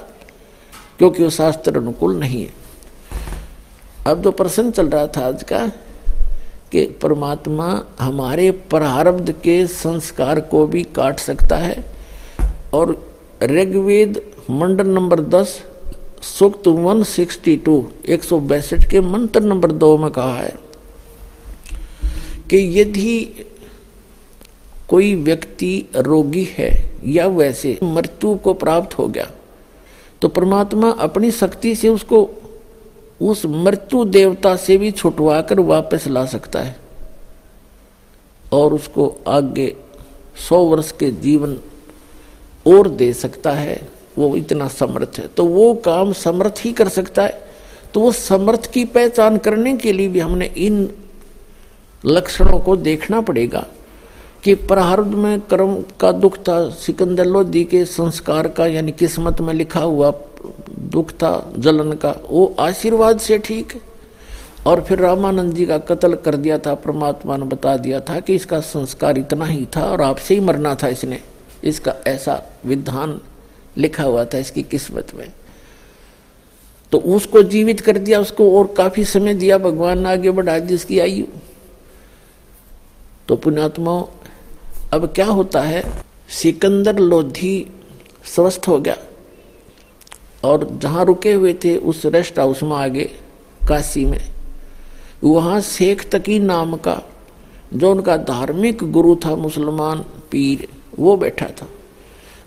क्योंकि 0.98 1.22
वो 1.22 1.30
शास्त्र 1.30 1.78
अनुकूल 1.78 2.16
नहीं 2.16 2.42
है। 2.42 2.52
अब 4.06 4.22
जो 4.22 4.30
प्रश्न 4.32 4.70
चल 4.70 4.88
रहा 4.88 5.06
था 5.06 5.26
आज 5.26 5.42
का 5.42 5.66
कि 6.72 6.84
परमात्मा 7.02 7.68
हमारे 8.00 8.50
प्रारब्ध 8.70 9.32
के 9.42 9.66
संस्कार 9.66 10.40
को 10.42 10.66
भी 10.66 10.82
काट 10.96 11.18
सकता 11.20 11.56
है 11.56 11.84
और 12.74 12.96
ऋग्वेद 13.42 14.20
मंडल 14.50 14.86
नंबर 14.88 15.20
दस 15.30 15.60
सूक्त 16.22 16.68
162 16.68 17.82
एक 18.06 18.24
सौ 18.24 18.38
बैसठ 18.38 18.90
के 18.90 19.00
मंत्र 19.00 19.40
नंबर 19.40 19.72
दो 19.72 19.98
में 19.98 20.10
कहा 20.10 20.36
है 20.36 20.54
कि 22.50 22.80
यदि 22.80 23.44
कोई 24.88 25.14
व्यक्ति 25.14 25.86
रोगी 25.96 26.44
है 26.44 26.98
या 27.04 27.26
वैसे 27.26 27.78
मृत्यु 27.82 28.34
को 28.34 28.54
प्राप्त 28.54 28.98
हो 28.98 29.08
गया 29.08 29.30
तो 30.22 30.28
परमात्मा 30.28 30.90
अपनी 30.90 31.30
शक्ति 31.30 31.74
से 31.74 31.88
उसको 31.88 32.30
उस 33.22 33.46
मृत्यु 33.46 34.04
देवता 34.04 34.56
से 34.56 34.76
भी 34.76 34.90
छुटवा 34.90 35.40
कर 35.40 35.60
वापस 35.60 36.06
ला 36.06 36.26
सकता 36.26 36.60
है 36.60 36.76
और 38.52 38.74
उसको 38.74 39.16
आगे 39.28 39.76
सौ 40.48 40.64
वर्ष 40.64 40.92
के 40.92 41.10
जीवन 41.10 41.58
और 42.66 42.88
दे 42.88 43.12
सकता 43.12 43.52
है। 43.52 43.88
वो 44.18 44.36
इतना 44.36 44.68
समर्थ 44.68 45.18
है। 45.18 45.28
तो 45.28 45.44
वो 45.44 45.74
काम 45.74 46.12
समर्थ 46.12 46.54
ही 46.60 46.72
कर 46.72 46.88
सकता 46.88 47.22
है। 47.22 47.46
तो 47.94 48.00
वो 48.00 48.12
समर्थ 48.12 48.70
की 48.72 48.84
पहचान 48.84 49.36
करने 49.38 49.76
के 49.76 49.92
लिए 49.92 50.08
भी 50.08 50.20
हमने 50.20 50.46
इन 50.46 50.88
लक्षणों 52.04 52.58
को 52.58 52.76
देखना 52.76 53.20
पड़ेगा 53.20 53.66
कि 54.44 54.54
प्रारब्ध 54.54 55.14
में 55.14 55.40
कर्म 55.40 55.84
का 56.00 56.12
दुख 56.12 56.38
था, 56.38 56.70
सिकंदर 56.70 57.24
लोधी 57.24 57.64
के 57.64 57.84
संस्कार 57.84 58.48
का 58.48 58.66
यानी 58.66 58.92
किस्मत 58.92 59.40
में 59.40 59.54
लिखा 59.54 59.80
हुआ 59.80 60.12
दुख 60.78 61.10
था, 61.10 61.52
जलन 61.58 61.92
का, 61.92 62.14
वो 62.30 62.54
आशीर्वाद 62.58 63.20
से 63.20 63.38
ठीक 63.38 63.74
है। 63.74 63.80
और 64.66 64.80
फिर 64.80 64.98
रामानंद 64.98 65.54
जी 65.54 65.66
का 65.66 65.78
कत्ल 65.78 66.14
कर 66.14 66.36
दिया 66.36 66.58
था, 66.58 66.74
परमात्मा 66.74 67.36
ने 67.36 67.44
बता 67.44 67.76
दिया 67.76 68.00
था 68.00 68.20
कि 68.20 68.34
इसका 68.34 68.60
संस्कार 68.60 69.18
इतना 69.18 69.44
ही 69.44 69.66
था 69.76 69.84
और 69.84 70.02
आपसे 70.02 70.34
ही 70.34 70.40
मरना 70.40 70.74
था 70.74 70.88
इसने। 70.88 71.20
इसका 71.64 71.94
ऐसा 72.06 72.42
विधान 72.66 73.20
लिखा 73.78 74.02
हुआ 74.02 74.24
था 74.24 74.38
इसकी 74.38 74.62
किस्मत 74.62 75.06
में। 75.14 75.32
तो 76.92 76.98
उसको 76.98 77.42
जीवित 77.42 77.80
कर 77.80 77.98
दिया, 77.98 78.20
उसको 78.20 78.58
और 78.58 78.74
काफ़ी 78.76 79.04
समय 79.04 79.34
दिया, 79.34 79.58
भगवान 79.58 79.98
ने 79.98 80.08
आगे 80.08 80.30
बढ़ा 80.30 80.58
दी 80.58 80.74
इसकी 80.74 80.98
आयु। 80.98 81.24
तो 83.28 83.36
पुण्यात्मा, 83.36 84.04
अब 84.92 85.12
क्या 85.14 85.26
होता 85.26 85.60
है? 85.60 86.04
सिकंदर 86.28 86.98
लोधी 86.98 87.70
स्वस्थ 88.24 88.62
हो 88.68 88.80
गया। 88.80 88.96
और 90.44 90.78
जहाँ 90.82 91.04
रुके 91.04 91.32
हुए 91.32 91.54
थे, 91.54 91.76
उस 91.76 92.06
रेस्ट 92.06 92.38
हाउस 92.38 92.62
में 92.62 92.76
आगे, 92.76 93.04
काशी 93.68 94.04
में। 94.04 94.32
वहाँ 95.24 95.60
शेख 95.60 96.10
तकी 96.10 96.38
नाम 96.38 96.76
का, 96.76 97.02
जो 97.74 97.90
उनका 97.90 98.16
धार्मिक 98.16 98.92
गुरु 98.92 99.16
था, 99.16 99.36
मुसलमान 99.36 99.98
पीर, 100.30 100.68
वो 100.98 101.16
बैठा 101.16 101.46
था। 101.46 101.68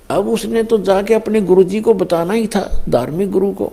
अब 0.10 0.28
उसने 0.30 0.64
तो 0.64 0.78
जाके 0.78 1.14
अपने 1.14 1.42
गुरु 1.42 1.64
जी 1.64 1.82
को 1.82 1.94
बताना 1.94 2.34
ही 2.34 2.48
था, 2.48 2.84
धार्मिक 2.90 3.32
गुरु 3.32 3.52
को, 3.52 3.72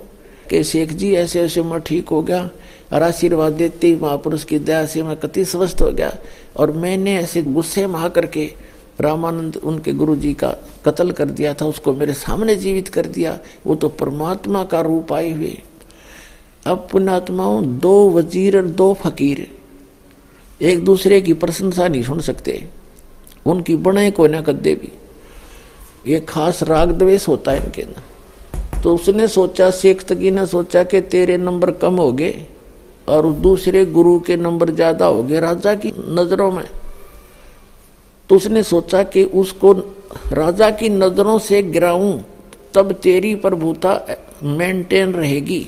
कि 0.51 0.63
शेख 0.65 0.93
जी, 0.93 1.13
ऐसे 1.15 1.41
ऐसे 1.41 1.63
मैं 1.63 1.81
ठीक 1.81 2.09
हो 2.09 2.21
गया, 2.23 2.49
और 2.93 3.03
आशीर्वाद 3.03 3.53
देते 3.53 3.87
ही 3.87 3.97
महापुरुष 3.97 4.45
की 4.45 4.59
दया 4.59 4.85
से 4.87 5.03
मैं 5.03 5.17
कति 5.17 5.45
स्वस्थ 5.45 5.83
हो 5.83 5.91
गया, 5.91 6.13
और 6.57 6.73
मैंने 6.73 7.17
ऐसे 7.19 7.43
गुस्से 7.43 7.87
में 7.87 7.99
आकर 8.01 8.27
के 8.27 8.51
रामानंद 9.01 9.57
उनके 9.57 9.93
गुरु 9.93 10.17
जी 10.17 10.33
का 10.35 10.51
कत्ल 10.85 11.11
कर 11.13 11.31
दिया 11.31 11.55
था, 11.55 11.67
उसको 11.67 11.95
मेरे 11.95 12.13
सामने 12.15 12.57
जीवित 12.57 12.89
कर 12.89 13.07
दिया, 13.07 13.39
वो 13.67 13.75
तो 13.75 13.89
परमात्मा 13.89 14.65
का 14.65 14.81
रूप 14.81 15.13
आए 15.13 15.31
हुए। 15.31 15.57
अब 16.67 16.87
पुण्यात्माओं 16.93 17.79
दो 17.79 18.11
वज़ीर 18.11 18.57
और 18.57 18.67
दो 18.67 18.93
फकीर, 18.95 19.47
एक 20.61 20.85
दूसरे 20.85 21.21
की 21.21 21.33
प्रशंसा 21.35 21.89
नहीं 21.89 22.03
सुन 22.03 22.21
सकते, 22.21 22.63
उनकी 23.47 23.77
बने 23.79 24.11
को 24.11 24.27
न 24.27 24.41
कदे 24.43 24.75
भी। 24.75 24.93
ये 26.07 26.21
खास 26.21 26.63
राग 26.63 26.91
द्वेष 26.91 27.29
होता 27.29 27.53
है 27.53 27.65
इनके 27.65 27.83
अंदर। 27.83 28.81
तो 28.83 28.95
उसने 28.95 29.27
सोचा 29.29 29.71
शेख 29.71 30.03
तकी 30.05 30.31
ने 30.31 30.47
सोचा 30.47 30.83
कि 30.85 31.01
तेरे 31.01 31.37
नंबर 31.37 31.71
कम 31.73 31.97
हो 31.97 32.13
गए 32.13 32.47
और 33.09 33.31
दूसरे 33.33 33.85
गुरु 33.87 34.19
के 34.21 34.37
नंबर 34.37 34.71
ज़्यादा 34.71 35.07
हो 35.07 35.23
गए 35.23 35.41
राजा 35.41 35.75
की 35.75 35.93
नज़रों 35.99 36.51
में। 36.53 36.65
तो 38.31 38.37
उसने 38.37 38.63
सोचा 38.63 39.03
कि 39.03 39.25
उसको 39.25 39.73
राजा 40.33 40.71
की 40.71 40.89
नज़रों 40.89 41.39
से 41.39 41.63
गिराऊं, 41.63 42.19
तब 42.75 42.93
तेरी 42.93 43.35
प्रभुता 43.35 44.01
मेंटेन 44.43 45.13
रहेगी। 45.13 45.67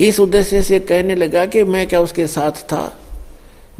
इस 0.00 0.20
उद्देश्य 0.20 0.62
से 0.62 0.78
कहने 0.80 1.14
लगा 1.14 1.44
कि 1.46 1.64
मैं 1.64 1.86
क्या 1.86 2.00
उसके 2.00 2.26
साथ 2.26 2.62
था? 2.62 2.92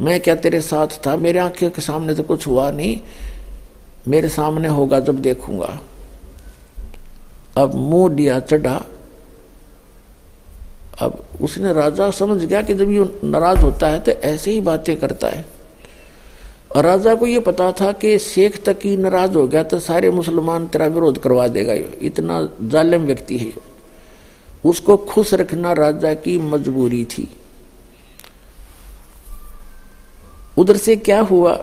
मैं 0.01 0.19
क्या 0.19 0.35
तेरे 0.35 0.61
साथ 0.61 0.87
था? 1.07 1.15
मेरे 1.15 1.39
आँखों 1.39 1.69
के 1.69 1.81
सामने 1.81 2.13
तो 2.15 2.23
कुछ 2.23 2.47
हुआ 2.47 2.69
नहीं। 2.71 2.99
मेरे 4.07 4.29
सामने 4.29 4.67
होगा 4.67 4.99
जब 4.99 5.21
देखूँगा। 5.21 5.79
अब 7.57 7.75
मुँह 7.75 8.09
दिया 8.09 8.39
चढ़ा। 8.39 8.81
अब 11.01 11.23
उसने 11.41 11.73
राजा 11.73 12.09
समझ 12.11 12.43
गया 12.43 12.61
कि 12.61 12.73
जब 12.73 12.91
ये 12.91 13.05
नाराज़ 13.23 13.59
होता 13.59 13.87
है 13.87 13.99
तो 13.99 14.11
ऐसे 14.11 14.51
ही 14.51 14.61
बातें 14.61 14.95
करता 14.97 15.27
है। 15.27 15.45
और 16.75 16.85
राजा 16.85 17.15
को 17.15 17.27
ये 17.27 17.39
पता 17.39 17.71
था 17.71 17.91
कि 17.91 18.17
शेख 18.19 18.63
तक 18.65 18.79
ही 18.83 18.97
नाराज़ 18.97 19.33
हो 19.33 19.47
गया 19.47 19.63
तो 19.63 19.79
सारे 19.79 20.11
मुसलमान 20.11 20.67
तेरा 20.67 20.85
विरोध 20.87 21.17
करवा 21.17 21.47
देगा। 21.47 21.73
ये 21.73 21.97
इतना 22.01 22.49
जालिम 22.61 23.01
व्यक्ति 23.01 23.37
है। 23.37 23.53
उसको 24.65 24.97
खुश 24.97 25.33
रखना 25.33 25.73
राजा 25.73 26.13
की 26.13 26.37
मजबूरी 26.39 27.05
थी। 27.05 27.27
उधर 30.57 30.77
से 30.77 30.95
क्या 30.95 31.19
हुआ? 31.21 31.53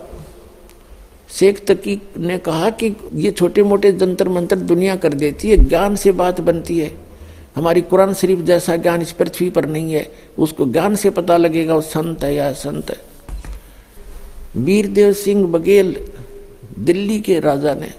शेख 1.39 1.65
तकी 1.65 2.01
ने 2.17 2.37
कहा 2.37 2.69
कि 2.69 2.95
ये 3.13 3.31
छोटे 3.31 3.63
मोटे 3.63 3.91
जंतर 3.91 4.29
मंत्र 4.29 4.55
दुनिया 4.55 4.95
कर 4.95 5.13
देती 5.13 5.49
है, 5.49 5.57
ज्ञान 5.57 5.95
से 5.95 6.11
बात 6.11 6.41
बनती 6.41 6.79
है। 6.79 6.91
हमारी 7.55 7.81
कुरान 7.81 8.13
शरीफ 8.13 8.39
जैसा 8.39 8.75
ज्ञान 8.75 9.01
इस 9.01 9.11
पृथ्वी 9.11 9.49
पर 9.49 9.65
नहीं 9.65 9.93
है, 9.93 10.11
उसको 10.39 10.65
ज्ञान 10.65 10.95
से 10.95 11.09
पता 11.09 11.37
लगेगा, 11.37 11.75
वो 11.75 11.81
संत 11.81 12.23
है 12.23 12.35
या 12.35 12.53
संत 12.53 12.91
है। 12.91 12.97
वीरदेव 14.57 15.13
सिंह 15.13 15.47
बघेल 15.47 16.07
दिल्ली 16.79 17.19
के 17.19 17.39
राजा 17.39 17.73
ने, 17.73 17.93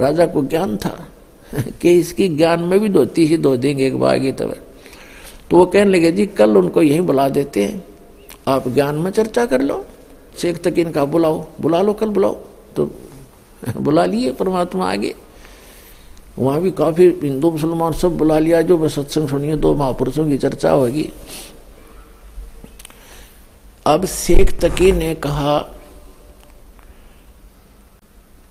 राजा 0.00 0.26
को 0.26 0.42
ज्ञान 0.42 0.76
था 0.76 1.08
कि 1.80 1.98
इसकी 1.98 2.28
ज्ञान 2.28 2.60
में 2.60 2.80
भी 2.80 2.88
धोती 2.88 3.26
ही 3.26 3.38
धो 3.38 3.56
देंगे, 3.56 3.86
एक 3.86 3.98
बार 3.98 4.18
तब। 4.18 4.56
तो 5.50 5.56
वो 5.56 5.66
कहने 5.66 5.90
लगे, 5.90 6.12
जी, 6.12 6.26
कल 6.26 6.56
उनको 6.56 6.82
यहीं 6.82 7.00
बुला 7.00 7.28
देते 7.28 7.64
हैं, 7.64 7.84
आप 8.48 8.68
ज्ञान 8.68 8.94
में 8.94 9.10
चर्चा 9.10 9.46
कर 9.46 9.62
लो। 9.62 9.86
शेख 10.38 10.62
तक 10.62 10.78
इनका 10.78 11.04
बुलाओ, 11.04 11.46
बुला 11.60 11.82
लो, 11.82 11.92
कल 11.92 12.08
बुलाओ। 12.08 12.34
तो 12.76 12.90
बुला 13.76 14.04
लिए, 14.04 14.32
परमात्मा 14.32 14.92
आगे। 14.92 15.14
वहाँ 16.38 16.60
भी 16.60 16.70
काफ़ी 16.70 17.20
हिंदू, 17.22 17.50
मुसलमान 17.50 17.92
सब 17.92 18.16
बुला 18.16 18.38
लिया, 18.38 18.62
जो 18.62 18.78
मैं 18.78 18.88
सत्संग 18.88 19.28
सुनिए, 19.28 19.56
दो 19.56 19.74
महापुरुषों 19.74 20.28
की 20.28 20.38
चर्चा 20.38 20.70
होगी। 20.70 21.12
अब 23.86 24.06
शेख 24.06 24.60
तकी 24.60 24.92
ने 24.92 25.14
कहा, 25.14 25.58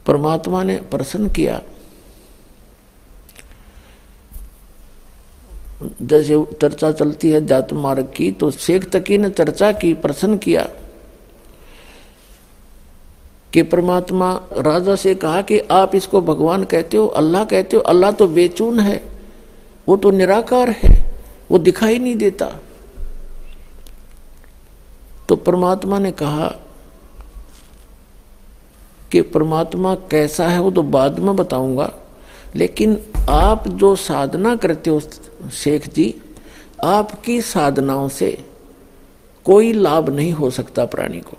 परमात्मा 0.06 0.64
ने 0.64 0.78
प्रसन्न 0.78 1.30
किया। 1.30 1.62
जैसे 6.02 6.46
चर्चा 6.62 6.92
चलती 6.92 7.30
है 7.30 7.46
जात 7.46 7.74
मार्ग 7.74 8.14
की 8.16 8.32
तो 8.32 8.52
शेख 8.52 8.90
तकी 8.90 9.18
ने 9.18 9.30
चर्चा 9.30 9.72
की, 9.72 9.94
प्रसन्न 9.94 10.38
किया। 10.38 10.70
कि 13.54 13.62
परमात्मा 13.64 14.32
राजा 14.58 14.96
से 14.96 15.14
कहा 15.16 15.42
कि 15.42 15.60
आप 15.72 15.96
इसको 15.96 16.22
भगवान 16.22 16.64
कहते 16.64 16.98
हो, 16.98 17.06
अल्लाह 17.08 17.44
कहते 17.46 17.76
हो, 17.78 17.82
अल्लाह 17.84 18.12
तो 18.12 18.28
बेचून 18.28 18.80
है, 18.80 19.04
वो 19.88 19.98
तो 19.98 20.12
निराकार 20.12 20.70
है, 20.74 20.94
वो 21.52 21.58
दिखाई 21.60 22.00
नहीं 22.00 22.16
देता। 22.16 22.52
तो 25.30 25.36
परमात्मा 25.36 26.00
ने 26.00 26.12
कहा 26.14 26.48
कि 29.12 29.22
परमात्मा 29.22 29.94
कैसा 30.12 30.48
है 30.48 30.60
वो 30.60 30.72
तो 30.72 30.84
बाद 30.84 31.20
में 31.20 31.36
बताऊँगा, 31.36 31.92
लेकिन 32.56 32.98
आप 33.30 33.68
जो 33.68 33.96
साधना 33.98 34.56
करते 34.56 34.90
हो 34.90 35.00
शेख 35.54 35.88
जी, 35.94 36.14
आपकी 36.84 37.42
साधनाओं 37.44 38.08
से 38.10 38.38
कोई 39.46 39.72
लाभ 39.74 40.10
नहीं 40.10 40.32
हो 40.32 40.50
सकता 40.50 40.86
प्राणी 40.86 41.20
को। 41.22 41.38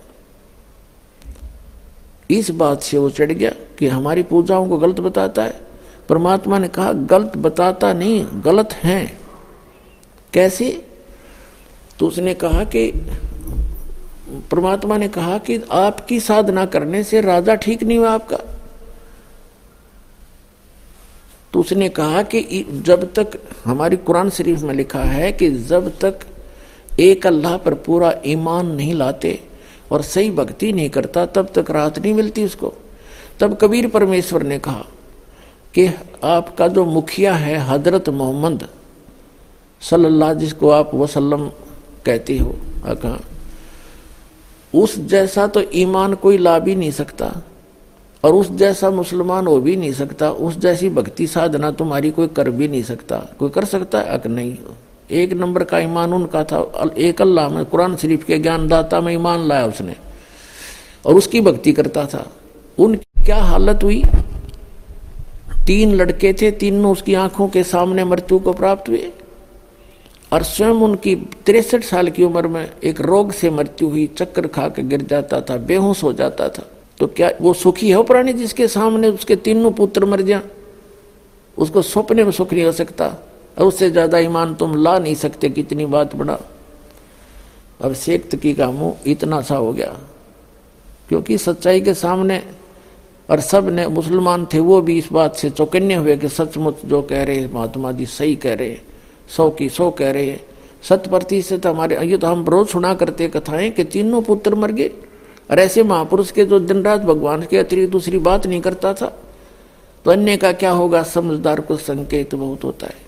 इस 2.30 2.50
बात 2.50 2.82
से 2.82 2.98
वो 2.98 3.10
चढ़ 3.10 3.32
गया 3.32 3.50
कि 3.78 3.88
हमारी 3.88 4.22
पूजाओं 4.22 4.68
को 4.68 4.78
गलत 4.78 5.00
बताता 5.00 5.44
है। 5.44 5.60
परमात्मा 6.08 6.58
ने 6.58 6.68
कहा, 6.68 6.92
गलत 6.92 7.36
बताता 7.36 7.92
नहीं, 7.92 8.26
गलत 8.44 8.72
है। 8.72 9.18
कैसे? 10.32 10.86
तो 11.98 12.06
उसने 12.06 12.34
कहा 12.34 12.64
कि, 12.64 12.92
परमात्मा 14.50 14.96
ने 14.96 15.08
कहा 15.08 15.38
कि 15.38 15.62
आपकी 15.70 16.20
साधना 16.20 16.66
करने 16.66 17.04
से 17.04 17.20
राजा 17.20 17.54
ठीक 17.54 17.82
नहीं 17.82 17.98
हुआ 17.98 18.10
आपका। 18.10 18.38
तो 21.52 21.60
उसने 21.60 21.88
कहा 21.88 22.22
कि 22.22 22.66
जब 22.70 23.12
तक 23.12 23.28
हमारी 23.64 23.96
कुरान 23.96 24.30
शरीफ 24.30 24.60
में 24.60 24.74
लिखा 24.74 25.02
है 25.02 25.32
कि 25.32 25.50
जब 25.50 25.98
तक 25.98 26.18
एक 27.00 27.26
अल्लाह 27.26 27.56
पर 27.56 27.74
पूरा 27.74 28.14
ईमान 28.26 28.66
नहीं 28.66 28.94
लाते 28.94 29.42
और 29.94 30.02
सही 30.04 30.30
भक्ति 30.32 30.72
नहीं 30.72 30.90
करता, 30.90 31.26
तब 31.26 31.48
तक 31.54 31.70
राहत 31.70 31.98
नहीं 31.98 32.14
मिलती 32.14 32.44
उसको। 32.44 32.72
तब 33.40 33.58
कबीर 33.60 33.88
परमेश्वर 33.88 34.42
ने 34.42 34.58
कहा 34.58 34.84
कि 35.74 35.86
आपका 36.24 36.68
जो 36.68 36.84
मुखिया 36.84 37.34
है 37.34 37.56
हज़रत 37.66 38.08
मोहम्मद 38.10 38.68
सल्लल्लाहु 39.82 40.34
जिसको 40.34 40.70
आप 40.70 40.94
वसल्लम 40.94 41.48
कहती 42.06 42.38
हो 42.38 42.54
कहा 42.86 43.18
उस 44.74 44.98
जैसा 45.06 45.46
तो 45.46 45.62
ईमान 45.74 46.14
कोई 46.14 46.38
ला 46.38 46.58
भी 46.58 46.74
नहीं 46.74 46.90
सकता 46.90 47.32
और 48.24 48.34
उस 48.34 48.50
जैसा 48.52 48.90
मुसलमान 48.90 49.46
हो 49.46 49.58
भी 49.60 49.76
नहीं 49.76 49.92
सकता, 49.92 50.30
उस 50.30 50.56
जैसी 50.58 50.88
भक्ति 50.90 51.26
साधना 51.26 51.70
तुम्हारी 51.70 52.10
कोई 52.10 52.28
कर 52.28 52.50
भी 52.50 52.68
नहीं 52.68 52.82
सकता। 52.82 53.16
कोई 53.38 53.50
कर 53.50 53.64
सकता 53.64 53.98
है? 53.98 54.04
अक 54.08 54.26
नहीं। 54.26 54.56
एक 55.10 55.32
नंबर 55.32 55.64
का 55.64 55.78
ईमान 55.78 56.12
उनका 56.12 56.44
था। 56.44 56.90
एक 56.98 57.22
अल्लाह 57.22 57.48
में, 57.48 57.64
कुरान 57.64 57.96
शरीफ 57.96 58.24
के 58.24 58.38
ज्ञानदाता 58.38 59.00
में 59.00 59.14
ईमान 59.14 59.48
लाया 59.48 59.66
उसने। 59.66 59.96
और 61.06 61.14
उसकी 61.14 61.40
भक्ति 61.40 61.72
करता 61.72 62.06
था। 62.06 62.32
उन 62.78 62.94
क्या 62.96 63.36
हालत 63.36 63.82
हुई? 63.82 64.02
तीन 65.66 65.94
लड़के 65.94 66.32
थे, 66.32 66.50
तीनों 66.50 66.92
उसकी 66.92 67.14
आँखों 67.14 67.48
के 67.48 67.64
सामने 67.64 68.04
मृत्यु 68.04 68.38
को 68.38 68.52
प्राप्त 68.52 68.88
हुए। 68.88 69.12
और 70.32 70.42
स्वयं 70.42 70.70
उनकी 70.70 71.16
तिरसठ 71.16 71.82
साल 71.82 72.08
की 72.08 72.24
उम्र 72.24 72.48
में 72.48 72.70
एक 72.84 73.00
रोग 73.00 73.32
से 73.32 73.50
मृत्यु 73.50 73.88
हुई, 73.88 74.06
चक्कर 74.06 74.46
खा 74.46 74.68
के 74.68 74.82
गिर 74.82 75.02
जाता 75.02 75.40
था, 75.40 75.56
बेहोश 75.56 76.02
हो 76.02 76.12
जाता 76.12 76.48
था। 76.48 76.70
तो 76.98 77.06
क्या 77.06 77.30
वो 77.40 77.54
सुखी 77.54 77.90
है 77.90 78.02
प्राणी 78.02 78.32
जिसके 78.32 78.68
सामने 78.68 79.08
उसके 79.08 79.36
तीनों 79.36 79.70
पुत्र 79.70 80.04
मर 80.04 80.20
जाए? 80.22 80.40
उसको 81.58 81.82
सपने 81.82 82.24
में 82.24 82.30
सुख 82.30 82.52
नहीं 82.52 82.64
हो 82.64 82.72
सकता। 82.72 83.14
और 83.56 83.66
उससे 83.66 83.90
ज़्यादा 83.90 84.18
ईमान 84.20 84.54
तुम 84.54 84.74
ला 84.76 84.98
नहीं 84.98 85.14
सकते 85.16 85.48
कितनी 85.50 85.86
बात 85.86 86.14
बड़ा। 86.16 86.38
अब 87.80 87.92
शेख 87.94 88.34
की 88.34 88.54
का 88.54 88.70
मुँह 88.70 89.10
इतना 89.10 89.40
सा 89.42 89.56
हो 89.56 89.72
गया, 89.72 89.96
क्योंकि 91.08 91.38
सच्चाई 91.38 91.80
के 91.80 91.94
सामने 91.94 92.42
और 93.28 93.40
सबने 93.42 93.86
मुसलमान 93.88 94.46
थे 94.46 94.58
वो 94.60 94.80
भी 94.80 94.96
इस 94.98 95.08
बात 95.12 95.36
से 95.36 95.50
चौकन्य 95.50 95.94
हुए 95.94 96.16
कि 96.16 96.28
सचमुच 96.30 96.84
जो 96.84 97.00
कह 97.02 97.22
रहे 97.24 97.46
महात्मा 97.48 97.92
जी 97.92 98.06
सही 98.08 98.34
कह 98.36 98.54
रहे 98.54 98.76
सौ 99.28 99.48
की 99.50 99.68
सौ 99.68 99.90
कह 99.90 100.10
रहे 100.10 100.26
हैं। 100.26 100.40
शत 100.84 101.06
प्रतिशत 101.08 101.66
हमारे, 101.66 101.96
ये 102.00 102.16
तो 102.16 102.26
हम 102.26 102.44
रोज 102.46 102.66
सुना 102.68 102.94
करते 102.94 103.28
कथाएँ 103.28 103.70
कि 103.70 103.84
तीनों 103.84 104.22
पुत्र 104.22 104.54
मर 104.54 104.72
गए। 104.72 104.90
और 105.50 105.58
ऐसे 105.58 105.82
महापुरुष 105.82 106.30
के 106.30 106.44
जो 106.44 106.58
दिन 106.60 106.82
रात 106.82 107.00
भगवान 107.02 107.42
के 107.46 107.58
अतिरिक्त 107.58 107.92
दूसरी 107.92 108.18
बात 108.20 108.46
नहीं 108.46 108.60
करता 108.60 108.92
था 108.94 109.06
तो 110.04 110.10
अन्य 110.10 110.36
का 110.36 110.52
क्या 110.54 110.70
होगा? 110.72 111.02
समझदार 111.04 111.60
को 111.60 111.76
संकेत 111.78 112.34
बहुत 112.34 112.64
होता 112.64 112.86
है। 112.86 113.02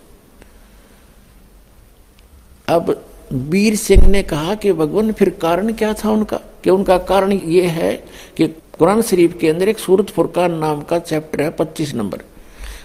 अब 2.68 3.04
वीर 3.32 3.76
सिंह 3.76 4.06
ने 4.08 4.22
कहा 4.22 4.54
कि 4.54 4.72
भगवान, 4.72 5.12
फिर 5.12 5.30
कारण 5.30 5.72
क्या 5.72 5.92
था 5.92 6.10
उनका? 6.10 6.40
कि 6.64 6.70
उनका 6.70 6.98
कारण 6.98 7.32
ये 7.32 7.62
है 7.62 8.04
कि 8.36 8.46
कुरान 8.46 9.02
शरीफ 9.02 9.38
के 9.40 9.48
अंदर 9.48 9.68
एक 9.68 9.78
सूरत 9.78 10.10
फुरकान 10.10 10.54
नाम 10.54 10.82
का 10.82 10.98
चैप्टर 10.98 11.42
है 11.42 11.50
पच्चीस 11.50 11.94
नंबर। 11.94 12.18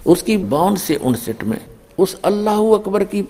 उसकी 0.05 0.37
बावन 0.37 0.75
से 0.75 0.95
उनसठ 0.95 1.43
में 1.43 1.57
उस 1.97 2.21
अल्लाह 2.21 2.59
अकबर 2.73 3.03
की 3.03 3.29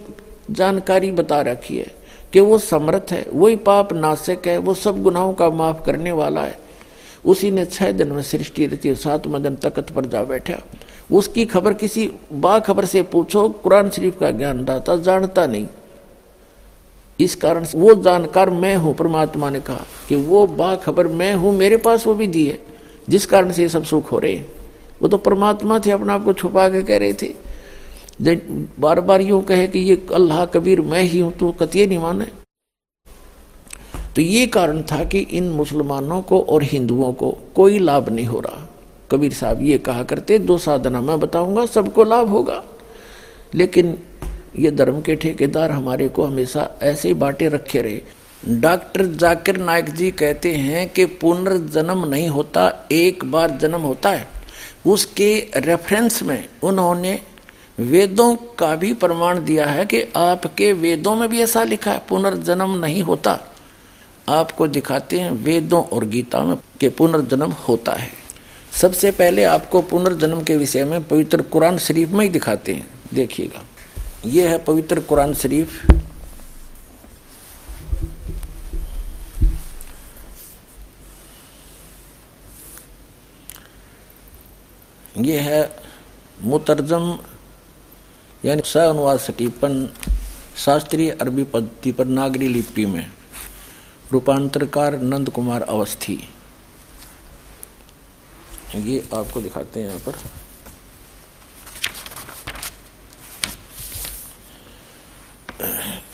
जानकारी 0.51 1.11
बता 1.11 1.41
रखी 1.41 1.77
है 1.77 1.91
कि 2.33 2.39
वो 2.39 2.57
समर्थ 2.57 3.11
है, 3.11 3.25
वही 3.33 3.55
पाप 3.55 3.93
नासिक 3.93 4.47
है, 4.47 4.57
वो 4.57 4.73
सब 4.73 5.03
गुनाहों 5.03 5.33
का 5.33 5.49
माफ़ 5.49 5.85
करने 5.85 6.11
वाला 6.11 6.41
है। 6.41 6.59
उसी 7.25 7.51
ने 7.51 7.65
छह 7.65 7.91
दिन 7.91 8.11
में 8.11 8.21
सृष्टि 8.21 8.65
रची 8.65 8.95
सातवें 8.95 9.43
दिन 9.43 9.55
तकत 9.55 9.89
पर 9.89 10.05
जा 10.05 10.23
बैठा। 10.23 10.63
उसकी 11.11 11.45
खबर 11.45 11.73
किसी 11.73 12.11
बाखबर 12.33 12.85
से 12.85 13.03
पूछो, 13.03 13.49
कुरान 13.49 13.89
शरीफ 13.89 14.19
का 14.19 14.31
ज्ञान 14.31 14.65
दाता 14.65 14.95
जानता 14.95 15.47
नहीं। 15.47 15.67
इस 17.21 17.35
कारण 17.35 17.65
वो 17.75 17.93
जानकार 17.95 18.49
मैं 18.49 18.75
हूँ, 18.75 18.93
परमात्मा 18.95 19.49
ने 19.49 19.59
कहा 19.61 19.85
कि 20.09 20.15
वो 20.17 20.45
बाखबर 20.47 21.07
मैं 21.09 21.33
हूँ, 21.35 21.53
मेरे 21.53 21.77
पास 21.77 22.07
वो 22.07 22.13
भी 22.15 22.27
दी 22.27 22.45
है, 22.47 22.59
जिस 23.07 23.25
कारण 23.25 23.51
से 23.51 23.61
ये 23.61 23.69
सब 23.69 23.83
सुख 23.83 24.11
हो 24.11 24.19
रहे 24.19 24.33
हैं। 24.33 24.45
वो 25.01 25.07
तो 25.07 25.17
परमात्मा 25.19 25.79
थे, 25.79 25.91
अपने 25.91 26.13
आप 26.13 26.25
को 26.25 26.33
छुपा 26.33 26.67
के 26.69 26.81
कह 26.83 26.97
रहे 26.97 27.13
थे। 27.13 27.33
बार 28.79 28.99
बार 29.01 29.21
यूँ 29.21 29.41
कहे 29.43 29.67
कि 29.67 29.79
ये 29.79 29.95
अल्लाह 30.13 30.45
कबीर 30.45 30.81
मैं 30.83 31.01
ही 31.03 31.19
हूँ 31.19 31.31
तो 31.33 31.51
कतिये 31.51 31.85
नहीं 31.87 31.99
माने। 31.99 32.25
तो 34.15 34.21
ये 34.21 34.45
कारण 34.47 34.81
था 34.81 35.03
कि 35.03 35.19
इन 35.19 35.49
मुसलमानों 35.51 36.21
को 36.21 36.39
और 36.41 36.63
हिंदुओं 36.63 37.11
को 37.13 37.31
कोई 37.55 37.79
लाभ 37.79 38.09
नहीं 38.09 38.25
हो 38.25 38.39
रहा। 38.39 38.67
कबीर 39.11 39.33
साहब 39.33 39.61
ये 39.61 39.77
कहा 39.77 40.03
करते, 40.03 40.39
दो 40.39 40.57
साधना 40.57 41.01
मैं 41.01 41.19
बताऊँगा, 41.19 41.65
सबको 41.65 42.03
लाभ 42.03 42.29
होगा। 42.29 42.63
लेकिन 43.55 43.97
ये 44.59 44.71
धर्म 44.71 45.01
के 45.01 45.15
ठेकेदार 45.15 45.71
हमारे 45.71 46.09
को 46.09 46.23
हमेशा 46.23 46.79
ऐसे 46.81 47.07
ही 47.07 47.13
बांटे 47.13 47.47
रखे 47.49 47.81
रहे। 47.81 48.01
डॉक्टर 48.47 49.05
जाकिर 49.05 49.57
नायक 49.57 49.89
जी 49.89 50.11
कहते 50.11 50.55
हैं 50.55 50.89
कि 50.89 51.05
पुनर्जन्म 51.05 52.05
नहीं 52.05 52.29
होता, 52.29 52.87
एक 52.91 53.25
बार 53.25 53.51
जन्म 53.51 53.81
होता 53.81 54.09
है। 54.09 54.27
उसके 54.87 55.47
रेफरेंस 55.55 56.23
में 56.23 56.49
उन्होंने 56.63 57.21
वेदों 57.79 58.35
का 58.35 58.75
भी 58.75 58.93
प्रमाण 58.93 59.43
दिया 59.45 59.65
है 59.65 59.85
कि 59.85 60.01
आपके 60.15 60.73
वेदों 60.73 61.15
में 61.15 61.29
भी 61.29 61.41
ऐसा 61.41 61.63
लिखा 61.63 61.91
है, 61.91 62.01
पुनर्जन्म 62.09 62.71
नहीं 62.71 63.03
होता। 63.03 63.39
आपको 64.29 64.67
दिखाते 64.67 65.19
हैं 65.19 65.31
वेदों 65.31 65.83
और 65.83 66.05
गीता 66.05 66.43
में 66.43 66.57
कि 66.79 66.89
पुनर्जन्म 66.89 67.51
होता 67.51 67.91
है। 67.91 68.09
सबसे 68.71 69.11
पहले 69.11 69.43
आपको 69.43 69.81
पुनर्जन्म 69.81 70.43
के 70.43 70.57
विषय 70.57 70.85
में 70.85 71.03
पवित्र 71.03 71.41
कुरान 71.41 71.77
शरीफ 71.77 72.09
में 72.09 72.25
ही 72.25 72.29
दिखाते 72.29 72.73
हैं। 72.73 72.87
देखिएगा। 73.13 73.65
यह 74.25 74.49
है 74.49 74.57
पवित्र 74.63 74.99
कुरान 74.99 75.33
शरीफ। 75.33 75.85
ये 85.17 85.39
है 85.39 85.59
मुतरजम, 86.41 87.17
यानी 88.45 88.61
स 88.65 88.77
अनुवाद 88.77 89.19
सटीपन 89.19 89.89
शास्त्रीय 90.57 91.11
अरबी 91.11 91.43
पद्धति 91.43 91.91
पर 91.91 92.05
नागरी 92.05 92.47
लिपि 92.47 92.85
में। 92.85 93.05
रूपांतरकार 94.11 94.97
नंद 94.99 95.29
कुमार 95.29 95.61
अवस्थी। 95.61 96.19
ये 98.75 99.03
आपको 99.13 99.41
दिखाते 99.41 99.79
हैं 99.79 99.87
यहाँ 99.87 99.99
पर। 99.99 100.40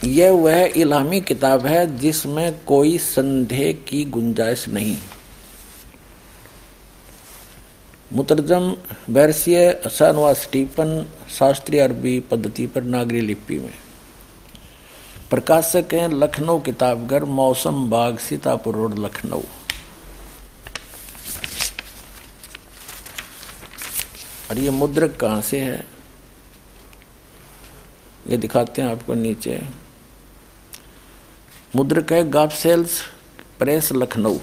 यह 0.03 0.31
वह 0.31 0.73
इलामी 0.75 1.21
किताब 1.21 1.65
है 1.65 1.97
जिसमें 1.97 2.59
कोई 2.65 2.97
संदेह 2.97 3.71
की 3.87 4.03
गुंजाइश 4.05 4.67
नहीं। 4.67 4.97
मुतरजम 8.13 8.75
बैरसीय 9.09 9.69
असानुवाद 9.85 10.35
स्टीफन 10.35 11.05
शास्त्रीय 11.39 11.81
अरबी 11.81 12.19
पद्धति 12.19 12.67
पर 12.67 12.83
नागरी 12.83 13.21
लिपि 13.21 13.59
में। 13.59 13.73
प्रकाशक 15.29 15.93
हैं 15.93 16.09
लखनऊ 16.09 16.59
किताबघर 16.59 17.23
मौसम 17.23 17.89
बाग, 17.89 18.17
सीतापुर 18.17 18.75
रोड, 18.75 18.99
लखनऊ। 18.99 19.41
और 24.51 24.57
ये 24.57 24.69
मुद्रक 24.69 25.17
कहाँ 25.17 25.41
से 25.41 25.59
है? 25.59 25.96
ये 28.29 28.37
दिखाते 28.37 28.81
हैं 28.81 28.91
आपको 28.91 29.13
नीचे। 29.13 29.61
मुद्रक 31.75 32.13
है 32.13 32.29
गापसेल्स 32.29 33.01
प्रेस 33.59 33.91
लखनऊ 33.91 34.37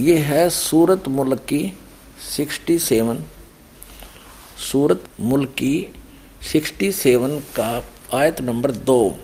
ये 0.00 0.18
है 0.18 0.50
सूरत 0.50 1.08
मुल्क 1.08 1.40
की 1.40 1.78
सिक्सटी 2.36 2.78
सेवन 2.78 3.24
सूरत 4.72 5.04
मुल्क 5.20 5.48
की 5.48 5.94
सिक्सटी 6.52 6.92
सेवन 6.92 7.38
का 7.40 7.84
आयत 8.14 8.40
नंबर 8.40 8.70
दो, 8.70 9.18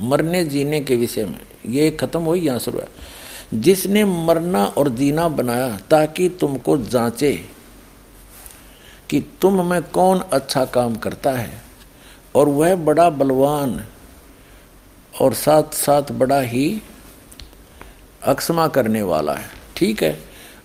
मरने 0.00 0.44
जीने 0.44 0.80
के 0.80 0.96
विषय 0.96 1.24
में। 1.24 1.40
ये 1.66 1.90
खत्म 1.90 2.20
हुई, 2.20 2.40
यहाँ 2.40 2.58
शुरू 2.58 2.78
है। 2.78 2.88
जिसने 3.54 4.04
मरना 4.04 4.64
और 4.64 4.88
जीना 4.88 5.28
बनाया, 5.28 5.78
ताकि 5.90 6.28
तुमको 6.28 6.76
जांचे 6.78 7.48
कि 9.10 9.20
तुम 9.20 9.70
में 9.70 9.82
कौन 9.82 10.18
अच्छा 10.18 10.64
काम 10.64 10.96
करता 10.96 11.32
है। 11.32 11.65
और 12.36 12.48
वह 12.48 12.74
बड़ा 12.76 13.10
बलवान 13.10 13.84
और 15.20 15.34
साथ 15.34 15.74
साथ 15.74 16.12
बड़ा 16.12 16.40
ही 16.40 16.82
अक्षमा 18.22 18.66
करने 18.68 19.02
वाला 19.02 19.34
है। 19.34 19.50
ठीक 19.76 20.02
है? 20.02 20.18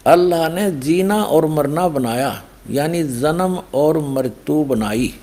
अल्लाह 0.05 0.49
ने 0.49 0.71
जीना 0.71 1.23
और 1.23 1.45
मरना 1.45 1.87
बनाया, 1.87 2.43
यानी 2.69 3.03
जन्म 3.03 3.63
और 3.73 3.99
मृत्यु 3.99 4.63
बनाई। 4.63 5.13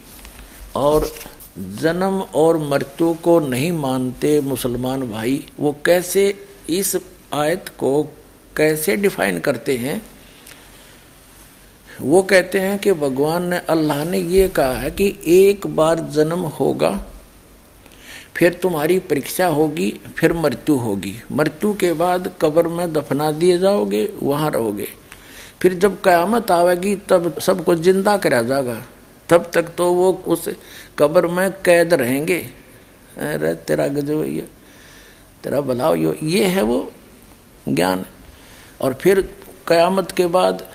और 0.77 1.11
जन्म 1.59 2.21
और 2.35 2.59
मृत्यु 2.59 3.15
को 3.15 3.41
नहीं 3.41 3.73
मानते 3.73 4.41
मुसलमान 4.41 5.11
भाई, 5.11 5.47
वो 5.61 5.77
कैसे 5.87 6.47
इस 6.71 6.97
आयत 7.35 7.69
को 7.79 8.03
कैसे 8.57 8.97
डिफाइन 8.97 9.39
करते 9.39 9.77
हैं? 9.77 10.03
वो 12.01 12.23
कहते 12.23 12.61
हैं 12.61 12.79
कि 12.79 12.93
भगवान 12.93 13.49
ने, 13.49 13.59
अल्लाह 13.59 14.05
ने 14.05 14.19
ये 14.19 14.49
कहा 14.49 14.73
है 14.73 14.91
कि 14.91 15.19
एक 15.27 15.67
बार 15.67 16.01
जन्म 16.15 16.41
होगा, 16.59 16.91
फिर 18.37 18.53
तुम्हारी 18.53 18.99
परीक्षा 18.99 19.47
होगी, 19.47 19.91
फिर 20.17 20.33
मृत्यु 20.33 20.77
होगी। 20.77 21.15
मृत्यु 21.33 21.73
के 21.75 21.93
बाद 21.93 22.31
कब्र 22.41 22.69
में 22.69 22.93
दफना 22.93 23.31
दिए 23.33 23.59
जाओगे, 23.59 24.05
वहाँ 24.23 24.51
रहोगे। 24.51 24.89
फिर 25.63 25.75
जब 25.75 26.01
कयामत 26.01 26.51
आवेगी, 26.51 26.95
तब 27.09 27.39
सबको 27.39 27.75
ज़िंदा 27.75 28.17
करा 28.17 28.43
जाएगा। 28.43 28.83
तब 29.29 29.51
तक 29.55 29.75
तो 29.79 29.93
वो 29.93 30.13
उस 30.27 30.49
कब्र 30.99 31.27
में 31.27 31.51
कैद 31.65 31.95
रहेंगे। 31.95 32.39
अरे 33.19 33.55
तेरा 33.67 33.87
गजो 33.89 34.23
ये। 34.25 34.47
तेरा 35.45 35.61
भलाओ 35.61 35.95
यो। 35.95 36.15
ये 36.23 36.45
है 36.45 36.63
वो 36.63 36.93
ज्ञान। 37.69 38.05
और 38.81 38.95
फिर 38.95 39.21
कयामत 39.69 40.13
के 40.13 40.27
बाद 40.27 40.67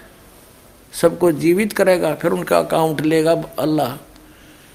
सबको 1.02 1.32
जीवित 1.32 1.74
करेगा, 1.74 2.16
फिर 2.16 2.32
उनका 2.32 2.58
अकाउंट 2.58 3.02
लेगा 3.02 3.44
अल्लाह। 3.60 3.98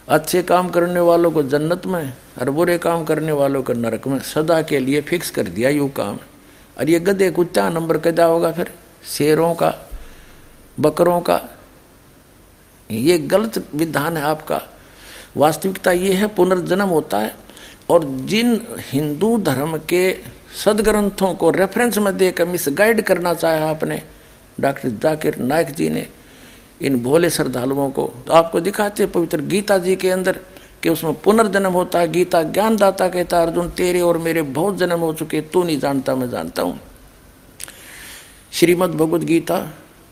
अच्छे 0.09 0.43
काम 0.43 0.69
करने 0.69 1.01
वालों 1.01 1.31
को 1.31 1.43
जन्नत 1.43 1.87
में, 1.87 2.13
और 2.41 2.51
बुरे 2.51 2.79
काम 2.79 3.05
करने 3.05 3.33
वालों 3.33 3.63
को 3.63 3.73
नरक 3.73 4.07
में। 4.07 4.19
सदा 4.19 4.63
के 4.63 4.79
लिए 4.79 5.01
फिक्स 5.01 5.31
कर 5.31 5.43
दिया 5.43 5.71
यू 5.71 5.89
काम। 5.89 6.19
और 6.79 6.91
ये 6.91 7.01
गधे 7.01 7.31
कुत्ता 7.31 7.71
नंबर 7.71 7.99
कैदा 7.99 8.25
होगा 8.25 8.53
फिर, 8.53 8.75
शेरों 9.17 9.55
का, 9.55 9.75
बकरों 10.81 11.21
का। 11.21 11.41
ये 12.91 13.19
गलत 13.19 13.65
विधान 13.75 14.17
है 14.17 14.23
आपका। 14.23 14.63
वास्तविकता 15.37 15.93
ये 15.93 16.13
है, 16.13 16.27
पुनर्जन्म 16.27 16.89
होता 16.89 17.19
है। 17.19 17.37
और 17.91 18.05
जिन 18.05 18.67
हिंदू 18.79 19.39
धर्म 19.39 19.79
के 19.79 20.17
सदग्रंथों 20.65 21.35
को 21.35 21.51
रेफरेंस 21.51 21.99
में 21.99 22.17
देकर, 22.17 22.47
मिसगाइड 22.47 23.03
करना 23.03 23.35
चाहे 23.35 23.61
आपने 23.63 24.03
डॉक्टर 24.61 24.89
जाकिर 25.03 25.37
नायक 25.39 25.75
जी 25.75 25.89
ने 25.91 26.07
इन 26.83 27.03
भोले 27.03 27.31
श्रद्धालुओं 27.31 27.91
को 27.91 28.13
तो 28.27 28.33
आपको 28.33 28.61
दिखाते 28.61 29.07
पवित्र 29.07 29.41
गीता 29.43 29.79
जी 29.79 29.97
के 29.97 30.11
अंदर 30.11 30.39
कि 30.83 30.89
उसमें 30.89 31.15
पुनर्जन्म 31.15 31.73
होता 31.73 31.99
है, 31.99 32.09
गीता 32.09 32.43
ज्ञानदाता 32.43 33.09
कहता 33.09 33.43
अर्जुन, 33.43 33.69
तेरे 33.69 34.01
और 34.01 34.19
मेरे 34.19 34.43
बहुत 34.43 34.77
जन्म 34.79 35.01
हो 35.01 35.13
चुके 35.13 35.41
तू 35.43 35.63
नहीं 35.65 35.79
जानता, 35.79 36.15
मैं 36.15 36.29
जानता 36.31 36.63
हूँ। 36.63 36.79
श्रीमद 38.53 38.91
भगवद 38.91 39.25
गीता 39.25 39.57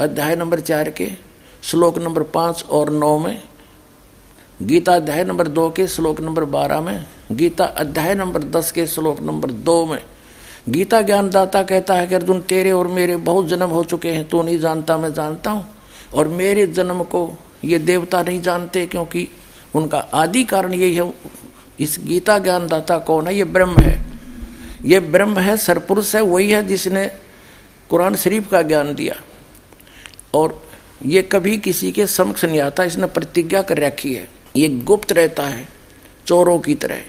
अध्याय 0.00 0.36
नंबर 0.36 0.60
चार 0.60 0.90
के 0.90 1.10
श्लोक 1.62 1.98
नंबर 1.98 2.22
पाँच 2.22 2.64
और 2.70 2.90
नौ 2.90 3.18
में, 3.18 3.42
गीता 4.62 4.94
अध्याय 4.94 5.24
नंबर 5.24 5.48
दो 5.48 5.68
के 5.70 5.86
श्लोक 5.86 6.20
नंबर 6.20 6.44
बारह 6.46 6.80
में, 6.80 7.06
गीता 7.32 7.64
अध्याय 7.64 8.14
नंबर 8.14 8.42
दस 8.50 8.72
के 8.72 8.86
श्लोक 8.86 9.20
नंबर 9.20 9.50
दो 9.50 9.84
में 9.86 9.98
गीता 10.68 11.02
ज्ञानदाता 11.02 11.62
कहता 11.62 11.94
है 11.94 12.06
कि 12.06 12.14
अर्जुन 12.14 12.40
तेरे 12.40 12.72
और 12.72 12.86
मेरे 12.86 13.16
बहुत 13.16 13.46
जन्म 13.46 13.70
हो 13.70 13.84
चुके 13.84 14.10
हैं, 14.10 14.28
तू 14.28 14.42
नहीं 14.42 14.58
जानता 14.58 14.98
मैं 14.98 15.14
जानता 15.14 15.50
हूँ। 15.50 15.66
और 16.14 16.28
मेरे 16.28 16.66
जन्म 16.66 17.02
को 17.02 17.38
ये 17.64 17.78
देवता 17.78 18.22
नहीं 18.22 18.42
जानते, 18.42 18.86
क्योंकि 18.86 19.28
उनका 19.74 19.98
आदि 19.98 20.44
कारण 20.44 20.74
यही 20.74 20.94
है, 20.94 21.14
इस 21.80 21.96
गीता 22.00 22.38
ज्ञानदाता 22.38 22.98
कौन 22.98 23.26
है 23.26 23.36
ये 23.36 23.44
ब्रह्म 23.44 23.80
है। 23.80 24.06
ये 24.84 25.00
ब्रह्म 25.00 25.38
है 25.38 25.56
सरपुरुष 25.56 26.14
है, 26.14 26.22
वही 26.22 26.50
है 26.50 26.66
जिसने 26.66 27.06
कुरान 27.90 28.14
शरीफ 28.14 28.50
का 28.50 28.62
ज्ञान 28.62 28.94
दिया। 28.94 29.14
और 30.34 30.62
ये 31.06 31.22
कभी 31.22 31.58
किसी 31.58 31.92
के 31.92 32.06
समक्ष 32.06 32.44
नहीं 32.44 32.60
आता, 32.60 32.84
इसने 32.84 33.06
प्रतिज्ञा 33.06 33.62
कर 33.62 33.78
रखी 33.78 34.14
है। 34.14 34.28
ये 34.56 34.68
गुप्त 34.68 35.12
रहता 35.12 35.42
है, 35.42 35.68
चोरों 36.26 36.58
की 36.58 36.74
तरह। 36.74 37.00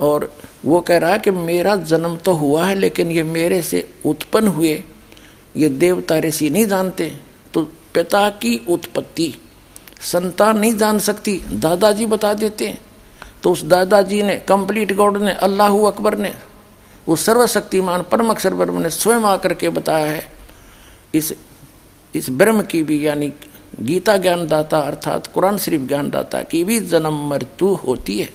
और 0.00 0.32
वो 0.64 0.80
कह 0.80 0.98
रहा 0.98 1.12
है 1.12 1.18
कि 1.18 1.30
मेरा 1.30 1.76
जन्म 1.76 2.16
तो 2.16 2.32
हुआ 2.32 2.66
है, 2.66 2.74
लेकिन 2.74 3.10
ये 3.10 3.22
मेरे 3.22 3.62
से 3.62 3.88
उत्पन्न 4.04 4.48
हुए, 4.48 4.82
ये 5.56 5.68
देवता 5.68 6.18
ऋषि 6.18 6.50
नहीं 6.50 6.66
जानते। 6.66 7.12
तो 7.54 7.62
पिता 7.94 8.28
की 8.30 8.56
उत्पत्ति, 8.68 9.34
संतान 10.02 10.58
नहीं 10.58 10.76
जान 10.76 10.98
सकती, 10.98 11.36
दादाजी 11.52 12.06
बता 12.06 12.34
देते 12.34 12.68
हैं। 12.68 12.78
तो 13.42 13.52
उस 13.52 13.64
दादाजी 13.64 14.22
ने, 14.22 14.36
कंप्लीट 14.38 14.92
गॉड 14.92 15.16
ने, 15.16 15.32
अल्लाह 15.32 15.78
अकबर 15.86 16.18
ने, 16.18 16.34
वो 17.06 17.16
सर्वशक्तिमान 17.16 18.02
परम 18.02 18.30
अक्षर 18.30 18.54
ब्रह्म 18.54 18.82
ने 18.82 18.90
स्वयं 18.90 19.22
आकर 19.24 19.54
के 19.54 19.68
बताया 19.68 20.06
है, 20.06 20.26
इस 21.14 21.34
इस 22.14 22.30
ब्रह्म 22.30 22.62
की 22.62 22.82
भी, 22.82 23.06
यानी 23.06 23.32
गीता 23.80 24.16
ज्ञानदाता 24.16 24.78
अर्थात 24.78 25.26
कुरान 25.26 25.58
शरीफ 25.58 25.80
ज्ञानदाता 25.80 26.42
की 26.42 26.64
भी 26.64 26.80
जन्म 26.80 27.28
मृत्यु 27.28 27.68
होती 27.68 28.18
है। 28.18 28.28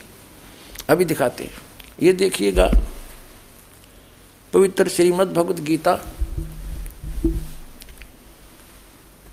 अभी 0.90 1.06
दिखाते 1.06 1.44
हैं। 1.44 1.52
ये 2.02 2.14
देखिएगा, 2.14 2.70
पवित्र 4.54 4.90
श्रीमद 4.90 5.34
भगवत 5.34 5.60
गीता। 5.60 6.00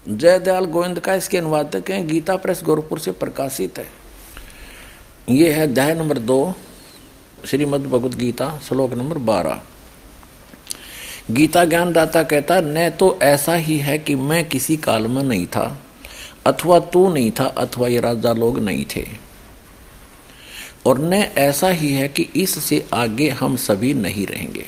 जयदयाल 0.08 0.64
गोविंद 0.64 1.00
का 1.00 1.14
इसके 1.14 1.38
अनुवादक 1.38 1.90
हैं, 1.90 2.06
गीता 2.06 2.36
प्रेस 2.36 2.60
गोरखपुर 2.64 2.98
से 2.98 3.12
प्रकाशित 3.12 3.78
है। 3.78 3.86
ये 5.28 5.52
है 5.52 5.62
अध्याय 5.62 5.94
नंबर 5.94 6.18
दो, 6.18 6.54
श्रीमद 7.46 7.86
भगवत 7.86 8.14
गीता, 8.14 8.58
श्लोक 8.58 8.92
नंबर 8.92 9.18
बारह। 9.18 9.60
गीता 11.30 11.64
ज्ञानदाता 11.64 12.22
कहता, 12.22 12.60
न 12.60 12.88
तो 12.90 13.18
ऐसा 13.22 13.54
ही 13.54 13.78
है 13.78 13.98
कि 13.98 14.14
मैं 14.14 14.44
किसी 14.48 14.76
काल 14.76 15.06
में 15.06 15.22
नहीं 15.22 15.46
था, 15.46 15.80
अथवा 16.46 16.78
तू 16.80 17.12
नहीं 17.12 17.30
था, 17.30 17.44
अथवा 17.44 17.88
ये 17.88 18.00
राजा 18.00 18.32
लोग 18.32 18.58
नहीं 18.58 18.84
थे। 18.96 19.06
और 20.86 20.99
न 20.99 21.15
ऐसा 21.15 21.68
ही 21.68 21.92
है 21.92 22.09
कि 22.09 22.23
इससे 22.36 22.86
आगे 22.92 23.28
हम 23.31 23.57
सभी 23.57 23.94
नहीं 23.94 24.26
रहेंगे। 24.26 24.65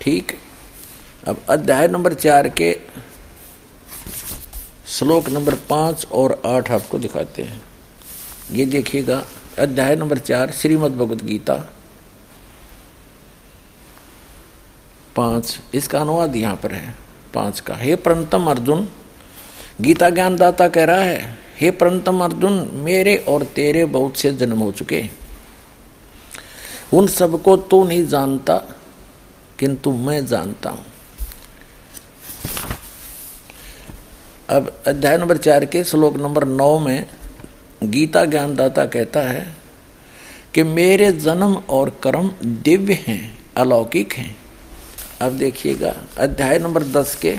ठीक? 0.00 0.38
अब 1.28 1.40
अध्याय 1.48 1.88
नंबर 1.88 2.14
चार 2.14 2.48
के 2.48 2.76
श्लोक 4.86 5.28
नंबर 5.28 5.54
पाँच 5.54 6.06
और 6.12 6.42
आठ 6.46 6.70
आपको 6.70 6.98
दिखाते 6.98 7.42
हैं। 7.42 7.62
ये 8.52 8.64
देखिएगा, 8.64 9.24
अध्याय 9.58 9.96
नंबर 9.96 10.18
चार, 10.18 10.50
श्रीमद 10.50 10.92
भगवद 10.92 11.22
गीता 11.22 11.54
पाँच। 15.16 15.58
इसका 15.74 16.00
अनुवाद 16.00 16.36
यहाँ 16.36 16.56
पर 16.56 16.72
है, 16.72 16.94
पाँच 17.34 17.60
का। 17.60 17.74
हे 17.74 17.96
प्रंतम 17.96 18.50
अर्जुन, 18.50 18.88
गीता 19.80 20.10
ज्ञानदाता 20.10 20.68
कह 20.68 20.84
रहा 20.84 21.00
है, 21.00 21.38
हे 21.60 21.70
प्रंतम 21.70 22.24
अर्जुन, 22.24 22.70
मेरे 22.74 23.16
और 23.16 23.44
तेरे 23.44 23.84
बहुत 23.84 24.16
से 24.16 24.32
जन्म 24.32 24.58
हो 24.58 24.72
चुके 24.72 24.96
उन 26.92 27.06
सबको 27.06 27.56
तो 27.56 27.82
नहीं 27.84 28.06
जानता, 28.06 28.56
किंतु 29.58 29.92
मैं 29.92 30.24
जानता 30.26 30.70
हूँ। 30.70 30.84
अब 34.48 34.68
अध्याय 34.86 35.16
नंबर 35.18 35.36
चार 35.36 35.64
के 35.64 35.82
श्लोक 35.84 36.16
नंबर 36.16 36.44
नौ 36.46 36.78
में 36.78 37.06
गीता 37.84 38.24
ज्ञानदाता 38.24 38.84
कहता 38.86 39.20
है 39.22 39.46
कि 40.54 40.62
मेरे 40.62 41.10
जन्म 41.12 41.54
और 41.70 41.90
कर्म 42.02 42.30
दिव्य 42.44 42.94
हैं, 43.06 43.38
अलौकिक 43.56 44.12
हैं। 44.12 44.36
अब 45.22 45.32
देखिएगा, 45.32 45.94
अध्याय 46.18 46.58
नंबर 46.58 46.82
दस 46.84 47.14
के 47.16 47.36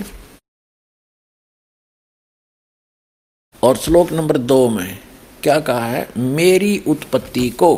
और 3.62 3.76
श्लोक 3.76 4.12
नंबर 4.12 4.36
दो 4.38 4.68
में 4.68 4.98
क्या 5.42 5.58
कहा 5.60 5.86
है, 5.86 6.08
मेरी 6.16 6.78
उत्पत्ति 6.86 7.48
को 7.52 7.76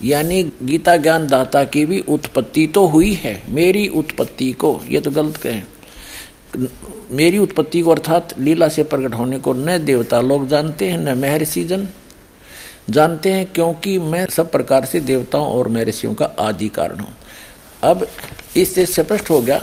यानी 0.00 0.42
गीता 0.62 0.96
ज्ञान 0.96 1.26
दाता 1.26 1.64
की 1.64 1.84
भी 1.86 2.00
उत्पत्ति 2.00 2.66
तो 2.66 2.86
हुई 2.86 3.12
है, 3.14 3.42
मेरी 3.48 3.86
उत्पत्ति 3.88 4.52
को, 4.52 4.80
ये 4.88 5.00
तो 5.00 5.10
गलत 5.10 5.36
कहें। 5.36 5.62
मेरी 7.10 7.38
उत्पत्ति 7.38 7.80
को 7.82 7.90
अर्थात 7.90 8.38
लीला 8.38 8.68
से 8.68 8.82
प्रकट 8.84 9.14
होने 9.14 9.38
को 9.38 9.52
न 9.52 9.78
देवता 9.84 10.20
लोग 10.20 10.46
जानते 10.48 10.90
हैं, 10.90 10.98
न 10.98 11.18
महर्षि 11.18 11.64
जन 11.64 11.88
जानते 12.90 13.32
हैं, 13.32 13.46
क्योंकि 13.46 13.98
मैं 13.98 14.26
सब 14.26 14.50
प्रकार 14.50 14.84
से 14.84 15.00
देवताओं 15.00 15.46
और 15.48 15.68
महर्षियों 15.68 16.14
का 16.14 16.24
आदि 16.40 16.68
कारण 16.68 16.98
हूँ। 16.98 17.14
अब 17.82 18.06
इससे 18.56 18.86
स्पष्ट 18.86 19.30
हो 19.30 19.40
गया 19.40 19.58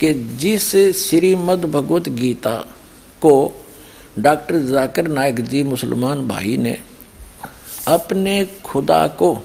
कि 0.00 0.12
जिस 0.38 0.70
श्रीमद 0.98 1.64
भगवत 1.64 2.08
गीता 2.08 2.56
को 3.22 3.32
डॉक्टर 4.18 4.58
जाकिर 4.62 5.08
नायक 5.08 5.40
जी 5.40 5.62
मुसलमान 5.62 6.26
भाई 6.28 6.56
ने 6.56 6.78
अपने 7.88 8.44
खुदा 8.64 9.06
को, 9.06 9.36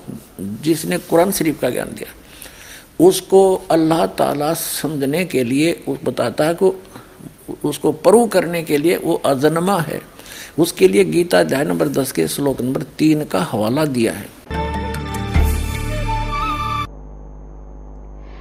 जिसने 0.41 0.97
कुरान 0.97 1.31
शरीफ 1.31 1.59
का 1.61 1.69
ज्ञान 1.69 1.87
दिया, 1.87 2.09
उसको 2.99 3.43
अल्लाह 3.71 4.05
ताला 4.05 4.53
समझने 4.53 5.23
के 5.25 5.43
लिए 5.43 5.83
बताता 6.03 6.43
है 6.43 6.53
को 6.53 6.75
उसको 7.63 7.91
परू 7.91 8.25
करने 8.27 8.63
के 8.63 8.77
लिए 8.77 8.97
वो 8.97 9.13
अजन्मा 9.25 9.77
है। 9.79 10.01
उसके 10.59 10.87
लिए 10.87 11.03
गीता 11.05 11.39
अध्याय 11.39 11.63
नंबर 11.63 11.87
दस 11.87 12.11
के 12.11 12.27
श्लोक 12.27 12.61
नंबर 12.61 12.81
तीन 12.97 13.23
का 13.25 13.39
हवाला 13.41 13.85
दिया 13.85 14.13
है। 14.13 14.31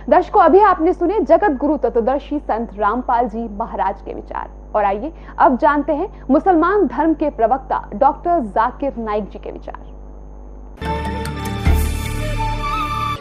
दर्शकों, 0.08 0.42
अभी 0.42 0.60
आपने 0.60 0.92
सुने 0.92 1.20
जगत 1.20 1.56
गुरु 1.60 1.76
तत्वदर्शी 1.76 2.38
संत 2.38 2.70
रामपाल 2.78 3.28
जी 3.28 3.46
महाराज 3.58 4.00
के 4.00 4.14
विचार। 4.14 4.50
और 4.76 4.84
आइए, 4.84 5.12
अब 5.38 5.58
जानते 5.58 5.92
हैं 5.92 6.26
मुसलमान 6.30 6.86
धर्म 6.86 7.14
के 7.14 7.30
प्रवक्ता 7.30 7.88
डॉक्टर 7.94 8.40
जाकिर 8.48 8.96
नाइक 8.98 9.24
जी 9.24 9.38
के 9.38 9.50
विचार। 9.50 9.91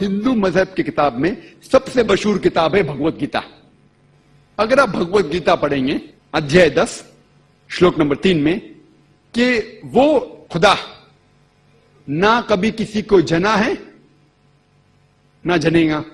हिंदू 0.02 0.36
मज़हब 0.36 0.68
की 0.68 0.84
किताब 0.84 1.14
में 1.14 1.44
सबसे 1.72 2.04
मशहूर 2.04 2.38
किताब 2.38 2.76
है 2.76 2.84
भगवत 2.84 3.16
गीता। 3.16 3.44
अगर 4.60 4.80
आप 4.80 4.90
भगवत 4.90 5.26
गीता 5.26 5.56
पढ़ेंगे, 5.56 6.02
अध्याय 6.34 6.70
दस, 6.70 7.12
श्लोक 7.70 8.00
नंबर 8.00 8.16
तीन 8.16 8.38
में, 8.38 8.60
कि 9.34 9.80
वो 9.86 10.20
खुदा, 10.52 10.78
ना 12.10 12.42
कभी 12.42 12.72
किसी 12.72 13.02
को 13.02 13.22
जना 13.22 13.56
है, 13.56 13.78
ना 15.46 15.58
जनेगा, 15.58 16.06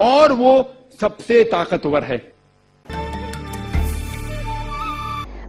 और 0.00 0.32
वो 0.32 0.74
सबसे 1.00 1.44
ताकतवर 1.44 2.04
है। 2.04 2.29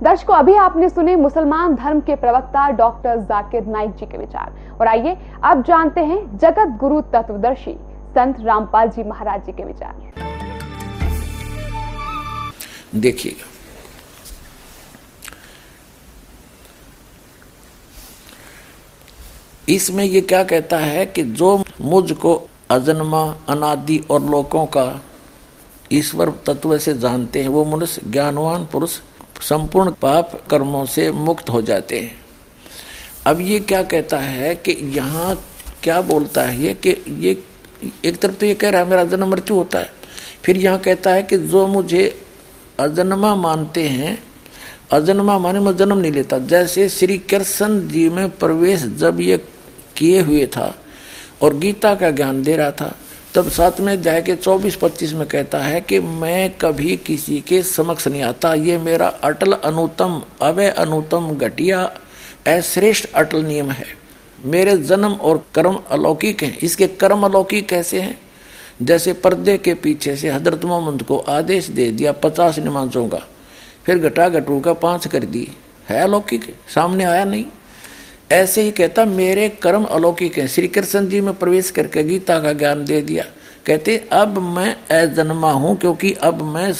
दर्शकों, 0.03 0.35
अभी 0.35 0.53
आपने 0.55 0.87
सुने 0.89 1.15
मुसलमान 1.15 1.75
धर्म 1.75 1.99
के 1.99 2.15
प्रवक्ता 2.15 2.69
डॉक्टर 2.69 3.17
जाकिर 3.21 3.65
नाइक 3.65 3.91
जी 3.95 4.05
के 4.05 4.17
विचार। 4.17 4.53
और 4.81 4.87
आइए, 4.87 5.17
अब 5.43 5.63
जानते 5.63 6.01
हैं 6.01 6.37
जगत 6.37 6.77
गुरु 6.79 7.01
तत्वदर्शी 7.13 7.73
संत 8.15 8.39
रामपाल 8.39 8.89
जी 8.89 9.03
महाराज 9.03 9.45
जी 9.45 9.51
के 9.51 9.63
विचार। 9.63 9.93
देखिएगा 12.95 13.49
इसमें 19.69 20.03
ये 20.03 20.21
क्या 20.21 20.43
कहता 20.43 20.77
है 20.77 21.05
कि 21.05 21.23
जो 21.23 21.63
मुझको 21.81 22.35
अजन्मा, 22.69 23.23
अनादि 23.49 23.97
और 24.11 24.21
लोकों 24.21 24.65
का 24.65 25.01
ईश्वर 25.91 26.29
तत्व 26.47 26.77
से 26.77 26.93
जानते 26.93 27.41
हैं, 27.41 27.49
वो 27.49 27.65
मनुष्य, 27.65 28.01
ज्ञानवान 28.11 28.65
पुरुष 28.65 28.99
संपूर्ण 29.41 29.91
पाप 29.91 30.41
कर्मों 30.49 30.85
से 30.85 31.11
मुक्त 31.11 31.49
हो 31.49 31.61
जाते 31.61 31.99
हैं। 31.99 32.15
अब 33.27 33.41
ये 33.41 33.59
क्या 33.61 33.81
कहता 33.83 34.17
है 34.19 34.53
कि 34.55 34.71
यहाँ 34.95 35.35
क्या 35.83 36.01
बोलता 36.03 36.41
है 36.41 36.61
ये 36.61 36.73
कि 36.75 36.95
ये 37.19 37.37
एक 38.05 38.17
तरफ़ 38.17 38.33
तो 38.33 38.45
ये 38.45 38.55
कह 38.55 38.69
रहा 38.69 38.81
है, 38.81 38.89
मेरा 38.89 39.03
जन्म 39.05 39.29
मृत्यु 39.29 39.55
होता 39.55 39.79
है। 39.79 39.89
फिर 40.43 40.57
यहाँ 40.57 40.79
कहता 40.79 41.13
है 41.13 41.23
कि 41.23 41.37
जो 41.37 41.65
मुझे 41.67 42.03
अजन्मा 42.79 43.35
मानते 43.35 43.87
हैं, 43.87 44.17
अजन्मा 44.91 45.37
माने 45.39 45.59
मैं 45.59 45.75
जन्म 45.77 45.97
नहीं 45.97 46.11
लेता। 46.11 46.37
जैसे 46.39 46.87
श्री 46.89 47.17
कृष्ण 47.19 47.87
जी 47.87 48.07
में 48.09 48.29
प्रवेश 48.31 48.83
जब 48.97 49.19
ये 49.21 49.37
किए 49.97 50.21
हुए 50.21 50.45
था 50.47 50.73
और 51.41 51.57
गीता 51.57 51.93
का 51.95 52.11
ज्ञान 52.11 52.41
दे 52.43 52.55
रहा 52.55 52.71
था 52.71 52.95
तब 53.35 53.49
साथ 53.49 53.79
में 53.79 54.01
जाए 54.01 54.21
के 54.21 54.35
चौबीस, 54.35 54.75
पच्चीस 54.75 55.13
में 55.13 55.27
कहता 55.27 55.59
है 55.59 55.79
कि 55.81 55.99
मैं 55.99 56.49
कभी 56.57 56.95
किसी 56.97 57.39
के 57.41 57.61
समक्ष 57.63 58.07
नहीं 58.07 58.21
आता। 58.21 58.53
ये 58.53 58.77
मेरा 58.77 59.07
अटल 59.07 59.51
अनुतम, 59.53 60.21
अवय 60.41 60.69
अनुतम 60.69 61.29
घटिया, 61.35 61.83
अश्रेष्ठ 62.47 63.05
अटल 63.13 63.43
नियम 63.45 63.71
है। 63.71 63.85
मेरे 64.45 64.75
जन्म 64.77 65.13
और 65.13 65.43
कर्म 65.55 65.79
अलौकिक 65.91 66.43
हैं। 66.43 66.57
इसके 66.57 66.87
कर्म 66.87 67.23
अलौकिक 67.23 67.67
कैसे 67.69 68.01
हैं? 68.01 68.19
जैसे 68.81 69.13
पर्दे 69.13 69.57
के 69.57 69.73
पीछे 69.73 70.15
से 70.15 70.29
हज़रत 70.29 70.65
मोहम्मद 70.65 71.03
को 71.03 71.17
आदेश 71.19 71.67
दे 71.67 71.89
दिया 71.91 72.11
पचास 72.11 72.59
नमाजों 72.59 73.07
का, 73.07 73.21
फिर 73.85 73.97
घटा 73.99 74.29
घटू 74.29 74.59
का 74.59 74.73
पाँच 74.73 75.07
कर 75.07 75.23
दी 75.25 75.47
है 75.89 76.01
अलौकिक? 76.01 76.55
सामने 76.75 77.03
आया 77.03 77.25
नहीं। 77.25 77.45
ऐसे 78.31 78.61
ही 78.61 78.71
कहता, 78.71 79.05
मेरे 79.05 79.47
कर्म 79.61 79.83
अलौकिक 79.83 80.37
हैं। 80.37 80.47
श्री 80.47 80.67
कृष्ण 80.67 81.07
जी 81.09 81.21
में 81.21 81.33
प्रवेश 81.33 81.69
करके 81.71 82.03
गीता 82.03 82.39
का 82.39 82.53
ज्ञान 82.53 82.83
दे 82.85 83.01
दिया। 83.01 83.23
कहते, 83.65 83.97
अब 84.11 84.37
मैं 84.55 84.75
अजन्मा 84.91 85.51
हूँ, 85.51 85.75
क्योंकि 85.77 86.11
अब 86.13 86.41
मैं 86.43 86.73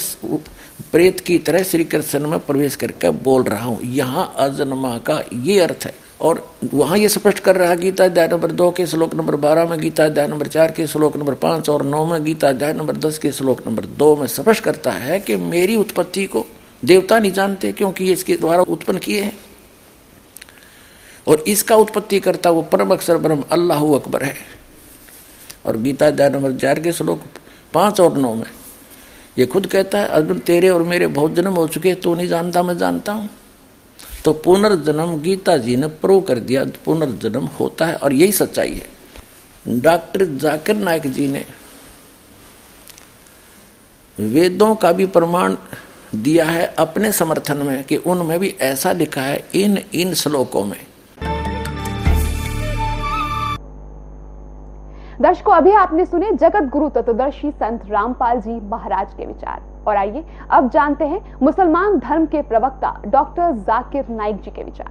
प्रेत 0.92 1.20
की 1.20 1.38
तरह 1.38 1.62
श्री 1.62 1.84
कृष्ण 1.84 2.28
में 2.28 2.38
प्रवेश 2.38 2.76
करके 2.76 3.10
बोल 3.10 3.42
रहा 3.42 3.64
हूँ। 3.64 3.80
यहाँ 3.84 4.34
अजन्मा 4.38 4.96
का 4.98 5.22
ये 5.34 5.58
अर्थ 5.60 5.86
है। 5.86 5.94
और 6.20 6.42
वहाँ 6.74 6.98
ये 6.98 7.08
स्पष्ट 7.08 7.38
कर 7.38 7.56
रहा 7.56 7.74
गीता 7.74 8.04
अध्याय 8.04 8.28
नंबर 8.28 8.52
दो 8.52 8.70
के 8.70 8.86
श्लोक 8.86 9.14
नंबर 9.14 9.36
बारह 9.36 9.66
में, 9.66 9.78
गीता 9.80 10.04
अध्याय 10.04 10.26
नंबर 10.28 10.46
चार 10.46 10.70
के 10.70 10.86
श्लोक 10.86 11.16
नंबर 11.16 11.34
पाँच 11.34 11.68
और 11.68 11.84
नौ 11.84 12.04
में, 12.06 12.22
गीता 12.24 12.48
अध्याय 12.48 12.72
नंबर 12.72 12.96
दस 12.96 13.18
के 13.18 13.32
श्लोक 13.32 13.66
नंबर 13.66 13.86
दो 13.98 14.14
में 14.16 14.26
स्पष्ट 14.26 14.64
करता 14.64 14.90
है 14.90 15.20
कि 15.20 15.36
मेरी 15.36 15.76
उत्पत्ति 15.76 16.26
को 16.26 16.46
देवता 16.82 17.18
नहीं 17.18 17.32
जानते, 17.32 17.72
क्योंकि 17.72 18.04
ये 18.04 18.12
इसके 18.12 18.36
द्वारा 18.36 18.62
उत्पन्न 18.62 18.98
किए 18.98 19.22
हैं। 19.22 19.36
और 21.26 21.44
इसका 21.48 21.76
उत्पत्ति 21.76 22.20
करता 22.20 22.50
वो 22.50 22.62
परम 22.64 22.90
अक्षर 22.90 23.16
ब्रह्म, 23.18 23.44
अल्लाह 23.50 23.84
अकबर 23.94 24.22
है। 24.22 24.34
और 25.66 25.76
गीता 25.78 26.06
अध्याय 26.06 26.30
नंबर 26.30 26.56
चार 26.56 26.80
के 26.80 26.92
श्लोक 26.92 27.20
पाँच 27.74 28.00
और 28.00 28.16
नौ 28.18 28.34
में 28.34 28.50
ये 29.38 29.46
खुद 29.46 29.66
कहता 29.66 29.98
है 29.98 30.06
अर्जुन 30.08 30.38
तेरे 30.40 30.68
और 30.68 30.82
मेरे 30.84 31.06
बहुत 31.08 31.34
जन्म 31.34 31.54
हो 31.54 31.66
चुके 31.68 31.94
तो 31.96 32.14
नहीं 32.14 32.28
जानता, 32.28 32.62
मैं 32.62 32.76
जानता 32.78 33.12
हूँ। 33.12 33.28
तो 34.24 34.32
पुनर्जन्म 34.34 35.16
गीता 35.20 35.56
जी 35.58 35.76
ने 35.76 35.86
प्रो 35.86 36.20
कर 36.20 36.38
दिया, 36.40 36.64
पुनर्जन्म 36.84 37.46
होता 37.60 37.86
है 37.86 37.94
और 37.96 38.12
यही 38.12 38.32
सच्चाई 38.32 38.72
है। 38.72 39.80
डॉक्टर 39.80 40.24
जाकिर 40.36 40.76
नायक 40.76 41.06
जी 41.08 41.26
ने 41.28 41.44
वेदों 44.16 44.74
का 44.74 44.92
भी 44.92 45.06
प्रमाण 45.08 45.56
दिया 46.14 46.44
है 46.44 46.66
अपने 46.78 47.12
समर्थन 47.12 47.56
में 47.58 47.82
कि 47.84 47.96
उनमें 47.96 48.38
भी 48.38 48.54
ऐसा 48.62 48.92
लिखा 48.92 49.22
है, 49.22 49.44
इन 49.54 49.78
इन 49.94 50.14
श्लोकों 50.14 50.64
में। 50.64 50.80
दर्शकों, 55.22 55.52
अभी 55.54 55.72
आपने 55.72 56.04
सुने 56.06 56.30
जगत 56.32 56.68
गुरु 56.68 56.88
तत्वदर्शी 56.88 57.50
संत 57.50 57.82
रामपाल 57.86 58.40
जी 58.40 58.54
महाराज 58.60 59.12
के 59.14 59.26
विचार। 59.26 59.60
और 59.88 59.96
आइए, 59.96 60.24
अब 60.50 60.70
जानते 60.70 61.04
हैं 61.04 61.20
मुसलमान 61.42 61.98
धर्म 61.98 62.24
के 62.26 62.40
प्रवक्ता 62.42 62.90
डॉक्टर 63.06 63.52
जाकिर 63.60 64.08
नाइक 64.08 64.40
जी 64.40 64.50
के 64.50 64.62
विचार। 64.62 64.90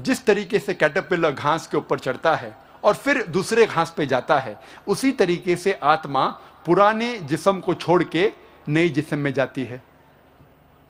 जिस 0.00 0.24
तरीके 0.26 0.58
से 0.58 0.74
कैटरपिलर 0.74 1.30
घास 1.30 1.66
के 1.66 1.76
ऊपर 1.76 1.98
चढ़ता 1.98 2.34
है 2.34 2.54
और 2.84 2.94
फिर 2.94 3.24
दूसरे 3.28 3.66
घास 3.66 3.94
पे 3.96 4.06
जाता 4.06 4.38
है, 4.38 4.56
उसी 4.88 5.12
तरीके 5.12 5.56
से 5.56 5.78
आत्मा 5.82 6.26
पुराने 6.66 7.18
जिस्म 7.24 7.60
को 7.60 7.74
छोड़ 7.76 8.02
के 8.02 8.30
नई 8.68 8.88
जिस्म 8.90 9.18
में 9.18 9.32
जाती 9.32 9.64
है। 9.64 9.82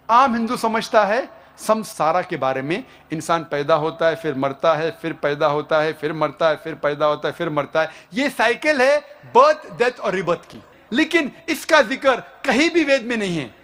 आम 0.09 0.35
हिंदू 0.35 0.57
समझता 0.57 1.05
है 1.05 1.23
संसारा 1.58 2.23
के 2.23 2.36
बारे 2.36 2.62
में 2.62 2.84
इंसान 3.12 3.44
पैदा 3.44 3.74
होता 3.74 4.08
है, 4.08 4.16
फिर 4.16 4.34
मरता 4.34 4.74
है, 4.74 4.91
फिर 4.92 5.12
पैदा 5.12 5.47
होता 5.47 5.81
है, 5.81 5.92
फिर 5.92 6.12
मरता 6.12 6.49
है, 6.49 6.57
फिर 6.57 6.74
पैदा 6.74 7.07
होता 7.07 7.28
है, 7.28 7.34
फिर 7.34 7.50
मरता 7.50 7.83
है। 7.83 7.91
ये 8.15 8.28
साइकिल 8.31 8.81
है 8.83 8.99
बर्थ, 9.34 9.70
डेथ 9.78 10.00
और 10.00 10.15
रिबर्थ 10.15 10.44
की। 10.50 10.62
लेकिन 10.92 11.31
इसका 11.49 11.81
ज़िक्र 11.83 12.15
कहीं 12.47 12.70
भी 12.70 12.84
वेद 12.84 13.02
में 13.02 13.16
नहीं 13.16 13.36
है। 13.36 13.55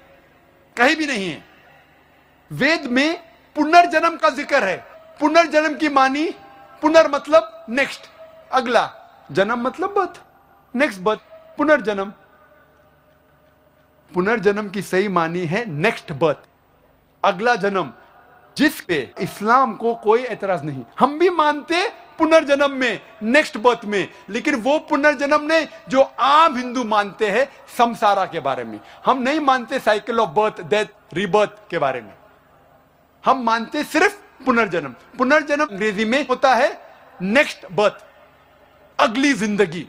कहीं 0.77 0.97
भी 0.97 1.07
नहीं 1.07 1.29
है। 1.29 1.45
वेद 2.51 2.87
में 2.87 3.19
पुनर्जन्म 3.57 4.17
का 4.17 4.31
ज़िक्र 4.31 4.65
है। 4.65 4.77
पुनर्जन्म 5.21 5.75
की 5.75 5.89
मानी, 5.89 6.29
पुनर् 6.83 7.11
मतलब 7.11 7.67
नेक्स्ट 7.71 8.09
अगला, 8.53 8.91
जन्म 9.33 9.61
मतलब 9.61 9.95
बर्थ 9.95 10.21
नेक्स्ट 10.75 11.01
बर्थ 11.01 11.21
पुनर्जन्म। 11.59 12.13
पुनर्जन्म 14.13 14.69
की 14.69 14.83
सही 14.83 15.09
मानी 15.09 15.45
है 15.47 15.65
नेक्स्ट 15.71 16.13
बर्थ 16.13 16.49
अगला 17.23 17.55
जन्म 17.57 17.93
जिस 18.57 18.81
पे 18.81 18.97
इस्लाम 19.21 19.75
को 19.75 19.95
कोई 19.97 20.23
एतराज़ 20.27 20.65
नहीं। 20.65 20.85
हम 20.99 21.19
भी 21.19 21.29
मानते 21.31 21.89
पुनर्जन्म 22.19 22.71
में 22.71 23.01
नेक्स्ट 23.25 23.57
बर्थ 23.59 23.85
में, 23.85 24.09
लेकिन 24.31 24.55
वो 24.57 24.79
पुनर्जन्म 24.81 25.43
नहीं 25.43 25.67
जो 25.89 26.01
आम 26.21 26.57
हिंदू 26.57 26.85
मानते 26.85 27.31
हैं 27.31 27.47
समसारा 27.77 28.25
के 28.27 28.41
बारे 28.41 28.65
में। 28.65 28.79
हम 29.07 29.23
नहीं 29.23 29.41
मानते 29.41 29.79
cycle 29.79 30.21
of 30.21 30.31
birth 30.31 30.61
death 30.65 31.15
rebirth 31.15 31.57
के 31.71 31.79
बारे 31.79 32.01
में। 32.01 32.13
हम 33.25 33.43
मानते 33.45 33.85
सिर्फ़ 33.85 34.19
पुनर्जन्म। 34.45 34.95
पुनर्जन्म 35.19 35.65
अंग्रेज़ी 35.65 36.05
में 36.05 36.27
होता 36.29 36.55
है 36.55 36.71
नेक्स्ट 37.19 37.67
बर्थ 37.73 38.05
अगली 38.99 39.33
ज़िंदगी। 39.35 39.87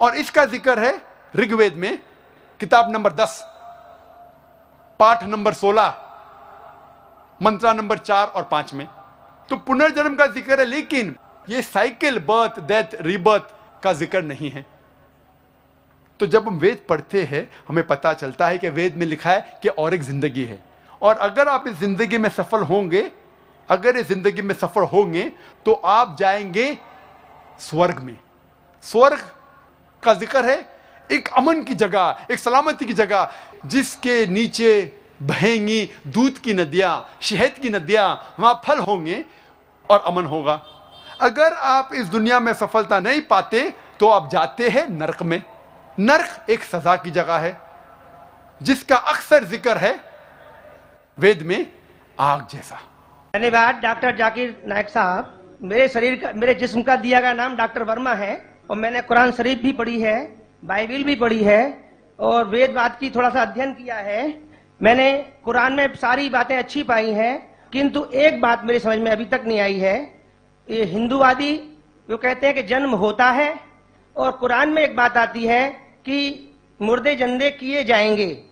और 0.00 0.16
इसका 0.16 0.44
ज़िक्र 0.46 0.78
है 0.78 1.00
ऋग्वेद 1.36 1.74
में, 1.74 1.98
किताब 2.60 2.92
नंबर 2.92 3.12
दस, 3.14 3.42
पाठ 5.00 5.24
नंबर 5.24 5.52
सोलह। 5.54 6.00
मंत्रा 7.40 7.72
नंबर 7.72 7.98
चार 7.98 8.26
और 8.26 8.42
पाँच 8.42 8.74
में। 8.74 8.86
तो 9.48 9.56
पुनर्जन्म 9.56 10.14
का 10.14 10.26
ज़िक्र 10.26 10.60
है, 10.60 10.66
लेकिन 10.66 11.14
ये 11.48 11.62
साइकिल 11.62 12.18
बर्थ, 12.20 12.60
डेथ, 12.60 12.94
रिबर्थ 13.00 13.54
का 13.82 13.92
ज़िक्र 13.92 14.22
नहीं 14.22 14.50
है। 14.50 14.64
तो 16.20 16.26
जब 16.26 16.46
हम 16.48 16.58
वेद 16.58 16.84
पढ़ते 16.88 17.22
हैं, 17.22 17.48
हमें 17.68 17.86
पता 17.86 18.12
चलता 18.14 18.46
है 18.48 18.58
कि 18.58 18.68
वेद 18.70 18.96
में 18.96 19.06
लिखा 19.06 19.30
है 19.30 19.58
कि 19.62 19.68
और 19.68 19.94
एक 19.94 20.02
ज़िंदगी 20.02 20.44
है। 20.44 20.62
और 21.02 21.16
अगर 21.18 21.48
आप 21.48 21.64
इस 21.68 21.78
ज़िंदगी 21.78 22.18
में 22.18 22.28
सफल 22.30 22.62
होंगे, 22.62 23.10
अगर 23.68 23.96
इस 23.96 24.06
ज़िंदगी 24.08 24.42
में 24.42 24.54
सफल 24.54 24.82
होंगे 24.84 25.30
तो 25.66 25.72
आप 25.72 26.16
जाएँगे 26.18 26.76
स्वर्ग 27.60 27.98
में। 28.00 28.16
स्वर्ग 28.84 29.20
का 30.02 30.14
ज़िक्र 30.14 30.44
है, 30.44 30.56
एक 31.10 31.28
अमन 31.28 31.62
की 31.62 31.74
जगह, 31.74 32.26
एक 32.30 32.38
सलामती 32.38 32.84
की 32.84 32.92
जगह, 32.94 33.30
जिसके 33.66 34.26
नीचे 34.26 35.00
बहेंगी, 35.20 35.90
दूध 36.08 36.38
की 36.38 36.54
नदियाँ, 36.54 37.18
शहद 37.22 37.58
की 37.58 37.70
नदियाँ, 37.70 38.36
वहाँ 38.40 38.60
फल 38.64 38.78
होंगे 38.80 39.24
और 39.90 40.04
अमन 40.06 40.24
होगा। 40.26 40.54
अगर 41.20 41.52
आप 41.52 41.90
इस 41.94 42.06
दुनिया 42.08 42.40
में 42.40 42.52
सफलता 42.54 43.00
नहीं 43.00 43.20
पाते 43.22 43.72
तो 44.00 44.08
आप 44.08 44.28
जाते 44.30 44.68
हैं 44.68 44.88
नरक 44.90 45.22
में। 45.22 45.42
नरक 45.98 46.50
एक 46.50 46.62
सजा 46.64 46.94
की 46.96 47.10
जगह 47.12 47.38
है, 47.38 47.56
जिसका 48.60 48.96
अक्सर 48.96 49.44
ज़िक्र 49.46 49.76
है 49.78 49.94
वेद 51.18 51.42
में 51.42 51.66
आग 52.18 52.46
जैसा। 52.50 52.80
धन्यवाद, 53.34 53.74
डॉक्टर 53.76 54.16
जाकिर 54.16 54.62
नायक 54.68 54.88
साहब। 54.88 55.58
मेरे 55.62 55.88
शरीर 55.88 56.14
का, 56.16 56.32
मेरे 56.32 56.54
जिस्म 56.54 56.82
का 56.82 56.96
दिया 56.96 57.20
गया 57.20 57.32
नाम 57.34 57.56
डॉक्टर 57.56 57.82
वर्मा 57.82 58.14
है, 58.14 58.34
और 58.70 58.76
मैंने 58.76 59.00
कुरान 59.02 59.32
शरीफ 59.32 59.58
भी 59.58 59.72
पढ़ी 59.72 60.00
है, 60.00 60.16
बाइबिल 60.64 61.04
भी 61.04 61.14
पढ़ी 61.16 61.42
है, 61.44 61.62
और 62.18 62.44
वेद 62.48 62.70
बात 62.72 62.98
की 63.00 63.10
थोड़ा 63.10 63.30
सा 63.30 63.42
अध्ययन 63.42 63.72
किया 63.74 63.96
है। 63.96 64.22
मैंने 64.82 65.12
कुरान 65.44 65.72
में 65.72 65.94
सारी 65.94 66.28
बातें 66.28 66.56
अच्छी 66.56 66.82
पाई 66.82 67.10
हैं, 67.10 67.54
किंतु 67.72 68.04
एक 68.14 68.40
बात 68.40 68.64
मेरी 68.64 68.78
समझ 68.78 68.98
में 68.98 69.10
अभी 69.10 69.24
तक 69.24 69.42
नहीं 69.46 69.60
आई 69.60 69.78
है। 69.78 70.14
ये 70.70 70.84
हिंदूवादी 70.84 71.52
वो 72.08 72.16
कहते 72.16 72.46
हैं 72.46 72.54
कि 72.56 72.62
जन्म 72.62 72.90
होता 72.90 73.30
है, 73.30 73.54
और 74.16 74.32
कुरान 74.32 74.68
में 74.68 74.82
एक 74.82 74.96
बात 74.96 75.16
आती 75.16 75.46
है 75.46 75.68
कि 76.04 76.50
मुर्दे 76.82 77.14
जंदे 77.14 77.50
किए 77.50 77.84
जाएँगे। 77.84 78.44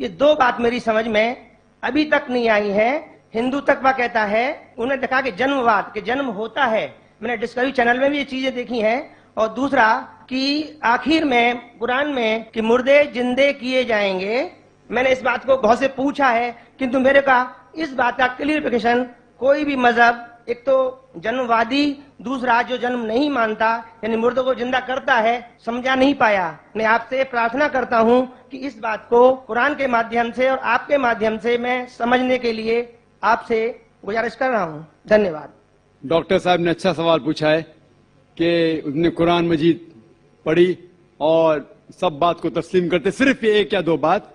ये 0.00 0.08
दो 0.08 0.34
बात 0.34 0.60
मेरी 0.60 0.80
समझ 0.80 1.06
में 1.06 1.50
अभी 1.82 2.04
तक 2.04 2.26
नहीं 2.30 2.48
आई 2.48 2.68
है। 2.68 3.20
हिंदू 3.34 3.60
तकवा 3.60 3.92
कहता 3.92 4.24
है 4.24 4.74
उन्हें 4.78 5.00
देखा 5.00 5.20
कि 5.20 5.30
जन्मवाद 5.30 5.90
कि 5.94 6.00
जन्म 6.00 6.26
होता 6.26 6.64
है। 6.64 6.94
मैंने 7.22 7.36
डिस्कवरी 7.36 7.72
चैनल 7.72 7.98
में 7.98 8.10
भी 8.10 8.18
ये 8.18 8.24
चीज़ें 8.24 8.54
देखी 8.54 8.80
हैं। 8.80 9.16
और 9.36 9.48
दूसरा 9.48 9.94
कि 10.28 10.80
आखिर 10.84 11.24
में, 11.24 11.78
कुरान 11.78 12.08
में 12.08 12.50
कि 12.50 12.60
मुर्दे 12.60 13.04
जिंदे 13.04 13.52
किए 13.52 13.84
जाएँगे 13.84 14.50
मैंने 14.90 15.10
इस 15.12 15.22
बात 15.22 15.44
को 15.44 15.56
बहुत 15.58 15.78
से 15.78 15.88
पूछा 15.90 16.28
है, 16.28 16.50
किंतु 16.78 17.00
मेरे 17.00 17.20
का 17.20 17.38
इस 17.76 17.92
बात 17.94 18.18
का 18.18 18.26
क्लियरिफिकेशन 18.28 19.06
कोई 19.40 19.64
भी 19.64 19.76
मज़हब, 19.76 20.26
एक 20.48 20.58
तो 20.60 20.76
जन्मवादी, 21.16 21.96
दूसरा 22.22 22.60
जो 22.62 22.76
जन्म 22.78 23.04
नहीं 23.06 23.28
मानता, 23.30 23.68
यानी 24.04 24.16
मुर्दों 24.16 24.44
को 24.44 24.54
ज़िंदा 24.54 24.80
करता 24.80 25.14
है, 25.16 25.34
समझा 25.66 25.94
नहीं 25.94 26.14
पाया। 26.14 26.58
मैं 26.76 26.84
आपसे 26.86 27.24
प्रार्थना 27.26 27.68
करता 27.68 27.98
हूँ 27.98 28.26
कि 28.50 28.58
इस 28.58 28.78
बात 28.78 29.06
को 29.10 29.30
कुरान 29.46 29.74
के 29.74 29.86
माध्यम 29.86 30.30
से 30.32 30.48
और 30.50 30.58
आपके 30.58 30.98
माध्यम 30.98 31.38
से 31.38 31.56
मैं 31.58 31.86
समझने 31.88 32.38
के 32.38 32.52
लिए 32.52 32.82
आपसे 33.22 33.60
गुजारिश 34.04 34.34
कर 34.34 34.50
रहा 34.50 34.62
हूँ। 34.62 34.86
धन्यवाद। 35.08 35.52
डॉक्टर 36.02 36.38
साहब 36.38 36.60
ने 36.60 36.70
अच्छा 36.70 36.92
सवाल 36.92 37.18
पूछा 37.20 37.48
है 37.48 37.62
कि 38.36 38.82
उसने 38.86 39.10
कुरान 39.10 39.48
मजीद 39.48 39.86
पढ़ी 40.46 40.76
और 41.20 41.68
सब 42.00 42.18
बात 42.18 42.40
को 42.40 42.50
तस्लीम 42.50 42.88
करते, 42.88 43.10
सिर्फ़ 43.12 43.44
एक 43.46 43.74
या 43.74 43.80
दो 43.82 43.96
बात 43.98 44.34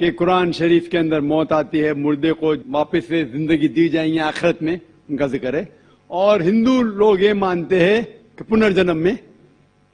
कि 0.00 0.10
कुरान 0.10 0.52
शरीफ 0.52 0.88
के 0.88 0.98
अंदर 0.98 1.20
मौत 1.20 1.52
आती 1.52 1.78
है, 1.78 1.94
मुर्दे 1.94 2.32
को 2.32 2.54
वापस 2.72 3.06
से 3.08 3.24
ज़िंदगी 3.24 3.68
दी 3.68 3.88
जाएँगी 3.88 4.18
आखिरत 4.18 4.58
में, 4.62 4.80
उनका 5.10 5.26
ज़िक्र 5.26 5.56
है। 5.56 5.76
और 6.10 6.42
हिंदू 6.42 6.82
लोग 6.82 7.22
ये 7.22 7.32
मानते 7.34 7.80
हैं 7.80 8.04
कि 8.38 8.44
पुनर्जन्म 8.44 8.96
में, 8.96 9.18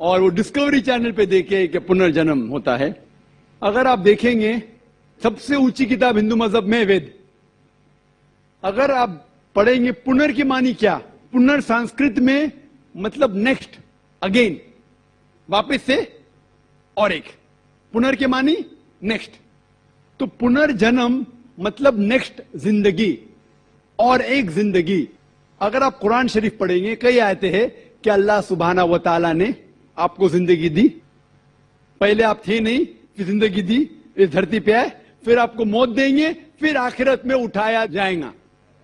और 0.00 0.20
वो 0.20 0.28
डिस्कवरी 0.28 0.80
चैनल 0.80 1.12
पे 1.12 1.26
देखे 1.26 1.66
कि 1.66 1.78
पुनर्जन्म 1.78 2.46
होता 2.48 2.76
है। 2.76 2.90
अगर 3.62 3.86
आप 3.86 3.98
देखेंगे, 3.98 4.62
सबसे 5.22 5.56
ऊँची 5.56 5.86
किताब 5.86 6.16
हिंदू 6.16 6.36
मज़हब 6.36 6.64
में 6.64 6.84
वेद। 6.86 7.12
अगर 8.62 8.90
आप 8.90 9.26
पढ़ेंगे, 9.56 9.92
पुनर् 9.92 10.32
की 10.32 10.42
मानी 10.42 10.72
क्या? 10.74 10.96
पुनर 11.32 11.60
संस्कृत 11.60 12.18
में 12.18 12.52
मतलब 12.94 13.36
नेक्स्ट 13.36 13.78
अगेन 14.22 14.60
वापस 15.48 15.82
से 15.82 15.98
और 16.96 17.12
एक। 17.12 17.24
पुनर् 17.94 18.16
के 18.16 18.26
मानी 18.26 18.56
नेक्स्ट 19.02 19.30
तो 20.20 20.26
पुनर्जन्म 20.40 21.24
मतलब 21.58 21.98
नेक्स्ट 22.00 22.42
ज़िंदगी 22.56 23.18
और 23.98 24.20
एक 24.22 24.50
ज़िंदगी। 24.50 25.08
अगर 25.60 25.82
आप 25.82 25.98
कुरान 25.98 26.28
शरीफ 26.28 26.56
पढ़ेंगे, 26.60 26.94
कई 26.96 27.18
आयते 27.18 27.50
हैं 27.50 27.68
कि 28.04 28.10
अल्लाह 28.10 28.40
सुबहाना 28.40 28.84
व 28.84 28.98
ताला 28.98 29.32
ने 29.32 29.54
आपको 29.96 30.28
ज़िंदगी 30.28 30.68
दी। 30.68 30.88
पहले 32.00 32.22
आप 32.24 32.42
थे 32.48 32.60
नहीं, 32.60 32.84
फिर 33.16 33.26
ज़िंदगी 33.26 33.62
दी 33.62 33.78
इस 34.16 34.30
धरती 34.30 34.60
पे 34.60 34.72
आए, 34.72 34.90
फिर 35.24 35.38
आपको 35.38 35.64
मौत 35.64 35.88
देंगे, 35.90 36.32
फिर 36.60 36.76
आखिरत 36.76 37.22
में 37.26 37.34
उठाया 37.34 37.84
जाएगा। 37.86 38.32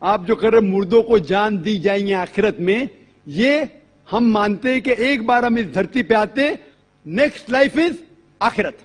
आप 0.02 0.26
जो 0.26 0.36
कर 0.36 0.52
रहे 0.52 0.60
मुर्दों 0.62 1.02
को 1.02 1.18
जान 1.20 1.58
दी 1.58 1.78
जाएँगे 1.78 2.12
आखिरत 2.14 2.56
में। 2.60 2.88
ये 3.26 3.68
हम 4.08 4.30
मानते 4.32 4.72
हैं 4.72 4.80
कि 4.82 4.94
एक 5.02 5.26
बार 5.26 5.44
हम 5.44 5.58
इस 5.58 5.66
धरती 5.74 6.02
पे 6.02 6.14
आते 6.14 6.58
नेक्स्ट 7.06 7.50
लाइफ 7.50 7.78
इज़ 7.78 7.96
आखिरत। 8.40 8.78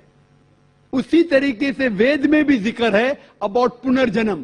उसी 0.94 1.22
तरीके 1.32 1.72
से 1.74 1.88
वेद 1.90 2.26
में 2.26 2.44
भी 2.46 2.58
ज़िक्र 2.60 2.96
है 2.96 3.18
अबाउट 3.44 3.82
पुनर्जन्म 3.82 4.44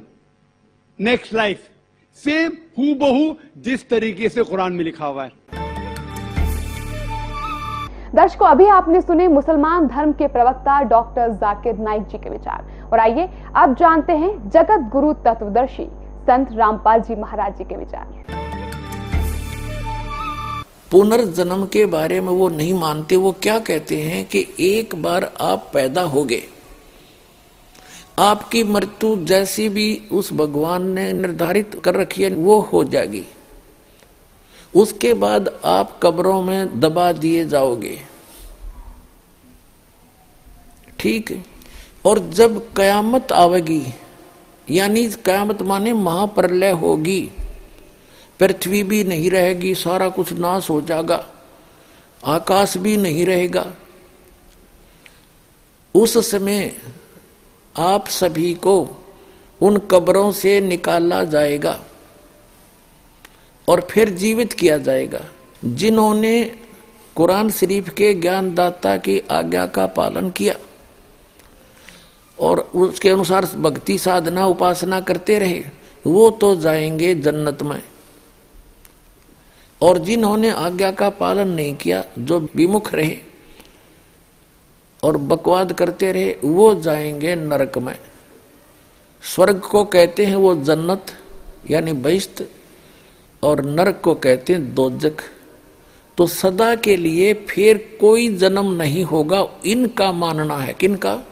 नेक्स्ट 1.00 1.34
लाइफ 1.34 1.70
सेम 2.18 2.52
हु 2.78 2.94
बहु 3.00 3.34
जिस 3.64 3.88
तरीके 3.90 4.30
से 4.30 4.44
कुरान 4.44 4.74
में 4.74 4.84
लिखा 4.84 5.06
हुआ 5.06 5.24
है। 5.24 5.32
दर्शकों, 8.16 8.48
अभी 8.48 8.66
आपने 8.68 9.02
सुने 9.02 9.28
मुसलमान 9.28 9.88
धर्म 9.88 10.12
के 10.14 10.28
प्रवक्ता 10.28 10.82
डॉक्टर 10.90 11.32
जाकिर 11.36 11.78
नाइक 11.80 12.04
जी 12.08 12.18
के 12.18 12.30
विचार। 12.30 12.90
और 12.92 13.00
आइए 13.00 13.30
अब 13.56 13.76
जानते 13.76 14.14
हैं 14.14 14.50
जगत 14.50 14.90
गुरु 14.92 15.14
तत्वदर्शी 15.26 15.86
संत 16.28 16.52
रामपाल 16.58 17.02
जी 17.02 17.16
महाराज 17.16 17.58
जी 17.58 17.64
के 17.64 17.76
विचार। 17.76 18.52
पुनर्जन्म 20.94 21.66
के 21.66 21.86
बारे 21.86 22.22
में 22.22 22.30
वो 22.30 22.50
नहीं 22.50 22.74
मानते, 22.74 23.16
वो 23.16 23.32
क्या 23.32 23.60
कहते 23.60 24.02
हैं 24.02 24.26
कि 24.26 24.48
एक 24.60 24.96
बार 24.96 25.34
आप 25.42 25.72
पैदा 25.74 26.02
हो 26.02 26.24
गए। 26.24 26.44
आपकी 28.20 28.64
मृत्यु 28.64 29.26
जैसी 29.26 29.70
भी 29.70 30.02
उस 30.12 30.34
भगवान 30.34 30.90
ने 30.92 31.14
निर्धारित 31.14 31.82
कर 31.84 31.96
रखी 31.96 32.24
है, 32.24 32.30
वो 32.30 32.60
हो 32.60 32.84
जाएगी। 32.84 33.26
उसके 34.76 35.14
बाद 35.14 35.60
आप 35.66 36.00
कब्रों 36.04 36.42
में 36.42 36.80
दबा 36.80 37.12
दिए 37.12 37.46
जाओगे। 37.46 38.02
ठीक? 41.00 41.46
और 42.06 42.20
जब 42.20 42.74
कयामत 42.74 43.32
आवेगी, 43.32 43.84
यानी 44.72 45.08
कयामत 45.08 45.62
माने 45.62 45.94
महाप्रलय 45.94 46.72
होगी 46.72 47.32
पृथ्वी 48.40 48.84
भी 48.84 49.04
नहीं 49.04 49.30
रहेगी, 49.32 49.76
सारा 49.76 50.10
कुछ 50.10 50.34
नाश 50.34 50.70
हो 50.70 50.82
जाएगा, 50.82 51.26
आकाश 52.24 52.78
भी 52.78 52.98
नहीं 52.98 53.26
रहेगा। 53.26 53.66
उस 55.96 56.32
समय 56.32 56.76
आप 57.78 58.08
सभी 58.08 58.54
को 58.54 59.06
उन 59.62 59.78
कब्रों 59.92 60.32
से 60.32 60.60
निकाला 60.62 61.24
जाएगा 61.24 61.80
और 63.68 63.88
फिर 63.92 64.10
जीवित 64.10 64.54
किया 64.54 64.78
जाएगा, 64.78 65.22
जिन्होंने 65.66 66.44
कुरान 67.16 67.50
शरीफ 67.50 67.90
के 67.90 68.14
ज्ञानदाता 68.14 68.98
की 68.98 69.20
आज्ञा 69.32 69.66
का 69.68 69.86
पालन 69.88 70.30
किया 70.30 70.56
और 72.40 72.60
उसके 72.60 73.10
अनुसार 73.10 73.46
भक्ति, 73.46 73.98
साधना, 73.98 74.46
उपासना 74.46 75.00
करते 75.02 75.40
रहे, 75.40 75.64
वो 76.08 76.30
तो 76.32 76.56
जाएँगे 76.56 77.16
जन्नत 77.16 77.62
में। 77.64 77.82
और 79.84 79.98
जिन्होंने 79.98 80.50
आज्ञा 80.50 80.92
का 80.92 81.10
पालन 81.10 81.48
नहीं 81.48 81.76
किया, 81.76 82.04
जो 82.20 82.50
विमुख 82.56 82.94
रहे 82.94 83.18
और 85.04 85.18
बकवाद 85.18 85.74
करते 85.74 86.12
रहे, 86.12 86.36
वो 86.46 86.76
जाएँगे 86.76 87.36
नरक 87.36 87.78
में। 87.78 87.98
स्वर्ग 89.22 89.60
को 89.60 89.84
कहते 89.84 90.26
हैं 90.26 90.36
वो 90.36 90.56
जन्नत, 90.56 91.06
यानी 91.72 91.92
बहिष्त 91.94 92.50
और 93.44 93.66
नरक 93.66 94.02
को 94.04 94.14
कहते 94.14 94.54
हैं 94.54 94.74
दोजक 94.74 95.16
तो 96.18 96.28
सदा 96.28 96.76
के 96.76 96.96
लिए 96.96 97.34
फिर 97.34 97.98
कोई 98.02 98.36
जन्म 98.36 98.72
नहीं 98.74 99.04
होगा, 99.04 99.48
इनका 99.66 100.12
मानना 100.12 100.58
है। 100.58 100.74
किनका? 100.74 101.24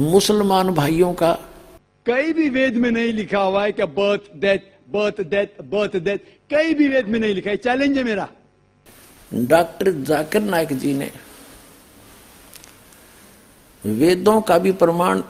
मुसलमान 0.00 0.70
भाइयों 0.70 1.14
का। 1.14 1.38
कई 2.06 2.32
भी 2.32 2.48
वेद 2.48 2.76
में 2.76 2.90
नहीं 2.90 3.12
लिखा 3.12 3.40
हुआ 3.40 3.64
है 3.64 3.72
कि 3.72 3.82
birth 3.82 4.36
death 4.36 4.77
birth 4.88 5.20
death 5.20 5.62
birth 5.62 5.96
death 5.96 6.18
कई 6.50 6.74
भी 6.74 6.88
वेद 6.88 7.06
में 7.06 7.18
नहीं 7.20 7.34
लिखा 7.34 7.50
है। 7.50 7.56
चैलेंज 7.56 7.98
है 7.98 8.04
मेरा। 8.04 8.28
डॉक्टर 9.34 9.90
जाकिर 9.90 10.42
नायक 10.42 10.72
जी 10.72 10.94
ने 10.94 11.10
वेदों 13.84 14.40
का 14.40 14.58
भी 14.58 14.72
प्रमाण 14.72 15.22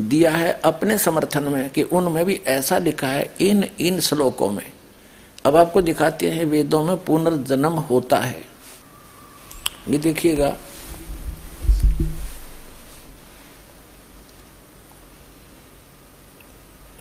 दिया 0.00 0.30
है 0.30 0.52
अपने 0.64 0.98
समर्थन 0.98 1.42
में 1.42 1.70
कि 1.70 1.82
उनमें 1.82 2.24
भी 2.24 2.34
ऐसा 2.46 2.78
लिखा 2.78 3.06
है, 3.06 3.34
इन 3.40 3.64
इन 3.80 4.00
श्लोकों 4.00 4.50
में। 4.52 4.72
अब 5.44 5.56
आपको 5.56 5.82
दिखाते 5.82 6.30
हैं 6.30 6.44
वेदों 6.44 6.84
में 6.84 6.96
पुनर्जन्म 7.04 7.78
होता 7.80 8.18
है। 8.18 8.44
ये 9.88 9.98
देखिएगा। 9.98 10.56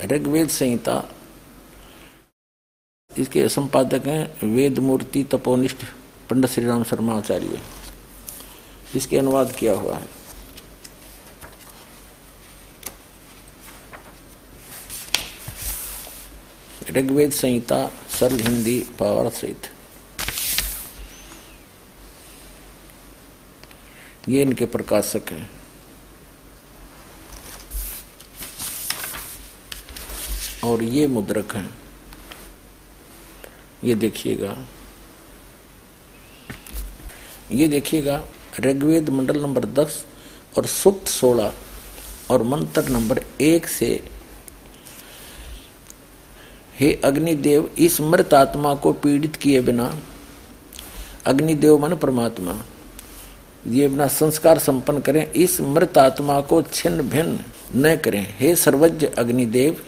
ऋग्वेद 0.06 0.50
संहिता 0.50 1.04
इसके 3.18 3.50
संपादक 3.50 4.08
हैं 4.08 4.48
वेद 4.48 4.80
मूर्ति 4.80 5.24
तपोनिष्ठ 5.24 5.78
पंडित 6.30 6.52
श्री 6.52 6.66
राम 6.66 6.84
शर्मा 6.84 7.18
आचार्य। 7.18 7.62
इसके 8.96 9.18
अनुवाद 9.18 9.52
किया 9.52 9.74
हुआ 9.74 9.98
है। 9.98 10.18
ऋग्वेद 16.92 17.32
संहिता, 17.32 17.92
सरल 18.20 18.40
हिंदी, 18.40 18.80
पावर 19.00 19.30
सहित। 19.30 19.72
ये 24.30 24.42
इनके 24.42 24.66
प्रकाशक 24.66 25.22
हैं। 25.30 25.52
और 30.64 30.84
ये 30.84 31.08
मुद्रक 31.08 31.56
हैं। 31.56 31.77
ये 33.84 33.96
देखिएगा। 33.96 34.58
ये 37.52 37.68
देखिएगा, 37.68 38.24
ऋग्वेद 38.60 39.10
मंडल 39.10 39.42
नंबर 39.42 39.66
दस 39.66 40.06
और 40.58 40.66
सुक्त 40.66 41.08
सोलह 41.08 41.54
और 42.32 42.44
मंत्र 42.44 42.90
नंबर 42.90 43.22
एक 43.42 43.68
से, 43.68 44.04
हे 46.80 46.94
अग्निदेव, 47.04 47.70
इस 47.78 48.02
मृत 48.02 48.34
आत्मा 48.34 48.74
को 48.76 48.94
पीड़ित 48.94 49.36
किए 49.36 49.62
बिना, 49.62 50.00
अग्निदेव 51.26 51.78
मन 51.78 51.96
परमात्मा, 51.96 52.62
ये 53.68 53.86
अपना 53.86 54.08
संस्कार 54.08 54.60
संपन्न 54.60 55.00
करें, 55.00 55.32
इस 55.32 55.62
मृत 55.62 55.98
आत्मा 55.98 56.42
को 56.42 56.62
छिन्न 56.62 57.10
भिन्न 57.10 57.40
न 57.76 57.96
करें। 57.96 58.36
हे 58.40 58.56
सर्वज्ञ 58.56 59.06
अग्निदेव, 59.08 59.84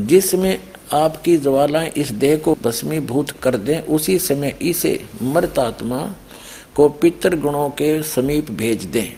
जिसमें 0.00 0.73
आपकी 0.94 1.36
ज्वालाएँ 1.36 1.90
इस 1.96 2.10
देह 2.14 2.36
को 2.38 2.54
भस्मीभूत 2.62 3.30
कर 3.42 3.56
दें, 3.56 3.80
उसी 3.80 4.18
समय 4.18 4.56
इसे 4.62 5.00
मृत 5.22 5.58
आत्मा 5.58 6.00
को 6.76 6.88
पितर 6.88 7.36
गुणों 7.36 7.68
के 7.70 8.02
समीप 8.02 8.50
भेज 8.52 8.84
दें। 8.86 9.12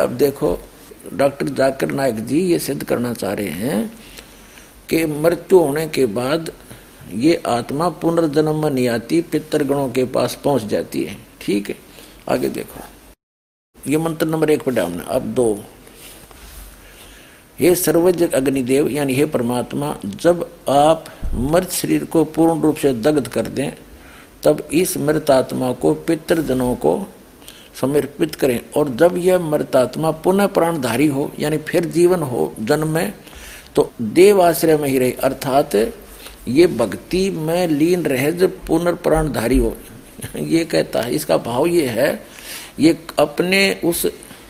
अब 0.00 0.16
देखो, 0.16 0.58
डॉक्टर 1.14 1.48
जाकिर 1.48 1.90
नायक 1.90 2.16
जी 2.26 2.40
ये 2.42 2.58
सिद्ध 2.58 2.82
करना 2.84 3.12
चाह 3.14 3.32
रहे 3.32 3.48
हैं 3.48 3.92
कि 4.88 5.04
मृत्यु 5.06 5.58
होने 5.58 5.86
के 5.88 6.06
बाद 6.12 6.50
ये 7.14 7.34
आत्मा 7.46 7.88
पुनर्जन्म 8.00 8.66
नहीं 8.66 8.88
आती 8.88 9.20
पितर 9.22 9.64
गुणों 9.64 9.88
के 9.90 10.04
पास 10.04 10.38
पहुँच 10.44 10.64
जाती 10.64 11.04
है। 11.04 11.16
ठीक 11.40 11.68
है, 11.68 11.76
आगे 12.28 12.48
देखो। 12.48 12.80
ये 13.76 13.98
मंत्र 13.98 14.26
नंबर 14.26 14.50
एक 14.50 14.62
पढ़ा 14.62 14.84
हमने 14.84 15.04
अब 15.08 15.34
दो। 15.34 15.48
हे 17.60 17.74
सर्वज्ञ 17.74 18.26
अग्निदेव, 18.26 18.88
यानी 18.88 19.14
हे 19.14 19.24
परमात्मा, 19.24 19.96
जब 20.04 20.50
आप 20.68 21.04
मृत 21.34 21.70
शरीर 21.70 22.04
को 22.04 22.24
पूर्ण 22.24 22.60
रूप 22.60 22.76
से 22.76 22.92
दग्ध 22.92 23.28
कर 23.28 23.46
दें, 23.46 23.72
तब 24.42 24.68
इस 24.72 24.96
मृत 24.96 25.30
आत्मा 25.30 25.72
को 25.72 25.94
पितृजनों 25.94 26.74
को 26.74 27.06
समर्पित 27.80 28.34
करें। 28.34 28.60
और 28.76 28.88
जब 28.88 29.14
यह 29.18 29.38
मृत 29.38 29.76
आत्मा 29.76 30.10
पुनः 30.10 30.46
प्राणधारी 30.46 31.06
हो, 31.06 31.32
यानी 31.38 31.58
फिर 31.58 31.84
जीवन 31.84 32.22
हो, 32.22 32.54
जन्म 32.60 32.88
में 32.88 33.12
तो 33.76 33.92
देव 34.02 34.42
आश्रय 34.42 34.76
में 34.76 34.88
ही 34.88 34.98
रहे। 34.98 35.12
अर्थात 35.12 35.76
ये 36.48 36.66
भक्ति 36.66 37.30
में 37.30 37.68
लीन 37.68 38.02
रहे 38.02 38.32
जब 38.32 38.58
पुनर्प्राणधारी 38.66 39.58
हो। 39.58 39.76
ये 40.36 40.64
कहता 40.64 41.00
है, 41.00 41.14
इसका 41.14 41.36
भाव 41.36 41.66
ये 41.66 41.86
है, 41.86 42.24
ये 42.80 42.98
अपने 43.18 43.80
उस 43.84 44.06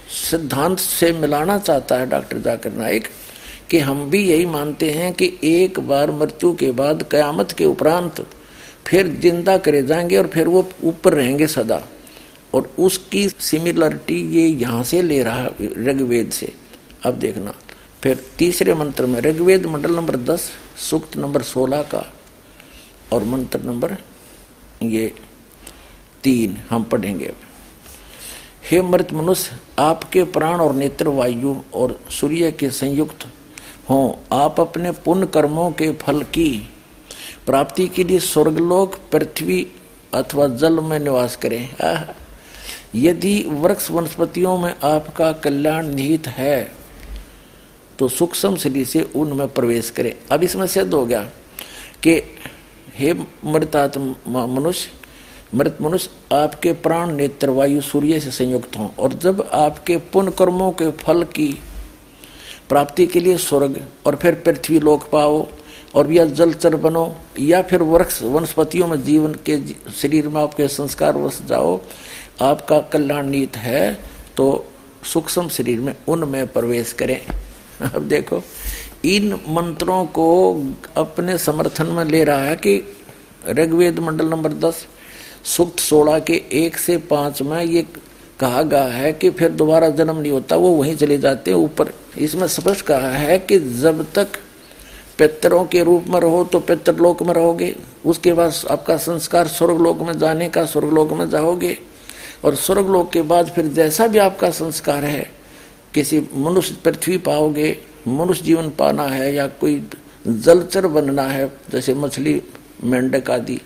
सिद्धांत 0.08 0.78
से 0.78 1.12
मिलाना 1.12 1.58
चाहता 1.58 1.96
है 1.96 2.06
डॉक्टर 2.06 2.38
जाकर 2.38 2.72
नाइक 2.72 3.08
कि 3.70 3.78
हम 3.78 4.10
भी 4.10 4.22
यही 4.24 4.46
मानते 4.46 4.90
हैं 4.90 5.12
कि 5.12 5.38
एक 5.44 5.80
बार 5.80 6.10
मृत्यु 6.10 6.52
के 6.54 6.70
बाद 6.70 7.02
कयामत 7.10 7.52
के 7.52 7.64
उपरांत 7.64 8.26
फिर 8.86 9.08
ज़िंदा 9.08 9.56
करे 9.58 9.82
जाएँगे 9.82 10.16
और 10.16 10.26
फिर 10.26 10.48
वो 10.48 10.68
ऊपर 10.84 11.14
रहेंगे 11.14 11.46
सदा। 11.46 11.82
और 12.54 12.74
उसकी 12.78 13.28
सिमिलरिटी 13.28 14.20
ये 14.36 14.46
यहाँ 14.48 14.84
से 14.84 15.02
ले 15.02 15.22
रहा 15.22 15.48
ऋग्वेद 15.62 16.30
से। 16.30 16.52
अब 17.04 17.14
देखना। 17.14 17.54
फिर 18.02 18.24
तीसरे 18.38 18.74
मंत्र 18.74 19.06
में 19.06 19.20
ऋग्वेद 19.20 19.66
मंडल 19.66 19.94
नंबर 19.96 20.16
दस, 20.16 20.50
सूक्त 20.90 21.16
नंबर 21.16 21.42
सोलह 21.42 21.82
का। 21.82 22.12
और 23.12 23.24
मंत्र 23.24 23.60
नंबर 23.60 23.96
ये 24.82 25.12
तीन 26.22 26.56
हम 26.70 26.84
पढ़ेंगे। 26.84 27.26
अब 27.26 27.47
हे 28.70 28.80
मृत 28.82 29.12
मनुष्य, 29.12 29.56
आपके 29.78 30.22
प्राण 30.24 30.60
और 30.60 30.74
नेत्र 30.74 31.08
वायु 31.08 31.54
और 31.74 31.98
सूर्य 32.10 32.50
के 32.52 32.70
संयुक्त 32.70 33.26
हों। 33.90 34.10
आप 34.38 34.60
अपने 34.60 34.90
पुण्य 35.04 35.26
कर्मों 35.26 35.70
के 35.72 35.90
फल 35.92 36.22
की 36.24 36.50
प्राप्ति 37.46 37.86
के 37.86 38.04
लिए 38.04 38.18
स्वर्गलोक, 38.18 38.96
पृथ्वी 39.12 39.66
अथवा 40.14 40.46
जल 40.56 40.80
में 40.80 40.98
निवास 40.98 41.36
करें। 41.36 41.68
यदि 42.94 43.42
वृक्ष 43.48 43.90
वनस्पतियों 43.90 44.56
में 44.58 44.74
आपका 44.84 45.32
कल्याण 45.38 45.86
निहित 45.86 46.28
है 46.28 46.72
तो 47.98 48.08
सूक्ष्म 48.08 48.56
शरीर 48.56 48.86
से 48.86 49.02
उनमें 49.16 49.48
प्रवेश 49.48 49.90
करें। 49.90 50.12
अब 50.30 50.42
इसमें 50.42 50.66
सिद्ध 50.66 50.92
हो 50.94 51.04
गया 51.06 51.22
कि 52.02 52.20
हे 52.94 53.12
मृतात्मा 53.44 54.46
मनुष्य 54.48 54.90
मृत 55.54 55.78
मनुष्य 55.82 56.36
आपके 56.36 56.72
प्राण 56.72 57.10
नेत्र 57.10 57.50
वायु 57.50 57.80
सूर्य 57.80 58.20
से 58.20 58.30
संयुक्त 58.30 58.76
हों 58.78 58.88
और 58.98 59.12
जब 59.12 59.48
आपके 59.52 59.96
पुण्य 59.96 60.30
कर्मों 60.30 60.70
के 60.72 60.90
फल 60.90 61.24
की 61.24 61.58
प्राप्ति 62.68 63.06
के 63.06 63.20
लिए 63.20 63.36
स्वर्ग 63.36 63.80
और 64.06 64.16
फिर 64.16 64.34
पृथ्वी 64.34 64.80
लोक 64.80 65.08
पाओ 65.10 65.46
और 65.94 66.12
या 66.12 66.24
जलचर 66.24 66.76
बनो 66.76 67.16
या 67.38 67.62
फिर 67.62 67.82
वृक्ष, 67.82 68.22
वनस्पतियों 68.22 68.86
में 68.88 69.02
जीवन 69.02 69.34
के 69.48 69.58
शरीर 69.92 70.28
में 70.28 70.42
आपके 70.42 70.68
संस्कार 70.68 71.16
वस 71.16 71.42
जाओ, 71.42 71.80
आपका 72.42 72.80
कल्याण 72.80 73.26
नीत 73.26 73.56
है 73.56 73.94
तो 74.36 74.66
सूक्ष्म 75.04 75.48
शरीर 75.48 75.80
में 75.80 75.94
उनमें 76.08 76.46
प्रवेश 76.46 76.92
करें। 76.92 77.20
अब 77.94 78.02
देखो, 78.02 78.42
इन 79.04 79.32
मंत्रों 79.48 80.04
को 80.06 80.26
अपने 80.96 81.38
समर्थन 81.38 81.86
में 81.86 82.04
ले 82.04 82.24
रहा 82.24 82.38
है 82.38 82.56
कि 82.56 82.82
ऋग्वेद 83.48 83.98
मंडल 83.98 84.28
नंबर 84.28 84.52
दस 84.52 84.86
सुक्त 85.48 85.80
सोलह 85.80 86.18
के 86.18 86.42
एक 86.54 86.76
से 86.78 86.96
पाँच 87.10 87.42
में 87.42 87.62
ये 87.62 87.82
कहा 88.40 88.62
गया 88.62 88.82
है 88.84 89.12
कि 89.12 89.30
फिर 89.30 89.50
दोबारा 89.50 89.88
जन्म 89.90 90.16
नहीं 90.16 90.32
होता, 90.32 90.56
वो 90.56 90.70
वहीं 90.70 90.96
चले 90.96 91.18
जाते 91.18 91.50
हैं 91.50 91.58
ऊपर। 91.58 91.92
इसमें 92.18 92.46
स्पष्ट 92.48 92.84
कहा 92.86 93.10
है 93.10 93.38
कि 93.38 93.58
जब 93.58 94.04
तक 94.14 94.36
पितरों 95.18 95.64
के 95.64 95.82
रूप 95.82 96.04
में 96.08 96.18
रहो 96.20 96.42
तो 96.44 96.60
पितृलोक 96.60 97.22
में 97.22 97.32
रहोगे। 97.34 97.74
उसके 98.06 98.32
बाद 98.32 98.52
आपका 98.70 98.96
संस्कार 98.96 99.46
स्वर्गलोक 99.48 100.00
में 100.00 100.18
जाने 100.18 100.48
का 100.48 100.64
स्वर्गलोक 100.66 101.12
में 101.12 101.28
जाओगे। 101.30 101.76
और 102.44 102.54
स्वर्गलोक 102.56 103.10
के 103.12 103.22
बाद 103.22 103.48
फिर 103.48 103.66
जैसा 103.68 104.06
भी 104.06 104.18
आपका 104.18 104.50
संस्कार 104.50 105.04
है, 105.04 105.30
किसी 105.94 106.20
मनुष्य 106.36 106.76
पृथ्वी 106.84 107.16
पाओगे, 107.18 107.76
मनुष्य 108.08 108.44
जीवन 108.44 108.68
पाना 108.70 109.06
है 109.06 109.34
या 109.34 109.46
कोई 109.60 109.82
जलचर 110.26 110.86
बनना 110.86 111.22
है, 111.22 111.50
जैसे 111.70 111.94
मछली, 111.94 112.40
मेंढक 112.84 113.30
आदि। 113.30 113.60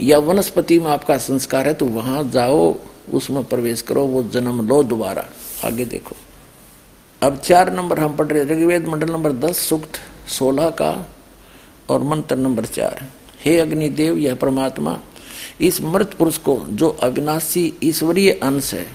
या 0.00 0.18
वनस्पति 0.18 0.78
में 0.78 0.90
आपका 0.90 1.18
संस्कार 1.18 1.66
है 1.66 1.74
तो 1.74 1.86
वहाँ 1.86 2.30
जाओ, 2.30 2.76
उसमें 3.14 3.44
प्रवेश 3.44 3.82
करो, 3.82 4.04
वो 4.04 4.22
जन्म 4.22 4.68
लो 4.68 4.82
दोबारा। 4.82 5.24
आगे 5.64 5.84
देखो। 5.84 6.16
अब 7.22 7.38
चार 7.38 7.72
नंबर 7.72 7.98
हम 7.98 8.16
पढ़ 8.16 8.26
रहे 8.26 8.44
ऋग्वेद 8.44 8.86
मंडल 8.86 9.12
नंबर 9.12 9.32
दस, 9.32 9.58
सुक्त 9.58 10.00
सोलह 10.28 10.70
का, 10.70 11.08
और 11.90 12.02
मंत्र 12.02 12.36
नंबर 12.36 12.64
चार। 12.64 13.06
हे 13.44 13.58
अग्निदेव, 13.58 14.16
यह 14.18 14.34
परमात्मा, 14.34 15.00
इस 15.60 15.80
मृत 15.80 16.14
पुरुष 16.14 16.38
को, 16.38 16.66
जो 16.70 16.88
अविनाशी 16.88 17.74
ईश्वरीय 17.82 18.32
अंश 18.32 18.74
है, 18.74 18.86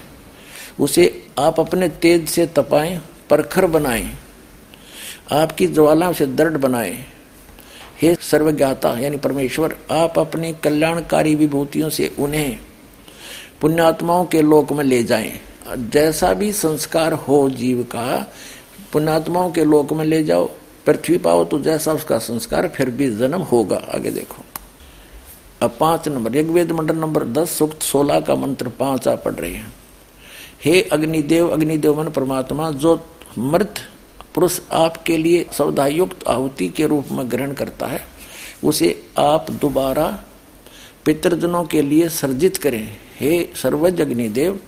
उसे 0.80 1.26
आप 1.38 1.60
अपने 1.60 1.88
तेज 1.88 2.28
से 2.28 2.46
तपाएँ, 2.46 3.00
परखर 3.30 3.66
बनाएँ, 3.66 4.10
आपकी 5.32 5.66
ज्वाला 5.66 6.12
से 6.12 6.26
दृढ़ 6.26 6.56
बनाएँ 6.56 7.06
हे 8.02 8.14
सर्वज्ञाता, 8.14 8.98
यानी 8.98 9.16
परमेश्वर, 9.16 9.76
आप 9.90 10.18
अपने 10.18 10.52
कल्याणकारी 10.52 11.34
विभूतियों 11.34 11.90
से 11.90 12.14
उन्हें 12.18 12.58
पुण्यात्माओं 13.60 14.24
के 14.24 14.42
लोक 14.42 14.72
में 14.72 14.84
ले 14.84 15.02
जाएँ। 15.02 15.40
जैसा 15.78 16.34
भी 16.34 16.52
संस्कार 16.52 17.12
हो 17.12 17.50
जीव 17.50 17.82
का, 17.82 18.32
पुण्यात्माओं 18.92 19.50
के 19.50 19.64
लोक 19.64 19.92
में 19.92 20.04
ले 20.04 20.24
जाओ। 20.24 20.50
पृथ्वी 20.86 21.18
पाओ 21.18 21.44
तो 21.44 21.58
जैसा 21.58 21.92
उसका 21.92 22.18
संस्कार, 22.18 22.68
फिर 22.68 22.90
भी 22.90 23.10
जन्म 23.16 23.40
होगा। 23.40 23.76
आगे 23.76 24.10
देखो। 24.10 24.42
अब 25.62 25.76
पाँच 25.80 26.08
नंबर 26.08 26.30
ऋग्वेद 26.30 26.72
मंडल 26.72 26.96
नंबर 26.96 27.24
दस 27.24 27.50
सुक्त 27.50 27.82
सोलह 27.82 28.20
का 28.20 28.34
मंत्र 28.34 28.68
पाँच 28.68 29.08
आप 29.08 29.24
पढ़ 29.24 29.32
रहे 29.32 29.54
हैं। 29.54 29.74
हे 30.64 30.82
अग्निदेव 30.82 31.48
अग्निदेव 31.48 32.02
मन 32.02 32.08
परमात्मा, 32.08 32.70
जो 32.70 33.06
मृत 33.38 33.74
पुरुष 34.34 34.60
आपके 34.72 35.16
लिए 35.16 35.46
सौदायुक्त 35.52 36.26
आहुति 36.28 36.68
के 36.68 36.86
रूप 36.86 37.08
में 37.12 37.30
ग्रहण 37.30 37.52
करता 37.52 37.86
है, 37.86 38.00
उसे 38.64 39.02
आप 39.18 39.50
दोबारा 39.50 40.06
पितृजनों 41.04 41.64
के 41.64 41.82
लिए 41.82 42.08
सर्जित 42.10 42.56
करें। 42.56 42.96
हे 43.20 43.48
सर्वज 43.56 44.00
अग्निदेव 44.00 44.60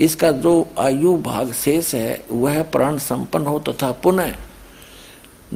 इसका 0.00 0.30
जो 0.32 0.68
आयु 0.78 1.16
भाग 1.16 1.52
शेष 1.54 1.94
है, 1.94 2.24
वह 2.30 2.62
प्राण 2.62 2.98
संपन्न 2.98 3.46
हो 3.46 3.58
तथा 3.58 3.90
पुनः 4.02 4.34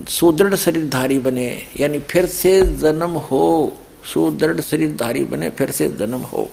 सुदृढ़ 0.08 0.54
शरीरधारी 0.54 1.18
बने, 1.18 1.46
यानी 1.80 1.98
फिर 2.00 2.26
से 2.26 2.60
जन्म 2.76 3.10
हो, 3.20 3.76
सुदृढ़ 4.12 4.60
शरीरधारी 4.60 5.24
बने, 5.24 5.50
फिर 5.50 5.70
से 5.70 5.88
जन्म 5.90 6.20
हो, 6.22 6.48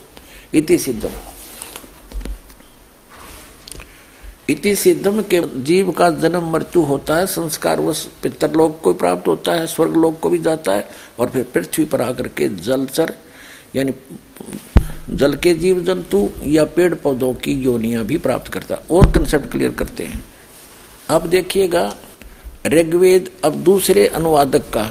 इति 0.53 0.77
सिद्धम। 0.77 1.09
इति 4.49 4.75
सिद्धम 4.75 5.21
के 5.23 5.41
जीव 5.63 5.91
का 5.91 6.09
जन्म 6.11 6.51
मृत्यु 6.51 6.81
होता 6.81 7.15
है, 7.15 7.25
संस्कार 7.27 7.79
वश 7.79 8.07
पितरलोक 8.23 8.79
को 8.81 8.93
प्राप्त 8.93 9.27
होता 9.27 9.53
है 9.53 9.65
स्वर्ग 9.67 9.95
लोक 9.95 10.19
को 10.19 10.29
भी 10.29 10.37
जाता 10.37 10.73
है, 10.73 10.87
और 11.19 11.29
फिर 11.29 11.43
पृथ्वी 11.53 11.85
पर 11.85 12.01
आकर 12.01 12.27
के 12.27 12.47
जलचर 12.49 13.13
यानी 13.75 13.93
जल 15.09 15.33
के 15.33 15.53
जीव 15.53 15.79
जंतु 15.83 16.29
या 16.43 16.63
पेड़ 16.65 16.93
पौधों 16.95 17.33
की 17.33 17.53
योनिया 17.53 18.03
भी 18.03 18.17
प्राप्त 18.17 18.51
करता 18.51 18.75
और 18.91 19.11
कंसेप्ट 19.11 19.49
क्लियर 19.51 19.71
करते 19.71 20.03
हैं। 20.03 20.23
अब 21.09 21.27
देखिएगा, 21.27 21.93
ऋग्वेद 22.67 23.29
अब 23.43 23.55
दूसरे 23.63 24.07
अनुवादक 24.07 24.69
का, 24.69 24.89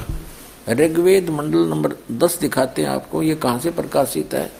ऋग्वेद 0.70 1.28
मंडल 1.30 1.66
नंबर 1.68 1.96
दस 2.12 2.38
दिखाते 2.40 2.82
हैं 2.82 2.88
आपको, 2.88 3.22
ये 3.22 3.34
कहाँ 3.34 3.58
से 3.58 3.70
प्रकाशित 3.70 4.34
है? 4.34 4.50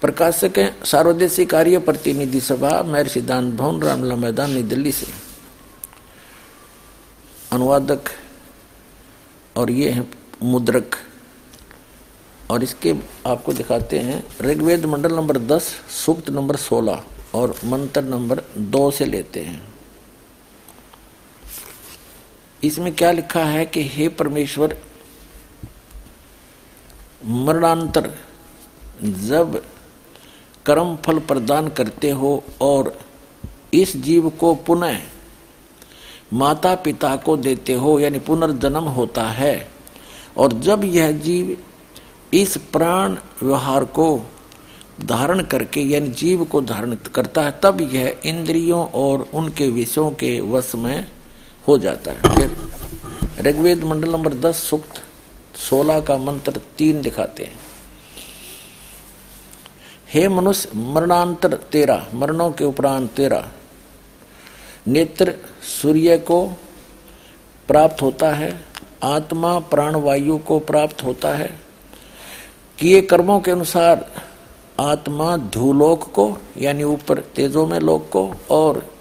प्रकाशक 0.00 0.58
है 0.58 0.84
सार्वदेशी 0.84 1.46
कार्य 1.46 1.78
प्रतिनिधि 1.78 2.40
सभा 2.40 2.82
मैर 2.82 3.08
सिद्धांत 3.08 3.54
भवन 3.54 3.82
रामला 3.82 4.16
मैदान, 4.16 4.50
नई 4.50 4.62
दिल्ली 4.62 4.92
से। 4.92 5.06
अनुवादक 7.52 8.00
और 9.56 9.70
ये 9.70 9.90
है 9.90 10.10
मुद्रक। 10.42 10.96
और 12.50 12.62
इसके 12.62 12.94
आपको 13.26 13.52
दिखाते 13.52 13.98
हैं, 13.98 14.24
ऋग्वेद 14.40 14.84
मंडल 14.84 15.14
नंबर 15.14 15.38
दस, 15.38 15.62
सूक्त 16.06 16.30
नंबर 16.30 16.56
सोलह 16.56 17.04
और 17.34 17.56
मंत्र 17.64 18.02
नंबर 18.02 18.42
दो 18.58 18.90
से 18.90 19.04
लेते 19.04 19.40
हैं। 19.40 19.74
इसमें 22.64 22.94
क्या 22.94 23.12
लिखा 23.12 23.44
है 23.44 23.66
कि 23.66 23.88
हे 23.88 24.08
परमेश्वर, 24.08 24.76
मरणांतर, 27.24 28.14
जब 29.02 29.64
कर्म 30.66 30.96
फल 30.96 31.18
प्रदान 31.18 31.68
करते 31.68 32.10
हो 32.10 32.44
और 32.60 32.98
इस 33.74 33.96
जीव 33.96 34.28
को 34.28 34.54
पुनः 34.54 34.98
माता 36.32 36.74
पिता 36.74 37.16
को 37.16 37.36
देते 37.36 37.74
हो, 37.74 38.00
यानी 38.00 38.18
पुनर्जन्म 38.18 38.84
होता 38.84 39.22
है। 39.22 39.68
और 40.36 40.52
जब 40.52 40.84
यह 40.84 41.12
जीव 41.12 41.56
इस 42.34 42.56
प्राण 42.56 43.16
व्यवहार 43.42 43.84
को 43.84 44.26
धारण 45.04 45.42
करके, 45.42 45.80
यानी 45.80 46.08
जीव 46.08 46.44
को 46.44 46.60
धारण 46.60 46.94
करता 46.94 47.42
है, 47.42 47.60
तब 47.62 47.80
यह 47.80 48.20
इंद्रियों 48.24 48.86
और 48.86 49.28
उनके 49.34 49.68
विषयों 49.68 50.10
के 50.10 50.40
वश 50.40 50.72
में 50.74 51.06
हो 51.68 51.78
जाता 51.78 52.10
है। 52.10 52.34
फिर 52.34 52.56
ऋग्वेद 53.40 53.84
मंडल 53.84 54.10
नंबर 54.12 54.34
दस, 54.34 54.56
सुक्त 54.56 55.02
सोलह 55.56 56.00
का 56.00 56.16
मंत्र 56.18 56.60
तीन 56.78 57.00
दिखाते 57.00 57.44
हैं। 57.44 57.59
हे 60.10 60.28
मनुष्य, 60.28 60.68
मरणांतर 60.74 61.54
तेरा, 61.54 62.06
मरणों 62.14 62.50
के 62.50 62.64
उपरांत 62.64 63.10
तेरा। 63.10 63.48
नेत्र 64.88 65.34
सूर्य 65.82 66.18
को 66.18 66.46
प्राप्त 67.68 68.02
होता 68.02 68.30
है, 68.30 68.64
आत्मा 69.02 69.58
प्राणवायु 69.58 70.38
को 70.38 70.58
प्राप्त 70.58 71.04
होता 71.04 71.28
है। 71.28 71.60
किए 72.78 73.00
कर्मों 73.00 73.40
के 73.40 73.50
अनुसार 73.50 74.10
आत्मा 74.80 75.36
धूलोक 75.36 76.12
को, 76.12 76.38
यानी 76.58 76.82
ऊपर 76.82 77.18
तेजो 77.18 77.66
में 77.66 77.80
लोक 77.80 78.10
को, 78.10 78.34
और 78.50 78.94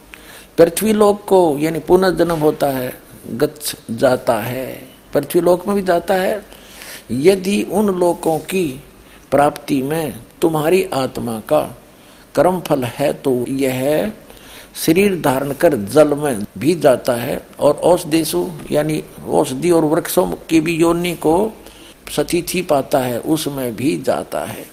पृथ्वी 0.57 0.93
लोक 0.93 1.25
को, 1.25 1.57
यानी 1.59 1.79
पुनर्जन्म 1.79 2.39
होता 2.39 2.67
है, 2.67 3.01
गच्छ 3.29 3.75
जाता 3.91 4.39
है। 4.39 4.89
पृथ्वी 5.13 5.41
लोक 5.41 5.67
में 5.67 5.75
भी 5.75 5.81
जाता 5.81 6.13
है। 6.13 6.45
यदि 7.11 7.63
उन 7.63 7.88
लोकों 7.88 8.39
की 8.39 8.83
प्राप्ति 9.32 9.82
में 9.82 10.14
तुम्हारी 10.41 10.83
आत्मा 10.93 11.40
का 11.40 11.61
कर्म 12.35 12.59
फल 12.59 12.83
है 12.83 13.11
तो 13.14 13.33
यह 13.49 14.11
शरीर 14.85 15.19
धारण 15.22 15.51
कर 15.53 15.75
जल 15.93 16.14
में 16.14 16.45
भी 16.58 16.74
जाता 16.75 17.14
है 17.14 17.40
और 17.59 17.75
औषधेशु, 17.75 18.48
यानी 18.72 19.03
औषधि 19.27 19.72
और 19.72 19.85
वृक्षों 19.85 20.25
की 20.49 20.59
भी 20.59 20.75
योनि 20.75 21.14
को 21.16 21.53
सतिथि 22.11 22.61
पाता 22.61 22.99
है, 22.99 23.19
उसमें 23.19 23.75
भी 23.75 23.98
जाता 23.98 24.43
है। 24.45 24.66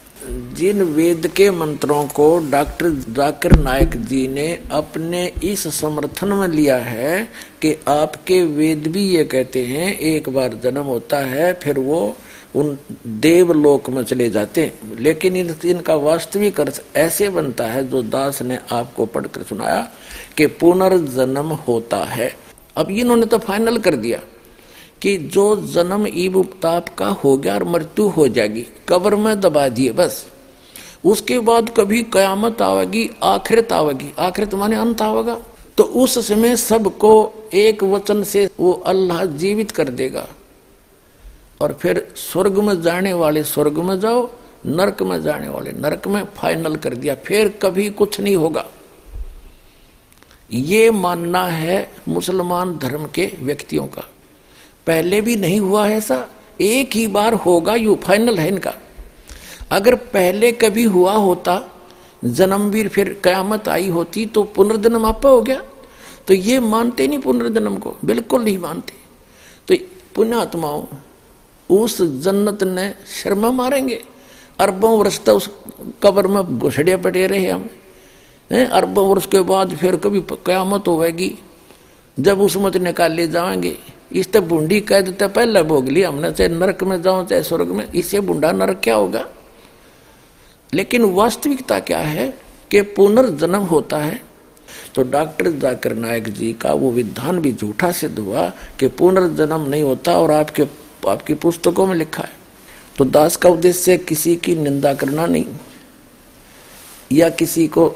जिन 0.55 0.83
वेद 0.83 1.27
के 1.27 1.51
मंत्रों 1.51 2.07
को 2.09 2.27
डॉक्टर 2.51 2.91
जाकिर 3.11 3.53
नायक 3.53 3.97
जी 4.07 4.27
ने 4.29 4.47
अपने 4.73 5.27
इस 5.45 5.67
समर्थन 5.75 6.33
में 6.33 6.49
लिया 6.49 6.77
है 6.77 7.25
कि 7.63 7.75
आपके 7.89 8.43
वेद 8.43 8.87
भी 8.87 9.05
ये 9.09 9.25
कहते 9.25 9.65
हैं, 9.65 9.99
एक 9.99 10.29
बार 10.29 10.59
जन्म 10.63 10.85
होता 10.85 11.19
है, 11.19 11.53
फिर 11.55 11.79
वो 11.79 12.17
उन 12.57 12.77
देवलोक 13.21 13.89
में 13.91 14.03
चले 14.05 14.29
जाते 14.31 14.73
लेकिन 14.99 15.37
इन, 15.37 15.55
इनका 15.65 15.95
वास्तविक 15.97 16.61
अर्थ 16.61 16.83
ऐसे 16.97 17.29
बनता 17.31 17.67
है 17.67 17.87
जो 17.89 18.03
दास 18.05 18.43
ने 18.43 18.59
आपको 18.73 19.07
पढ़कर 19.07 19.43
सुनाया 19.43 19.81
कि 20.37 20.47
पुनर्जन्म 20.61 21.53
होता 21.69 22.05
है। 22.05 22.33
अब 22.77 22.91
इन्होंने 22.91 23.27
तो 23.27 23.39
फाइनल 23.39 23.79
कर 23.79 23.97
दिया 23.97 24.21
कि 25.03 25.17
जो 25.17 25.45
जन्म 25.67 26.07
ईब 26.15 26.37
उपताप 26.37 26.89
का 26.89 27.09
हो 27.25 27.37
गया 27.37 27.55
और 27.55 27.65
मृत्यु 27.65 28.09
हो 28.09 28.27
जाएगी 28.29 28.67
कब्र 28.89 29.17
में 29.17 29.41
दबा 29.41 29.69
दिए 29.69 29.93
बस। 29.93 30.25
उसके 31.05 31.39
बाद 31.41 31.71
कभी 31.77 32.03
कयामत 32.13 32.63
आवेगी 32.63 33.09
आखिरत 33.23 33.73
आवेगी। 33.73 34.13
आखिरत 34.19 34.55
माने 34.55 34.77
अंत 34.77 35.03
आवेगा। 35.03 35.39
तो 35.79 35.85
उस 35.85 36.19
समय 36.29 36.57
सबको 36.57 37.13
एक 37.55 37.83
वचन 37.85 38.23
से 38.25 38.49
वो 38.61 38.73
अल्लाह 38.87 39.25
जीवित 39.37 39.71
कर 39.71 39.89
देगा। 39.91 40.27
और 41.61 41.73
फिर 41.73 42.07
स्वर्ग 42.17 42.59
में 42.59 42.81
जाने 42.83 43.13
वाले 43.13 43.43
स्वर्ग 43.45 43.79
में 43.79 43.99
जाओ, 44.01 44.31
नरक 44.67 45.03
में 45.03 45.23
जाने 45.23 45.49
वाले, 45.49 45.73
नरक 45.73 46.07
में 46.07 46.25
फाइनल 46.37 46.77
कर 46.77 46.95
दिया, 46.95 47.15
फिर 47.15 47.49
कभी 47.63 47.89
कुछ 47.91 48.21
नहीं 48.21 48.37
होगा। 48.37 48.67
ये 50.51 50.91
मानना 50.91 51.45
है 51.45 51.93
मुसलमान 52.09 52.77
धर्म 52.79 53.07
के 53.07 53.31
व्यक्तियों 53.41 53.87
का। 53.87 54.03
पहले 54.87 55.21
भी 55.21 55.37
नहीं 55.37 55.61
हुआ 55.61 55.87
है 55.87 55.97
ऐसा, 55.97 56.27
एक 56.61 56.95
ही 56.95 57.07
बार 57.07 57.35
होगा 57.35 57.75
यू 57.75 57.95
फाइनल 58.05 58.39
है 58.39 58.49
इनका। 58.49 58.75
अगर 59.71 59.95
पहले 59.95 60.53
कभी 60.53 60.85
हुआ 60.85 61.13
होता, 61.13 61.61
जन्मवीर 62.25 62.89
फिर 62.89 63.21
कयामत 63.25 63.69
आई 63.69 63.89
होती 63.89 64.27
तो 64.27 64.43
पुनर्जन्म 64.43 65.05
आपा 65.07 65.29
हो 65.29 65.43
गया। 65.43 65.63
तो 66.29 66.35
ये 66.35 66.61
मानते 66.61 67.07
नहीं 67.09 67.19
पुनर्जन्म 67.19 67.77
को, 67.77 67.97
बिल्कुल 68.05 68.45
नहीं 68.45 68.59
मानते। 68.59 68.93
तो 69.69 69.85
पुण्यात्माओं 70.15 70.85
उस 71.71 72.03
जन्नत 72.03 72.63
ने 72.63 72.95
शर्मा 73.23 73.51
मारेंगे। 73.51 74.05
अरबों 74.59 74.99
वर्ष 74.99 75.21
तो 75.21 75.37
उस 75.37 75.51
कब्र 76.03 76.27
में 76.27 76.59
घुसड़े 76.59 76.97
पटे 76.97 77.27
रहे 77.27 77.51
हम। 77.51 77.69
अरबों 78.51 79.09
वर्ष 79.09 79.27
के 79.27 79.41
बाद 79.41 79.77
फिर 79.77 79.97
कभी 79.97 80.21
क्यामत 80.21 80.89
होगी 80.89 81.39
जब 82.21 82.41
उस 82.41 82.57
मत 82.57 82.77
निकाले 82.77 83.29
जाएँगे। 83.29 83.77
इस 84.13 84.33
तक 84.33 84.41
बूंदी 84.41 84.81
कह 84.81 85.01
देते 85.01 85.29
पहले 85.29 85.63
भोग 85.63 85.89
लिया 85.89 86.09
हमने, 86.09 86.33
चाहे 86.33 86.49
नरक 86.51 86.85
में 86.85 87.03
जाओ, 87.03 87.25
चाहे 87.27 87.43
स्वर्ग 87.43 87.69
में, 87.69 87.93
इससे 87.93 88.21
बूढ़ा 88.21 88.53
नरक 88.53 88.81
क्या 88.85 88.95
होगा? 88.95 89.27
लेकिन 90.75 91.05
वास्तविकता 91.05 91.79
क्या 91.79 91.99
है 91.99 92.39
कि 92.71 92.81
पुनर्जन्म 92.83 93.63
होता 93.63 93.97
है। 93.97 94.21
तो 94.95 95.03
डॉक्टर 95.03 95.51
जाकर 95.51 95.95
नायक 95.95 96.29
जी 96.29 96.53
का 96.53 96.73
वो 96.73 96.91
विधान 96.91 97.39
भी 97.39 97.53
झूठा 97.53 97.93
सिद्ध 97.93 98.19
हुआ 98.19 98.53
कि 98.81 98.89
पुनर्जन्म 98.89 99.61
नहीं 99.61 99.83
होता 99.83 100.19
और 100.19 100.31
आपके 100.31 100.65
आपकी 101.09 101.35
पुस्तकों 101.35 101.87
में 101.87 101.95
लिखा 101.95 102.23
है। 102.23 102.33
तो 102.99 103.05
दास 103.05 103.37
का 103.37 103.49
उद्देश्य 103.49 103.97
किसी 103.99 104.37
की 104.37 104.55
निंदा 104.57 104.95
करना 104.95 105.27
नहीं, 105.27 105.47
या 107.13 107.29
किसी 107.31 107.67
को 107.69 107.95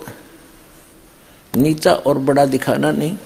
नीचा 1.54 1.92
और 1.92 2.18
बड़ा 2.18 2.44
दिखाना 2.44 2.90
नहीं। 2.90 3.16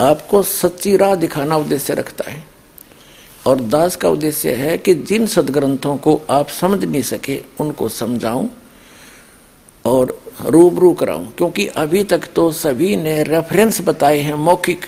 आपको 0.00 0.42
सच्ची 0.42 0.96
राह 0.96 1.14
दिखाना 1.14 1.56
उद्देश्य 1.56 1.94
रखता 1.94 2.30
है। 2.30 2.44
और 3.46 3.60
दास 3.60 3.96
का 3.96 4.08
उद्देश्य 4.08 4.52
है 4.52 4.78
कि 4.78 4.94
जिन 4.94 5.26
सदग्रंथों 5.26 5.96
को 5.96 6.20
आप 6.30 6.48
समझ 6.48 6.84
नहीं 6.84 7.02
सके, 7.02 7.42
उनको 7.60 7.88
समझाऊं 7.88 8.48
और 9.84 10.22
रूबरू 10.44 10.92
कराऊं। 10.92 11.26
क्योंकि 11.26 11.66
अभी 11.66 12.04
तक 12.04 12.22
तो 12.36 12.50
सभी 12.52 12.96
ने 12.96 13.22
रेफरेंस 13.22 13.80
बताए 13.80 14.18
हैं 14.18 14.34
मौखिक। 14.34 14.86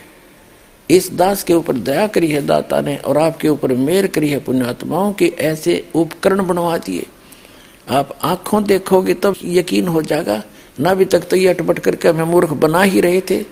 इस 0.91 1.13
दास 1.13 1.43
के 1.43 1.55
ऊपर 1.55 1.77
दया 1.77 2.07
करी 2.07 2.29
है 2.29 2.47
दाता 2.47 2.81
ने 2.81 2.97
और 2.97 3.19
आपके 3.19 3.49
ऊपर 3.49 3.75
मेर 3.75 4.07
करी 4.07 4.29
है 4.29 4.39
पुण्यात्माओं 4.39 5.13
के 5.13 5.27
ऐसे 5.41 5.89
उपकरण 5.95 6.47
बनवा 6.47 6.79
दिए। 6.79 7.07
आप 7.91 8.19
आँखों 8.23 8.65
देखोगे 8.65 9.15
तब 9.15 9.35
यकीन 9.45 9.89
हो 9.89 10.03
जाएगा। 10.03 10.43
ना 10.81 10.91
अभी 10.91 11.05
तक 11.05 11.21
तो 11.21 11.37
ये 11.37 11.49
अटपट 11.49 11.79
करके 11.79 12.09
हमें 12.09 12.25
मूर्ख 12.25 12.51
बना 12.51 12.83
ही 12.83 13.01
रहे 13.01 13.21
थे। 13.21 13.43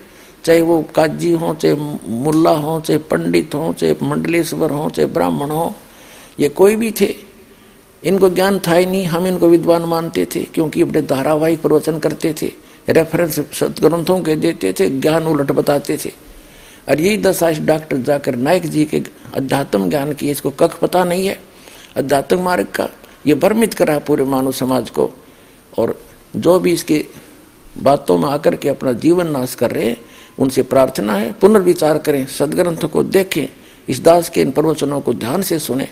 चाहे 0.43 0.61
वो 0.61 0.81
काजी 0.95 1.31
हो, 1.31 1.53
चाहे 1.53 1.75
मुल्ला 2.07 2.51
हो, 2.51 2.79
चाहे 2.81 2.99
पंडित 2.99 3.55
हो, 3.55 3.73
चाहे 3.73 3.95
मंडलेश्वर 4.03 4.71
हो, 4.71 4.89
चाहे 4.89 5.07
ब्राह्मण 5.07 5.49
हो, 5.49 5.75
ये 6.39 6.49
कोई 6.49 6.75
भी 6.75 6.91
थे। 6.91 7.15
इनको 8.03 8.29
ज्ञान 8.29 8.59
था 8.59 8.73
ही 8.73 8.85
नहीं, 8.85 9.05
हम 9.05 9.27
इनको 9.27 9.47
विद्वान 9.47 9.81
मानते 9.81 10.25
थे, 10.25 10.43
क्योंकि 10.43 10.81
अपने 10.81 11.01
धारावाहिक 11.01 11.61
प्रवचन 11.61 11.99
करते 11.99 12.35
थे 12.41 12.51
रेफरेंस 12.89 13.39
सदग्रंथों 13.39 14.19
के 14.19 14.35
देते 14.35 14.73
थे, 14.73 14.89
ज्ञान 14.89 15.23
उलट 15.23 15.51
बताते 15.51 15.97
थे। 15.97 16.24
और 16.89 17.01
यही 17.01 17.17
दशा 17.17 17.49
इस 17.49 17.59
डॉक्टर 17.59 17.97
जाकर 17.97 18.35
नायक 18.35 18.65
जी 18.65 18.85
के 18.85 19.03
अध्यात्म 19.33 19.89
ज्ञान 19.89 20.13
की 20.13 20.29
इसको 20.29 20.49
कख 20.49 20.79
पता 20.79 21.03
नहीं 21.03 21.27
है। 21.27 21.39
अध्यात्म 21.95 22.39
मार्ग 22.39 22.65
का 22.65 22.89
ये 23.27 23.35
भ्रमित 23.35 23.73
करा 23.73 23.99
पूरे 23.99 24.23
मानव 24.23 24.51
समाज 24.51 24.89
को। 24.89 25.11
और 25.77 26.01
जो 26.35 26.59
भी 26.59 26.73
इसके 26.73 27.05
बातों 27.77 28.17
में 28.17 28.29
आकर 28.29 28.55
के 28.55 28.69
अपना 28.69 28.93
जीवन 28.93 29.27
नाश 29.27 29.55
कर 29.55 29.71
रहे 29.71 29.85
हैं, 29.85 29.97
उनसे 30.39 30.63
प्रार्थना 30.63 31.13
है, 31.13 31.31
पुनर्विचार 31.33 31.97
करें, 31.97 32.25
सदग्रंथों 32.27 32.87
को 32.87 33.03
देखें, 33.03 33.47
इस 33.89 34.03
दास 34.03 34.29
के 34.29 34.41
इन 34.41 34.51
प्रवचनों 34.51 35.01
को 35.01 35.13
ध्यान 35.13 35.41
से 35.41 35.59
सुने 35.59 35.87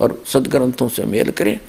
और 0.00 0.22
सदग्रंथों 0.26 0.88
से 0.88 1.04
मेल 1.04 1.30
करें, 1.30 1.60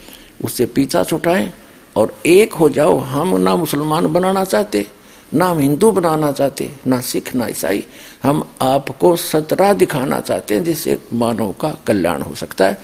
उससे 0.44 0.66
पीछा 0.66 1.04
छुटाएँ 1.04 1.54
और 1.96 2.16
एक 2.26 2.54
हो 2.54 2.70
जाओ, 2.70 2.98
हम 2.98 3.38
ना 3.38 3.56
मुसलमान 3.56 4.08
बनाना 4.08 4.46
चाहते। 4.46 4.88
ना 5.34 5.46
हम 5.46 5.60
हिंदू 5.60 5.92
बनाना 5.92 6.32
चाहते, 6.32 6.70
ना 6.88 7.00
सिख, 7.02 7.34
ना 7.36 7.48
ईसाई। 7.48 7.84
हम 8.24 8.44
आपको 8.62 9.16
सतरा 9.16 9.72
दिखाना 9.74 10.20
चाहते 10.20 10.56
हैं 10.56 10.64
जिससे 10.64 10.98
मानव 11.14 11.52
का 11.52 11.70
कल्याण 11.88 12.22
हो 12.22 12.36
सकता 12.36 12.68
है। 12.68 12.78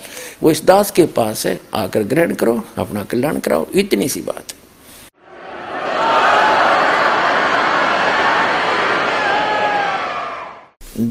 वो 0.44 0.52
इस 0.52 0.64
दास 0.66 0.92
के 0.92 1.06
पास 1.06 1.46
है, 1.46 1.60
आकर 1.74 2.04
ग्रहण 2.04 2.34
करो, 2.34 2.62
अपना 2.78 3.04
कल्याण 3.04 3.40
कराओ। 3.40 3.66
इतनी 3.76 4.10
सी 4.10 4.22
बात। 4.22 4.52
है 4.52 4.64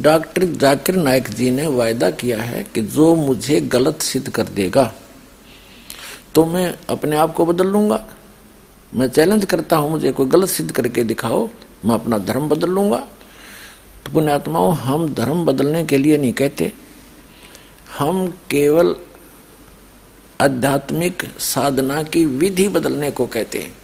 डॉक्टर 0.03 0.45
जाकिर 0.55 0.97
नायक 0.97 1.29
जी 1.29 1.51
ने 1.51 1.67
वायदा 1.67 2.11
किया 2.11 2.43
है 2.43 2.63
कि 2.75 2.81
जो 2.83 3.15
मुझे 3.15 3.61
गलत 3.61 4.03
सिद्ध 4.03 4.29
कर 4.29 4.45
देगा 4.49 4.93
तो 6.35 6.45
मैं 6.45 6.75
अपने 6.91 7.17
आप 7.17 7.35
को 7.35 7.47
बदल 7.47 7.67
लूँगा। 7.67 8.05
मैं 8.95 9.09
चैलेंज 9.09 9.45
करता 9.45 9.77
हूँ, 9.77 9.91
मुझे 9.91 10.13
कोई 10.13 10.27
गलत 10.27 10.49
सिद्ध 10.49 10.71
करके 10.71 11.03
दिखाओ, 11.05 11.49
मैं 11.85 11.95
अपना 11.95 12.19
धर्म 12.19 12.49
बदल 12.49 12.71
लूँगा। 12.71 12.99
तो 14.05 14.13
पुण्यात्माओं, 14.13 14.75
हम 14.75 15.09
धर्म 15.15 15.45
बदलने 15.45 15.85
के 15.85 15.99
लिए 15.99 16.17
नहीं 16.19 16.33
कहते। 16.33 16.73
हम 17.99 18.27
केवल 18.51 18.95
आध्यात्मिक 20.41 21.23
साधना 21.41 22.03
की 22.03 22.25
विधि 22.27 22.69
बदलने 22.69 23.11
को 23.11 23.27
कहते 23.27 23.59
हैं। 23.59 23.77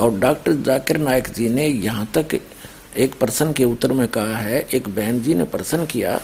और 0.00 0.18
डॉक्टर 0.18 0.52
जाकिर 0.62 0.98
नायक 0.98 1.28
जी 1.28 1.48
ने 1.48 1.66
यहाँ 1.66 2.06
तक 2.14 2.38
एक 2.96 3.18
प्रश्न 3.18 3.52
के 3.52 3.64
उत्तर 3.64 3.92
में 3.92 4.06
कहा 4.08 4.36
है, 4.36 4.60
एक 4.74 4.88
बहन 4.88 5.22
जी 5.22 5.34
ने 5.34 5.44
प्रश्न 5.46 5.86
किया 5.86 6.20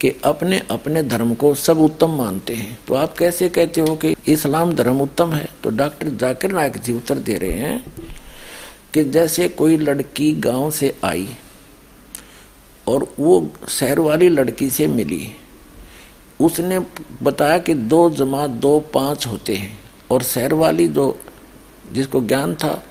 कि 0.00 0.12
अपने 0.24 0.58
अपने 0.70 1.02
धर्म 1.02 1.34
को 1.34 1.54
सब 1.54 1.78
उत्तम 1.78 2.10
मानते 2.10 2.54
हैं। 2.54 2.78
तो 2.88 2.94
आप 2.94 3.16
कैसे 3.18 3.48
कहते 3.48 3.80
हो 3.80 3.96
कि 3.96 4.14
इस्लाम 4.28 4.72
धर्म 4.72 5.00
उत्तम 5.00 5.32
है? 5.32 5.48
तो 5.64 5.70
डॉक्टर 5.70 6.08
जाकिर 6.08 6.52
नायक 6.52 6.76
जी 6.76 6.92
उत्तर 6.92 7.18
दे 7.18 7.36
रहे 7.38 7.52
हैं 7.52 7.84
कि 8.94 9.04
जैसे 9.04 9.48
कोई 9.48 9.76
लड़की 9.76 10.32
गाँव 10.32 10.70
से 10.70 10.94
आई 11.04 11.28
और 12.86 13.06
वो 13.18 13.52
शहर 13.68 13.98
वाली 13.98 14.28
लड़की 14.28 14.70
से 14.70 14.86
मिली, 14.86 15.30
उसने 16.40 16.78
बताया 17.22 17.58
कि 17.58 17.74
दो 17.74 18.08
जमा 18.10 18.46
दो 18.46 18.78
पाँच 18.94 19.26
होते 19.26 19.54
हैं 19.54 19.78
और 20.10 20.22
शहर 20.22 20.54
वाली 20.54 20.88
जो, 20.88 21.16
जिसको 21.92 22.20
ज्ञान 22.20 22.54
था, 22.54 22.82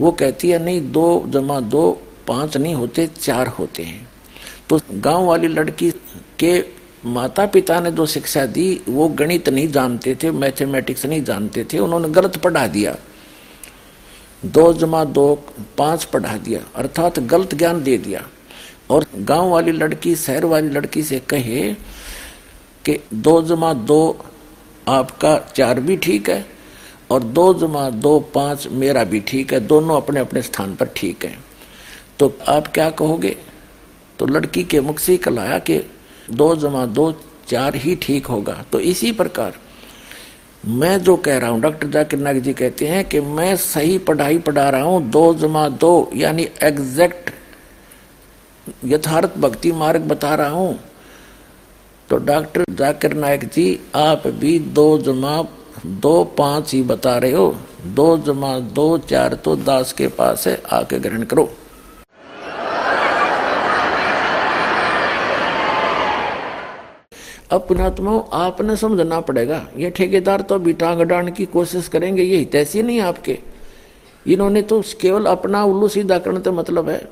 वो 0.00 0.12
कहती 0.12 0.50
है, 0.50 0.58
नहीं, 0.58 0.80
दो 0.92 1.24
जमा 1.28 1.60
दो 1.60 1.90
पाँच 2.26 2.56
नहीं 2.56 2.74
होते, 2.74 3.06
चार 3.06 3.46
होते 3.48 3.82
हैं। 3.82 4.08
तो 4.68 4.80
गाँव 4.92 5.24
वाली 5.24 5.48
लड़की 5.48 5.90
के 6.38 6.64
माता 7.04 7.46
पिता 7.46 7.80
ने 7.80 7.90
जो 7.90 8.06
शिक्षा 8.06 8.46
दी, 8.46 8.80
वो 8.88 9.08
गणित 9.08 9.48
नहीं 9.48 9.68
जानते 9.68 10.14
थे, 10.22 10.30
मैथमेटिक्स 10.30 11.06
नहीं 11.06 11.24
जानते 11.24 11.66
थे, 11.72 11.78
उन्होंने 11.78 12.08
गलत 12.08 12.36
पढ़ा 12.36 12.66
दिया। 12.66 12.96
दो 14.44 14.72
जमा 14.72 15.04
दो, 15.04 15.44
पाँच 15.78 16.04
पढ़ा 16.04 16.36
दिया, 16.36 16.60
अर्थात 16.74 17.18
गलत 17.18 17.54
ज्ञान 17.54 17.82
दे 17.82 17.98
दिया। 17.98 18.28
और 18.90 19.06
गाँव 19.16 19.48
वाली 19.48 19.72
लड़की, 19.72 20.16
शहर 20.16 20.44
वाली 20.44 20.68
लड़की 20.68 21.02
से 21.02 21.18
कहे 21.18 21.74
कि 22.84 23.04
दो 23.14 23.42
जमा 23.42 23.72
दो, 23.72 24.24
आपका 24.88 25.38
चार 25.38 25.80
भी 25.80 25.96
ठीक 25.96 26.30
है, 26.30 26.46
और 27.10 27.22
दो 27.22 27.54
जमा 27.54 27.90
दो, 27.90 28.20
पाँच 28.20 28.68
मेरा 28.70 29.04
भी 29.04 29.20
ठीक 29.20 29.52
है, 29.52 29.60
दोनों 29.60 29.96
अपने 29.96 30.20
अपने 30.20 30.42
स्थान 30.42 30.76
पर 30.76 30.86
ठीक 30.86 31.24
है। 31.24 31.38
तो 32.18 32.38
आप 32.48 32.66
क्या 32.66 32.90
कहोगे? 32.90 33.36
तो 34.18 34.26
लड़की 34.26 34.64
के 34.64 34.80
मुख 34.80 34.98
से 34.98 35.16
कलाया 35.16 35.58
कि 35.58 35.90
दो 36.30 36.54
जमा 36.56 36.84
दो, 36.86 37.12
चार 37.48 37.76
ही 37.76 37.94
ठीक 37.96 38.26
होगा। 38.26 38.64
तो 38.72 38.80
इसी 38.80 39.12
प्रकार, 39.12 39.54
मैं 40.64 40.98
जो 41.02 41.16
कह 41.16 41.38
रहा 41.38 41.50
हूँ, 41.50 41.60
डॉक्टर 41.60 41.88
जाकिर 41.88 42.18
नाग 42.18 42.38
जी 42.38 42.52
कहते 42.52 42.86
हैं 42.86 43.04
कि 43.04 43.20
मैं 43.20 43.54
सही 43.56 43.98
पढ़ाई 43.98 44.38
पढ़ा 44.38 44.68
रहा 44.70 44.82
हूँ, 44.82 45.10
दो 45.10 45.34
जमा 45.34 45.68
दो, 45.68 46.10
यानी 46.14 46.48
एग्जैक्ट 46.62 47.30
यथार्थ 48.84 49.36
भक्ति 49.38 49.72
मार्ग 49.72 50.02
बता 50.02 50.34
रहा 50.34 50.48
हूँ। 50.48 50.78
तो 52.08 52.16
डॉक्टर 52.16 52.64
जाकिर 52.70 53.14
नायक 53.14 53.44
जी, 53.44 53.80
आप 53.96 54.26
भी 54.26 54.58
दो 54.58 54.98
जमा 54.98 55.42
दो, 55.86 56.24
पाँच 56.38 56.72
ही 56.74 56.82
बता 56.82 57.16
रहे 57.18 57.32
हो। 57.32 57.54
दो 57.86 58.16
जमा 58.18 58.58
दो, 58.58 58.96
चार 58.98 59.34
तो 59.34 59.54
दास 59.56 59.92
के 59.92 60.08
पास 60.08 60.46
है, 60.46 60.60
आके 60.72 60.98
ग्रहण 60.98 61.22
करो। 61.22 61.48
अब 67.50 67.60
पुणात्माओं 67.68 68.22
आपने 68.32 68.76
समझना 68.76 69.20
पड़ेगा। 69.20 69.68
ये 69.76 69.90
ठेकेदार 69.90 70.40
तो 70.40 70.54
अभी 70.54 70.72
टांग 70.72 71.00
अडान 71.00 71.30
की 71.30 71.46
कोशिश 71.46 71.88
करेंगे, 71.88 72.22
ये 72.22 72.44
तैसी 72.44 72.82
नहीं 72.82 73.00
आपके। 73.00 73.38
इन्होंने 74.26 74.62
तो 74.62 74.82
केवल 75.00 75.26
अपना 75.26 75.64
उल्लू 75.64 75.88
सीधा 75.88 76.18
करने 76.18 76.40
तो 76.40 76.52
मतलब 76.52 76.88
है। 76.88 77.08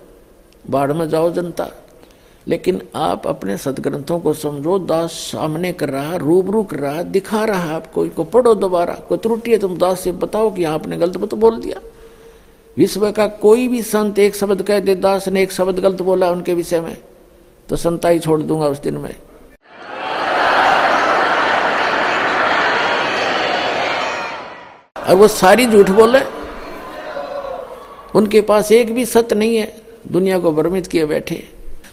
बाढ़ 0.71 0.93
में 0.93 1.09
जाओ 1.09 1.33
जनता। 1.33 1.71
लेकिन 2.49 2.83
आप 2.95 3.27
अपने 3.27 3.59
सदग्रंथों 3.59 4.21
को 4.21 4.33
समझो, 4.33 4.79
दास 4.79 5.11
सामने 5.11 5.73
कर 5.73 5.89
रहा 5.89 6.17
रूबरू 6.17 6.63
कर 6.63 6.77
रहा 6.77 7.03
दिखा 7.03 7.45
रहा 7.45 7.77
आपको, 7.77 8.05
इनको 8.05 8.25
पढ़ो 8.25 8.55
दोबारा। 8.55 8.95
कोई 8.95 9.19
त्रुटि 9.19 9.51
है, 9.51 9.59
तुम 9.59 9.79
दास 9.79 10.01
से 10.01 10.13
बताओ 10.13 10.55
कि 10.55 10.65
आपने 10.65 10.97
गलत 10.97 11.25
तो 11.31 11.37
बोल 11.37 11.61
दिया। 11.61 11.81
विश्व 12.77 13.13
का 13.13 13.27
कोई 13.27 13.69
भी 13.69 13.83
संत 13.83 14.19
एक 14.19 14.37
शब्द 14.37 14.63
कह 14.63 14.81
दे, 14.81 14.95
दास 14.95 15.29
ने 15.29 15.43
एक 15.43 15.53
शब्द 15.53 15.79
गलत 15.79 16.03
बोला 16.03 16.31
उनके 16.31 16.55
विषय 16.55 16.81
में। 16.81 16.97
तो 17.69 17.77
संताई 17.77 18.19
छोड़ 18.19 18.43
दूँगा 18.43 18.67
उस 18.67 18.83
दिन 18.83 18.97
में। 18.97 19.15
और 25.09 25.15
वो 25.15 25.29
सारी 25.29 25.67
झूठ 25.67 25.91
बोले। 25.91 26.21
उनके 28.15 28.41
पास 28.41 28.73
एक 28.73 28.95
भी 28.95 29.05
सत्य 29.05 29.35
नहीं 29.35 29.57
है, 29.57 29.77
दुनिया 30.13 30.39
को 30.39 30.53
भ्रमित 30.53 30.87
किए 30.87 31.05
बैठे। 31.05 31.49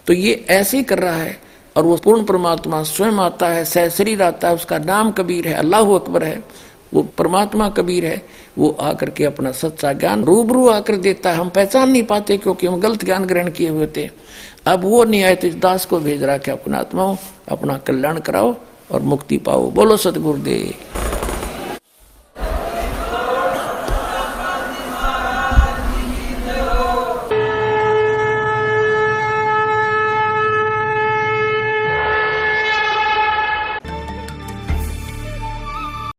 तो 0.07 0.13
ये 0.13 0.45
ऐसे 0.49 0.77
ही 0.77 0.83
कर 0.83 0.99
रहा 0.99 1.15
है 1.15 1.37
और 1.77 1.83
वो 1.83 1.95
पूर्ण 1.97 2.23
परमात्मा 2.23 2.83
स्वयं 2.83 3.11
आता 3.11 3.47
है, 3.47 3.65
सह 3.65 3.89
शरीर 3.89 4.21
आता 4.23 4.47
है, 4.47 4.55
उसका 4.55 4.77
नाम 4.77 5.11
कबीर 5.11 5.47
है, 5.47 5.53
अल्लाह 5.53 5.81
अकबर 5.81 6.23
है। 6.23 6.43
वो 6.93 7.01
परमात्मा 7.17 7.69
कबीर 7.69 8.05
है, 8.05 8.21
वो 8.57 8.77
आकर 8.81 9.09
के 9.09 9.23
अपना 9.23 9.51
सच्चा 9.51 9.93
ज्ञान 9.93 10.23
रूबरू 10.23 10.67
आकर 10.69 10.95
देता 10.95 11.31
है। 11.31 11.35
हम 11.35 11.49
पहचान 11.49 11.89
नहीं 11.89 12.03
पाते 12.03 12.37
क्योंकि 12.37 12.67
हम 12.67 12.79
गलत 12.79 13.05
ज्ञान 13.05 13.25
ग्रहण 13.25 13.49
किए 13.51 13.69
हुए 13.69 13.87
थे। 13.97 14.09
अब 14.65 14.83
वो 14.83 15.05
तो 15.05 15.47
इस 15.47 15.55
दास 15.55 15.85
को 15.85 15.99
भेज 15.99 16.23
रहा 16.23 16.37
कि 16.37 16.51
अपना 16.51 16.77
आत्माओं, 16.77 17.15
अपना 17.49 17.77
कल्याण 17.77 18.19
कराओ 18.19 18.55
और 18.91 19.01
मुक्ति 19.01 19.37
पाओ। 19.37 19.69
बोलो 19.71 19.97
सतगुरुदेव। 19.97 20.73